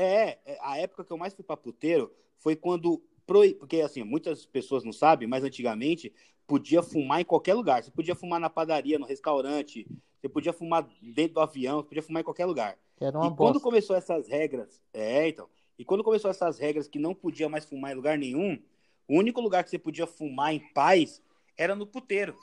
é, 0.00 0.38
é, 0.46 0.58
a 0.60 0.78
época 0.78 1.04
que 1.04 1.12
eu 1.12 1.18
mais 1.18 1.34
fui 1.34 1.42
pra 1.42 1.56
puteiro 1.56 2.12
foi 2.38 2.54
quando. 2.54 3.02
Porque, 3.26 3.80
assim, 3.80 4.04
muitas 4.04 4.46
pessoas 4.46 4.84
não 4.84 4.92
sabem, 4.92 5.28
mas 5.28 5.44
antigamente 5.44 6.14
podia 6.46 6.82
fumar 6.82 7.20
em 7.20 7.24
qualquer 7.24 7.54
lugar. 7.54 7.82
Você 7.82 7.90
podia 7.90 8.14
fumar 8.14 8.40
na 8.40 8.48
padaria, 8.48 8.98
no 8.98 9.04
restaurante, 9.04 9.86
você 10.18 10.28
podia 10.28 10.52
fumar 10.52 10.88
dentro 11.02 11.34
do 11.34 11.40
avião, 11.40 11.82
você 11.82 11.88
podia 11.88 12.02
fumar 12.02 12.20
em 12.20 12.24
qualquer 12.24 12.46
lugar. 12.46 12.78
Era 13.00 13.18
uma 13.18 13.26
e 13.26 13.30
bosta. 13.30 13.36
quando 13.36 13.60
começou 13.60 13.94
essas 13.94 14.28
regras. 14.28 14.80
É, 14.94 15.28
então. 15.28 15.48
E 15.78 15.84
quando 15.84 16.02
começou 16.02 16.30
essas 16.30 16.58
regras 16.58 16.88
que 16.88 16.98
não 16.98 17.14
podia 17.14 17.48
mais 17.48 17.64
fumar 17.64 17.92
em 17.92 17.94
lugar 17.94 18.18
nenhum, 18.18 18.60
o 19.06 19.16
único 19.16 19.40
lugar 19.40 19.62
que 19.62 19.70
você 19.70 19.78
podia 19.78 20.06
fumar 20.06 20.52
em 20.52 20.60
paz 20.72 21.22
era 21.56 21.74
no 21.74 21.86
puteiro. 21.86 22.36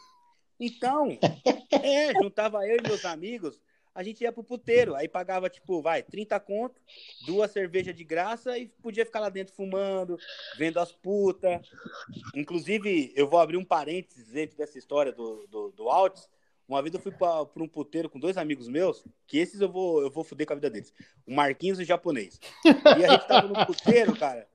Então, 0.60 1.18
é, 1.84 2.14
juntava 2.14 2.66
eu 2.66 2.78
e 2.78 2.82
meus 2.82 3.03
amigos, 3.03 3.62
a 3.95 4.03
gente 4.03 4.22
ia 4.22 4.32
pro 4.32 4.44
puteiro, 4.44 4.94
aí 4.94 5.07
pagava, 5.07 5.49
tipo, 5.49 5.82
vai, 5.82 6.03
30 6.03 6.38
conto, 6.41 6.82
duas 7.26 7.49
cervejas 7.52 7.95
de 7.95 8.03
graça 8.03 8.57
e 8.57 8.68
podia 8.68 9.06
ficar 9.06 9.22
lá 9.22 9.30
dentro 9.30 9.53
fumando, 9.53 10.18
vendo 10.57 10.80
as 10.82 10.91
putas. 10.91 11.62
Inclusive, 12.36 13.14
eu 13.16 13.30
vou 13.30 13.40
abrir 13.40 13.56
um 13.56 13.64
parênteses 13.64 14.28
dentro 14.28 14.57
dessa 14.57 14.78
história 14.78 15.14
do, 15.14 15.48
do, 15.48 15.72
do 15.72 15.90
Alts. 15.90 16.30
Uma 16.68 16.82
vez 16.82 16.94
eu 16.94 17.00
fui 17.00 17.12
para 17.12 17.64
um 17.64 17.68
puteiro 17.68 18.10
com 18.10 18.20
dois 18.20 18.38
amigos 18.38 18.68
meus, 18.68 19.04
que 19.28 19.38
esses 19.38 19.62
eu 19.62 19.70
vou, 19.70 20.02
eu 20.02 20.10
vou 20.10 20.24
fuder 20.24 20.48
com 20.48 20.54
a 20.54 20.56
vida 20.56 20.70
deles. 20.70 20.94
O 21.26 21.34
Marquinhos 21.34 21.80
e 21.80 21.84
o 21.84 21.86
japonês. 21.86 22.40
E 22.66 23.06
a 23.06 23.12
gente 23.12 23.28
tava 23.28 23.48
no 23.48 23.66
puteiro, 23.66 24.18
cara, 24.18 24.48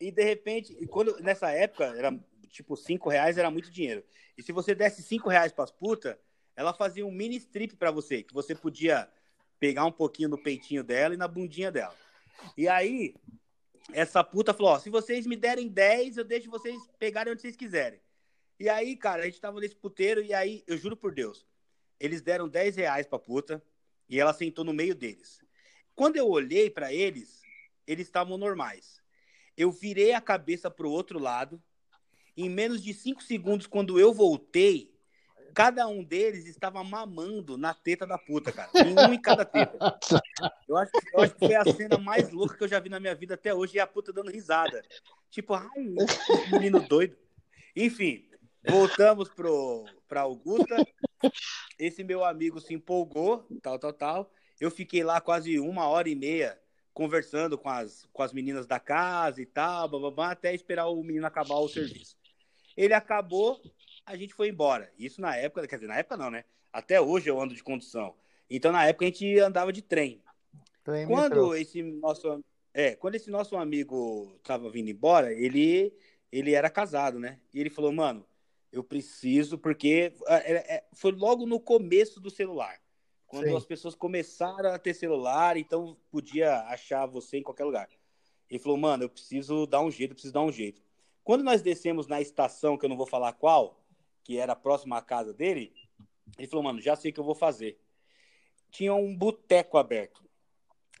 e 0.00 0.10
de 0.10 0.22
repente, 0.22 0.74
quando, 0.88 1.18
nessa 1.20 1.50
época, 1.50 1.84
era 1.96 2.18
tipo, 2.48 2.76
cinco 2.76 3.08
reais 3.08 3.38
era 3.38 3.50
muito 3.50 3.70
dinheiro. 3.70 4.04
E 4.36 4.42
se 4.42 4.52
você 4.52 4.74
desse 4.74 5.02
cinco 5.02 5.28
reais 5.28 5.52
pras 5.52 5.70
putas, 5.70 6.16
ela 6.54 6.72
fazia 6.72 7.06
um 7.06 7.10
mini 7.10 7.36
strip 7.36 7.76
para 7.76 7.90
você, 7.90 8.22
que 8.22 8.34
você 8.34 8.54
podia 8.54 9.08
pegar 9.58 9.84
um 9.84 9.92
pouquinho 9.92 10.28
no 10.28 10.42
peitinho 10.42 10.84
dela 10.84 11.14
e 11.14 11.16
na 11.16 11.26
bundinha 11.26 11.72
dela. 11.72 11.94
E 12.56 12.68
aí, 12.68 13.14
essa 13.92 14.22
puta 14.22 14.52
falou: 14.52 14.72
ó, 14.72 14.78
se 14.78 14.90
vocês 14.90 15.26
me 15.26 15.36
derem 15.36 15.68
10, 15.68 16.18
eu 16.18 16.24
deixo 16.24 16.50
vocês 16.50 16.76
pegarem 16.98 17.32
onde 17.32 17.40
vocês 17.40 17.56
quiserem. 17.56 18.00
E 18.58 18.68
aí, 18.68 18.96
cara, 18.96 19.22
a 19.22 19.26
gente 19.26 19.40
tava 19.40 19.60
nesse 19.60 19.76
puteiro 19.76 20.22
e 20.22 20.32
aí, 20.32 20.64
eu 20.66 20.78
juro 20.78 20.96
por 20.96 21.12
Deus, 21.12 21.46
eles 22.00 22.22
deram 22.22 22.48
10 22.48 22.76
reais 22.76 23.06
pra 23.06 23.18
puta 23.18 23.62
e 24.08 24.18
ela 24.18 24.32
sentou 24.32 24.64
no 24.64 24.72
meio 24.72 24.94
deles. 24.94 25.40
Quando 25.94 26.16
eu 26.16 26.28
olhei 26.28 26.70
para 26.70 26.92
eles, 26.92 27.42
eles 27.86 28.06
estavam 28.06 28.36
normais. 28.36 29.02
Eu 29.56 29.70
virei 29.70 30.12
a 30.12 30.20
cabeça 30.20 30.70
pro 30.70 30.90
outro 30.90 31.18
lado. 31.18 31.62
Em 32.36 32.50
menos 32.50 32.82
de 32.82 32.92
5 32.92 33.22
segundos, 33.22 33.66
quando 33.66 33.98
eu 33.98 34.12
voltei, 34.12 34.94
cada 35.54 35.88
um 35.88 36.04
deles 36.04 36.46
estava 36.46 36.84
mamando 36.84 37.56
na 37.56 37.72
teta 37.72 38.06
da 38.06 38.18
puta, 38.18 38.52
cara. 38.52 38.70
Um 38.84 39.14
em 39.14 39.20
cada 39.20 39.42
teta. 39.42 39.78
Eu 40.68 40.76
acho, 40.76 40.92
eu 41.14 41.20
acho 41.20 41.34
que 41.34 41.46
foi 41.46 41.54
a 41.54 41.64
cena 41.64 41.96
mais 41.96 42.30
louca 42.30 42.58
que 42.58 42.64
eu 42.64 42.68
já 42.68 42.78
vi 42.78 42.90
na 42.90 43.00
minha 43.00 43.14
vida 43.14 43.32
até 43.34 43.54
hoje 43.54 43.76
e 43.76 43.80
a 43.80 43.86
puta 43.86 44.12
dando 44.12 44.30
risada. 44.30 44.82
Tipo, 45.30 45.54
ai, 45.54 45.68
menino 46.52 46.78
doido. 46.86 47.16
Enfim, 47.74 48.28
voltamos 48.68 49.28
pro, 49.28 49.84
pra 50.08 50.22
Augusta. 50.22 50.76
Esse 51.78 52.02
meu 52.04 52.24
amigo 52.24 52.60
se 52.60 52.74
empolgou, 52.74 53.46
tal, 53.62 53.78
tal, 53.78 53.92
tal. 53.92 54.32
Eu 54.60 54.70
fiquei 54.70 55.02
lá 55.02 55.20
quase 55.20 55.58
uma 55.58 55.86
hora 55.86 56.08
e 56.08 56.14
meia 56.14 56.58
conversando 56.92 57.58
com 57.58 57.68
as, 57.68 58.08
com 58.10 58.22
as 58.22 58.32
meninas 58.32 58.66
da 58.66 58.80
casa 58.80 59.42
e 59.42 59.46
tal, 59.46 59.88
blá, 59.88 60.30
até 60.30 60.54
esperar 60.54 60.86
o 60.86 61.02
menino 61.02 61.26
acabar 61.26 61.56
o 61.56 61.68
serviço. 61.68 62.16
Ele 62.74 62.94
acabou, 62.94 63.60
a 64.06 64.16
gente 64.16 64.32
foi 64.32 64.48
embora. 64.48 64.90
Isso 64.98 65.20
na 65.20 65.36
época, 65.36 65.66
quer 65.66 65.76
dizer, 65.76 65.88
na 65.88 65.98
época 65.98 66.16
não, 66.16 66.30
né? 66.30 66.44
Até 66.72 66.98
hoje 66.98 67.28
eu 67.28 67.38
ando 67.38 67.54
de 67.54 67.62
condução. 67.62 68.14
Então 68.48 68.72
na 68.72 68.86
época 68.86 69.04
a 69.04 69.08
gente 69.08 69.38
andava 69.38 69.72
de 69.72 69.82
trem. 69.82 70.22
trem 70.82 71.06
quando 71.06 71.54
esse 71.54 71.82
nosso 71.82 72.42
é, 72.72 72.94
quando 72.94 73.14
esse 73.14 73.30
nosso 73.30 73.56
amigo 73.56 74.34
estava 74.36 74.70
vindo 74.70 74.88
embora, 74.88 75.32
ele 75.32 75.92
ele 76.32 76.54
era 76.54 76.70
casado, 76.70 77.18
né? 77.18 77.40
E 77.52 77.60
ele 77.60 77.70
falou, 77.70 77.92
mano, 77.92 78.26
eu 78.76 78.84
preciso 78.84 79.58
porque 79.58 80.12
é, 80.28 80.52
é, 80.76 80.84
foi 80.92 81.12
logo 81.12 81.46
no 81.46 81.58
começo 81.58 82.20
do 82.20 82.30
celular. 82.30 82.80
Quando 83.26 83.48
Sim. 83.48 83.56
as 83.56 83.64
pessoas 83.64 83.94
começaram 83.94 84.70
a 84.70 84.78
ter 84.78 84.94
celular, 84.94 85.56
então 85.56 85.96
podia 86.10 86.60
achar 86.68 87.06
você 87.06 87.38
em 87.38 87.42
qualquer 87.42 87.64
lugar. 87.64 87.88
Ele 88.48 88.60
falou, 88.60 88.78
mano, 88.78 89.04
eu 89.04 89.08
preciso 89.08 89.66
dar 89.66 89.80
um 89.80 89.90
jeito, 89.90 90.12
eu 90.12 90.14
preciso 90.14 90.34
dar 90.34 90.42
um 90.42 90.52
jeito. 90.52 90.80
Quando 91.24 91.42
nós 91.42 91.60
descemos 91.60 92.06
na 92.06 92.20
estação, 92.20 92.78
que 92.78 92.84
eu 92.84 92.88
não 92.88 92.96
vou 92.96 93.06
falar 93.06 93.32
qual, 93.32 93.82
que 94.22 94.38
era 94.38 94.54
próxima 94.54 94.98
à 94.98 95.02
casa 95.02 95.34
dele, 95.34 95.72
ele 96.38 96.46
falou, 96.46 96.62
mano, 96.62 96.80
já 96.80 96.94
sei 96.94 97.10
o 97.10 97.14
que 97.14 97.18
eu 97.18 97.24
vou 97.24 97.34
fazer. 97.34 97.80
Tinha 98.70 98.94
um 98.94 99.16
boteco 99.16 99.76
aberto. 99.76 100.22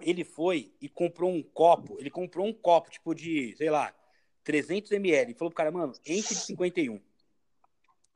Ele 0.00 0.24
foi 0.24 0.74
e 0.80 0.88
comprou 0.88 1.30
um 1.30 1.42
copo, 1.42 1.96
ele 2.00 2.10
comprou 2.10 2.46
um 2.46 2.52
copo, 2.52 2.90
tipo 2.90 3.14
de, 3.14 3.54
sei 3.56 3.70
lá, 3.70 3.94
300 4.42 4.90
ml. 4.92 5.30
Ele 5.30 5.38
falou 5.38 5.50
pro 5.50 5.56
cara, 5.56 5.70
mano, 5.70 5.92
enche 6.04 6.34
de 6.34 6.40
51. 6.40 7.00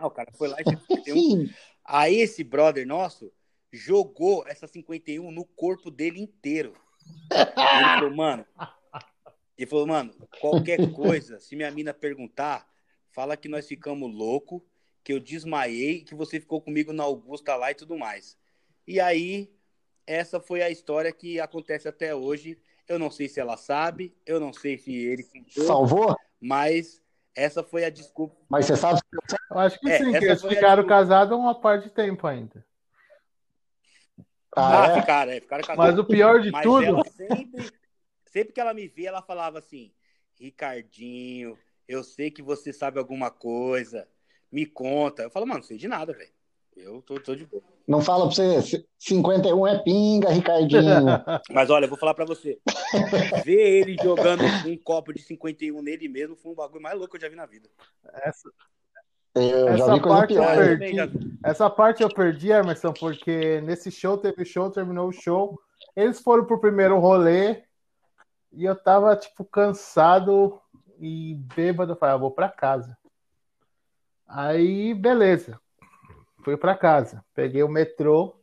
Ah, 0.01 0.07
o 0.07 0.11
cara 0.11 0.33
foi 0.33 0.49
lá 0.49 0.57
e 0.61 0.65
fez 0.65 0.81
51. 0.81 1.47
Aí 1.85 2.17
esse 2.17 2.43
brother 2.43 2.87
nosso 2.87 3.31
jogou 3.71 4.45
essa 4.47 4.67
51 4.67 5.31
no 5.31 5.45
corpo 5.45 5.91
dele 5.91 6.23
inteiro. 6.23 6.75
Ele 7.31 7.99
falou, 7.99 8.17
mano, 8.17 8.47
ele 9.59 9.67
falou, 9.67 9.87
mano, 9.87 10.15
qualquer 10.41 10.91
coisa, 10.93 11.39
se 11.39 11.55
minha 11.55 11.71
mina 11.71 11.93
perguntar, 11.93 12.67
fala 13.11 13.37
que 13.37 13.47
nós 13.47 13.69
ficamos 13.69 14.11
louco 14.11 14.65
que 15.05 15.13
eu 15.13 15.21
desmaiei, 15.21 16.01
que 16.01 16.15
você 16.15 16.41
ficou 16.41 16.63
comigo 16.63 16.95
na 16.95 17.03
Augusta 17.03 17.55
lá 17.57 17.71
e 17.71 17.75
tudo 17.75 17.99
mais. 17.99 18.39
E 18.87 18.99
aí, 18.99 19.53
essa 20.07 20.41
foi 20.41 20.63
a 20.63 20.71
história 20.71 21.13
que 21.13 21.39
acontece 21.39 21.87
até 21.87 22.15
hoje. 22.15 22.59
Eu 22.89 22.99
não 22.99 23.11
sei 23.11 23.29
se 23.29 23.39
ela 23.39 23.59
sabe, 23.59 24.17
eu 24.25 24.41
não 24.41 24.53
sei 24.53 24.79
se 24.79 24.95
ele 24.95 25.27
salvou, 25.51 26.17
mas 26.41 27.03
essa 27.35 27.63
foi 27.63 27.85
a 27.85 27.91
desculpa. 27.91 28.37
Mas 28.49 28.67
você 28.67 28.77
sabe? 28.77 29.01
Eu 29.51 29.59
acho 29.59 29.79
que 29.81 29.91
é, 29.91 29.99
sim, 29.99 30.13
que 30.13 30.25
eles 30.25 30.43
ficaram 30.43 30.87
casados 30.87 31.37
uma 31.37 31.59
parte 31.59 31.85
de 31.85 31.91
tempo 31.91 32.27
ainda. 32.27 32.65
Ah, 34.57 34.85
ah 34.85 34.91
é? 34.91 35.01
ficaram, 35.01 35.33
é, 35.33 35.41
ficaram 35.41 35.63
casados. 35.63 35.91
Mas 35.91 35.99
o 35.99 36.05
pior 36.05 36.41
de 36.41 36.51
mas 36.51 36.63
tudo. 36.63 37.03
Sempre, 37.17 37.73
sempre 38.27 38.53
que 38.53 38.61
ela 38.61 38.75
me 38.75 38.89
via, 38.89 39.09
ela 39.09 39.23
falava 39.23 39.59
assim: 39.59 39.93
Ricardinho, 40.39 41.59
eu 41.87 42.03
sei 42.03 42.31
que 42.31 42.43
você 42.43 42.73
sabe 42.73 42.99
alguma 42.99 43.31
coisa, 43.31 44.09
me 44.51 44.67
conta. 44.67 45.23
Eu 45.23 45.31
falo, 45.31 45.47
mano, 45.47 45.61
não 45.61 45.67
sei 45.67 45.77
de 45.77 45.89
nada, 45.89 46.13
velho. 46.13 46.33
Eu 46.77 47.03
tô, 47.03 47.21
tô 47.21 47.35
de 47.35 47.45
boa. 47.47 47.63
Não 47.91 48.01
fala 48.01 48.27
pra 48.27 48.37
você, 48.37 48.87
51 49.01 49.67
é 49.67 49.79
pinga, 49.83 50.31
Ricardinho. 50.31 51.07
Mas 51.51 51.71
olha, 51.71 51.87
eu 51.87 51.89
vou 51.89 51.99
falar 51.99 52.15
pra 52.15 52.25
você. 52.25 52.57
Ver 53.45 53.81
ele 53.81 53.97
jogando 54.01 54.45
um 54.65 54.77
copo 54.77 55.13
de 55.13 55.21
51 55.21 55.83
nele 55.83 56.07
mesmo 56.07 56.37
foi 56.37 56.53
um 56.53 56.55
bagulho 56.55 56.81
mais 56.81 56.97
louco 56.97 57.11
que 57.11 57.17
eu 57.17 57.21
já 57.21 57.29
vi 57.29 57.35
na 57.35 57.47
vida. 57.47 57.69
Essa, 58.23 58.49
eu 59.35 59.69
essa 59.71 60.01
parte 60.01 60.35
pior, 60.35 60.57
eu 60.57 60.79
perdi. 60.79 60.97
Essa 61.45 61.69
parte 61.69 62.03
eu 62.05 62.15
perdi, 62.15 62.53
Emerson, 62.53 62.93
porque 62.93 63.61
nesse 63.63 63.91
show 63.91 64.17
teve 64.17 64.45
show, 64.45 64.71
terminou 64.71 65.09
o 65.09 65.13
show. 65.13 65.61
Eles 65.97 66.21
foram 66.21 66.45
pro 66.45 66.61
primeiro 66.61 66.97
rolê 67.01 67.65
e 68.53 68.67
eu 68.67 68.77
tava, 68.77 69.17
tipo, 69.17 69.45
cansado 69.45 70.61
e 71.01 71.35
bêbado. 71.57 71.91
Eu 71.91 71.97
falei, 71.97 72.15
ah, 72.15 72.19
vou 72.19 72.31
pra 72.31 72.49
casa. 72.49 72.97
Aí, 74.29 74.95
beleza. 74.95 75.61
Fui 76.43 76.57
para 76.57 76.77
casa. 76.77 77.25
Peguei 77.35 77.63
o 77.63 77.69
metrô. 77.69 78.37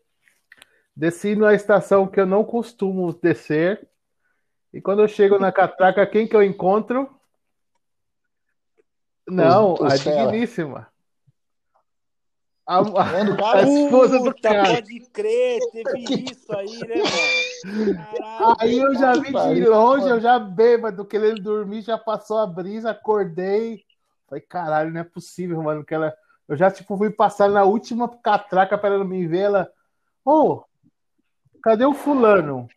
Desci 0.96 1.36
na 1.36 1.54
estação 1.54 2.08
que 2.08 2.20
eu 2.20 2.26
não 2.26 2.44
costumo 2.44 3.14
descer. 3.14 3.88
E 4.74 4.82
quando 4.82 5.02
eu 5.02 5.08
chego 5.08 5.40
na 5.40 5.52
catraca, 5.52 6.06
quem 6.06 6.28
que 6.28 6.36
eu 6.36 6.44
encontro? 6.44 7.10
Não, 9.28 9.74
os, 9.74 9.80
os 9.82 9.94
a 9.94 9.98
fera. 9.98 10.32
digníssima. 10.32 10.88
A, 12.66 12.80
a, 12.80 13.54
a 13.54 13.62
esposa 13.62 14.20
do 14.20 14.36
cara. 14.42 14.76
Pode 14.76 15.00
crer, 15.12 15.60
teve 15.72 16.32
isso 16.32 16.54
aí, 16.54 16.80
né, 16.80 16.96
mano? 16.98 18.56
Aí 18.60 18.78
eu 18.78 18.94
já 18.96 19.14
vi 19.14 19.32
de 19.56 19.66
longe, 19.66 20.10
eu 20.10 20.20
já 20.20 20.38
bêbado, 20.38 21.06
querendo 21.06 21.42
dormir, 21.42 21.82
já 21.82 21.98
passou 21.98 22.38
a 22.38 22.46
brisa, 22.46 22.92
acordei. 22.92 23.86
Falei, 24.28 24.42
caralho, 24.42 24.92
não 24.92 25.00
é 25.00 25.04
possível, 25.06 25.64
mano, 25.64 25.86
que 25.86 25.94
ela 25.94 26.14
eu 26.48 26.56
já, 26.56 26.72
tipo, 26.72 26.98
fui 26.98 27.10
passar 27.10 27.50
na 27.50 27.64
última 27.64 28.08
catraca 28.08 28.78
para 28.78 28.96
ela 28.96 29.06
me 29.06 29.28
ver. 29.28 29.40
Ela, 29.40 29.72
ô, 30.24 30.32
oh, 30.32 30.66
cadê 31.62 31.86
o 31.86 31.94
fulano? 31.94 32.68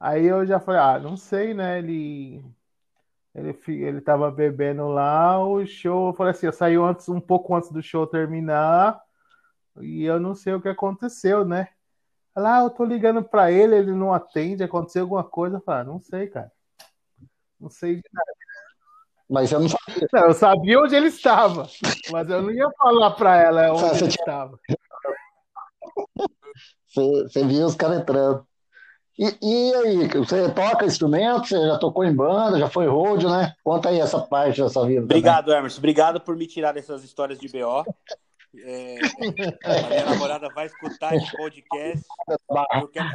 Aí 0.00 0.26
eu 0.26 0.46
já 0.46 0.60
falei, 0.60 0.80
ah, 0.80 0.98
não 0.98 1.16
sei, 1.16 1.54
né? 1.54 1.78
Ele, 1.78 2.44
ele, 3.34 3.58
ele 3.66 4.00
tava 4.00 4.30
bebendo 4.30 4.88
lá, 4.88 5.38
o 5.44 5.66
show, 5.66 6.08
eu 6.08 6.14
falei 6.14 6.32
assim, 6.32 6.46
eu 6.46 6.52
saí 6.52 6.76
antes, 6.76 7.08
um 7.08 7.20
pouco 7.20 7.54
antes 7.54 7.70
do 7.70 7.82
show 7.82 8.06
terminar, 8.06 9.00
e 9.80 10.04
eu 10.04 10.20
não 10.20 10.34
sei 10.34 10.54
o 10.54 10.60
que 10.60 10.68
aconteceu, 10.68 11.44
né? 11.44 11.68
Lá, 12.36 12.58
ah, 12.58 12.62
eu 12.64 12.70
tô 12.70 12.84
ligando 12.84 13.22
para 13.24 13.50
ele, 13.50 13.76
ele 13.76 13.92
não 13.92 14.12
atende, 14.12 14.62
aconteceu 14.62 15.02
alguma 15.02 15.24
coisa. 15.24 15.56
Eu 15.56 15.60
falei, 15.62 15.80
ah, 15.82 15.84
não 15.84 15.98
sei, 16.00 16.28
cara. 16.28 16.52
Não 17.58 17.70
sei 17.70 17.96
de 17.96 18.02
nada. 18.12 18.35
Mas 19.28 19.50
eu 19.50 19.60
não 19.60 19.68
sabia. 19.68 20.08
Não, 20.12 20.20
eu 20.26 20.34
sabia 20.34 20.80
onde 20.80 20.94
ele 20.94 21.08
estava, 21.08 21.68
mas 22.12 22.28
eu 22.28 22.42
não 22.42 22.50
ia 22.50 22.70
falar 22.78 23.10
para 23.12 23.42
ela 23.42 23.72
onde 23.74 23.80
você 23.80 24.04
ele 24.04 24.12
tinha... 24.12 24.22
estava. 24.22 24.58
Você, 26.88 27.22
você 27.22 27.44
viu 27.44 27.66
os 27.66 27.74
caras 27.74 27.98
entrando. 27.98 28.46
E, 29.18 29.24
e, 29.42 29.74
aí, 29.74 30.08
você 30.08 30.50
toca 30.50 30.84
instrumento? 30.84 31.48
Você 31.48 31.58
já 31.66 31.78
tocou 31.78 32.04
em 32.04 32.14
banda, 32.14 32.58
já 32.58 32.68
foi 32.68 32.86
road, 32.86 33.26
né? 33.26 33.54
Conta 33.64 33.88
aí 33.88 33.98
essa 33.98 34.20
parte 34.20 34.60
da 34.60 34.68
sua 34.68 34.86
vida. 34.86 35.02
Obrigado, 35.02 35.46
também. 35.46 35.60
Emerson. 35.60 35.78
Obrigado 35.78 36.20
por 36.20 36.36
me 36.36 36.46
tirar 36.46 36.72
dessas 36.72 37.02
histórias 37.02 37.38
de 37.38 37.48
BO. 37.48 37.84
É, 38.58 38.98
a 39.64 39.88
minha 39.88 40.04
namorada 40.04 40.48
vai 40.54 40.66
escutar 40.66 41.14
esse 41.14 41.34
podcast. 41.34 42.04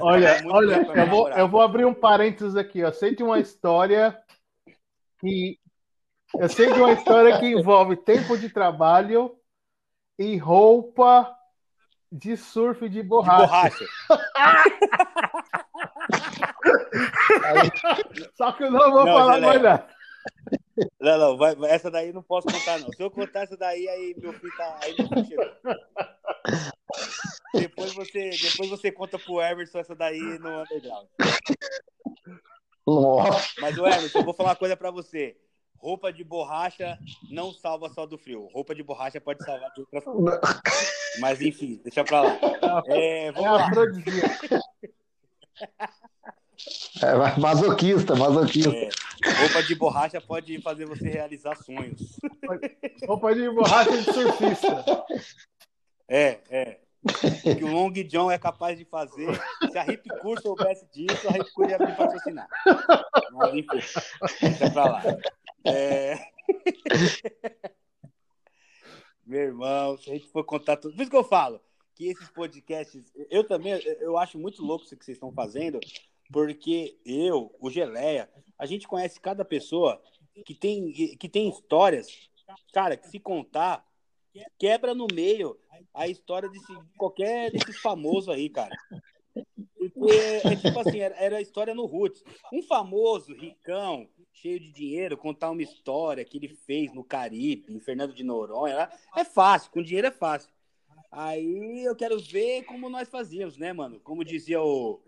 olha, 0.02 0.42
olha, 0.46 0.88
eu 0.96 1.08
vou, 1.08 1.30
eu 1.30 1.48
vou 1.48 1.62
abrir 1.62 1.86
um 1.86 1.94
parênteses 1.94 2.56
aqui. 2.56 2.84
Ó. 2.84 2.92
Sei 2.92 3.16
de 3.16 3.24
uma 3.24 3.40
história 3.40 4.18
que 5.20 5.60
eu 6.40 6.50
sei 6.50 6.72
de 6.72 6.80
uma 6.80 6.94
história 6.94 7.40
que 7.40 7.48
envolve 7.48 7.96
tempo 7.96 8.38
de 8.38 8.50
trabalho 8.50 9.36
e 10.18 10.38
roupa 10.38 11.34
de 12.12 12.36
surf 12.36 12.88
de 12.90 13.02
borracha. 13.02 13.78
De 13.78 13.88
borracha. 14.10 14.72
Só 18.36 18.52
que 18.52 18.64
eu 18.64 18.72
não 18.72 18.92
vou 18.92 19.06
não, 19.06 19.14
falar 19.14 19.40
mais 19.40 19.62
nada. 19.62 19.88
Não, 21.00 21.18
não, 21.18 21.38
vai, 21.38 21.56
essa 21.66 21.90
daí 21.90 22.12
não 22.14 22.22
posso 22.22 22.48
contar, 22.48 22.80
não. 22.80 22.92
Se 22.92 23.02
eu 23.02 23.10
contar 23.10 23.42
essa 23.42 23.58
daí, 23.58 23.88
aí 23.88 24.16
meu 24.18 24.34
filho 24.34 24.56
tá. 24.58 24.80
Aí 24.84 24.96
meu 24.98 25.08
filho 25.26 25.42
depois 27.54 27.94
você, 27.94 28.30
depois 28.30 28.70
você 28.70 28.92
conta 28.92 29.20
pro 29.20 29.42
Emerson 29.42 29.80
essa 29.80 29.96
daí 29.96 30.20
no 30.20 30.62
underground. 30.62 31.08
Mas 33.60 33.78
o 33.78 33.86
Emerson, 33.86 34.20
eu 34.20 34.26
vou 34.26 34.34
falar 34.34 34.50
uma 34.50 34.56
coisa 34.56 34.76
pra 34.76 34.92
você. 34.92 35.38
Roupa 35.82 36.14
de 36.14 36.24
borracha 36.24 36.98
não 37.32 37.52
salva 37.52 37.90
só 37.90 38.06
do 38.06 38.18
frio. 38.18 38.48
Roupa 38.54 38.76
de 38.76 38.84
borracha 38.84 39.20
pode 39.20 39.44
salvar 39.44 39.72
de 39.74 39.82
outras 39.82 40.04
coisas. 40.04 40.40
Mas 41.20 41.42
enfim, 41.42 41.82
deixa 41.84 42.04
pra 42.04 42.22
lá. 42.22 42.38
É, 42.88 43.32
vamos 43.32 43.48
é 43.48 43.52
lá. 43.52 43.72
É, 47.02 47.40
masoquista, 47.40 48.16
masoquista. 48.16 48.70
É, 48.70 48.90
roupa 49.40 49.64
de 49.64 49.74
borracha 49.74 50.22
pode 50.22 50.62
fazer 50.62 50.86
você 50.86 51.10
realizar 51.10 51.56
sonhos. 51.56 52.20
Roupa 53.08 53.34
de 53.34 53.50
borracha 53.50 53.98
de 53.98 54.04
surfista. 54.04 55.06
É, 56.08 56.40
é. 56.52 56.80
O 57.04 57.56
que 57.56 57.64
o 57.64 57.72
Long 57.72 57.92
John 57.92 58.30
é 58.30 58.38
capaz 58.38 58.78
de 58.78 58.86
fazer. 58.86 59.28
Se 59.72 59.78
a 59.78 59.86
Hip 59.86 60.08
Curso 60.22 60.44
soubesse 60.44 60.86
disso, 60.94 61.28
a 61.28 61.38
Hip 61.38 61.52
Curso 61.54 61.72
ia 61.72 61.80
me 61.80 61.92
patrocinar. 61.94 62.48
Mas 63.32 63.54
enfim, 63.56 63.82
deixa 64.42 64.70
pra 64.70 64.86
lá. 64.86 65.04
É... 65.66 66.16
Meu 69.26 69.42
irmão, 69.42 69.98
se 69.98 70.10
a 70.10 70.14
gente 70.14 70.28
for 70.28 70.44
contar 70.44 70.78
tudo. 70.78 70.96
Por 70.96 71.02
isso 71.02 71.12
que 71.12 71.18
eu 71.18 71.24
falo 71.24 71.62
que 71.96 72.08
esses 72.08 72.30
podcasts, 72.30 73.12
eu 73.30 73.44
também, 73.44 73.74
eu 74.00 74.18
acho 74.18 74.38
muito 74.40 74.64
louco 74.64 74.86
isso 74.86 74.98
que 74.98 75.06
vocês 75.06 75.16
estão 75.16 75.32
fazendo, 75.32 75.80
porque 76.32 76.98
eu, 77.06 77.56
o 77.60 77.70
Geleia, 77.70 78.30
a 78.58 78.66
gente 78.66 78.88
conhece 78.88 79.20
cada 79.20 79.46
pessoa 79.46 80.02
que 80.46 80.56
tem, 80.56 80.92
que 80.92 81.30
tem 81.30 81.50
histórias, 81.50 82.30
cara, 82.74 82.98
que 82.98 83.08
se 83.08 83.20
contar, 83.20 83.86
quebra 84.58 84.96
no 84.96 85.08
meio 85.14 85.60
a 85.94 86.08
história 86.08 86.50
de 86.50 86.60
qualquer 86.98 87.52
desses 87.52 87.80
famosos 87.80 88.30
aí, 88.30 88.50
cara. 88.50 88.76
Porque 89.94 90.16
é 90.44 90.56
tipo 90.56 90.80
assim, 90.80 91.00
era, 91.00 91.16
era 91.16 91.38
a 91.38 91.42
história 91.42 91.74
no 91.74 91.86
Roots. 91.86 92.24
Um 92.52 92.62
famoso, 92.64 93.34
ricão, 93.34 94.08
cheio 94.34 94.60
de 94.60 94.72
dinheiro, 94.72 95.18
contar 95.18 95.52
uma 95.52 95.62
história 95.62 96.26
que 96.26 96.38
ele 96.38 96.48
fez 96.48 96.94
no 96.94 97.04
Caribe, 97.04 97.74
em 97.74 97.80
Fernando 97.80 98.14
de 98.14 98.24
Noronha, 98.24 98.90
é 99.16 99.24
fácil, 99.24 99.72
com 99.72 99.82
dinheiro 99.82 100.08
é 100.08 100.12
fácil. 100.12 100.52
Aí 101.12 101.84
eu 101.84 101.96
quero 101.96 102.20
ver 102.20 102.64
como 102.64 102.90
nós 102.90 103.10
fazíamos, 103.10 103.58
né, 103.58 103.74
mano? 103.74 104.00
Como 104.00 104.24
dizia 104.24 104.62
o, 104.62 105.02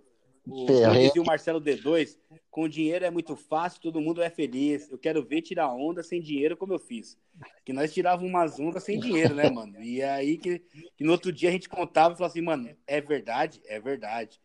o, 0.46 0.66
como 0.66 0.94
dizia 0.94 1.22
o 1.22 1.26
Marcelo 1.26 1.62
D2, 1.62 2.18
com 2.52 2.68
dinheiro 2.68 3.06
é 3.06 3.10
muito 3.10 3.36
fácil, 3.38 3.82
todo 3.82 4.02
mundo 4.02 4.22
é 4.22 4.30
feliz. 4.30 4.90
Eu 4.92 4.98
quero 4.98 5.24
ver 5.24 5.42
tirar 5.42 5.74
onda 5.74 6.04
sem 6.04 6.22
dinheiro 6.22 6.58
como 6.58 6.74
eu 6.74 6.80
fiz. 6.80 7.18
Que 7.64 7.72
nós 7.72 7.94
tirávamos 7.94 8.30
umas 8.30 8.60
ondas 8.60 8.84
sem 8.84 9.00
dinheiro, 9.00 9.34
né, 9.34 9.50
mano? 9.50 9.82
E 9.82 10.04
aí 10.04 10.38
que, 10.38 10.60
que 10.98 11.04
no 11.04 11.14
outro 11.14 11.32
dia 11.32 11.48
a 11.48 11.52
gente 11.54 11.70
contava 11.70 12.14
e 12.14 12.18
falava 12.18 12.32
assim, 12.32 12.42
mano, 12.42 12.70
é 12.86 13.00
verdade? 13.00 13.62
É 13.66 13.80
verdade. 13.80 14.42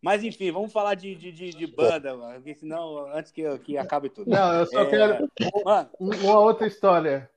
Mas 0.00 0.24
enfim, 0.24 0.50
vamos 0.50 0.72
falar 0.72 0.94
de, 0.94 1.14
de, 1.14 1.30
de, 1.30 1.50
de 1.50 1.66
banda, 1.66 2.16
mano, 2.16 2.34
porque 2.36 2.54
senão, 2.54 3.06
antes 3.12 3.30
que, 3.30 3.58
que 3.58 3.76
acabe 3.76 4.08
tudo. 4.08 4.30
Não, 4.30 4.54
eu 4.54 4.66
só 4.66 4.82
é... 4.82 4.86
quero 4.86 5.30
mano, 5.64 5.90
uma 6.00 6.38
outra 6.38 6.66
história. 6.66 7.30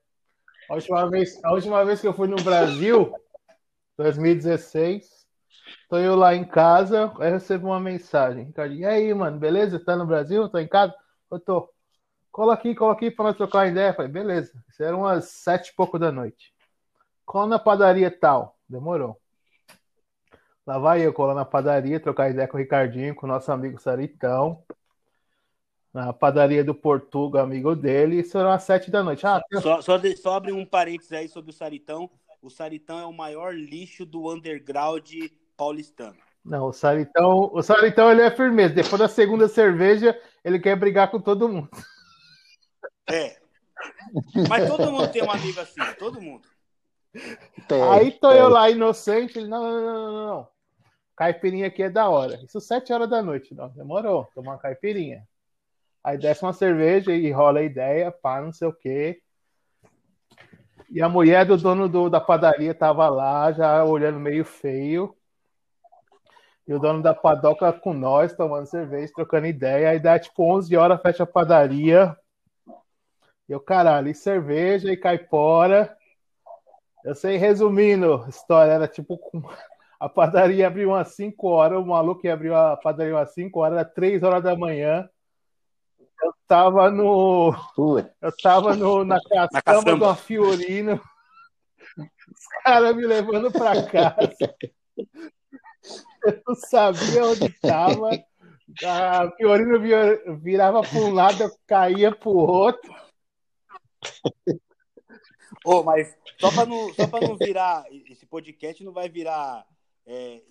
A 0.70 0.76
última, 0.76 1.10
vez, 1.10 1.44
a 1.44 1.52
última 1.52 1.84
vez 1.84 2.00
que 2.00 2.08
eu 2.08 2.14
fui 2.14 2.28
no 2.28 2.42
Brasil, 2.44 3.12
2016, 3.98 5.28
tô 5.90 5.98
eu 5.98 6.16
lá 6.16 6.36
em 6.36 6.46
casa, 6.46 7.12
aí 7.20 7.32
recebo 7.32 7.68
uma 7.68 7.80
mensagem. 7.80 8.54
E 8.78 8.86
aí, 8.86 9.14
mano, 9.14 9.40
beleza? 9.40 9.84
Tá 9.84 9.96
no 9.96 10.06
Brasil? 10.06 10.48
Tô 10.48 10.60
em 10.60 10.68
casa? 10.68 10.94
Eu 11.32 11.40
tô. 11.40 11.70
Cola 12.32 12.54
aqui, 12.54 12.76
cola 12.76 12.94
aqui 12.94 13.10
pra 13.10 13.26
nós 13.26 13.36
trocar 13.36 13.60
uma 13.60 13.68
ideia. 13.68 13.90
Eu 13.90 13.96
falei, 13.96 14.12
beleza. 14.12 14.64
Isso 14.70 14.84
era 14.84 14.96
umas 14.96 15.26
sete 15.26 15.70
e 15.70 15.76
pouco 15.76 15.98
da 15.98 16.12
noite. 16.12 16.54
Cola 17.26 17.48
na 17.48 17.60
padaria 17.60 18.12
tal. 18.12 18.56
Demorou. 18.70 19.20
Lá 20.70 20.78
vai 20.78 21.04
eu 21.04 21.12
colar 21.12 21.34
na 21.34 21.44
padaria, 21.44 22.00
trocar 22.00 22.30
ideia 22.30 22.48
com 22.48 22.56
o 22.56 22.60
Ricardinho, 22.60 23.16
com 23.16 23.26
o 23.26 23.30
nosso 23.30 23.52
amigo 23.52 23.82
Saritão. 23.82 24.64
Na 25.92 26.14
padaria 26.14 26.64
do 26.64 26.76
Portugal, 26.76 27.44
amigo 27.44 27.76
dele. 27.76 28.20
Isso 28.20 28.38
era 28.38 28.54
às 28.54 28.62
sete 28.66 28.92
da 28.92 29.02
noite. 29.02 29.26
Ah, 29.26 29.42
só, 29.64 29.82
só, 29.82 29.98
de, 29.98 30.16
só 30.16 30.36
abre 30.36 30.52
um 30.52 30.64
parênteses 30.64 31.12
aí 31.12 31.28
sobre 31.28 31.50
o 31.50 31.54
Saritão. 31.56 32.08
O 32.40 32.52
Saritão 32.52 33.00
é 33.00 33.06
o 33.08 33.12
maior 33.12 33.52
lixo 33.52 34.06
do 34.06 34.32
underground 34.32 35.12
paulistano. 35.58 36.18
Não, 36.46 36.68
o 36.68 36.72
Saritão, 36.72 37.50
o 37.52 37.64
Saritão 37.64 38.12
ele 38.12 38.22
é 38.22 38.30
firmeza. 38.30 38.76
Depois 38.76 39.00
da 39.00 39.08
segunda 39.08 39.48
cerveja, 39.48 40.16
ele 40.46 40.60
quer 40.60 40.76
brigar 40.76 41.10
com 41.10 41.20
todo 41.20 41.50
mundo. 41.50 41.72
É. 43.10 43.38
Mas 44.48 44.70
todo 44.70 44.92
mundo 44.92 45.12
tem 45.12 45.24
um 45.24 45.32
amigo 45.32 45.60
assim, 45.60 45.82
todo 45.98 46.22
mundo. 46.22 46.48
Tem, 47.68 47.82
aí 47.82 48.12
tô 48.12 48.30
tem. 48.30 48.38
eu 48.38 48.50
lá 48.50 48.70
inocente, 48.70 49.40
ele, 49.40 49.48
não, 49.48 49.64
não, 49.64 49.82
não, 49.82 50.12
não, 50.12 50.28
não. 50.28 50.59
Caipirinha 51.20 51.68
aqui 51.68 51.84
é 51.84 51.90
da 51.90 52.08
hora. 52.08 52.40
Isso 52.46 52.62
sete 52.62 52.94
horas 52.94 53.10
da 53.10 53.22
noite. 53.22 53.54
Não, 53.54 53.68
demorou. 53.68 54.30
Tomar 54.34 54.54
uma 54.54 54.58
caipirinha. 54.58 55.28
Aí 56.02 56.18
desce 56.18 56.44
uma 56.44 56.54
cerveja 56.54 57.12
e 57.12 57.30
rola 57.30 57.60
a 57.60 57.64
ideia, 57.64 58.10
pá, 58.10 58.42
não 58.42 58.54
sei 58.54 58.70
o 58.70 58.74
quê. 58.74 59.22
E 60.90 61.02
a 61.02 61.10
mulher 61.10 61.46
do 61.46 61.58
dono 61.58 61.90
do, 61.90 62.10
da 62.10 62.22
padaria 62.22 62.74
tava 62.74 63.10
lá, 63.10 63.52
já 63.52 63.84
olhando 63.84 64.18
meio 64.18 64.46
feio. 64.46 65.14
E 66.66 66.74
o 66.74 66.80
dono 66.80 67.04
da 67.04 67.14
padoca 67.14 67.74
com 67.74 67.94
nós, 67.94 68.34
tomando 68.34 68.68
cerveja, 68.68 69.12
trocando 69.14 69.48
ideia. 69.48 69.90
Aí 69.90 70.00
dá 70.00 70.18
tipo 70.18 70.42
11 70.42 70.74
horas, 70.78 71.02
fecha 71.02 71.24
a 71.24 71.28
padaria. 71.28 72.16
E 73.50 73.52
eu, 73.52 73.60
caralho, 73.60 74.08
e 74.08 74.16
cerveja 74.16 74.90
e 74.90 74.96
caipora. 74.96 75.98
Eu 77.04 77.14
sei, 77.14 77.36
resumindo, 77.36 78.24
a 78.24 78.30
história 78.30 78.72
era 78.72 78.88
tipo 78.88 79.20
a 80.00 80.08
padaria 80.08 80.66
abriu 80.66 80.90
umas 80.90 81.10
5 81.10 81.48
horas, 81.48 81.78
o 81.78 81.86
maluco 81.86 82.22
que 82.22 82.30
abriu 82.30 82.56
a 82.56 82.78
padaria 82.78 83.16
umas 83.16 83.34
5 83.34 83.60
horas, 83.60 83.80
era 83.80 83.86
3 83.86 84.24
horas 84.24 84.44
da 84.44 84.56
manhã. 84.56 85.10
Eu 86.22 86.34
tava 86.48 86.90
no. 86.90 87.54
Eu 88.22 88.38
tava 88.42 88.76
no, 88.76 89.04
na 89.04 89.20
caçamba 89.66 89.96
do 89.96 90.16
Fiorino. 90.16 91.02
Os 91.98 92.64
caras 92.64 92.96
me 92.96 93.06
levando 93.06 93.52
pra 93.52 93.84
casa. 93.84 94.56
Eu 96.26 96.42
não 96.48 96.56
sabia 96.56 97.26
onde 97.26 97.50
tava. 97.60 98.10
A 98.86 99.32
Fiorino 99.32 99.80
virava 100.40 100.82
para 100.82 101.00
um 101.00 101.14
lado, 101.14 101.44
eu 101.44 101.52
caía 101.66 102.14
pro 102.14 102.32
outro. 102.32 102.94
Oh, 105.66 105.84
mas 105.84 106.16
só 106.40 106.52
para 106.52 106.66
não, 106.66 106.94
só 106.94 107.08
não 107.08 107.36
virar. 107.38 107.84
Esse 108.10 108.26
podcast 108.26 108.84
não 108.84 108.94
vai 108.94 109.10
virar 109.10 109.66
é, 110.10 110.42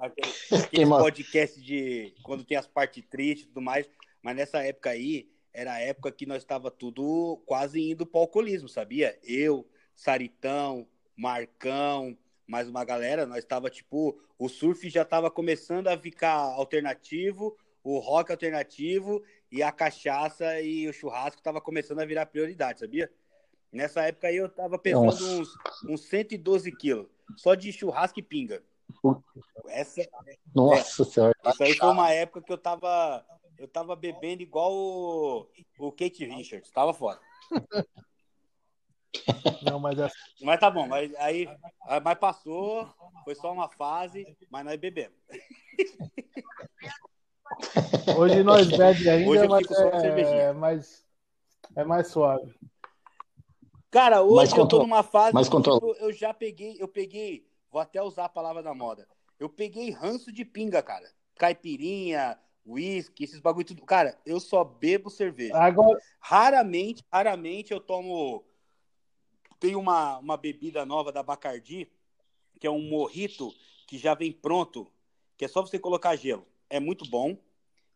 aquele, 0.00 0.32
aquele 0.62 0.86
podcast 0.86 1.60
de 1.60 2.14
quando 2.22 2.44
tem 2.44 2.56
as 2.56 2.66
partes 2.66 3.02
tristes 3.08 3.46
e 3.46 3.48
tudo 3.48 3.62
mais. 3.62 3.88
Mas 4.22 4.36
nessa 4.36 4.62
época 4.62 4.90
aí, 4.90 5.30
era 5.54 5.72
a 5.72 5.80
época 5.80 6.12
que 6.12 6.26
nós 6.26 6.42
estava 6.42 6.70
tudo 6.70 7.42
quase 7.46 7.80
indo 7.80 8.04
para 8.04 8.18
o 8.18 8.20
alcoolismo, 8.22 8.68
sabia? 8.68 9.18
Eu, 9.24 9.66
Saritão, 9.94 10.86
Marcão, 11.16 12.16
mais 12.46 12.68
uma 12.68 12.84
galera, 12.84 13.24
nós 13.24 13.38
estava 13.38 13.70
tipo, 13.70 14.20
o 14.38 14.50
surf 14.50 14.88
já 14.90 15.00
estava 15.00 15.30
começando 15.30 15.88
a 15.88 15.96
ficar 15.96 16.34
alternativo, 16.34 17.56
o 17.82 17.98
rock 17.98 18.30
alternativo 18.30 19.24
e 19.50 19.62
a 19.62 19.72
cachaça 19.72 20.60
e 20.60 20.86
o 20.86 20.92
churrasco 20.92 21.40
estava 21.40 21.60
começando 21.60 22.00
a 22.00 22.04
virar 22.04 22.26
prioridade, 22.26 22.80
sabia? 22.80 23.10
Nessa 23.72 24.02
época 24.02 24.28
aí 24.28 24.36
eu 24.36 24.46
estava 24.46 24.78
pesando 24.78 25.40
uns, 25.40 25.48
uns 25.88 26.02
112 26.02 26.70
quilos, 26.72 27.06
só 27.36 27.54
de 27.54 27.72
churrasco 27.72 28.20
e 28.20 28.22
pinga. 28.22 28.62
Essa, 29.68 30.08
Nossa 30.54 31.02
é, 31.02 31.04
senhora. 31.04 31.34
Isso 31.46 31.62
aí 31.62 31.74
foi 31.74 31.88
uma 31.88 32.12
época 32.12 32.42
que 32.42 32.52
eu 32.52 32.58
tava 32.58 33.24
eu 33.58 33.68
tava 33.68 33.96
bebendo 33.96 34.42
igual 34.42 34.72
o, 34.72 35.48
o 35.78 35.92
Kate 35.92 36.24
Richards, 36.24 36.70
tava 36.70 36.92
foda. 36.92 37.20
Não, 39.62 39.78
mas, 39.78 39.98
é... 39.98 40.10
mas 40.42 40.60
tá 40.60 40.70
bom, 40.70 40.86
mas 40.86 41.14
aí 41.16 41.48
mas 42.04 42.18
passou, 42.18 42.88
foi 43.24 43.34
só 43.34 43.52
uma 43.52 43.68
fase, 43.68 44.26
mas 44.50 44.64
nós 44.64 44.78
bebemos. 44.78 45.16
Hoje 48.18 48.42
nós 48.42 48.66
bebemos 48.66 49.06
ainda, 49.06 49.30
hoje 49.30 49.48
mas 49.48 49.70
é, 49.70 50.48
é, 50.48 50.52
mais, 50.52 51.06
é 51.76 51.84
mais 51.84 52.08
suave. 52.08 52.54
Cara, 53.90 54.22
hoje 54.22 54.56
eu 54.56 54.66
tô 54.66 54.78
numa 54.78 55.02
fase 55.02 55.32
mais 55.32 55.48
eu, 55.48 55.96
eu 56.00 56.12
já 56.12 56.34
peguei, 56.34 56.76
eu 56.78 56.88
peguei, 56.88 57.46
vou 57.70 57.80
até 57.80 58.02
usar 58.02 58.26
a 58.26 58.28
palavra 58.28 58.62
da 58.62 58.74
moda. 58.74 59.08
Eu 59.38 59.48
peguei 59.48 59.90
ranço 59.90 60.32
de 60.32 60.44
pinga, 60.44 60.82
cara. 60.82 61.10
Caipirinha, 61.36 62.38
whisky, 62.66 63.24
esses 63.24 63.40
bagulho 63.40 63.66
tudo. 63.66 63.84
Cara, 63.84 64.18
eu 64.24 64.40
só 64.40 64.64
bebo 64.64 65.10
cerveja. 65.10 65.56
Agora... 65.56 65.98
Raramente, 66.20 67.04
raramente 67.12 67.72
eu 67.72 67.80
tomo. 67.80 68.44
Tem 69.60 69.76
uma, 69.76 70.18
uma 70.18 70.36
bebida 70.36 70.84
nova 70.84 71.12
da 71.12 71.22
Bacardi, 71.22 71.90
que 72.58 72.66
é 72.66 72.70
um 72.70 72.82
morrito 72.82 73.54
que 73.86 73.96
já 73.96 74.14
vem 74.14 74.32
pronto, 74.32 74.90
que 75.36 75.44
é 75.44 75.48
só 75.48 75.62
você 75.62 75.78
colocar 75.78 76.16
gelo. 76.16 76.46
É 76.68 76.80
muito 76.80 77.08
bom. 77.08 77.38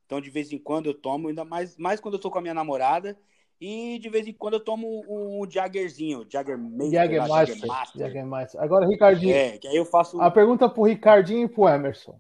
Então, 0.07 0.21
de 0.21 0.31
vez 0.31 0.53
em 0.53 0.59
quando 0.59 0.87
eu 0.87 0.95
tomo, 0.95 1.29
ainda 1.29 1.45
mais, 1.45 1.77
mais 1.77 2.01
quando 2.01 2.15
eu 2.15 2.21
tô 2.21 2.31
com 2.31 2.39
a 2.39 2.43
minha 2.43 2.55
namorada. 2.55 3.19
E 3.61 3.99
de 3.99 4.09
vez 4.09 4.27
em 4.27 4.33
quando 4.33 4.55
eu 4.55 4.61
tomo 4.61 5.05
um, 5.07 5.43
um 5.43 5.51
Jaggerzinho, 5.51 6.27
Jagger 6.29 6.59
Jagger 6.91 7.29
Master, 7.29 7.57
Jagger 7.95 8.27
Master. 8.27 8.61
Agora, 8.63 8.87
Ricardinho. 8.87 9.35
É, 9.35 9.59
que 9.59 9.69
aí 9.69 9.77
eu 9.77 9.85
faço. 9.85 10.21
A 10.21 10.31
pergunta 10.31 10.69
pro 10.69 10.85
Ricardinho 10.85 11.45
e 11.45 11.49
pro 11.49 11.69
Emerson 11.69 12.19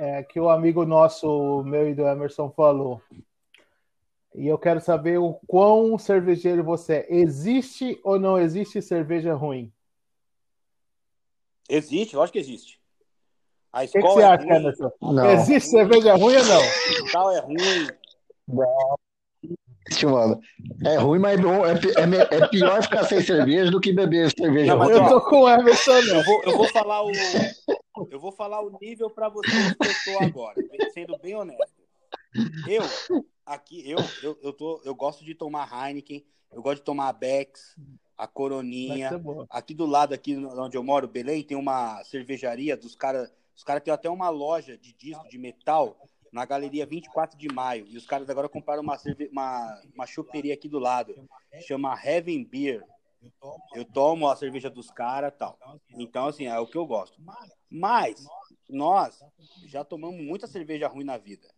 é, 0.00 0.22
que 0.22 0.40
o 0.40 0.48
amigo 0.48 0.86
nosso, 0.86 1.62
meu 1.64 1.86
e 1.86 1.94
do 1.94 2.06
Emerson, 2.06 2.50
falou. 2.50 3.02
E 4.34 4.46
eu 4.46 4.56
quero 4.56 4.80
saber 4.80 5.18
o 5.18 5.34
quão 5.46 5.98
cervejeiro 5.98 6.64
você 6.64 6.94
é. 6.94 7.06
Existe 7.14 8.00
ou 8.02 8.18
não 8.18 8.38
existe 8.38 8.80
cerveja 8.80 9.34
ruim? 9.34 9.70
Existe, 11.68 12.16
lógico 12.16 12.32
que 12.32 12.38
existe. 12.38 12.80
A 13.70 13.84
escola 13.84 14.02
que, 14.02 14.08
que 14.08 14.14
você 14.14 14.22
é 14.22 14.26
acha, 14.26 14.44
ruim. 14.44 14.56
Emerson? 14.56 14.92
Não. 15.02 15.30
Existe 15.32 15.68
cerveja 15.68 16.14
ruim 16.14 16.36
ou 16.36 16.44
não? 16.44 16.60
O 16.60 17.12
tal 17.12 17.30
é 17.32 17.40
ruim. 17.40 17.88
Não 18.48 18.98
mano. 20.06 20.40
É 20.84 20.96
ruim, 20.96 21.18
mas 21.18 21.38
é, 21.40 22.34
é, 22.34 22.38
é, 22.38 22.48
pior 22.48 22.82
ficar 22.82 23.04
sem 23.04 23.20
cerveja 23.22 23.70
do 23.70 23.80
que 23.80 23.92
beber 23.92 24.30
cerveja 24.30 24.76
não, 24.76 24.90
Eu 24.90 25.08
tô 25.08 25.20
com 25.22 25.42
o 25.42 25.48
Emerson, 25.48 25.92
eu 25.92 26.24
vou, 26.24 26.42
eu 26.44 26.56
vou 26.56 26.68
falar 26.68 27.02
o 27.02 27.10
eu 28.10 28.20
vou 28.20 28.32
falar 28.32 28.62
o 28.62 28.78
nível 28.80 29.10
para 29.10 29.28
vocês 29.28 29.74
que 29.74 29.86
eu 29.86 30.14
tô 30.14 30.24
agora, 30.24 30.54
sendo 30.94 31.18
bem 31.18 31.34
honesto. 31.34 31.80
Eu 32.68 32.82
aqui 33.44 33.88
eu 33.90 33.98
eu, 34.22 34.38
eu 34.42 34.52
tô 34.52 34.80
eu 34.84 34.94
gosto 34.94 35.24
de 35.24 35.34
tomar 35.34 35.68
Heineken, 35.70 36.24
eu 36.52 36.62
gosto 36.62 36.76
de 36.76 36.84
tomar 36.84 37.08
a 37.08 37.12
Bex, 37.12 37.76
a 38.16 38.26
Coroninha. 38.26 39.10
Aqui 39.48 39.74
do 39.74 39.86
lado 39.86 40.14
aqui 40.14 40.36
onde 40.36 40.76
eu 40.76 40.84
moro, 40.84 41.08
Belém, 41.08 41.42
tem 41.42 41.56
uma 41.56 42.02
cervejaria 42.04 42.76
dos 42.76 42.94
caras, 42.94 43.32
os 43.56 43.64
caras 43.64 43.82
têm 43.82 43.92
até 43.92 44.08
uma 44.08 44.28
loja 44.28 44.78
de 44.78 44.92
disco 44.92 45.28
de 45.28 45.38
metal 45.38 45.96
na 46.32 46.44
galeria 46.44 46.86
24 46.86 47.38
de 47.38 47.48
maio. 47.52 47.86
E 47.88 47.96
os 47.96 48.06
caras 48.06 48.28
agora 48.30 48.48
compraram 48.48 48.82
uma, 48.82 48.96
uma, 49.30 49.82
uma 49.94 50.06
choperia 50.06 50.54
aqui 50.54 50.68
do 50.68 50.78
lado. 50.78 51.14
Chama 51.66 51.98
Heaven 52.02 52.44
Beer. 52.44 52.84
Eu 53.74 53.84
tomo 53.84 54.28
a 54.28 54.36
cerveja 54.36 54.70
dos 54.70 54.90
caras 54.90 55.32
tal. 55.36 55.58
Então, 55.90 56.26
assim, 56.26 56.46
é 56.46 56.58
o 56.58 56.66
que 56.66 56.78
eu 56.78 56.86
gosto. 56.86 57.20
Mas, 57.70 58.26
nós 58.68 59.20
já 59.66 59.84
tomamos 59.84 60.20
muita 60.22 60.46
cerveja 60.46 60.88
ruim 60.88 61.04
na 61.04 61.18
vida. 61.18 61.48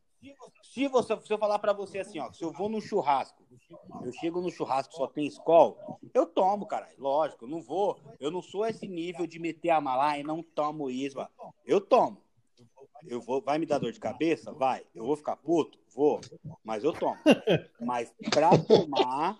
Se, 0.62 0.86
você, 0.86 1.20
se 1.20 1.32
eu 1.32 1.38
falar 1.38 1.58
para 1.58 1.72
você 1.72 1.98
assim, 1.98 2.20
ó, 2.20 2.32
se 2.32 2.44
eu 2.44 2.52
vou 2.52 2.68
no 2.68 2.80
churrasco, 2.80 3.44
eu 4.04 4.12
chego 4.12 4.40
no 4.40 4.52
churrasco 4.52 4.94
só 4.94 5.08
tem 5.08 5.26
escol, 5.26 5.76
eu 6.14 6.26
tomo, 6.26 6.64
cara. 6.64 6.88
Lógico, 6.96 7.44
eu 7.44 7.48
não 7.48 7.60
vou. 7.60 7.98
Eu 8.20 8.30
não 8.30 8.40
sou 8.40 8.64
esse 8.64 8.86
nível 8.86 9.26
de 9.26 9.40
meter 9.40 9.70
a 9.70 9.80
mala 9.80 10.16
e 10.18 10.22
não 10.22 10.42
tomo 10.42 10.88
isso. 10.88 11.18
Eu 11.66 11.80
tomo 11.80 12.22
eu 13.06 13.20
vou, 13.20 13.40
vai 13.40 13.58
me 13.58 13.66
dar 13.66 13.78
dor 13.78 13.92
de 13.92 14.00
cabeça? 14.00 14.52
Vai. 14.52 14.84
Eu 14.94 15.04
vou 15.04 15.16
ficar 15.16 15.36
puto? 15.36 15.78
Vou. 15.94 16.20
Mas 16.64 16.84
eu 16.84 16.92
tomo. 16.92 17.16
Mas 17.80 18.12
pra 18.30 18.50
tomar, 18.58 19.38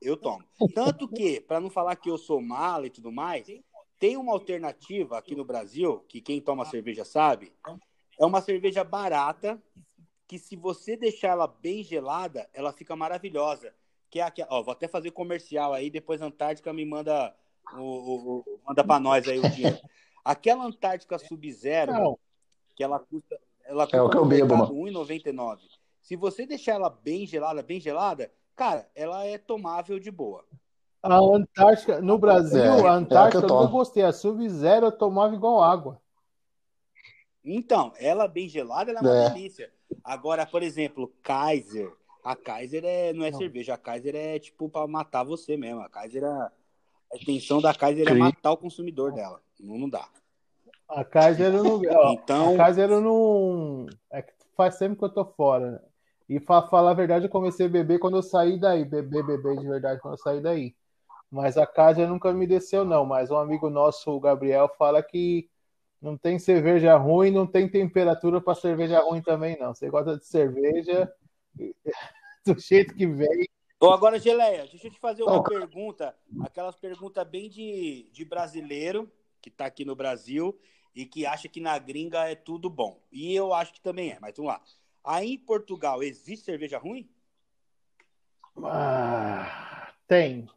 eu 0.00 0.16
tomo. 0.16 0.44
Tanto 0.74 1.08
que, 1.08 1.40
para 1.40 1.60
não 1.60 1.70
falar 1.70 1.96
que 1.96 2.10
eu 2.10 2.18
sou 2.18 2.40
mala 2.40 2.86
e 2.86 2.90
tudo 2.90 3.10
mais, 3.10 3.46
tem 3.98 4.16
uma 4.16 4.32
alternativa 4.32 5.18
aqui 5.18 5.34
no 5.34 5.44
Brasil, 5.44 6.04
que 6.08 6.20
quem 6.20 6.40
toma 6.40 6.64
cerveja 6.64 7.04
sabe, 7.04 7.52
é 8.18 8.24
uma 8.24 8.40
cerveja 8.40 8.84
barata, 8.84 9.60
que 10.26 10.38
se 10.38 10.54
você 10.56 10.96
deixar 10.96 11.28
ela 11.28 11.46
bem 11.46 11.82
gelada, 11.82 12.48
ela 12.54 12.72
fica 12.72 12.94
maravilhosa. 12.94 13.74
Que 14.08 14.20
é 14.20 14.22
aqui, 14.22 14.44
ó, 14.48 14.62
vou 14.62 14.72
até 14.72 14.88
fazer 14.88 15.10
comercial 15.10 15.72
aí, 15.72 15.90
depois 15.90 16.20
a 16.20 16.26
Antártica 16.26 16.72
me 16.72 16.84
manda 16.84 17.34
o, 17.74 17.80
o, 17.80 18.38
o 18.38 18.60
manda 18.66 18.84
para 18.84 19.00
nós 19.00 19.26
aí 19.28 19.38
o 19.38 19.50
dinheiro. 19.50 19.78
Aquela 20.24 20.64
Antártica 20.64 21.18
Sub-Zero, 21.18 22.18
que 22.80 22.84
ela 22.84 22.98
custa, 22.98 23.38
ela 23.66 23.84
custa 23.84 23.96
é 23.98 24.00
o 24.00 24.08
que 24.08 24.16
eu 24.16 24.24
bebo, 24.24 24.56
mano. 24.56 24.72
1,99. 24.72 25.58
Se 26.00 26.16
você 26.16 26.46
deixar 26.46 26.72
ela 26.72 26.88
bem 26.88 27.26
gelada, 27.26 27.62
bem 27.62 27.78
gelada, 27.78 28.32
cara, 28.56 28.88
ela 28.94 29.22
é 29.26 29.36
tomável 29.36 30.00
de 30.00 30.10
boa. 30.10 30.46
A 31.02 31.14
Antártica, 31.14 32.00
no 32.00 32.16
Brasil, 32.16 32.62
é, 32.62 32.88
a 32.88 32.94
Antártica 32.94 33.44
é 33.44 33.44
eu, 33.44 33.54
eu 33.54 33.64
não 33.64 33.70
gostei. 33.70 34.02
A 34.02 34.12
Sub-Zero 34.14 34.86
eu 34.86 34.92
tomava 34.92 35.34
igual 35.34 35.62
água. 35.62 36.00
Então, 37.44 37.92
ela 37.98 38.26
bem 38.26 38.48
gelada, 38.48 38.90
ela 38.90 39.00
é 39.00 39.02
uma 39.02 39.26
é. 39.26 39.30
delícia. 39.30 39.70
Agora, 40.02 40.46
por 40.46 40.62
exemplo, 40.62 41.12
Kaiser. 41.22 41.92
A 42.24 42.34
Kaiser 42.34 42.82
é, 42.82 43.12
não 43.12 43.26
é 43.26 43.30
não. 43.30 43.38
cerveja, 43.38 43.74
a 43.74 43.78
Kaiser 43.78 44.14
é 44.16 44.38
tipo 44.38 44.70
para 44.70 44.86
matar 44.86 45.22
você 45.22 45.54
mesmo. 45.54 45.82
A 45.82 45.88
Kaiser, 45.90 46.24
a, 46.24 46.50
a 47.12 47.16
intenção 47.16 47.60
da 47.60 47.74
Kaiser 47.74 48.08
é 48.08 48.14
matar 48.14 48.52
o 48.52 48.56
consumidor 48.56 49.12
dela. 49.12 49.42
Não, 49.58 49.76
não 49.76 49.88
dá. 49.88 50.08
A 50.90 51.04
Kaiser 51.04 51.54
eu 51.54 51.64
não. 51.64 52.12
então... 52.12 52.54
A 52.54 52.56
Kaiser 52.56 52.90
eu 52.90 53.00
não. 53.00 53.86
É 54.10 54.22
que 54.22 54.32
faz 54.56 54.74
sempre 54.74 54.98
que 54.98 55.04
eu 55.04 55.12
tô 55.12 55.24
fora. 55.24 55.72
Né? 55.72 55.80
E 56.28 56.40
pra 56.40 56.62
falar 56.62 56.90
a 56.90 56.94
verdade, 56.94 57.26
eu 57.26 57.30
comecei 57.30 57.66
a 57.66 57.68
beber 57.68 57.98
quando 57.98 58.16
eu 58.16 58.22
saí 58.22 58.58
daí. 58.58 58.84
Beber, 58.84 59.24
beber 59.24 59.56
de 59.56 59.66
verdade 59.66 60.00
quando 60.00 60.14
eu 60.14 60.18
saí 60.18 60.40
daí. 60.40 60.74
Mas 61.30 61.56
a 61.56 61.66
Kaiser 61.66 62.08
nunca 62.08 62.32
me 62.32 62.46
desceu, 62.46 62.84
não. 62.84 63.06
Mas 63.06 63.30
um 63.30 63.36
amigo 63.36 63.70
nosso, 63.70 64.10
o 64.10 64.20
Gabriel, 64.20 64.68
fala 64.76 65.02
que 65.02 65.48
não 66.02 66.16
tem 66.16 66.38
cerveja 66.38 66.96
ruim, 66.96 67.30
não 67.30 67.46
tem 67.46 67.68
temperatura 67.68 68.40
para 68.40 68.54
cerveja 68.54 69.00
ruim 69.00 69.22
também, 69.22 69.56
não. 69.58 69.74
Você 69.74 69.88
gosta 69.88 70.16
de 70.16 70.26
cerveja, 70.26 71.12
do 72.44 72.58
jeito 72.58 72.94
que 72.94 73.06
vem. 73.06 73.48
Ou 73.78 73.92
agora, 73.92 74.18
Geleia, 74.18 74.66
deixa 74.66 74.88
eu 74.88 74.90
te 74.90 74.98
fazer 74.98 75.22
uma 75.22 75.38
oh. 75.38 75.42
pergunta, 75.42 76.14
aquelas 76.42 76.76
perguntas 76.76 77.26
bem 77.26 77.48
de, 77.48 78.10
de 78.12 78.24
brasileiro 78.24 79.10
que 79.40 79.48
está 79.48 79.66
aqui 79.66 79.84
no 79.84 79.96
Brasil 79.96 80.58
e 80.94 81.06
que 81.06 81.26
acha 81.26 81.48
que 81.48 81.60
na 81.60 81.78
gringa 81.78 82.28
é 82.28 82.34
tudo 82.34 82.68
bom. 82.68 83.00
E 83.12 83.34
eu 83.34 83.52
acho 83.52 83.72
que 83.72 83.80
também 83.80 84.10
é, 84.10 84.18
mas 84.20 84.36
vamos 84.36 84.52
lá. 84.52 84.60
Aí 85.04 85.34
em 85.34 85.38
Portugal 85.38 86.02
existe 86.02 86.44
cerveja 86.44 86.78
ruim? 86.78 87.08
Ah, 88.62 89.92
tem. 90.06 90.48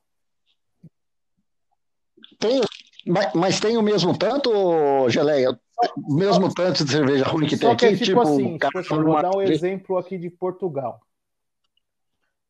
Tem, 2.39 2.61
mas, 3.05 3.33
mas, 3.33 3.59
tem 3.59 3.77
o 3.77 3.81
mesmo 3.81 4.17
tanto, 4.17 5.09
Geleia? 5.09 5.57
O 5.97 6.13
mesmo 6.13 6.53
tanto 6.53 6.83
de 6.83 6.91
cerveja 6.91 7.25
ruim 7.25 7.47
que 7.47 7.57
tem 7.57 7.75
que 7.75 7.85
aqui? 7.85 7.95
É 7.95 7.97
tipo, 7.97 8.05
tipo 8.05 8.21
assim, 8.21 8.57
tipo 8.57 8.77
assim 8.79 8.95
vou 8.95 9.21
dar 9.21 9.35
um 9.35 9.41
exemplo 9.41 9.97
aqui 9.97 10.17
de 10.17 10.29
Portugal. 10.29 11.01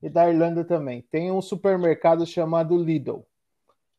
E 0.01 0.09
da 0.09 0.29
Irlanda 0.29 0.63
também. 0.63 1.01
Tem 1.01 1.31
um 1.31 1.41
supermercado 1.41 2.25
chamado 2.25 2.77
Lidl. 2.77 3.25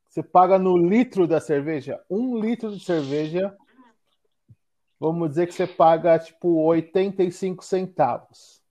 Você 0.08 0.22
paga 0.22 0.58
no 0.58 0.76
litro 0.76 1.26
da 1.26 1.40
cerveja, 1.40 2.00
um 2.08 2.38
litro 2.38 2.70
de 2.70 2.84
cerveja, 2.84 3.56
vamos 4.98 5.30
dizer 5.30 5.46
que 5.46 5.54
você 5.54 5.66
paga 5.66 6.18
tipo 6.18 6.48
85 6.62 7.64
centavos. 7.64 8.62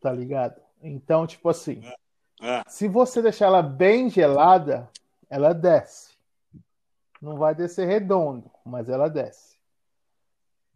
Tá 0.00 0.12
ligado? 0.12 0.60
Então, 0.82 1.26
tipo 1.26 1.48
assim, 1.48 1.82
é. 1.84 2.58
É. 2.58 2.62
se 2.68 2.88
você 2.88 3.22
deixar 3.22 3.46
ela 3.46 3.62
bem 3.62 4.10
gelada, 4.10 4.90
ela 5.30 5.52
desce. 5.52 6.14
Não 7.20 7.36
vai 7.36 7.54
descer 7.54 7.86
redondo, 7.86 8.50
mas 8.64 8.88
ela 8.88 9.08
desce. 9.08 9.56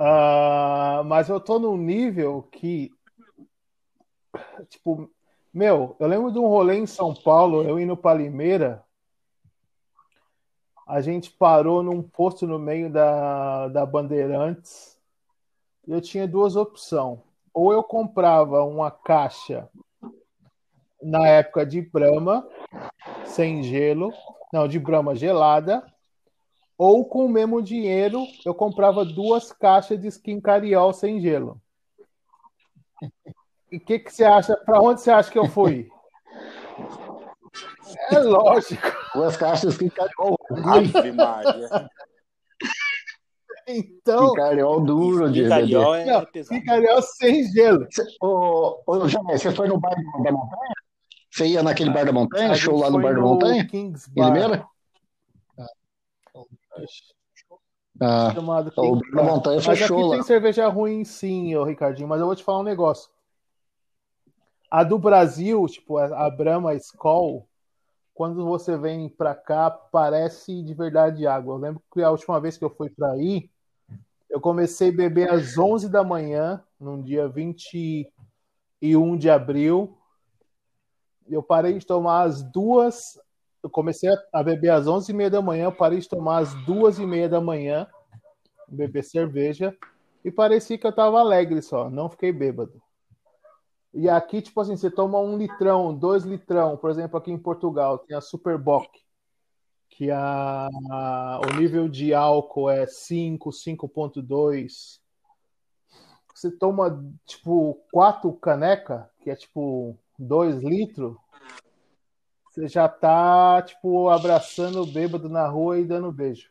Uh, 0.01 1.05
mas 1.05 1.29
eu 1.29 1.41
tô 1.41 1.59
num 1.59 1.77
nível 1.77 2.43
que, 2.53 2.91
tipo, 4.69 5.11
meu, 5.53 5.97
eu 5.99 6.07
lembro 6.07 6.33
de 6.33 6.39
um 6.39 6.47
rolê 6.47 6.79
em 6.79 6.87
São 6.87 7.13
Paulo, 7.13 7.63
eu 7.65 7.79
indo 7.79 7.97
para 7.97 8.19
Limeira, 8.19 8.83
a 10.89 11.03
gente 11.03 11.31
parou 11.31 11.83
num 11.83 12.03
posto 12.03 12.47
no 12.47 12.59
meio 12.59 12.91
da, 12.91 13.69
da 13.69 13.85
Bandeirantes 13.85 14.99
eu 15.87 16.01
tinha 16.01 16.27
duas 16.27 16.57
opções. 16.57 17.19
Ou 17.53 17.73
eu 17.73 17.83
comprava 17.83 18.63
uma 18.65 18.91
caixa 18.91 19.69
na 21.03 21.27
época 21.29 21.65
de 21.65 21.81
Brahma, 21.81 22.47
sem 23.25 23.63
gelo, 23.63 24.13
não, 24.53 24.67
de 24.67 24.79
Brahma 24.79 25.15
gelada, 25.15 25.87
ou 26.77 27.05
com 27.05 27.27
o 27.27 27.29
mesmo 27.29 27.63
dinheiro 27.63 28.25
eu 28.45 28.55
comprava 28.55 29.05
duas 29.05 29.53
caixas 29.53 30.01
de 30.01 30.09
skin 30.09 30.41
cariol 30.41 30.93
sem 30.93 31.21
gelo. 31.21 31.61
E 33.71 33.77
o 33.77 33.81
que, 33.81 33.99
que 33.99 34.13
você 34.13 34.25
acha? 34.25 34.57
Para 34.57 34.81
onde 34.81 35.01
você 35.01 35.11
acha 35.11 35.31
que 35.31 35.39
eu 35.39 35.47
fui? 35.47 35.91
É 38.11 38.19
lógico. 38.21 38.87
Duas 39.15 39.37
caixas 39.37 39.75
skin 39.75 39.89
cariol. 39.91 40.37
Ave 40.65 41.13
Maria. 41.13 41.91
Então. 43.69 44.31
Picariol 44.31 44.81
duro 44.81 45.31
de 45.31 45.43
Picariol 45.43 45.95
é 45.95 46.07
não, 46.07 46.25
Picariol 46.25 47.03
sem 47.03 47.45
gelo. 47.53 47.87
Ô, 48.23 48.81
ô, 48.87 48.99
você 49.01 49.53
foi 49.53 49.69
no 49.69 49.79
bar 49.79 49.95
da 50.25 50.33
montanha? 50.33 50.73
Você 51.31 51.47
ia 51.47 51.63
naquele 51.63 51.91
bar 51.91 52.07
da 52.07 52.13
montanha? 52.13 52.55
Show 52.55 52.79
lá 52.79 52.91
no 52.91 53.01
bar 53.01 53.15
da 53.15 53.21
montanha? 53.21 53.67
Kings 53.67 54.11
Bar. 54.11 54.23
Em 54.23 54.33
Limeira? 54.33 54.67
Ah, 58.01 58.31
chamado 58.33 58.73
o 58.77 58.97
bar 58.97 59.11
da 59.13 59.23
montanha 59.23 59.61
fechou 59.61 60.07
lá. 60.07 60.15
tem 60.15 60.23
cerveja 60.23 60.69
ruim 60.69 61.05
sim, 61.05 61.55
ô 61.55 61.65
Ricardinho, 61.65 62.09
mas 62.09 62.21
eu 62.21 62.27
vou 62.27 62.37
te 62.37 62.45
falar 62.45 62.61
um 62.61 62.65
negócio. 62.65 63.11
A 64.71 64.85
do 64.85 64.99
Brasil, 64.99 65.67
tipo, 65.67 65.99
a 65.99 66.31
Brahma 66.31 66.75
Skol, 66.75 67.48
quando 68.19 68.45
você 68.45 68.77
vem 68.77 69.09
para 69.09 69.33
cá, 69.33 69.71
parece 69.71 70.61
de 70.61 70.75
verdade 70.75 71.25
água. 71.25 71.55
Eu 71.55 71.59
lembro 71.59 71.81
que 71.95 72.03
a 72.03 72.11
última 72.11 72.41
vez 72.41 72.59
que 72.59 72.65
eu 72.65 72.69
fui 72.69 72.91
para 72.91 73.13
aí, 73.13 73.49
eu 74.29 74.41
comecei 74.41 74.89
a 74.89 74.93
beber 74.93 75.31
às 75.31 75.57
11 75.57 75.89
da 75.89 76.03
manhã, 76.03 76.61
no 76.81 77.01
dia 77.01 77.29
21 77.29 79.17
de 79.17 79.31
abril, 79.31 79.97
eu 81.29 81.45
parei 81.45 81.79
de 81.79 81.87
tomar 81.87 82.23
às 82.25 82.43
duas. 82.43 83.17
Eu 83.63 83.71
comecei 83.71 84.11
a 84.33 84.43
beber 84.43 84.71
às 84.71 84.89
onze 84.89 85.13
e 85.13 85.15
meia 85.15 85.31
da 85.31 85.41
manhã, 85.41 85.71
parei 85.71 86.01
de 86.01 86.09
tomar 86.09 86.39
às 86.39 86.53
duas 86.65 86.99
e 86.99 87.07
meia 87.07 87.29
da 87.29 87.41
manhã, 87.41 87.87
beber 88.67 89.05
cerveja, 89.05 89.77
e 90.25 90.31
parecia 90.33 90.77
que 90.77 90.87
eu 90.89 90.93
tava 90.93 91.21
alegre 91.21 91.63
só, 91.63 91.89
não 91.89 92.11
fiquei 92.11 92.33
bêbado. 92.33 92.83
E 93.93 94.09
aqui, 94.09 94.43
tipo 94.43 94.61
assim, 94.61 94.77
você 94.77 94.91
toma 94.91 95.19
um 95.19 95.37
litrão, 95.37 95.95
dois 95.95 96.25
litrão, 96.25 96.77
por 96.77 96.91
exemplo, 96.91 97.19
aqui 97.19 97.31
em 97.31 97.39
Portugal, 97.39 97.99
tem 97.99 98.17
a 98.17 98.21
Superboc, 98.21 98.89
que 99.89 100.11
a, 100.11 100.69
a, 100.91 101.41
o 101.47 101.57
nível 101.59 101.89
de 101.89 102.13
álcool 102.13 102.71
é 102.71 102.87
5, 102.87 103.51
5.2. 103.51 105.01
Você 106.35 106.51
toma, 106.51 107.05
tipo, 107.27 107.83
quatro 107.91 108.33
caneca, 108.35 109.11
que 109.21 109.31
é 109.31 109.35
tipo 109.35 109.99
dois 110.19 110.63
litros, 110.63 111.17
você 112.59 112.67
já 112.67 112.89
tá, 112.89 113.63
tipo, 113.63 114.09
abraçando 114.09 114.83
o 114.83 114.87
bêbado 114.87 115.29
na 115.29 115.47
rua 115.47 115.79
e 115.79 115.85
dando 115.85 116.11
beijo. 116.11 116.51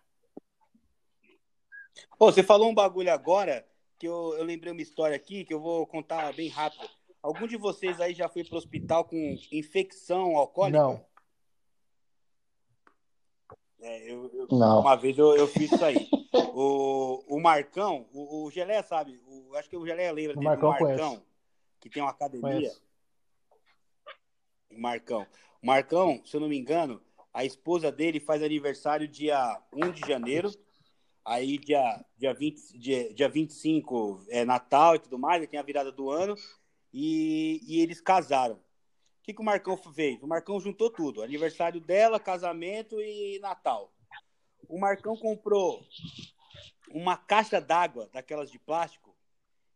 Pô, 2.18 2.32
você 2.32 2.42
falou 2.42 2.70
um 2.70 2.74
bagulho 2.74 3.12
agora 3.12 3.68
que 4.00 4.08
eu, 4.08 4.36
eu 4.38 4.44
lembrei 4.44 4.72
uma 4.72 4.82
história 4.82 5.16
aqui 5.16 5.44
que 5.44 5.54
eu 5.54 5.60
vou 5.60 5.86
contar 5.86 6.34
bem 6.34 6.48
rápido. 6.48 6.88
Algum 7.28 7.46
de 7.46 7.58
vocês 7.58 8.00
aí 8.00 8.14
já 8.14 8.30
foi 8.30 8.46
pro 8.46 8.56
hospital 8.56 9.04
com 9.04 9.38
infecção 9.52 10.38
alcoólica? 10.38 10.80
Não. 10.80 11.06
É, 13.82 14.10
eu, 14.10 14.32
eu, 14.34 14.48
Não. 14.50 14.80
Uma 14.80 14.96
vez 14.96 15.18
eu, 15.18 15.36
eu 15.36 15.46
fiz 15.46 15.70
isso 15.70 15.84
aí. 15.84 16.08
o, 16.56 17.22
o 17.28 17.38
Marcão, 17.42 18.08
o, 18.14 18.46
o 18.46 18.50
Gelé 18.50 18.82
sabe, 18.82 19.22
o, 19.28 19.54
acho 19.56 19.70
que 19.70 19.76
o 19.76 19.86
Gelé 19.86 20.10
lembra 20.10 20.38
o 20.38 20.40
dele, 20.40 20.46
Marcão, 20.46 20.70
o 20.70 20.72
Marcão 20.72 21.24
que 21.82 21.90
tem 21.90 22.02
uma 22.02 22.12
academia. 22.12 22.72
Marcão. 24.72 25.28
Marcão, 25.62 26.22
se 26.24 26.34
eu 26.34 26.40
não 26.40 26.48
me 26.48 26.58
engano, 26.58 27.02
a 27.34 27.44
esposa 27.44 27.92
dele 27.92 28.22
faz 28.22 28.42
aniversário 28.42 29.06
dia 29.06 29.62
1 29.74 29.92
de 29.92 30.08
janeiro. 30.08 30.50
Aí, 31.26 31.58
dia, 31.58 32.06
dia, 32.18 32.34
20, 32.34 32.80
dia, 32.80 33.14
dia 33.14 33.28
25 33.28 34.24
é 34.30 34.46
Natal 34.46 34.96
e 34.96 35.00
tudo 35.00 35.20
mais, 35.20 35.46
tem 35.46 35.60
a 35.60 35.64
virada 35.64 35.92
do 35.92 36.10
ano. 36.10 36.38
E, 37.00 37.61
e 37.67 37.80
eles 37.80 38.01
casaram. 38.01 38.56
O 38.56 38.61
que, 39.22 39.32
que 39.32 39.42
o 39.42 39.45
Marcão 39.45 39.77
fez? 39.77 40.19
O 40.24 40.27
Marcão 40.27 40.59
juntou 40.59 40.90
tudo: 40.90 41.22
aniversário 41.22 41.80
dela, 41.80 42.19
casamento 42.19 43.00
e 43.00 43.38
Natal. 43.38 43.93
O 44.67 44.80
Marcão 44.80 45.16
comprou 45.16 45.85
uma 46.90 47.16
caixa 47.16 47.61
d'água, 47.61 48.09
daquelas 48.11 48.50
de 48.50 48.58
plástico, 48.58 49.16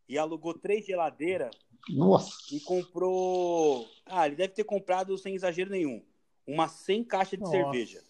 e 0.08 0.18
alugou 0.18 0.52
três 0.52 0.84
geladeiras 0.84 1.54
nossa. 1.88 2.32
E 2.52 2.58
comprou. 2.58 3.88
Ah, 4.04 4.26
ele 4.26 4.34
deve 4.34 4.54
ter 4.54 4.64
comprado, 4.64 5.16
sem 5.16 5.36
exagero 5.36 5.70
nenhum, 5.70 6.04
uma 6.44 6.66
100 6.66 7.04
caixas 7.04 7.38
de 7.38 7.44
Nossa. 7.44 7.52
cerveja. 7.52 8.02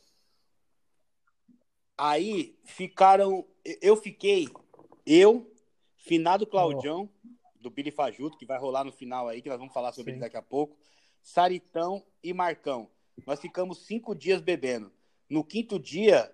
Aí 1.99 2.59
ficaram. 2.65 3.47
Eu 3.83 3.95
fiquei. 3.95 4.49
Eu, 5.05 5.53
finado 5.97 6.47
Claudião, 6.47 7.11
oh. 7.13 7.29
Do 7.63 7.71
Billy 7.71 7.91
Fajuto, 7.91 8.37
que 8.37 8.45
vai 8.45 8.59
rolar 8.59 8.85
no 8.85 8.93
final 8.93 9.29
aí, 9.29 9.41
que 9.41 9.49
nós 9.49 9.59
vamos 9.59 9.73
falar 9.73 9.93
sobre 9.93 10.13
Sim. 10.13 10.17
ele 10.17 10.21
daqui 10.21 10.37
a 10.37 10.43
pouco. 10.43 10.77
Saritão 11.23 12.05
e 12.23 12.35
Marcão. 12.35 12.91
Nós 13.27 13.41
ficamos 13.41 13.87
cinco 13.87 14.15
dias 14.15 14.41
bebendo. 14.41 14.93
No 15.31 15.45
quinto 15.45 15.79
dia, 15.79 16.31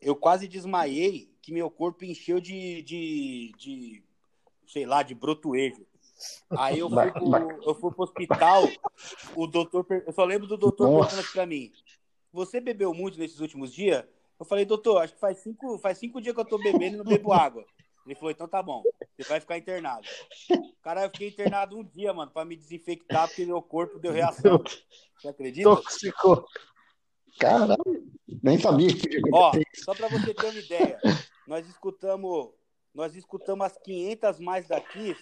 eu 0.00 0.16
quase 0.16 0.48
desmaiei, 0.48 1.32
que 1.40 1.52
meu 1.52 1.70
corpo 1.70 2.04
encheu 2.04 2.40
de, 2.40 2.82
de, 2.82 3.52
de 3.56 4.02
sei 4.66 4.84
lá, 4.84 5.02
de 5.02 5.14
brotoejo. 5.14 5.86
Aí 6.50 6.78
eu 6.78 6.88
fui, 6.88 7.10
pro, 7.10 7.62
eu 7.62 7.74
fui 7.74 7.92
pro 7.92 8.04
hospital, 8.04 8.68
o 9.34 9.46
doutor, 9.46 9.84
eu 10.06 10.12
só 10.12 10.24
lembro 10.24 10.46
do 10.46 10.56
doutor 10.56 10.88
perguntando 10.88 11.32
pra 11.32 11.46
mim, 11.46 11.72
você 12.32 12.60
bebeu 12.60 12.94
muito 12.94 13.18
nesses 13.18 13.40
últimos 13.40 13.72
dias? 13.72 14.04
Eu 14.38 14.46
falei, 14.46 14.64
doutor, 14.64 14.98
acho 14.98 15.14
que 15.14 15.20
faz 15.20 15.38
cinco, 15.38 15.78
faz 15.78 15.98
cinco 15.98 16.20
dias 16.20 16.34
que 16.34 16.40
eu 16.40 16.44
tô 16.44 16.58
bebendo 16.58 16.94
e 16.94 16.98
não 16.98 17.04
bebo 17.04 17.32
água. 17.32 17.64
Ele 18.04 18.14
falou, 18.14 18.30
então 18.30 18.48
tá 18.48 18.62
bom, 18.62 18.82
você 19.16 19.28
vai 19.28 19.40
ficar 19.40 19.58
internado. 19.58 20.06
Cara, 20.82 21.04
eu 21.04 21.10
fiquei 21.10 21.28
internado 21.28 21.76
um 21.76 21.84
dia, 21.84 22.12
mano, 22.12 22.30
pra 22.30 22.44
me 22.44 22.56
desinfectar, 22.56 23.28
porque 23.28 23.46
meu 23.46 23.62
corpo 23.62 23.98
deu 23.98 24.12
reação. 24.12 24.62
Você 25.20 25.28
acredita? 25.28 25.70
Tóxico. 25.70 26.44
Caramba, 27.38 27.76
nem 28.42 28.58
sabia. 28.58 28.88
Ó, 29.32 29.52
só 29.84 29.94
pra 29.94 30.08
você 30.08 30.34
ter 30.34 30.46
uma 30.46 30.58
ideia, 30.58 31.00
nós 31.46 31.68
escutamos, 31.68 32.50
nós 32.92 33.14
escutamos 33.14 33.66
as 33.66 33.78
500 33.78 34.40
mais 34.40 34.66
daqui 34.66 35.16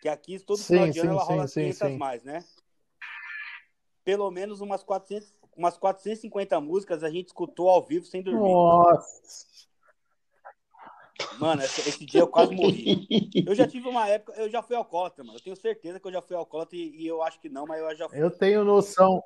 que 0.00 0.08
aqui 0.08 0.38
todo 0.38 0.58
sim, 0.58 0.74
final 0.74 0.90
de 0.90 0.98
ano 1.00 1.10
ela 1.12 1.24
rola 1.24 1.48
sim, 1.48 1.62
500 1.62 1.78
sim, 1.78 1.98
mais, 1.98 2.22
né? 2.22 2.44
Pelo 4.04 4.30
menos 4.30 4.60
umas 4.60 4.82
400, 4.82 5.34
umas 5.56 5.76
450 5.76 6.60
músicas 6.60 7.02
a 7.02 7.10
gente 7.10 7.28
escutou 7.28 7.68
ao 7.68 7.84
vivo 7.84 8.04
sem 8.06 8.22
dormir. 8.22 8.52
Nossa! 8.52 9.65
Mano, 11.38 11.62
esse, 11.62 11.88
esse, 11.88 12.04
dia 12.04 12.20
eu 12.20 12.28
quase 12.28 12.54
morri. 12.54 13.08
Eu 13.46 13.54
já 13.54 13.66
tive 13.66 13.88
uma 13.88 14.08
época, 14.08 14.32
eu 14.38 14.50
já 14.50 14.62
fui 14.62 14.76
alcoólatra, 14.76 15.24
mano. 15.24 15.38
Eu 15.38 15.42
tenho 15.42 15.56
certeza 15.56 15.98
que 15.98 16.06
eu 16.06 16.12
já 16.12 16.22
fui 16.22 16.36
alcoólatra 16.36 16.76
e, 16.76 17.02
e 17.02 17.06
eu 17.06 17.22
acho 17.22 17.40
que 17.40 17.48
não, 17.48 17.66
mas 17.66 17.80
eu 17.80 17.96
já 17.96 18.08
fui. 18.08 18.22
Eu 18.22 18.30
tenho 18.30 18.64
noção. 18.64 19.22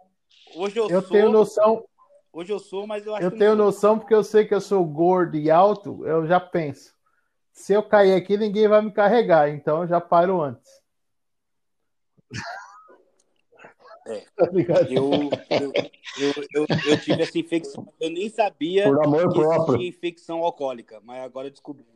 Hoje 0.55 0.79
eu, 0.79 0.89
eu 0.89 1.03
sou. 1.03 1.11
tenho 1.11 1.31
noção. 1.31 1.85
Hoje 2.33 2.53
eu 2.53 2.59
sou, 2.61 2.87
mas 2.87 3.05
eu 3.07 3.15
acho 3.15 3.25
eu 3.25 3.31
tenho 3.31 3.57
não. 3.57 3.67
noção 3.67 3.99
porque 3.99 4.15
eu 4.15 4.23
sei 4.23 4.45
que 4.45 4.55
eu 4.55 4.61
sou 4.61 4.85
gordo 4.85 5.37
e 5.37 5.51
alto, 5.51 6.07
eu 6.07 6.27
já 6.27 6.39
penso. 6.39 6.95
Se 7.53 7.73
eu 7.73 7.83
cair 7.83 8.15
aqui, 8.15 8.37
ninguém 8.37 8.69
vai 8.69 8.81
me 8.81 8.93
carregar, 8.93 9.51
então 9.51 9.83
eu 9.83 9.89
já 9.89 10.01
paro 10.01 10.41
antes. 10.41 10.71
É. 14.11 14.27
Eu, 14.91 15.31
eu, 15.51 15.73
eu, 16.19 16.33
eu, 16.53 16.67
eu, 16.87 17.01
tive 17.01 17.23
essa 17.23 17.39
infecção. 17.39 17.87
Eu 18.01 18.11
nem 18.11 18.29
sabia 18.29 18.85
Por 18.85 19.05
amor 19.05 19.29
que 19.33 19.39
próprio. 19.39 19.77
existia 19.77 19.89
infecção 19.89 20.45
alcoólica, 20.45 21.01
mas 21.05 21.23
agora 21.23 21.47
eu 21.47 21.53
descobri. 21.53 21.87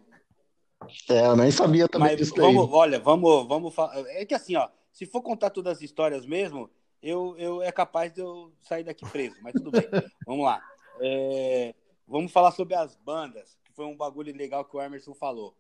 É, 1.09 1.27
eu 1.27 1.37
nem 1.37 1.51
sabia 1.51 1.89
também 1.89 2.09
Mas 2.09 2.19
disso 2.19 2.35
vamos, 2.37 2.67
daí. 2.67 2.75
olha, 2.75 3.01
vamos, 3.01 3.49
vamos 3.49 3.75
falar. 3.75 3.99
É 4.11 4.25
que 4.25 4.35
assim, 4.35 4.55
ó, 4.55 4.69
se 4.93 5.07
for 5.07 5.23
contar 5.23 5.51
todas 5.51 5.79
as 5.79 5.83
histórias 5.83 6.27
mesmo, 6.27 6.71
eu, 7.03 7.35
eu 7.39 7.63
é 7.63 7.73
capaz 7.73 8.13
de 8.13 8.21
eu 8.21 8.53
sair 8.61 8.85
daqui 8.85 9.09
preso, 9.11 9.37
mas 9.43 9.53
tudo 9.55 9.71
bem. 9.71 9.83
vamos 10.27 10.45
lá. 10.45 10.63
É, 11.01 11.75
vamos 12.07 12.31
falar 12.31 12.53
sobre 12.53 12.75
as 12.75 12.97
bandas, 12.97 13.59
que 13.65 13.73
foi 13.73 13.87
um 13.87 13.97
bagulho 13.97 14.35
legal 14.37 14.65
que 14.65 14.77
o 14.77 14.81
Emerson 14.81 15.15
falou. 15.15 15.57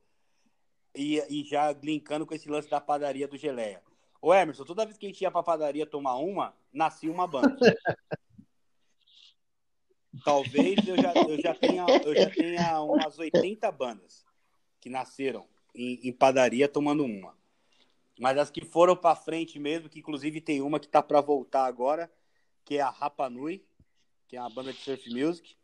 E, 0.94 1.18
e 1.28 1.42
já 1.42 1.73
linkando 1.73 2.26
com 2.26 2.34
esse 2.34 2.49
lance 2.49 2.70
da 2.70 2.81
padaria 2.81 3.26
do 3.26 3.36
Geleia. 3.36 3.83
Ô 4.25 4.33
Emerson, 4.33 4.65
toda 4.65 4.86
vez 4.86 4.97
que 4.97 5.05
a 5.05 5.09
gente 5.11 5.20
ia 5.20 5.31
pra 5.31 5.43
padaria 5.43 5.85
tomar 5.85 6.17
uma, 6.17 6.57
nascia 6.73 7.12
uma 7.12 7.27
banda. 7.27 7.59
Talvez 10.25 10.78
eu 10.89 10.97
já, 10.97 11.12
eu 11.28 11.39
já, 11.39 11.55
tenha, 11.55 11.85
eu 12.03 12.15
já 12.15 12.31
tenha 12.31 12.81
umas 12.81 13.19
80 13.19 13.70
bandas 13.70 14.25
que 14.81 14.89
nasceram 14.89 15.47
em, 15.75 16.09
em 16.09 16.11
padaria 16.11 16.67
tomando 16.67 17.05
uma. 17.05 17.36
Mas 18.19 18.39
as 18.39 18.51
que 18.51 18.65
foram 18.65 18.97
para 18.97 19.15
frente 19.15 19.59
mesmo, 19.59 19.91
que 19.91 19.99
inclusive 19.99 20.41
tem 20.41 20.62
uma 20.62 20.81
que 20.81 20.89
tá 20.89 21.03
para 21.03 21.20
voltar 21.20 21.67
agora, 21.67 22.11
que 22.65 22.78
é 22.78 22.81
a 22.81 22.89
Rapa 22.89 23.28
Nui, 23.28 23.62
que 24.27 24.39
é 24.39 24.41
uma 24.41 24.49
banda 24.49 24.73
de 24.73 24.78
surf 24.78 25.11
music. 25.11 25.55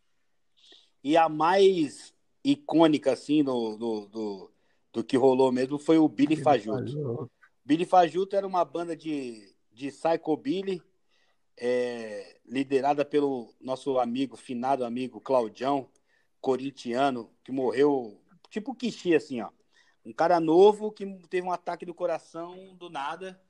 E 1.03 1.17
a 1.17 1.31
mais 1.31 2.13
icônica, 2.45 3.11
assim, 3.11 3.43
do, 3.43 3.79
do, 3.79 4.07
do, 4.09 4.51
do 4.93 5.03
que 5.03 5.17
rolou 5.17 5.51
mesmo 5.51 5.79
foi 5.79 5.97
o 5.97 6.07
Billy 6.07 6.37
Fajuto. 6.37 7.31
Billy 7.71 7.85
Fajuto 7.85 8.35
era 8.35 8.45
uma 8.45 8.65
banda 8.65 8.97
de, 8.97 9.55
de 9.71 9.93
psychobilly, 9.93 10.83
é, 11.57 12.37
liderada 12.45 13.05
pelo 13.05 13.55
nosso 13.61 14.01
amigo, 14.01 14.37
finado 14.37 14.85
amigo 14.85 15.21
Claudião, 15.21 15.89
corintiano, 16.41 17.31
que 17.45 17.53
morreu 17.53 18.21
tipo 18.49 18.75
Kishi, 18.75 19.15
assim, 19.15 19.41
ó. 19.41 19.51
Um 20.05 20.13
cara 20.13 20.41
novo 20.41 20.91
que 20.91 21.07
teve 21.29 21.47
um 21.47 21.53
ataque 21.53 21.87
do 21.87 21.95
coração 21.95 22.75
do 22.75 22.91
nada. 22.91 23.41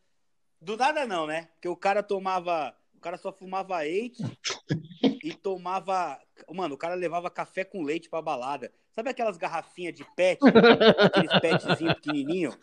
Do 0.61 0.77
nada 0.77 1.07
não, 1.07 1.27
né? 1.27 1.49
Porque 1.55 1.69
o 1.69 1.77
cara 1.77 2.03
tomava. 2.03 2.77
O 2.95 3.01
cara 3.01 3.17
só 3.17 3.33
fumava 3.33 3.87
eight 3.87 4.23
e 5.25 5.33
tomava. 5.33 6.21
Mano, 6.51 6.75
o 6.75 6.79
cara 6.79 6.95
levava 6.95 7.31
café 7.31 7.65
com 7.65 7.83
leite 7.83 8.11
pra 8.11 8.21
balada. 8.21 8.71
Sabe 8.91 9.09
aquelas 9.09 9.39
garrafinhas 9.39 9.95
de 9.95 10.05
pet? 10.15 10.43
aqueles 10.45 11.41
petzinhos 11.41 11.95
pequenininhos? 11.95 12.59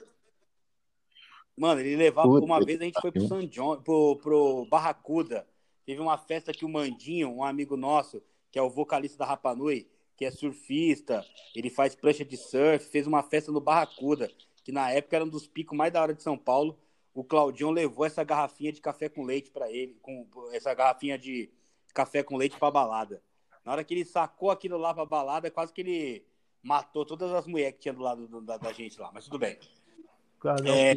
Mano, 1.57 1.81
ele 1.81 1.95
levava. 1.95 2.27
Puta 2.29 2.45
Uma 2.45 2.63
vez 2.63 2.79
a 2.79 2.83
gente 2.83 3.01
foi 3.01 3.11
pro. 3.11 3.27
San 3.27 3.47
John, 3.47 3.81
pro, 3.81 4.15
pro 4.17 4.65
Barracuda. 4.69 5.47
Teve 5.85 5.99
uma 6.01 6.17
festa 6.17 6.53
que 6.53 6.63
o 6.65 6.69
Mandinho, 6.69 7.29
um 7.29 7.43
amigo 7.43 7.75
nosso, 7.75 8.21
que 8.51 8.59
é 8.59 8.61
o 8.61 8.69
vocalista 8.69 9.17
da 9.17 9.25
Rapanui, 9.25 9.87
que 10.15 10.25
é 10.25 10.31
surfista, 10.31 11.25
ele 11.55 11.69
faz 11.69 11.95
prancha 11.95 12.23
de 12.25 12.35
surf, 12.37 12.85
fez 12.89 13.07
uma 13.07 13.23
festa 13.23 13.51
no 13.51 13.61
Barracuda, 13.61 14.29
que 14.63 14.71
na 14.71 14.91
época 14.91 15.15
era 15.15 15.25
um 15.25 15.29
dos 15.29 15.47
picos 15.47 15.77
mais 15.77 15.91
da 15.93 16.01
hora 16.01 16.13
de 16.13 16.21
São 16.21 16.37
Paulo. 16.37 16.77
O 17.13 17.23
Claudião 17.23 17.71
levou 17.71 18.05
essa 18.05 18.23
garrafinha 18.23 18.71
de 18.71 18.79
café 18.81 19.09
com 19.09 19.23
leite 19.23 19.49
para 19.49 19.71
ele, 19.71 19.97
com 20.01 20.27
essa 20.51 20.73
garrafinha 20.73 21.17
de 21.17 21.49
café 21.93 22.21
com 22.21 22.37
leite 22.37 22.57
pra 22.59 22.69
balada. 22.69 23.21
Na 23.65 23.71
hora 23.71 23.83
que 23.83 23.93
ele 23.93 24.05
sacou 24.05 24.51
aquilo 24.51 24.77
lá 24.77 24.93
pra 24.93 25.05
balada, 25.05 25.49
quase 25.49 25.73
que 25.73 25.81
ele 25.81 26.25
matou 26.61 27.05
todas 27.05 27.31
as 27.33 27.47
mulheres 27.47 27.73
que 27.75 27.79
tinha 27.81 27.93
do 27.93 28.01
lado 28.01 28.27
do- 28.27 28.41
da, 28.41 28.57
da 28.57 28.71
gente 28.71 28.99
lá, 28.99 29.09
mas 29.13 29.23
tudo 29.25 29.39
bem. 29.39 29.57
Cara, 30.39 30.67
É. 30.69 30.93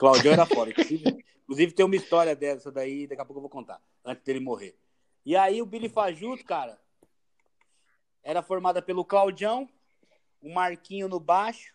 Claudião 0.00 0.32
era 0.32 0.46
foda. 0.46 0.70
Inclusive, 0.70 1.24
inclusive 1.44 1.72
tem 1.72 1.84
uma 1.84 1.94
história 1.94 2.34
dessa 2.34 2.72
daí, 2.72 3.06
daqui 3.06 3.20
a 3.20 3.24
pouco 3.24 3.36
eu 3.36 3.42
vou 3.42 3.50
contar, 3.50 3.78
antes 4.02 4.24
dele 4.24 4.40
morrer. 4.40 4.74
E 5.26 5.36
aí 5.36 5.60
o 5.60 5.66
Billy 5.66 5.90
Fajuto, 5.90 6.42
cara, 6.42 6.78
era 8.22 8.42
formada 8.42 8.80
pelo 8.80 9.04
Claudião, 9.04 9.68
o 10.40 10.50
Marquinho 10.54 11.06
no 11.06 11.20
baixo, 11.20 11.74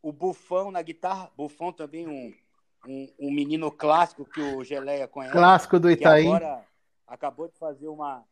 o 0.00 0.12
Bufão 0.12 0.70
na 0.70 0.80
guitarra, 0.80 1.28
Bufão 1.36 1.72
também 1.72 2.06
um, 2.06 2.32
um, 2.86 3.12
um 3.18 3.32
menino 3.32 3.68
clássico 3.72 4.24
que 4.24 4.40
o 4.40 4.62
Geleia 4.62 5.08
conhece, 5.08 5.32
Clássico 5.32 5.80
do 5.80 5.90
Itaí. 5.90 6.28
agora 6.28 6.64
acabou 7.04 7.48
de 7.48 7.58
fazer 7.58 7.88
uma... 7.88 8.24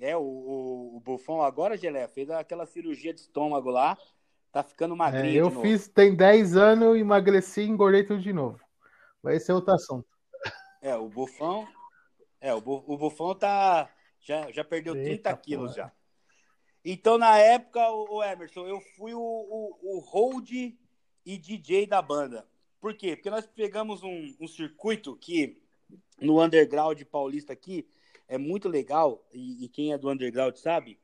É, 0.00 0.16
o, 0.16 0.20
o, 0.20 0.96
o 0.96 1.00
Bufão 1.00 1.42
agora, 1.42 1.76
Geleia, 1.76 2.08
fez 2.08 2.28
aquela 2.28 2.66
cirurgia 2.66 3.14
de 3.14 3.20
estômago 3.20 3.70
lá, 3.70 3.96
tá 4.50 4.64
ficando 4.64 4.94
É, 4.94 4.96
magrinho 4.96 5.36
eu 5.36 5.48
de 5.48 5.54
novo. 5.54 5.62
fiz, 5.62 5.86
tem 5.86 6.12
10 6.16 6.56
anos, 6.56 6.98
emagreci 6.98 7.60
e 7.60 7.68
engordei 7.68 8.02
tudo 8.02 8.20
de 8.20 8.32
novo. 8.32 8.63
Vai 9.24 9.40
ser 9.40 9.54
outro 9.54 9.72
assunto. 9.72 10.06
É, 10.82 10.94
o 10.94 11.08
Bufão. 11.08 11.66
É, 12.38 12.52
o, 12.52 12.60
Bu- 12.60 12.84
o 12.86 12.98
Bufão 12.98 13.34
tá. 13.34 13.90
Já, 14.20 14.52
já 14.52 14.62
perdeu 14.62 14.94
Eita, 14.94 15.30
30 15.30 15.36
quilos 15.38 15.74
já. 15.74 15.90
Então, 16.84 17.16
na 17.16 17.38
época, 17.38 17.90
o, 17.90 18.16
o 18.16 18.22
Emerson, 18.22 18.66
eu 18.66 18.82
fui 18.94 19.14
o, 19.14 19.18
o, 19.18 19.96
o 19.96 20.00
hold 20.00 20.50
e 20.50 20.76
DJ 21.38 21.86
da 21.86 22.02
banda. 22.02 22.46
Por 22.78 22.94
quê? 22.94 23.16
Porque 23.16 23.30
nós 23.30 23.46
pegamos 23.46 24.02
um, 24.02 24.36
um 24.38 24.46
circuito 24.46 25.16
que 25.16 25.58
no 26.20 26.42
underground 26.42 27.02
paulista 27.04 27.54
aqui 27.54 27.88
é 28.28 28.36
muito 28.36 28.68
legal, 28.68 29.26
e, 29.32 29.64
e 29.64 29.68
quem 29.70 29.94
é 29.94 29.98
do 29.98 30.10
underground 30.10 30.54
sabe, 30.56 30.98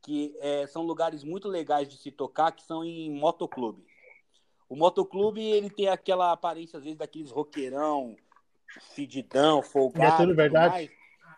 que 0.00 0.36
é, 0.38 0.64
são 0.68 0.82
lugares 0.82 1.24
muito 1.24 1.48
legais 1.48 1.88
de 1.88 1.96
se 1.96 2.12
tocar, 2.12 2.52
que 2.52 2.62
são 2.62 2.84
em 2.84 3.10
motoclube. 3.10 3.84
O 4.68 4.76
motoclube, 4.76 5.40
ele 5.42 5.70
tem 5.70 5.88
aquela 5.88 6.30
aparência, 6.32 6.76
às 6.76 6.84
vezes, 6.84 6.98
daqueles 6.98 7.30
roqueirão, 7.30 8.16
fedidão, 8.94 9.62
folgado. 9.62 10.14
É 10.14 10.16
tudo 10.16 10.26
tudo 10.28 10.36
verdade? 10.36 10.68
mais, 10.68 10.90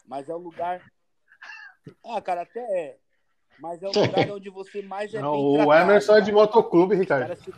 mas 0.06 0.28
é 0.28 0.34
o 0.34 0.38
lugar... 0.38 0.82
Ah, 2.04 2.20
cara, 2.20 2.42
até 2.42 2.60
é. 2.60 2.98
Mas 3.58 3.82
é 3.82 3.88
o 3.88 3.92
lugar 4.06 4.30
onde 4.30 4.48
você 4.50 4.82
mais 4.82 5.12
é 5.14 5.20
Não, 5.20 5.32
bem 5.32 5.44
o 5.44 5.54
tratado, 5.54 5.82
Emerson 5.82 6.16
é 6.16 6.20
de 6.20 6.30
cara. 6.32 6.36
motoclube, 6.46 6.94
Ricardo. 6.96 7.36
se- 7.36 7.54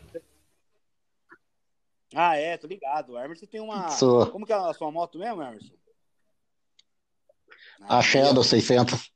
Ah, 2.14 2.36
é, 2.36 2.58
tô 2.58 2.66
ligado. 2.66 3.12
O 3.12 3.18
Emerson 3.18 3.46
tem 3.46 3.60
uma... 3.60 3.88
Sou. 3.88 4.30
Como 4.30 4.44
que 4.44 4.52
é 4.52 4.56
a 4.56 4.74
sua 4.74 4.90
moto 4.90 5.18
mesmo, 5.18 5.42
Emerson? 5.42 5.72
A 7.88 8.02
Shadow 8.02 8.44
600. 8.44 9.10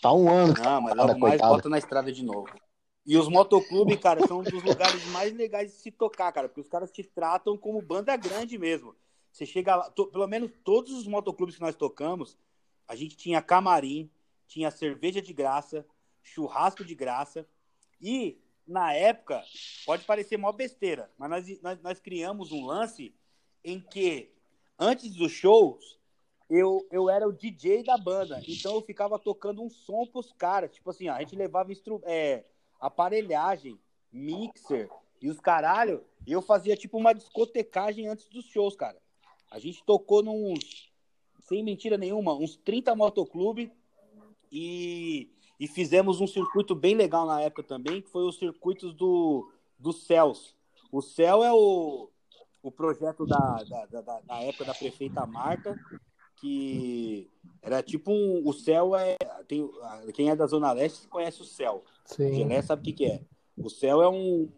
Tá 0.00 0.12
um 0.12 0.30
ano. 0.30 0.54
Não, 0.58 0.80
mas 0.80 0.94
Cara, 0.94 1.06
logo 1.08 1.18
mais 1.20 1.32
coitado. 1.34 1.54
bota 1.54 1.68
na 1.68 1.78
estrada 1.78 2.12
de 2.12 2.24
novo. 2.24 2.48
E 3.04 3.16
os 3.16 3.28
motoclubes, 3.28 3.98
cara, 3.98 4.24
são 4.26 4.40
um 4.40 4.42
dos 4.42 4.62
lugares 4.62 5.04
mais 5.06 5.32
legais 5.32 5.72
de 5.72 5.78
se 5.78 5.90
tocar, 5.90 6.30
cara, 6.32 6.48
porque 6.48 6.60
os 6.60 6.68
caras 6.68 6.90
te 6.90 7.02
tratam 7.02 7.58
como 7.58 7.82
banda 7.82 8.16
grande 8.16 8.56
mesmo. 8.56 8.94
Você 9.32 9.44
chega 9.44 9.74
lá, 9.74 9.90
to- 9.90 10.06
pelo 10.06 10.26
menos 10.28 10.52
todos 10.62 10.92
os 10.92 11.06
motoclubes 11.06 11.56
que 11.56 11.60
nós 11.60 11.74
tocamos, 11.74 12.38
a 12.86 12.94
gente 12.94 13.16
tinha 13.16 13.42
camarim, 13.42 14.08
tinha 14.46 14.70
cerveja 14.70 15.20
de 15.20 15.32
graça, 15.32 15.84
churrasco 16.22 16.84
de 16.84 16.94
graça. 16.94 17.46
E, 18.00 18.38
na 18.66 18.92
época, 18.92 19.42
pode 19.84 20.04
parecer 20.04 20.36
mó 20.36 20.52
besteira, 20.52 21.10
mas 21.18 21.30
nós, 21.30 21.60
nós, 21.62 21.82
nós 21.82 22.00
criamos 22.00 22.52
um 22.52 22.64
lance 22.66 23.12
em 23.64 23.80
que, 23.80 24.30
antes 24.78 25.14
dos 25.14 25.32
shows, 25.32 25.98
eu, 26.48 26.86
eu 26.90 27.08
era 27.08 27.26
o 27.26 27.32
DJ 27.32 27.82
da 27.82 27.96
banda. 27.96 28.40
Então 28.46 28.74
eu 28.74 28.82
ficava 28.82 29.18
tocando 29.18 29.62
um 29.62 29.70
som 29.70 30.06
pros 30.06 30.32
caras. 30.32 30.72
Tipo 30.72 30.90
assim, 30.90 31.08
ó, 31.08 31.14
a 31.14 31.20
gente 31.20 31.34
levava 31.34 31.72
instru 31.72 32.00
é, 32.04 32.44
aparelhagem, 32.86 33.78
mixer 34.12 34.90
e 35.20 35.30
os 35.30 35.40
caralho. 35.40 36.04
E 36.26 36.32
eu 36.32 36.42
fazia 36.42 36.76
tipo 36.76 36.98
uma 36.98 37.12
discotecagem 37.12 38.08
antes 38.08 38.26
dos 38.28 38.44
shows, 38.44 38.76
cara. 38.76 39.00
A 39.50 39.58
gente 39.58 39.82
tocou 39.84 40.22
nos, 40.22 40.90
sem 41.40 41.62
mentira 41.62 41.96
nenhuma, 41.96 42.34
uns 42.34 42.56
30 42.56 42.94
motoclube 42.96 43.72
e, 44.50 45.30
e 45.58 45.66
fizemos 45.68 46.20
um 46.20 46.26
circuito 46.26 46.74
bem 46.74 46.94
legal 46.94 47.26
na 47.26 47.40
época 47.40 47.62
também, 47.62 48.02
que 48.02 48.08
foi 48.10 48.24
os 48.26 48.36
circuitos 48.38 48.92
do, 48.94 49.50
do 49.78 49.92
Céus. 49.92 50.54
O 50.90 51.00
Céu 51.00 51.42
é 51.44 51.52
o, 51.52 52.10
o 52.62 52.70
projeto 52.70 53.24
da, 53.26 53.62
da, 53.64 53.86
da, 53.86 54.20
da- 54.20 54.42
época 54.42 54.64
da 54.64 54.74
prefeita 54.74 55.26
Marta, 55.26 55.78
que 56.42 57.30
era 57.62 57.80
tipo 57.84 58.10
um, 58.10 58.42
o 58.44 58.52
céu 58.52 58.96
é 58.96 59.16
tem, 59.46 59.70
quem 60.12 60.28
é 60.28 60.34
da 60.34 60.46
zona 60.46 60.72
leste 60.72 61.06
conhece 61.06 61.40
o 61.40 61.44
céu. 61.44 61.84
Sim. 62.04 62.34
Gelé 62.34 62.60
sabe 62.60 62.82
o 62.82 62.84
que, 62.84 62.92
que 62.92 63.06
é. 63.06 63.22
O 63.56 63.70
céu 63.70 64.02
é 64.02 64.08
um, 64.08 64.48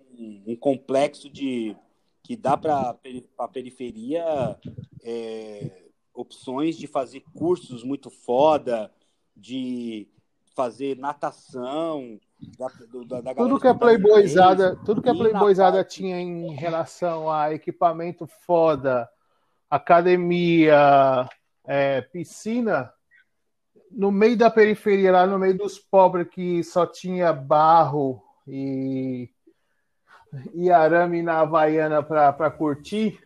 um, 0.46 0.56
complexo 0.56 1.28
de 1.28 1.76
que 2.22 2.36
dá 2.36 2.56
para 2.56 2.96
a 3.38 3.48
periferia 3.48 4.58
é, 5.02 5.82
opções 6.14 6.78
de 6.78 6.86
fazer 6.86 7.22
cursos 7.34 7.84
muito 7.84 8.08
foda 8.08 8.90
de 9.36 10.08
fazer 10.56 10.96
natação 10.96 12.18
Da, 12.56 12.68
do, 12.90 13.04
da 13.04 13.34
tudo 13.34 13.60
que 13.60 13.66
a 13.66 13.74
Playboyzada, 13.74 14.76
tudo 14.86 15.02
que 15.02 15.10
a 15.10 15.14
Playboyzada 15.14 15.78
parte... 15.78 15.96
tinha 15.96 16.18
em 16.18 16.54
relação 16.54 17.30
a 17.30 17.52
equipamento 17.52 18.26
foda, 18.26 19.06
academia, 19.68 21.28
é, 21.66 22.00
piscina, 22.00 22.92
no 23.90 24.10
meio 24.10 24.36
da 24.36 24.50
periferia, 24.50 25.12
lá 25.12 25.26
no 25.26 25.38
meio 25.38 25.56
dos 25.56 25.78
pobres 25.78 26.28
que 26.28 26.62
só 26.64 26.86
tinha 26.86 27.32
barro 27.32 28.22
e, 28.46 29.30
e 30.52 30.70
arame 30.70 31.22
na 31.22 31.40
Havaiana 31.40 32.02
para 32.02 32.50
curtir, 32.50 33.20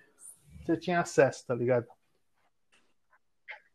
você 0.64 0.76
tinha 0.76 1.00
acesso, 1.00 1.46
tá 1.46 1.54
ligado? 1.54 1.86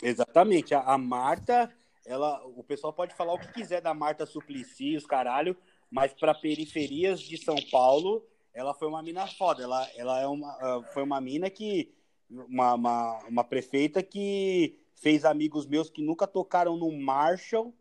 Exatamente. 0.01 0.75
A, 0.75 0.82
a, 0.82 0.98
Marta, 0.98 1.72
ela, 2.06 2.45
o 2.45 2.64
pessoal 2.64 2.93
pode 2.93 3.16
falar 3.16 3.33
o 3.33 3.40
que 3.40 3.51
quiser 3.51 3.82
da 3.82 3.93
Marta 3.93 4.25
Suplicy, 4.25 4.95
os 4.95 5.06
caralho, 5.06 5.58
mas 5.90 6.14
para 6.14 6.33
periferias 6.33 7.22
de 7.22 7.38
São 7.38 7.56
Paulo, 7.72 8.25
ela 8.53 8.74
foi 8.74 8.88
uma 8.88 9.01
mina 9.01 9.25
foda. 9.25 9.64
Ela, 9.64 9.88
ela 9.95 10.19
é 10.19 10.27
uma, 10.27 10.83
foi 10.93 11.03
uma 11.03 11.19
mina 11.19 11.50
que. 11.50 11.92
Uma, 12.29 12.73
uma, 12.73 13.23
uma 13.27 13.43
prefeita 13.43 14.01
que 14.01 14.79
fez 14.95 15.25
amigos 15.25 15.65
meus 15.65 15.89
que 15.89 16.01
nunca 16.01 16.25
tocaram 16.25 16.75
no 16.77 16.91
Marshall 16.91 17.73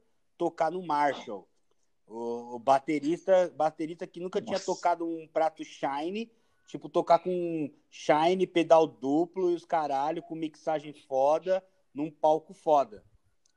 tocar 0.43 0.71
no 0.71 0.83
Marshall. 0.83 1.49
O, 2.07 2.57
o 2.57 2.59
baterista, 2.59 3.53
baterista 3.57 4.07
que 4.07 4.19
nunca 4.19 4.41
Nossa. 4.41 4.47
tinha 4.47 4.61
tocado 4.61 5.07
um 5.07 5.29
prato 5.29 5.65
Shine, 5.65 6.31
tipo 6.67 6.89
tocar 6.89 7.21
com 7.21 7.71
Shine, 7.89 8.47
pedal 8.47 8.87
duplo 8.87 9.51
e 9.51 9.55
os 9.55 9.65
caralho, 9.65 10.23
com 10.23 10.35
mixagem 10.35 10.93
foda, 10.93 11.65
num 11.95 12.11
palco 12.11 12.53
foda. 12.53 13.05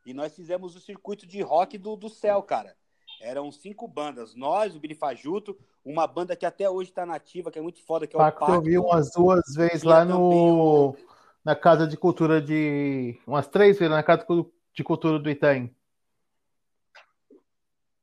E 0.05 0.13
nós 0.13 0.35
fizemos 0.35 0.75
o 0.75 0.79
circuito 0.79 1.25
de 1.25 1.41
rock 1.41 1.77
do, 1.77 1.95
do 1.95 2.09
céu, 2.09 2.43
cara. 2.43 2.77
Eram 3.19 3.51
cinco 3.51 3.87
bandas. 3.87 4.35
Nós, 4.35 4.75
o 4.75 4.79
Billy 4.79 4.95
Fajuto, 4.95 5.57
uma 5.83 6.05
banda 6.07 6.35
que 6.35 6.45
até 6.45 6.69
hoje 6.69 6.91
tá 6.91 7.05
nativa, 7.05 7.51
que 7.51 7.59
é 7.59 7.61
muito 7.61 7.81
foda, 7.83 8.05
que 8.05 8.15
é 8.15 8.19
Pacto, 8.19 8.37
o 8.37 8.47
Pacto. 8.47 8.55
Eu 8.55 8.61
vi 8.61 8.77
umas 8.77 9.11
duas 9.11 9.53
vezes 9.55 9.83
lá 9.83 10.03
no... 10.05 10.95
Na 11.43 11.55
Casa 11.55 11.85
de 11.85 11.95
Cultura 11.95 12.41
de. 12.41 13.19
umas 13.27 13.47
três 13.47 13.77
vezes 13.77 13.93
na 13.93 14.01
Casa 14.01 14.25
de 14.73 14.83
Cultura 14.83 15.19
do 15.19 15.29
Itaim. 15.29 15.69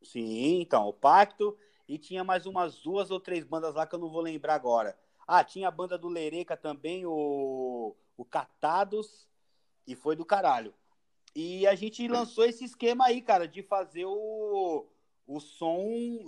Sim, 0.00 0.60
então, 0.60 0.86
o 0.86 0.92
Pacto. 0.92 1.58
E 1.89 1.99
tinha 1.99 2.23
mais 2.23 2.47
umas 2.47 2.81
duas 2.81 3.10
ou 3.10 3.18
três 3.18 3.44
bandas 3.44 3.74
lá 3.74 3.84
que 3.84 3.97
eu 3.97 3.99
não 3.99 4.08
vou 4.08 4.20
lembrar 4.20 4.55
agora. 4.55 4.97
Ah, 5.26 5.42
tinha 5.42 5.66
a 5.66 5.73
banda 5.73 5.99
do 5.99 6.08
Lereca 6.08 6.57
também, 6.57 7.05
o, 7.05 7.97
o 8.16 8.24
Catados, 8.24 9.28
e 9.86 9.97
foi 9.97 10.15
do 10.15 10.24
caralho. 10.24 10.73
E 11.34 11.66
a 11.66 11.74
gente 11.74 12.07
lançou 12.07 12.44
esse 12.44 12.65
esquema 12.65 13.07
aí, 13.07 13.20
cara, 13.20 13.49
de 13.49 13.62
fazer 13.62 14.05
o, 14.05 14.86
o 15.26 15.41
som, 15.41 15.86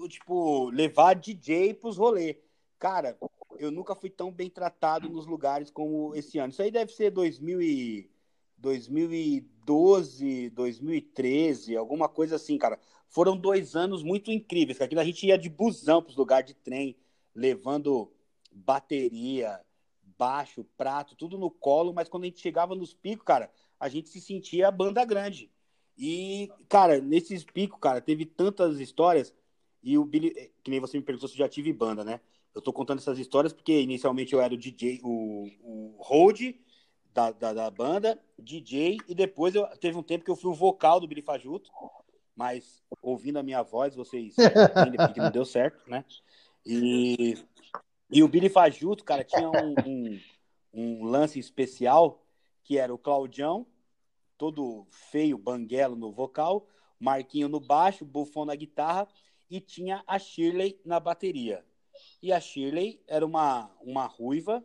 tipo, 0.08 0.70
levar 0.70 1.14
DJ 1.14 1.74
pros 1.74 1.96
rolês. 1.96 2.36
Cara, 2.78 3.18
eu 3.58 3.70
nunca 3.70 3.94
fui 3.94 4.10
tão 4.10 4.30
bem 4.30 4.50
tratado 4.50 5.08
nos 5.08 5.26
lugares 5.26 5.70
como 5.70 6.14
esse 6.14 6.38
ano. 6.38 6.50
Isso 6.50 6.62
aí 6.62 6.70
deve 6.70 6.92
ser 6.92 7.10
2000 7.10 7.62
e... 7.62 8.10
2012, 8.64 10.50
2013, 10.50 11.76
alguma 11.76 12.08
coisa 12.08 12.36
assim, 12.36 12.56
cara. 12.56 12.80
Foram 13.08 13.36
dois 13.36 13.76
anos 13.76 14.02
muito 14.02 14.30
incríveis. 14.30 14.80
Aqui 14.80 14.98
a 14.98 15.04
gente 15.04 15.26
ia 15.26 15.36
de 15.36 15.50
busão 15.50 16.02
para 16.02 16.10
os 16.10 16.16
lugares 16.16 16.46
de 16.46 16.54
trem, 16.54 16.96
levando 17.34 18.10
bateria, 18.50 19.60
baixo, 20.16 20.64
prato, 20.76 21.14
tudo 21.14 21.36
no 21.36 21.50
colo, 21.50 21.92
mas 21.92 22.08
quando 22.08 22.24
a 22.24 22.26
gente 22.26 22.40
chegava 22.40 22.74
nos 22.74 22.94
picos, 22.94 23.24
cara, 23.24 23.50
a 23.78 23.88
gente 23.88 24.08
se 24.08 24.20
sentia 24.20 24.70
banda 24.70 25.04
grande. 25.04 25.50
E, 25.96 26.50
cara, 26.68 27.00
nesses 27.00 27.44
picos, 27.44 27.78
cara, 27.80 28.00
teve 28.00 28.24
tantas 28.24 28.80
histórias. 28.80 29.32
E 29.82 29.96
o 29.98 30.04
Billy, 30.04 30.52
que 30.62 30.70
nem 30.70 30.80
você 30.80 30.96
me 30.96 31.04
perguntou 31.04 31.28
se 31.28 31.34
eu 31.34 31.38
já 31.38 31.48
tive 31.48 31.72
banda, 31.72 32.04
né? 32.04 32.20
Eu 32.54 32.62
tô 32.62 32.72
contando 32.72 32.98
essas 32.98 33.18
histórias 33.18 33.52
porque 33.52 33.80
inicialmente 33.80 34.32
eu 34.32 34.40
era 34.40 34.54
o 34.54 34.56
DJ, 34.56 35.00
o, 35.02 35.48
o 35.62 35.96
hold 35.98 36.40
da, 37.12 37.30
da, 37.32 37.52
da, 37.52 37.70
banda, 37.70 38.18
DJ, 38.38 38.98
e 39.08 39.14
depois 39.14 39.54
eu 39.54 39.66
teve 39.78 39.96
um 39.96 40.02
tempo 40.02 40.24
que 40.24 40.30
eu 40.30 40.36
fui 40.36 40.50
o 40.50 40.54
vocal 40.54 40.98
do 40.98 41.06
Billy 41.06 41.22
Fajuto, 41.22 41.70
mas 42.34 42.82
ouvindo 43.02 43.38
a 43.38 43.42
minha 43.42 43.62
voz, 43.62 43.94
vocês 43.94 44.34
entendem 44.38 44.96
porque 44.96 45.20
não 45.20 45.30
deu 45.30 45.44
certo, 45.44 45.88
né? 45.88 46.04
E, 46.66 47.36
e 48.10 48.22
o 48.22 48.28
Billy 48.28 48.48
Fajuto, 48.48 49.04
cara, 49.04 49.22
tinha 49.22 49.48
um, 49.48 49.74
um, 49.86 50.20
um 50.72 51.04
lance 51.04 51.38
especial 51.38 52.24
que 52.64 52.78
era 52.78 52.92
o 52.92 52.98
Claudião, 52.98 53.66
todo 54.44 54.86
feio, 54.90 55.38
banguelo 55.38 55.96
no 55.96 56.12
vocal, 56.12 56.68
Marquinho 57.00 57.48
no 57.48 57.58
baixo, 57.58 58.04
Bufão 58.04 58.44
na 58.44 58.54
guitarra, 58.54 59.08
e 59.48 59.58
tinha 59.58 60.04
a 60.06 60.18
Shirley 60.18 60.78
na 60.84 61.00
bateria. 61.00 61.64
E 62.22 62.30
a 62.30 62.38
Shirley 62.38 63.00
era 63.08 63.24
uma, 63.24 63.70
uma 63.80 64.04
ruiva, 64.04 64.62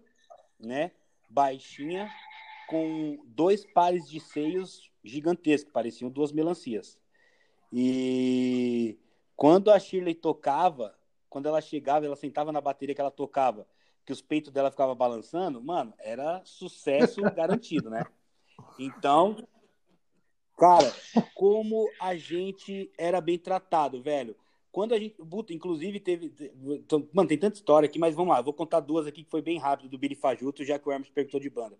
né? 0.59 0.91
Baixinha, 1.29 2.11
com 2.67 3.23
dois 3.27 3.65
pares 3.71 4.09
de 4.09 4.19
seios 4.19 4.91
gigantescos, 5.01 5.71
pareciam 5.71 6.11
duas 6.11 6.33
melancias. 6.33 6.99
E 7.71 8.99
quando 9.33 9.71
a 9.71 9.79
Shirley 9.79 10.13
tocava, 10.13 10.93
quando 11.29 11.45
ela 11.45 11.61
chegava, 11.61 12.05
ela 12.05 12.17
sentava 12.17 12.51
na 12.51 12.59
bateria 12.59 12.93
que 12.93 12.99
ela 12.99 13.11
tocava, 13.11 13.65
que 14.05 14.11
os 14.11 14.21
peitos 14.21 14.51
dela 14.51 14.71
ficavam 14.71 14.93
balançando, 14.93 15.63
mano, 15.63 15.93
era 15.99 16.41
sucesso 16.43 17.21
garantido, 17.33 17.89
né? 17.89 18.03
Então, 18.77 19.37
cara, 20.59 20.93
como 21.33 21.89
a 21.99 22.15
gente 22.15 22.91
era 22.97 23.21
bem 23.21 23.37
tratado, 23.37 24.01
velho. 24.01 24.35
Quando 24.71 24.93
a 24.93 24.99
gente. 24.99 25.15
Inclusive 25.49 25.99
teve. 25.99 26.31
Mano, 27.13 27.27
tem 27.27 27.37
tanta 27.37 27.55
história 27.55 27.87
aqui, 27.87 27.97
mas 27.97 28.13
vamos 28.13 28.33
lá. 28.33 28.41
Vou 28.41 28.53
contar 28.53 28.81
duas 28.81 29.07
aqui 29.07 29.23
que 29.23 29.29
foi 29.29 29.41
bem 29.41 29.57
rápido 29.57 29.89
do 29.89 29.97
Billy 29.97 30.15
Fajuto, 30.15 30.63
já 30.63 30.77
que 30.77 30.87
o 30.87 30.91
Hermes 30.91 31.09
perguntou 31.09 31.39
de 31.39 31.49
banda. 31.49 31.77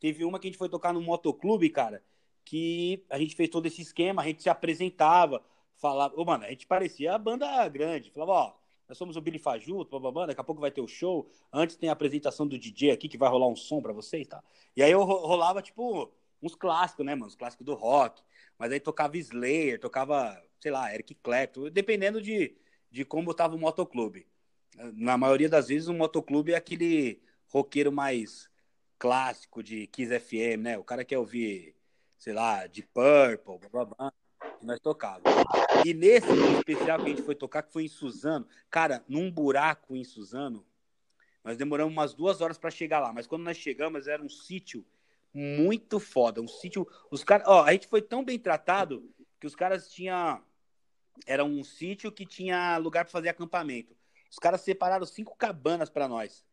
Teve 0.00 0.24
uma 0.24 0.38
que 0.38 0.48
a 0.48 0.50
gente 0.50 0.58
foi 0.58 0.68
tocar 0.68 0.92
no 0.92 1.00
motoclube, 1.00 1.70
cara, 1.70 2.02
que 2.44 3.04
a 3.08 3.18
gente 3.18 3.36
fez 3.36 3.48
todo 3.48 3.66
esse 3.66 3.80
esquema, 3.80 4.22
a 4.22 4.26
gente 4.26 4.42
se 4.42 4.48
apresentava, 4.48 5.40
falava. 5.76 6.14
Ô, 6.16 6.24
mano, 6.24 6.44
a 6.44 6.50
gente 6.50 6.66
parecia 6.66 7.14
a 7.14 7.18
banda 7.18 7.68
grande. 7.68 8.10
Falava, 8.10 8.32
ó, 8.32 8.52
nós 8.88 8.98
somos 8.98 9.16
o 9.16 9.20
Billy 9.20 9.38
Fajuto, 9.38 10.00
blá, 10.00 10.26
daqui 10.26 10.40
a 10.40 10.44
pouco 10.44 10.60
vai 10.60 10.72
ter 10.72 10.80
o 10.80 10.88
show. 10.88 11.28
Antes 11.52 11.76
tem 11.76 11.88
a 11.88 11.92
apresentação 11.92 12.46
do 12.46 12.58
DJ 12.58 12.90
aqui, 12.90 13.08
que 13.08 13.16
vai 13.16 13.28
rolar 13.28 13.46
um 13.46 13.56
som 13.56 13.80
pra 13.80 13.92
vocês, 13.92 14.26
tá? 14.26 14.42
E 14.76 14.82
aí 14.82 14.90
eu 14.90 15.02
rolava, 15.04 15.62
tipo, 15.62 16.12
uns 16.42 16.54
clássicos, 16.54 17.06
né, 17.06 17.14
mano? 17.14 17.28
Os 17.28 17.36
clássicos 17.36 17.64
do 17.64 17.74
rock. 17.74 18.22
Mas 18.58 18.72
aí 18.72 18.80
tocava 18.80 19.16
Slayer, 19.16 19.78
tocava 19.78 20.42
sei 20.62 20.70
lá, 20.70 20.94
Eric 20.94 21.16
Clapton, 21.16 21.68
dependendo 21.70 22.22
de, 22.22 22.56
de 22.88 23.04
como 23.04 23.32
estava 23.32 23.56
o 23.56 23.58
motoclube. 23.58 24.28
Na 24.94 25.18
maioria 25.18 25.48
das 25.48 25.66
vezes, 25.66 25.88
o 25.88 25.92
motoclube 25.92 26.52
é 26.52 26.56
aquele 26.56 27.20
roqueiro 27.48 27.90
mais 27.90 28.48
clássico 28.96 29.60
de 29.60 29.88
Kiss 29.88 30.20
FM, 30.20 30.62
né? 30.62 30.78
O 30.78 30.84
cara 30.84 31.04
quer 31.04 31.18
ouvir, 31.18 31.74
sei 32.16 32.32
lá, 32.32 32.68
de 32.68 32.82
Purple, 32.82 33.58
blá 33.58 33.84
blá 33.84 33.84
blá. 33.84 34.12
E 34.62 34.64
nós 34.64 34.78
tocávamos. 34.78 35.24
E 35.84 35.92
nesse 35.92 36.28
especial 36.56 37.00
que 37.00 37.06
a 37.06 37.08
gente 37.08 37.22
foi 37.22 37.34
tocar, 37.34 37.64
que 37.64 37.72
foi 37.72 37.84
em 37.84 37.88
Suzano, 37.88 38.46
cara, 38.70 39.04
num 39.08 39.28
buraco 39.28 39.96
em 39.96 40.04
Suzano, 40.04 40.64
nós 41.42 41.56
demoramos 41.56 41.92
umas 41.92 42.14
duas 42.14 42.40
horas 42.40 42.56
para 42.56 42.70
chegar 42.70 43.00
lá. 43.00 43.12
Mas 43.12 43.26
quando 43.26 43.42
nós 43.42 43.56
chegamos, 43.56 44.06
era 44.06 44.22
um 44.22 44.28
sítio 44.28 44.86
muito 45.32 45.98
foda. 45.98 46.40
Um 46.40 46.48
sítio. 46.48 46.86
Os 47.10 47.24
caras. 47.24 47.46
Ó, 47.46 47.64
a 47.64 47.72
gente 47.72 47.86
foi 47.86 48.02
tão 48.02 48.24
bem 48.24 48.38
tratado 48.38 49.08
que 49.40 49.46
os 49.46 49.54
caras 49.54 49.90
tinham 49.90 50.42
era 51.26 51.44
um 51.44 51.62
sítio 51.62 52.10
que 52.10 52.26
tinha 52.26 52.76
lugar 52.78 53.04
para 53.04 53.12
fazer 53.12 53.28
acampamento. 53.28 53.96
Os 54.30 54.38
caras 54.38 54.62
separaram 54.62 55.04
cinco 55.04 55.36
cabanas 55.36 55.90
para 55.90 56.08
nós. 56.08 56.44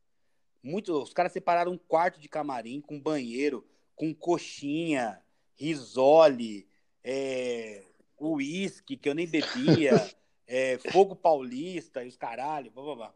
Muito, 0.62 1.02
os 1.02 1.14
caras 1.14 1.32
separaram 1.32 1.72
um 1.72 1.78
quarto 1.78 2.20
de 2.20 2.28
camarim 2.28 2.82
com 2.82 3.00
banheiro, 3.00 3.66
com 3.96 4.14
coxinha, 4.14 5.22
risole, 5.56 6.68
é, 7.04 7.86
uísque 8.20 8.98
que 8.98 9.08
eu 9.08 9.16
nem 9.16 9.26
bebia, 9.26 9.92
é, 10.46 10.78
fogo 10.92 11.16
paulista 11.16 12.04
e 12.04 12.10
os 12.10 12.18
caralho, 12.18 12.72
blá, 12.72 12.84
blá, 12.84 12.96
blá. 12.96 13.16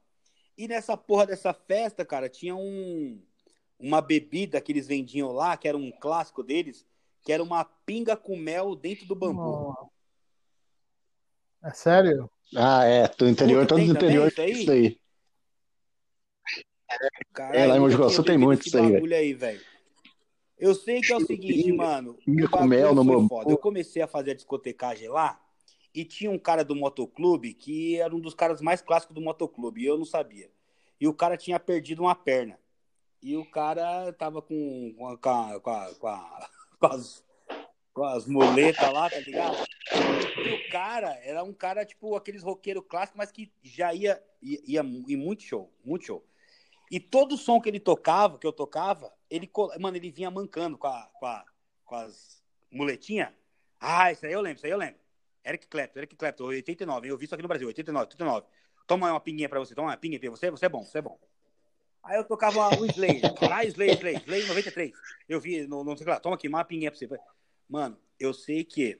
E 0.57 0.67
nessa 0.67 0.95
porra 0.95 1.25
dessa 1.25 1.53
festa, 1.53 2.05
cara, 2.05 2.29
tinha 2.29 2.55
um, 2.55 3.21
uma 3.83 4.01
bebida 4.01 4.61
que 4.61 4.71
eles 4.71 4.87
vendiam 4.87 5.33
lá, 5.33 5.57
que 5.57 5.67
era 5.67 5.77
um 5.77 5.91
clássico 5.91 6.41
deles, 6.41 6.85
que 7.21 7.33
era 7.33 7.43
uma 7.43 7.65
pinga 7.65 8.15
com 8.15 8.37
mel 8.37 8.75
dentro 8.77 9.05
do 9.05 9.13
bambu. 9.13 9.75
Oh. 9.77 9.89
É 11.67 11.73
sério? 11.73 12.31
Ah, 12.55 12.85
é. 12.85 13.07
Do 13.09 13.27
interior, 13.27 13.67
todo 13.67 13.83
do 13.83 13.91
interior 13.91 14.31
tem 14.31 14.51
isso 14.51 14.71
aí. 14.71 14.97
Caralho, 17.33 17.57
é, 17.57 17.65
lá 17.65 17.77
em 17.77 17.79
Mogi 17.79 17.95
Guaçu 17.95 18.23
tem 18.23 18.37
muito 18.37 18.67
isso 18.67 18.77
aí, 18.77 19.13
aí 19.13 19.33
velho. 19.33 19.61
Eu 20.57 20.73
sei 20.75 21.01
que 21.01 21.11
é 21.11 21.17
o 21.17 21.25
seguinte, 21.25 21.71
mano. 21.73 22.13
Pinga 22.25 22.47
com 22.47 22.63
mel 22.65 22.95
no 22.95 23.27
foda. 23.27 23.51
Eu 23.51 23.57
comecei 23.57 24.01
a 24.01 24.07
fazer 24.07 24.31
a 24.31 24.35
discotecagem 24.35 25.09
lá 25.09 25.41
e 25.93 26.05
tinha 26.05 26.31
um 26.31 26.39
cara 26.39 26.63
do 26.63 26.75
motoclube 26.75 27.53
que 27.53 27.97
era 27.97 28.15
um 28.15 28.19
dos 28.19 28.33
caras 28.33 28.61
mais 28.61 28.81
clássicos 28.81 29.13
do 29.13 29.21
motoclube 29.21 29.81
e 29.81 29.85
eu 29.85 29.97
não 29.97 30.05
sabia. 30.05 30.49
E 31.01 31.07
o 31.07 31.13
cara 31.13 31.35
tinha 31.35 31.59
perdido 31.59 32.03
uma 32.03 32.15
perna. 32.15 32.57
E 33.23 33.37
o 33.37 33.49
cara 33.49 34.11
tava 34.13 34.41
com, 34.41 34.93
com, 34.97 35.07
a, 35.07 35.17
com, 35.17 35.29
a, 35.29 35.59
com, 35.59 36.07
a, 36.07 36.49
com 36.79 36.87
as 36.87 37.23
com 37.93 38.03
as 38.03 38.25
muletas 38.25 38.91
lá, 38.91 39.09
tá 39.09 39.19
ligado? 39.19 39.55
E 40.45 40.49
o 40.49 40.69
cara 40.69 41.13
era 41.23 41.43
um 41.43 41.53
cara, 41.53 41.85
tipo, 41.85 42.15
aqueles 42.15 42.41
roqueiros 42.41 42.83
clássicos, 42.87 43.17
mas 43.17 43.31
que 43.31 43.51
já 43.61 43.93
ia, 43.93 44.21
ia, 44.41 44.59
ia 44.65 44.81
em 44.81 45.15
muito 45.15 45.43
show, 45.43 45.71
muito 45.85 46.05
show. 46.05 46.25
E 46.91 46.99
todo 46.99 47.37
som 47.37 47.61
que 47.61 47.69
ele 47.69 47.79
tocava, 47.79 48.37
que 48.37 48.47
eu 48.47 48.51
tocava, 48.51 49.13
ele, 49.29 49.49
mano, 49.79 49.95
ele 49.95 50.11
vinha 50.11 50.29
mancando 50.31 50.77
com, 50.77 50.87
a, 50.87 51.09
com, 51.13 51.25
a, 51.25 51.45
com 51.85 51.95
as 51.95 52.43
muletinhas. 52.71 53.29
Ah, 53.79 54.11
isso 54.11 54.25
aí 54.25 54.33
eu 54.33 54.41
lembro, 54.41 54.57
isso 54.57 54.65
aí 54.65 54.71
eu 54.71 54.77
lembro. 54.77 54.99
Eric 55.45 55.67
Clapton, 55.67 55.99
Eric 55.99 56.15
Clapton, 56.15 56.45
89, 56.45 57.07
eu 57.07 57.17
vi 57.17 57.25
isso 57.25 57.35
aqui 57.35 57.41
no 57.41 57.47
Brasil, 57.47 57.67
89, 57.67 58.05
89. 58.05 58.47
Toma 58.87 59.11
uma 59.11 59.19
pinguinha 59.19 59.49
pra 59.49 59.59
você, 59.59 59.75
toma 59.75 59.89
uma 59.89 59.97
pinguinha 59.97 60.19
pra 60.19 60.29
você, 60.29 60.49
você 60.49 60.65
é 60.65 60.69
bom, 60.69 60.83
você 60.83 60.97
é 60.97 61.01
bom. 61.01 61.19
Aí 62.03 62.17
eu 62.17 62.23
tocava 62.25 62.69
o 62.79 62.85
Slay, 62.85 63.21
ah, 63.49 63.63
Slay, 63.65 63.91
Slay, 63.91 64.15
Slay 64.15 64.45
93. 64.45 64.91
Eu 65.29 65.39
vi, 65.39 65.65
no, 65.65 65.83
no, 65.83 65.97
sei 65.97 66.05
lá, 66.05 66.19
toma 66.19 66.35
aqui, 66.35 66.49
uma 66.49 66.65
pinguinha 66.65 66.91
pra 66.91 66.99
você. 66.99 67.07
Mano, 67.69 67.97
eu 68.19 68.33
sei 68.33 68.63
que 68.63 68.99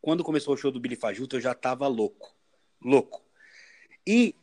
quando 0.00 0.22
começou 0.22 0.54
o 0.54 0.56
show 0.56 0.70
do 0.70 0.78
Billy 0.78 0.96
Fajuto, 0.96 1.36
eu 1.36 1.40
já 1.40 1.54
tava 1.54 1.88
louco. 1.88 2.34
Louco. 2.80 3.24
E 4.06 4.34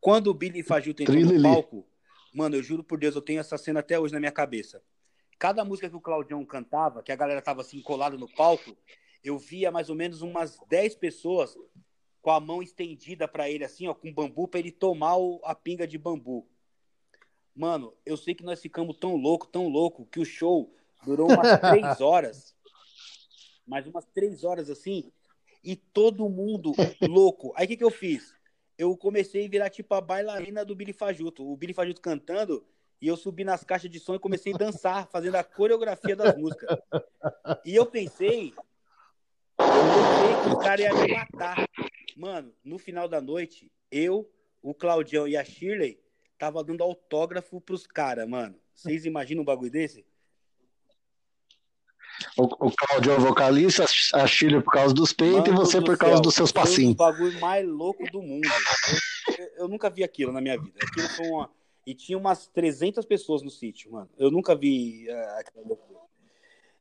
quando 0.00 0.28
o 0.28 0.34
Billy 0.34 0.62
Fajuto 0.62 1.02
entrou 1.02 1.20
no 1.20 1.42
palco, 1.42 1.86
mano, 2.32 2.56
eu 2.56 2.62
juro 2.62 2.82
por 2.82 2.98
Deus, 2.98 3.14
eu 3.14 3.22
tenho 3.22 3.40
essa 3.40 3.58
cena 3.58 3.80
até 3.80 3.98
hoje 3.98 4.14
na 4.14 4.20
minha 4.20 4.32
cabeça. 4.32 4.82
Cada 5.38 5.64
música 5.64 5.88
que 5.88 5.96
o 5.96 6.00
Claudião 6.00 6.44
cantava, 6.44 7.02
que 7.02 7.12
a 7.12 7.16
galera 7.16 7.42
tava 7.42 7.60
assim 7.60 7.80
colada 7.82 8.16
no 8.16 8.28
palco, 8.28 8.76
eu 9.22 9.38
via 9.38 9.70
mais 9.70 9.90
ou 9.90 9.96
menos 9.96 10.22
umas 10.22 10.58
10 10.68 10.94
pessoas 10.96 11.56
com 12.22 12.30
a 12.30 12.40
mão 12.40 12.62
estendida 12.62 13.28
para 13.28 13.50
ele 13.50 13.64
assim, 13.64 13.86
ó, 13.86 13.94
com 13.94 14.12
bambu 14.12 14.48
para 14.48 14.60
ele 14.60 14.72
tomar 14.72 15.16
o, 15.16 15.40
a 15.44 15.54
pinga 15.54 15.86
de 15.86 15.98
bambu. 15.98 16.48
Mano, 17.58 17.92
eu 18.06 18.16
sei 18.16 18.34
que 18.34 18.44
nós 18.44 18.60
ficamos 18.60 18.96
tão 18.96 19.16
louco, 19.16 19.46
tão 19.46 19.68
louco, 19.68 20.06
que 20.06 20.20
o 20.20 20.24
show 20.24 20.72
durou 21.04 21.28
umas 21.28 21.58
três 21.60 22.00
horas 22.00 22.56
mais 23.68 23.86
umas 23.86 24.06
três 24.06 24.42
horas 24.42 24.70
assim, 24.70 25.12
e 25.62 25.76
todo 25.76 26.28
mundo 26.28 26.72
louco. 27.02 27.52
Aí 27.54 27.66
o 27.66 27.68
que, 27.68 27.76
que 27.76 27.84
eu 27.84 27.90
fiz? 27.90 28.34
Eu 28.78 28.96
comecei 28.96 29.44
a 29.44 29.48
virar 29.48 29.70
tipo 29.70 29.94
a 29.94 30.00
bailarina 30.00 30.64
do 30.64 30.74
Billy 30.74 30.92
Fajuto. 30.92 31.46
O 31.46 31.56
Billy 31.56 31.74
Fajuto 31.74 32.00
cantando, 32.00 32.64
e 33.00 33.06
eu 33.06 33.16
subi 33.16 33.44
nas 33.44 33.62
caixas 33.62 33.90
de 33.90 34.00
som 34.00 34.14
e 34.14 34.18
comecei 34.18 34.54
a 34.54 34.56
dançar, 34.56 35.06
fazendo 35.08 35.34
a 35.34 35.44
coreografia 35.44 36.16
das 36.16 36.36
músicas. 36.36 36.78
E 37.64 37.74
eu 37.74 37.84
pensei, 37.84 38.54
eu 39.58 39.66
pensei 39.94 40.42
que 40.42 40.48
o 40.48 40.58
cara 40.58 40.80
ia 40.80 40.94
me 40.94 41.12
matar. 41.12 41.68
Mano, 42.16 42.54
no 42.64 42.78
final 42.78 43.06
da 43.06 43.20
noite, 43.20 43.70
eu, 43.90 44.30
o 44.62 44.72
Claudião 44.72 45.28
e 45.28 45.36
a 45.36 45.44
Shirley 45.44 46.00
tava 46.38 46.62
dando 46.62 46.82
autógrafo 46.82 47.60
pros 47.60 47.86
caras, 47.86 48.28
mano. 48.28 48.54
Vocês 48.74 49.04
imaginam 49.04 49.42
um 49.42 49.44
bagulho 49.44 49.70
desse? 49.70 50.06
O, 52.36 52.44
o 52.66 52.72
Claudio 52.72 53.12
é 53.12 53.16
o 53.16 53.20
vocalista, 53.20 53.84
a 54.14 54.26
Chile 54.26 54.60
por 54.62 54.72
causa 54.72 54.94
dos 54.94 55.12
peitos 55.12 55.52
e 55.52 55.56
você 55.56 55.80
por 55.80 55.96
céu, 55.96 55.98
causa 55.98 56.22
dos 56.22 56.34
seus 56.34 56.50
passinhos. 56.50 56.96
Foi 56.96 57.06
o 57.06 57.12
bagulho 57.12 57.40
mais 57.40 57.66
louco 57.66 58.04
do 58.10 58.22
mundo. 58.22 58.48
Eu, 59.38 59.46
eu, 59.58 59.68
nunca 59.68 59.90
vi 59.90 60.02
aquilo 60.02 60.32
na 60.32 60.40
minha 60.40 60.58
vida. 60.58 60.78
Aquilo 60.82 61.08
foi 61.10 61.26
uma. 61.26 61.50
E 61.86 61.94
tinha 61.94 62.18
umas 62.18 62.46
300 62.48 63.04
pessoas 63.06 63.42
no 63.42 63.50
sítio, 63.50 63.92
mano. 63.92 64.10
Eu 64.18 64.30
nunca 64.30 64.54
vi 64.54 65.06
uh, 65.08 65.38
aquela 65.38 65.66
loucura. 65.66 66.00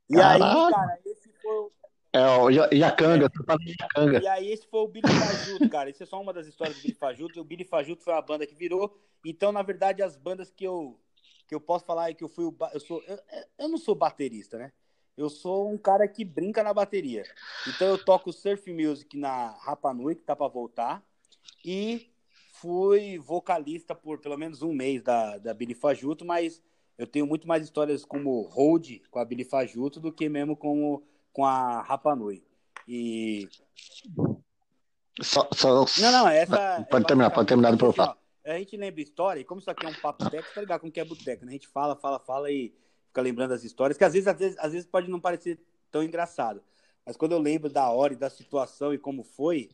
E 0.09 0.15
Caraca. 0.15 0.45
aí, 0.45 0.71
cara, 0.71 0.99
esse 1.05 1.29
foi. 1.41 1.69
É, 2.17 2.37
o 2.37 2.49
Iacanga, 2.49 4.17
é. 4.17 4.19
E 4.21 4.27
aí, 4.27 4.51
esse 4.51 4.67
foi 4.67 4.79
o 4.79 4.87
Billy 4.87 5.07
Fajuto, 5.07 5.69
cara. 5.69 5.89
Isso 5.89 6.03
é 6.03 6.05
só 6.05 6.21
uma 6.21 6.33
das 6.33 6.47
histórias 6.47 6.77
do 6.77 6.81
Billy 6.81 6.95
Fajuto. 6.95 7.41
O 7.41 7.43
Billy 7.43 7.63
Fajuto 7.63 8.03
foi 8.03 8.13
uma 8.13 8.21
banda 8.21 8.47
que 8.47 8.55
virou. 8.55 8.97
Então, 9.25 9.51
na 9.51 9.61
verdade, 9.61 10.01
as 10.01 10.15
bandas 10.15 10.51
que 10.51 10.63
eu, 10.63 10.99
que 11.47 11.53
eu 11.53 11.61
posso 11.61 11.85
falar 11.85 12.09
é 12.09 12.13
que 12.13 12.23
eu 12.23 12.29
fui 12.29 12.45
o. 12.45 12.55
Eu, 12.73 12.79
sou, 12.79 13.03
eu, 13.07 13.19
eu 13.59 13.67
não 13.67 13.77
sou 13.77 13.95
baterista, 13.95 14.57
né? 14.57 14.71
eu 15.17 15.29
sou 15.29 15.69
um 15.69 15.77
cara 15.77 16.07
que 16.07 16.23
brinca 16.23 16.61
na 16.61 16.73
bateria. 16.73 17.23
Então 17.67 17.87
eu 17.87 17.97
toco 17.97 18.31
surf 18.31 18.71
music 18.71 19.17
na 19.17 19.49
Rapa 19.61 19.91
Nui, 19.91 20.15
que 20.15 20.21
tá 20.21 20.35
para 20.35 20.47
voltar, 20.47 21.03
e 21.65 22.11
fui 22.53 23.17
vocalista 23.17 23.95
por 23.95 24.19
pelo 24.19 24.37
menos 24.37 24.61
um 24.61 24.71
mês 24.71 25.01
da, 25.01 25.39
da 25.39 25.53
Billy 25.53 25.73
Fajuto, 25.73 26.23
mas 26.23 26.61
eu 26.97 27.07
tenho 27.07 27.25
muito 27.25 27.47
mais 27.47 27.63
histórias 27.63 28.05
como 28.05 28.41
hold 28.43 28.99
com 29.09 29.19
a 29.19 29.25
Billy 29.25 29.43
Fajuto 29.43 29.99
do 29.99 30.11
que 30.13 30.29
mesmo 30.29 30.55
com, 30.55 31.01
com 31.37 31.45
a 31.45 31.83
Rapa 31.83 32.15
Nui. 32.15 32.43
E. 32.87 33.47
Só, 35.21 35.47
só... 35.53 35.85
Não, 35.99 36.11
não, 36.11 36.27
essa. 36.27 36.83
Pode 36.89 37.05
é 37.05 37.07
terminar, 37.07 37.29
pode 37.29 37.47
terminar 37.47 37.75
do 37.75 37.89
assim, 37.89 38.17
A 38.43 38.57
gente 38.57 38.75
lembra 38.75 39.01
história, 39.01 39.39
e 39.39 39.43
como 39.43 39.61
isso 39.61 39.69
aqui 39.69 39.85
é 39.85 39.89
um 39.89 39.93
papo 39.93 40.27
técnico, 40.31 40.55
tá 40.55 40.61
ligado 40.61 40.79
como 40.79 40.91
que 40.91 40.99
é 40.99 41.05
boteco, 41.05 41.45
né? 41.45 41.51
A 41.51 41.53
gente 41.53 41.67
fala, 41.67 41.95
fala, 41.95 42.17
fala 42.17 42.51
e 42.51 42.73
fica 43.05 43.21
lembrando 43.21 43.53
as 43.53 43.63
histórias, 43.63 43.99
que 43.99 44.03
às 44.03 44.13
vezes, 44.13 44.27
às 44.27 44.39
vezes, 44.39 44.57
às 44.57 44.71
vezes 44.71 44.87
pode 44.87 45.11
não 45.11 45.19
parecer 45.19 45.59
tão 45.91 46.01
engraçado. 46.01 46.59
Mas 47.05 47.15
quando 47.15 47.33
eu 47.33 47.39
lembro 47.39 47.69
da 47.69 47.87
hora 47.91 48.13
e 48.13 48.17
da 48.17 48.31
situação 48.31 48.91
e 48.91 48.97
como 48.97 49.23
foi. 49.23 49.69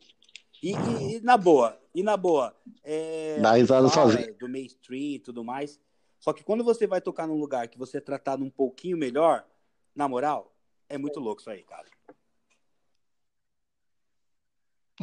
E, 0.62 0.72
e, 0.72 1.16
e 1.16 1.20
na 1.20 1.38
boa, 1.38 1.80
e 1.94 2.02
na 2.02 2.16
boa. 2.16 2.54
É, 2.82 3.38
Dá 3.40 3.52
risada 3.52 3.88
sozinho. 3.88 4.34
Do 4.34 4.50
mainstream 4.50 5.14
e 5.14 5.18
tudo 5.18 5.42
mais. 5.42 5.80
Só 6.18 6.32
que 6.34 6.44
quando 6.44 6.62
você 6.62 6.86
vai 6.86 7.00
tocar 7.00 7.26
num 7.26 7.38
lugar 7.38 7.68
que 7.68 7.78
você 7.78 7.98
é 7.98 8.00
tratado 8.02 8.44
um 8.44 8.50
pouquinho 8.50 8.98
melhor, 8.98 9.46
na 9.94 10.08
moral, 10.08 10.53
é 10.94 10.98
muito 10.98 11.20
louco 11.20 11.40
isso 11.40 11.50
aí, 11.50 11.62
cara. 11.62 11.84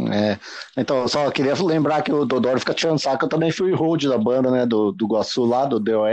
É, 0.09 0.39
então, 0.77 1.05
só 1.07 1.29
queria 1.31 1.53
lembrar 1.61 2.01
que 2.01 2.11
o 2.11 2.25
Dodoro 2.25 2.59
fica 2.59 2.73
tirando 2.73 2.99
saco. 2.99 3.25
Eu 3.25 3.29
também 3.29 3.51
fui 3.51 3.73
road 3.73 4.07
da 4.07 4.17
banda, 4.17 4.49
né, 4.49 4.65
do, 4.65 4.91
do 4.91 5.05
Guaçu 5.05 5.43
lá, 5.43 5.65
do 5.65 5.79
DOR. 5.79 6.07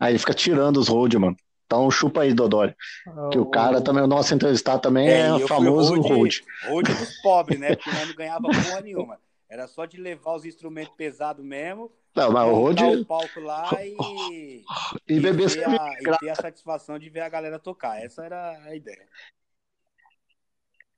Aí 0.00 0.12
ele 0.12 0.18
fica 0.18 0.34
tirando 0.34 0.78
os 0.78 0.88
road, 0.88 1.16
mano. 1.18 1.36
Então 1.66 1.90
chupa 1.90 2.22
aí, 2.22 2.34
Dodói. 2.34 2.74
Oh, 3.06 3.30
que 3.30 3.38
o 3.38 3.46
cara 3.46 3.80
também, 3.80 4.02
o 4.02 4.08
nosso 4.08 4.34
entrevistado 4.34 4.82
também 4.82 5.08
é, 5.08 5.28
é 5.28 5.46
famoso 5.46 6.00
road. 6.00 6.44
Road 6.68 6.92
dos 6.92 7.22
pobres, 7.22 7.58
né? 7.58 7.74
Porque 7.74 7.90
nós 7.90 8.08
não 8.08 8.14
ganhava 8.14 8.42
porra 8.42 8.80
nenhuma. 8.80 9.18
Era 9.54 9.68
só 9.68 9.86
de 9.86 9.96
levar 9.96 10.34
os 10.34 10.44
instrumentos 10.44 10.92
pesados 10.96 11.44
mesmo. 11.44 11.92
Não, 12.12 12.32
mas 12.32 12.44
o 12.44 13.00
o 13.00 13.04
palco 13.04 13.38
lá 13.38 13.70
e... 13.84 13.94
E, 14.32 14.64
e 15.06 15.20
beber 15.20 15.48
ter 15.48 15.64
a, 15.64 15.92
e 16.00 16.18
ter 16.18 16.28
a 16.30 16.34
satisfação 16.34 16.98
de 16.98 17.08
ver 17.08 17.20
a 17.20 17.28
galera 17.28 17.56
tocar. 17.56 18.02
Essa 18.02 18.24
era 18.24 18.50
a 18.64 18.74
ideia. 18.74 19.06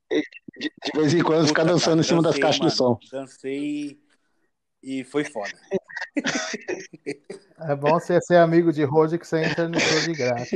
De, 0.09 0.23
de 0.59 0.99
vez 0.99 1.13
em 1.13 1.21
quando 1.21 1.41
Puta, 1.41 1.49
ficar 1.49 1.65
dançando 1.65 1.97
cara, 1.97 1.99
em 1.99 2.03
cima 2.03 2.23
dancei, 2.23 2.41
das 2.41 2.49
caixas 2.49 2.59
mano, 2.59 2.71
de 2.71 2.75
som. 2.75 2.99
Dancei 3.11 4.01
e 4.81 5.03
foi 5.03 5.23
foda. 5.23 5.53
É 7.59 7.75
bom 7.75 7.91
você 7.91 8.19
ser 8.21 8.37
amigo 8.37 8.73
de 8.73 8.83
Roger 8.83 9.19
que 9.19 9.27
você 9.27 9.43
entra 9.43 9.69
no 9.69 9.79
show 9.79 10.01
de 10.01 10.13
graça. 10.13 10.55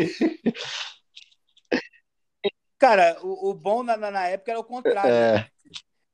Cara, 2.80 3.20
o, 3.22 3.52
o 3.52 3.54
bom 3.54 3.84
na, 3.84 3.96
na, 3.96 4.28
época 4.28 4.50
era 4.50 4.60
o 4.60 4.64
contrário. 4.64 5.12
É. 5.12 5.52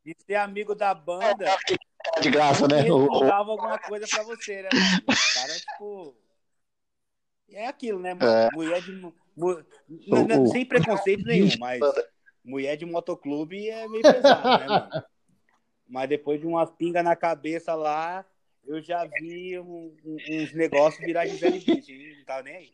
De 0.08 0.16
ser 0.26 0.36
amigo 0.36 0.74
da 0.74 0.94
banda. 0.94 1.53
De 2.22 2.32
graça, 2.32 2.66
né? 2.66 2.86
Dava 3.27 3.52
alguma 3.52 3.77
coisa 3.77 4.08
pra 4.08 4.24
você, 4.24 4.61
né? 4.61 4.69
O 5.03 5.34
cara, 5.34 5.53
tipo. 5.53 6.16
É 7.52 7.68
aquilo, 7.68 8.00
né? 8.00 8.11
É. 8.11 8.56
Mulher 8.56 8.82
de. 8.82 9.14
Sem 10.50 10.66
preconceito 10.66 11.24
nenhum, 11.27 11.50
mas 11.60 11.82
mulher 12.42 12.77
de 12.77 12.86
motoclube 12.86 13.69
é 13.69 13.86
meio 13.90 14.02
pesado, 14.02 14.60
né, 14.60 14.66
mano? 14.66 15.03
Mas 15.86 16.08
depois 16.08 16.40
de 16.40 16.48
umas 16.48 16.72
pingas 16.72 17.03
na 17.03 17.14
cabeça 17.14 17.76
lá, 17.76 18.26
eu 18.64 18.82
já 18.82 19.03
vi 19.03 19.60
um, 19.60 19.94
um, 20.06 20.18
uns 20.30 20.53
negócios 20.53 21.06
virar 21.06 21.26
Gisele 21.26 21.60
Bündchen, 21.60 22.18
não 22.18 22.26
tava 22.26 22.44
nem 22.44 22.56
aí. 22.56 22.72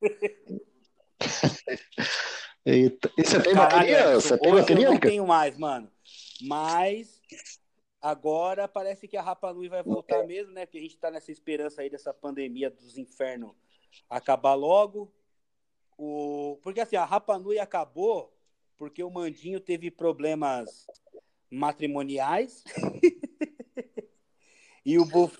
Eita. 2.64 3.10
E 3.16 3.24
você 3.24 3.42
tem 3.42 3.54
Caralho, 3.54 3.72
bateria? 3.72 4.14
Você 4.14 4.38
tem 4.38 4.52
bateria? 4.52 4.86
Eu 4.86 4.92
não 4.92 5.00
tenho 5.00 5.26
mais, 5.26 5.56
mano. 5.56 5.90
Mas 6.42 7.20
agora 8.00 8.68
parece 8.68 9.08
que 9.08 9.16
a 9.16 9.22
Rapa 9.22 9.52
Nui 9.52 9.68
vai 9.68 9.82
voltar 9.82 10.24
mesmo, 10.26 10.52
né? 10.52 10.66
Porque 10.66 10.78
a 10.78 10.82
gente 10.82 10.98
tá 10.98 11.10
nessa 11.10 11.32
esperança 11.32 11.82
aí 11.82 11.90
dessa 11.90 12.12
pandemia 12.12 12.70
dos 12.70 12.98
infernos 12.98 13.52
acabar 14.08 14.54
logo. 14.54 15.12
O... 15.96 16.58
Porque 16.62 16.80
assim, 16.80 16.96
a 16.96 17.04
Rapa 17.04 17.38
Nui 17.38 17.58
acabou 17.58 18.36
porque 18.76 19.02
o 19.02 19.10
Mandinho 19.10 19.60
teve 19.60 19.90
problemas 19.90 20.86
matrimoniais 21.50 22.64
e 24.84 24.98
o 24.98 25.04
buf... 25.04 25.36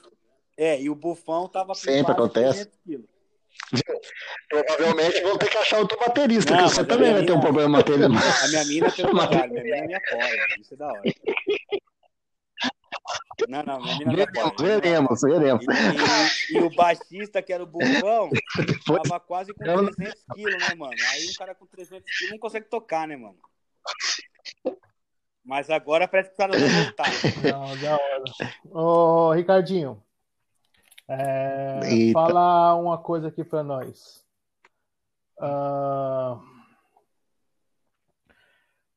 é, 0.57 0.81
e 0.81 0.91
o 0.91 0.95
Bufão 0.95 1.49
tava 1.49 1.75
Sempre 1.75 2.13
acontece. 2.13 2.71
Provavelmente 4.49 5.21
vão 5.23 5.39
ter 5.39 5.49
que 5.49 5.59
achar 5.59 5.79
outro 5.79 5.99
baterista, 5.99 6.57
Não, 6.57 6.69
você 6.69 6.85
também 6.85 7.13
vai 7.13 7.25
ter 7.25 7.33
um 7.33 7.41
problema 7.41 7.69
material. 7.79 8.11
A 8.45 8.49
minha 8.49 8.65
mina 8.65 8.91
tem 8.91 9.07
um 9.07 9.11
trabalho, 9.11 9.53
minha 9.53 9.65
mina 9.65 9.87
minha 9.87 9.99
apoia, 9.99 10.47
isso 10.61 10.75
é 10.75 10.77
da 10.77 10.89
hora. 10.89 11.03
Não, 13.49 13.63
não, 13.63 13.81
minha 13.81 13.99
mina 13.99 14.27
veremos, 14.59 15.21
veremos, 15.21 15.21
veremos. 15.21 15.65
E, 16.51 16.55
e, 16.55 16.59
e, 16.59 16.63
o 16.63 16.75
baixista, 16.75 17.41
que 17.41 17.53
era 17.53 17.63
o 17.63 17.67
Bufão, 17.67 18.31
tava 19.05 19.21
quase 19.21 19.55
com 19.55 19.65
300 19.65 20.25
quilos, 20.35 20.69
né, 20.69 20.75
mano? 20.75 20.95
Aí 21.13 21.29
um 21.29 21.35
cara 21.35 21.55
com 21.55 21.67
300 21.67 22.05
quilos 22.05 22.33
não 22.33 22.39
consegue 22.39 22.69
tocar, 22.69 23.07
né, 23.07 23.17
mano? 23.17 23.39
Mas 25.45 25.71
agora 25.71 26.07
parece 26.07 26.29
que 26.29 26.35
o 26.35 26.39
cara 26.39 26.53
vai 26.53 26.69
voltar. 26.69 27.07
Não, 27.43 27.77
da 27.79 27.95
hora. 27.95 28.25
Ô, 28.71 29.33
Ricardinho, 29.33 30.03
é, 31.11 32.13
fala 32.13 32.75
uma 32.77 32.99
coisa 32.99 33.29
aqui 33.29 33.43
para 33.43 33.63
nós. 33.63 34.25
Uh... 35.39 36.51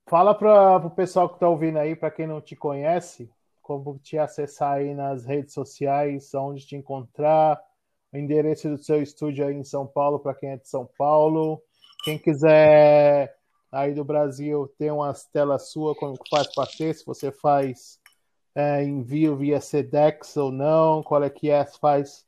Fala 0.05 0.35
para 0.35 0.85
o 0.85 0.91
pessoal 0.91 1.27
que 1.29 1.35
está 1.35 1.47
ouvindo 1.49 1.79
aí, 1.79 1.95
para 1.95 2.11
quem 2.11 2.27
não 2.27 2.41
te 2.41 2.55
conhece, 2.55 3.31
como 3.61 3.97
te 3.97 4.17
acessar 4.17 4.73
aí 4.73 4.93
nas 4.93 5.25
redes 5.25 5.53
sociais, 5.53 6.33
onde 6.35 6.67
te 6.67 6.75
encontrar, 6.75 7.59
o 8.11 8.17
endereço 8.17 8.69
do 8.69 8.77
seu 8.77 9.01
estúdio 9.01 9.47
aí 9.47 9.55
em 9.55 9.63
São 9.63 9.87
Paulo, 9.87 10.19
para 10.19 10.35
quem 10.35 10.49
é 10.49 10.57
de 10.57 10.67
São 10.69 10.87
Paulo. 10.97 11.63
Quem 12.03 12.19
quiser 12.19 13.35
aí 13.71 13.93
do 13.95 14.03
Brasil 14.03 14.71
ter 14.77 14.91
umas 14.91 15.25
telas 15.25 15.71
suas, 15.71 15.97
como 15.97 16.15
faz 16.29 16.53
para 16.53 16.69
ter, 16.77 16.93
se 16.93 17.03
você 17.05 17.31
faz 17.31 17.99
é, 18.55 18.83
envio 18.83 19.35
via 19.35 19.59
Sedex 19.59 20.37
ou 20.37 20.51
não, 20.51 21.01
qual 21.01 21.23
é 21.23 21.29
que 21.29 21.49
é, 21.49 21.65
faz 21.65 22.25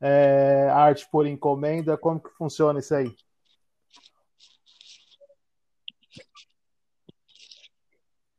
é, 0.00 0.68
arte 0.72 1.08
por 1.10 1.26
encomenda, 1.26 1.98
como 1.98 2.20
que 2.20 2.30
funciona 2.30 2.80
isso 2.80 2.94
aí? 2.94 3.14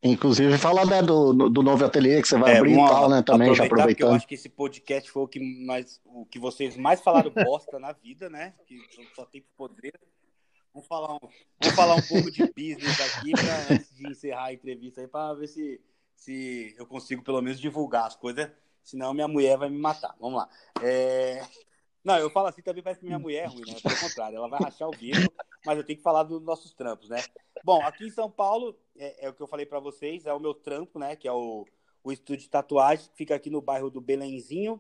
Inclusive, 0.04 0.58
fala 0.58 0.84
né, 0.84 1.04
do, 1.04 1.32
do 1.32 1.62
novo 1.62 1.86
ateliê 1.86 2.20
que 2.24 2.28
você 2.28 2.36
vai 2.36 2.56
é, 2.56 2.58
abrir 2.58 2.74
uma, 2.74 2.88
e 2.88 2.90
tal, 2.90 3.10
né? 3.10 3.22
Também, 3.22 3.54
já 3.54 3.66
aproveitando. 3.66 4.10
Eu 4.10 4.16
acho 4.16 4.28
que 4.28 4.34
esse 4.34 4.50
podcast 4.50 5.12
foi 5.12 5.22
o 5.22 5.28
que, 5.28 5.40
mais, 5.64 6.02
o 6.04 6.26
que 6.26 6.40
vocês 6.40 6.76
mais 6.76 7.02
falaram 7.02 7.30
bosta 7.30 7.78
na 7.78 7.92
vida, 7.92 8.28
né? 8.28 8.56
Que 8.66 8.80
só 9.16 9.26
tem 9.26 9.46
poder. 9.56 9.94
Vamos 10.74 10.88
falar 10.88 11.14
um, 11.14 11.20
vamos 11.62 11.76
falar 11.76 11.96
um 11.96 12.02
pouco 12.02 12.32
de 12.32 12.42
business 12.48 13.00
aqui 13.00 13.32
pra, 13.32 13.76
antes 13.76 13.96
de 13.96 14.08
encerrar 14.10 14.46
a 14.46 14.54
entrevista 14.54 15.02
aí, 15.02 15.08
para 15.08 15.36
ver 15.36 15.48
se, 15.48 15.80
se 16.22 16.76
eu 16.78 16.86
consigo 16.86 17.24
pelo 17.24 17.42
menos 17.42 17.60
divulgar 17.60 18.06
as 18.06 18.16
coisas. 18.16 18.48
Senão 18.84 19.14
minha 19.14 19.28
mulher 19.28 19.58
vai 19.58 19.70
me 19.70 19.78
matar. 19.78 20.16
Vamos 20.20 20.38
lá. 20.38 20.50
É... 20.82 21.42
Não, 22.04 22.18
eu 22.18 22.30
falo 22.30 22.48
assim 22.48 22.62
também 22.62 22.84
parece 22.84 23.00
que 23.00 23.08
minha 23.08 23.18
mulher 23.18 23.46
é 23.46 23.48
ruim, 23.48 23.66
né? 23.66 23.80
Pelo 23.82 24.00
contrário, 24.00 24.38
ela 24.38 24.48
vai 24.48 24.60
rachar 24.60 24.88
o 24.88 24.92
bico, 24.92 25.34
mas 25.66 25.78
eu 25.78 25.84
tenho 25.84 25.98
que 25.98 26.04
falar 26.04 26.24
dos 26.24 26.42
nossos 26.42 26.74
trampos, 26.74 27.10
né? 27.10 27.24
Bom, 27.64 27.82
aqui 27.84 28.06
em 28.06 28.12
São 28.12 28.30
Paulo, 28.30 28.78
é, 28.96 29.26
é 29.26 29.30
o 29.30 29.34
que 29.34 29.42
eu 29.42 29.48
falei 29.48 29.66
para 29.66 29.80
vocês, 29.80 30.26
é 30.26 30.34
o 30.34 30.40
meu 30.40 30.54
trampo, 30.54 31.00
né? 31.00 31.16
Que 31.16 31.28
é 31.28 31.32
o, 31.32 31.66
o 32.04 32.12
estúdio 32.12 32.44
de 32.44 32.50
tatuagem, 32.50 33.08
que 33.10 33.18
fica 33.18 33.36
aqui 33.36 33.50
no 33.50 33.62
bairro 33.62 33.90
do 33.90 34.02
Belenzinho. 34.02 34.80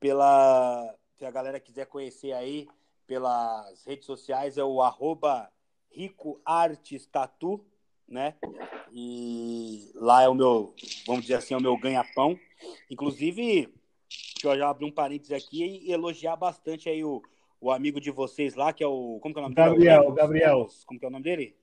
Pela. 0.00 0.94
Se 1.16 1.26
a 1.26 1.30
galera 1.30 1.60
quiser 1.60 1.86
conhecer 1.86 2.32
aí 2.32 2.68
pelas 3.06 3.84
redes 3.84 4.06
sociais, 4.06 4.56
é 4.56 4.64
o 4.64 4.80
arroba 4.80 5.50
Rico 5.90 6.40
Artes 6.44 7.06
Tatu, 7.06 7.64
né? 8.08 8.34
E 8.92 9.90
lá 9.94 10.22
é 10.22 10.28
o 10.28 10.34
meu, 10.34 10.74
vamos 11.06 11.22
dizer 11.22 11.34
assim, 11.34 11.54
é 11.54 11.56
o 11.56 11.62
meu 11.62 11.76
ganha-pão. 11.76 12.38
Inclusive, 12.90 13.72
que 14.40 14.46
eu 14.46 14.56
já 14.56 14.70
abri 14.70 14.84
um 14.84 14.90
parênteses 14.90 15.32
aqui 15.32 15.64
e 15.64 15.92
elogiar 15.92 16.36
bastante 16.36 16.88
aí 16.88 17.04
o, 17.04 17.22
o 17.60 17.70
amigo 17.70 18.00
de 18.00 18.10
vocês 18.10 18.54
lá, 18.54 18.72
que 18.72 18.82
é 18.82 18.86
o. 18.86 19.18
Como 19.20 19.34
que 19.34 19.40
é 19.40 19.42
o 19.42 19.44
nome 19.44 19.54
Gabriel, 19.54 20.02
dele? 20.02 20.14
Gabriel. 20.14 20.68
Como 20.86 20.98
que 20.98 21.04
é 21.04 21.08
o 21.08 21.12
nome 21.12 21.24
dele? 21.24 21.56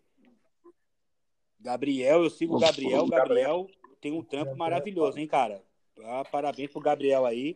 Gabriel, 1.59 2.23
eu 2.23 2.29
sigo 2.29 2.55
o 2.55 2.59
Gabriel. 2.59 3.07
Gabriel 3.07 3.67
tem 3.99 4.11
um 4.11 4.21
trampo 4.21 4.55
maravilhoso, 4.55 5.17
hein, 5.17 5.27
cara? 5.27 5.63
Ah, 6.03 6.23
parabéns 6.31 6.71
pro 6.71 6.79
Gabriel 6.79 7.25
aí. 7.25 7.55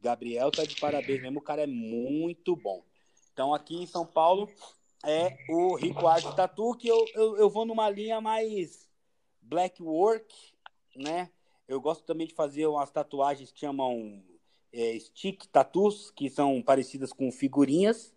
Gabriel 0.00 0.50
tá 0.50 0.64
de 0.64 0.76
parabéns 0.76 1.22
mesmo, 1.22 1.38
o 1.38 1.42
cara 1.42 1.62
é 1.62 1.66
muito 1.66 2.56
bom. 2.56 2.82
Então, 3.32 3.54
aqui 3.54 3.76
em 3.76 3.86
São 3.86 4.04
Paulo 4.04 4.48
é 5.04 5.38
o 5.48 5.76
Rico 5.76 6.06
Arte 6.06 6.34
Tatu, 6.34 6.74
que 6.74 6.88
eu, 6.88 7.04
eu, 7.14 7.36
eu 7.36 7.50
vou 7.50 7.64
numa 7.64 7.88
linha 7.88 8.20
mais 8.20 8.88
black 9.40 9.82
work, 9.82 10.34
né? 10.96 11.30
Eu 11.66 11.80
gosto 11.80 12.04
também 12.04 12.26
de 12.26 12.34
fazer 12.34 12.66
umas 12.66 12.90
tatuagens 12.90 13.52
que 13.52 13.60
chamam 13.60 14.22
é, 14.72 14.98
stick 14.98 15.46
tattoos, 15.46 16.10
que 16.10 16.28
são 16.28 16.62
parecidas 16.62 17.12
com 17.12 17.30
figurinhas. 17.30 18.14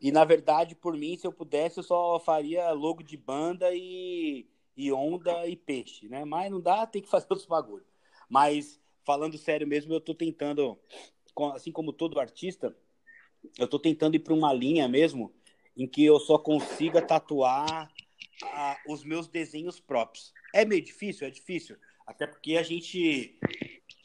E 0.00 0.12
na 0.12 0.24
verdade, 0.24 0.74
por 0.74 0.96
mim, 0.96 1.16
se 1.16 1.26
eu 1.26 1.32
pudesse, 1.32 1.78
eu 1.78 1.84
só 1.84 2.18
faria 2.20 2.70
logo 2.72 3.02
de 3.02 3.16
banda 3.16 3.72
e, 3.72 4.46
e 4.76 4.92
onda 4.92 5.46
e 5.46 5.56
peixe, 5.56 6.08
né? 6.08 6.24
Mas 6.24 6.50
não 6.50 6.60
dá, 6.60 6.86
tem 6.86 7.00
que 7.00 7.08
fazer 7.10 7.26
os 7.30 7.46
bagulhos. 7.46 7.86
Mas 8.28 8.80
falando 9.04 9.38
sério 9.38 9.66
mesmo, 9.66 9.94
eu 9.94 10.00
tô 10.00 10.14
tentando, 10.14 10.78
assim 11.54 11.70
como 11.70 11.92
todo 11.92 12.20
artista, 12.20 12.76
eu 13.56 13.68
tô 13.68 13.78
tentando 13.78 14.16
ir 14.16 14.18
para 14.18 14.34
uma 14.34 14.52
linha 14.52 14.88
mesmo 14.88 15.32
em 15.76 15.86
que 15.86 16.04
eu 16.04 16.18
só 16.18 16.38
consiga 16.38 17.02
tatuar 17.02 17.92
ah, 18.42 18.78
os 18.88 19.04
meus 19.04 19.28
desenhos 19.28 19.78
próprios. 19.78 20.32
É 20.54 20.64
meio 20.64 20.82
difícil, 20.82 21.26
é 21.26 21.30
difícil. 21.30 21.76
Até 22.06 22.26
porque 22.26 22.56
a 22.56 22.62
gente 22.62 23.38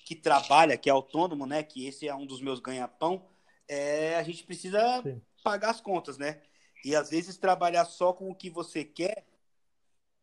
que 0.05 0.15
trabalha, 0.15 0.77
que 0.77 0.89
é 0.89 0.91
autônomo, 0.91 1.45
né? 1.45 1.63
Que 1.63 1.87
esse 1.87 2.07
é 2.07 2.13
um 2.13 2.25
dos 2.25 2.41
meus 2.41 2.59
ganha-pão, 2.59 3.25
é, 3.67 4.15
a 4.15 4.23
gente 4.23 4.43
precisa 4.43 5.01
Sim. 5.01 5.21
pagar 5.43 5.69
as 5.69 5.79
contas, 5.79 6.17
né? 6.17 6.41
E 6.83 6.95
às 6.95 7.11
vezes 7.11 7.37
trabalhar 7.37 7.85
só 7.85 8.11
com 8.11 8.29
o 8.29 8.35
que 8.35 8.49
você 8.49 8.83
quer 8.83 9.25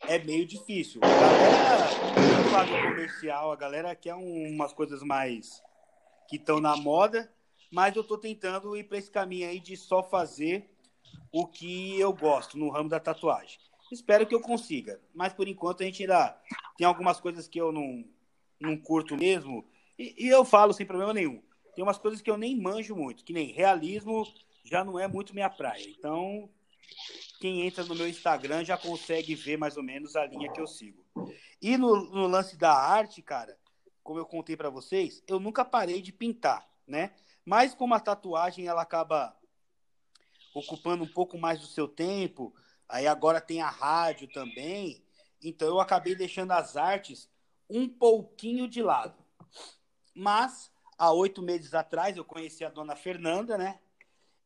é 0.03 0.19
meio 0.19 0.45
difícil. 0.45 1.01
A 1.03 1.17
galera 1.17 2.43
do 2.43 2.51
lado 2.51 2.71
comercial, 2.71 3.51
a 3.51 3.57
galera 3.57 3.95
quer 3.95 4.15
umas 4.15 4.73
coisas 4.73 5.03
mais 5.03 5.63
que 6.29 6.37
estão 6.37 6.61
na 6.61 6.77
moda, 6.77 7.33
mas 7.73 7.97
eu 7.97 8.03
estou 8.03 8.19
tentando 8.19 8.77
ir 8.77 8.85
para 8.85 8.99
esse 8.99 9.11
caminho 9.11 9.49
aí 9.49 9.59
de 9.59 9.77
só 9.77 10.03
fazer 10.03 10.69
o 11.33 11.47
que 11.47 11.99
eu 11.99 12.13
gosto 12.13 12.59
no 12.59 12.71
ramo 12.71 12.89
da 12.89 13.01
tatuagem. 13.01 13.59
Espero 13.91 14.27
que 14.27 14.35
eu 14.35 14.41
consiga, 14.41 15.01
mas 15.15 15.33
por 15.33 15.49
enquanto 15.49 15.83
a 15.83 15.87
gente 15.87 16.03
ainda 16.03 16.39
tem 16.77 16.87
algumas 16.87 17.21
coisas 17.21 17.49
que 17.49 17.59
eu 17.59 17.73
não, 17.73 18.05
não 18.61 18.77
curto 18.77 19.17
mesmo, 19.17 19.65
e, 19.99 20.27
e, 20.27 20.29
eu 20.29 20.45
falo 20.45 20.73
sem 20.73 20.87
problema 20.87 21.13
nenhum. 21.13 21.43
Tem 21.75 21.83
umas 21.83 21.99
coisas 21.99 22.21
que 22.21 22.31
eu 22.31 22.37
nem 22.37 22.61
manjo 22.61 22.95
muito, 22.95 23.25
que 23.25 23.33
nem 23.33 23.53
realismo 23.53 24.25
já 24.63 24.85
não 24.85 24.99
é 24.99 25.09
muito 25.09 25.35
minha 25.35 25.49
praia. 25.49 25.85
Então, 25.89 26.49
quem 27.41 27.67
entra 27.67 27.85
no 27.85 27.95
meu 27.95 28.09
Instagram 28.09 28.65
já 28.65 28.77
consegue 28.77 29.35
ver 29.35 29.57
mais 29.57 29.77
ou 29.77 29.83
menos 29.83 30.17
a 30.17 30.27
linha 30.27 30.53
que 30.53 30.61
eu 30.61 30.67
sigo. 30.67 31.05
E 31.61 31.77
no, 31.77 32.05
no 32.11 32.27
lance 32.27 32.57
da 32.57 32.73
arte, 32.73 33.23
cara, 33.23 33.57
como 34.03 34.19
eu 34.19 34.27
contei 34.27 34.57
para 34.57 34.71
vocês, 34.71 35.23
eu 35.27 35.41
nunca 35.41 35.65
parei 35.65 36.01
de 36.01 36.13
pintar, 36.13 36.69
né? 36.87 37.13
Mas 37.45 37.75
como 37.75 37.95
a 37.95 38.01
tatuagem 38.01 38.67
ela 38.67 38.83
acaba 38.83 39.37
ocupando 40.55 41.05
um 41.05 41.09
pouco 41.09 41.39
mais 41.39 41.61
do 41.61 41.67
seu 41.67 41.87
tempo, 41.87 42.55
aí 42.89 43.07
agora 43.07 43.41
tem 43.41 43.61
a 43.61 43.69
rádio 43.69 44.29
também, 44.29 45.03
então 45.43 45.69
eu 45.69 45.81
acabei 45.81 46.15
deixando 46.15 46.53
as 46.53 46.77
artes 46.77 47.29
um 47.69 47.89
pouquinho 47.89 48.69
de 48.69 48.83
lado. 48.83 49.15
Mas, 50.15 50.71
há 50.97 51.13
oito 51.13 51.43
meses 51.43 51.75
atrás, 51.75 52.17
eu 52.17 52.25
conheci 52.25 52.65
a 52.65 52.71
dona 52.71 52.97
Fernanda, 52.97 53.57
né? 53.57 53.79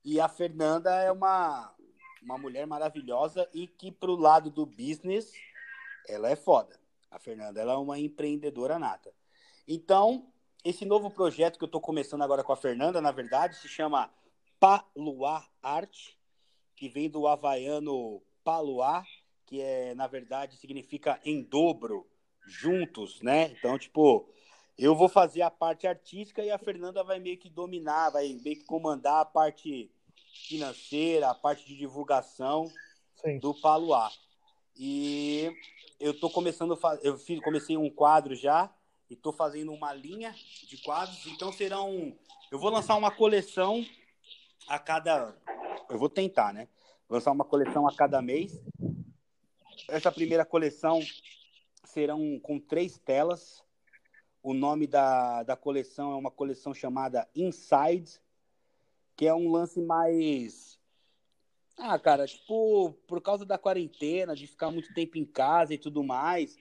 E 0.05 0.21
a 0.21 0.29
Fernanda 0.29 0.91
é 0.97 1.11
uma, 1.11 1.75
uma 2.23 2.37
mulher 2.37 2.67
maravilhosa 2.67 3.49
e 3.55 3.67
que, 3.67 3.91
pro 3.91 4.17
lado 4.17 4.51
do 4.51 4.67
business, 4.67 5.33
ela 6.09 6.29
é 6.29 6.37
foda. 6.37 6.79
A 7.11 7.19
Fernanda 7.19 7.61
ela 7.61 7.75
é 7.75 7.77
uma 7.77 7.99
empreendedora 7.99 8.79
nata. 8.79 9.15
Então, 9.67 10.33
esse 10.65 10.85
novo 10.85 11.11
projeto 11.11 11.59
que 11.59 11.65
eu 11.65 11.67
estou 11.67 11.81
começando 11.81 12.23
agora 12.23 12.43
com 12.43 12.53
a 12.53 12.57
Fernanda, 12.57 13.01
na 13.01 13.13
verdade, 13.13 13.57
se 13.57 13.69
chama 13.69 14.11
Paluar 14.59 15.52
Arte, 15.63 16.19
que 16.75 16.89
vem 16.89 17.09
do 17.09 17.27
havaiano 17.27 18.23
Paluar, 18.43 19.07
que 19.47 19.61
é, 19.61 19.95
na 19.95 20.07
verdade, 20.07 20.57
significa 20.57 21.21
em 21.25 21.43
dobro, 21.43 22.07
juntos, 22.45 23.21
né? 23.21 23.53
Então, 23.53 23.79
tipo, 23.79 24.29
eu 24.77 24.95
vou 24.95 25.09
fazer 25.09 25.43
a 25.43 25.51
parte 25.51 25.87
artística 25.87 26.43
e 26.43 26.51
a 26.51 26.59
Fernanda 26.59 27.05
vai 27.05 27.19
meio 27.19 27.39
que 27.39 27.49
dominar, 27.49 28.11
vai 28.11 28.37
meio 28.43 28.57
que 28.57 28.65
comandar 28.65 29.21
a 29.21 29.25
parte 29.25 29.91
financeira, 30.49 31.31
a 31.31 31.35
parte 31.35 31.67
de 31.67 31.77
divulgação 31.77 32.71
Sim. 33.15 33.39
do 33.39 33.55
Paluá. 33.55 34.11
E 34.77 35.55
eu 36.01 36.19
tô 36.19 36.31
começando, 36.31 36.79
eu 37.03 37.17
fiz, 37.19 37.41
comecei 37.41 37.77
um 37.77 37.91
quadro 37.91 38.35
já 38.35 38.75
e 39.09 39.15
tô 39.15 39.33
fazendo 39.33 39.73
uma 39.73 39.93
linha 39.93 40.35
de 40.67 40.79
quadros. 40.79 41.27
Então 41.27 41.53
serão, 41.53 42.17
eu 42.51 42.59
vou 42.59 42.71
lançar 42.71 42.97
uma 42.97 43.11
coleção 43.11 43.85
a 44.69 44.79
cada, 44.79 45.35
eu 45.89 45.99
vou 45.99 46.09
tentar, 46.09 46.53
né? 46.53 46.69
Lançar 47.09 47.33
uma 47.33 47.45
coleção 47.45 47.87
a 47.87 47.95
cada 47.95 48.23
mês. 48.23 48.61
Essa 49.89 50.11
primeira 50.11 50.45
coleção 50.45 51.01
serão 51.85 52.39
com 52.41 52.59
três 52.59 52.99
telas 52.99 53.63
o 54.43 54.53
nome 54.53 54.87
da, 54.87 55.45
da 55.45 55.57
coleção 55.57 56.13
é 56.13 56.17
uma 56.17 56.31
coleção 56.31 56.75
chamada 56.75 57.29
Inside, 57.35 58.21
que 59.17 59.27
é 59.27 59.33
um 59.33 59.51
lance 59.51 59.81
mais. 59.81 60.81
Ah, 61.79 61.99
cara, 61.99 62.27
tipo, 62.27 62.93
por 63.07 63.23
causa 63.23 63.47
da 63.47 63.57
quarentena, 63.57 64.35
de 64.35 64.47
ficar 64.47 64.71
muito 64.71 64.93
tempo 64.93 65.17
em 65.17 65.25
casa 65.25 65.73
e 65.73 65.79
tudo 65.79 66.03
mais, 66.03 66.59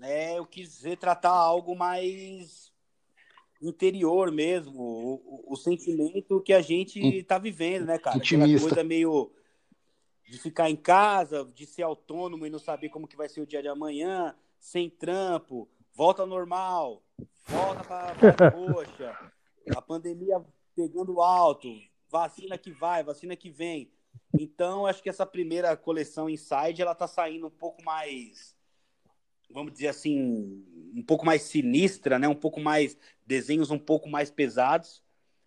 é, 0.00 0.38
eu 0.38 0.46
quis 0.46 0.84
retratar 0.84 1.34
algo 1.34 1.74
mais 1.74 2.67
interior 3.60 4.30
mesmo, 4.30 4.80
o, 4.80 5.44
o, 5.52 5.56
sentimento 5.56 6.40
que 6.40 6.52
a 6.52 6.60
gente 6.60 7.00
está 7.00 7.38
vivendo, 7.38 7.86
né, 7.86 7.98
cara? 7.98 8.16
Intimista. 8.16 8.44
Aquela 8.44 8.68
coisa 8.68 8.84
meio 8.84 9.32
de 10.28 10.38
ficar 10.38 10.70
em 10.70 10.76
casa, 10.76 11.44
de 11.54 11.66
ser 11.66 11.82
autônomo 11.82 12.46
e 12.46 12.50
não 12.50 12.58
saber 12.58 12.88
como 12.88 13.08
que 13.08 13.16
vai 13.16 13.28
ser 13.28 13.40
o 13.40 13.46
dia 13.46 13.62
de 13.62 13.68
amanhã, 13.68 14.34
sem 14.60 14.90
trampo, 14.90 15.68
volta 15.92 16.22
ao 16.22 16.28
normal, 16.28 17.02
volta 17.46 17.84
para 17.84 18.50
coxa, 18.50 19.32
a 19.74 19.82
pandemia 19.82 20.40
pegando 20.76 21.20
alto, 21.20 21.68
vacina 22.08 22.56
que 22.56 22.70
vai, 22.70 23.02
vacina 23.02 23.34
que 23.34 23.50
vem. 23.50 23.90
Então, 24.38 24.86
acho 24.86 25.02
que 25.02 25.08
essa 25.08 25.26
primeira 25.26 25.76
coleção 25.76 26.28
Inside, 26.28 26.82
ela 26.82 26.94
tá 26.94 27.06
saindo 27.06 27.46
um 27.46 27.50
pouco 27.50 27.82
mais, 27.82 28.54
vamos 29.50 29.72
dizer 29.72 29.88
assim, 29.88 30.64
um 30.94 31.02
pouco 31.02 31.24
mais 31.24 31.42
sinistra, 31.42 32.18
né? 32.18 32.28
Um 32.28 32.34
pouco 32.34 32.60
mais 32.60 32.96
desenhos 33.26 33.70
um 33.70 33.78
pouco 33.78 34.08
mais 34.08 34.30
pesados, 34.30 35.02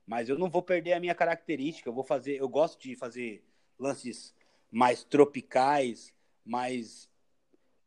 mas 0.05 0.29
eu 0.29 0.37
não 0.37 0.49
vou 0.49 0.61
perder 0.61 0.93
a 0.93 0.99
minha 0.99 1.15
característica. 1.15 1.89
Eu 1.89 1.93
vou 1.93 2.03
fazer, 2.03 2.37
eu 2.39 2.49
gosto 2.49 2.79
de 2.79 2.95
fazer 2.95 3.43
lances 3.77 4.33
mais 4.71 5.03
tropicais, 5.03 6.13
mais 6.45 7.09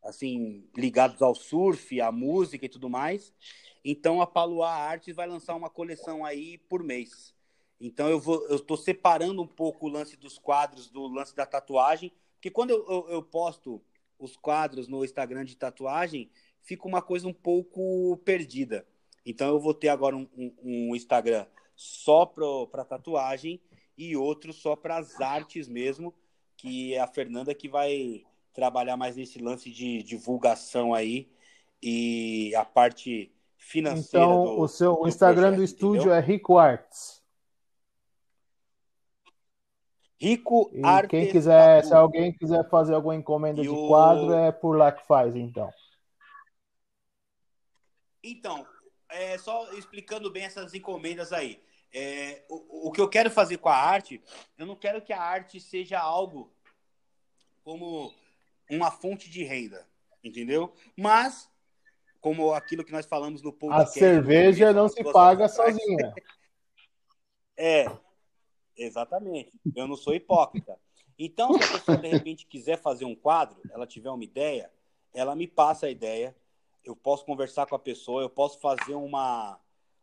assim 0.03 0.69
ligados 0.77 1.23
ao 1.23 1.35
surf, 1.35 2.01
à 2.01 2.13
música 2.13 2.67
e 2.67 2.69
tudo 2.69 2.91
mais. 2.91 3.33
Então 3.85 4.21
a 4.21 4.27
Paluá 4.27 4.73
Artes 4.73 5.17
vai 5.17 5.27
lançar 5.27 5.55
uma 5.55 5.71
coleção 5.71 6.25
aí 6.25 6.59
por 6.59 6.83
mês. 6.83 7.35
Então 7.81 8.09
eu 8.09 8.21
vou, 8.21 8.47
eu 8.49 8.57
estou 8.57 8.77
separando 8.77 9.43
um 9.43 9.47
pouco 9.47 9.87
o 9.87 9.91
lance 9.91 10.17
dos 10.17 10.39
quadros 10.39 10.89
do 10.89 11.07
lance 11.07 11.35
da 11.35 11.47
tatuagem, 11.47 12.13
porque 12.35 12.51
quando 12.51 12.71
eu, 12.71 12.87
eu, 12.89 13.09
eu 13.11 13.23
posto 13.23 13.83
os 14.19 14.37
quadros 14.37 14.89
no 14.89 15.05
Instagram 15.05 15.45
de 15.45 15.57
tatuagem, 15.57 16.31
fica 16.63 16.87
uma 16.87 17.03
coisa 17.03 17.29
um 17.29 17.33
pouco 17.33 18.17
perdida. 18.25 18.87
Então 19.25 19.49
eu 19.49 19.61
vou 19.61 19.75
ter 19.75 19.89
agora 19.89 20.17
um, 20.17 20.29
um, 20.37 20.55
um 20.63 20.97
Instagram 20.97 21.47
só 21.75 22.27
para 22.27 22.85
tatuagem 22.85 23.61
e 23.97 24.17
outro 24.17 24.53
só 24.53 24.77
para 24.77 24.97
as 24.97 25.21
artes 25.21 25.69
mesmo, 25.69 26.15
que 26.57 26.95
é 26.95 27.01
a 27.01 27.07
Fernanda 27.07 27.55
que 27.55 27.69
vai 27.69 28.23
trabalhar 28.53 28.97
mais 28.97 29.17
nesse 29.17 29.39
lance 29.41 29.71
de 29.71 30.03
divulgação 30.03 30.95
aí 30.95 31.29
e 31.83 32.55
a 32.55 32.65
parte 32.65 33.33
financeira. 33.57 34.25
Então, 34.25 34.45
do, 34.45 34.61
o 34.61 34.69
seu 34.69 34.95
o 35.01 35.09
Instagram 35.09 35.49
projeto, 35.49 35.57
do 35.59 35.65
estúdio 35.65 36.01
entendeu? 36.03 36.15
é 36.15 36.21
Rico 36.21 36.59
Arts. 36.59 37.24
Rico 40.21 40.71
e 40.73 40.85
Artes. 40.85 41.11
Quem 41.11 41.31
quiser, 41.31 41.85
se 41.85 41.95
alguém 41.95 42.33
quiser 42.33 42.69
fazer 42.69 42.95
alguma 42.95 43.15
encomenda 43.15 43.61
e 43.61 43.65
de 43.65 43.69
o... 43.69 43.89
quadro, 43.89 44.33
é 44.33 44.53
por 44.53 44.77
lá 44.77 44.93
que 44.93 45.07
faz, 45.07 45.35
então. 45.35 45.71
Então, 48.23 48.67
é, 49.11 49.37
só 49.39 49.71
explicando 49.73 50.31
bem 50.31 50.45
essas 50.45 50.73
encomendas 50.75 51.33
aí. 51.33 51.63
É, 51.93 52.45
o, 52.49 52.89
o 52.89 52.93
que 52.93 53.01
eu 53.01 53.09
quero 53.09 53.31
fazer 53.31 53.59
com 53.59 53.69
a 53.69 53.77
arte, 53.77 54.23
eu 54.59 54.67
não 54.67 54.75
quero 54.75 55.03
que 55.03 55.13
a 55.13 55.21
arte 55.21 55.61
seja 55.61 56.01
algo 56.01 56.53
como 57.63 58.13
uma 58.71 58.91
fonte 58.91 59.31
de 59.31 59.45
renda, 59.45 59.87
entendeu? 60.23 60.73
Mas, 60.97 61.49
como 62.21 62.53
aquilo 62.53 62.85
que 62.85 62.93
nós 62.93 63.07
falamos 63.07 63.43
no 63.43 63.53
podcast... 63.53 63.99
A 63.99 64.01
cerveja 64.01 64.73
não 64.73 64.89
se 64.89 65.03
paga 65.13 65.49
sozinha. 65.49 66.15
É, 67.57 67.87
exatamente. 68.77 69.53
Eu 69.75 69.87
não 69.87 69.97
sou 69.97 70.15
hipócrita. 70.15 70.79
Então, 71.19 71.53
se 71.55 71.65
a 71.65 71.79
pessoa, 71.79 71.97
de 71.97 72.09
repente, 72.09 72.47
quiser 72.47 72.77
fazer 72.81 73.05
um 73.05 73.15
quadro, 73.15 73.61
ela 73.71 73.87
tiver 73.87 74.11
uma 74.11 74.25
ideia, 74.25 74.71
ela 75.13 75.35
me 75.37 75.47
passa 75.47 75.87
a 75.87 75.91
ideia, 75.91 76.37
eu 76.85 76.97
posso 76.97 77.25
conversar 77.25 77.67
com 77.67 77.75
a 77.75 77.79
pessoa, 77.79 78.23
eu 78.23 78.31
posso 78.31 78.59
fazer 78.59 78.95
uma, 78.95 79.61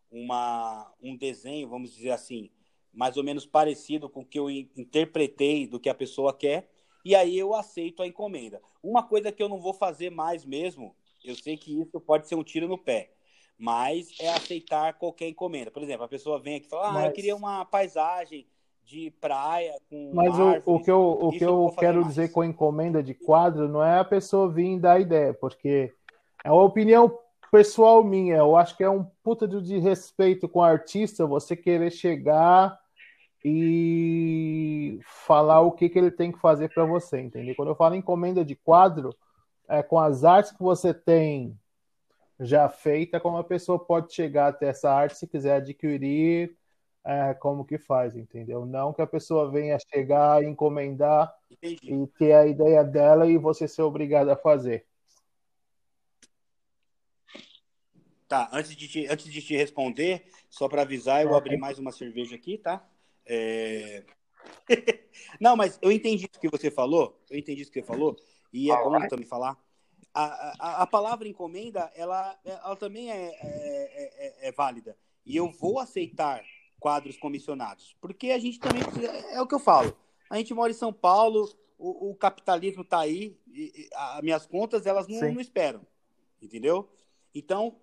uma, 0.10 0.92
um 1.02 1.16
desenho, 1.16 1.68
vamos 1.68 1.94
dizer 1.94 2.12
assim, 2.12 2.50
mais 2.94 3.18
ou 3.18 3.24
menos 3.24 3.46
parecido 3.46 4.10
com 4.10 4.22
o 4.22 4.26
que 4.26 4.40
eu 4.40 4.50
interpretei 4.50 5.68
do 5.68 5.80
que 5.80 5.90
a 5.90 5.96
pessoa 5.96 6.34
quer, 6.34 6.70
e 7.04 7.16
aí 7.16 7.38
eu 7.38 7.54
aceito 7.54 8.02
a 8.02 8.08
encomenda. 8.08 8.62
Uma 8.82 9.04
coisa 9.04 9.32
que 9.32 9.44
eu 9.44 9.50
não 9.50 9.60
vou 9.60 9.74
fazer 9.74 10.10
mais 10.10 10.46
mesmo, 10.46 10.96
eu 11.24 11.36
sei 11.36 11.58
que 11.58 11.80
isso 11.80 12.00
pode 12.00 12.28
ser 12.28 12.36
um 12.36 12.44
tiro 12.44 12.68
no 12.68 12.78
pé, 12.78 13.12
mas 13.58 14.08
é 14.20 14.30
aceitar 14.30 14.94
qualquer 14.98 15.28
encomenda. 15.28 15.72
Por 15.72 15.84
exemplo, 15.84 16.06
a 16.06 16.10
pessoa 16.10 16.40
vem 16.40 16.56
aqui 16.56 16.68
e 16.68 16.70
fala: 16.70 16.92
mas... 16.92 17.04
Ah, 17.04 17.08
eu 17.08 17.14
queria 17.14 17.36
uma 17.36 17.66
paisagem 17.66 18.48
de 18.84 19.12
praia 19.20 19.74
com. 19.90 20.12
Mas 20.14 20.34
árvores. 20.34 20.64
o, 20.66 20.76
o 20.76 20.84
que 20.84 20.92
eu, 20.92 21.02
o 21.02 21.32
que 21.32 21.44
eu, 21.44 21.66
eu 21.66 21.76
quero 21.78 22.04
dizer 22.06 22.32
com 22.32 22.44
encomenda 22.44 23.02
de 23.02 23.14
quadro 23.14 23.68
não 23.68 23.84
é 23.84 24.00
a 24.00 24.04
pessoa 24.04 24.50
vir 24.50 24.80
dar 24.80 25.00
ideia, 25.00 25.34
porque 25.34 25.94
é 26.44 26.52
uma 26.52 26.64
opinião 26.64 27.18
pessoal 27.52 28.04
minha. 28.04 28.38
Eu 28.38 28.56
acho 28.56 28.76
que 28.76 28.84
é 28.84 28.90
um 28.90 29.04
puta 29.24 29.48
de 29.48 29.78
respeito 29.78 30.48
com 30.48 30.60
o 30.60 30.64
artista 30.64 31.28
você 31.28 31.56
querer 31.56 31.92
chegar 31.92 32.80
e 33.44 35.00
falar 35.04 35.62
o 35.62 35.72
que, 35.72 35.90
que 35.90 35.98
ele 35.98 36.12
tem 36.12 36.32
que 36.32 36.40
fazer 36.40 36.70
para 36.74 36.86
você, 36.86 37.20
entendeu? 37.20 37.56
Quando 37.56 37.70
eu 37.70 37.76
falo 37.76 37.96
encomenda 37.96 38.46
de 38.46 38.56
quadro, 38.56 39.16
é 39.68 39.82
com 39.82 40.00
as 40.00 40.24
artes 40.24 40.52
que 40.52 40.62
você 40.62 40.94
tem 40.94 41.58
já 42.40 42.70
feita, 42.70 43.20
como 43.20 43.38
a 43.38 43.44
pessoa 43.44 43.78
pode 43.78 44.14
chegar 44.14 44.48
até 44.48 44.70
essa 44.70 44.92
arte 44.92 45.18
se 45.18 45.28
quiser 45.28 45.56
adquirir, 45.58 46.56
é, 47.04 47.34
como 47.34 47.66
que 47.66 47.78
faz, 47.78 48.16
entendeu? 48.16 48.66
Não 48.66 48.94
que 48.94 49.02
a 49.02 49.08
pessoa 49.08 49.50
venha 49.50 49.78
chegar, 49.92 50.44
encomendar 50.44 51.34
Entendi. 51.50 51.94
e 51.94 52.08
ter 52.08 52.34
a 52.34 52.46
ideia 52.46 52.84
dela 52.84 53.28
e 53.28 53.38
você 53.38 53.68
ser 53.68 53.82
obrigado 53.82 54.30
a 54.30 54.36
fazer. 54.36 54.86
Tá, 58.28 58.50
antes 58.54 58.76
de 58.76 58.88
te, 58.88 59.08
antes 59.08 59.26
de 59.26 59.42
te 59.42 59.58
responder, 59.58 60.26
só 60.50 60.70
para 60.70 60.84
avisar, 60.84 61.22
eu 61.22 61.30
vou 61.30 61.38
abri 61.38 61.58
mais 61.58 61.78
uma 61.80 61.92
cerveja 61.92 62.36
aqui, 62.36 62.58
tá? 62.58 62.88
É... 63.26 64.06
Não, 65.40 65.58
mas 65.58 65.78
eu 65.82 65.92
entendi 65.92 66.26
o 66.26 66.40
que 66.40 66.50
você 66.50 66.72
falou, 66.72 67.20
eu 67.30 67.38
entendi 67.38 67.64
o 67.64 67.66
que 67.66 67.74
você 67.74 67.84
falou, 67.84 68.16
e 68.54 68.72
é 68.72 68.76
bom 68.76 69.06
também 69.08 69.26
falar. 69.26 69.58
A, 70.14 70.24
a, 70.60 70.82
a 70.84 70.88
palavra 70.88 71.28
encomenda, 71.28 71.92
ela, 71.96 72.40
ela 72.46 72.76
também 72.76 73.12
é, 73.12 73.16
é, 73.16 74.46
é, 74.46 74.48
é, 74.48 74.52
válida. 74.52 74.98
E 75.26 75.36
eu 75.36 75.50
vou 75.50 75.80
aceitar 75.80 76.42
quadros 76.82 77.16
comissionados, 77.16 77.96
porque 78.02 78.32
a 78.32 78.40
gente 78.40 78.60
também 78.60 78.82
é 79.32 79.40
o 79.40 79.46
que 79.46 79.54
eu 79.54 79.60
falo. 79.60 79.96
A 80.32 80.38
gente 80.38 80.52
mora 80.52 80.72
em 80.72 80.76
São 80.76 80.92
Paulo, 80.92 81.48
o, 81.78 82.10
o 82.10 82.16
capitalismo 82.16 82.82
está 82.82 83.00
aí, 83.00 83.38
e, 83.48 83.88
as 83.94 84.22
minhas 84.24 84.48
contas 84.48 84.88
elas 84.88 85.08
não, 85.08 85.20
não 85.32 85.40
esperam, 85.40 85.86
entendeu? 86.42 86.90
Então 87.36 87.78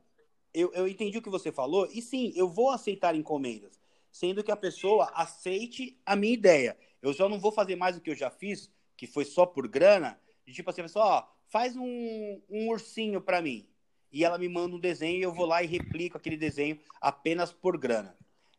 eu, 0.53 0.73
eu 0.75 0.89
entendi 0.89 1.17
o 1.17 1.23
que 1.23 1.31
você 1.31 1.53
falou, 1.53 1.89
e 1.93 2.03
sim, 2.03 2.33
eu 2.35 2.49
vou 2.49 2.71
aceitar 2.71 3.15
encomendas, 3.15 3.81
sendo 4.11 4.43
que 4.43 4.51
a 4.51 4.57
pessoa 4.57 5.13
aceite 5.15 5.97
a 6.05 6.17
minha 6.17 6.35
ideia. 6.35 6.77
Eu 7.01 7.13
já 7.13 7.29
não 7.29 7.39
vou 7.39 7.53
fazer 7.53 7.77
mais 7.77 7.97
o 7.97 8.01
que 8.01 8.11
eu 8.11 8.17
já 8.17 8.31
fiz, 8.31 8.69
que 8.97 9.07
foi 9.07 9.25
só 9.25 9.47
por 9.47 9.69
grana, 9.69 10.21
de 10.45 10.53
tipo 10.53 10.69
assim, 10.69 10.83
pessoal, 10.83 11.09
ó, 11.09 11.35
faz 11.47 11.77
um, 11.77 12.43
um 12.51 12.69
ursinho 12.69 13.21
para 13.21 13.41
mim. 13.41 13.69
E 14.11 14.25
ela 14.25 14.39
me 14.39 14.49
manda 14.49 14.75
um 14.75 14.81
desenho 14.81 15.19
e 15.19 15.23
eu 15.23 15.33
vou 15.33 15.47
lá 15.47 15.63
e 15.63 15.67
replico 15.67 16.17
aquele 16.17 16.37
desenho 16.37 16.81
apenas 17.01 17.53
por 17.53 17.79
grana. 17.79 18.18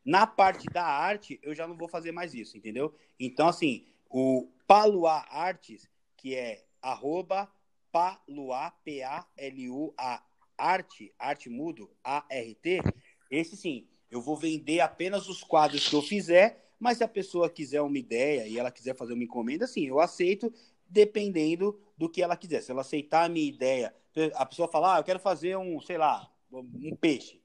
Na 0.09 0.25
parte 0.25 0.65
da 0.73 0.83
arte, 0.83 1.39
eu 1.43 1.53
já 1.53 1.67
não 1.67 1.77
vou 1.77 1.87
fazer 1.87 2.11
mais 2.11 2.33
isso, 2.33 2.57
entendeu? 2.57 2.95
Então, 3.19 3.47
assim, 3.47 3.85
o 4.09 4.49
Paluá 4.65 5.23
Artes, 5.29 5.87
que 6.17 6.33
é 6.33 6.65
arroba 6.81 7.47
Paluá, 7.91 8.71
P-A-L-U-A 8.83 10.23
arte, 10.57 11.13
arte 11.19 11.47
mudo, 11.47 11.91
A-R-T, 12.03 12.81
esse 13.29 13.55
sim, 13.55 13.87
eu 14.09 14.19
vou 14.19 14.35
vender 14.35 14.79
apenas 14.79 15.29
os 15.29 15.43
quadros 15.43 15.87
que 15.87 15.95
eu 15.95 16.01
fizer, 16.01 16.73
mas 16.79 16.97
se 16.97 17.03
a 17.03 17.07
pessoa 17.07 17.47
quiser 17.47 17.83
uma 17.83 17.99
ideia 17.99 18.47
e 18.47 18.57
ela 18.57 18.71
quiser 18.71 18.95
fazer 18.95 19.13
uma 19.13 19.23
encomenda, 19.23 19.67
sim, 19.67 19.85
eu 19.85 19.99
aceito, 19.99 20.51
dependendo 20.87 21.79
do 21.95 22.09
que 22.09 22.23
ela 22.23 22.35
quiser. 22.35 22.63
Se 22.63 22.71
ela 22.71 22.81
aceitar 22.81 23.25
a 23.25 23.29
minha 23.29 23.47
ideia, 23.47 23.93
a 24.33 24.43
pessoa 24.43 24.67
falar, 24.67 24.95
ah, 24.95 24.99
eu 25.01 25.03
quero 25.03 25.19
fazer 25.19 25.55
um, 25.55 25.79
sei 25.79 25.99
lá, 25.99 26.33
um 26.51 26.95
peixe. 26.95 27.39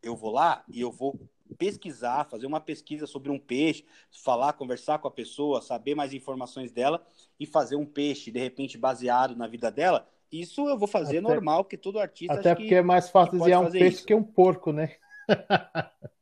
Eu 0.00 0.14
vou 0.14 0.30
lá 0.30 0.64
e 0.68 0.80
eu 0.80 0.92
vou 0.92 1.18
pesquisar, 1.56 2.24
fazer 2.24 2.46
uma 2.46 2.60
pesquisa 2.60 3.06
sobre 3.06 3.30
um 3.30 3.38
peixe, 3.38 3.84
falar, 4.10 4.52
conversar 4.52 4.98
com 4.98 5.08
a 5.08 5.10
pessoa, 5.10 5.62
saber 5.62 5.94
mais 5.94 6.12
informações 6.12 6.72
dela 6.72 7.04
e 7.38 7.46
fazer 7.46 7.76
um 7.76 7.86
peixe, 7.86 8.30
de 8.30 8.38
repente, 8.38 8.76
baseado 8.76 9.36
na 9.36 9.46
vida 9.46 9.70
dela, 9.70 10.08
isso 10.30 10.68
eu 10.68 10.76
vou 10.76 10.86
fazer 10.86 11.18
até, 11.18 11.28
normal, 11.28 11.64
porque 11.64 11.76
todo 11.76 11.98
artista. 11.98 12.34
Até 12.34 12.54
porque 12.54 12.68
que, 12.68 12.74
é 12.74 12.82
mais 12.82 13.08
fácil 13.08 13.38
desenhar 13.38 13.62
um 13.62 13.70
peixe 13.70 13.96
isso. 13.98 14.06
que 14.06 14.14
um 14.14 14.22
porco, 14.22 14.72
né? 14.72 14.96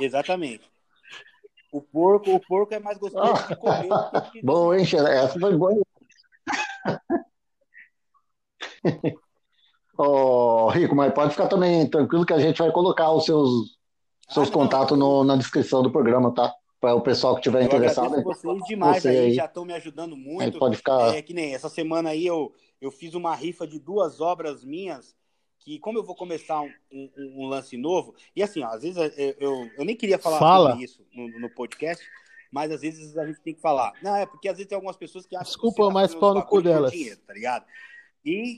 Exatamente. 0.00 0.68
O 1.72 1.80
porco, 1.80 2.32
o 2.34 2.40
porco 2.40 2.74
é 2.74 2.80
mais 2.80 2.98
gostoso 2.98 3.46
de 3.46 3.54
comer. 3.60 3.88
Que... 4.32 4.42
Bom, 4.42 4.74
hein, 4.74 4.82
Essa 4.82 5.38
foi 5.38 5.56
boa. 5.56 5.80
oh, 10.02 10.68
Rico, 10.70 10.94
mas 10.94 11.12
pode 11.12 11.30
ficar 11.32 11.48
também 11.48 11.88
tranquilo 11.88 12.26
que 12.26 12.32
a 12.32 12.38
gente 12.38 12.58
vai 12.58 12.70
colocar 12.72 13.12
os 13.12 13.24
seus, 13.24 13.76
seus 14.30 14.48
ah, 14.48 14.52
contatos 14.52 14.98
no, 14.98 15.24
na 15.24 15.36
descrição 15.36 15.82
do 15.82 15.90
programa, 15.90 16.32
tá? 16.32 16.52
para 16.80 16.94
o 16.94 17.00
pessoal 17.02 17.34
que 17.34 17.40
estiver 17.40 17.62
interessado. 17.62 18.16
Eu 18.16 18.22
vocês 18.22 18.64
demais 18.64 19.02
você 19.02 19.08
aí, 19.08 19.18
aí, 19.18 19.34
já 19.34 19.44
estão 19.44 19.64
me 19.64 19.74
ajudando 19.74 20.16
muito. 20.16 20.42
Aí 20.42 20.58
pode 20.58 20.76
ficar... 20.76 21.14
É 21.14 21.20
que 21.20 21.34
nem 21.34 21.54
essa 21.54 21.68
semana 21.68 22.10
aí 22.10 22.26
eu, 22.26 22.52
eu 22.80 22.90
fiz 22.90 23.14
uma 23.14 23.34
rifa 23.34 23.66
de 23.66 23.78
duas 23.78 24.20
obras 24.20 24.64
minhas, 24.64 25.14
que 25.58 25.78
como 25.78 25.98
eu 25.98 26.02
vou 26.02 26.16
começar 26.16 26.60
um, 26.62 26.72
um, 26.90 27.10
um 27.36 27.46
lance 27.46 27.76
novo, 27.76 28.14
e 28.34 28.42
assim, 28.42 28.62
ó, 28.62 28.68
às 28.68 28.82
vezes 28.82 28.96
eu, 28.96 29.34
eu, 29.38 29.70
eu, 29.76 29.84
nem 29.84 29.94
queria 29.94 30.18
falar 30.18 30.38
Fala. 30.38 30.70
sobre 30.70 30.84
isso 30.84 31.04
no, 31.14 31.40
no, 31.40 31.50
podcast, 31.50 32.02
mas 32.50 32.72
às 32.72 32.80
vezes 32.80 33.16
a 33.18 33.26
gente 33.26 33.40
tem 33.42 33.54
que 33.54 33.60
falar. 33.60 33.92
Não, 34.02 34.16
é 34.16 34.24
porque 34.24 34.48
às 34.48 34.56
vezes 34.56 34.68
tem 34.68 34.76
algumas 34.76 34.96
pessoas 34.96 35.26
que 35.26 35.36
acham 35.36 35.46
Desculpa, 35.46 35.86
que 35.86 35.92
mas 35.92 36.14
pau 36.14 36.32
no 36.32 36.42
cu 36.42 36.62
delas. 36.62 36.92
Dinheiro, 36.92 37.20
tá 37.26 37.34
ligado? 37.34 37.66
E 38.24 38.56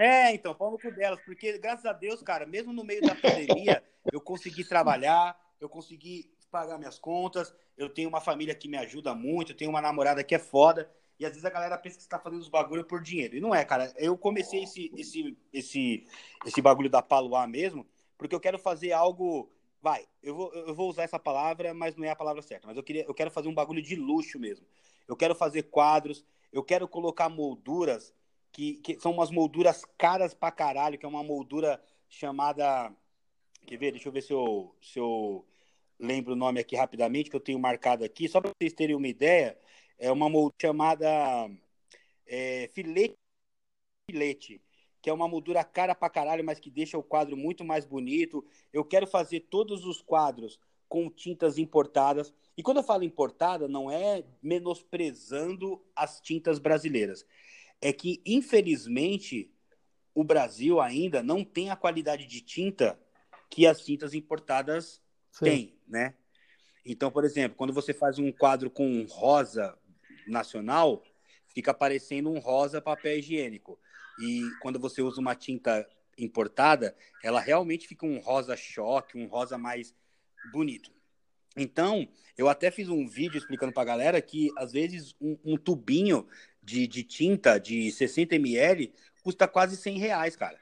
é, 0.00 0.34
então, 0.34 0.54
pau 0.54 0.78
cu 0.78 0.90
delas, 0.90 1.20
porque 1.24 1.58
graças 1.58 1.84
a 1.84 1.92
Deus, 1.92 2.22
cara, 2.22 2.46
mesmo 2.46 2.72
no 2.72 2.82
meio 2.84 3.02
da 3.02 3.14
pandemia, 3.14 3.82
eu 4.12 4.20
consegui 4.20 4.64
trabalhar, 4.64 5.38
eu 5.60 5.68
consegui 5.68 6.30
pagar 6.50 6.78
minhas 6.78 6.98
contas, 6.98 7.54
eu 7.76 7.88
tenho 7.88 8.08
uma 8.08 8.20
família 8.20 8.54
que 8.54 8.68
me 8.68 8.76
ajuda 8.76 9.14
muito, 9.14 9.52
eu 9.52 9.56
tenho 9.56 9.70
uma 9.70 9.80
namorada 9.80 10.24
que 10.24 10.34
é 10.34 10.38
foda. 10.38 10.90
E 11.18 11.24
às 11.24 11.32
vezes 11.32 11.44
a 11.44 11.50
galera 11.50 11.76
pensa 11.76 11.96
que 11.96 12.02
você 12.02 12.08
tá 12.08 12.18
fazendo 12.18 12.40
os 12.40 12.48
bagulho 12.48 12.84
por 12.84 13.02
dinheiro. 13.02 13.36
E 13.36 13.40
não 13.40 13.54
é, 13.54 13.62
cara. 13.62 13.92
Eu 13.96 14.16
comecei 14.16 14.62
esse, 14.62 14.90
esse, 14.96 15.36
esse, 15.52 16.06
esse 16.46 16.62
bagulho 16.62 16.88
da 16.88 17.02
Paluá 17.02 17.46
mesmo, 17.46 17.86
porque 18.16 18.34
eu 18.34 18.40
quero 18.40 18.58
fazer 18.58 18.92
algo. 18.92 19.50
Vai, 19.82 20.06
eu 20.22 20.34
vou, 20.34 20.52
eu 20.54 20.74
vou 20.74 20.88
usar 20.88 21.02
essa 21.02 21.18
palavra, 21.18 21.74
mas 21.74 21.94
não 21.94 22.04
é 22.04 22.10
a 22.10 22.16
palavra 22.16 22.40
certa. 22.40 22.66
Mas 22.66 22.76
eu, 22.76 22.82
queria, 22.82 23.04
eu 23.04 23.14
quero 23.14 23.30
fazer 23.30 23.48
um 23.48 23.54
bagulho 23.54 23.82
de 23.82 23.96
luxo 23.96 24.38
mesmo. 24.38 24.66
Eu 25.06 25.16
quero 25.16 25.34
fazer 25.34 25.64
quadros, 25.64 26.24
eu 26.52 26.62
quero 26.62 26.88
colocar 26.88 27.28
molduras, 27.28 28.14
que, 28.52 28.74
que 28.74 29.00
são 29.00 29.12
umas 29.12 29.30
molduras 29.30 29.84
caras 29.98 30.34
pra 30.34 30.50
caralho, 30.50 30.98
que 30.98 31.06
é 31.06 31.08
uma 31.08 31.22
moldura 31.22 31.82
chamada. 32.08 32.92
Quer 33.66 33.76
ver? 33.76 33.92
Deixa 33.92 34.08
eu 34.08 34.12
ver 34.12 34.22
se 34.22 34.32
eu, 34.32 34.74
se 34.80 34.98
eu 34.98 35.46
lembro 35.98 36.32
o 36.32 36.36
nome 36.36 36.60
aqui 36.60 36.76
rapidamente, 36.76 37.30
que 37.30 37.36
eu 37.36 37.40
tenho 37.40 37.58
marcado 37.58 38.04
aqui, 38.04 38.28
só 38.28 38.40
para 38.40 38.52
vocês 38.58 38.72
terem 38.72 38.96
uma 38.96 39.08
ideia 39.08 39.56
é 40.00 40.10
uma 40.10 40.28
moldura 40.30 40.56
chamada 40.60 41.50
é, 42.26 42.70
filete, 42.72 43.14
filete, 44.10 44.62
que 45.02 45.10
é 45.10 45.12
uma 45.12 45.28
moldura 45.28 45.62
cara 45.62 45.94
pra 45.94 46.08
caralho, 46.08 46.44
mas 46.44 46.58
que 46.58 46.70
deixa 46.70 46.96
o 46.96 47.02
quadro 47.02 47.36
muito 47.36 47.64
mais 47.64 47.84
bonito. 47.84 48.44
Eu 48.72 48.84
quero 48.84 49.06
fazer 49.06 49.40
todos 49.50 49.84
os 49.84 50.00
quadros 50.00 50.58
com 50.88 51.10
tintas 51.10 51.58
importadas. 51.58 52.32
E 52.56 52.62
quando 52.62 52.78
eu 52.78 52.82
falo 52.82 53.04
importada, 53.04 53.68
não 53.68 53.90
é 53.90 54.24
menosprezando 54.42 55.80
as 55.94 56.20
tintas 56.20 56.58
brasileiras. 56.58 57.24
É 57.80 57.92
que, 57.92 58.20
infelizmente, 58.26 59.50
o 60.14 60.22
Brasil 60.22 60.80
ainda 60.80 61.22
não 61.22 61.44
tem 61.44 61.70
a 61.70 61.76
qualidade 61.76 62.26
de 62.26 62.40
tinta 62.40 62.98
que 63.48 63.66
as 63.66 63.84
tintas 63.84 64.14
importadas 64.14 65.00
Sim. 65.32 65.44
têm, 65.44 65.78
né? 65.88 66.14
Então, 66.84 67.10
por 67.10 67.24
exemplo, 67.24 67.56
quando 67.56 67.72
você 67.72 67.92
faz 67.92 68.18
um 68.18 68.32
quadro 68.32 68.70
com 68.70 69.04
rosa 69.04 69.78
nacional, 70.26 71.02
fica 71.48 71.74
parecendo 71.74 72.30
um 72.30 72.38
rosa 72.38 72.80
papel 72.80 73.18
higiênico. 73.18 73.78
E 74.18 74.50
quando 74.60 74.78
você 74.78 75.02
usa 75.02 75.20
uma 75.20 75.34
tinta 75.34 75.88
importada, 76.18 76.96
ela 77.22 77.40
realmente 77.40 77.86
fica 77.86 78.06
um 78.06 78.18
rosa 78.18 78.56
choque, 78.56 79.18
um 79.18 79.26
rosa 79.26 79.56
mais 79.56 79.94
bonito. 80.52 80.92
Então, 81.56 82.08
eu 82.36 82.48
até 82.48 82.70
fiz 82.70 82.88
um 82.88 83.06
vídeo 83.06 83.38
explicando 83.38 83.72
para 83.72 83.82
a 83.82 83.86
galera 83.86 84.22
que, 84.22 84.50
às 84.56 84.72
vezes, 84.72 85.14
um, 85.20 85.36
um 85.44 85.56
tubinho 85.56 86.26
de, 86.62 86.86
de, 86.86 87.02
tinta 87.02 87.58
de 87.58 87.90
60 87.90 88.36
ml 88.36 88.92
custa 89.22 89.48
quase 89.48 89.76
100 89.76 89.98
reais, 89.98 90.36
cara. 90.36 90.58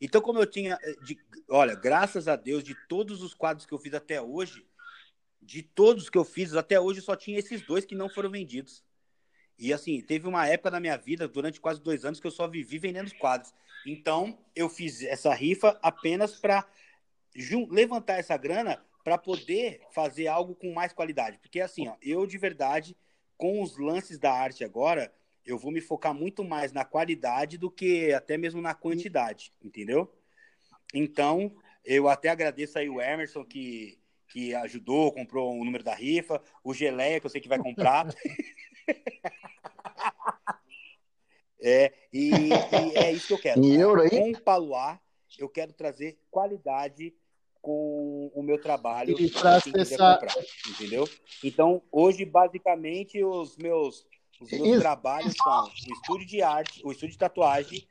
Então, 0.00 0.20
como 0.20 0.38
eu 0.38 0.46
tinha. 0.46 0.78
Eh, 0.82 0.94
de, 1.02 1.18
olha, 1.48 1.74
graças 1.74 2.28
a 2.28 2.36
Deus, 2.36 2.62
de 2.62 2.74
todos 2.88 3.22
os 3.22 3.34
quadros 3.34 3.66
que 3.66 3.72
eu 3.72 3.78
fiz 3.78 3.94
até 3.94 4.20
hoje, 4.20 4.66
de 5.40 5.62
todos 5.62 6.10
que 6.10 6.18
eu 6.18 6.24
fiz 6.24 6.54
até 6.54 6.78
hoje, 6.78 7.00
só 7.00 7.16
tinha 7.16 7.38
esses 7.38 7.62
dois 7.62 7.84
que 7.84 7.94
não 7.94 8.08
foram 8.08 8.30
vendidos. 8.30 8.84
E 9.58 9.72
assim, 9.72 10.00
teve 10.00 10.28
uma 10.28 10.46
época 10.46 10.70
na 10.70 10.78
minha 10.78 10.96
vida, 10.96 11.26
durante 11.26 11.60
quase 11.60 11.80
dois 11.80 12.04
anos, 12.04 12.20
que 12.20 12.26
eu 12.26 12.30
só 12.30 12.46
vivi 12.46 12.78
vendendo 12.78 13.12
quadros. 13.16 13.52
Então, 13.84 14.38
eu 14.54 14.68
fiz 14.68 15.02
essa 15.02 15.34
rifa 15.34 15.78
apenas 15.82 16.38
para 16.38 16.64
levantar 17.70 18.18
essa 18.18 18.36
grana 18.36 18.80
para 19.08 19.16
poder 19.16 19.80
fazer 19.90 20.26
algo 20.26 20.54
com 20.54 20.70
mais 20.70 20.92
qualidade. 20.92 21.38
Porque 21.38 21.62
assim, 21.62 21.88
ó, 21.88 21.96
eu 22.02 22.26
de 22.26 22.36
verdade, 22.36 22.94
com 23.38 23.62
os 23.62 23.78
lances 23.78 24.18
da 24.18 24.30
arte 24.30 24.62
agora, 24.62 25.10
eu 25.46 25.56
vou 25.56 25.72
me 25.72 25.80
focar 25.80 26.12
muito 26.12 26.44
mais 26.44 26.74
na 26.74 26.84
qualidade 26.84 27.56
do 27.56 27.70
que 27.70 28.12
até 28.12 28.36
mesmo 28.36 28.60
na 28.60 28.74
quantidade, 28.74 29.50
entendeu? 29.64 30.14
Então, 30.92 31.56
eu 31.82 32.06
até 32.06 32.28
agradeço 32.28 32.78
aí 32.78 32.86
o 32.86 33.00
Emerson 33.00 33.46
que, 33.46 33.98
que 34.28 34.54
ajudou, 34.56 35.10
comprou 35.10 35.58
o 35.58 35.64
número 35.64 35.82
da 35.82 35.94
rifa, 35.94 36.38
o 36.62 36.74
Geleia, 36.74 37.18
que 37.18 37.24
eu 37.24 37.30
sei 37.30 37.40
que 37.40 37.48
vai 37.48 37.58
comprar. 37.58 38.14
é, 41.62 41.94
e, 42.12 42.30
e, 42.30 42.98
é 42.98 43.10
isso 43.10 43.28
que 43.28 43.32
eu 43.32 43.40
quero. 43.40 43.64
Em 43.64 43.80
euro 43.80 44.02
aí? 44.02 44.10
Com 44.10 44.32
o 44.32 44.42
Paluá, 44.42 45.00
eu 45.38 45.48
quero 45.48 45.72
trazer 45.72 46.18
qualidade 46.30 47.14
com 47.60 48.30
o 48.34 48.42
meu 48.42 48.60
trabalho 48.60 49.18
e 49.20 49.30
para 49.30 49.56
acessar... 49.56 50.20
comprar, 50.20 50.34
entendeu? 50.68 51.08
Então, 51.42 51.82
hoje, 51.90 52.24
basicamente, 52.24 53.22
os 53.22 53.56
meus, 53.56 54.06
os 54.40 54.50
meus 54.50 54.78
trabalhos 54.80 55.34
são 55.34 55.64
o 55.64 55.92
estúdio 55.92 56.26
de 56.26 56.42
arte, 56.42 56.80
o 56.84 56.90
estúdio 56.90 57.12
de 57.12 57.18
tatuagem, 57.18 57.86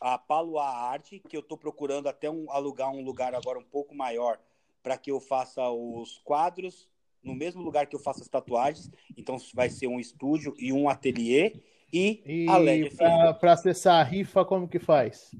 a 0.00 0.18
Paluá 0.18 0.68
Arte, 0.68 1.22
que 1.28 1.36
eu 1.36 1.40
estou 1.40 1.56
procurando 1.56 2.08
até 2.08 2.30
um, 2.30 2.50
alugar 2.50 2.90
um 2.90 3.02
lugar 3.02 3.34
agora 3.34 3.58
um 3.58 3.64
pouco 3.64 3.94
maior 3.94 4.38
para 4.82 4.98
que 4.98 5.10
eu 5.10 5.20
faça 5.20 5.68
os 5.70 6.18
quadros 6.18 6.88
no 7.24 7.34
mesmo 7.34 7.62
lugar 7.62 7.86
que 7.86 7.96
eu 7.96 8.00
faço 8.00 8.20
as 8.20 8.28
tatuagens. 8.28 8.90
Então 9.16 9.36
vai 9.54 9.70
ser 9.70 9.86
um 9.86 9.98
estúdio 9.98 10.54
e 10.58 10.72
um 10.72 10.88
ateliê. 10.88 11.54
E, 11.92 12.22
e 12.26 12.46
a 12.48 13.32
para 13.34 13.52
acessar 13.52 14.00
a 14.00 14.02
rifa, 14.02 14.44
como 14.44 14.68
que 14.68 14.78
faz? 14.78 15.30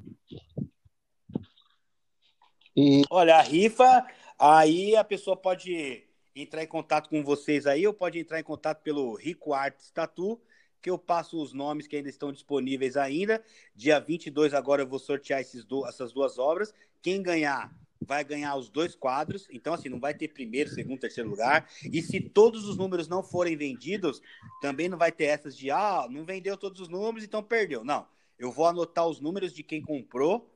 E... 2.77 3.03
Olha, 3.11 3.37
a 3.37 3.43
rifa, 3.43 4.07
aí 4.39 4.97
a 4.97 5.05
pessoa 5.05 5.37
pode 5.37 6.05
entrar 6.35 6.63
em 6.63 6.67
contato 6.67 7.09
com 7.09 7.23
vocês 7.23 7.67
aí, 7.67 7.87
ou 7.87 7.95
pode 7.95 8.19
entrar 8.19 8.41
em 8.41 8.45
contato 8.45 8.83
pelo 8.83 9.15
Rico 9.15 9.53
Arts 9.53 9.91
Tatu, 9.91 10.41
que 10.83 10.91
eu 10.91 10.99
passo 10.99 11.41
os 11.41 11.53
nomes 11.53 11.87
que 11.87 11.97
ainda 11.97 12.09
estão 12.09 12.33
disponíveis 12.33 12.97
ainda. 12.97 13.43
Dia 13.75 14.01
22 14.01 14.53
agora 14.53 14.83
eu 14.83 14.87
vou 14.87 14.99
sortear 14.99 15.41
esses 15.41 15.65
do, 15.65 15.87
essas 15.87 16.13
duas 16.13 16.39
obras. 16.39 16.75
Quem 17.01 17.23
ganhar 17.23 17.73
vai 18.05 18.23
ganhar 18.23 18.55
os 18.57 18.69
dois 18.69 18.95
quadros, 18.95 19.49
então 19.51 19.73
assim, 19.73 19.89
não 19.89 19.99
vai 19.99 20.13
ter 20.13 20.29
primeiro, 20.29 20.69
segundo, 20.69 21.01
terceiro 21.01 21.31
lugar. 21.31 21.69
E 21.91 22.03
se 22.03 22.21
todos 22.21 22.69
os 22.69 22.77
números 22.77 23.09
não 23.09 23.23
forem 23.23 23.57
vendidos, 23.57 24.21
também 24.61 24.89
não 24.89 24.99
vai 24.99 25.11
ter 25.11 25.25
essas 25.25 25.57
de 25.57 25.71
ah, 25.71 26.07
não 26.11 26.25
vendeu 26.25 26.57
todos 26.57 26.81
os 26.81 26.89
números, 26.89 27.25
então 27.25 27.43
perdeu. 27.43 27.83
Não. 27.83 28.07
Eu 28.39 28.51
vou 28.51 28.67
anotar 28.67 29.07
os 29.07 29.21
números 29.21 29.55
de 29.55 29.63
quem 29.63 29.81
comprou 29.81 30.54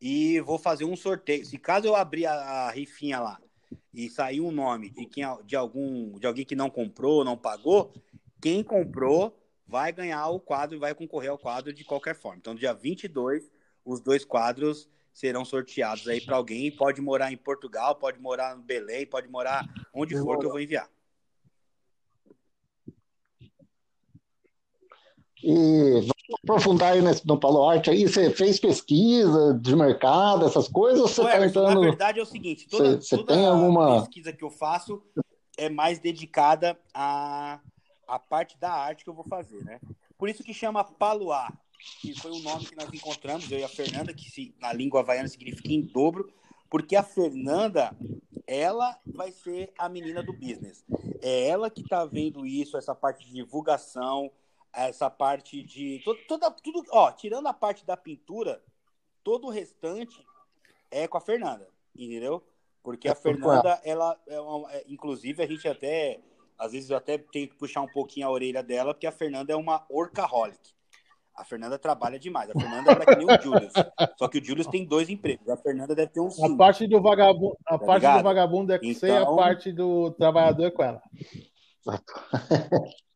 e 0.00 0.40
vou 0.40 0.58
fazer 0.58 0.84
um 0.84 0.96
sorteio. 0.96 1.44
Se 1.44 1.58
caso 1.58 1.86
eu 1.86 1.94
abrir 1.94 2.26
a, 2.26 2.32
a 2.32 2.70
rifinha 2.70 3.20
lá 3.20 3.38
e 3.92 4.08
sair 4.08 4.40
um 4.40 4.50
nome 4.50 4.90
de 4.90 5.06
quem 5.06 5.24
de 5.44 5.56
algum 5.56 6.18
de 6.18 6.26
alguém 6.26 6.44
que 6.44 6.56
não 6.56 6.70
comprou, 6.70 7.24
não 7.24 7.36
pagou, 7.36 7.92
quem 8.40 8.62
comprou 8.62 9.36
vai 9.66 9.92
ganhar 9.92 10.28
o 10.28 10.40
quadro 10.40 10.76
e 10.76 10.80
vai 10.80 10.94
concorrer 10.94 11.30
ao 11.30 11.38
quadro 11.38 11.72
de 11.72 11.84
qualquer 11.84 12.16
forma. 12.16 12.38
Então, 12.38 12.54
dia 12.54 12.74
22, 12.74 13.50
os 13.84 14.00
dois 14.00 14.24
quadros 14.24 14.88
serão 15.12 15.44
sorteados 15.44 16.08
aí 16.08 16.20
para 16.20 16.36
alguém. 16.36 16.70
Pode 16.70 17.00
morar 17.00 17.32
em 17.32 17.36
Portugal, 17.36 17.94
pode 17.94 18.18
morar 18.18 18.56
no 18.56 18.62
Belém, 18.62 19.06
pode 19.06 19.28
morar 19.28 19.64
onde 19.94 20.16
for 20.16 20.38
que 20.38 20.46
eu 20.46 20.50
vou 20.50 20.60
enviar. 20.60 20.88
E 25.42 25.92
vamos 25.92 26.40
aprofundar 26.44 26.92
aí 26.92 27.02
nesse, 27.02 27.26
no 27.26 27.38
Palo 27.38 27.68
Arte 27.68 27.90
aí, 27.90 28.06
você 28.06 28.30
fez 28.30 28.60
pesquisa 28.60 29.54
de 29.54 29.74
mercado, 29.74 30.46
essas 30.46 30.68
coisas, 30.68 31.00
ou 31.00 31.08
você 31.08 31.22
está 31.22 31.46
entrando... 31.46 31.80
Na 31.80 31.88
verdade 31.88 32.20
é 32.20 32.22
o 32.22 32.26
seguinte, 32.26 32.68
toda, 32.68 32.96
você, 32.96 33.00
você 33.00 33.16
toda 33.16 33.34
tem 33.34 33.46
alguma... 33.46 34.00
pesquisa 34.00 34.32
que 34.32 34.44
eu 34.44 34.50
faço 34.50 35.02
é 35.56 35.68
mais 35.68 35.98
dedicada 35.98 36.78
à, 36.94 37.60
à 38.06 38.18
parte 38.18 38.58
da 38.58 38.72
arte 38.72 39.04
que 39.04 39.10
eu 39.10 39.14
vou 39.14 39.24
fazer, 39.24 39.62
né? 39.64 39.80
Por 40.16 40.28
isso 40.28 40.42
que 40.42 40.54
chama 40.54 40.84
Paluá, 40.84 41.52
que 42.00 42.18
foi 42.18 42.30
um 42.30 42.40
nome 42.40 42.66
que 42.66 42.76
nós 42.76 42.92
encontramos, 42.92 43.50
eu 43.50 43.58
e 43.58 43.64
a 43.64 43.68
Fernanda, 43.68 44.12
que 44.12 44.30
se, 44.30 44.54
na 44.60 44.72
língua 44.72 45.00
havaiana 45.00 45.28
significa 45.28 45.72
em 45.72 45.82
dobro, 45.82 46.32
porque 46.70 46.94
a 46.94 47.02
Fernanda, 47.02 47.96
ela 48.46 48.98
vai 49.06 49.32
ser 49.32 49.72
a 49.78 49.88
menina 49.88 50.22
do 50.22 50.32
business. 50.32 50.84
É 51.20 51.48
ela 51.48 51.68
que 51.70 51.82
está 51.82 52.04
vendo 52.04 52.46
isso, 52.46 52.76
essa 52.76 52.94
parte 52.94 53.26
de 53.26 53.32
divulgação, 53.32 54.30
essa 54.72 55.10
parte 55.10 55.62
de. 55.62 56.02
Toda, 56.28 56.50
tudo, 56.50 56.84
ó, 56.90 57.10
tirando 57.12 57.46
a 57.46 57.52
parte 57.52 57.84
da 57.84 57.96
pintura, 57.96 58.62
todo 59.22 59.46
o 59.46 59.50
restante 59.50 60.24
é 60.90 61.06
com 61.06 61.18
a 61.18 61.20
Fernanda, 61.20 61.68
entendeu? 61.94 62.44
Porque 62.82 63.08
a 63.08 63.12
é 63.12 63.14
Fernanda, 63.14 63.80
ela, 63.84 64.18
é 64.26 64.40
uma, 64.40 64.72
é, 64.72 64.84
inclusive, 64.88 65.42
a 65.42 65.46
gente 65.46 65.68
até. 65.68 66.20
Às 66.58 66.72
vezes 66.72 66.90
eu 66.90 66.96
até 66.96 67.16
tenho 67.16 67.48
que 67.48 67.56
puxar 67.56 67.80
um 67.80 67.88
pouquinho 67.88 68.26
a 68.26 68.30
orelha 68.30 68.62
dela, 68.62 68.92
porque 68.92 69.06
a 69.06 69.12
Fernanda 69.12 69.52
é 69.52 69.56
uma 69.56 69.84
orcaholic. 69.88 70.74
A 71.34 71.44
Fernanda 71.44 71.78
trabalha 71.78 72.18
demais. 72.18 72.50
A 72.50 72.52
Fernanda 72.52 72.92
é 72.92 73.06
que 73.06 73.16
nem 73.16 73.26
o 73.26 73.42
Julius. 73.42 73.72
Só 74.18 74.28
que 74.28 74.38
o 74.38 74.44
Julius 74.44 74.66
tem 74.66 74.84
dois 74.84 75.08
empregos. 75.08 75.48
A 75.48 75.56
Fernanda 75.56 75.94
deve 75.94 76.12
ter 76.12 76.20
um 76.20 76.28
cinco. 76.28 76.52
A 76.52 76.56
parte 76.56 76.86
do 76.86 77.00
vagabundo, 77.00 77.56
a 77.66 77.78
tá 77.78 77.86
parte 77.86 78.06
do 78.06 78.22
vagabundo 78.22 78.72
é 78.74 78.78
com 78.78 78.84
então... 78.84 79.00
você 79.00 79.06
e 79.08 79.16
a 79.16 79.24
parte 79.24 79.72
do 79.72 80.10
trabalhador 80.10 80.66
é 80.66 80.70
com 80.70 80.82
ela. 80.82 81.02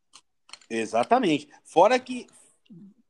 Exatamente. 0.77 1.49
Fora 1.63 1.99
que 1.99 2.27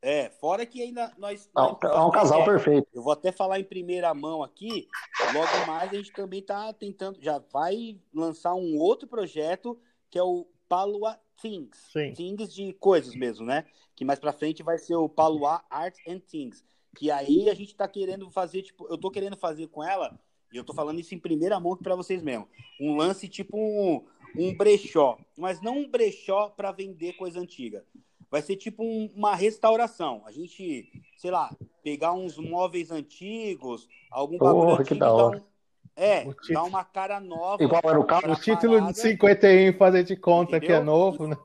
é, 0.05 0.29
fora 0.29 0.67
que 0.67 0.83
ainda 0.83 1.11
nós. 1.17 1.49
É 1.57 1.63
um, 1.63 1.79
é 1.83 2.01
um 2.01 2.11
casal 2.11 2.43
é, 2.43 2.45
perfeito. 2.45 2.87
Eu 2.93 3.03
vou 3.03 3.13
até 3.15 3.33
falar 3.33 3.59
em 3.59 3.65
primeira 3.65 4.13
mão 4.13 4.43
aqui. 4.43 4.87
Logo 5.33 5.67
mais 5.67 5.91
a 5.91 5.97
gente 5.97 6.13
também 6.13 6.41
está 6.41 6.71
tentando, 6.75 7.19
já 7.23 7.39
vai 7.51 7.99
lançar 8.13 8.55
um 8.55 8.77
outro 8.79 9.09
projeto 9.09 9.79
que 10.11 10.19
é 10.19 10.23
o 10.23 10.47
Palua 10.69 11.19
Things. 11.41 11.79
Sim. 11.91 12.13
Things 12.13 12.53
de 12.53 12.75
coisas 12.75 13.15
mesmo, 13.15 13.47
né? 13.47 13.65
Que 13.97 14.05
mais 14.05 14.19
pra 14.19 14.33
frente 14.33 14.63
vai 14.63 14.77
ser 14.77 14.95
o 14.95 15.09
Palua 15.09 15.65
Art 15.71 15.97
and 16.07 16.21
Things. 16.21 16.63
Que 16.95 17.11
aí 17.11 17.49
a 17.49 17.55
gente 17.55 17.75
tá 17.75 17.89
querendo 17.89 18.31
fazer, 18.31 18.61
tipo, 18.61 18.87
eu 18.91 18.99
tô 18.99 19.11
querendo 19.11 19.39
fazer 19.39 19.69
com 19.69 19.83
ela 19.83 20.21
E 20.53 20.57
eu 20.57 20.65
tô 20.65 20.75
falando 20.75 21.01
isso 21.01 21.15
em 21.15 21.19
primeira 21.19 21.59
mão 21.59 21.77
para 21.79 21.97
vocês 21.97 22.23
mesmo. 22.23 22.47
Um 22.79 22.95
lance 22.95 23.27
tipo 23.27 23.57
um, 23.57 24.05
um 24.37 24.57
brechó, 24.57 25.19
mas 25.37 25.61
não 25.61 25.79
um 25.79 25.91
brechó 25.91 26.49
para 26.49 26.73
vender 26.73 27.15
coisa 27.15 27.41
antiga. 27.41 27.85
Vai 28.31 28.43
ser 28.43 28.57
tipo 28.57 28.83
um, 28.83 29.11
uma 29.15 29.35
restauração. 29.35 30.23
A 30.27 30.33
gente, 30.33 30.91
sei 31.17 31.31
lá, 31.31 31.55
pegar 31.83 32.13
uns 32.13 32.37
móveis 32.37 32.91
antigos, 32.91 33.89
algum 34.11 34.39
bagulho 34.39 34.71
Porra, 34.71 34.85
que 34.85 34.95
da 34.95 35.13
hora. 35.13 35.39
Um, 35.39 35.55
é, 35.97 36.27
dá 36.51 36.65
uma 36.65 36.85
cara 36.85 37.21
nova. 37.21 37.63
Igual 37.63 37.83
era 37.85 38.01
o 38.01 38.05
carro. 38.05 38.33
O 38.33 38.37
título 38.37 38.75
parada, 38.75 38.93
de 38.93 38.99
51 38.99 39.79
fazer 39.79 40.03
de 40.03 40.17
conta 40.17 40.57
entendeu? 40.57 40.67
que 40.67 40.73
é 40.73 40.81
novo, 40.83 41.29
né? 41.29 41.37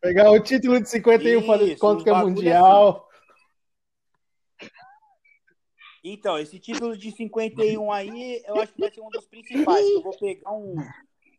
Pegar 0.00 0.30
o 0.30 0.38
título 0.38 0.80
de 0.80 0.88
51 0.88 1.38
Isso, 1.38 1.46
fazer 1.46 1.66
de 1.66 1.76
conta 1.76 2.04
que 2.04 2.10
é 2.10 2.14
mundial. 2.14 3.08
Então, 6.06 6.38
esse 6.38 6.58
título 6.58 6.94
de 6.94 7.10
51 7.10 7.90
aí, 7.90 8.42
eu 8.46 8.60
acho 8.60 8.74
que 8.74 8.80
vai 8.80 8.92
ser 8.92 9.00
um 9.00 9.08
dos 9.08 9.26
principais. 9.26 9.86
Eu 9.86 10.02
vou 10.02 10.14
pegar 10.18 10.52
um, 10.52 10.76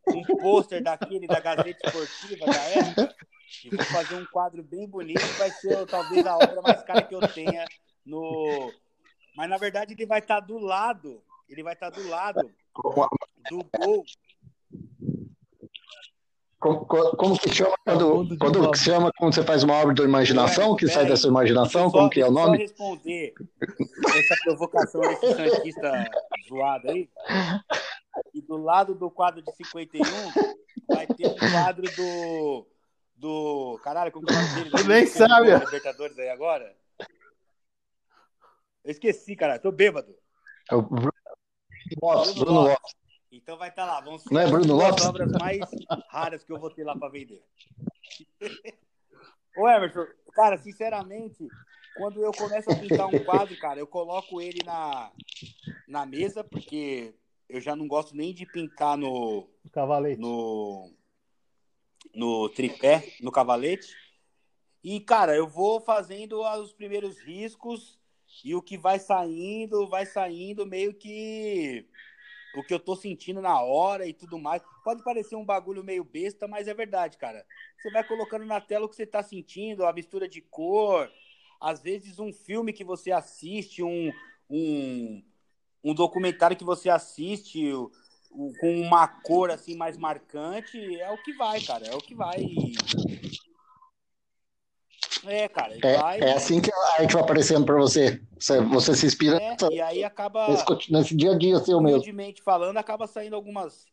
um 0.08 0.24
pôster 0.42 0.82
daquele 0.82 1.28
da 1.28 1.40
Gazeta 1.40 1.78
Esportiva 1.86 2.48
da 2.48 2.64
época 2.72 3.16
e 3.64 3.70
vou 3.70 3.86
fazer 3.86 4.16
um 4.16 4.26
quadro 4.26 4.64
bem 4.64 4.88
bonito. 4.90 5.22
Vai 5.38 5.52
ser 5.52 5.86
talvez 5.86 6.26
a 6.26 6.36
obra 6.36 6.64
mais 6.64 6.82
cara 6.82 7.04
que 7.04 7.14
eu 7.14 7.22
tenha 7.28 7.64
no. 8.04 8.74
Mas 9.38 9.48
na 9.48 9.58
verdade 9.58 9.94
ele 9.94 10.08
vai 10.08 10.18
estar 10.18 10.40
do 10.40 10.58
lado. 10.58 11.22
Ele 11.48 11.62
vai 11.62 11.74
estar 11.74 11.92
do 11.92 12.08
lado 12.08 12.52
do 13.52 13.64
gol 13.78 14.04
como, 16.66 17.16
como, 17.16 17.40
que 17.40 17.54
chama 17.54 17.76
quando, 17.86 18.38
quando 18.40 18.72
que 18.72 18.78
chama 18.80 19.12
quando 19.18 19.36
você 19.36 19.44
faz 19.44 19.64
uma 19.64 19.76
obra 19.76 19.94
da 19.94 20.04
imaginação, 20.04 20.74
é, 20.74 20.78
que 20.78 20.88
sai 20.88 21.06
da 21.06 21.16
sua 21.16 21.30
imaginação? 21.30 21.90
Só, 21.90 21.98
como 21.98 22.10
que 22.10 22.22
é 22.22 22.28
o 22.28 22.32
nome? 22.32 22.58
Só 22.58 22.64
responder 22.64 23.34
essa 24.18 24.36
provocação 24.44 25.02
desse 25.02 25.34
Santista 25.36 26.10
zoado 26.50 26.90
aí. 26.90 27.08
E 28.34 28.42
do 28.42 28.58
lado 28.58 28.96
do 28.96 29.12
quadro 29.12 29.44
de 29.44 29.56
51 29.56 30.04
vai 30.88 31.06
ter 31.06 31.28
um 31.28 31.36
quadro 31.36 31.86
do. 31.96 32.68
Do. 33.18 33.80
Caralho, 33.84 34.12
como 34.12 34.26
que 34.26 34.34
é 34.34 34.38
o 34.38 34.42
nome 34.42 34.56
dele? 34.56 34.70
Tu 34.72 34.88
nem 34.88 35.06
sabe. 35.06 35.56
Libertadores 35.58 36.18
aí 36.18 36.30
agora? 36.30 36.76
Eu 38.84 38.92
esqueci, 38.92 39.36
cara. 39.36 39.60
Tô 39.60 39.72
bêbado. 39.72 40.16
É 40.72 40.76
o 40.76 40.82
Bruno 40.82 41.12
Lopes. 42.02 42.34
Bruno 42.34 42.62
Lopes. 42.62 43.05
Então 43.36 43.58
vai 43.58 43.70
estar 43.70 43.86
tá 43.86 44.00
lá. 44.00 44.18
Ser 44.18 44.34
Não 44.34 44.42
é 44.42 44.48
Bruno 44.48 44.82
as 44.82 44.90
Lopes? 44.90 45.06
obras 45.06 45.32
mais 45.34 45.60
raras 46.10 46.44
que 46.44 46.52
eu 46.52 46.60
vou 46.60 46.70
ter 46.70 46.84
lá 46.84 46.98
para 46.98 47.10
vender. 47.10 47.44
Ô, 49.58 49.68
Everton, 49.70 50.06
cara, 50.34 50.58
sinceramente, 50.58 51.48
quando 51.98 52.24
eu 52.24 52.32
começo 52.32 52.70
a 52.72 52.76
pintar 52.76 53.08
um 53.08 53.24
quadro, 53.24 53.58
cara, 53.58 53.80
eu 53.80 53.88
coloco 53.88 54.42
ele 54.42 54.60
na, 54.66 55.12
na 55.88 56.06
mesa, 56.06 56.44
porque 56.44 57.14
eu 57.48 57.62
já 57.62 57.76
não 57.76 57.88
gosto 57.88 58.16
nem 58.16 58.34
de 58.34 58.46
pintar 58.46 58.98
no. 58.98 59.50
Cavalete. 59.72 60.20
No, 60.20 60.94
no 62.14 62.50
tripé, 62.50 63.14
no 63.22 63.32
cavalete. 63.32 63.94
E, 64.84 65.00
cara, 65.00 65.36
eu 65.36 65.48
vou 65.48 65.82
fazendo 65.82 66.42
os 66.42 66.72
primeiros 66.72 67.18
riscos 67.20 68.00
e 68.44 68.54
o 68.54 68.62
que 68.62 68.78
vai 68.78 69.00
saindo, 69.00 69.88
vai 69.88 70.06
saindo 70.06 70.66
meio 70.66 70.94
que 70.94 71.88
o 72.56 72.64
que 72.64 72.74
eu 72.74 72.80
tô 72.80 72.96
sentindo 72.96 73.42
na 73.42 73.62
hora 73.62 74.08
e 74.08 74.14
tudo 74.14 74.40
mais. 74.40 74.62
Pode 74.84 75.04
parecer 75.04 75.36
um 75.36 75.46
bagulho 75.46 75.84
meio 75.84 76.04
besta, 76.04 76.48
mas 76.48 76.68
é 76.68 76.74
verdade, 76.74 77.18
cara. 77.18 77.46
Você 77.78 77.92
vai 77.92 78.04
colocando 78.04 78.46
na 78.46 78.62
tela 78.62 78.86
o 78.86 78.90
que 78.90 78.96
você 78.96 79.06
tá 79.06 79.22
sentindo, 79.22 79.86
a 79.86 79.94
mistura 79.94 80.28
de 80.28 80.42
cor, 80.42 81.12
às 81.60 81.82
vezes 81.82 82.20
um 82.20 82.32
filme 82.32 82.74
que 82.74 82.84
você 82.84 83.12
assiste, 83.12 83.84
um, 83.84 84.12
um, 84.50 85.24
um 85.84 85.94
documentário 85.94 86.58
que 86.58 86.64
você 86.64 86.90
assiste 86.90 87.72
o, 87.72 87.92
o, 88.32 88.54
com 88.60 88.80
uma 88.80 89.08
cor 89.08 89.52
assim 89.52 89.76
mais 89.76 89.98
marcante, 89.98 91.00
é 91.00 91.12
o 91.12 91.22
que 91.22 91.34
vai, 91.34 91.62
cara, 91.62 91.88
é 91.88 91.96
o 91.96 92.00
que 92.00 92.16
vai. 92.16 92.46
É, 95.28 95.48
cara. 95.48 95.76
É, 95.82 95.98
vai... 95.98 96.20
é 96.20 96.34
assim 96.34 96.62
que 96.62 96.72
a 96.72 97.02
arte 97.02 97.14
vai 97.14 97.24
aparecendo 97.24 97.66
para 97.66 97.76
você. 97.76 98.22
você. 98.40 98.62
Você 98.62 98.96
se 98.96 99.06
inspira 99.06 99.38
é, 99.38 99.50
nessa, 99.50 99.74
e 99.74 99.82
aí 99.82 100.04
acaba, 100.04 100.48
nesse, 100.50 100.92
nesse, 100.92 101.16
dia 101.16 101.32
a 101.32 101.38
dia 101.38 101.60
seu 101.60 101.82
mesmo. 101.82 102.04
Falando, 102.44 102.78
acaba 102.78 103.08
saindo 103.08 103.36
algumas 103.36 103.86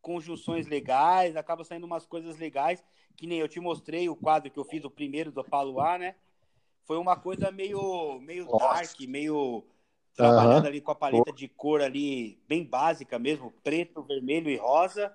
conjunções 0.00 0.66
legais, 0.66 1.36
acaba 1.36 1.64
saindo 1.64 1.84
umas 1.84 2.04
coisas 2.04 2.38
legais, 2.38 2.82
que 3.16 3.26
nem 3.26 3.38
eu 3.38 3.48
te 3.48 3.60
mostrei 3.60 4.08
o 4.08 4.16
quadro 4.16 4.50
que 4.50 4.58
eu 4.58 4.64
fiz, 4.64 4.84
o 4.84 4.90
primeiro 4.90 5.30
do 5.30 5.44
Paluá, 5.44 5.96
né? 5.96 6.16
Foi 6.84 6.96
uma 6.98 7.16
coisa 7.16 7.50
meio, 7.52 8.18
meio 8.20 8.46
dark, 8.58 8.98
meio 9.06 9.64
trabalhando 10.14 10.62
uhum. 10.62 10.68
ali 10.68 10.80
com 10.80 10.90
a 10.90 10.96
paleta 10.96 11.32
de 11.32 11.48
cor 11.48 11.80
ali, 11.80 12.38
bem 12.48 12.64
básica 12.64 13.18
mesmo, 13.18 13.52
preto, 13.62 14.02
vermelho 14.02 14.50
e 14.50 14.56
rosa. 14.56 15.14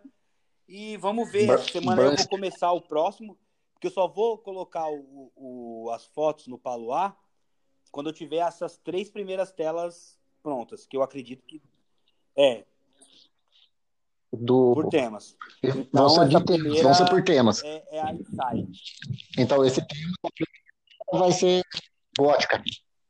E 0.68 0.98
vamos 0.98 1.32
ver, 1.32 1.50
essa 1.50 1.72
semana 1.72 2.02
eu 2.02 2.16
vou 2.16 2.27
começar 2.27 2.72
o 2.72 2.82
próximo 2.82 3.38
porque 3.77 3.88
eu 3.88 3.91
só 3.91 4.07
vou 4.07 4.39
colocar 4.39 4.89
o, 4.89 5.31
o, 5.35 5.91
as 5.91 6.03
fotos 6.03 6.47
no 6.47 6.57
Paluá 6.57 7.15
quando 7.91 8.09
eu 8.09 8.14
tiver 8.14 8.38
essas 8.38 8.75
três 8.77 9.07
primeiras 9.07 9.51
telas 9.51 10.17
prontas, 10.41 10.88
que 10.88 10.97
eu 10.97 11.03
acredito 11.03 11.45
que 11.45 11.61
é. 12.35 12.65
Do... 14.33 14.73
Por 14.73 14.89
temas. 14.89 15.38
Então, 15.64 15.88
vão 15.91 16.09
ser, 16.09 16.27
de 16.27 16.45
temas, 16.45 16.81
vão 16.81 16.93
ser 16.93 17.09
por 17.09 17.23
temas. 17.23 17.64
É, 17.64 17.83
é 17.91 18.01
a 18.01 18.14
Insight. 18.14 18.95
Então, 19.38 19.64
esse 19.64 19.81
tema 19.88 20.14
vai 21.14 21.31
ser 21.31 21.64
gótica. 22.17 22.64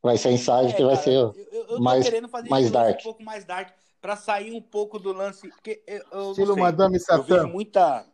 Vai 0.03 0.17
ser 0.17 0.31
Insight, 0.31 0.67
é, 0.67 0.73
que 0.73 0.83
vai 0.83 0.95
ser 0.97 1.13
eu, 1.13 1.33
eu 1.69 1.79
mais, 1.79 2.05
mais 2.49 2.69
dark. 2.69 2.99
um 2.99 3.03
pouco 3.03 3.23
mais 3.23 3.45
dark, 3.45 3.73
para 4.01 4.17
sair 4.17 4.51
um 4.51 4.61
pouco 4.61 4.99
do 4.99 5.13
lance. 5.13 5.47
Porque 5.47 5.81
eu, 5.87 6.03
eu 6.11 6.31
Estilo 6.31 6.57
Madame 6.57 6.99
Satã. 6.99 7.19
Eu 7.19 7.23
vejo 7.23 7.47
muita 7.47 8.05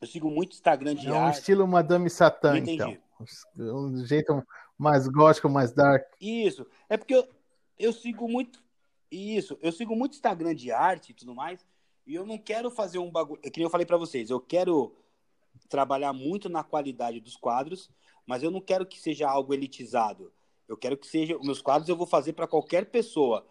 eu 0.00 0.06
sigo 0.06 0.30
muito 0.30 0.52
Instagram 0.52 0.94
de 0.94 1.08
é 1.08 1.12
um 1.12 1.26
arte. 1.26 1.38
estilo 1.38 1.66
Madame 1.66 2.10
Satã, 2.10 2.58
então. 2.58 2.96
Um 3.56 4.04
jeito 4.04 4.42
mais 4.76 5.08
gótico, 5.08 5.48
mais 5.48 5.72
dark. 5.72 6.04
Isso. 6.20 6.66
É 6.88 6.96
porque 6.96 7.14
eu, 7.14 7.26
eu 7.78 7.92
sigo 7.92 8.28
muito. 8.28 8.62
Isso. 9.10 9.58
Eu 9.62 9.72
sigo 9.72 9.96
muito 9.96 10.14
Instagram 10.14 10.54
de 10.54 10.70
arte 10.70 11.10
e 11.10 11.14
tudo 11.14 11.34
mais. 11.34 11.64
E 12.06 12.14
eu 12.14 12.26
não 12.26 12.38
quero 12.38 12.70
fazer 12.70 12.98
um 12.98 13.10
bagulho. 13.10 13.40
É 13.42 13.50
que 13.50 13.60
eu 13.60 13.70
falei 13.70 13.86
para 13.86 13.96
vocês. 13.96 14.28
Eu 14.28 14.40
quero 14.40 14.94
trabalhar 15.68 16.12
muito 16.12 16.48
na 16.48 16.62
qualidade 16.62 17.20
dos 17.20 17.36
quadros, 17.36 17.90
mas 18.26 18.42
eu 18.42 18.50
não 18.50 18.60
quero 18.60 18.86
que 18.86 19.00
seja 19.00 19.28
algo 19.28 19.54
elitizado. 19.54 20.32
Eu 20.68 20.76
quero 20.76 20.96
que 20.96 21.06
seja. 21.06 21.38
Meus 21.42 21.62
quadros 21.62 21.88
eu 21.88 21.96
vou 21.96 22.06
fazer 22.06 22.34
para 22.34 22.46
qualquer 22.46 22.86
pessoa. 22.86 23.46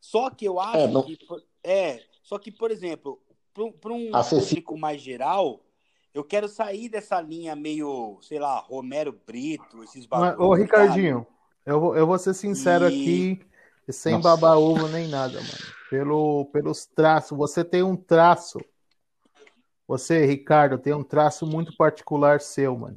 Só 0.00 0.30
que 0.30 0.44
eu 0.44 0.60
acho 0.60 0.76
é, 0.78 0.86
não... 0.86 1.02
que. 1.02 1.18
É. 1.64 2.04
Só 2.22 2.38
que, 2.38 2.52
por 2.52 2.70
exemplo, 2.70 3.20
para 3.52 3.92
um 3.92 4.10
público 4.10 4.78
mais 4.78 5.00
geral, 5.00 5.64
eu 6.14 6.24
quero 6.24 6.48
sair 6.48 6.88
dessa 6.88 7.20
linha 7.20 7.54
meio, 7.54 8.18
sei 8.22 8.38
lá, 8.38 8.58
Romero 8.58 9.18
Brito, 9.26 9.82
esses 9.82 10.06
bagulhos. 10.06 10.38
Ô, 10.38 10.54
Ricardinho, 10.54 11.26
eu 11.64 11.80
vou, 11.80 11.96
eu 11.96 12.06
vou 12.06 12.18
ser 12.18 12.34
sincero 12.34 12.84
e... 12.84 12.86
aqui, 12.88 13.46
sem 13.90 14.20
babar 14.20 14.58
ovo 14.58 14.88
nem 14.88 15.08
nada, 15.08 15.34
mano. 15.34 15.78
Pelo, 15.90 16.44
pelos 16.46 16.86
traços, 16.86 17.36
você 17.36 17.64
tem 17.64 17.82
um 17.82 17.96
traço. 17.96 18.58
Você, 19.86 20.26
Ricardo, 20.26 20.78
tem 20.78 20.92
um 20.92 21.02
traço 21.02 21.46
muito 21.46 21.74
particular 21.76 22.40
seu, 22.40 22.76
mano. 22.76 22.96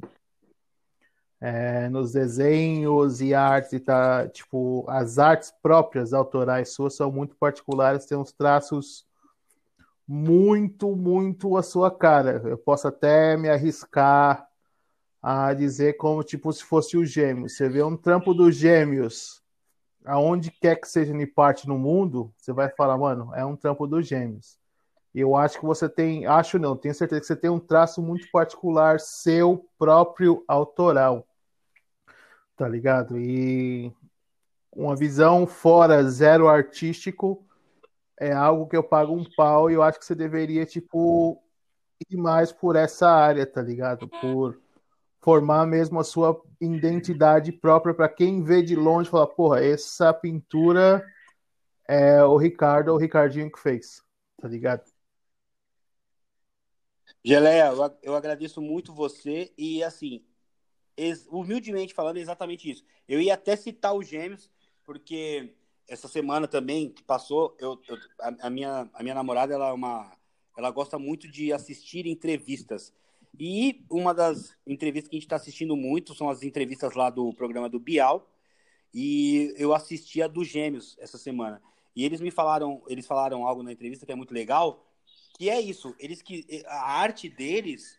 É, 1.40 1.88
nos 1.88 2.12
desenhos 2.12 3.20
e 3.20 3.34
artes, 3.34 3.80
tá, 3.80 4.28
tipo, 4.28 4.84
as 4.88 5.18
artes 5.18 5.52
próprias 5.62 6.12
autorais 6.12 6.72
suas 6.72 6.94
são 6.94 7.10
muito 7.10 7.34
particulares, 7.34 8.06
tem 8.06 8.16
uns 8.16 8.30
traços 8.30 9.04
muito, 10.12 10.94
muito 10.94 11.56
a 11.56 11.62
sua 11.62 11.90
cara. 11.90 12.42
Eu 12.44 12.58
posso 12.58 12.86
até 12.86 13.34
me 13.34 13.48
arriscar 13.48 14.46
a 15.22 15.54
dizer 15.54 15.94
como 15.96 16.22
tipo 16.22 16.52
se 16.52 16.62
fosse 16.62 16.98
o 16.98 17.04
Gêmeos. 17.04 17.56
Você 17.56 17.66
vê 17.66 17.82
um 17.82 17.96
trampo 17.96 18.34
dos 18.34 18.54
Gêmeos, 18.54 19.42
aonde 20.04 20.50
quer 20.50 20.76
que 20.76 20.86
seja 20.86 21.16
em 21.16 21.26
parte 21.26 21.66
no 21.66 21.78
mundo, 21.78 22.30
você 22.36 22.52
vai 22.52 22.68
falar, 22.68 22.98
mano, 22.98 23.32
é 23.34 23.42
um 23.42 23.56
trampo 23.56 23.86
dos 23.86 24.06
Gêmeos. 24.06 24.58
Eu 25.14 25.34
acho 25.34 25.58
que 25.58 25.64
você 25.64 25.88
tem, 25.88 26.26
acho 26.26 26.58
não, 26.58 26.76
tenho 26.76 26.94
certeza 26.94 27.20
que 27.22 27.26
você 27.26 27.36
tem 27.36 27.50
um 27.50 27.58
traço 27.58 28.02
muito 28.02 28.30
particular, 28.30 29.00
seu 29.00 29.66
próprio 29.78 30.44
autoral. 30.46 31.26
Tá 32.54 32.68
ligado? 32.68 33.18
E 33.18 33.90
uma 34.70 34.94
visão 34.94 35.46
fora 35.46 36.02
zero 36.04 36.48
artístico 36.48 37.42
é 38.22 38.32
algo 38.32 38.68
que 38.68 38.76
eu 38.76 38.84
pago 38.84 39.12
um 39.12 39.24
pau 39.24 39.68
e 39.68 39.74
eu 39.74 39.82
acho 39.82 39.98
que 39.98 40.04
você 40.04 40.14
deveria, 40.14 40.64
tipo, 40.64 41.42
ir 42.08 42.16
mais 42.16 42.52
por 42.52 42.76
essa 42.76 43.10
área, 43.10 43.44
tá 43.44 43.60
ligado? 43.60 44.08
Por 44.08 44.62
formar 45.20 45.66
mesmo 45.66 45.98
a 45.98 46.04
sua 46.04 46.40
identidade 46.60 47.50
própria 47.50 47.92
para 47.92 48.08
quem 48.08 48.44
vê 48.44 48.62
de 48.62 48.76
longe 48.76 49.10
falar, 49.10 49.26
porra, 49.26 49.64
essa 49.64 50.14
pintura 50.14 51.04
é 51.88 52.22
o 52.22 52.36
Ricardo 52.36 52.90
ou 52.90 52.94
o 52.94 52.98
Ricardinho 53.00 53.50
que 53.50 53.58
fez, 53.58 54.00
tá 54.40 54.46
ligado? 54.46 54.84
Geleia, 57.24 57.72
eu 58.02 58.14
agradeço 58.14 58.62
muito 58.62 58.94
você 58.94 59.52
e 59.58 59.82
assim, 59.82 60.24
humildemente 61.28 61.92
falando, 61.92 62.18
é 62.18 62.20
exatamente 62.20 62.70
isso. 62.70 62.84
Eu 63.08 63.20
ia 63.20 63.34
até 63.34 63.56
citar 63.56 63.94
os 63.94 64.06
gêmeos, 64.06 64.48
porque 64.84 65.56
essa 65.88 66.08
semana 66.08 66.48
também 66.48 66.90
que 66.90 67.02
passou, 67.02 67.56
eu, 67.58 67.80
eu 67.88 67.98
a, 68.20 68.46
a, 68.46 68.50
minha, 68.50 68.88
a 68.92 69.02
minha 69.02 69.14
namorada 69.14 69.54
ela 69.54 69.68
é 69.68 69.72
uma, 69.72 70.12
ela 70.56 70.70
gosta 70.70 70.98
muito 70.98 71.28
de 71.28 71.52
assistir 71.52 72.06
entrevistas. 72.06 72.92
E 73.38 73.84
uma 73.90 74.12
das 74.12 74.56
entrevistas 74.66 75.08
que 75.08 75.16
a 75.16 75.18
gente 75.18 75.26
está 75.26 75.36
assistindo 75.36 75.76
muito 75.76 76.14
são 76.14 76.28
as 76.28 76.42
entrevistas 76.42 76.94
lá 76.94 77.08
do 77.10 77.32
programa 77.32 77.68
do 77.68 77.80
Bial. 77.80 78.28
E 78.92 79.54
eu 79.56 79.74
assisti 79.74 80.20
a 80.22 80.26
do 80.26 80.44
Gêmeos 80.44 80.96
essa 80.98 81.16
semana. 81.16 81.62
E 81.96 82.04
eles 82.04 82.20
me 82.20 82.30
falaram, 82.30 82.82
eles 82.88 83.06
falaram 83.06 83.46
algo 83.46 83.62
na 83.62 83.72
entrevista 83.72 84.04
que 84.04 84.12
é 84.12 84.14
muito 84.14 84.34
legal, 84.34 84.86
que 85.38 85.48
é 85.48 85.60
isso. 85.60 85.94
Eles 85.98 86.20
que 86.20 86.62
a 86.66 86.92
arte 86.92 87.28
deles 87.28 87.98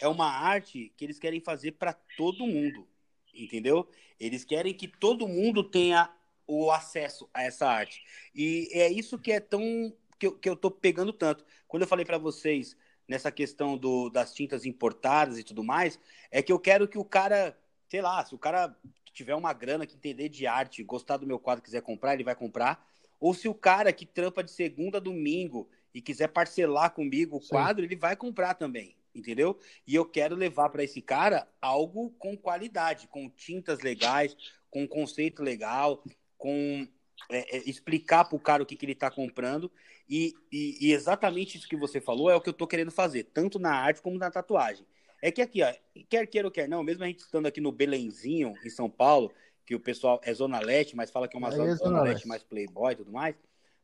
é 0.00 0.08
uma 0.08 0.26
arte 0.26 0.92
que 0.96 1.04
eles 1.04 1.18
querem 1.18 1.40
fazer 1.40 1.72
para 1.72 1.92
todo 2.16 2.46
mundo, 2.46 2.86
entendeu? 3.34 3.86
Eles 4.18 4.44
querem 4.44 4.72
que 4.72 4.88
todo 4.88 5.28
mundo 5.28 5.62
tenha 5.62 6.10
o 6.50 6.72
acesso 6.72 7.30
a 7.32 7.44
essa 7.44 7.68
arte. 7.68 8.02
E 8.34 8.68
é 8.72 8.90
isso 8.90 9.16
que 9.18 9.30
é 9.30 9.38
tão 9.38 9.94
que 10.18 10.26
eu, 10.26 10.32
que 10.36 10.48
eu 10.48 10.56
tô 10.56 10.68
pegando 10.70 11.12
tanto. 11.12 11.44
Quando 11.68 11.82
eu 11.82 11.88
falei 11.88 12.04
para 12.04 12.18
vocês 12.18 12.76
nessa 13.08 13.30
questão 13.30 13.78
do, 13.78 14.10
das 14.10 14.34
tintas 14.34 14.66
importadas 14.66 15.38
e 15.38 15.44
tudo 15.44 15.62
mais, 15.62 15.98
é 16.30 16.42
que 16.42 16.52
eu 16.52 16.58
quero 16.58 16.88
que 16.88 16.98
o 16.98 17.04
cara, 17.04 17.56
sei 17.88 18.02
lá, 18.02 18.24
se 18.24 18.34
o 18.34 18.38
cara 18.38 18.76
tiver 19.12 19.34
uma 19.34 19.52
grana 19.52 19.86
que 19.86 19.94
entender 19.94 20.28
de 20.28 20.46
arte, 20.46 20.82
gostar 20.82 21.18
do 21.18 21.26
meu 21.26 21.38
quadro, 21.38 21.62
quiser 21.62 21.82
comprar, 21.82 22.14
ele 22.14 22.24
vai 22.24 22.34
comprar. 22.34 22.84
Ou 23.20 23.32
se 23.32 23.48
o 23.48 23.54
cara 23.54 23.92
que 23.92 24.04
trampa 24.04 24.42
de 24.42 24.50
segunda 24.50 24.98
a 24.98 25.00
domingo 25.00 25.68
e 25.94 26.02
quiser 26.02 26.28
parcelar 26.28 26.92
comigo 26.92 27.36
o 27.36 27.40
Sim. 27.40 27.50
quadro, 27.50 27.84
ele 27.84 27.96
vai 27.96 28.16
comprar 28.16 28.54
também, 28.54 28.96
entendeu? 29.14 29.58
E 29.86 29.94
eu 29.94 30.04
quero 30.04 30.34
levar 30.34 30.68
para 30.70 30.82
esse 30.82 31.00
cara 31.00 31.48
algo 31.60 32.10
com 32.18 32.36
qualidade, 32.36 33.08
com 33.08 33.30
tintas 33.30 33.80
legais, 33.80 34.36
com 34.70 34.86
conceito 34.86 35.42
legal, 35.42 36.02
com 36.40 36.88
é, 37.30 37.58
é, 37.58 37.68
explicar 37.68 38.24
para 38.24 38.34
o 38.34 38.40
cara 38.40 38.62
o 38.62 38.66
que, 38.66 38.74
que 38.74 38.84
ele 38.84 38.92
está 38.92 39.10
comprando. 39.10 39.70
E, 40.08 40.34
e, 40.50 40.88
e, 40.88 40.92
exatamente 40.92 41.56
isso 41.56 41.68
que 41.68 41.76
você 41.76 42.00
falou 42.00 42.30
é 42.30 42.34
o 42.34 42.40
que 42.40 42.48
eu 42.48 42.52
estou 42.52 42.66
querendo 42.66 42.90
fazer, 42.90 43.24
tanto 43.24 43.60
na 43.60 43.72
arte 43.72 44.02
como 44.02 44.18
na 44.18 44.30
tatuagem. 44.30 44.84
É 45.22 45.30
que 45.30 45.42
aqui, 45.42 45.62
ó, 45.62 45.72
quer 46.08 46.26
queira 46.26 46.48
ou 46.48 46.50
quer 46.50 46.68
não, 46.68 46.82
mesmo 46.82 47.04
a 47.04 47.06
gente 47.06 47.20
estando 47.20 47.46
aqui 47.46 47.60
no 47.60 47.70
Belenzinho, 47.70 48.54
em 48.64 48.70
São 48.70 48.90
Paulo, 48.90 49.30
que 49.66 49.74
o 49.74 49.80
pessoal 49.80 50.18
é 50.24 50.32
Zona 50.32 50.58
Leste, 50.58 50.96
mas 50.96 51.10
fala 51.10 51.28
que 51.28 51.36
é 51.36 51.38
uma 51.38 51.48
é 51.48 51.52
zona, 51.52 51.74
zona 51.76 52.02
Leste 52.02 52.26
mais 52.26 52.42
playboy 52.42 52.94
e 52.94 52.96
tudo 52.96 53.12
mais, 53.12 53.36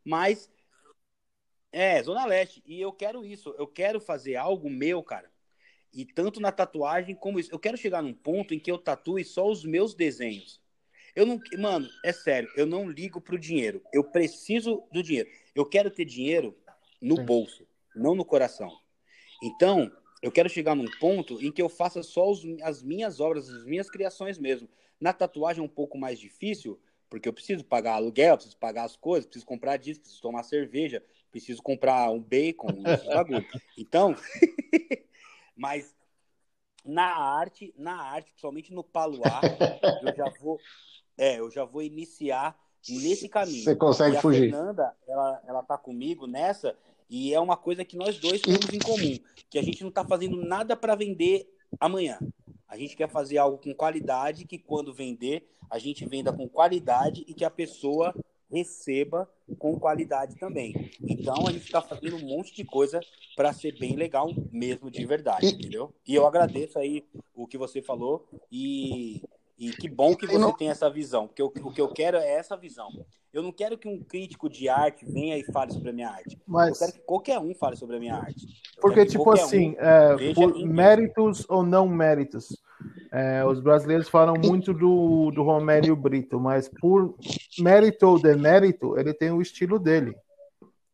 mas 0.02 0.50
é, 1.70 2.02
Zona 2.02 2.24
Leste. 2.24 2.62
E 2.66 2.80
eu 2.80 2.90
quero 2.90 3.22
isso. 3.24 3.54
Eu 3.58 3.66
quero 3.66 4.00
fazer 4.00 4.36
algo 4.36 4.70
meu, 4.70 5.02
cara. 5.02 5.30
E 5.92 6.06
tanto 6.06 6.40
na 6.40 6.50
tatuagem 6.50 7.14
como 7.14 7.38
isso. 7.38 7.52
Eu 7.52 7.58
quero 7.58 7.76
chegar 7.76 8.02
num 8.02 8.14
ponto 8.14 8.54
em 8.54 8.58
que 8.58 8.70
eu 8.70 8.78
tatue 8.78 9.22
só 9.24 9.46
os 9.46 9.62
meus 9.62 9.94
desenhos. 9.94 10.60
Eu 11.16 11.24
não, 11.24 11.40
mano, 11.58 11.88
é 12.04 12.12
sério, 12.12 12.50
eu 12.54 12.66
não 12.66 12.88
ligo 12.88 13.20
pro 13.20 13.38
dinheiro. 13.38 13.82
Eu 13.92 14.04
preciso 14.04 14.84
do 14.92 15.02
dinheiro. 15.02 15.30
Eu 15.54 15.64
quero 15.64 15.90
ter 15.90 16.04
dinheiro 16.04 16.54
no 17.00 17.16
Sim. 17.16 17.24
bolso, 17.24 17.66
não 17.94 18.14
no 18.14 18.24
coração. 18.24 18.70
Então, 19.42 19.90
eu 20.22 20.30
quero 20.30 20.48
chegar 20.48 20.74
num 20.74 20.90
ponto 20.98 21.40
em 21.42 21.50
que 21.50 21.60
eu 21.60 21.70
faça 21.70 22.02
só 22.02 22.30
os, 22.30 22.44
as 22.62 22.82
minhas 22.82 23.18
obras, 23.18 23.48
as 23.48 23.64
minhas 23.64 23.88
criações 23.88 24.38
mesmo. 24.38 24.68
Na 25.00 25.12
tatuagem 25.12 25.62
é 25.62 25.64
um 25.64 25.68
pouco 25.68 25.96
mais 25.96 26.18
difícil, 26.18 26.78
porque 27.08 27.28
eu 27.28 27.32
preciso 27.32 27.64
pagar 27.64 27.94
aluguel, 27.94 28.36
preciso 28.36 28.58
pagar 28.58 28.84
as 28.84 28.96
coisas, 28.96 29.26
preciso 29.26 29.46
comprar 29.46 29.78
disco, 29.78 30.02
preciso 30.02 30.22
tomar 30.22 30.42
cerveja, 30.42 31.02
preciso 31.30 31.62
comprar 31.62 32.10
um 32.10 32.20
bacon, 32.20 32.82
bagulho. 33.08 33.46
Então, 33.78 34.14
mas 35.56 35.94
na 36.84 37.16
arte, 37.16 37.74
na 37.76 38.00
arte, 38.00 38.30
principalmente 38.30 38.72
no 38.72 38.84
paluar, 38.84 39.42
eu 40.00 40.14
já 40.14 40.28
vou, 40.28 40.60
é, 41.16 41.38
eu 41.40 41.50
já 41.50 41.64
vou 41.64 41.82
iniciar 41.82 42.56
nesse 42.88 43.28
caminho. 43.28 43.64
Você 43.64 43.74
consegue 43.74 44.16
e 44.16 44.20
fugir. 44.20 44.48
A 44.48 44.56
Fernanda, 44.56 44.96
ela, 45.06 45.42
ela 45.46 45.62
tá 45.62 45.76
comigo 45.76 46.26
nessa 46.26 46.76
e 47.08 47.32
é 47.32 47.40
uma 47.40 47.56
coisa 47.56 47.84
que 47.84 47.96
nós 47.96 48.18
dois 48.18 48.40
temos 48.40 48.72
em 48.72 48.78
comum, 48.78 49.18
que 49.48 49.58
a 49.58 49.62
gente 49.62 49.82
não 49.82 49.90
tá 49.90 50.04
fazendo 50.04 50.36
nada 50.36 50.76
para 50.76 50.94
vender 50.94 51.48
amanhã. 51.80 52.18
A 52.68 52.76
gente 52.76 52.96
quer 52.96 53.08
fazer 53.08 53.38
algo 53.38 53.58
com 53.58 53.72
qualidade, 53.72 54.44
que 54.44 54.58
quando 54.58 54.92
vender, 54.92 55.48
a 55.70 55.78
gente 55.78 56.04
venda 56.04 56.32
com 56.32 56.48
qualidade 56.48 57.24
e 57.26 57.32
que 57.32 57.44
a 57.44 57.50
pessoa 57.50 58.14
receba 58.50 59.28
com 59.58 59.78
qualidade 59.78 60.36
também. 60.36 60.90
Então 61.00 61.46
a 61.46 61.52
gente 61.52 61.64
está 61.64 61.80
fazendo 61.80 62.16
um 62.16 62.26
monte 62.26 62.54
de 62.54 62.64
coisa 62.64 63.00
para 63.36 63.52
ser 63.52 63.78
bem 63.78 63.96
legal 63.96 64.28
mesmo 64.50 64.90
de 64.90 65.04
verdade, 65.04 65.46
entendeu? 65.46 65.92
E 66.06 66.14
eu 66.14 66.26
agradeço 66.26 66.78
aí 66.78 67.04
o 67.34 67.46
que 67.46 67.58
você 67.58 67.82
falou 67.82 68.28
e, 68.50 69.22
e 69.58 69.70
que 69.70 69.88
bom 69.88 70.14
que 70.14 70.26
você 70.26 70.52
tem 70.58 70.68
essa 70.68 70.90
visão, 70.90 71.26
porque 71.26 71.42
o, 71.42 71.46
o 71.46 71.72
que 71.72 71.80
eu 71.80 71.88
quero 71.88 72.18
é 72.18 72.34
essa 72.34 72.56
visão. 72.56 72.88
Eu 73.32 73.42
não 73.42 73.52
quero 73.52 73.78
que 73.78 73.88
um 73.88 74.02
crítico 74.02 74.48
de 74.48 74.68
arte 74.68 75.04
venha 75.04 75.36
e 75.36 75.44
fale 75.44 75.72
sobre 75.72 75.90
a 75.90 75.92
minha 75.92 76.08
arte. 76.08 76.38
Mas... 76.46 76.80
Eu 76.80 76.86
quero 76.86 76.92
que 76.98 77.06
qualquer 77.06 77.38
um 77.38 77.54
fale 77.54 77.76
sobre 77.76 77.96
a 77.96 77.98
minha 77.98 78.14
arte. 78.14 78.46
Eu 78.76 78.82
porque, 78.82 79.06
tipo 79.06 79.30
assim, 79.30 79.70
um 79.70 79.80
é, 79.80 80.34
por 80.34 80.66
méritos 80.66 81.46
ou 81.48 81.62
não 81.62 81.88
méritos, 81.88 82.62
é, 83.10 83.44
os 83.44 83.60
brasileiros 83.60 84.08
falam 84.08 84.34
muito 84.36 84.74
do, 84.74 85.30
do 85.30 85.42
Romério 85.42 85.96
Brito, 85.96 86.38
mas 86.38 86.68
por 86.68 87.14
mérito 87.58 88.06
ou 88.06 88.20
demérito, 88.20 88.98
ele 88.98 89.14
tem 89.14 89.30
o 89.30 89.40
estilo 89.40 89.78
dele. 89.78 90.14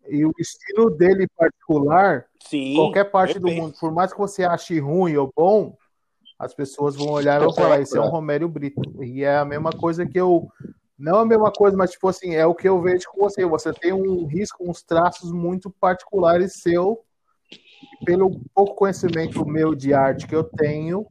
E 0.09 0.25
o 0.25 0.33
estilo 0.39 0.91
dele 0.91 1.27
particular, 1.37 2.27
Sim, 2.41 2.75
qualquer 2.75 3.11
parte 3.11 3.39
do 3.39 3.49
mundo, 3.49 3.75
por 3.79 3.93
mais 3.93 4.13
que 4.13 4.19
você 4.19 4.45
ache 4.45 4.79
ruim 4.79 5.17
ou 5.17 5.33
bom, 5.35 5.77
as 6.43 6.53
pessoas 6.53 6.97
vão 6.97 7.11
olhar 7.11 7.41
e 7.41 7.45
vão 7.45 7.55
falar, 7.55 7.81
esse 7.81 7.97
é 7.97 8.01
um 8.01 8.09
Romério 8.09 8.49
Brito. 8.49 8.83
E 9.01 9.23
é 9.23 9.37
a 9.37 9.45
mesma 9.45 9.71
coisa 9.71 10.05
que 10.05 10.19
eu. 10.19 10.49
Não 10.99 11.21
a 11.21 11.25
mesma 11.25 11.53
coisa, 11.53 11.77
mas 11.77 11.93
tipo 11.93 12.09
assim, 12.09 12.35
é 12.35 12.45
o 12.45 12.55
que 12.55 12.69
eu 12.69 12.81
vejo 12.83 13.07
com 13.13 13.21
você. 13.21 13.47
Você 13.47 13.73
tem 13.73 13.93
um 13.93 14.27
risco, 14.27 14.69
uns 14.69 14.83
traços 14.83 15.31
muito 15.31 15.71
particulares 15.71 16.61
seu. 16.61 16.99
Pelo 18.05 18.41
pouco 18.53 18.75
conhecimento 18.75 19.47
meu 19.47 19.73
de 19.73 19.95
arte 19.95 20.27
que 20.27 20.35
eu 20.35 20.43
tenho, 20.43 21.07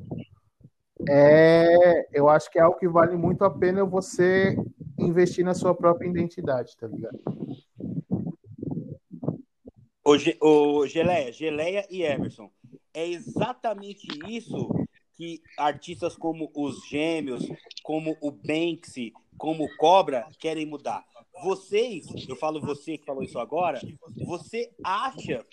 é, 1.10 2.08
eu 2.12 2.28
acho 2.28 2.50
que 2.52 2.60
é 2.60 2.62
algo 2.62 2.78
que 2.78 2.88
vale 2.88 3.16
muito 3.16 3.46
a 3.46 3.50
pena 3.50 3.86
você 3.86 4.58
investir 5.00 5.46
na 5.46 5.54
sua 5.54 5.74
própria 5.74 6.08
identidade, 6.08 6.76
tá 6.78 6.88
ligado? 6.88 7.20
O, 10.04 10.18
Ge, 10.18 10.38
o 10.42 10.86
Geleia, 10.88 11.32
Geleia 11.32 11.86
e 11.90 12.04
Emerson, 12.04 12.50
é 12.94 13.08
exatamente 13.08 14.08
isso 14.28 14.70
que 15.22 15.40
artistas 15.56 16.16
como 16.16 16.52
os 16.56 16.84
Gêmeos, 16.88 17.48
como 17.84 18.18
o 18.20 18.32
Banksy, 18.32 19.14
como 19.38 19.66
o 19.66 19.78
Cobra 19.78 20.28
querem 20.40 20.66
mudar 20.66 21.06
vocês, 21.44 22.06
eu 22.28 22.36
falo 22.36 22.62
você 22.62 22.98
que 22.98 23.06
falou 23.06 23.24
isso 23.24 23.40
agora, 23.40 23.82
você 24.26 24.72
acha 24.84 25.46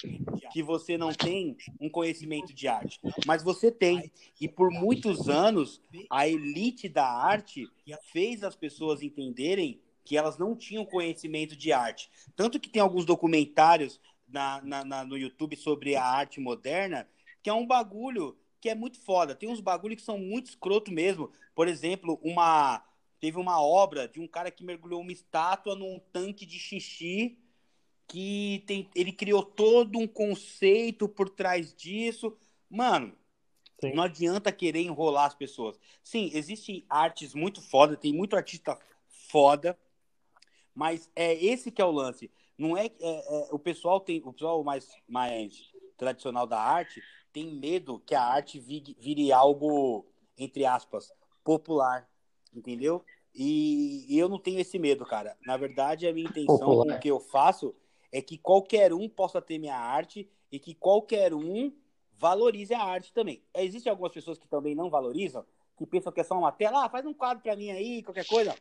que 0.53 0.63
você 0.63 0.99
não 0.99 1.13
tem 1.13 1.57
um 1.81 1.89
conhecimento 1.89 2.53
de 2.53 2.69
arte, 2.69 3.01
mas 3.27 3.43
você 3.43 3.71
tem. 3.71 4.11
E 4.41 4.47
por 4.47 4.71
muitos 4.71 5.29
anos, 5.29 5.81
a 6.11 6.29
elite 6.29 6.89
da 6.89 7.07
arte 7.07 7.67
fez 8.13 8.43
as 8.43 8.55
pessoas 8.55 9.03
entenderem 9.03 9.81
que 10.05 10.17
elas 10.17 10.37
não 10.37 10.55
tinham 10.55 10.85
conhecimento 10.85 11.57
de 11.57 11.73
arte. 11.73 12.11
Tanto 12.37 12.61
que 12.61 12.69
tem 12.69 12.83
alguns 12.83 13.07
documentários 13.07 14.01
na, 14.29 14.61
na, 14.63 14.85
na, 14.85 15.05
no 15.05 15.17
YouTube 15.17 15.57
sobre 15.57 15.97
a 15.97 16.05
arte 16.05 16.41
moderna, 16.41 17.09
que 17.43 17.49
é 17.49 17.55
um 17.55 17.67
bagulho 17.67 18.37
que 18.61 18.69
é 18.69 18.75
muito 18.75 19.01
foda. 19.01 19.35
Tem 19.35 19.49
uns 19.49 19.61
bagulhos 19.61 19.97
que 19.97 20.03
são 20.03 20.19
muito 20.19 20.47
escroto 20.47 20.91
mesmo. 20.91 21.31
Por 21.55 21.69
exemplo, 21.69 22.19
uma 22.23 22.83
Teve 23.21 23.39
uma 23.39 23.61
obra 23.61 24.07
de 24.07 24.21
um 24.21 24.29
cara 24.29 24.51
que 24.51 24.65
mergulhou 24.65 25.01
uma 25.01 25.13
estátua 25.13 25.75
num 25.75 25.99
tanque 26.13 26.47
de 26.47 26.59
xixi, 26.59 27.37
que 28.07 28.63
tem, 28.67 28.89
ele 28.95 29.13
criou 29.13 29.43
todo 29.43 29.99
um 29.99 30.07
conceito 30.07 31.09
por 31.09 31.29
trás 31.29 31.75
disso. 31.75 32.37
Mano, 32.71 33.13
Sim. 33.81 33.93
não 33.93 34.05
adianta 34.05 34.53
querer 34.53 34.83
enrolar 34.83 35.27
as 35.27 35.35
pessoas. 35.35 35.79
Sim, 36.03 36.31
existem 36.33 36.85
artes 36.89 37.35
muito 37.35 37.61
foda, 37.61 37.97
tem 37.97 38.13
muito 38.13 38.37
artista 38.37 38.79
foda, 39.09 39.77
mas 40.73 41.11
é 41.17 41.35
esse 41.35 41.73
que 41.73 41.83
é 41.83 41.85
o 41.85 41.91
lance. 41.91 42.31
Não 42.57 42.77
é, 42.77 42.87
é, 42.87 42.91
é 43.01 43.49
o 43.51 43.59
pessoal 43.59 44.01
tem 44.01 44.23
o 44.25 44.33
pessoal 44.33 44.63
mais 44.63 44.89
mais 45.09 45.73
tradicional 45.97 46.47
da 46.47 46.61
arte 46.61 47.03
tem 47.33 47.55
medo 47.55 48.03
que 48.07 48.15
a 48.15 48.23
arte 48.23 48.59
vire, 48.59 49.33
algo 49.33 50.07
entre 50.37 50.65
aspas 50.65 51.13
popular 51.45 52.09
entendeu? 52.55 53.05
E, 53.35 54.07
e, 54.09 54.19
eu 54.19 54.29
não 54.29 54.39
tenho 54.39 54.61
esse 54.61 54.79
medo, 54.79 55.05
cara. 55.07 55.37
Na 55.47 55.57
verdade, 55.57 56.07
a 56.07 56.13
minha 56.13 56.29
intenção 56.29 56.59
com 56.59 56.93
o 56.93 56.99
que 56.99 57.09
eu 57.09 57.21
faço 57.21 57.75
é 58.11 58.21
que 58.21 58.39
qualquer 58.39 58.93
um 58.93 59.09
possa 59.09 59.41
ter 59.41 59.59
minha 59.59 59.77
arte 59.77 60.29
e 60.51 60.59
que 60.59 60.75
qualquer 60.75 61.35
um 61.35 61.73
valorize 62.17 62.75
a 62.75 62.83
arte 62.83 63.13
também. 63.13 63.43
Existem 63.55 63.91
algumas 63.91 64.13
pessoas 64.13 64.39
que 64.39 64.49
também 64.49 64.75
não 64.75 64.91
valorizam, 64.91 65.45
que 65.77 65.87
pensam 65.87 66.13
que 66.13 66.21
é 66.21 66.25
só 66.25 66.37
uma 66.37 66.51
tela, 66.51 66.85
ah, 66.85 66.89
faz 66.89 67.07
um 67.07 67.15
quadro 67.15 67.43
para 67.43 67.55
mim 67.55 67.71
aí, 67.71 68.03
qualquer 68.03 68.27
coisa. 68.27 68.55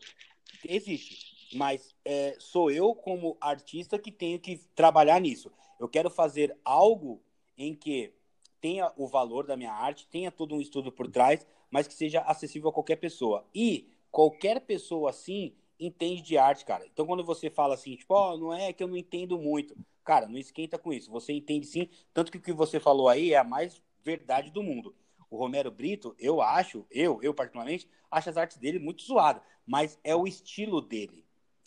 Existe. 0.63 1.55
Mas 1.55 1.95
é, 2.05 2.35
sou 2.39 2.69
eu, 2.69 2.93
como 2.93 3.37
artista, 3.39 3.97
que 3.97 4.11
tenho 4.11 4.39
que 4.39 4.57
trabalhar 4.75 5.19
nisso. 5.19 5.51
Eu 5.79 5.87
quero 5.87 6.09
fazer 6.09 6.55
algo 6.63 7.21
em 7.57 7.73
que 7.73 8.13
tenha 8.61 8.91
o 8.97 9.07
valor 9.07 9.45
da 9.45 9.57
minha 9.57 9.71
arte, 9.71 10.07
tenha 10.07 10.31
todo 10.31 10.55
um 10.55 10.61
estudo 10.61 10.91
por 10.91 11.09
trás, 11.09 11.45
mas 11.69 11.87
que 11.87 11.93
seja 11.93 12.21
acessível 12.21 12.69
a 12.69 12.73
qualquer 12.73 12.97
pessoa. 12.97 13.45
E 13.53 13.89
qualquer 14.11 14.61
pessoa 14.61 15.09
assim, 15.09 15.53
entende 15.79 16.21
de 16.21 16.37
arte, 16.37 16.65
cara. 16.65 16.85
Então, 16.85 17.05
quando 17.05 17.23
você 17.23 17.49
fala 17.49 17.75
assim, 17.75 17.95
tipo, 17.95 18.13
ó, 18.13 18.33
oh, 18.33 18.37
não 18.37 18.53
é 18.53 18.73
que 18.73 18.83
eu 18.83 18.87
não 18.87 18.97
entendo 18.97 19.37
muito. 19.37 19.75
Cara, 20.03 20.27
não 20.27 20.37
esquenta 20.37 20.77
com 20.77 20.93
isso. 20.93 21.11
Você 21.11 21.33
entende 21.33 21.67
sim. 21.67 21.89
Tanto 22.13 22.31
que 22.31 22.37
o 22.37 22.41
que 22.41 22.53
você 22.53 22.79
falou 22.79 23.09
aí 23.09 23.33
é 23.33 23.37
a 23.37 23.43
mais 23.43 23.81
verdade 24.03 24.51
do 24.51 24.63
mundo. 24.63 24.95
O 25.29 25.37
Romero 25.37 25.69
Brito, 25.69 26.15
eu 26.17 26.41
acho, 26.41 26.85
eu, 26.89 27.21
eu 27.21 27.33
particularmente, 27.33 27.89
acho 28.09 28.29
as 28.29 28.37
artes 28.37 28.57
dele 28.57 28.79
muito 28.79 29.03
zoadas. 29.03 29.41
Mas 29.65 29.99
é 30.03 30.15
o 30.15 30.25
estilo 30.25 30.81
dele. 30.81 31.25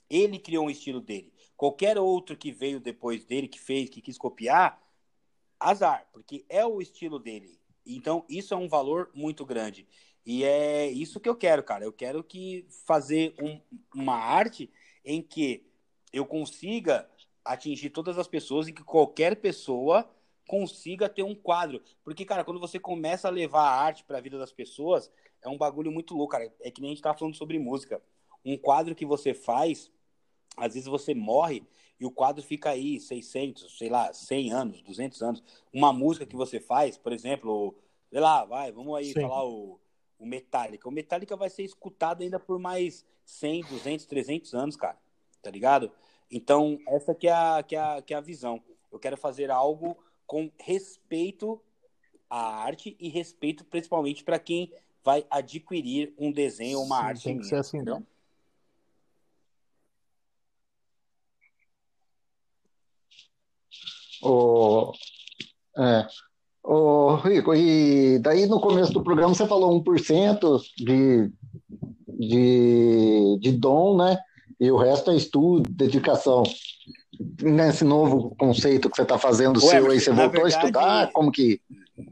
Ele 0.08 0.38
criou 0.38 0.66
um 0.66 0.70
estilo 0.70 1.00
dele. 1.00 1.32
Qualquer 1.56 1.98
outro 1.98 2.36
que 2.36 2.50
veio 2.50 2.80
depois 2.80 3.24
dele, 3.26 3.46
que 3.46 3.60
fez, 3.60 3.90
que 3.90 4.00
quis 4.00 4.16
copiar, 4.16 4.80
azar, 5.60 6.08
porque 6.12 6.44
é 6.48 6.64
o 6.64 6.80
estilo 6.80 7.18
dele. 7.18 7.60
Então, 7.86 8.24
isso 8.28 8.54
é 8.54 8.56
um 8.56 8.68
valor 8.68 9.10
muito 9.14 9.44
grande. 9.44 9.86
E 10.24 10.44
é 10.44 10.90
isso 10.90 11.20
que 11.20 11.28
eu 11.28 11.36
quero, 11.36 11.62
cara. 11.62 11.84
Eu 11.84 11.92
quero 11.92 12.24
que 12.24 12.66
fazer 12.86 13.34
um, 13.40 13.60
uma 13.94 14.14
arte 14.14 14.70
em 15.04 15.22
que 15.22 15.66
eu 16.12 16.26
consiga 16.26 17.08
atingir 17.44 17.90
todas 17.90 18.18
as 18.18 18.28
pessoas 18.28 18.68
e 18.68 18.72
que 18.72 18.84
qualquer 18.84 19.36
pessoa 19.36 20.08
consiga 20.46 21.08
ter 21.08 21.22
um 21.22 21.34
quadro. 21.34 21.82
Porque, 22.02 22.24
cara, 22.24 22.44
quando 22.44 22.60
você 22.60 22.78
começa 22.78 23.28
a 23.28 23.30
levar 23.30 23.62
a 23.62 23.80
arte 23.80 24.04
para 24.04 24.18
a 24.18 24.20
vida 24.20 24.38
das 24.38 24.52
pessoas, 24.52 25.10
é 25.42 25.48
um 25.48 25.56
bagulho 25.56 25.92
muito 25.92 26.14
louco, 26.14 26.32
cara. 26.32 26.52
É 26.60 26.70
que 26.70 26.80
nem 26.80 26.90
a 26.90 26.94
gente 26.94 27.02
tá 27.02 27.14
falando 27.14 27.36
sobre 27.36 27.58
música. 27.58 28.02
Um 28.44 28.56
quadro 28.56 28.94
que 28.94 29.06
você 29.06 29.32
faz, 29.32 29.90
às 30.56 30.74
vezes 30.74 30.88
você 30.88 31.14
morre 31.14 31.62
e 32.00 32.06
o 32.06 32.10
quadro 32.10 32.42
fica 32.42 32.70
aí 32.70 32.98
600, 32.98 33.76
sei 33.76 33.90
lá, 33.90 34.12
100 34.12 34.52
anos, 34.52 34.82
200 34.82 35.22
anos. 35.22 35.42
Uma 35.72 35.92
música 35.92 36.26
que 36.26 36.34
você 36.34 36.58
faz, 36.58 36.96
por 36.96 37.12
exemplo, 37.12 37.76
sei 38.10 38.20
lá, 38.20 38.44
vai, 38.44 38.72
vamos 38.72 38.96
aí 38.96 39.12
Sim. 39.12 39.20
falar 39.20 39.44
o 39.44 39.78
o 40.20 40.26
Metallica. 40.26 40.86
O 40.86 40.92
Metallica 40.92 41.34
vai 41.34 41.48
ser 41.48 41.62
escutado 41.62 42.22
ainda 42.22 42.38
por 42.38 42.58
mais 42.58 43.04
100, 43.24 43.62
200, 43.62 44.04
300 44.04 44.54
anos, 44.54 44.76
cara. 44.76 44.98
Tá 45.42 45.50
ligado? 45.50 45.90
Então, 46.30 46.78
essa 46.86 47.14
que 47.14 47.26
é 47.26 47.32
a, 47.32 47.62
que 47.66 47.74
é 47.74 47.80
a, 47.80 48.02
que 48.02 48.12
é 48.12 48.16
a 48.18 48.20
visão. 48.20 48.62
Eu 48.92 48.98
quero 48.98 49.16
fazer 49.16 49.50
algo 49.50 49.96
com 50.26 50.50
respeito 50.60 51.60
à 52.28 52.62
arte 52.62 52.96
e 53.00 53.08
respeito 53.08 53.64
principalmente 53.64 54.22
para 54.22 54.38
quem 54.38 54.70
vai 55.02 55.26
adquirir 55.30 56.14
um 56.18 56.30
desenho 56.30 56.78
ou 56.78 56.84
uma 56.84 56.98
Sim, 56.98 57.06
arte. 57.06 57.24
Tem 57.24 57.34
que 57.34 57.40
minha, 57.40 57.48
ser 57.48 57.56
assim, 57.56 57.76
entendeu? 57.78 58.06
O... 64.22 64.92
É, 65.76 66.06
Ô, 66.62 67.14
Rico, 67.16 67.54
e 67.54 68.18
daí 68.18 68.46
no 68.46 68.60
começo 68.60 68.92
do 68.92 69.02
programa 69.02 69.34
você 69.34 69.46
falou 69.46 69.82
1% 69.82 70.62
de, 70.76 71.32
de, 72.06 73.38
de 73.40 73.52
dom, 73.52 73.96
né? 73.96 74.18
E 74.58 74.70
o 74.70 74.76
resto 74.76 75.10
é 75.10 75.16
estudo, 75.16 75.70
dedicação. 75.70 76.42
Nesse 77.42 77.82
novo 77.82 78.34
conceito 78.36 78.90
que 78.90 78.96
você 78.96 79.02
está 79.02 79.18
fazendo 79.18 79.58
Ué, 79.58 79.70
seu 79.70 79.90
aí, 79.90 80.00
você 80.00 80.10
voltou 80.10 80.42
verdade, 80.42 80.54
a 80.54 80.58
estudar? 80.58 81.12
Como 81.12 81.32
que 81.32 81.60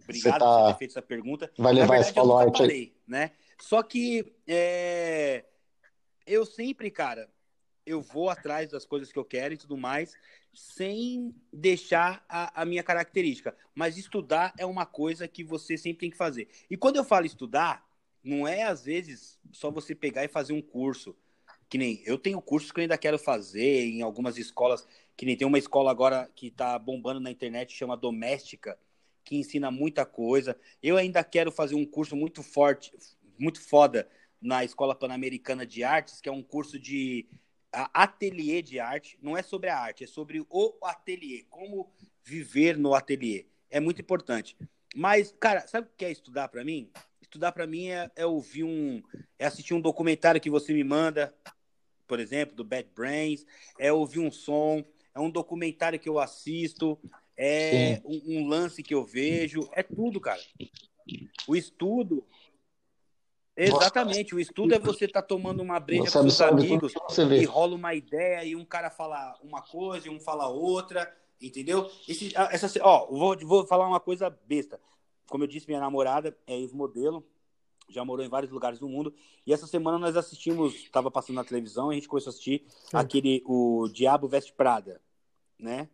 você 0.08 0.30
tá... 0.30 0.38
por 0.38 0.72
ter 0.72 0.78
feito 0.78 0.90
essa 0.92 1.02
pergunta. 1.02 1.50
Vai 1.58 1.74
levar 1.74 1.88
verdade, 1.88 2.06
esse 2.06 2.14
follow-up 2.14 2.62
aí. 2.62 2.92
Né? 3.06 3.30
Só 3.60 3.82
que 3.82 4.32
é... 4.46 5.44
eu 6.26 6.46
sempre, 6.46 6.90
cara, 6.90 7.28
eu 7.84 8.00
vou 8.00 8.30
atrás 8.30 8.70
das 8.70 8.86
coisas 8.86 9.12
que 9.12 9.18
eu 9.18 9.24
quero 9.24 9.52
e 9.52 9.58
tudo 9.58 9.76
mais, 9.76 10.14
sem 10.52 11.34
deixar 11.52 12.24
a, 12.28 12.62
a, 12.62 12.64
minha 12.64 12.82
característica. 12.82 13.56
Mas 13.74 13.96
estudar 13.96 14.52
é 14.58 14.66
uma 14.66 14.86
coisa 14.86 15.28
que 15.28 15.44
você 15.44 15.76
sempre 15.76 16.00
tem 16.00 16.10
que 16.10 16.16
fazer. 16.16 16.48
E 16.70 16.76
quando 16.76 16.96
eu 16.96 17.04
falo 17.04 17.26
estudar, 17.26 17.86
não 18.22 18.46
é 18.46 18.64
às 18.64 18.84
vezes 18.84 19.38
só 19.52 19.70
você 19.70 19.94
pegar 19.94 20.24
e 20.24 20.28
fazer 20.28 20.52
um 20.52 20.62
curso. 20.62 21.16
Que 21.68 21.78
nem 21.78 22.02
eu 22.04 22.18
tenho 22.18 22.40
cursos 22.40 22.72
que 22.72 22.80
eu 22.80 22.82
ainda 22.82 22.98
quero 22.98 23.18
fazer 23.18 23.86
em 23.86 24.02
algumas 24.02 24.38
escolas, 24.38 24.86
que 25.16 25.26
nem 25.26 25.36
tem 25.36 25.46
uma 25.46 25.58
escola 25.58 25.90
agora 25.90 26.30
que 26.34 26.46
está 26.46 26.78
bombando 26.78 27.20
na 27.20 27.30
internet, 27.30 27.74
chama 27.74 27.96
Doméstica, 27.96 28.78
que 29.24 29.36
ensina 29.36 29.70
muita 29.70 30.06
coisa. 30.06 30.58
Eu 30.82 30.96
ainda 30.96 31.22
quero 31.22 31.52
fazer 31.52 31.74
um 31.74 31.84
curso 31.84 32.16
muito 32.16 32.42
forte, 32.42 32.92
muito 33.38 33.60
foda 33.60 34.08
na 34.40 34.64
Escola 34.64 34.94
Pan-Americana 34.94 35.66
de 35.66 35.84
Artes, 35.84 36.20
que 36.20 36.28
é 36.28 36.32
um 36.32 36.42
curso 36.42 36.78
de 36.78 37.26
ateliê 37.72 38.62
de 38.62 38.80
arte, 38.80 39.18
não 39.20 39.36
é 39.36 39.42
sobre 39.42 39.68
a 39.68 39.78
arte, 39.78 40.04
é 40.04 40.06
sobre 40.06 40.44
o 40.48 40.74
ateliê, 40.82 41.44
como 41.50 41.90
viver 42.24 42.76
no 42.76 42.94
ateliê. 42.94 43.46
É 43.70 43.80
muito 43.80 44.00
importante. 44.00 44.56
Mas, 44.94 45.34
cara, 45.38 45.66
sabe 45.66 45.86
o 45.86 45.96
que 45.96 46.04
é 46.04 46.10
estudar 46.10 46.48
para 46.48 46.64
mim? 46.64 46.90
Estudar 47.20 47.52
para 47.52 47.66
mim 47.66 47.88
é, 47.88 48.10
é, 48.16 48.26
ouvir 48.26 48.64
um. 48.64 49.02
é 49.38 49.46
assistir 49.46 49.74
um 49.74 49.80
documentário 49.80 50.40
que 50.40 50.50
você 50.50 50.72
me 50.72 50.82
manda, 50.82 51.34
por 52.06 52.18
exemplo, 52.18 52.56
do 52.56 52.64
Bad 52.64 52.88
Brains, 52.94 53.44
é 53.78 53.92
ouvir 53.92 54.20
um 54.20 54.30
som, 54.30 54.82
é 55.14 55.20
um 55.20 55.30
documentário 55.30 55.98
que 55.98 56.08
eu 56.08 56.18
assisto, 56.18 56.98
é 57.36 58.00
um, 58.04 58.38
um, 58.38 58.48
lance 58.48 58.82
que 58.82 58.94
eu 58.94 59.04
vejo, 59.04 59.68
é 59.72 59.82
tudo, 59.82 60.20
cara. 60.20 60.40
O 61.46 61.54
estudo 61.54 62.26
Exatamente, 63.58 64.36
o 64.36 64.38
estudo 64.38 64.72
é 64.72 64.78
você 64.78 65.06
estar 65.06 65.20
tá 65.20 65.26
tomando 65.26 65.60
uma 65.60 65.80
breja 65.80 66.02
com 66.04 66.08
seus 66.08 66.40
amigos 66.40 66.94
e 67.36 67.44
rola 67.44 67.74
uma 67.74 67.92
ideia 67.92 68.44
e 68.44 68.54
um 68.54 68.64
cara 68.64 68.88
fala 68.88 69.36
uma 69.42 69.60
coisa 69.60 70.06
e 70.06 70.10
um 70.10 70.20
fala 70.20 70.46
outra, 70.46 71.12
entendeu? 71.42 71.90
Esse, 72.06 72.32
essa, 72.36 72.70
ó, 72.82 73.06
vou, 73.06 73.36
vou 73.40 73.66
falar 73.66 73.88
uma 73.88 73.98
coisa 73.98 74.30
besta. 74.46 74.80
Como 75.26 75.42
eu 75.42 75.48
disse, 75.48 75.66
minha 75.66 75.80
namorada 75.80 76.36
é 76.46 76.56
ex-modelo, 76.56 77.26
já 77.88 78.04
morou 78.04 78.24
em 78.24 78.28
vários 78.28 78.52
lugares 78.52 78.78
do 78.78 78.88
mundo. 78.88 79.12
E 79.44 79.52
essa 79.52 79.66
semana 79.66 79.98
nós 79.98 80.16
assistimos, 80.16 80.74
estava 80.76 81.10
passando 81.10 81.36
na 81.36 81.44
televisão, 81.44 81.90
e 81.90 81.94
a 81.94 81.98
gente 81.98 82.08
começou 82.08 82.30
a 82.30 82.32
assistir 82.32 82.64
Sim. 82.68 82.96
aquele 82.96 83.42
o 83.44 83.88
Diabo 83.88 84.28
Veste 84.28 84.52
Prada, 84.52 85.00
né? 85.58 85.88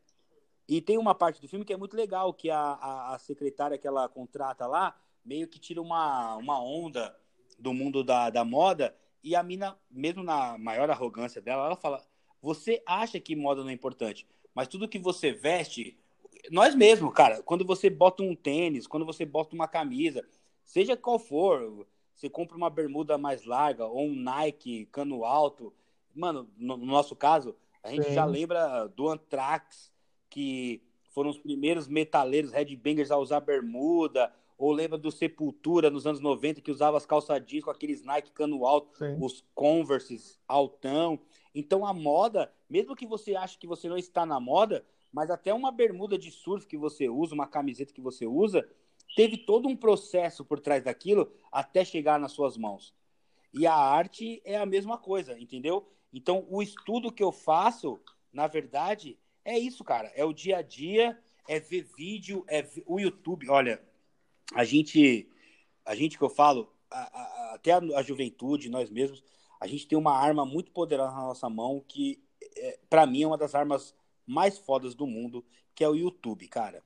E 0.68 0.82
tem 0.82 0.98
uma 0.98 1.14
parte 1.14 1.40
do 1.40 1.48
filme 1.48 1.64
que 1.64 1.72
é 1.72 1.76
muito 1.76 1.96
legal, 1.96 2.32
que 2.34 2.50
a, 2.50 2.58
a, 2.58 3.14
a 3.14 3.18
secretária 3.18 3.78
que 3.78 3.86
ela 3.86 4.06
contrata 4.08 4.66
lá 4.66 4.98
meio 5.24 5.48
que 5.48 5.58
tira 5.58 5.80
uma, 5.80 6.36
uma 6.36 6.62
onda 6.62 7.14
do 7.58 7.72
mundo 7.72 8.02
da, 8.02 8.30
da 8.30 8.44
moda 8.44 8.94
e 9.22 9.34
a 9.34 9.42
mina, 9.42 9.76
mesmo 9.90 10.22
na 10.22 10.58
maior 10.58 10.90
arrogância 10.90 11.40
dela, 11.40 11.66
ela 11.66 11.76
fala: 11.76 12.04
você 12.42 12.82
acha 12.86 13.18
que 13.18 13.34
moda 13.34 13.62
não 13.62 13.70
é 13.70 13.72
importante, 13.72 14.26
mas 14.54 14.68
tudo 14.68 14.88
que 14.88 14.98
você 14.98 15.32
veste, 15.32 15.98
nós 16.50 16.74
mesmos, 16.74 17.12
cara, 17.14 17.42
quando 17.42 17.64
você 17.64 17.88
bota 17.88 18.22
um 18.22 18.36
tênis, 18.36 18.86
quando 18.86 19.06
você 19.06 19.24
bota 19.24 19.54
uma 19.54 19.66
camisa, 19.66 20.22
seja 20.62 20.96
qual 20.96 21.18
for, 21.18 21.86
você 22.14 22.28
compra 22.28 22.56
uma 22.56 22.68
bermuda 22.68 23.16
mais 23.16 23.44
larga 23.44 23.86
ou 23.86 24.06
um 24.06 24.14
Nike 24.14 24.86
cano 24.92 25.24
alto, 25.24 25.72
mano, 26.14 26.48
no, 26.56 26.76
no 26.76 26.86
nosso 26.86 27.16
caso, 27.16 27.56
a 27.82 27.90
gente 27.90 28.08
Sim. 28.08 28.14
já 28.14 28.24
lembra 28.24 28.86
do 28.88 29.08
Anthrax, 29.08 29.92
que 30.28 30.82
foram 31.10 31.30
os 31.30 31.38
primeiros 31.38 31.88
metaleiros 31.88 32.52
headbangers 32.52 33.10
a 33.10 33.16
usar 33.16 33.40
bermuda, 33.40 34.32
ou 34.56 34.72
lembra 34.72 34.96
do 34.96 35.10
Sepultura 35.10 35.90
nos 35.90 36.06
anos 36.06 36.20
90 36.20 36.60
que 36.60 36.70
usava 36.70 36.96
as 36.96 37.06
calças 37.06 37.44
jeans 37.44 37.64
com 37.64 37.70
aqueles 37.70 38.02
Nike 38.02 38.32
cano 38.32 38.64
alto, 38.64 38.96
Sim. 38.96 39.16
os 39.20 39.44
Converses 39.54 40.40
altão. 40.46 41.20
Então 41.54 41.86
a 41.86 41.92
moda, 41.92 42.52
mesmo 42.68 42.96
que 42.96 43.06
você 43.06 43.34
ache 43.34 43.58
que 43.58 43.66
você 43.66 43.88
não 43.88 43.96
está 43.96 44.24
na 44.24 44.38
moda, 44.38 44.84
mas 45.12 45.30
até 45.30 45.52
uma 45.52 45.70
bermuda 45.70 46.18
de 46.18 46.30
surf 46.30 46.66
que 46.66 46.76
você 46.76 47.08
usa, 47.08 47.34
uma 47.34 47.46
camiseta 47.46 47.92
que 47.92 48.00
você 48.00 48.26
usa, 48.26 48.68
teve 49.16 49.38
todo 49.38 49.68
um 49.68 49.76
processo 49.76 50.44
por 50.44 50.60
trás 50.60 50.82
daquilo 50.82 51.32
até 51.52 51.84
chegar 51.84 52.18
nas 52.18 52.32
suas 52.32 52.56
mãos. 52.56 52.94
E 53.52 53.66
a 53.66 53.74
arte 53.74 54.42
é 54.44 54.56
a 54.56 54.66
mesma 54.66 54.98
coisa, 54.98 55.38
entendeu? 55.38 55.88
Então 56.12 56.46
o 56.48 56.62
estudo 56.62 57.12
que 57.12 57.22
eu 57.22 57.30
faço, 57.30 58.00
na 58.32 58.46
verdade, 58.46 59.18
é 59.44 59.58
isso, 59.58 59.84
cara. 59.84 60.10
É 60.14 60.24
o 60.24 60.32
dia 60.32 60.58
a 60.58 60.62
dia, 60.62 61.18
é 61.48 61.60
ver 61.60 61.86
vídeo, 61.96 62.44
é 62.48 62.62
ver... 62.62 62.82
o 62.86 62.98
YouTube. 62.98 63.48
Olha, 63.48 63.80
a 64.52 64.64
gente, 64.64 65.28
a 65.84 65.94
gente 65.94 66.18
que 66.18 66.24
eu 66.24 66.28
falo, 66.28 66.72
a, 66.90 66.98
a, 66.98 67.54
até 67.54 67.72
a, 67.72 67.78
a, 67.78 68.02
juventude, 68.02 68.68
nós 68.68 68.90
mesmos, 68.90 69.22
a 69.60 69.66
gente 69.66 69.86
tem 69.86 69.96
uma 69.96 70.16
arma 70.16 70.44
muito 70.44 70.70
poderosa 70.72 71.14
na 71.14 71.22
nossa 71.22 71.48
mão 71.48 71.82
que, 71.86 72.22
é, 72.56 72.78
para 72.90 73.06
mim, 73.06 73.22
é 73.22 73.26
uma 73.26 73.38
das 73.38 73.54
armas 73.54 73.94
mais 74.26 74.58
fodas 74.58 74.94
do 74.94 75.06
mundo, 75.06 75.44
que 75.74 75.84
é 75.84 75.88
o 75.88 75.94
YouTube, 75.94 76.46
cara. 76.48 76.82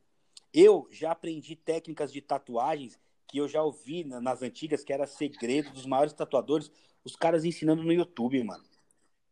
Eu 0.53 0.89
já 0.91 1.13
aprendi 1.13 1.57
técnicas 1.57 2.13
de 2.13 2.21
tatuagens 2.21 2.99
que 3.27 3.39
eu 3.39 3.47
já 3.47 3.63
ouvi 3.63 4.05
nas 4.05 4.43
antigas, 4.43 4.83
que 4.83 4.93
era 4.93 5.07
segredo 5.07 5.71
dos 5.71 5.85
maiores 5.85 6.15
tatuadores, 6.15 6.71
os 7.05 7.15
caras 7.15 7.45
ensinando 7.45 7.83
no 7.83 7.93
YouTube, 7.93 8.43
mano. 8.43 8.65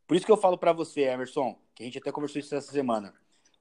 Por 0.07 0.17
isso 0.17 0.27
que 0.27 0.31
eu 0.31 0.37
falo 0.37 0.59
para 0.59 0.73
você, 0.73 1.03
Emerson, 1.03 1.59
que 1.75 1.83
a 1.83 1.87
gente 1.87 1.99
até 1.99 2.13
conversou 2.13 2.39
isso 2.39 2.55
essa 2.55 2.71
semana. 2.71 3.15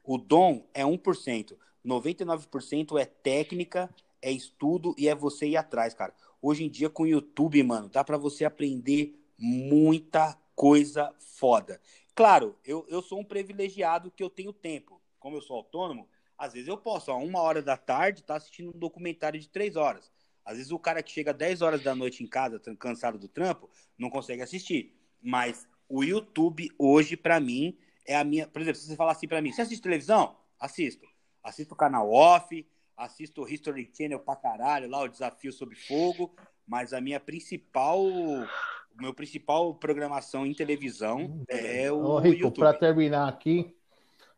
O 0.04 0.18
dom 0.18 0.68
é 0.74 0.84
1%, 0.84 1.58
99% 1.84 3.00
é 3.00 3.06
técnica 3.06 3.90
é 4.22 4.32
estudo 4.32 4.96
e 4.98 5.08
é 5.08 5.16
você 5.16 5.48
ir 5.48 5.58
atrás, 5.58 5.94
cara. 5.94 6.14
Hoje 6.42 6.64
em 6.64 6.70
dia, 6.70 6.90
com 6.90 7.04
o 7.04 7.08
YouTube, 7.08 7.62
mano, 7.64 7.90
dá 7.90 8.04
para 8.04 8.18
você 8.18 8.46
aprender 8.46 9.20
muita 9.38 10.38
coisa 10.56 11.14
foda. 11.20 11.82
Claro, 12.14 12.56
eu, 12.64 12.86
eu 12.88 13.02
sou 13.02 13.20
um 13.20 13.24
privilegiado 13.24 14.12
que 14.12 14.24
eu 14.24 14.30
tenho 14.30 14.54
tempo. 14.54 15.02
Como 15.20 15.36
eu 15.36 15.42
sou 15.42 15.58
autônomo, 15.58 16.08
às 16.38 16.54
vezes 16.54 16.68
eu 16.68 16.78
posso, 16.78 17.12
a 17.12 17.16
uma 17.16 17.42
hora 17.42 17.62
da 17.62 17.78
tarde, 17.78 18.24
tá 18.24 18.36
assistindo 18.36 18.70
um 18.70 18.80
documentário 18.80 19.40
de 19.40 19.50
três 19.50 19.76
horas. 19.76 20.12
Às 20.46 20.58
vezes 20.58 20.72
o 20.72 20.78
cara 20.78 21.02
que 21.02 21.12
chega 21.12 21.34
10 21.34 21.64
horas 21.64 21.82
da 21.82 21.96
noite 21.96 22.24
em 22.24 22.28
casa, 22.28 22.62
cansado 22.78 23.18
do 23.18 23.28
trampo, 23.28 23.68
não 23.98 24.12
consegue 24.12 24.44
assistir. 24.44 24.96
Mas 25.22 25.68
o 25.90 26.04
YouTube 26.04 26.72
hoje, 26.78 27.18
para 27.18 27.40
mim, 27.40 27.76
é 28.06 28.16
a 28.16 28.24
minha. 28.24 28.48
Por 28.48 28.62
exemplo, 28.62 28.80
se 28.80 28.88
você 28.88 28.96
falar 28.96 29.14
assim 29.14 29.28
para 29.28 29.42
mim, 29.42 29.52
você 29.52 29.64
assiste 29.64 29.82
televisão? 29.82 30.38
Assisto. 30.60 31.08
Assisto 31.44 31.74
o 31.74 31.78
canal 31.78 32.12
off, 32.12 32.66
assisto 32.98 33.44
o 33.44 33.50
History 33.50 33.92
Channel 33.96 34.20
pra 34.20 34.36
caralho, 34.36 34.90
lá 34.90 35.02
o 35.02 35.08
Desafio 35.08 35.52
Sob 35.52 35.76
Fogo, 35.76 36.36
mas 36.68 36.94
a 36.94 37.02
minha 37.02 37.20
principal. 37.20 38.02
O 38.04 39.02
meu 39.02 39.14
principal 39.14 39.76
programação 39.76 40.46
em 40.46 40.54
televisão 40.54 41.20
hum, 41.20 41.44
é 41.50 41.92
o 41.92 41.98
Ô, 41.98 42.18
Rico, 42.18 42.44
YouTube. 42.44 42.60
Para 42.60 42.74
terminar 42.74 43.28
aqui, 43.28 43.76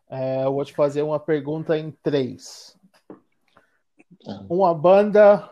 é, 0.09 0.45
eu 0.45 0.53
vou 0.53 0.65
te 0.65 0.73
fazer 0.73 1.03
uma 1.03 1.19
pergunta 1.19 1.77
em 1.77 1.91
três. 1.91 2.75
Uma 4.49 4.73
banda. 4.73 5.47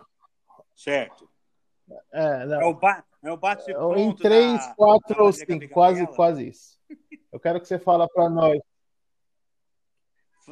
Certo. 0.75 1.30
É, 2.11 2.45
não. 2.45 2.61
é 2.61 2.66
o, 2.66 2.74
ba 2.74 3.03
é 3.24 3.32
o 3.32 3.38
bate 3.38 3.72
Em 3.95 4.16
três, 4.16 4.66
da, 4.66 4.74
quatro 4.74 5.24
ou 5.24 5.32
cinco, 5.32 5.69
quase, 5.69 6.08
quase 6.08 6.48
isso. 6.50 6.80
Eu 7.32 7.40
quero 7.40 7.61
que 7.61 7.67
você 7.67 7.77
fale 7.77 8.08
para 8.08 8.30
nós. 8.30 8.59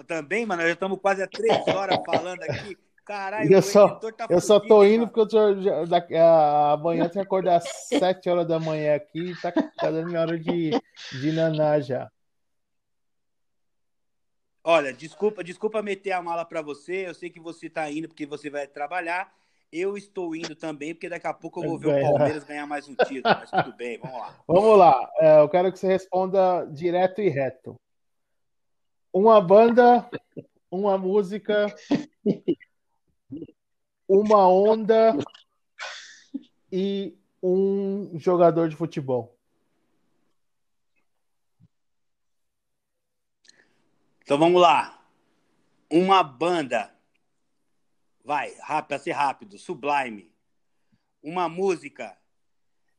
Também, 0.07 0.45
mano, 0.45 0.63
já 0.63 0.71
estamos 0.71 0.99
quase 0.99 1.21
há 1.21 1.27
três 1.27 1.67
horas 1.67 1.99
falando 2.05 2.41
aqui. 2.43 2.77
Caralho, 3.05 3.51
eu 3.51 3.61
só, 3.61 3.95
tá 3.95 4.27
eu 4.29 4.39
só 4.39 4.61
tô 4.61 4.83
indo 4.85 5.07
porque 5.07 5.35
eu 5.37 5.85
da, 5.85 5.97
a, 5.97 6.71
amanhã 6.71 7.03
tem 7.03 7.11
que 7.11 7.19
acordar 7.19 7.57
às 7.57 7.65
sete 7.87 8.29
horas 8.29 8.47
da 8.47 8.59
manhã 8.61 8.95
aqui 8.95 9.31
e 9.31 9.41
tá, 9.41 9.51
tá 9.51 9.91
dando 9.91 10.07
minha 10.07 10.21
hora 10.21 10.39
de, 10.39 10.71
de 11.11 11.31
naná 11.33 11.81
já. 11.81 12.09
Olha, 14.63 14.93
desculpa, 14.93 15.43
desculpa 15.43 15.81
meter 15.81 16.13
a 16.13 16.21
mala 16.21 16.45
para 16.45 16.61
você. 16.61 17.05
Eu 17.05 17.13
sei 17.13 17.29
que 17.29 17.41
você 17.41 17.69
tá 17.69 17.91
indo 17.91 18.07
porque 18.07 18.25
você 18.25 18.49
vai 18.49 18.65
trabalhar. 18.65 19.33
Eu 19.69 19.97
estou 19.97 20.33
indo 20.33 20.55
também, 20.55 20.93
porque 20.93 21.09
daqui 21.09 21.27
a 21.27 21.33
pouco 21.33 21.61
eu 21.61 21.67
vou 21.67 21.79
ver 21.79 21.97
o 21.97 22.11
Palmeiras 22.11 22.43
ganhar 22.45 22.65
mais 22.65 22.87
um 22.87 22.95
título. 22.95 23.23
Mas 23.23 23.51
tudo 23.51 23.75
bem, 23.75 23.97
vamos 23.97 24.17
lá. 24.17 24.35
Vamos 24.47 24.77
lá. 24.77 25.11
É, 25.19 25.39
eu 25.41 25.49
quero 25.49 25.71
que 25.73 25.79
você 25.79 25.87
responda 25.87 26.65
direto 26.71 27.19
e 27.19 27.27
reto. 27.27 27.75
Uma 29.13 29.39
banda, 29.39 30.09
uma 30.71 30.97
música, 30.97 31.67
uma 34.07 34.49
onda 34.49 35.15
e 36.71 37.15
um 37.41 38.17
jogador 38.17 38.67
de 38.69 38.75
futebol. 38.75 39.37
Então 44.23 44.39
vamos 44.39 44.59
lá. 44.59 44.99
Uma 45.91 46.23
banda. 46.23 46.91
Vai, 48.25 48.55
rápido, 48.61 48.99
ser 48.99 49.11
rápido. 49.11 49.59
Sublime. 49.59 50.33
Uma 51.21 51.47
música. 51.47 52.17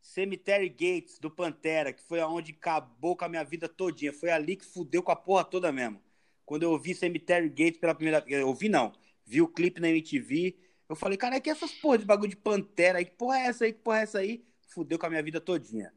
Cemetery 0.00 0.68
Gates, 0.68 1.18
do 1.18 1.30
Pantera, 1.30 1.92
que 1.92 2.02
foi 2.02 2.20
aonde 2.20 2.52
acabou 2.52 3.16
com 3.16 3.24
a 3.24 3.28
minha 3.28 3.42
vida 3.42 3.68
todinha. 3.68 4.12
Foi 4.12 4.30
ali 4.30 4.54
que 4.54 4.64
fudeu 4.64 5.02
com 5.02 5.10
a 5.10 5.16
porra 5.16 5.42
toda 5.42 5.72
mesmo. 5.72 6.03
Quando 6.44 6.64
eu 6.64 6.70
ouvi 6.70 6.94
Cemetery 6.94 7.48
Gates 7.48 7.78
pela 7.78 7.94
primeira 7.94 8.20
vez. 8.20 8.40
Eu 8.40 8.48
ouvi, 8.48 8.68
não. 8.68 8.92
Vi 9.24 9.40
o 9.40 9.48
clipe 9.48 9.80
na 9.80 9.88
MTV. 9.88 10.56
Eu 10.88 10.96
falei, 10.96 11.16
cara, 11.16 11.36
é 11.36 11.40
que 11.40 11.50
essas 11.50 11.72
porra 11.72 11.98
de 11.98 12.04
bagulho 12.04 12.30
de 12.30 12.36
Pantera 12.36 12.98
aí? 12.98 13.04
Que 13.04 13.12
porra 13.12 13.38
é 13.38 13.46
essa 13.46 13.64
aí? 13.64 13.72
Que 13.72 13.80
porra 13.80 14.00
é 14.00 14.02
essa 14.02 14.18
aí? 14.18 14.44
Fudeu 14.68 14.98
com 14.98 15.06
a 15.06 15.10
minha 15.10 15.22
vida 15.22 15.40
todinha. 15.40 15.92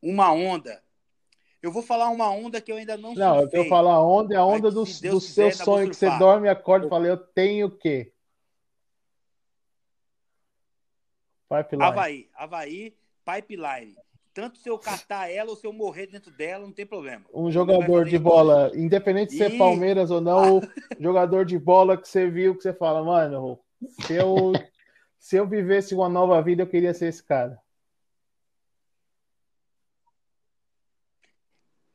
Uma 0.00 0.32
onda 0.32 0.82
eu 1.60 1.72
vou 1.72 1.82
falar 1.82 2.08
uma 2.08 2.30
onda 2.30 2.60
que 2.60 2.70
eu 2.70 2.76
ainda 2.76 2.96
não 2.96 3.14
Não, 3.14 3.40
eu 3.40 3.50
vou 3.50 3.64
falar 3.68 3.94
a 3.94 4.02
onda, 4.02 4.34
é 4.34 4.38
a 4.38 4.44
onda 4.44 4.70
do, 4.70 4.84
do 4.84 5.20
seu 5.20 5.50
sonho, 5.50 5.88
que 5.90 5.96
você 5.96 6.08
dorme, 6.18 6.48
acorda 6.48 6.86
e 6.86 6.88
fala, 6.88 7.08
eu 7.08 7.16
tenho 7.16 7.66
o 7.66 7.70
quê? 7.70 8.12
Pipeline. 11.48 11.84
Havaí, 11.84 12.30
Havaí, 12.34 12.96
pipeline. 13.24 13.96
Tanto 14.38 14.56
se 14.60 14.70
eu 14.70 14.78
catar 14.78 15.28
ela 15.28 15.50
ou 15.50 15.56
se 15.56 15.66
eu 15.66 15.72
morrer 15.72 16.06
dentro 16.06 16.30
dela, 16.30 16.64
não 16.64 16.72
tem 16.72 16.86
problema. 16.86 17.24
Um 17.34 17.50
jogador 17.50 18.04
de 18.04 18.16
bola, 18.16 18.70
independente 18.72 19.32
de 19.32 19.36
ser 19.36 19.54
e... 19.54 19.58
Palmeiras 19.58 20.12
ou 20.12 20.20
não, 20.20 20.60
jogador 21.00 21.44
de 21.44 21.58
bola 21.58 22.00
que 22.00 22.08
você 22.08 22.30
viu, 22.30 22.54
que 22.54 22.62
você 22.62 22.72
fala, 22.72 23.02
mano, 23.02 23.58
se 24.06 24.14
eu, 24.14 24.52
se 25.18 25.34
eu 25.34 25.44
vivesse 25.44 25.92
uma 25.92 26.08
nova 26.08 26.40
vida, 26.40 26.62
eu 26.62 26.68
queria 26.68 26.94
ser 26.94 27.08
esse 27.08 27.20
cara. 27.20 27.60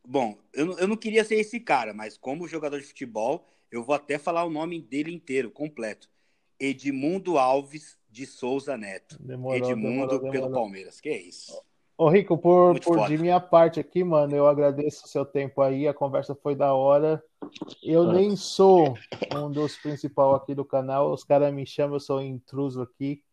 Bom, 0.06 0.38
eu, 0.52 0.78
eu 0.80 0.88
não 0.90 0.98
queria 0.98 1.24
ser 1.24 1.36
esse 1.36 1.62
cara, 1.62 1.94
mas 1.94 2.18
como 2.18 2.46
jogador 2.46 2.78
de 2.78 2.88
futebol, 2.88 3.48
eu 3.72 3.86
vou 3.86 3.96
até 3.96 4.18
falar 4.18 4.44
o 4.44 4.50
nome 4.50 4.82
dele 4.82 5.14
inteiro, 5.14 5.50
completo. 5.50 6.10
Edmundo 6.60 7.38
Alves 7.38 7.98
de 8.10 8.26
Souza 8.26 8.76
Neto. 8.76 9.18
Demorou, 9.18 9.58
Edmundo 9.58 9.80
demorou, 9.80 10.08
demorou. 10.08 10.32
pelo 10.32 10.52
Palmeiras. 10.52 11.00
Que 11.00 11.08
é 11.08 11.22
isso. 11.22 11.64
Ô, 11.96 12.10
Rico, 12.10 12.38
por, 12.38 12.80
por 12.80 13.08
de 13.08 13.18
minha 13.18 13.40
parte 13.40 13.80
aqui, 13.80 14.04
mano, 14.04 14.36
eu 14.36 14.48
agradeço 14.48 15.06
o 15.06 15.08
seu 15.08 15.26
tempo 15.26 15.62
aí. 15.62 15.88
A 15.88 15.94
conversa 15.94 16.34
foi 16.34 16.56
da 16.56 16.74
hora. 16.74 17.24
Eu 17.84 18.12
nem 18.12 18.36
sou 18.36 18.96
um 19.36 19.52
dos 19.52 19.78
principais 19.78 20.36
aqui 20.36 20.56
do 20.56 20.66
canal. 20.66 21.12
Os 21.12 21.24
caras 21.24 21.54
me 21.54 21.66
chamam, 21.66 21.96
eu 21.96 22.00
sou 22.00 22.22
intruso 22.22 22.82
aqui. 22.82 23.24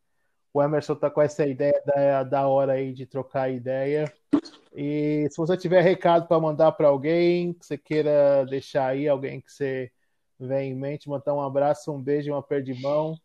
O 0.52 0.62
Emerson 0.62 0.94
tá 0.94 1.08
com 1.08 1.22
essa 1.22 1.46
ideia 1.46 1.80
da, 1.86 2.22
da 2.24 2.48
hora 2.48 2.72
aí 2.72 2.92
de 2.92 3.06
trocar 3.06 3.50
ideia. 3.50 4.12
E 4.74 5.26
se 5.30 5.36
você 5.36 5.56
tiver 5.56 5.80
recado 5.80 6.28
para 6.28 6.40
mandar 6.40 6.72
para 6.72 6.88
alguém, 6.88 7.54
que 7.54 7.64
você 7.64 7.78
queira 7.78 8.44
deixar 8.44 8.88
aí, 8.88 9.08
alguém 9.08 9.40
que 9.40 9.50
você 9.50 9.90
vem 10.38 10.72
em 10.72 10.74
mente, 10.74 11.08
mandar 11.08 11.34
um 11.34 11.40
abraço, 11.40 11.92
um 11.92 12.02
beijo, 12.02 12.32
uma 12.32 12.42
perda 12.42 12.72
de 12.72 12.80
mão. 12.80 13.16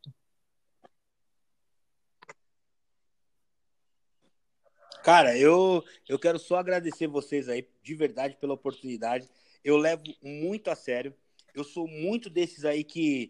Cara, 5.05 5.37
eu, 5.37 5.83
eu 6.09 6.17
quero 6.17 6.39
só 6.39 6.57
agradecer 6.57 7.05
vocês 7.05 7.47
aí, 7.47 7.69
de 7.83 7.93
verdade, 7.93 8.37
pela 8.37 8.55
oportunidade. 8.55 9.29
Eu 9.63 9.77
levo 9.77 10.01
muito 10.19 10.71
a 10.71 10.75
sério. 10.75 11.13
Eu 11.53 11.63
sou 11.63 11.87
muito 11.87 12.27
desses 12.27 12.65
aí 12.65 12.83
que 12.83 13.29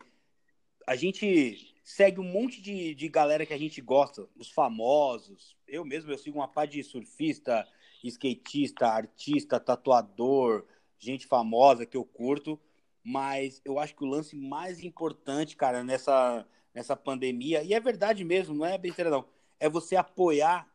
a 0.87 0.95
gente 0.95 1.75
segue 1.83 2.21
um 2.21 2.31
monte 2.31 2.61
de, 2.61 2.95
de 2.95 3.09
galera 3.09 3.45
que 3.45 3.53
a 3.53 3.57
gente 3.57 3.81
gosta, 3.81 4.25
os 4.37 4.49
famosos. 4.49 5.57
Eu 5.67 5.83
mesmo, 5.83 6.09
eu 6.09 6.17
sigo 6.17 6.39
uma 6.39 6.47
pá 6.47 6.65
de 6.65 6.81
surfista, 6.81 7.67
skatista, 8.01 8.87
artista, 8.87 9.59
tatuador, 9.59 10.65
gente 10.97 11.27
famosa 11.27 11.85
que 11.85 11.97
eu 11.97 12.05
curto, 12.05 12.57
mas 13.03 13.61
eu 13.65 13.79
acho 13.79 13.93
que 13.93 14.03
o 14.05 14.07
lance 14.07 14.33
mais 14.33 14.81
importante, 14.81 15.57
cara, 15.57 15.83
nessa, 15.83 16.47
nessa 16.73 16.95
pandemia, 16.95 17.63
e 17.63 17.73
é 17.73 17.81
verdade 17.81 18.23
mesmo, 18.23 18.55
não 18.55 18.65
é 18.65 18.77
besteira 18.77 19.11
não, 19.11 19.25
é 19.59 19.67
você 19.67 19.97
apoiar 19.97 20.73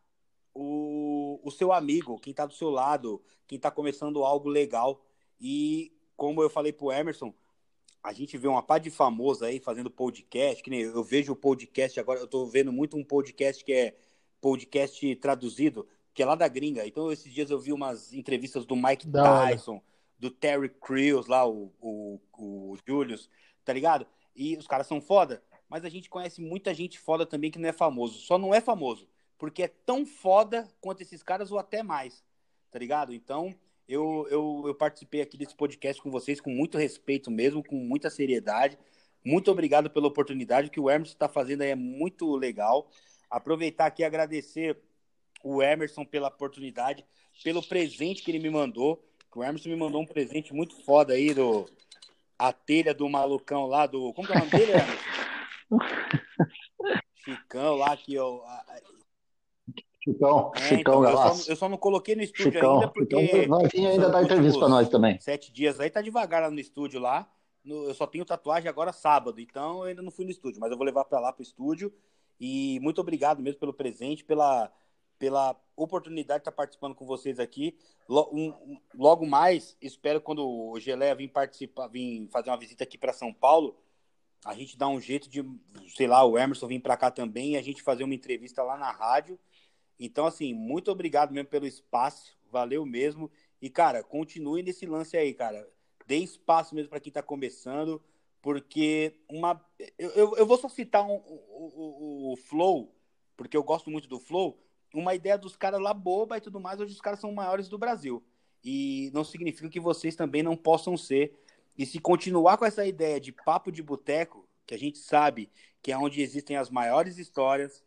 o, 0.55 1.41
o 1.43 1.51
seu 1.51 1.73
amigo, 1.73 2.19
quem 2.19 2.35
tá 2.35 2.47
do 2.47 2.55
seu 2.55 2.71
lado, 2.71 3.23
quem 3.47 3.59
tá 3.59 3.71
começando 3.71 4.25
algo 4.25 4.49
legal. 4.49 5.05
E 5.41 5.93
como 6.17 6.43
eu 6.43 6.51
falei 6.51 6.73
pro 6.73 6.93
Emerson, 6.93 7.33
a 8.03 8.13
gente 8.13 8.37
vê 8.37 8.49
uma 8.49 8.63
pá 8.63 8.79
de 8.79 8.91
famoso 8.91 9.45
aí 9.45 9.61
fazendo 9.61 9.91
podcast, 9.91 10.63
que 10.63 10.71
nem 10.71 10.81
eu 10.81 11.05
vejo 11.05 11.33
o 11.33 11.37
podcast 11.37 11.99
agora, 12.01 12.21
eu 12.21 12.27
tô 12.27 12.47
vendo 12.47 12.73
muito 12.73 12.97
um 12.97 13.05
podcast 13.05 13.65
que 13.65 13.73
é 13.73 13.97
podcast 14.41 15.17
traduzido, 15.17 15.87
que 16.15 16.23
é 16.23 16.27
lá 16.27 16.35
da 16.35 16.49
gringa. 16.49 16.87
Então, 16.87 17.13
esses 17.13 17.33
dias 17.33 17.51
eu 17.51 17.59
vi 17.59 17.73
umas 17.73 18.13
entrevistas 18.13 18.65
do 18.65 18.75
Mike 18.75 19.07
da 19.07 19.47
Tyson, 19.47 19.75
hora. 19.75 19.83
do 20.19 20.31
Terry 20.31 20.69
Crews 20.69 21.27
lá, 21.27 21.47
o, 21.47 21.73
o, 21.81 22.21
o 22.39 22.77
Julius, 22.87 23.29
tá 23.65 23.73
ligado? 23.73 24.07
E 24.35 24.57
os 24.57 24.67
caras 24.67 24.87
são 24.87 25.01
foda, 25.01 25.43
mas 25.69 25.85
a 25.85 25.89
gente 25.89 26.09
conhece 26.09 26.41
muita 26.41 26.73
gente 26.73 26.99
foda 26.99 27.27
também 27.27 27.51
que 27.51 27.59
não 27.59 27.69
é 27.69 27.73
famoso. 27.73 28.19
Só 28.21 28.39
não 28.39 28.55
é 28.55 28.61
famoso, 28.61 29.07
porque 29.41 29.63
é 29.63 29.69
tão 29.69 30.05
foda 30.05 30.69
quanto 30.83 31.01
esses 31.01 31.23
caras 31.23 31.51
ou 31.51 31.59
até 31.59 31.83
mais, 31.83 32.23
tá 32.71 32.79
ligado? 32.79 33.15
Então, 33.15 33.55
eu, 33.89 34.29
eu, 34.31 34.65
eu 34.67 34.75
participei 34.75 35.23
aqui 35.23 35.39
desse 35.39 35.55
podcast 35.55 36.01
com 36.01 36.11
vocês 36.11 36.43
com 36.43 36.51
muito 36.51 36.77
respeito 36.77 37.31
mesmo, 37.31 37.65
com 37.65 37.75
muita 37.75 38.11
seriedade. 38.11 38.79
Muito 39.25 39.51
obrigado 39.51 39.89
pela 39.89 40.09
oportunidade. 40.09 40.69
O 40.69 40.71
que 40.71 40.79
o 40.79 40.91
Emerson 40.91 41.15
está 41.15 41.27
fazendo 41.27 41.63
aí 41.63 41.71
é 41.71 41.75
muito 41.75 42.37
legal. 42.37 42.87
Aproveitar 43.31 43.87
aqui 43.87 44.03
e 44.03 44.05
agradecer 44.05 44.79
o 45.43 45.63
Emerson 45.63 46.05
pela 46.05 46.29
oportunidade, 46.29 47.03
pelo 47.43 47.67
presente 47.67 48.23
que 48.23 48.31
ele 48.31 48.41
me 48.41 48.51
mandou. 48.51 49.03
O 49.35 49.43
Emerson 49.43 49.71
me 49.71 49.77
mandou 49.77 50.03
um 50.03 50.07
presente 50.07 50.53
muito 50.53 50.85
foda 50.85 51.15
aí 51.15 51.33
do 51.33 51.67
a 52.39 52.53
telha 52.53 52.93
do 52.93 53.09
malucão 53.09 53.67
lá 53.67 53.87
do. 53.87 54.13
Como 54.13 54.29
que 54.29 54.35
é 54.35 54.37
o 54.37 54.39
nome 54.41 54.51
dele, 54.51 54.73
Emerson? 54.73 55.05
Chicão 57.25 57.77
lá 57.77 57.97
que 57.97 58.15
eu. 58.15 58.43
Chicão, 60.13 60.53
é, 60.55 60.59
Chicão 60.61 61.05
então, 61.05 61.05
eu, 61.05 61.17
só, 61.17 61.51
eu, 61.51 61.57
só, 61.57 61.69
não 61.69 61.77
coloquei 61.77 62.15
no 62.15 62.23
estúdio 62.23 62.53
Chicão, 62.53 62.75
ainda 62.75 62.89
porque. 62.89 63.27
Chicão, 63.27 63.47
nós 63.47 63.75
ainda 63.75 64.09
dá 64.09 64.23
entrevista 64.23 64.59
para 64.59 64.69
nós 64.69 64.89
também. 64.89 65.21
Sete 65.21 65.53
dias 65.53 65.79
aí, 65.79 65.91
tá 65.91 66.01
devagar 66.01 66.43
lá 66.43 66.51
no 66.51 66.61
estúdio 66.61 67.01
lá. 67.01 67.29
No, 67.65 67.85
eu 67.85 67.95
só 67.95 68.07
tenho 68.07 68.25
tatuagem 68.25 68.69
agora 68.69 68.93
sábado, 68.93 69.41
então 69.41 69.79
eu 69.79 69.83
ainda 69.85 70.03
não 70.03 70.11
fui 70.11 70.25
no 70.25 70.31
estúdio, 70.31 70.61
mas 70.61 70.71
eu 70.71 70.77
vou 70.77 70.87
levar 70.87 71.05
para 71.05 71.21
lá 71.21 71.33
pro 71.33 71.43
estúdio. 71.43 71.93
E 72.41 72.81
muito 72.81 73.01
obrigado 73.01 73.43
mesmo 73.43 73.61
pelo 73.61 73.75
presente, 73.75 74.25
pela, 74.25 74.73
pela 75.19 75.55
oportunidade 75.77 76.39
de 76.39 76.43
estar 76.43 76.53
participando 76.53 76.95
com 76.95 77.05
vocês 77.05 77.39
aqui. 77.39 77.77
Logo 78.09 79.27
mais, 79.27 79.77
espero 79.81 80.21
quando 80.21 80.49
o 80.49 80.81
Geleia 80.81 81.15
vir 81.15 81.29
participar, 81.29 81.89
vir 81.89 82.27
fazer 82.31 82.51
uma 82.51 82.57
visita 82.57 82.83
aqui 82.83 82.97
para 82.97 83.13
São 83.13 83.33
Paulo, 83.33 83.77
a 84.45 84.55
gente 84.55 84.77
dá 84.77 84.89
um 84.89 85.01
jeito 85.01 85.29
de, 85.29 85.45
sei 85.95 86.07
lá, 86.07 86.25
o 86.25 86.39
Emerson 86.39 86.67
vir 86.67 86.81
para 86.81 86.97
cá 86.97 87.11
também 87.11 87.53
e 87.53 87.57
a 87.57 87.63
gente 87.63 87.83
fazer 87.83 88.05
uma 88.05 88.15
entrevista 88.15 88.63
lá 88.63 88.77
na 88.77 88.91
rádio. 88.91 89.39
Então, 90.01 90.25
assim, 90.27 90.55
muito 90.55 90.91
obrigado 90.91 91.33
mesmo 91.33 91.51
pelo 91.51 91.67
espaço. 91.67 92.35
valeu 92.51 92.87
mesmo. 92.87 93.31
E, 93.61 93.69
cara, 93.69 94.03
continue 94.03 94.63
nesse 94.63 94.87
lance 94.87 95.15
aí, 95.17 95.35
cara. 95.35 95.69
Dê 96.07 96.17
espaço 96.17 96.75
mesmo 96.75 96.89
para 96.89 96.99
quem 96.99 97.13
tá 97.13 97.23
começando, 97.23 98.03
porque 98.41 99.15
uma. 99.29 99.63
Eu, 99.99 100.11
eu, 100.11 100.37
eu 100.39 100.47
vou 100.47 100.57
só 100.57 100.69
citar 100.69 101.05
um, 101.05 101.17
o, 101.17 102.31
o, 102.31 102.33
o 102.33 102.37
Flow, 102.37 102.97
porque 103.37 103.57
eu 103.57 103.63
gosto 103.63 103.91
muito 103.91 104.09
do 104.09 104.19
Flow. 104.19 104.59
Uma 104.95 105.15
ideia 105.15 105.37
dos 105.39 105.55
caras 105.55 105.81
lá 105.81 105.95
boba 105.95 106.39
e 106.39 106.41
tudo 106.41 106.59
mais, 106.59 106.81
hoje 106.81 106.95
os 106.95 107.01
caras 107.01 107.21
são 107.21 107.33
maiores 107.33 107.69
do 107.69 107.79
Brasil. 107.79 108.25
E 108.65 109.11
não 109.13 109.23
significa 109.23 109.69
que 109.69 109.79
vocês 109.79 110.17
também 110.17 110.43
não 110.43 110.57
possam 110.57 110.97
ser. 110.97 111.39
E 111.77 111.87
se 111.87 112.01
continuar 112.01 112.57
com 112.57 112.65
essa 112.65 112.85
ideia 112.85 113.21
de 113.21 113.33
papo 113.33 113.71
de 113.71 113.83
boteco, 113.83 114.49
que 114.67 114.75
a 114.75 114.79
gente 114.79 114.99
sabe 114.99 115.51
que 115.83 115.93
é 115.93 115.99
onde 115.99 116.21
existem 116.21 116.57
as 116.57 116.71
maiores 116.71 117.19
histórias, 117.19 117.85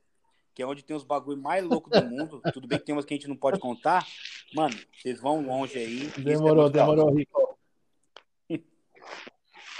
que 0.54 0.62
é 0.62 0.66
onde 0.66 0.84
tem 0.84 0.96
os 0.96 1.04
bagulho 1.04 1.42
mais 1.42 1.64
louco 1.64 1.90
do 1.90 2.06
mundo. 2.06 2.42
Tudo 2.54 2.68
bem 2.68 2.78
que 2.78 2.86
tem 2.86 2.94
umas 2.94 3.06
que 3.06 3.14
a 3.14 3.18
gente 3.18 3.28
não 3.28 3.36
pode 3.36 3.60
contar. 3.60 4.06
Mano, 4.56 4.76
vocês 4.96 5.20
vão 5.20 5.42
longe 5.42 5.78
aí. 5.78 6.12
Demorou, 6.18 6.68
é 6.68 6.70
demorou, 6.70 7.14
Rico. 7.14 7.58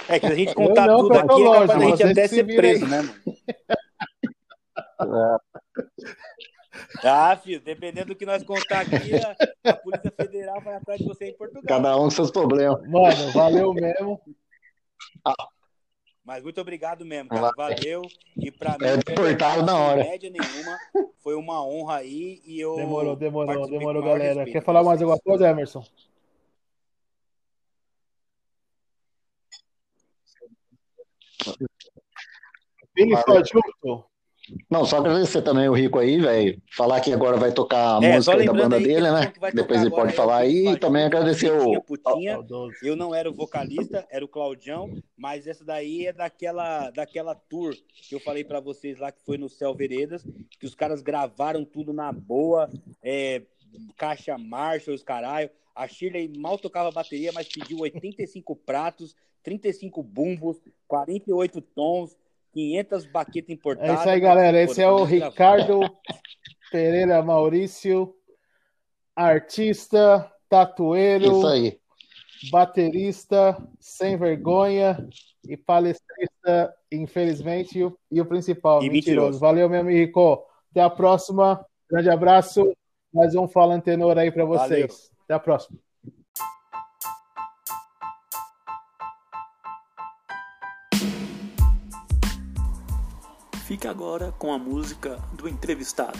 É 0.06 0.20
que 0.20 0.26
se 0.26 0.32
a 0.32 0.36
gente 0.36 0.54
contar 0.54 0.86
não, 0.86 0.98
tudo 0.98 1.16
aqui, 1.16 1.28
longe, 1.28 1.64
é 1.64 1.66
capaz 1.66 1.82
a 1.82 1.86
gente 1.86 2.02
até 2.02 2.28
ser 2.28 2.44
preso, 2.44 2.86
né, 2.86 3.00
mano? 3.00 3.22
Ah, 7.02 7.36
filho, 7.36 7.60
dependendo 7.60 8.08
do 8.08 8.16
que 8.16 8.26
nós 8.26 8.42
contar 8.42 8.80
aqui, 8.80 9.14
a, 9.14 9.70
a, 9.70 9.76
Polícia 9.76 10.12
Federal 10.16 10.60
vai 10.60 10.74
atrás 10.74 11.00
de 11.00 11.06
você 11.06 11.26
em 11.26 11.36
Portugal. 11.36 11.62
Cada 11.66 11.96
um 11.96 12.04
com 12.04 12.10
seus 12.10 12.30
problemas. 12.30 12.80
Mano, 12.88 13.30
valeu 13.32 13.72
mesmo. 13.72 14.20
Ah. 15.24 15.34
Mas 16.24 16.42
muito 16.42 16.58
obrigado 16.58 17.04
mesmo, 17.04 17.28
cara. 17.28 17.52
Valeu. 17.54 18.02
E 18.34 18.50
pra 18.50 18.78
mim, 18.78 18.86
é 18.86 18.96
deportado 18.96 19.62
na 19.62 19.76
hora. 19.76 20.02
média 20.02 20.30
nenhuma. 20.30 20.78
Foi 21.18 21.34
uma 21.34 21.62
honra 21.66 21.96
aí. 21.98 22.40
E 22.46 22.58
eu 22.58 22.76
demorou, 22.76 23.14
demorou, 23.14 23.68
demorou, 23.68 24.02
galera. 24.02 24.40
Respeito. 24.40 24.52
Quer 24.52 24.64
falar 24.64 24.82
mais 24.82 25.02
alguma 25.02 25.20
coisa, 25.20 25.48
Emerson? 25.48 25.84
Vini 32.96 33.16
só 33.16 33.42
junto. 33.44 34.06
Não, 34.70 34.84
só 34.84 34.98
agradecer 34.98 35.42
também 35.42 35.68
o 35.68 35.72
Rico 35.72 35.98
aí, 35.98 36.20
velho. 36.20 36.60
Falar 36.70 37.00
que 37.00 37.12
agora 37.12 37.36
vai 37.36 37.52
tocar 37.52 37.98
a 37.98 38.04
é, 38.04 38.14
música 38.14 38.44
da 38.44 38.52
banda 38.52 38.78
dele, 38.78 39.10
né? 39.10 39.32
Depois 39.54 39.80
ele 39.80 39.90
pode 39.90 40.12
falar 40.12 40.38
aí. 40.38 40.68
E 40.68 40.76
também 40.78 41.04
agradecer 41.04 41.50
o. 41.50 41.80
Putinha. 41.82 42.38
Eu 42.82 42.94
não 42.94 43.14
era 43.14 43.30
o 43.30 43.32
vocalista, 43.32 44.06
era 44.10 44.24
o 44.24 44.28
Claudião, 44.28 44.90
mas 45.16 45.46
essa 45.46 45.64
daí 45.64 46.06
é 46.06 46.12
daquela, 46.12 46.90
daquela 46.90 47.34
tour 47.34 47.74
que 48.08 48.14
eu 48.14 48.20
falei 48.20 48.44
para 48.44 48.60
vocês 48.60 48.98
lá, 48.98 49.10
que 49.10 49.22
foi 49.24 49.38
no 49.38 49.48
Céu 49.48 49.74
Veredas, 49.74 50.26
que 50.58 50.66
os 50.66 50.74
caras 50.74 51.00
gravaram 51.00 51.64
tudo 51.64 51.92
na 51.92 52.12
boa, 52.12 52.68
é, 53.02 53.42
caixa 53.96 54.36
Marshall, 54.36 54.94
os 54.94 55.02
caralho. 55.02 55.50
A 55.74 55.88
Shirley 55.88 56.30
mal 56.38 56.56
tocava 56.58 56.90
bateria, 56.92 57.32
mas 57.32 57.48
pediu 57.48 57.80
85 57.80 58.54
pratos, 58.54 59.16
35 59.42 60.02
bumbos, 60.02 60.60
48 60.86 61.60
tons 61.60 62.16
500 62.54 63.06
baquetas 63.06 63.50
importadas. 63.50 63.90
É 63.90 64.00
isso 64.00 64.08
aí, 64.08 64.20
galera. 64.20 64.62
Esse 64.62 64.80
é 64.80 64.88
o 64.88 65.02
Ricardo 65.02 65.80
Pereira 66.70 67.20
Maurício, 67.22 68.14
artista, 69.14 70.30
tatueiro, 70.48 71.42
baterista, 72.50 73.56
sem 73.80 74.16
vergonha 74.16 75.06
e 75.48 75.56
palestrista, 75.56 76.74
infelizmente, 76.90 77.78
e 77.78 77.84
o, 77.84 77.98
e 78.10 78.20
o 78.20 78.26
principal, 78.26 78.82
e 78.82 78.88
mentiroso. 78.88 79.10
mentiroso. 79.10 79.40
Valeu, 79.40 79.68
meu 79.68 79.80
amigo 79.80 79.98
Rico. 79.98 80.46
Até 80.70 80.80
a 80.80 80.90
próxima. 80.90 81.64
Grande 81.90 82.08
abraço. 82.08 82.72
Mais 83.12 83.34
um 83.34 83.46
Fala 83.46 83.74
Antenor 83.74 84.16
aí 84.16 84.30
para 84.30 84.44
vocês. 84.44 84.68
Valeu. 84.68 84.88
Até 85.24 85.34
a 85.34 85.38
próxima. 85.38 85.78
Fique 93.74 93.88
agora 93.88 94.32
com 94.38 94.52
a 94.52 94.56
música 94.56 95.18
do 95.32 95.48
entrevistado. 95.48 96.16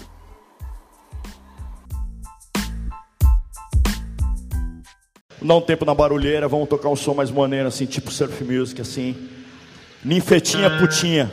Dá 5.40 5.54
um 5.54 5.60
tempo 5.60 5.84
na 5.84 5.94
barulheira, 5.94 6.48
vamos 6.48 6.68
tocar 6.68 6.88
um 6.88 6.96
som 6.96 7.14
mais 7.14 7.30
maneiro, 7.30 7.68
assim, 7.68 7.86
tipo 7.86 8.10
surf 8.10 8.42
music, 8.42 8.80
assim. 8.80 9.30
Ninfetinha 10.04 10.68
putinha. 10.80 11.32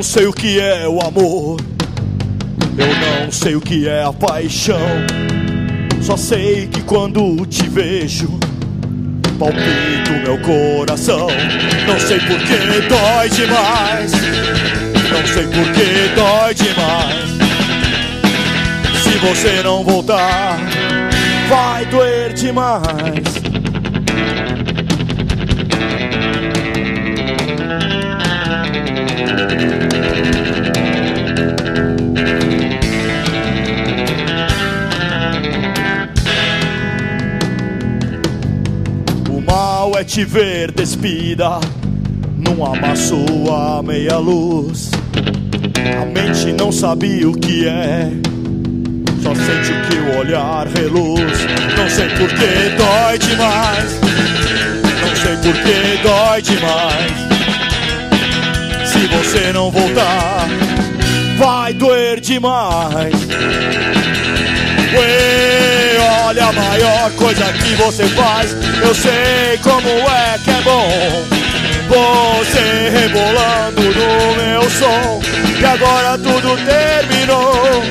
Não 0.00 0.04
sei 0.04 0.26
o 0.26 0.32
que 0.32 0.58
é 0.58 0.88
o 0.88 0.98
amor. 0.98 1.60
Eu 2.78 2.86
não 2.86 3.30
sei 3.30 3.54
o 3.54 3.60
que 3.60 3.86
é 3.86 4.02
a 4.02 4.10
paixão. 4.10 4.80
Só 6.00 6.16
sei 6.16 6.68
que 6.68 6.80
quando 6.84 7.44
te 7.44 7.68
vejo, 7.68 8.26
palpito 9.38 10.12
meu 10.24 10.38
coração. 10.38 11.26
Não 11.86 12.00
sei 12.00 12.18
por 12.18 12.38
que 12.38 12.88
dói 12.88 13.28
demais. 13.28 14.12
Não 15.12 15.26
sei 15.26 15.44
por 15.48 15.70
que 15.74 16.14
dói 16.14 16.54
demais. 16.54 17.30
Se 19.02 19.18
você 19.18 19.62
não 19.62 19.84
voltar, 19.84 20.60
vai 21.50 21.84
doer 21.84 22.32
demais. 22.32 23.49
Te 40.10 40.24
ver 40.24 40.72
despida 40.72 41.60
num 42.36 42.66
amasso 42.66 43.24
a 43.48 43.80
meia 43.80 44.16
luz. 44.16 44.90
A 46.02 46.04
mente 46.04 46.52
não 46.52 46.72
sabe 46.72 47.24
o 47.24 47.32
que 47.32 47.68
é, 47.68 48.10
só 49.22 49.32
sente 49.36 49.70
o 49.70 49.82
que 49.86 49.96
o 49.98 50.18
olhar 50.18 50.66
reluz. 50.66 51.46
Não 51.76 51.88
sei 51.88 52.08
por 52.08 52.28
que 52.28 52.70
dói 52.76 53.18
demais, 53.20 54.00
não 55.00 55.14
sei 55.14 55.36
por 55.36 55.54
que 55.62 56.02
dói 56.02 56.42
demais. 56.42 57.12
Se 58.84 59.06
você 59.06 59.52
não 59.52 59.70
voltar, 59.70 60.48
vai 61.38 61.72
doer 61.72 62.18
demais. 62.18 63.14
Ué, 64.92 65.98
olha 66.26 66.46
a 66.46 66.52
maior 66.52 67.10
coisa 67.12 67.52
que 67.52 67.74
você 67.74 68.04
faz. 68.08 68.56
Eu 68.82 68.94
sei 68.94 69.58
como 69.62 69.88
é 69.88 70.38
que 70.44 70.50
é 70.50 70.60
bom. 70.62 70.88
Você 71.88 72.90
rebolando 72.90 73.82
no 73.82 74.36
meu 74.36 74.70
som. 74.70 75.20
E 75.60 75.64
agora 75.64 76.18
tudo 76.18 76.56
terminou. 76.64 77.82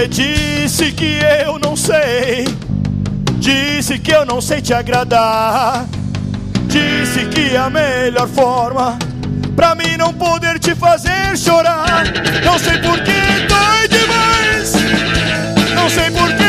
Você 0.00 0.08
disse 0.08 0.92
que 0.92 1.18
eu 1.44 1.58
não 1.58 1.76
sei, 1.76 2.46
disse 3.38 3.98
que 3.98 4.10
eu 4.10 4.24
não 4.24 4.40
sei 4.40 4.62
te 4.62 4.72
agradar, 4.72 5.84
disse 6.68 7.26
que 7.26 7.54
a 7.54 7.68
melhor 7.68 8.26
forma 8.26 8.98
pra 9.54 9.74
mim 9.74 9.98
não 9.98 10.14
poder 10.14 10.58
te 10.58 10.74
fazer 10.74 11.36
chorar. 11.36 12.04
Não 12.42 12.58
sei 12.58 12.78
por 12.78 12.98
que 13.00 13.12
dói 13.46 13.88
demais, 13.88 14.72
não 15.74 15.90
sei 15.90 16.10
por 16.10 16.34
que 16.34 16.39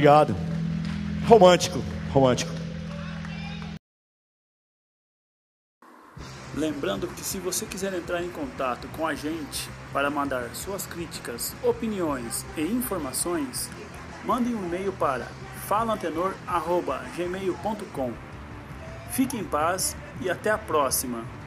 obrigado. 0.00 0.34
Romântico, 1.28 1.78
romântico. 2.10 2.50
Lembrando 6.54 7.06
que 7.06 7.20
se 7.20 7.38
você 7.38 7.66
quiser 7.66 7.92
entrar 7.94 8.24
em 8.24 8.30
contato 8.30 8.88
com 8.96 9.06
a 9.06 9.14
gente 9.14 9.68
para 9.92 10.10
mandar 10.10 10.48
suas 10.54 10.86
críticas, 10.86 11.54
opiniões 11.62 12.46
e 12.56 12.62
informações, 12.62 13.68
mande 14.24 14.54
um 14.54 14.64
e-mail 14.66 14.92
para 14.92 15.26
falantenor.gmail.com. 15.68 18.12
Fique 19.10 19.36
em 19.36 19.44
paz 19.44 19.94
e 20.20 20.30
até 20.30 20.50
a 20.50 20.58
próxima! 20.58 21.39